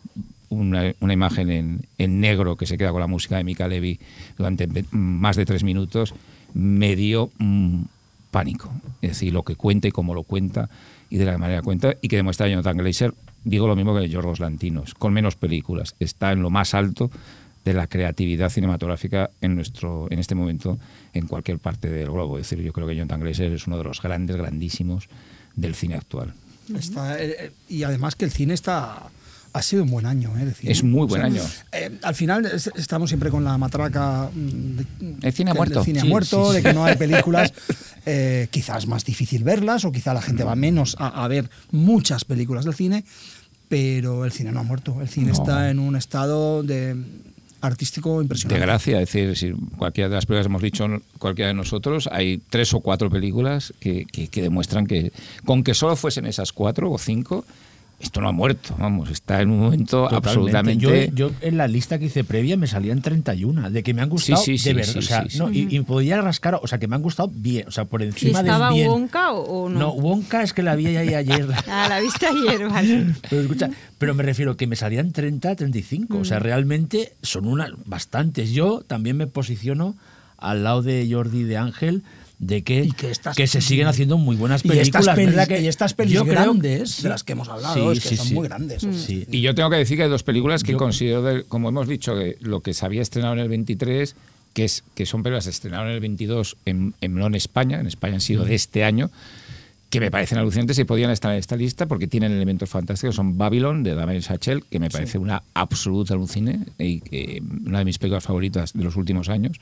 una, 0.49 0.93
una 1.01 1.13
imagen 1.13 1.51
en, 1.51 1.81
en 1.99 2.21
negro 2.21 2.57
que 2.57 2.67
se 2.67 2.77
queda 2.77 2.91
con 2.91 3.01
la 3.01 3.07
música 3.07 3.37
de 3.37 3.45
Mika 3.45 3.69
Levy 3.69 4.01
durante 4.37 4.67
más 4.91 5.37
de 5.37 5.45
tres 5.47 5.63
minutos, 5.63 6.13
me 6.55 6.97
dio 6.97 7.31
mm, 7.39 7.83
pánico. 8.33 8.73
Es 9.03 9.11
decir, 9.11 9.33
lo 9.33 9.45
que 9.45 9.55
cuenta 9.55 9.87
y 9.87 9.93
cómo 9.93 10.15
lo 10.15 10.25
cuenta 10.25 10.69
y 11.09 11.19
de 11.19 11.25
la 11.27 11.39
manera 11.39 11.61
que 11.61 11.65
cuenta 11.65 11.95
y 12.03 12.09
que 12.09 12.17
demuestra 12.17 12.49
Jonathan 12.49 12.79
Glazer. 12.79 13.15
Digo 13.45 13.67
lo 13.69 13.77
mismo 13.77 13.97
que 13.97 14.09
Yorgos 14.09 14.41
Lantinos, 14.41 14.95
con 14.95 15.13
menos 15.13 15.37
películas. 15.37 15.95
Está 16.01 16.33
en 16.33 16.43
lo 16.43 16.51
más 16.51 16.75
alto 16.75 17.11
de 17.65 17.75
la 17.75 17.87
creatividad 17.87 18.49
cinematográfica 18.51 19.31
en 19.41 19.55
nuestro 19.55 20.09
en 20.11 20.19
este 20.19 20.35
momento 20.35 20.79
en 21.13 21.27
cualquier 21.27 21.59
parte 21.59 21.91
del 21.91 22.11
globo. 22.11 22.39
Es 22.39 22.49
decir, 22.49 22.65
yo 22.65 22.73
creo 22.73 22.87
que 22.87 22.97
Jonathan 22.97 23.21
Glazer 23.21 23.53
es 23.53 23.67
uno 23.67 23.77
de 23.79 23.85
los 23.85 24.01
grandes, 24.01 24.37
grandísimos 24.37 25.09
del 25.57 25.75
cine 25.75 25.95
actual. 25.97 26.33
Está, 26.75 27.21
eh, 27.23 27.37
eh, 27.39 27.51
y 27.69 27.83
además 27.83 28.15
que 28.15 28.25
el 28.25 28.31
cine 28.31 28.55
está 28.55 29.11
ha 29.53 29.63
sido 29.63 29.83
un 29.83 29.91
buen 29.91 30.07
año, 30.07 30.33
¿eh? 30.39 30.45
de 30.45 30.55
cine. 30.55 30.71
Es 30.73 30.85
muy 30.85 31.09
buen 31.09 31.23
año. 31.23 31.43
eh, 31.73 31.99
al 32.03 32.15
final 32.15 32.47
es- 32.47 32.71
estamos 32.77 33.11
siempre 33.11 33.31
con 33.31 33.43
la 33.43 33.59
matraca 33.59 34.31
mm, 34.33 34.77
de, 34.77 34.87
El 35.27 35.33
cine 35.33 35.51
ha 35.51 35.55
muerto. 35.55 35.81
El 35.81 35.85
cine 35.85 35.99
ha 35.99 36.03
Sí, 36.03 36.09
muerto, 36.09 36.51
sí, 36.51 36.57
de 36.59 36.63
que 36.63 36.73
no 36.73 36.85
hay 36.85 36.97
películas. 36.97 37.53
eh, 38.07 38.47
quizás 38.53 38.87
más 38.87 39.05
difícil 39.05 39.43
verlas 39.43 39.85
o 39.85 39.91
quizá 39.91 40.15
la 40.15 40.23
gente 40.23 40.45
va 40.45 40.55
menos 40.55 40.95
a, 41.01 41.25
a 41.25 41.27
ver 41.29 41.51
muchas 41.73 42.25
películas 42.25 42.65
del 42.65 42.75
cine, 42.75 43.05
pero 43.69 44.25
el 44.25 44.31
cine 44.31 44.53
no 44.53 44.61
ha 44.61 44.63
muerto. 44.63 45.01
El 45.01 45.09
cine 45.09 45.27
No. 45.29 45.33
está 45.33 45.69
en 45.71 45.81
un 45.81 45.97
estado 45.97 46.63
de 46.63 46.95
artístico 47.61 48.17
De 48.19 48.23
impresionante. 48.25 48.61
gracia, 48.65 49.01
es 49.01 49.13
decir, 49.13 49.37
si 49.37 49.53
cualquiera 49.77 50.09
de 50.09 50.15
las 50.17 50.27
películas 50.27 50.47
hemos 50.47 50.63
dicho, 50.63 50.87
cualquiera 51.19 51.49
de 51.49 51.55
nosotros, 51.55 52.09
hay 52.13 52.41
tres 52.51 52.73
o 52.75 52.81
cuatro 52.81 53.11
películas 53.11 53.73
que, 53.81 54.05
que- 54.07 54.29
que 54.29 54.43
demuestran 54.43 54.87
que, 54.87 55.13
con 55.45 55.63
que 55.65 55.75
solo 55.75 55.97
fuesen 55.97 56.27
esas 56.27 56.53
cuatro 56.53 56.91
o 56.91 56.99
cinco, 56.99 57.45
esto 58.01 58.21
no 58.21 58.29
ha 58.29 58.33
muerto, 58.33 58.75
vamos, 58.79 59.11
está 59.11 59.43
en 59.43 59.51
un 59.51 59.61
momento 59.61 60.05
Totalmente. 60.05 60.29
absolutamente... 60.29 61.11
Yo, 61.15 61.29
yo 61.29 61.31
en 61.43 61.59
la 61.59 61.69
lista 61.69 61.99
que 61.99 62.07
hice 62.07 62.25
previa 62.25 62.57
me 62.57 62.67
salían 62.67 63.03
31, 63.03 63.71
de 63.71 63.83
que 63.83 63.93
me 63.93 64.01
han 64.03 64.09
gustado 64.09 64.43
Sí, 64.43 64.57
sí, 64.57 64.71
de 64.71 64.75
verdad. 64.75 64.93
sí, 64.93 64.99
o 64.99 65.03
sea, 65.03 65.27
sí, 65.29 65.39
no, 65.39 65.49
sí. 65.49 65.69
y, 65.71 65.77
y 65.77 65.81
podía 65.81 66.21
rascar, 66.21 66.59
o 66.61 66.67
sea, 66.67 66.79
que 66.79 66.89
me 66.89 66.97
han 66.97 67.03
gustado 67.03 67.31
bien, 67.33 67.69
o 67.69 67.71
sea, 67.71 67.85
por 67.85 68.01
¿Y 68.01 68.07
encima 68.07 68.41
estaba 68.41 68.69
del 68.69 68.77
bien. 68.77 68.89
Wonka 68.89 69.33
o, 69.33 69.69
no? 69.69 69.79
No, 69.79 69.93
Wonka 69.93 70.43
es 70.43 70.53
que 70.55 70.63
la 70.63 70.75
vi 70.77 70.87
ahí 70.87 71.15
ayer. 71.15 71.47
Ah, 71.69 71.87
la 71.89 72.01
viste 72.01 72.27
ayer, 72.27 72.69
vale. 72.69 73.15
Pero 73.29 73.43
escucha, 73.43 73.71
pero 73.99 74.15
me 74.15 74.23
refiero 74.23 74.57
que 74.57 74.67
me 74.67 74.77
salían 74.77 75.13
30, 75.13 75.55
35. 75.57 76.19
O 76.19 76.25
sea, 76.25 76.39
realmente 76.39 77.13
son 77.23 77.47
una, 77.47 77.69
bastantes. 77.85 78.51
Yo 78.51 78.83
también 78.87 79.17
me 79.17 79.27
posiciono 79.27 79.95
al 80.37 80.65
lado 80.65 80.83
de 80.83 81.07
Jordi 81.11 81.45
de 81.45 81.59
Ángel 81.59 82.03
de 82.41 82.63
que, 82.63 82.85
Y 82.85 82.93
que 82.93 83.11
estas- 83.11 83.37
se 83.37 83.61
siguen 83.61 83.87
haciendo 83.87 84.17
muy 84.19 84.35
buenas 84.35 84.65
Y 84.65 84.69
películas. 84.69 84.89
estas 85.05 85.15
pelis, 85.15 85.31
¿verdad 85.37 85.47
que 85.47 85.61
y 85.61 85.67
estas 85.69 85.93
pelis 85.95 86.15
yo 86.15 86.23
creo- 86.25 86.35
grandes 86.35 87.03
de 87.03 87.09
las 87.11 87.23
que 87.23 87.33
hemos 87.33 87.49
hablado, 87.51 87.75
Sí, 87.93 87.99
es 87.99 88.03
que 88.03 88.09
sí, 88.09 88.17
son 88.17 88.27
sí. 88.29 88.35
muy 88.35 88.49
grandes. 88.49 88.83
Sí. 89.07 89.27
Y 89.31 89.43
yo 89.43 89.55
tengo 89.55 89.69
que 89.71 89.77
decir 89.77 89.97
que 89.99 90.05
hay 90.05 90.09
dos 90.11 90.23
películas 90.23 90.65
que 90.65 90.73
Yo- 90.73 90.79
considero, 90.79 91.23
de- 91.23 91.45
como 91.45 91.69
hemos 91.69 91.87
dicho, 91.87 92.15
que 92.15 92.39
lo 92.41 92.61
que 92.61 92.73
se 92.75 92.85
había 92.87 93.03
estrenado 93.03 93.35
en 93.35 93.41
el 93.41 93.49
23, 93.51 94.17
que, 94.55 94.65
es, 94.65 94.83
que 94.95 95.05
son 95.07 95.23
películas 95.23 95.45
que 95.45 95.53
se 95.53 95.57
estrenaron 95.57 95.89
en 95.89 95.95
el 95.95 96.01
22, 96.01 96.57
en, 96.65 96.95
en, 97.03 97.15
no 97.15 97.27
en 97.27 97.35
España, 97.35 97.79
en 97.79 97.87
España 97.87 98.15
han 98.15 98.21
sido 98.23 98.45
de 98.47 98.55
este 98.55 98.85
año, 98.85 99.11
que 99.91 100.01
me 100.01 100.11
parecen 100.11 100.39
alucinantes 100.39 100.79
y 100.79 100.85
podían 100.85 101.11
estar 101.11 101.33
en 101.33 101.39
esta 101.39 101.57
lista 101.57 101.87
porque 101.87 102.07
tienen 102.07 102.33
elementos 102.33 102.71
fantásticos. 102.71 103.17
Son 103.17 103.37
Babylon, 103.37 103.83
de 103.83 103.95
Damien 103.95 104.23
Chazelle, 104.23 104.63
que 104.71 104.79
me 104.79 104.89
parece 104.89 105.19
una 105.19 105.43
absoluta 105.53 106.15
alucine 106.15 106.61
y 106.79 107.01
que, 107.01 107.43
una 107.67 107.81
de 107.81 107.85
mis 107.85 107.99
películas 107.99 108.25
favoritas 108.25 108.73
de 108.73 108.83
los 108.85 108.97
últimos 108.97 109.29
años, 109.29 109.59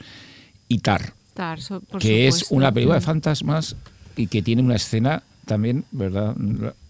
y 0.68 0.78
Tar, 0.78 1.14
Tar, 1.38 1.60
so- 1.60 1.80
por 1.80 2.00
que 2.00 2.26
es 2.26 2.46
una 2.50 2.72
película 2.72 2.96
de 2.96 3.00
Mm. 3.00 3.04
fantasmas 3.04 3.76
y 4.16 4.26
que 4.26 4.42
tiene 4.42 4.60
una 4.60 4.74
escena 4.74 5.22
también, 5.46 5.84
¿verdad?, 5.92 6.34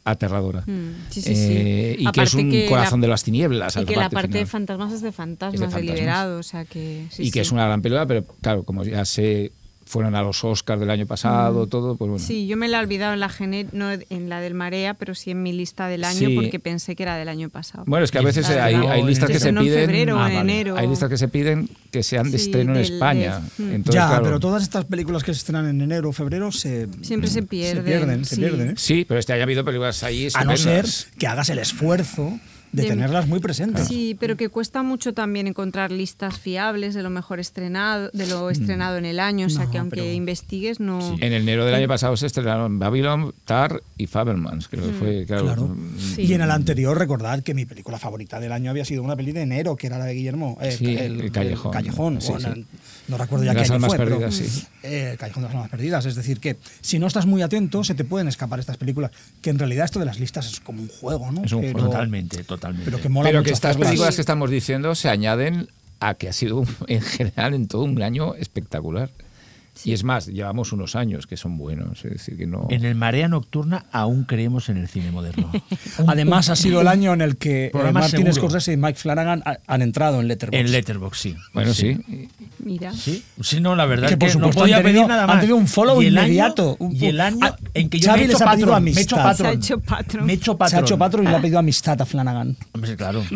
aterradora. 0.05 0.63
Mm, 0.67 1.11
sí, 1.11 1.21
sí, 1.21 1.35
sí. 1.35 1.53
Eh, 1.53 1.97
y 1.99 2.07
que 2.13 2.23
es 2.23 2.33
un 2.33 2.51
que 2.51 2.63
la- 2.65 2.69
corazón 2.71 3.03
de 3.03 3.09
las 3.09 3.23
tinieblas. 3.23 3.77
Y 3.77 3.81
al 3.81 3.85
que 3.85 3.93
la 3.95 4.03
parte 4.05 4.15
parte 4.15 4.29
de 4.29 4.33
final. 4.47 4.47
fantasmas 4.49 4.93
es 4.95 5.03
de 5.03 5.13
fantasmas, 5.13 5.55
Es 5.55 5.61
de 5.61 5.67
fantasmas. 5.67 5.87
deliberado, 5.87 6.39
o 6.39 6.43
sea 6.43 6.65
que... 6.65 7.07
sí, 7.11 7.25
y 7.25 7.31
que 7.31 7.41
es 7.43 7.53
una 7.53 7.67
gran 7.67 7.83
película, 7.83 8.07
pero 8.07 8.25
claro, 8.41 8.63
como 8.63 8.85
ya 8.85 9.05
se 9.05 9.53
fueron 9.89 10.15
a 10.15 10.23
los 10.23 10.45
Oscars 10.45 10.79
del 10.79 10.91
año 10.91 11.07
pasado, 11.07 11.67
todo, 11.67 11.97
pues 11.97 12.11
bueno. 12.11 12.25
Sí, 12.25 12.47
yo 12.47 12.57
me 12.57 12.69
la 12.69 12.79
he 12.79 12.81
olvidado 12.83 13.15
en 13.15 13.21
la, 13.21 13.29
gene- 13.29 13.67
no 13.73 13.91
en 13.91 14.29
la 14.29 14.41
del 14.41 14.55
Marea, 14.55 14.95
pero 14.95 15.15
sí 15.15 15.31
en 15.31 15.43
mi 15.43 15.53
lista 15.53 15.89
del 15.89 16.05
año 16.05 16.29
Sí. 16.29 16.35
porque 16.35 16.61
pensé 16.61 16.95
que 16.95 17.03
era 17.03 17.17
del 17.17 17.29
año 17.29 17.49
pasado. 17.49 17.85
Bueno, 17.87 18.05
es 18.05 18.11
que 18.11 18.19
a 18.19 18.23
veces 18.23 18.49
hay, 18.51 18.75
hay 18.75 19.03
listas 19.03 19.31
que 19.31 19.41
se 19.41 19.51
no 19.51 19.61
en 19.63 19.67
piden. 19.67 19.81
febrero 19.87 20.19
Ah, 20.21 20.29
en 20.31 20.37
vale. 20.37 20.53
enero. 20.53 20.77
Hay 20.77 20.87
listas 20.87 21.09
que 21.09 21.17
se 21.17 21.29
piden 21.29 21.69
que 21.91 22.03
sean 22.03 22.31
de 22.31 22.39
Sí, 22.39 22.45
estreno 22.47 22.75
en 22.75 22.81
España. 22.81 23.41
de- 23.57 23.65
mm. 23.65 23.73
Entonces, 23.75 23.95
ya, 24.01 24.09
claro, 24.09 24.25
pero 24.25 24.41
todas 24.41 24.63
estas 24.63 24.85
películas 24.85 25.25
que 25.25 25.33
se 25.33 25.39
estrenan 25.39 25.67
en 25.69 25.81
enero 25.81 26.11
o 26.11 26.13
febrero 26.13 26.53
se, 26.53 26.87
Siempre 27.03 27.29
se 27.29 27.35
se 27.35 27.43
pierden. 27.45 27.85
pierden, 27.85 28.25
se 28.25 28.35
sí. 28.35 28.41
pierden, 28.43 28.71
¿eh? 28.71 28.75
Sí, 28.77 29.05
pero 29.09 29.19
este 29.19 29.33
año 29.33 29.41
ha 29.41 29.45
habido 29.45 29.65
películas 29.65 30.03
ahí 30.03 30.29
A 30.35 30.45
no 30.45 30.57
ser 30.57 30.85
que 31.19 31.27
hagas 31.27 31.49
el 31.49 31.59
esfuerzo 31.61 32.39
de, 32.73 32.83
De- 32.83 32.89
tenerlas 32.89 33.27
muy 33.27 33.41
presentes. 33.41 33.87
Sí, 33.89 34.17
pero 34.21 34.37
que 34.37 34.49
cuesta 34.49 34.83
mucho 34.83 35.15
también 35.15 35.47
encontrar 35.47 35.91
listas 35.91 36.39
fiables 36.39 36.95
de 36.95 37.03
lo 37.03 37.11
mejor 37.11 37.41
estrenado, 37.41 38.11
de 38.13 38.27
lo 38.27 38.51
estrenado 38.51 38.97
en 38.99 39.05
el 39.07 39.21
año, 39.21 39.47
o 39.47 39.51
sea 39.51 39.65
No, 39.65 39.71
que 39.71 39.79
aunque 39.79 40.01
pero- 40.01 40.13
investigues 40.13 40.81
no... 40.81 41.17
En 41.21 41.33
enero 41.33 41.65
del 41.65 41.75
año 41.75 41.89
pasado 41.89 42.17
se 42.17 42.27
estrenaron 42.27 42.79
Babylon, 42.79 43.35
Tar 43.45 43.83
y 43.97 44.07
Fabelmans, 44.07 44.69
creo 44.69 44.87
que 44.87 44.93
fue, 44.93 45.25
claro. 45.27 45.45
Claro. 45.45 45.69
mm, 45.69 45.99
Sí. 45.99 46.23
Y 46.23 46.35
en 46.35 46.43
el 46.43 46.51
anterior, 46.51 46.99
recordad 46.99 47.43
que 47.43 47.55
mi 47.55 47.65
película 47.65 47.99
favorita 47.99 48.39
del 48.41 48.53
año 48.53 48.71
había 48.71 48.85
sido 48.85 49.03
una 49.03 49.17
peli 49.17 49.33
de 49.33 49.43
enero, 49.43 49.77
que 49.77 49.87
era 49.87 49.99
la 49.99 50.05
de 50.05 50.15
Guillermo. 50.15 50.59
eh, 50.61 50.73
Sí, 50.73 50.97
El 50.97 51.31
Callejón. 51.33 51.73
Callejón, 51.73 52.21
Sí, 52.21 52.33
o 52.33 52.39
sí. 52.39 52.43
la- 52.45 52.57
no 53.09 53.19
recuerdo 53.19 53.45
ya 53.45 53.55
qué 53.55 53.61
año 53.63 53.75
almas 53.75 53.89
fue, 53.91 53.99
pero, 53.99 54.19
perdidas, 54.19 54.35
sí. 54.35 54.67
eh, 54.83 55.11
el 55.13 55.19
Callejón 55.19 55.43
de 55.43 55.49
las 55.49 55.55
Almas 55.57 55.71
Perdidas. 55.71 56.07
Es 56.07 56.15
decir, 56.15 56.39
que 56.41 56.57
si 56.81 56.99
no 56.99 57.07
estás 57.07 57.27
muy 57.27 57.43
atento, 57.43 57.83
se 57.85 57.95
te 57.95 58.05
pueden 58.05 58.29
escapar 58.29 58.61
estas 58.61 58.77
películas. 58.77 59.11
Que 59.43 59.51
en 59.51 59.59
realidad 59.59 59.85
esto 59.87 59.99
de 59.99 60.05
las 60.07 60.19
listas 60.21 60.47
es 60.53 60.61
como 60.61 60.83
un 60.83 60.89
juego, 60.89 61.31
¿no? 61.33 61.45
Es 61.45 61.53
un 61.53 61.61
Pero- 61.63 61.73
juego. 61.73 61.89
Totalmente, 61.91 62.45
totalmente. 62.45 62.85
Pero 62.91 63.03
que 63.03 63.09
mola 63.09 63.29
Pero 63.31 63.43
que 63.43 63.51
estas 63.51 63.71
hacerlas. 63.71 63.89
películas 63.91 64.15
que 64.15 64.21
estamos 64.21 64.51
diciendo 64.51 64.95
se 64.95 65.09
añaden 65.09 65.69
a 66.01 66.15
que 66.15 66.29
ha 66.29 66.33
sido 66.33 66.65
en 66.87 67.01
general 67.03 67.55
en 67.55 67.67
todo 67.69 67.83
un 67.83 68.01
año 68.03 68.35
espectacular. 68.35 69.11
Y 69.85 69.93
es 69.93 70.03
más, 70.05 70.27
llevamos 70.27 70.73
unos 70.73 70.97
años 70.97 71.27
que 71.27 71.37
son 71.37 71.57
buenos, 71.59 72.05
es 72.05 72.13
decir, 72.13 72.37
que 72.37 72.47
no... 72.47 72.67
En 72.71 72.85
el 72.85 72.95
Marea 72.95 73.29
Nocturna 73.29 73.85
aún 73.93 74.25
creemos 74.25 74.69
en 74.69 74.77
el 74.79 74.89
cine 74.89 75.11
moderno. 75.11 75.51
Además, 76.07 76.49
ha 76.49 76.57
sido 76.57 76.81
el 76.81 76.89
año 76.89 77.13
en 77.13 77.21
el 77.21 77.37
que 77.37 77.67
eh, 77.67 77.93
Martin. 77.93 78.33
Scorsese 78.33 78.73
y 78.73 78.77
Mike 78.77 78.99
Flanagan 78.99 79.43
ha- 79.45 79.59
han 79.67 79.83
entrado 79.83 80.21
en 80.21 80.29
Letterboxd. 80.29 80.59
En 80.61 80.73
Letterboxd, 80.73 81.21
sí. 81.21 81.37
Bueno, 81.55 81.73
sí. 81.75 81.97
Mira. 82.59 82.93
Sí, 82.93 83.23
sí, 83.41 83.61
no, 83.61 83.77
la 83.77 83.87
verdad 83.87 84.09
Que, 84.09 84.17
por 84.17 84.29
que 84.29 84.33
supuesto, 84.33 84.59
no 84.59 84.63
podía 84.63 84.77
han 84.79 84.83
tenido- 84.83 85.03
pedir 85.03 85.09
nada 85.09 85.23
han 85.23 85.29
más. 85.29 85.41
tenido 85.41 85.57
un 85.57 85.67
follow 85.69 86.03
Y 86.03 86.07
el 86.07 86.19
año- 86.19 86.27
inmediato, 86.27 86.77
un 86.79 86.95
y 86.97 87.07
el 87.07 87.21
año 87.21 87.39
Ah, 87.43 87.57
en 87.75 87.89
que 87.89 87.99
yo 88.01 88.07
Xavi 88.11 88.21
me 88.21 88.27
he 88.27 88.31
hecho 88.35 88.45
ha 88.45 88.51
pedido 88.53 88.67
patrón, 88.69 88.85
me 88.85 88.91
he 88.91 88.93
hecho 89.03 89.17
amistad. 89.17 89.23
patrón. 89.23 89.37
Se 89.37 89.47
ha 89.47 89.53
hecho 89.53 89.81
patrón. 89.81 90.27
Me 90.27 90.33
he 90.33 90.37
hecho 90.37 90.53
Se 90.53 90.59
patrón. 90.59 90.79
ha 90.79 90.83
hecho 90.87 90.99
patrón 90.99 91.25
y 91.25 91.29
le 91.29 91.37
ha 91.37 91.41
pedido 91.41 91.59
amistad 91.59 92.03
a 92.03 92.05
Flanagan. 92.07 92.57
Hombre, 92.73 92.97
claro. 92.97 93.23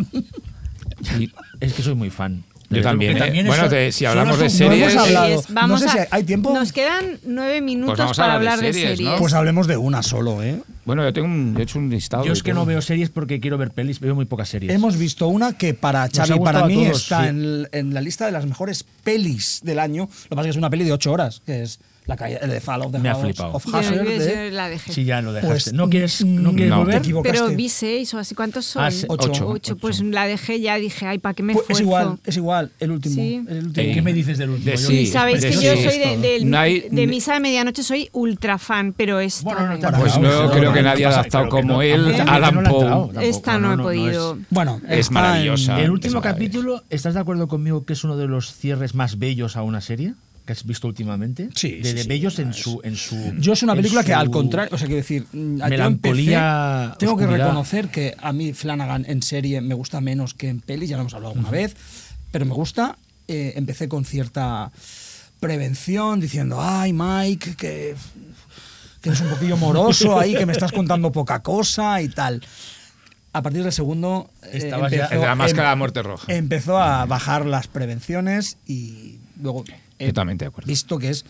Y- 1.19 1.31
Es 1.61 1.73
que 1.75 1.83
soy 1.83 1.95
muy 1.95 2.11
fan. 2.11 2.45
Yo 2.73 2.83
también, 2.83 3.17
¿eh? 3.17 3.45
Bueno, 3.47 3.65
eso- 3.67 3.69
de- 3.75 3.93
si 3.93 4.05
hablamos 4.05 4.39
de 4.39 4.51
son- 4.51 4.69
No 4.69 4.75
series- 4.75 4.91
hemos 4.93 5.07
hablado. 5.07 5.27
Series. 5.27 5.47
Vamos 5.55 5.83
no 5.83 5.89
sé 5.91 5.99
a- 5.99 6.03
si 6.05 6.09
hay 6.11 6.25
tiempo. 6.25 6.53
Nos 6.55 6.73
quedan 6.73 7.19
nueve 7.25 7.61
minutos 7.61 7.99
vamos 7.99 8.19
a 8.19 8.23
para 8.23 8.35
hablar 8.35 8.59
de 8.61 8.67
de 8.67 8.73
series, 8.73 8.91
series. 8.91 9.11
¿no? 9.13 9.19
Pues 9.19 9.33
hablemos 9.35 9.67
de 9.67 9.77
una 9.77 10.03
solo, 10.03 10.43
¿eh? 10.43 10.61
Bueno, 10.85 11.05
yo 11.05 11.13
tengo 11.13 11.27
un, 11.29 11.55
yo 11.55 11.61
he 11.61 11.63
hecho 11.63 11.79
un 11.79 11.89
listado. 11.91 12.25
Yo 12.25 12.33
es 12.33 12.43
que 12.43 12.51
todo. 12.53 12.61
no 12.63 12.67
veo 12.67 12.83
series 12.83 13.09
porque 13.11 13.39
quiero 13.41 13.57
ver 13.59 13.71
pelis, 13.71 14.01
veo 14.01 14.15
muy 14.15 14.25
pocas 14.25 14.49
series. 14.49 14.73
Hemos 14.73 14.97
visto 14.97 15.29
una 15.29 15.53
que 15.57 15.75
para 15.75 16.09
Xavi 16.09 16.35
y 16.35 16.41
para 16.41 16.67
mí 16.67 16.85
todos, 16.87 17.03
está 17.03 17.23
sí. 17.23 17.29
en, 17.29 17.69
en 17.73 17.95
la 17.95 18.01
lista 18.01 18.27
de 18.27 18.33
las 18.33 18.47
mejores 18.47 18.85
pelis 19.05 19.61
del 19.63 19.79
año. 19.79 20.03
Lo 20.03 20.29
que 20.29 20.29
pasa 20.31 20.41
es 20.41 20.47
que 20.47 20.51
es 20.51 20.57
una 20.57 20.71
peli 20.71 20.85
de 20.85 20.93
ocho 20.93 21.13
horas, 21.13 21.41
que 21.47 21.63
es 21.63 21.79
la 22.07 22.17
caída 22.17 22.41
de 22.41 22.61
Fall 22.61 22.83
of 22.83 22.91
the 22.93 22.99
Me 22.99 23.09
ha 23.09 23.13
House 23.13 23.25
flipado. 23.25 23.53
of 23.55 23.65
Yo- 23.65 23.79
Usher 23.79 24.05
yo- 24.05 24.11
de- 24.19 24.49
yo 24.51 24.57
la 24.57 24.69
dejé. 24.69 24.93
Sí, 24.93 25.05
ya 25.05 25.23
lo 25.23 25.33
dejaste. 25.33 25.53
Pues, 25.53 25.73
¿No 25.73 25.89
quieres, 25.89 26.25
no 26.25 26.51
mm, 26.51 26.55
quieres 26.57 26.71
no. 26.71 26.79
volver? 26.79 26.95
Te 26.97 26.99
equivocaste. 26.99 27.39
Pero 27.39 27.57
vi 27.57 27.69
seis 27.69 28.13
o 28.15 28.19
así. 28.19 28.35
¿Cuántos 28.35 28.65
son? 28.67 28.83
Ah, 28.85 28.91
se- 28.91 29.07
Ocho. 29.09 29.31
ocho. 29.31 29.49
Ocho. 29.49 29.77
Pues 29.77 30.01
la 30.01 30.27
dejé 30.27 30.61
ya. 30.61 30.77
Dije, 30.77 31.07
ay, 31.07 31.19
¿para 31.19 31.35
qué 31.35 31.43
me 31.45 31.53
Pues 31.53 31.63
esfuerzo? 31.63 31.81
es 31.83 31.87
igual, 31.87 32.19
es 32.27 32.37
igual, 32.37 32.71
el 32.81 32.91
último. 32.91 33.15
Sí. 33.15 33.45
el 33.49 33.67
último. 33.67 33.87
Eh, 33.89 33.95
¿Qué 33.95 34.03
me 34.03 34.13
dices 34.13 34.37
del 34.39 34.51
último? 34.51 34.71
de 34.73 34.77
sí. 34.77 35.07
Sabéis 35.07 35.41
de 35.43 35.51
que 35.51 35.57
sí, 35.57 35.65
yo 35.65 35.77
soy 35.77 35.99
de, 35.99 36.41
No 36.45 36.59
hay- 36.59 36.89
de 36.91 37.07
Misa 37.07 37.35
de 37.35 37.41
Medianoche, 37.41 37.83
soy 37.85 38.09
ultra 38.13 38.59
fan, 38.59 38.93
pero 38.97 39.21
esta, 39.21 39.45
Bueno, 39.45 39.77
no. 39.79 39.99
Pues 40.01 40.19
no 40.19 40.51
creo 40.51 40.73
que 40.73 40.83
nadie 40.83 41.07
ha 41.07 41.11
adaptado 41.11 41.49
como 41.49 41.83
él, 41.83 42.15
a 42.21 42.35
Alan 42.35 42.65
Poe. 42.65 43.29
esta 43.29 43.59
no, 43.59 43.75
he 43.75 43.77
podido. 43.79 44.39
Bueno, 44.51 44.81
Es 44.89 45.11
maravillosa. 45.11 45.81
El 45.81 45.91
último 45.91 46.21
capítulo, 46.21 46.83
¿estás 46.91 47.15
de 47.15 47.21
acuerdo 47.21 47.47
conmigo 47.47 47.85
que 47.85 47.93
es 47.93 48.03
uno 48.05 48.17
de 48.17 48.27
los 48.27 48.53
cierres 48.53 48.95
más 48.97 49.19
bellos 49.21 49.57
a 49.57 49.63
una 49.63 49.81
serie 49.81 50.15
que 50.45 50.53
has 50.53 50.65
visto 50.67 50.89
últimamente? 50.89 51.49
Sí, 51.55 51.81
De, 51.81 51.95
de 51.95 52.03
sí, 52.03 52.09
bellos 52.09 52.39
en 52.39 52.51
es- 52.51 52.57
su, 52.57 52.81
en 52.83 52.97
su. 52.97 53.17
Yo 53.39 53.53
es 53.53 53.63
una 53.63 53.73
en 53.73 53.79
película 53.79 54.03
que 54.05 54.13
al 54.15 54.31
contrario, 54.31 54.71
o 54.75 54.79
sea, 54.79 54.87
quiero 54.87 55.03
decir, 55.03 55.27
mm, 55.33 55.63
melancolía, 55.69 56.85
empecé- 56.95 56.99
tengo 56.99 57.17
que 57.17 57.27
reconocer 57.27 57.89
que 57.89 58.17
a 58.21 58.33
mí 58.33 58.53
Flanagan 58.53 59.05
en 59.09 59.23
serie 59.23 59.61
me 59.61 59.75
gusta 59.75 60.01
menos 60.01 60.35
que 60.35 60.49
en 60.49 60.61
pelis, 60.61 60.89
ya 60.91 60.97
lo 60.97 61.03
hemos 61.03 61.15
hablado 61.15 61.35
alguna 61.35 61.51
vez, 61.51 61.77
pero 62.31 62.45
me 62.47 62.55
gusta. 62.55 62.97
Eh, 63.29 63.53
empecé 63.57 63.89
con 63.89 64.05
cierta 64.05 64.73
prevención 65.41 66.21
diciendo, 66.21 66.59
ay 66.61 66.93
Mike, 66.93 67.55
que, 67.57 67.95
que 69.01 69.09
eres 69.09 69.21
un 69.21 69.29
poquillo 69.31 69.57
moroso 69.57 70.19
ahí, 70.19 70.35
que 70.35 70.47
me 70.47 70.53
estás 70.53 70.73
contando 70.73 71.11
poca 71.13 71.43
cosa 71.43 72.01
y 72.03 72.09
tal. 72.09 72.43
A 73.33 73.43
partir 73.43 73.63
del 73.63 73.73
segundo 73.73 74.31
eh, 74.43 74.51
Estabas 74.59 74.93
ya- 74.93 75.09
de 75.09 75.17
la 75.17 75.35
máscara 75.35 75.69
de 75.69 75.73
em- 75.73 75.79
muerte 75.79 76.03
roja. 76.03 76.33
empezó 76.33 76.79
a 76.79 77.07
bajar 77.07 77.47
las 77.47 77.67
prevenciones 77.67 78.59
y 78.67 79.19
luego 79.41 79.65
he 80.05 80.09
Totalmente 80.09 80.45
de 80.45 80.49
acuerdo. 80.49 80.69
visto 80.69 80.99
que 80.99 81.11
es 81.11 81.25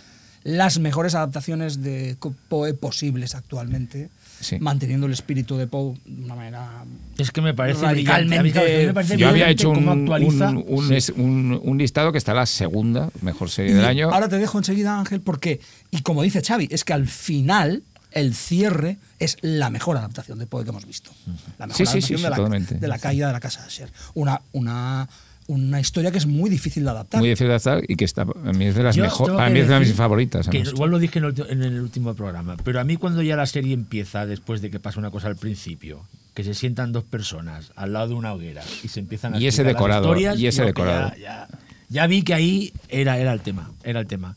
las 0.44 0.78
mejores 0.80 1.14
adaptaciones 1.14 1.82
de 1.82 2.16
Poe 2.48 2.74
posibles 2.74 3.34
actualmente, 3.36 4.10
Sí. 4.40 4.58
manteniendo 4.58 5.06
el 5.06 5.12
espíritu 5.12 5.56
de 5.56 5.68
Poe 5.68 5.94
de 6.04 6.24
una 6.24 6.34
manera 6.34 6.84
Es 7.16 7.30
que 7.30 7.40
me 7.40 7.54
parece 7.54 7.82
Radicalmente- 7.82 8.40
brillante. 8.42 8.86
Me 8.88 8.94
parece 8.94 9.16
Yo 9.16 9.28
había 9.28 9.48
hecho 9.48 9.70
un, 9.70 9.88
un- 9.88 10.08
un- 10.10 10.88
Sí. 10.88 10.94
es- 10.96 11.10
un- 11.10 11.60
un 11.62 11.78
listado 11.78 12.10
que 12.10 12.18
está 12.18 12.34
la 12.34 12.46
segunda 12.46 13.08
mejor 13.20 13.50
serie 13.50 13.70
Y 13.70 13.74
del 13.74 13.84
año. 13.84 14.10
Ahora 14.12 14.28
te 14.28 14.38
dejo 14.38 14.58
enseguida, 14.58 14.98
Ángel, 14.98 15.20
porque, 15.20 15.60
y 15.92 16.02
como 16.02 16.22
dice 16.22 16.42
Xavi, 16.42 16.66
es 16.72 16.82
que 16.84 16.92
al 16.92 17.06
final 17.06 17.84
el 18.10 18.34
cierre 18.34 18.98
es 19.20 19.36
la 19.42 19.70
mejor 19.70 19.96
adaptación 19.96 20.40
de 20.40 20.46
Poe 20.48 20.64
que 20.64 20.70
hemos 20.70 20.86
visto. 20.86 21.12
La 21.58 21.68
mejor 21.68 21.76
Sí, 21.78 21.86
sí, 21.86 22.02
sí, 22.02 22.14
adaptación 22.14 22.52
sí, 22.52 22.58
de, 22.66 22.74
la, 22.74 22.80
de 22.80 22.88
la 22.88 22.98
caída 22.98 23.28
de 23.28 23.32
la 23.32 23.40
casa 23.40 23.60
de 23.60 23.66
Asher. 23.68 23.92
Una, 24.14 24.42
una, 24.50 25.08
una 25.48 25.81
historia 25.81 26.10
que 26.10 26.19
es 26.19 26.27
muy 26.27 26.48
difícil 26.51 26.85
de 26.85 26.90
adaptar. 26.90 27.20
muy 27.20 27.28
difícil 27.31 27.48
de 27.48 27.52
adaptar 27.55 27.82
y 27.89 27.97
que 27.97 28.05
está, 28.05 28.23
a 28.23 28.52
mí 28.52 28.64
es 28.66 28.74
de 28.74 28.82
las 28.82 28.97
Yo 28.97 29.02
mejor, 29.05 29.27
tengo 29.27 29.39
para 29.39 29.48
que 29.48 29.55
mí 29.55 29.60
es 29.60 29.66
de 29.69 29.73
las 29.74 29.81
mis 29.86 29.94
favoritas. 29.94 30.48
Que 30.48 30.59
igual 30.59 30.90
lo 30.90 30.98
dije 30.98 31.19
en 31.19 31.24
el, 31.27 31.35
ulti- 31.35 31.47
en 31.51 31.62
el 31.62 31.81
último 31.81 32.14
programa, 32.14 32.56
pero 32.64 32.81
a 32.81 32.85
mí 32.85 32.97
cuando 32.97 33.23
ya 33.23 33.36
la 33.36 33.47
serie 33.47 33.74
empieza, 33.74 34.27
después 34.27 34.60
de 34.62 34.70
que 34.70 34.81
pasa 34.81 34.98
una 35.01 35.10
cosa 35.10 35.28
al 35.28 35.36
principio, 35.36 36.02
que 36.35 36.44
se 36.44 36.55
sientan 36.55 36.93
dos 36.93 37.05
personas 37.05 37.73
al 37.77 37.93
lado 37.93 38.09
de 38.09 38.14
una 38.14 38.32
hoguera 38.32 38.62
y 38.82 38.89
se 38.89 39.01
empiezan 39.01 39.35
a 39.35 39.39
Y 39.39 39.47
ese 39.47 39.62
explicar 39.62 39.64
las 39.66 39.74
decorado, 39.98 40.05
historias, 40.09 40.39
y 40.40 40.47
ese 40.47 40.64
decorado. 40.64 41.10
Ya, 41.16 41.19
ya- 41.19 41.48
ya 41.89 42.06
vi 42.06 42.23
que 42.23 42.32
ahí 42.35 42.73
era, 42.89 43.19
era 43.19 43.32
el 43.35 43.40
tema, 43.40 43.70
era 43.85 44.01
el 44.01 44.06
tema. 44.06 44.36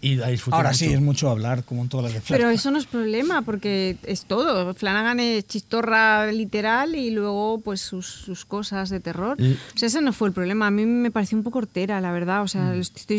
Y 0.00 0.16
la 0.16 0.28
disfruté 0.28 0.56
Ahora 0.56 0.68
mucho. 0.70 0.78
sí, 0.78 0.92
es 0.92 1.00
mucho 1.00 1.30
hablar, 1.30 1.64
como 1.64 1.82
en 1.82 1.88
todas 1.88 2.04
las 2.04 2.12
de 2.14 2.20
Flash. 2.20 2.38
Pero 2.38 2.50
eso 2.50 2.70
no 2.70 2.78
es 2.78 2.86
problema, 2.86 3.42
porque 3.42 3.96
es 4.04 4.26
todo. 4.26 4.72
Flanagan 4.74 5.20
es 5.20 5.46
chistorra 5.46 6.30
literal 6.30 6.94
y 6.94 7.10
luego 7.10 7.60
pues 7.64 7.80
sus, 7.80 8.06
sus 8.06 8.44
cosas 8.44 8.90
de 8.90 9.00
terror. 9.00 9.36
O 9.40 9.78
sea, 9.78 9.88
ese 9.88 10.00
no 10.02 10.12
fue 10.12 10.28
el 10.28 10.34
problema. 10.34 10.66
A 10.66 10.70
mí 10.70 10.84
me 10.84 11.10
pareció 11.10 11.38
un 11.38 11.44
poco 11.44 11.58
hortera, 11.58 12.00
la 12.00 12.12
verdad. 12.12 12.42
O 12.42 12.48
sea, 12.48 12.62
Mm. 12.74 12.80
estoy, 12.80 13.18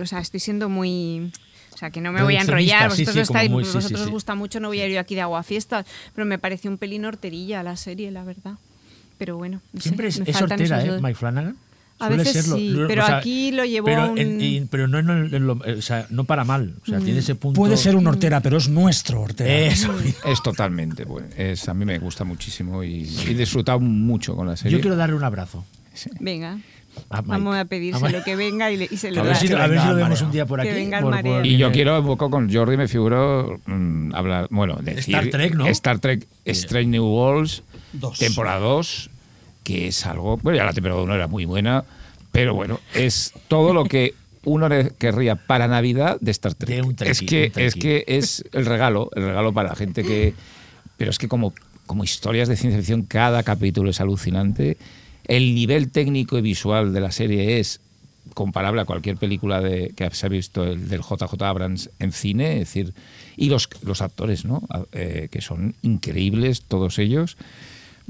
o 0.00 0.06
sea, 0.06 0.20
estoy 0.20 0.40
siendo 0.40 0.68
muy... 0.68 1.30
O 1.74 1.76
sea, 1.78 1.90
que 1.90 2.00
no 2.00 2.10
me 2.10 2.22
voy 2.24 2.34
a 2.36 2.40
enrollar. 2.40 2.90
sí, 2.90 3.02
Vosotros, 3.04 3.12
sí, 3.12 3.16
no 3.18 3.22
estáis, 3.22 3.50
muy- 3.50 3.62
vosotros 3.62 3.86
sí, 3.88 3.94
os 4.06 4.10
gusta 4.10 4.34
mucho, 4.34 4.58
no 4.58 4.68
voy 4.68 4.80
a 4.80 4.86
ir 4.86 4.94
yo 4.94 5.00
aquí 5.00 5.14
de 5.14 5.20
agua 5.20 5.42
fiestas. 5.44 5.86
Pero 6.14 6.24
me 6.26 6.38
pareció 6.38 6.70
un 6.70 6.78
pelín 6.78 7.04
horterilla 7.04 7.62
la 7.62 7.76
serie, 7.76 8.10
la 8.10 8.24
verdad. 8.24 8.54
Pero 9.18 9.36
bueno, 9.36 9.60
no 9.72 9.80
sé, 9.80 9.90
Siempre 9.90 10.08
es, 10.08 10.18
me 10.18 10.28
es 10.30 10.42
hortera, 10.42 10.84
¿eh? 10.84 10.98
Mike 11.00 11.14
Flanagan. 11.14 11.56
A 12.00 12.06
Suele 12.06 12.22
veces 12.22 12.44
serlo. 12.44 12.56
sí, 12.56 12.68
Lo- 12.70 12.86
pero 12.88 13.02
o 13.02 13.06
sea, 13.06 13.16
aquí 13.18 13.50
lo 13.50 13.64
llevó 13.64 13.86
pero, 13.86 14.02
a 14.02 14.10
un- 14.10 14.18
en- 14.18 14.40
y- 14.40 14.60
pero 14.70 14.86
no, 14.86 14.98
en 15.00 15.08
el- 15.10 15.34
en 15.34 15.46
lo- 15.46 15.54
o 15.78 15.82
sea, 15.82 16.06
no 16.10 16.24
para 16.24 16.44
mal. 16.44 16.74
O 16.82 16.86
sea, 16.86 16.98
tiene 17.00 17.18
ese 17.18 17.34
punto. 17.34 17.58
Puede 17.60 17.76
ser 17.76 17.96
un 17.96 18.06
hortera, 18.06 18.40
pero 18.40 18.56
es 18.58 18.68
nuestro 18.68 19.20
hortera. 19.22 19.52
Eso. 19.72 19.92
Es 20.24 20.42
totalmente 20.42 21.04
bueno. 21.04 21.26
Es, 21.36 21.68
a 21.68 21.74
mí 21.74 21.84
me 21.84 21.98
gusta 21.98 22.22
muchísimo 22.24 22.84
y, 22.84 23.02
y 23.02 23.30
he 23.30 23.34
disfrutado 23.34 23.80
mucho 23.80 24.36
con 24.36 24.46
la 24.46 24.56
serie. 24.56 24.76
Yo 24.78 24.80
quiero 24.80 24.96
darle 24.96 25.16
un 25.16 25.24
abrazo. 25.24 25.64
Sí. 25.94 26.10
Venga. 26.20 26.58
A 27.10 27.16
Mike. 27.22 27.28
Vamos 27.30 27.56
a 27.56 27.64
pedírselo 27.64 28.06
A 28.06 28.08
Mike. 28.10 28.22
que 28.24 28.34
venga 28.36 28.70
y, 28.72 28.76
le- 28.76 28.88
y 28.90 28.96
se 28.96 29.10
lo 29.12 29.20
A 29.20 29.24
ver 29.24 29.34
da. 29.34 29.38
si, 29.40 29.52
a 29.52 29.66
ver 29.66 29.80
si 29.80 29.86
lo 29.88 29.94
vemos 29.94 30.20
un 30.22 30.30
día 30.32 30.46
por 30.46 30.60
Que 30.62 30.70
aquí. 30.70 30.90
por- 31.00 31.20
por- 31.22 31.46
Y 31.46 31.56
yo 31.56 31.70
quiero 31.70 31.98
un 32.00 32.06
poco 32.06 32.30
con 32.30 32.52
Jordi, 32.52 32.76
me 32.76 32.88
figuró 32.88 33.60
mm, 33.66 34.14
hablar, 34.14 34.48
bueno, 34.50 34.76
decir, 34.82 35.14
Star 35.14 35.28
Trek, 35.30 35.54
¿no? 35.54 35.66
Star 35.68 35.98
Trek 36.00 36.26
Strange 36.44 36.86
New 36.88 37.04
Worlds, 37.04 37.62
Dos. 37.92 38.18
temporada 38.18 38.58
2, 38.60 39.10
que 39.68 39.88
es 39.88 40.06
algo, 40.06 40.38
bueno, 40.38 40.56
ya 40.56 40.64
la 40.64 40.72
temporada 40.72 41.02
1 41.02 41.14
era 41.14 41.26
muy 41.28 41.44
buena, 41.44 41.84
pero 42.32 42.54
bueno, 42.54 42.80
es 42.94 43.32
todo 43.48 43.74
lo 43.74 43.84
que 43.84 44.14
uno 44.44 44.68
querría 44.96 45.36
para 45.36 45.68
Navidad 45.68 46.16
de 46.20 46.30
Star 46.30 46.54
Trek. 46.54 46.70
De 46.76 46.82
un 46.82 46.96
es 47.00 47.20
que 47.20 47.52
un 47.54 47.62
es 47.62 47.74
que 47.74 48.04
es 48.06 48.44
el 48.52 48.64
regalo, 48.64 49.10
el 49.14 49.24
regalo 49.24 49.52
para 49.52 49.68
la 49.70 49.76
gente 49.76 50.02
que 50.04 50.32
pero 50.96 51.10
es 51.10 51.18
que 51.18 51.28
como 51.28 51.52
como 51.86 52.02
historias 52.04 52.48
de 52.48 52.56
ciencia 52.56 52.78
ficción 52.78 53.02
cada 53.02 53.42
capítulo 53.42 53.90
es 53.90 54.00
alucinante. 54.00 54.76
El 55.26 55.54
nivel 55.54 55.90
técnico 55.90 56.38
y 56.38 56.40
visual 56.42 56.92
de 56.94 57.00
la 57.00 57.12
serie 57.12 57.58
es 57.60 57.80
comparable 58.34 58.80
a 58.80 58.84
cualquier 58.84 59.16
película 59.16 59.60
de, 59.60 59.92
que 59.96 60.08
se 60.12 60.26
ha 60.26 60.28
visto 60.28 60.64
el, 60.64 60.88
del 60.88 61.00
JJ 61.02 61.42
Abrams 61.42 61.90
en 61.98 62.12
cine, 62.12 62.52
es 62.54 62.58
decir, 62.60 62.94
y 63.36 63.48
los, 63.48 63.68
los 63.82 64.00
actores, 64.02 64.44
¿no? 64.44 64.62
A- 64.70 64.84
eh, 64.92 65.28
que 65.30 65.40
son 65.40 65.74
increíbles 65.82 66.62
todos 66.62 66.98
ellos. 66.98 67.36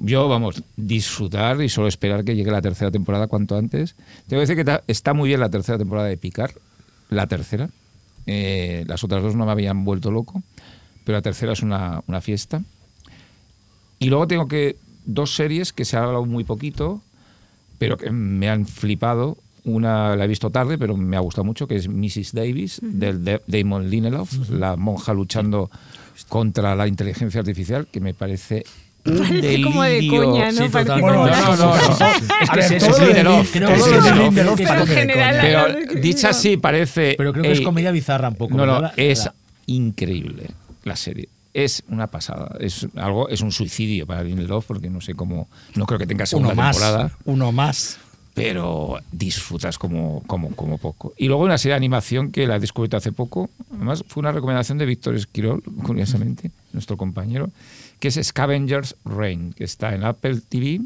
Yo, 0.00 0.28
vamos, 0.28 0.62
disfrutar 0.76 1.60
y 1.60 1.68
solo 1.68 1.88
esperar 1.88 2.24
que 2.24 2.36
llegue 2.36 2.52
la 2.52 2.62
tercera 2.62 2.90
temporada 2.90 3.26
cuanto 3.26 3.56
antes. 3.56 3.96
Tengo 4.28 4.40
que 4.40 4.46
decir 4.46 4.64
que 4.64 4.80
está 4.86 5.12
muy 5.12 5.28
bien 5.28 5.40
la 5.40 5.50
tercera 5.50 5.76
temporada 5.76 6.06
de 6.06 6.16
Picar, 6.16 6.52
la 7.10 7.26
tercera. 7.26 7.68
Eh, 8.26 8.84
las 8.86 9.02
otras 9.02 9.22
dos 9.22 9.34
no 9.34 9.44
me 9.44 9.52
habían 9.52 9.84
vuelto 9.84 10.12
loco, 10.12 10.42
pero 11.04 11.18
la 11.18 11.22
tercera 11.22 11.52
es 11.52 11.62
una, 11.62 12.02
una 12.06 12.20
fiesta. 12.20 12.62
Y 13.98 14.08
luego 14.08 14.28
tengo 14.28 14.46
que 14.46 14.76
dos 15.04 15.34
series 15.34 15.72
que 15.72 15.84
se 15.84 15.96
ha 15.96 16.04
hablado 16.04 16.24
muy 16.26 16.44
poquito, 16.44 17.02
pero 17.78 17.96
que 17.96 18.10
me 18.10 18.48
han 18.48 18.66
flipado. 18.66 19.36
Una 19.64 20.14
la 20.14 20.24
he 20.24 20.28
visto 20.28 20.50
tarde, 20.50 20.78
pero 20.78 20.96
me 20.96 21.16
ha 21.16 21.20
gustado 21.20 21.44
mucho, 21.44 21.66
que 21.66 21.74
es 21.74 21.88
Mrs. 21.88 22.32
Davis, 22.32 22.80
del 22.82 23.24
de 23.24 23.42
Damon 23.48 23.90
Lindelof, 23.90 24.48
la 24.50 24.76
monja 24.76 25.12
luchando 25.12 25.70
contra 26.28 26.76
la 26.76 26.86
inteligencia 26.86 27.40
artificial, 27.40 27.88
que 27.88 28.00
me 28.00 28.14
parece 28.14 28.64
un 29.10 29.18
Parece 29.18 29.62
como 29.62 29.82
de 29.82 30.08
coña, 30.08 30.52
¿no? 30.52 30.62
Sí, 30.62 30.68
Parece 30.68 30.90
totalmente. 30.90 31.00
como- 31.00 31.26
No, 31.26 31.56
no, 31.56 31.56
no, 31.56 31.66
no. 31.66 31.74
Es 31.76 32.50
A 32.50 32.52
que 32.54 32.60
ver, 32.60 32.72
es 32.72 32.78
todo 32.84 32.90
eso, 32.90 32.90
lo 32.90 32.98
de 32.98 33.06
Lindelof, 33.14 33.52
creo 33.52 33.68
todo 33.68 33.74
que 33.84 33.90
lo 33.90 33.96
es 33.98 34.04
de 34.04 34.10
Lindelof, 34.10 34.24
Lindelof 34.24 34.56
que 34.58 34.62
Pero 34.64 34.72
en 34.72 34.78
parece 34.86 34.94
de 34.94 35.00
general, 35.00 35.36
coña. 35.40 35.52
la- 35.68 35.74
Pero 35.88 36.00
dicha 36.00 36.28
así 36.30 36.56
parece... 36.56 37.14
Pero 37.18 37.32
creo 37.32 37.42
que 37.44 37.52
es 37.52 37.58
ey, 37.58 37.64
comedia 37.64 37.90
bizarra 37.90 38.28
un 38.28 38.34
poco. 38.36 38.54
No, 38.56 38.66
no, 38.66 38.74
¿verdad? 38.74 38.92
es 38.96 39.24
La- 39.26 39.34
increíble 39.66 40.46
la 40.84 40.96
serie. 40.96 41.28
Es 41.54 41.82
una 41.88 42.06
pasada. 42.06 42.56
Es 42.60 42.86
algo, 42.96 43.28
es 43.28 43.40
un 43.40 43.50
suicidio 43.52 44.06
para 44.06 44.22
Lindelof 44.22 44.66
porque 44.66 44.88
no 44.90 45.00
sé 45.00 45.14
cómo, 45.14 45.48
no 45.74 45.86
creo 45.86 45.98
que 45.98 46.06
tenga 46.06 46.24
segunda 46.26 46.52
Uno 46.52 46.62
más. 46.62 46.76
temporada, 46.76 47.10
Uno 47.24 47.52
más. 47.52 47.98
pero 48.34 48.98
disfrutas 49.10 49.76
como, 49.78 50.22
como, 50.28 50.50
como 50.54 50.78
poco. 50.78 51.12
Y 51.16 51.26
luego 51.26 51.42
una 51.42 51.58
serie 51.58 51.72
de 51.72 51.78
animación 51.78 52.30
que 52.30 52.46
la 52.46 52.56
he 52.56 52.60
descubierto 52.60 52.96
hace 52.96 53.10
poco, 53.10 53.50
además 53.74 54.04
fue 54.06 54.20
una 54.20 54.30
recomendación 54.30 54.78
de 54.78 54.86
Víctor 54.86 55.16
Esquirol, 55.16 55.60
curiosamente, 55.82 56.52
nuestro 56.72 56.96
compañero, 56.96 57.50
que 58.00 58.08
es 58.08 58.20
Scavengers 58.22 58.96
Reign, 59.04 59.52
que 59.52 59.64
está 59.64 59.94
en 59.94 60.04
Apple 60.04 60.40
TV 60.48 60.80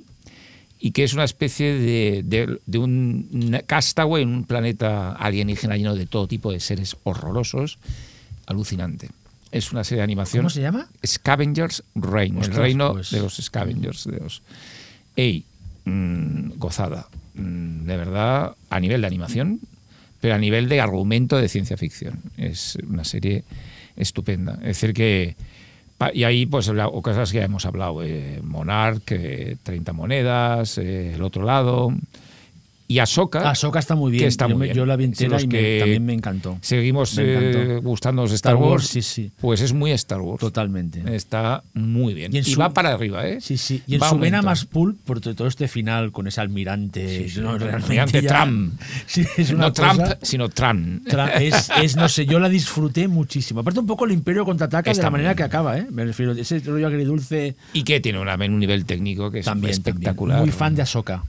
y 0.78 0.90
que 0.90 1.04
es 1.04 1.14
una 1.14 1.24
especie 1.24 1.74
de, 1.74 2.22
de, 2.24 2.58
de 2.66 2.78
un 2.78 3.60
castaway 3.66 4.24
en 4.24 4.30
un 4.30 4.44
planeta 4.44 5.12
alienígena 5.12 5.76
lleno 5.76 5.94
de 5.94 6.06
todo 6.06 6.26
tipo 6.26 6.50
de 6.50 6.58
seres 6.58 6.96
horrorosos, 7.04 7.78
alucinante. 8.46 9.10
Es 9.52 9.70
una 9.70 9.84
serie 9.84 9.98
de 9.98 10.04
animación. 10.04 10.42
¿Cómo 10.42 10.50
se 10.50 10.62
llama? 10.62 10.88
Scavengers 11.06 11.84
Reign, 11.94 12.38
Ostras, 12.38 12.56
el 12.56 12.62
reino 12.62 12.92
pues. 12.94 13.10
de 13.10 13.20
los 13.20 13.36
Scavengers. 13.36 14.04
De 14.04 14.18
los... 14.18 14.42
Ey, 15.14 15.44
mm, 15.84 16.52
gozada. 16.56 17.06
Mm, 17.34 17.84
de 17.84 17.96
verdad, 17.96 18.56
a 18.70 18.80
nivel 18.80 19.02
de 19.02 19.06
animación, 19.06 19.60
pero 20.20 20.34
a 20.34 20.38
nivel 20.38 20.68
de 20.70 20.80
argumento 20.80 21.36
de 21.36 21.48
ciencia 21.48 21.76
ficción. 21.76 22.22
Es 22.38 22.78
una 22.88 23.04
serie 23.04 23.44
estupenda. 23.94 24.54
Es 24.54 24.80
decir, 24.80 24.94
que. 24.94 25.36
Pa- 26.06 26.14
Y 26.14 26.24
ahí, 26.24 26.46
pues, 26.46 26.68
o 26.68 27.02
cosas 27.02 27.30
que 27.32 27.38
ya 27.38 27.44
hemos 27.44 27.64
hablado: 27.66 28.02
eh, 28.02 28.40
Monarch, 28.42 29.10
eh, 29.12 29.56
30 29.62 29.92
monedas, 29.92 30.78
eh, 30.78 31.14
el 31.14 31.22
otro 31.22 31.44
lado. 31.44 31.92
Y 32.92 32.98
Ahsoka. 32.98 33.48
Ahsoka 33.48 33.78
está 33.78 33.94
muy 33.94 34.10
bien. 34.10 34.24
que 34.24 34.28
está 34.28 34.46
yo, 34.48 34.56
muy 34.58 34.66
bien. 34.66 34.76
yo 34.76 34.84
la 34.84 34.96
vi 34.96 35.04
entera 35.04 35.40
y 35.40 35.46
me- 35.46 35.78
también 35.78 36.04
me 36.04 36.12
encantó. 36.12 36.58
Seguimos 36.60 37.16
Me 37.16 37.22
eh, 37.24 37.50
encantó. 37.52 37.82
gustándonos 37.88 38.30
de 38.30 38.36
Star, 38.36 38.52
Star 38.52 38.62
Wars, 38.62 38.82
Wars. 38.82 38.86
sí, 38.88 39.00
sí. 39.02 39.32
Pues 39.40 39.60
es 39.62 39.72
muy 39.72 39.92
Star 39.92 40.20
Wars. 40.20 40.40
Totalmente. 40.40 41.02
Está 41.16 41.62
muy 41.72 42.12
bien. 42.12 42.34
Y 42.34 42.38
Y, 42.40 42.44
su- 42.44 42.60
va 42.60 42.70
para 42.74 42.92
arriba, 42.92 43.26
¿eh? 43.26 43.40
Sí, 43.40 43.56
sí. 43.56 43.82
Y 43.86 43.94
en 43.94 44.02
Va 44.02 44.10
su 44.10 44.18
vena 44.18 44.42
más 44.42 44.66
pulp, 44.66 45.00
por 45.04 45.20
to- 45.20 45.34
todo 45.34 45.48
este 45.48 45.68
final 45.68 46.12
con 46.12 46.26
ese 46.26 46.40
almirante. 46.42 47.28
Sí, 47.28 47.30
sí, 47.30 47.40
no, 47.40 47.50
almirante 47.52 48.20
ya- 48.20 48.28
Trump. 48.28 48.74
Sí, 49.06 49.24
es 49.38 49.52
no 49.54 49.72
Trump, 49.72 50.00
cosa- 50.00 50.18
sino 50.20 50.48
Tran. 50.50 51.02
Tra- 51.04 51.40
es, 51.40 51.70
es, 51.82 51.96
no 51.96 52.08
sé, 52.10 52.26
yo 52.26 52.38
la 52.40 52.48
disfruté 52.50 53.08
muchísimo. 53.08 53.60
Aparte, 53.60 53.80
un 53.80 53.86
poco 53.86 54.04
el 54.04 54.12
Imperio 54.12 54.44
contraataca 54.44 54.90
de 54.90 54.92
Está 54.92 55.04
la 55.04 55.10
manera 55.10 55.30
muy 55.30 55.36
que 55.36 55.42
bien. 55.44 55.46
acaba, 55.48 55.78
¿eh? 55.78 55.86
Me 55.90 56.04
refiero, 56.04 56.32
ese 56.32 56.58
rollo 56.60 56.86
agridulce 56.88 57.56
Y 57.72 57.84
que 57.84 58.00
tiene 58.00 58.18
una- 58.18 58.34
un 58.34 58.58
nivel 58.58 58.84
técnico 58.84 59.30
que 59.30 59.38
es 59.38 59.44
también. 59.46 59.70
espectacular. 59.72 60.36
también. 60.38 60.52
Muy 60.52 60.58
fan 60.58 60.74
de 60.74 60.82
Ahsoka. 60.82 61.24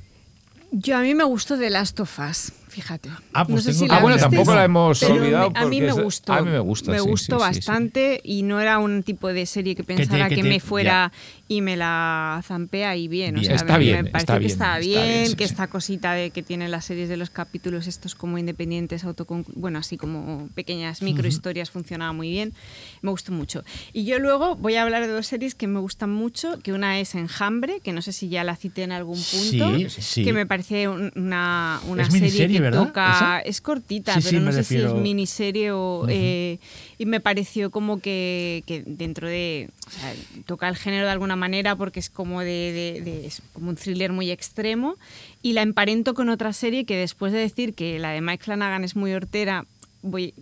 Yo 0.75 0.97
a 0.97 1.01
mí 1.01 1.13
me 1.13 1.23
gustó 1.23 1.55
The 1.55 1.69
Last 1.69 1.99
of 1.99 2.17
Us, 2.17 2.51
fíjate. 2.73 3.09
Ah, 3.33 3.45
pues 3.45 3.55
no 3.55 3.61
sé 3.61 3.77
si 3.77 3.87
la 3.87 3.97
Ah, 3.97 4.01
bueno, 4.01 4.17
tampoco 4.17 4.55
la 4.55 4.63
hemos 4.65 5.03
olvidado 5.03 5.51
me- 5.51 5.59
a 5.59 5.65
mí 5.65 5.79
me 5.79 5.87
es- 5.87 5.93
gustó. 5.93 6.33
a 6.33 6.41
mí 6.41 6.49
me 6.49 6.59
gusta, 6.59 6.91
Me 6.91 6.99
sí, 6.99 7.07
gustó 7.07 7.37
sí, 7.39 7.45
sí, 7.45 7.53
sí. 7.53 7.59
bastante 7.59 8.21
y 8.23 8.41
no 8.43 8.59
era 8.59 8.79
un 8.79 9.03
tipo 9.03 9.31
de 9.31 9.45
serie 9.45 9.75
que 9.75 9.83
pensara 9.83 10.27
que, 10.27 10.35
que 10.35 10.41
te- 10.41 10.49
me 10.49 10.59
fuera 10.59 11.11
y 11.47 11.61
me 11.61 11.77
la 11.77 12.41
zampea 12.43 12.95
y 12.97 13.07
bien. 13.07 13.37
O 13.37 13.43
sea, 13.43 13.55
Está 13.55 13.77
bien, 13.77 14.05
me 14.05 14.09
pareció 14.11 14.17
está 14.17 14.33
que 14.33 14.39
bien, 14.39 14.51
está 14.51 14.77
bien, 14.79 15.35
que 15.35 15.43
esta 15.43 15.67
cosita 15.67 16.13
de 16.13 16.31
que 16.31 16.41
tienen 16.41 16.71
las 16.71 16.85
series 16.85 17.09
de 17.09 17.17
los 17.17 17.29
capítulos 17.29 17.85
estos 17.87 18.15
como 18.15 18.37
independientes, 18.39 19.03
autoconclu 19.03 19.53
bueno, 19.55 19.77
así 19.79 19.95
como 19.97 20.49
pequeñas 20.55 21.01
microhistorias 21.03 21.69
funcionaba 21.69 22.11
muy 22.13 22.29
bien. 22.31 22.53
Me 23.01 23.11
gustó 23.11 23.31
mucho. 23.31 23.63
Y 23.93 24.05
yo 24.05 24.17
luego 24.19 24.55
voy 24.55 24.75
a 24.75 24.81
hablar 24.83 25.05
de 25.05 25.13
dos 25.13 25.27
series 25.27 25.53
que 25.53 25.67
me 25.67 25.79
gustan 25.79 26.09
mucho, 26.11 26.57
que 26.63 26.73
una 26.73 26.99
es 26.99 27.13
Enjambre, 27.13 27.81
que 27.83 27.93
no 27.93 28.01
sé 28.01 28.13
si 28.13 28.29
ya 28.29 28.43
la 28.43 28.55
cité 28.55 28.83
en 28.83 28.91
algún 28.91 29.21
punto, 29.21 29.77
Sí, 29.77 29.87
sí. 30.01 30.23
que 30.23 30.33
me 30.33 30.45
parece 30.47 30.87
un- 30.87 31.11
una, 31.15 31.79
una 31.87 32.09
serie 32.09 32.47
¿verdad? 32.64 32.85
toca 32.88 33.11
¿Esa? 33.15 33.40
es 33.41 33.61
cortita, 33.61 34.15
Sí, 34.15 34.19
pero 34.23 34.40
sí, 34.40 34.45
no 34.45 34.52
sé 34.52 34.64
si 34.64 34.76
refiero- 34.77 34.95
es 34.98 35.02
miniserie 35.02 35.72
o... 35.72 36.06
eh, 36.10 36.57
y 36.98 37.06
me 37.06 37.19
pareció 37.19 37.69
como 37.72 37.99
que, 37.99 38.64
que 38.65 38.84
dentro 38.85 39.27
de... 39.27 39.69
o 39.88 39.90
sea, 39.91 40.14
toca 40.45 40.68
el 40.69 40.76
género 40.76 41.06
de 41.06 41.11
alguna 41.11 41.35
manera 41.35 41.76
porque 41.76 41.99
es 41.99 42.10
como 42.10 42.41
de, 42.41 42.48
de- 42.73 43.02
de- 43.02 43.26
es 43.27 43.41
como 43.53 43.69
un 43.69 43.76
thriller 43.76 44.11
muy 44.11 44.31
extremo 44.31 44.95
y 45.41 45.53
la 45.53 45.61
emparento 45.61 46.14
con 46.14 46.30
otra 46.30 46.53
serie 46.53 46.85
que 46.85 46.98
después 46.98 47.31
de 47.34 47.40
decir 47.40 47.73
que 47.73 47.99
la 47.99 48.10
de 48.11 48.22
Mike 48.22 48.44
Flanagan 48.44 48.84
es 48.84 48.95
muy 48.95 49.14
hortera, 49.14 49.65
voy... 50.02 50.34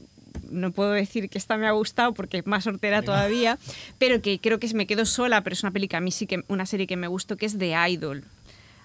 No 0.49 0.71
puedo 0.71 0.91
decir 0.91 1.29
que 1.29 1.37
esta 1.37 1.55
me 1.57 1.67
ha 1.67 1.71
gustado 1.71 2.13
porque 2.13 2.37
es 2.39 2.47
más 2.47 2.65
hortera 2.67 3.01
todavía, 3.01 3.57
pero 3.97 4.21
que 4.21 4.39
creo 4.39 4.59
que 4.59 4.73
me 4.73 4.85
quedo 4.85 5.05
sola, 5.05 5.41
pero 5.43 5.53
es 5.53 5.63
una 5.63 5.71
película, 5.71 5.97
a 5.99 6.01
mí 6.01 6.11
sí 6.11 6.25
que 6.25 6.43
una 6.49 6.65
serie 6.65 6.87
que 6.87 6.95
me 6.97 7.07
gustó 7.07 7.35
que 7.37 7.45
es 7.45 7.57
The 7.57 7.73
Idol. 7.89 8.23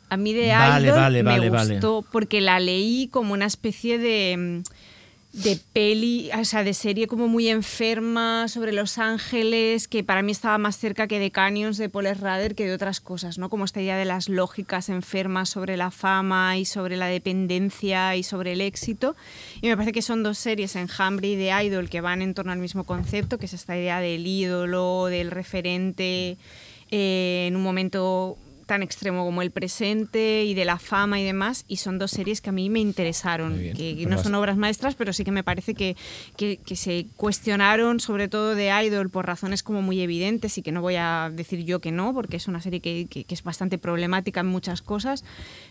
A 0.08 0.16
mí 0.16 0.32
de 0.32 0.48
Vale, 0.48 0.86
Idol 0.86 0.98
vale, 0.98 1.22
me 1.22 1.50
vale, 1.50 1.74
gustó 1.74 2.04
porque 2.12 2.40
la 2.40 2.60
leí 2.60 3.08
como 3.08 3.32
una 3.32 3.46
especie 3.46 3.98
de, 3.98 4.62
de 5.36 5.58
peli, 5.74 6.30
o 6.32 6.44
sea, 6.46 6.64
de 6.64 6.72
serie 6.72 7.06
como 7.06 7.28
muy 7.28 7.48
enferma 7.48 8.48
sobre 8.48 8.72
Los 8.72 8.96
Ángeles, 8.96 9.86
que 9.86 10.02
para 10.02 10.22
mí 10.22 10.32
estaba 10.32 10.56
más 10.56 10.78
cerca 10.78 11.06
que 11.06 11.18
de 11.18 11.30
Canyons 11.30 11.76
de 11.76 11.90
Paul 11.90 12.06
Rader 12.06 12.54
que 12.54 12.66
de 12.66 12.72
otras 12.72 13.00
cosas, 13.00 13.36
¿no? 13.36 13.50
Como 13.50 13.66
esta 13.66 13.82
idea 13.82 13.98
de 13.98 14.06
las 14.06 14.30
lógicas 14.30 14.88
enfermas 14.88 15.50
sobre 15.50 15.76
la 15.76 15.90
fama 15.90 16.56
y 16.56 16.64
sobre 16.64 16.96
la 16.96 17.06
dependencia 17.06 18.16
y 18.16 18.22
sobre 18.22 18.52
el 18.52 18.62
éxito. 18.62 19.14
Y 19.60 19.68
me 19.68 19.76
parece 19.76 19.92
que 19.92 20.02
son 20.02 20.22
dos 20.22 20.38
series, 20.38 20.74
Enjambre 20.74 21.28
y 21.28 21.36
The 21.36 21.64
Idol, 21.64 21.90
que 21.90 22.00
van 22.00 22.22
en 22.22 22.32
torno 22.32 22.52
al 22.52 22.58
mismo 22.58 22.84
concepto, 22.84 23.36
que 23.36 23.44
es 23.44 23.52
esta 23.52 23.76
idea 23.76 24.00
del 24.00 24.26
ídolo, 24.26 25.06
del 25.06 25.30
referente 25.30 26.38
eh, 26.90 27.46
en 27.48 27.56
un 27.56 27.62
momento 27.62 28.38
tan 28.66 28.82
extremo 28.82 29.24
como 29.24 29.42
el 29.42 29.50
presente 29.52 30.44
y 30.44 30.54
de 30.54 30.64
la 30.64 30.78
fama 30.78 31.20
y 31.20 31.24
demás, 31.24 31.64
y 31.68 31.76
son 31.76 31.98
dos 31.98 32.10
series 32.10 32.40
que 32.40 32.50
a 32.50 32.52
mí 32.52 32.68
me 32.68 32.80
interesaron, 32.80 33.54
que 33.76 33.94
Pues 33.94 34.08
no 34.08 34.16
son 34.22 34.34
obras 34.34 34.56
maestras, 34.56 34.94
pero 34.96 35.12
sí 35.12 35.22
que 35.24 35.30
me 35.30 35.44
parece 35.44 35.74
que, 35.74 35.96
que, 36.36 36.56
que 36.58 36.74
se 36.76 37.06
cuestionaron, 37.16 38.00
sobre 38.00 38.28
todo 38.28 38.54
de 38.54 38.72
Idol, 38.84 39.08
por 39.08 39.26
razones 39.26 39.62
como 39.62 39.82
muy 39.82 40.00
evidentes 40.00 40.58
y 40.58 40.62
que 40.62 40.72
no 40.72 40.80
voy 40.82 40.96
a 40.96 41.30
decir 41.32 41.64
yo 41.64 41.80
que 41.80 41.92
no, 41.92 42.12
porque 42.12 42.36
es 42.36 42.48
una 42.48 42.60
serie 42.60 42.80
que, 42.80 43.06
que- 43.08 43.24
que 43.24 43.34
es 43.34 43.42
bastante 43.42 43.78
problemática 43.78 44.40
en 44.40 44.46
muchas 44.46 44.82
cosas, 44.82 45.24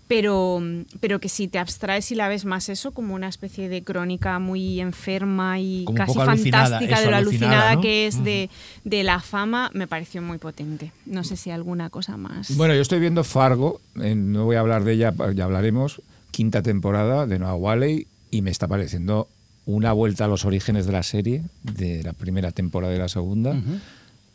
pero, 0.08 0.62
pero 1.00 1.20
que 1.20 1.30
si 1.30 1.48
te 1.48 1.58
abstraes 1.58 2.12
y 2.12 2.16
la 2.16 2.28
ves 2.28 2.46
más 2.46 2.70
eso, 2.70 2.92
como 2.92 3.16
una 3.16 3.28
especie 3.28 3.70
de 3.70 3.84
crónica 3.84 4.38
muy 4.40 4.80
enferma 4.80 5.60
y 5.60 5.84
Como 5.86 5.98
casi 5.98 6.14
fantástica 6.14 7.02
de 7.02 7.10
lo 7.10 7.16
alucinada, 7.16 7.18
alucinada 7.18 7.76
¿no? 7.76 7.82
que 7.82 8.08
es 8.08 8.24
de, 8.24 8.50
de 8.84 9.04
la 9.04 9.20
fama, 9.20 9.72
me 9.74 9.88
pareció 9.88 10.22
muy 10.22 10.38
potente. 10.38 10.92
No 11.06 11.24
sé 11.24 11.38
si 11.38 11.50
alguna 11.50 11.90
cosa 11.90 12.18
más. 12.18 12.56
Bueno, 12.56 12.76
yo 12.76 12.82
estoy 12.82 13.00
viendo 13.00 13.24
Fargo, 13.24 13.82
eh, 14.02 14.14
no 14.14 14.46
voy 14.46 14.58
a 14.58 14.60
hablar 14.60 14.84
de 14.84 14.94
ella, 14.94 15.14
ya 15.34 15.46
hablaremos, 15.46 16.02
quinta 16.30 16.62
temporada 16.62 17.26
de 17.26 17.40
Noah 17.40 17.56
Wally 17.56 18.08
y 18.30 18.42
me 18.42 18.52
está 18.52 18.68
pareciendo 18.68 19.28
una 19.66 19.92
vuelta 19.92 20.26
a 20.26 20.28
los 20.28 20.46
orígenes 20.46 20.86
de 20.86 20.92
la 20.92 21.02
serie, 21.02 21.42
de 21.64 22.04
la 22.04 22.14
primera 22.14 22.52
temporada 22.52 22.94
y 22.94 23.00
la 23.00 23.10
segunda, 23.10 23.56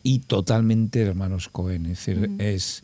y 0.03 0.21
totalmente 0.21 1.03
hermanos 1.03 1.49
Cohen. 1.49 1.87
Es 1.87 2.05
decir, 2.05 2.31
es 2.39 2.83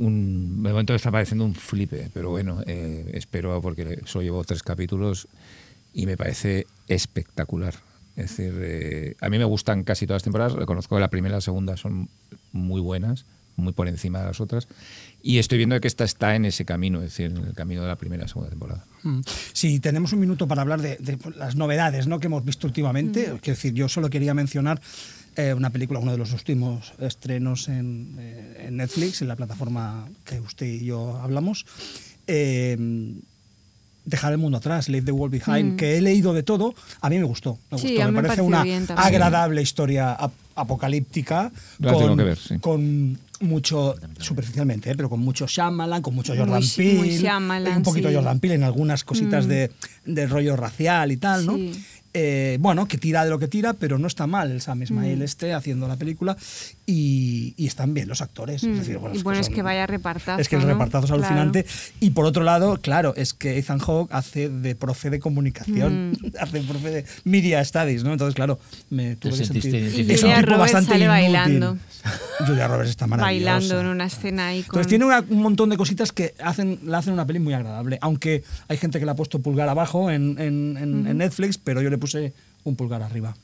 un, 0.00 0.62
de 0.62 0.70
momento 0.70 0.92
me 0.92 0.96
está 0.96 1.10
pareciendo 1.10 1.44
un 1.44 1.54
flipe, 1.54 2.10
pero 2.12 2.30
bueno, 2.30 2.62
eh, 2.66 3.10
espero 3.14 3.60
porque 3.60 4.00
solo 4.06 4.22
llevo 4.22 4.44
tres 4.44 4.62
capítulos 4.62 5.28
y 5.92 6.06
me 6.06 6.16
parece 6.16 6.66
espectacular. 6.88 7.74
Es 8.16 8.36
decir, 8.36 8.54
eh, 8.60 9.16
a 9.20 9.28
mí 9.28 9.38
me 9.38 9.44
gustan 9.44 9.84
casi 9.84 10.06
todas 10.06 10.20
las 10.20 10.24
temporadas, 10.24 10.54
reconozco 10.54 10.96
que 10.96 11.00
la 11.00 11.08
primera 11.10 11.34
y 11.34 11.36
la 11.36 11.40
segunda 11.40 11.76
son 11.76 12.08
muy 12.52 12.80
buenas, 12.80 13.26
muy 13.56 13.72
por 13.72 13.88
encima 13.88 14.20
de 14.20 14.26
las 14.26 14.40
otras, 14.40 14.68
y 15.22 15.38
estoy 15.38 15.58
viendo 15.58 15.78
que 15.80 15.88
esta 15.88 16.04
está 16.04 16.34
en 16.34 16.46
ese 16.46 16.64
camino, 16.64 16.98
es 16.98 17.10
decir, 17.10 17.26
en 17.26 17.36
el 17.36 17.52
camino 17.52 17.82
de 17.82 17.88
la 17.88 17.96
primera 17.96 18.24
y 18.24 18.28
segunda 18.28 18.48
temporada. 18.48 18.84
Mm. 19.02 19.20
Sí, 19.52 19.80
tenemos 19.80 20.12
un 20.14 20.20
minuto 20.20 20.48
para 20.48 20.62
hablar 20.62 20.80
de, 20.80 20.96
de 20.96 21.18
las 21.36 21.56
novedades 21.56 22.06
¿no? 22.06 22.20
que 22.20 22.26
hemos 22.26 22.44
visto 22.44 22.66
últimamente. 22.66 23.24
Quiero 23.42 23.56
decir, 23.56 23.74
yo 23.74 23.88
solo 23.88 24.08
quería 24.08 24.32
mencionar 24.32 24.80
eh, 25.36 25.54
una 25.54 25.70
película, 25.70 25.98
uno 26.00 26.12
de 26.12 26.18
los 26.18 26.32
últimos 26.32 26.92
estrenos 26.98 27.68
en, 27.68 28.16
eh, 28.18 28.66
en 28.68 28.76
Netflix, 28.76 29.22
en 29.22 29.28
la 29.28 29.36
plataforma 29.36 30.08
que 30.24 30.40
usted 30.40 30.66
y 30.66 30.84
yo 30.84 31.16
hablamos. 31.22 31.66
Eh, 32.26 33.14
Dejar 34.02 34.32
el 34.32 34.38
mundo 34.38 34.56
atrás, 34.56 34.88
Leave 34.88 35.04
the 35.04 35.12
World 35.12 35.30
Behind, 35.44 35.74
Mm. 35.74 35.76
que 35.76 35.96
he 35.96 36.00
leído 36.00 36.32
de 36.32 36.42
todo, 36.42 36.74
a 37.02 37.10
mí 37.10 37.18
me 37.18 37.24
gustó. 37.24 37.58
Me, 37.70 37.78
Sí, 37.78 37.88
gustó. 37.88 38.06
me 38.06 38.12
me 38.12 38.22
parece 38.22 38.40
una 38.40 38.64
bien 38.64 38.86
agradable 38.96 39.60
historia 39.60 40.14
ap- 40.14 40.32
apocalíptica. 40.56 41.52
La 41.78 41.92
tengo 41.96 42.16
que 42.16 42.24
ver, 42.24 42.38
sí. 42.38 42.58
con 42.60 43.18
mucho, 43.40 43.94
superficialmente, 44.18 44.90
¿eh? 44.90 44.94
pero 44.96 45.10
con 45.10 45.20
mucho 45.20 45.46
Shyamalan, 45.46 46.00
con 46.00 46.14
mucho 46.14 46.34
Jordan 46.34 46.60
Muy- 46.60 46.68
Peele. 46.74 46.94
muy 46.98 47.68
un 47.76 47.82
poquito 47.82 48.08
sí. 48.08 48.14
Jordan 48.14 48.40
Peele 48.40 48.54
en 48.56 48.64
algunas 48.64 49.04
cositas 49.04 49.44
Mm. 49.44 49.48
de, 49.48 49.70
de 50.06 50.26
rollo 50.26 50.56
racial 50.56 51.12
y 51.12 51.18
tal, 51.18 51.44
¿no? 51.44 51.58
Eh, 52.12 52.56
bueno, 52.60 52.88
que 52.88 52.98
tira 52.98 53.22
de 53.24 53.30
lo 53.30 53.38
que 53.38 53.46
tira, 53.46 53.72
pero 53.74 53.96
no 53.98 54.08
está 54.08 54.26
mal 54.26 54.50
el 54.50 54.60
Sam 54.60 54.82
Ismail 54.82 55.18
Mm. 55.20 55.22
este 55.22 55.54
haciendo 55.54 55.86
la 55.86 55.96
película 55.96 56.36
y, 56.90 57.54
y 57.56 57.66
están 57.66 57.94
bien 57.94 58.08
los 58.08 58.20
actores. 58.20 58.64
Mm. 58.64 58.72
Es 58.72 58.78
decir, 58.80 58.98
bueno, 58.98 59.14
y 59.14 59.18
es 59.18 59.22
bueno, 59.24 59.36
que 59.36 59.40
es 59.40 59.46
son- 59.46 59.54
que 59.54 59.62
vaya 59.62 59.86
repartazo. 59.86 60.40
es 60.40 60.48
que 60.48 60.56
el 60.56 60.62
¿no? 60.62 60.68
repartazo 60.68 61.04
es 61.06 61.10
Claro. 61.12 61.24
alucinante. 61.24 61.64
Y 62.00 62.10
por 62.10 62.24
otro 62.26 62.42
lado, 62.42 62.78
claro, 62.80 63.14
es 63.16 63.32
que 63.34 63.58
Ethan 63.58 63.78
Hawke 63.78 64.12
hace 64.12 64.48
de 64.48 64.74
profe 64.74 65.10
de 65.10 65.20
comunicación, 65.20 66.10
Mm. 66.12 66.16
hace 66.40 66.60
profe 66.62 66.90
de 66.90 67.04
media 67.24 67.64
studies, 67.64 68.02
¿no? 68.04 68.12
Entonces, 68.12 68.34
claro, 68.34 68.58
me 68.90 69.16
tuve 69.16 69.32
que 69.32 69.44
sentiste 69.44 69.70
sentir. 69.70 70.08
Y 70.10 70.12
Es 70.12 70.22
un 70.22 70.30
Julia 70.30 70.36
tipo 70.42 70.50
Roberts 70.56 70.72
bastante 70.72 70.90
sale 70.90 71.04
inútil. 71.04 71.32
bailando. 71.32 71.78
Julia 72.46 72.68
Roberts 72.68 72.90
está 72.90 73.06
maravillosa. 73.06 73.52
Bailando 73.52 73.80
en 73.80 73.86
una 73.86 74.04
escena 74.06 74.48
ahí 74.48 74.62
con... 74.62 74.78
Entonces 74.80 74.86
tiene 74.88 75.04
una- 75.04 75.20
un 75.28 75.42
montón 75.42 75.68
de 75.70 75.76
cositas 75.76 76.12
que 76.12 76.34
hacen, 76.42 76.80
la 76.84 76.98
hacen 76.98 77.12
una 77.12 77.26
peli 77.26 77.38
muy 77.38 77.54
agradable. 77.54 77.98
Aunque 78.00 78.42
hay 78.68 78.76
gente 78.78 78.98
que 78.98 79.04
le 79.04 79.10
ha 79.12 79.16
puesto 79.16 79.40
pulgar 79.40 79.68
abajo 79.68 80.10
en, 80.10 80.36
en- 80.38 80.76
en- 80.76 81.06
en 81.06 81.18
Netflix, 81.18 81.58
pero 81.58 81.82
yo 81.82 81.90
le 81.90 81.98
puse 81.98 82.32
un 82.64 82.76
pulgar 82.76 83.02
arriba. 83.02 83.36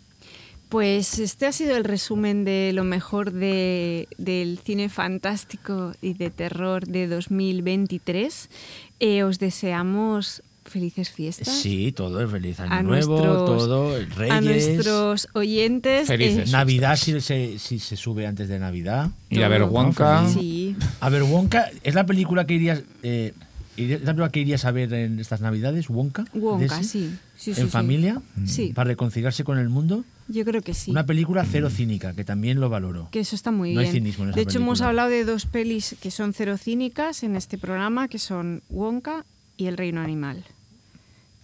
Pues 0.69 1.19
este 1.21 1.47
ha 1.47 1.53
sido 1.53 1.77
el 1.77 1.85
resumen 1.85 2.45
de 2.45 2.73
lo 2.75 2.83
mejor 2.83 3.33
de- 3.33 4.09
del 4.19 4.59
cine 4.59 4.89
fantástico 4.89 5.93
y 6.03 6.15
de 6.15 6.31
terror 6.31 6.87
de 6.87 7.07
2023. 7.07 8.51
Eh, 8.99 9.23
os 9.23 9.39
deseamos 9.39 10.43
felices 10.65 11.11
fiestas. 11.11 11.47
Sí, 11.49 11.93
todo 11.93 12.21
es 12.21 12.29
feliz 12.29 12.59
año 12.59 12.73
A 12.73 12.83
nuevo, 12.83 13.19
nuestros- 13.21 13.59
todo, 13.59 13.97
el 13.97 14.11
Reyes. 14.11 14.35
A 14.35 14.41
nuestros 14.41 15.29
oyentes. 15.35 16.09
Felices. 16.09 16.49
eh, 16.49 16.53
Navidad 16.53 16.97
si 16.97 17.21
se, 17.21 17.61
si 17.61 17.79
se 17.79 17.97
sube 17.97 18.27
antes 18.27 18.49
de 18.49 18.59
Navidad. 18.59 19.11
Ir 19.31 19.45
a 19.45 19.49
ver. 19.49 19.63
Wonka. 19.63 20.29
sí. 20.29 20.75
A 20.99 21.09
ver, 21.11 21.23
Wonka, 21.23 21.71
¿es 21.85 21.95
la 21.95 22.05
película 22.05 22.45
que 22.49 22.55
irías, 22.55 22.83
eh, 23.05 23.33
iría- 23.77 23.95
¿es 23.97 24.01
la 24.03 24.07
película 24.07 24.31
que 24.31 24.41
irías 24.41 24.65
a 24.65 24.73
ver 24.73 24.93
en 24.93 25.21
estas 25.21 25.41
Navidades? 25.41 25.89
¿Wonka? 25.89 26.25
Wonka, 26.35 26.83
sí. 26.83 27.17
Sí, 27.37 27.55
sí, 27.55 27.61
¿En 27.61 27.67
sí. 27.69 27.71
familia? 27.73 28.21
Sí. 28.47 28.73
¿Para 28.75 28.89
reconciliarse 28.89 29.45
con 29.45 29.59
el 29.59 29.69
mundo? 29.69 30.05
Yo 30.29 30.45
creo 30.45 30.61
que 30.63 30.75
sí. 30.75 30.91
Una 30.91 31.07
película 31.07 31.45
cero 31.45 31.71
cínica, 31.71 32.13
que 32.13 32.25
también 32.25 32.59
lo 32.61 32.69
valoro. 32.69 33.09
Que 33.13 33.21
eso 33.21 33.37
está 33.37 33.51
muy 33.53 33.75
No 33.75 33.81
hay 33.81 33.87
bien. 33.87 33.95
cinismo 33.97 34.25
en 34.25 34.31
esa 34.31 34.37
de 34.37 34.43
hecho, 34.43 34.59
hemos 34.59 34.81
hablado 34.81 35.09
de 35.11 35.25
dos 35.25 35.47
pelis 35.47 35.97
que 36.01 36.11
son 36.11 36.33
cero 36.33 36.57
cínicas 36.59 37.23
en 37.23 37.37
este 37.37 37.59
programa, 37.59 38.09
que 38.09 38.19
son 38.19 38.63
Wonka 38.69 39.25
y 39.57 39.67
El 39.67 39.77
Reino 39.77 40.01
Animal, 40.01 40.43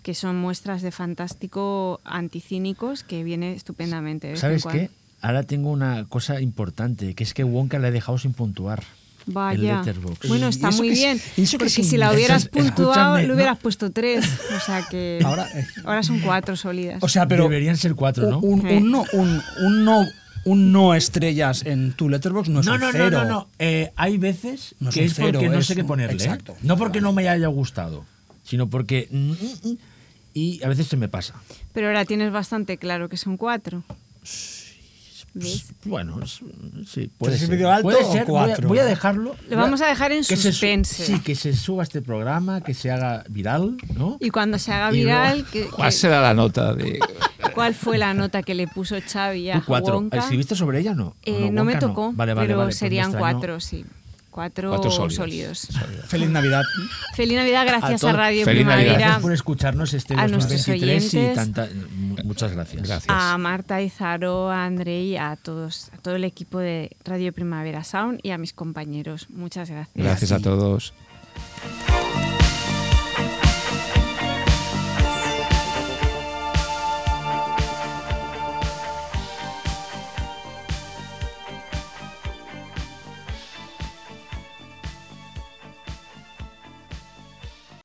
que 0.03 0.15
son 0.15 0.37
muestras 0.37 0.83
de 0.83 0.91
fantástico 0.91 2.01
anticínicos 2.05 3.05
que 3.05 3.23
viene 3.23 3.53
estupendamente. 3.55 4.31
en 4.31 4.37
¿Sabes 4.37 4.65
qué? 4.67 4.91
Ahora 5.21 5.45
tengo 5.45 5.71
una 5.71 6.05
cosa 6.09 6.41
importante, 6.41 7.15
que 7.15 7.23
es 7.23 7.35
que 7.35 7.45
Wonka 7.45 7.79
la 7.79 7.89
he 7.89 7.93
dejado 7.93 8.19
sin 8.19 8.33
puntuar. 8.33 8.83
Vaya. 9.27 9.78
Letterboxd. 9.78 10.28
Bueno, 10.28 10.47
¿Y 10.47 10.51
está 10.51 10.70
muy 10.73 10.89
qué 10.89 10.94
bien. 10.94 11.20
eso 11.36 11.59
Porque 11.59 11.70
si 11.70 11.97
la 11.97 12.12
hubieras 12.12 12.49
puntuado, 12.49 13.19
le 13.19 13.27
¿no? 13.28 13.35
hubieras 13.35 13.59
puesto 13.59 13.90
tres. 13.93 14.24
O 14.57 14.61
sea 14.61 14.85
que. 14.90 15.20
Ahora, 15.24 15.49
eh, 15.55 15.66
ahora 15.85 16.03
son 16.03 16.20
cuatro 16.20 16.57
sólidas. 16.57 16.99
O 17.03 17.09
sea, 17.09 17.27
pero 17.28 17.44
Deberían 17.44 17.77
ser 17.77 17.94
cuatro, 17.94 18.28
¿no? 18.31 18.39
un, 18.40 18.66
un 18.66 18.90
no, 18.90 19.05
un, 19.12 19.40
un 19.65 19.85
no, 19.85 20.05
un 20.44 20.73
no 20.73 20.94
estrellas 20.94 21.65
en 21.65 21.93
tu 21.93 22.09
letterbox 22.09 22.49
no 22.49 22.61
es 22.61 22.66
No, 22.66 22.74
un 22.74 22.81
no, 22.81 22.86
no, 22.86 22.93
cero. 22.93 23.11
no, 23.11 23.24
no. 23.28 23.49
Eh, 23.59 23.93
hay 23.97 24.19
veces 24.19 24.74
No 24.81 24.89
es 24.89 24.94
que 24.94 25.05
es 25.05 25.15
cero, 25.15 25.31
porque 25.35 25.49
no 25.49 25.59
es 25.59 25.66
sé 25.66 25.74
qué 25.77 25.85
ponerle. 25.85 26.15
¿eh? 26.15 26.27
exacto. 26.27 26.57
No 26.62 26.77
porque 26.77 27.01
no 27.01 27.12
me 27.12 27.28
haya 27.28 27.47
gustado, 27.47 28.05
sino 28.43 28.69
porque... 28.69 29.09
Y 30.35 30.65
a 30.65 30.69
veces 30.69 30.86
se 30.86 30.97
me 30.97 31.09
pasa. 31.09 31.35
Pero 31.74 31.89
ahora 31.89 32.05
tienes 32.07 32.32
bastante 32.32 32.78
claro 32.78 33.09
que 33.09 33.16
son 33.19 33.36
cuatro. 33.36 33.85
¿Ves? 35.35 35.73
Bueno, 35.85 36.21
es- 36.23 36.41
sí, 36.87 37.11
puede 37.17 37.33
¿Tres 37.33 37.43
y 37.43 37.47
ser. 37.47 37.49
medio 37.55 37.71
alto 37.71 37.83
Puede 37.85 38.05
o 38.05 38.13
ser. 38.13 38.27
Voy 38.27 38.39
a- 38.43 38.47
cuatro? 38.47 38.69
Voy 38.69 38.79
a, 38.79 38.85
dejarlo. 38.85 39.35
Lo 39.49 39.57
vamos 39.57 39.81
a 39.81 39.87
dejar 39.87 40.13
en 40.13 40.19
que 40.19 40.25
se 40.25 40.37
su- 40.37 40.49
suspense. 40.51 41.07
sí, 41.07 41.21
que 41.21 41.35
se 41.35 41.55
suba 41.55 41.83
este 41.85 42.03
programa, 42.03 42.61
que 42.61 42.75
se 42.75 42.91
haga 42.91 43.25
viral, 43.31 43.77
¿no? 43.95 44.19
Y 44.21 44.29
cuando 44.31 44.59
se 44.59 44.73
haga 44.73 44.93
Y 44.95 44.99
viral, 45.01 45.39
luego- 45.39 45.51
que- 45.51 45.67
¿Cuál 45.75 45.89
que- 45.89 45.97
será 45.97 46.21
la 46.21 46.35
nota 46.35 46.75
de.? 46.75 46.99
¿cuál 47.55 47.75
fue 47.75 47.99
la 47.99 48.13
nota 48.15 48.43
que 48.43 48.55
le 48.55 48.67
puso 48.69 48.97
Xavi 49.01 49.51
a 49.51 49.61
Tú 49.61 49.67
cuatro. 49.67 49.95
Wonka? 49.95 50.19
¿Escribiste 50.19 50.55
sobre 50.55 50.81
ella 50.81 50.93
o 50.93 50.95
no? 50.95 51.17
Eh, 51.25 51.47
¿O 51.49 51.53
no, 51.53 51.65
me 51.65 51.73
Wonka 51.75 51.79
tocó, 51.87 52.13
Vale, 52.13 52.35
vale, 52.35 52.47
pero 52.47 52.59
vale, 52.59 52.67
pues 52.69 52.77
me 52.77 52.79
serían 52.79 53.11
extrañó. 53.11 53.33
cuatro, 53.33 53.61
sí. 53.61 53.85
Cuatro, 54.33 54.71
Cuatro 54.71 54.91
sólidos. 54.91 55.59
sólidos. 55.59 55.69
Feliz 56.07 56.31
Navidad. 56.31 56.63
Feliz 57.15 57.37
Navidad, 57.37 57.67
gracias 57.67 58.03
a, 58.03 58.13
Radio 58.15 58.47
Feliz 58.47 58.65
Navidad. 58.65 58.77
Primavera. 58.77 58.99
Gracias 58.99 59.23
por 59.23 59.33
escucharnos 59.35 59.93
este 59.93 60.15
a 60.15 60.27
nuestros 60.27 60.67
2023 60.67 61.15
y 61.15 61.35
tanta, 61.35 61.69
muchas 62.25 62.53
gracias. 62.53 62.83
Gracias. 62.89 63.15
A 63.15 63.37
Marta 63.37 63.83
Izaro, 63.83 64.51
a 64.51 64.65
André 64.65 65.03
y 65.03 65.17
a 65.19 65.37
todos, 65.37 65.91
a 65.93 65.99
todo 65.99 66.15
el 66.17 66.25
equipo 66.25 66.61
de 66.61 66.97
Radio 67.05 67.31
Primavera 67.35 67.85
Sound 67.85 68.21
y 68.23 68.31
a 68.31 68.39
mis 68.39 68.55
compañeros. 68.55 69.29
Muchas 69.29 69.69
gracias. 69.69 69.95
Gracias 69.95 70.33
a 70.33 70.41
todos. 70.41 70.95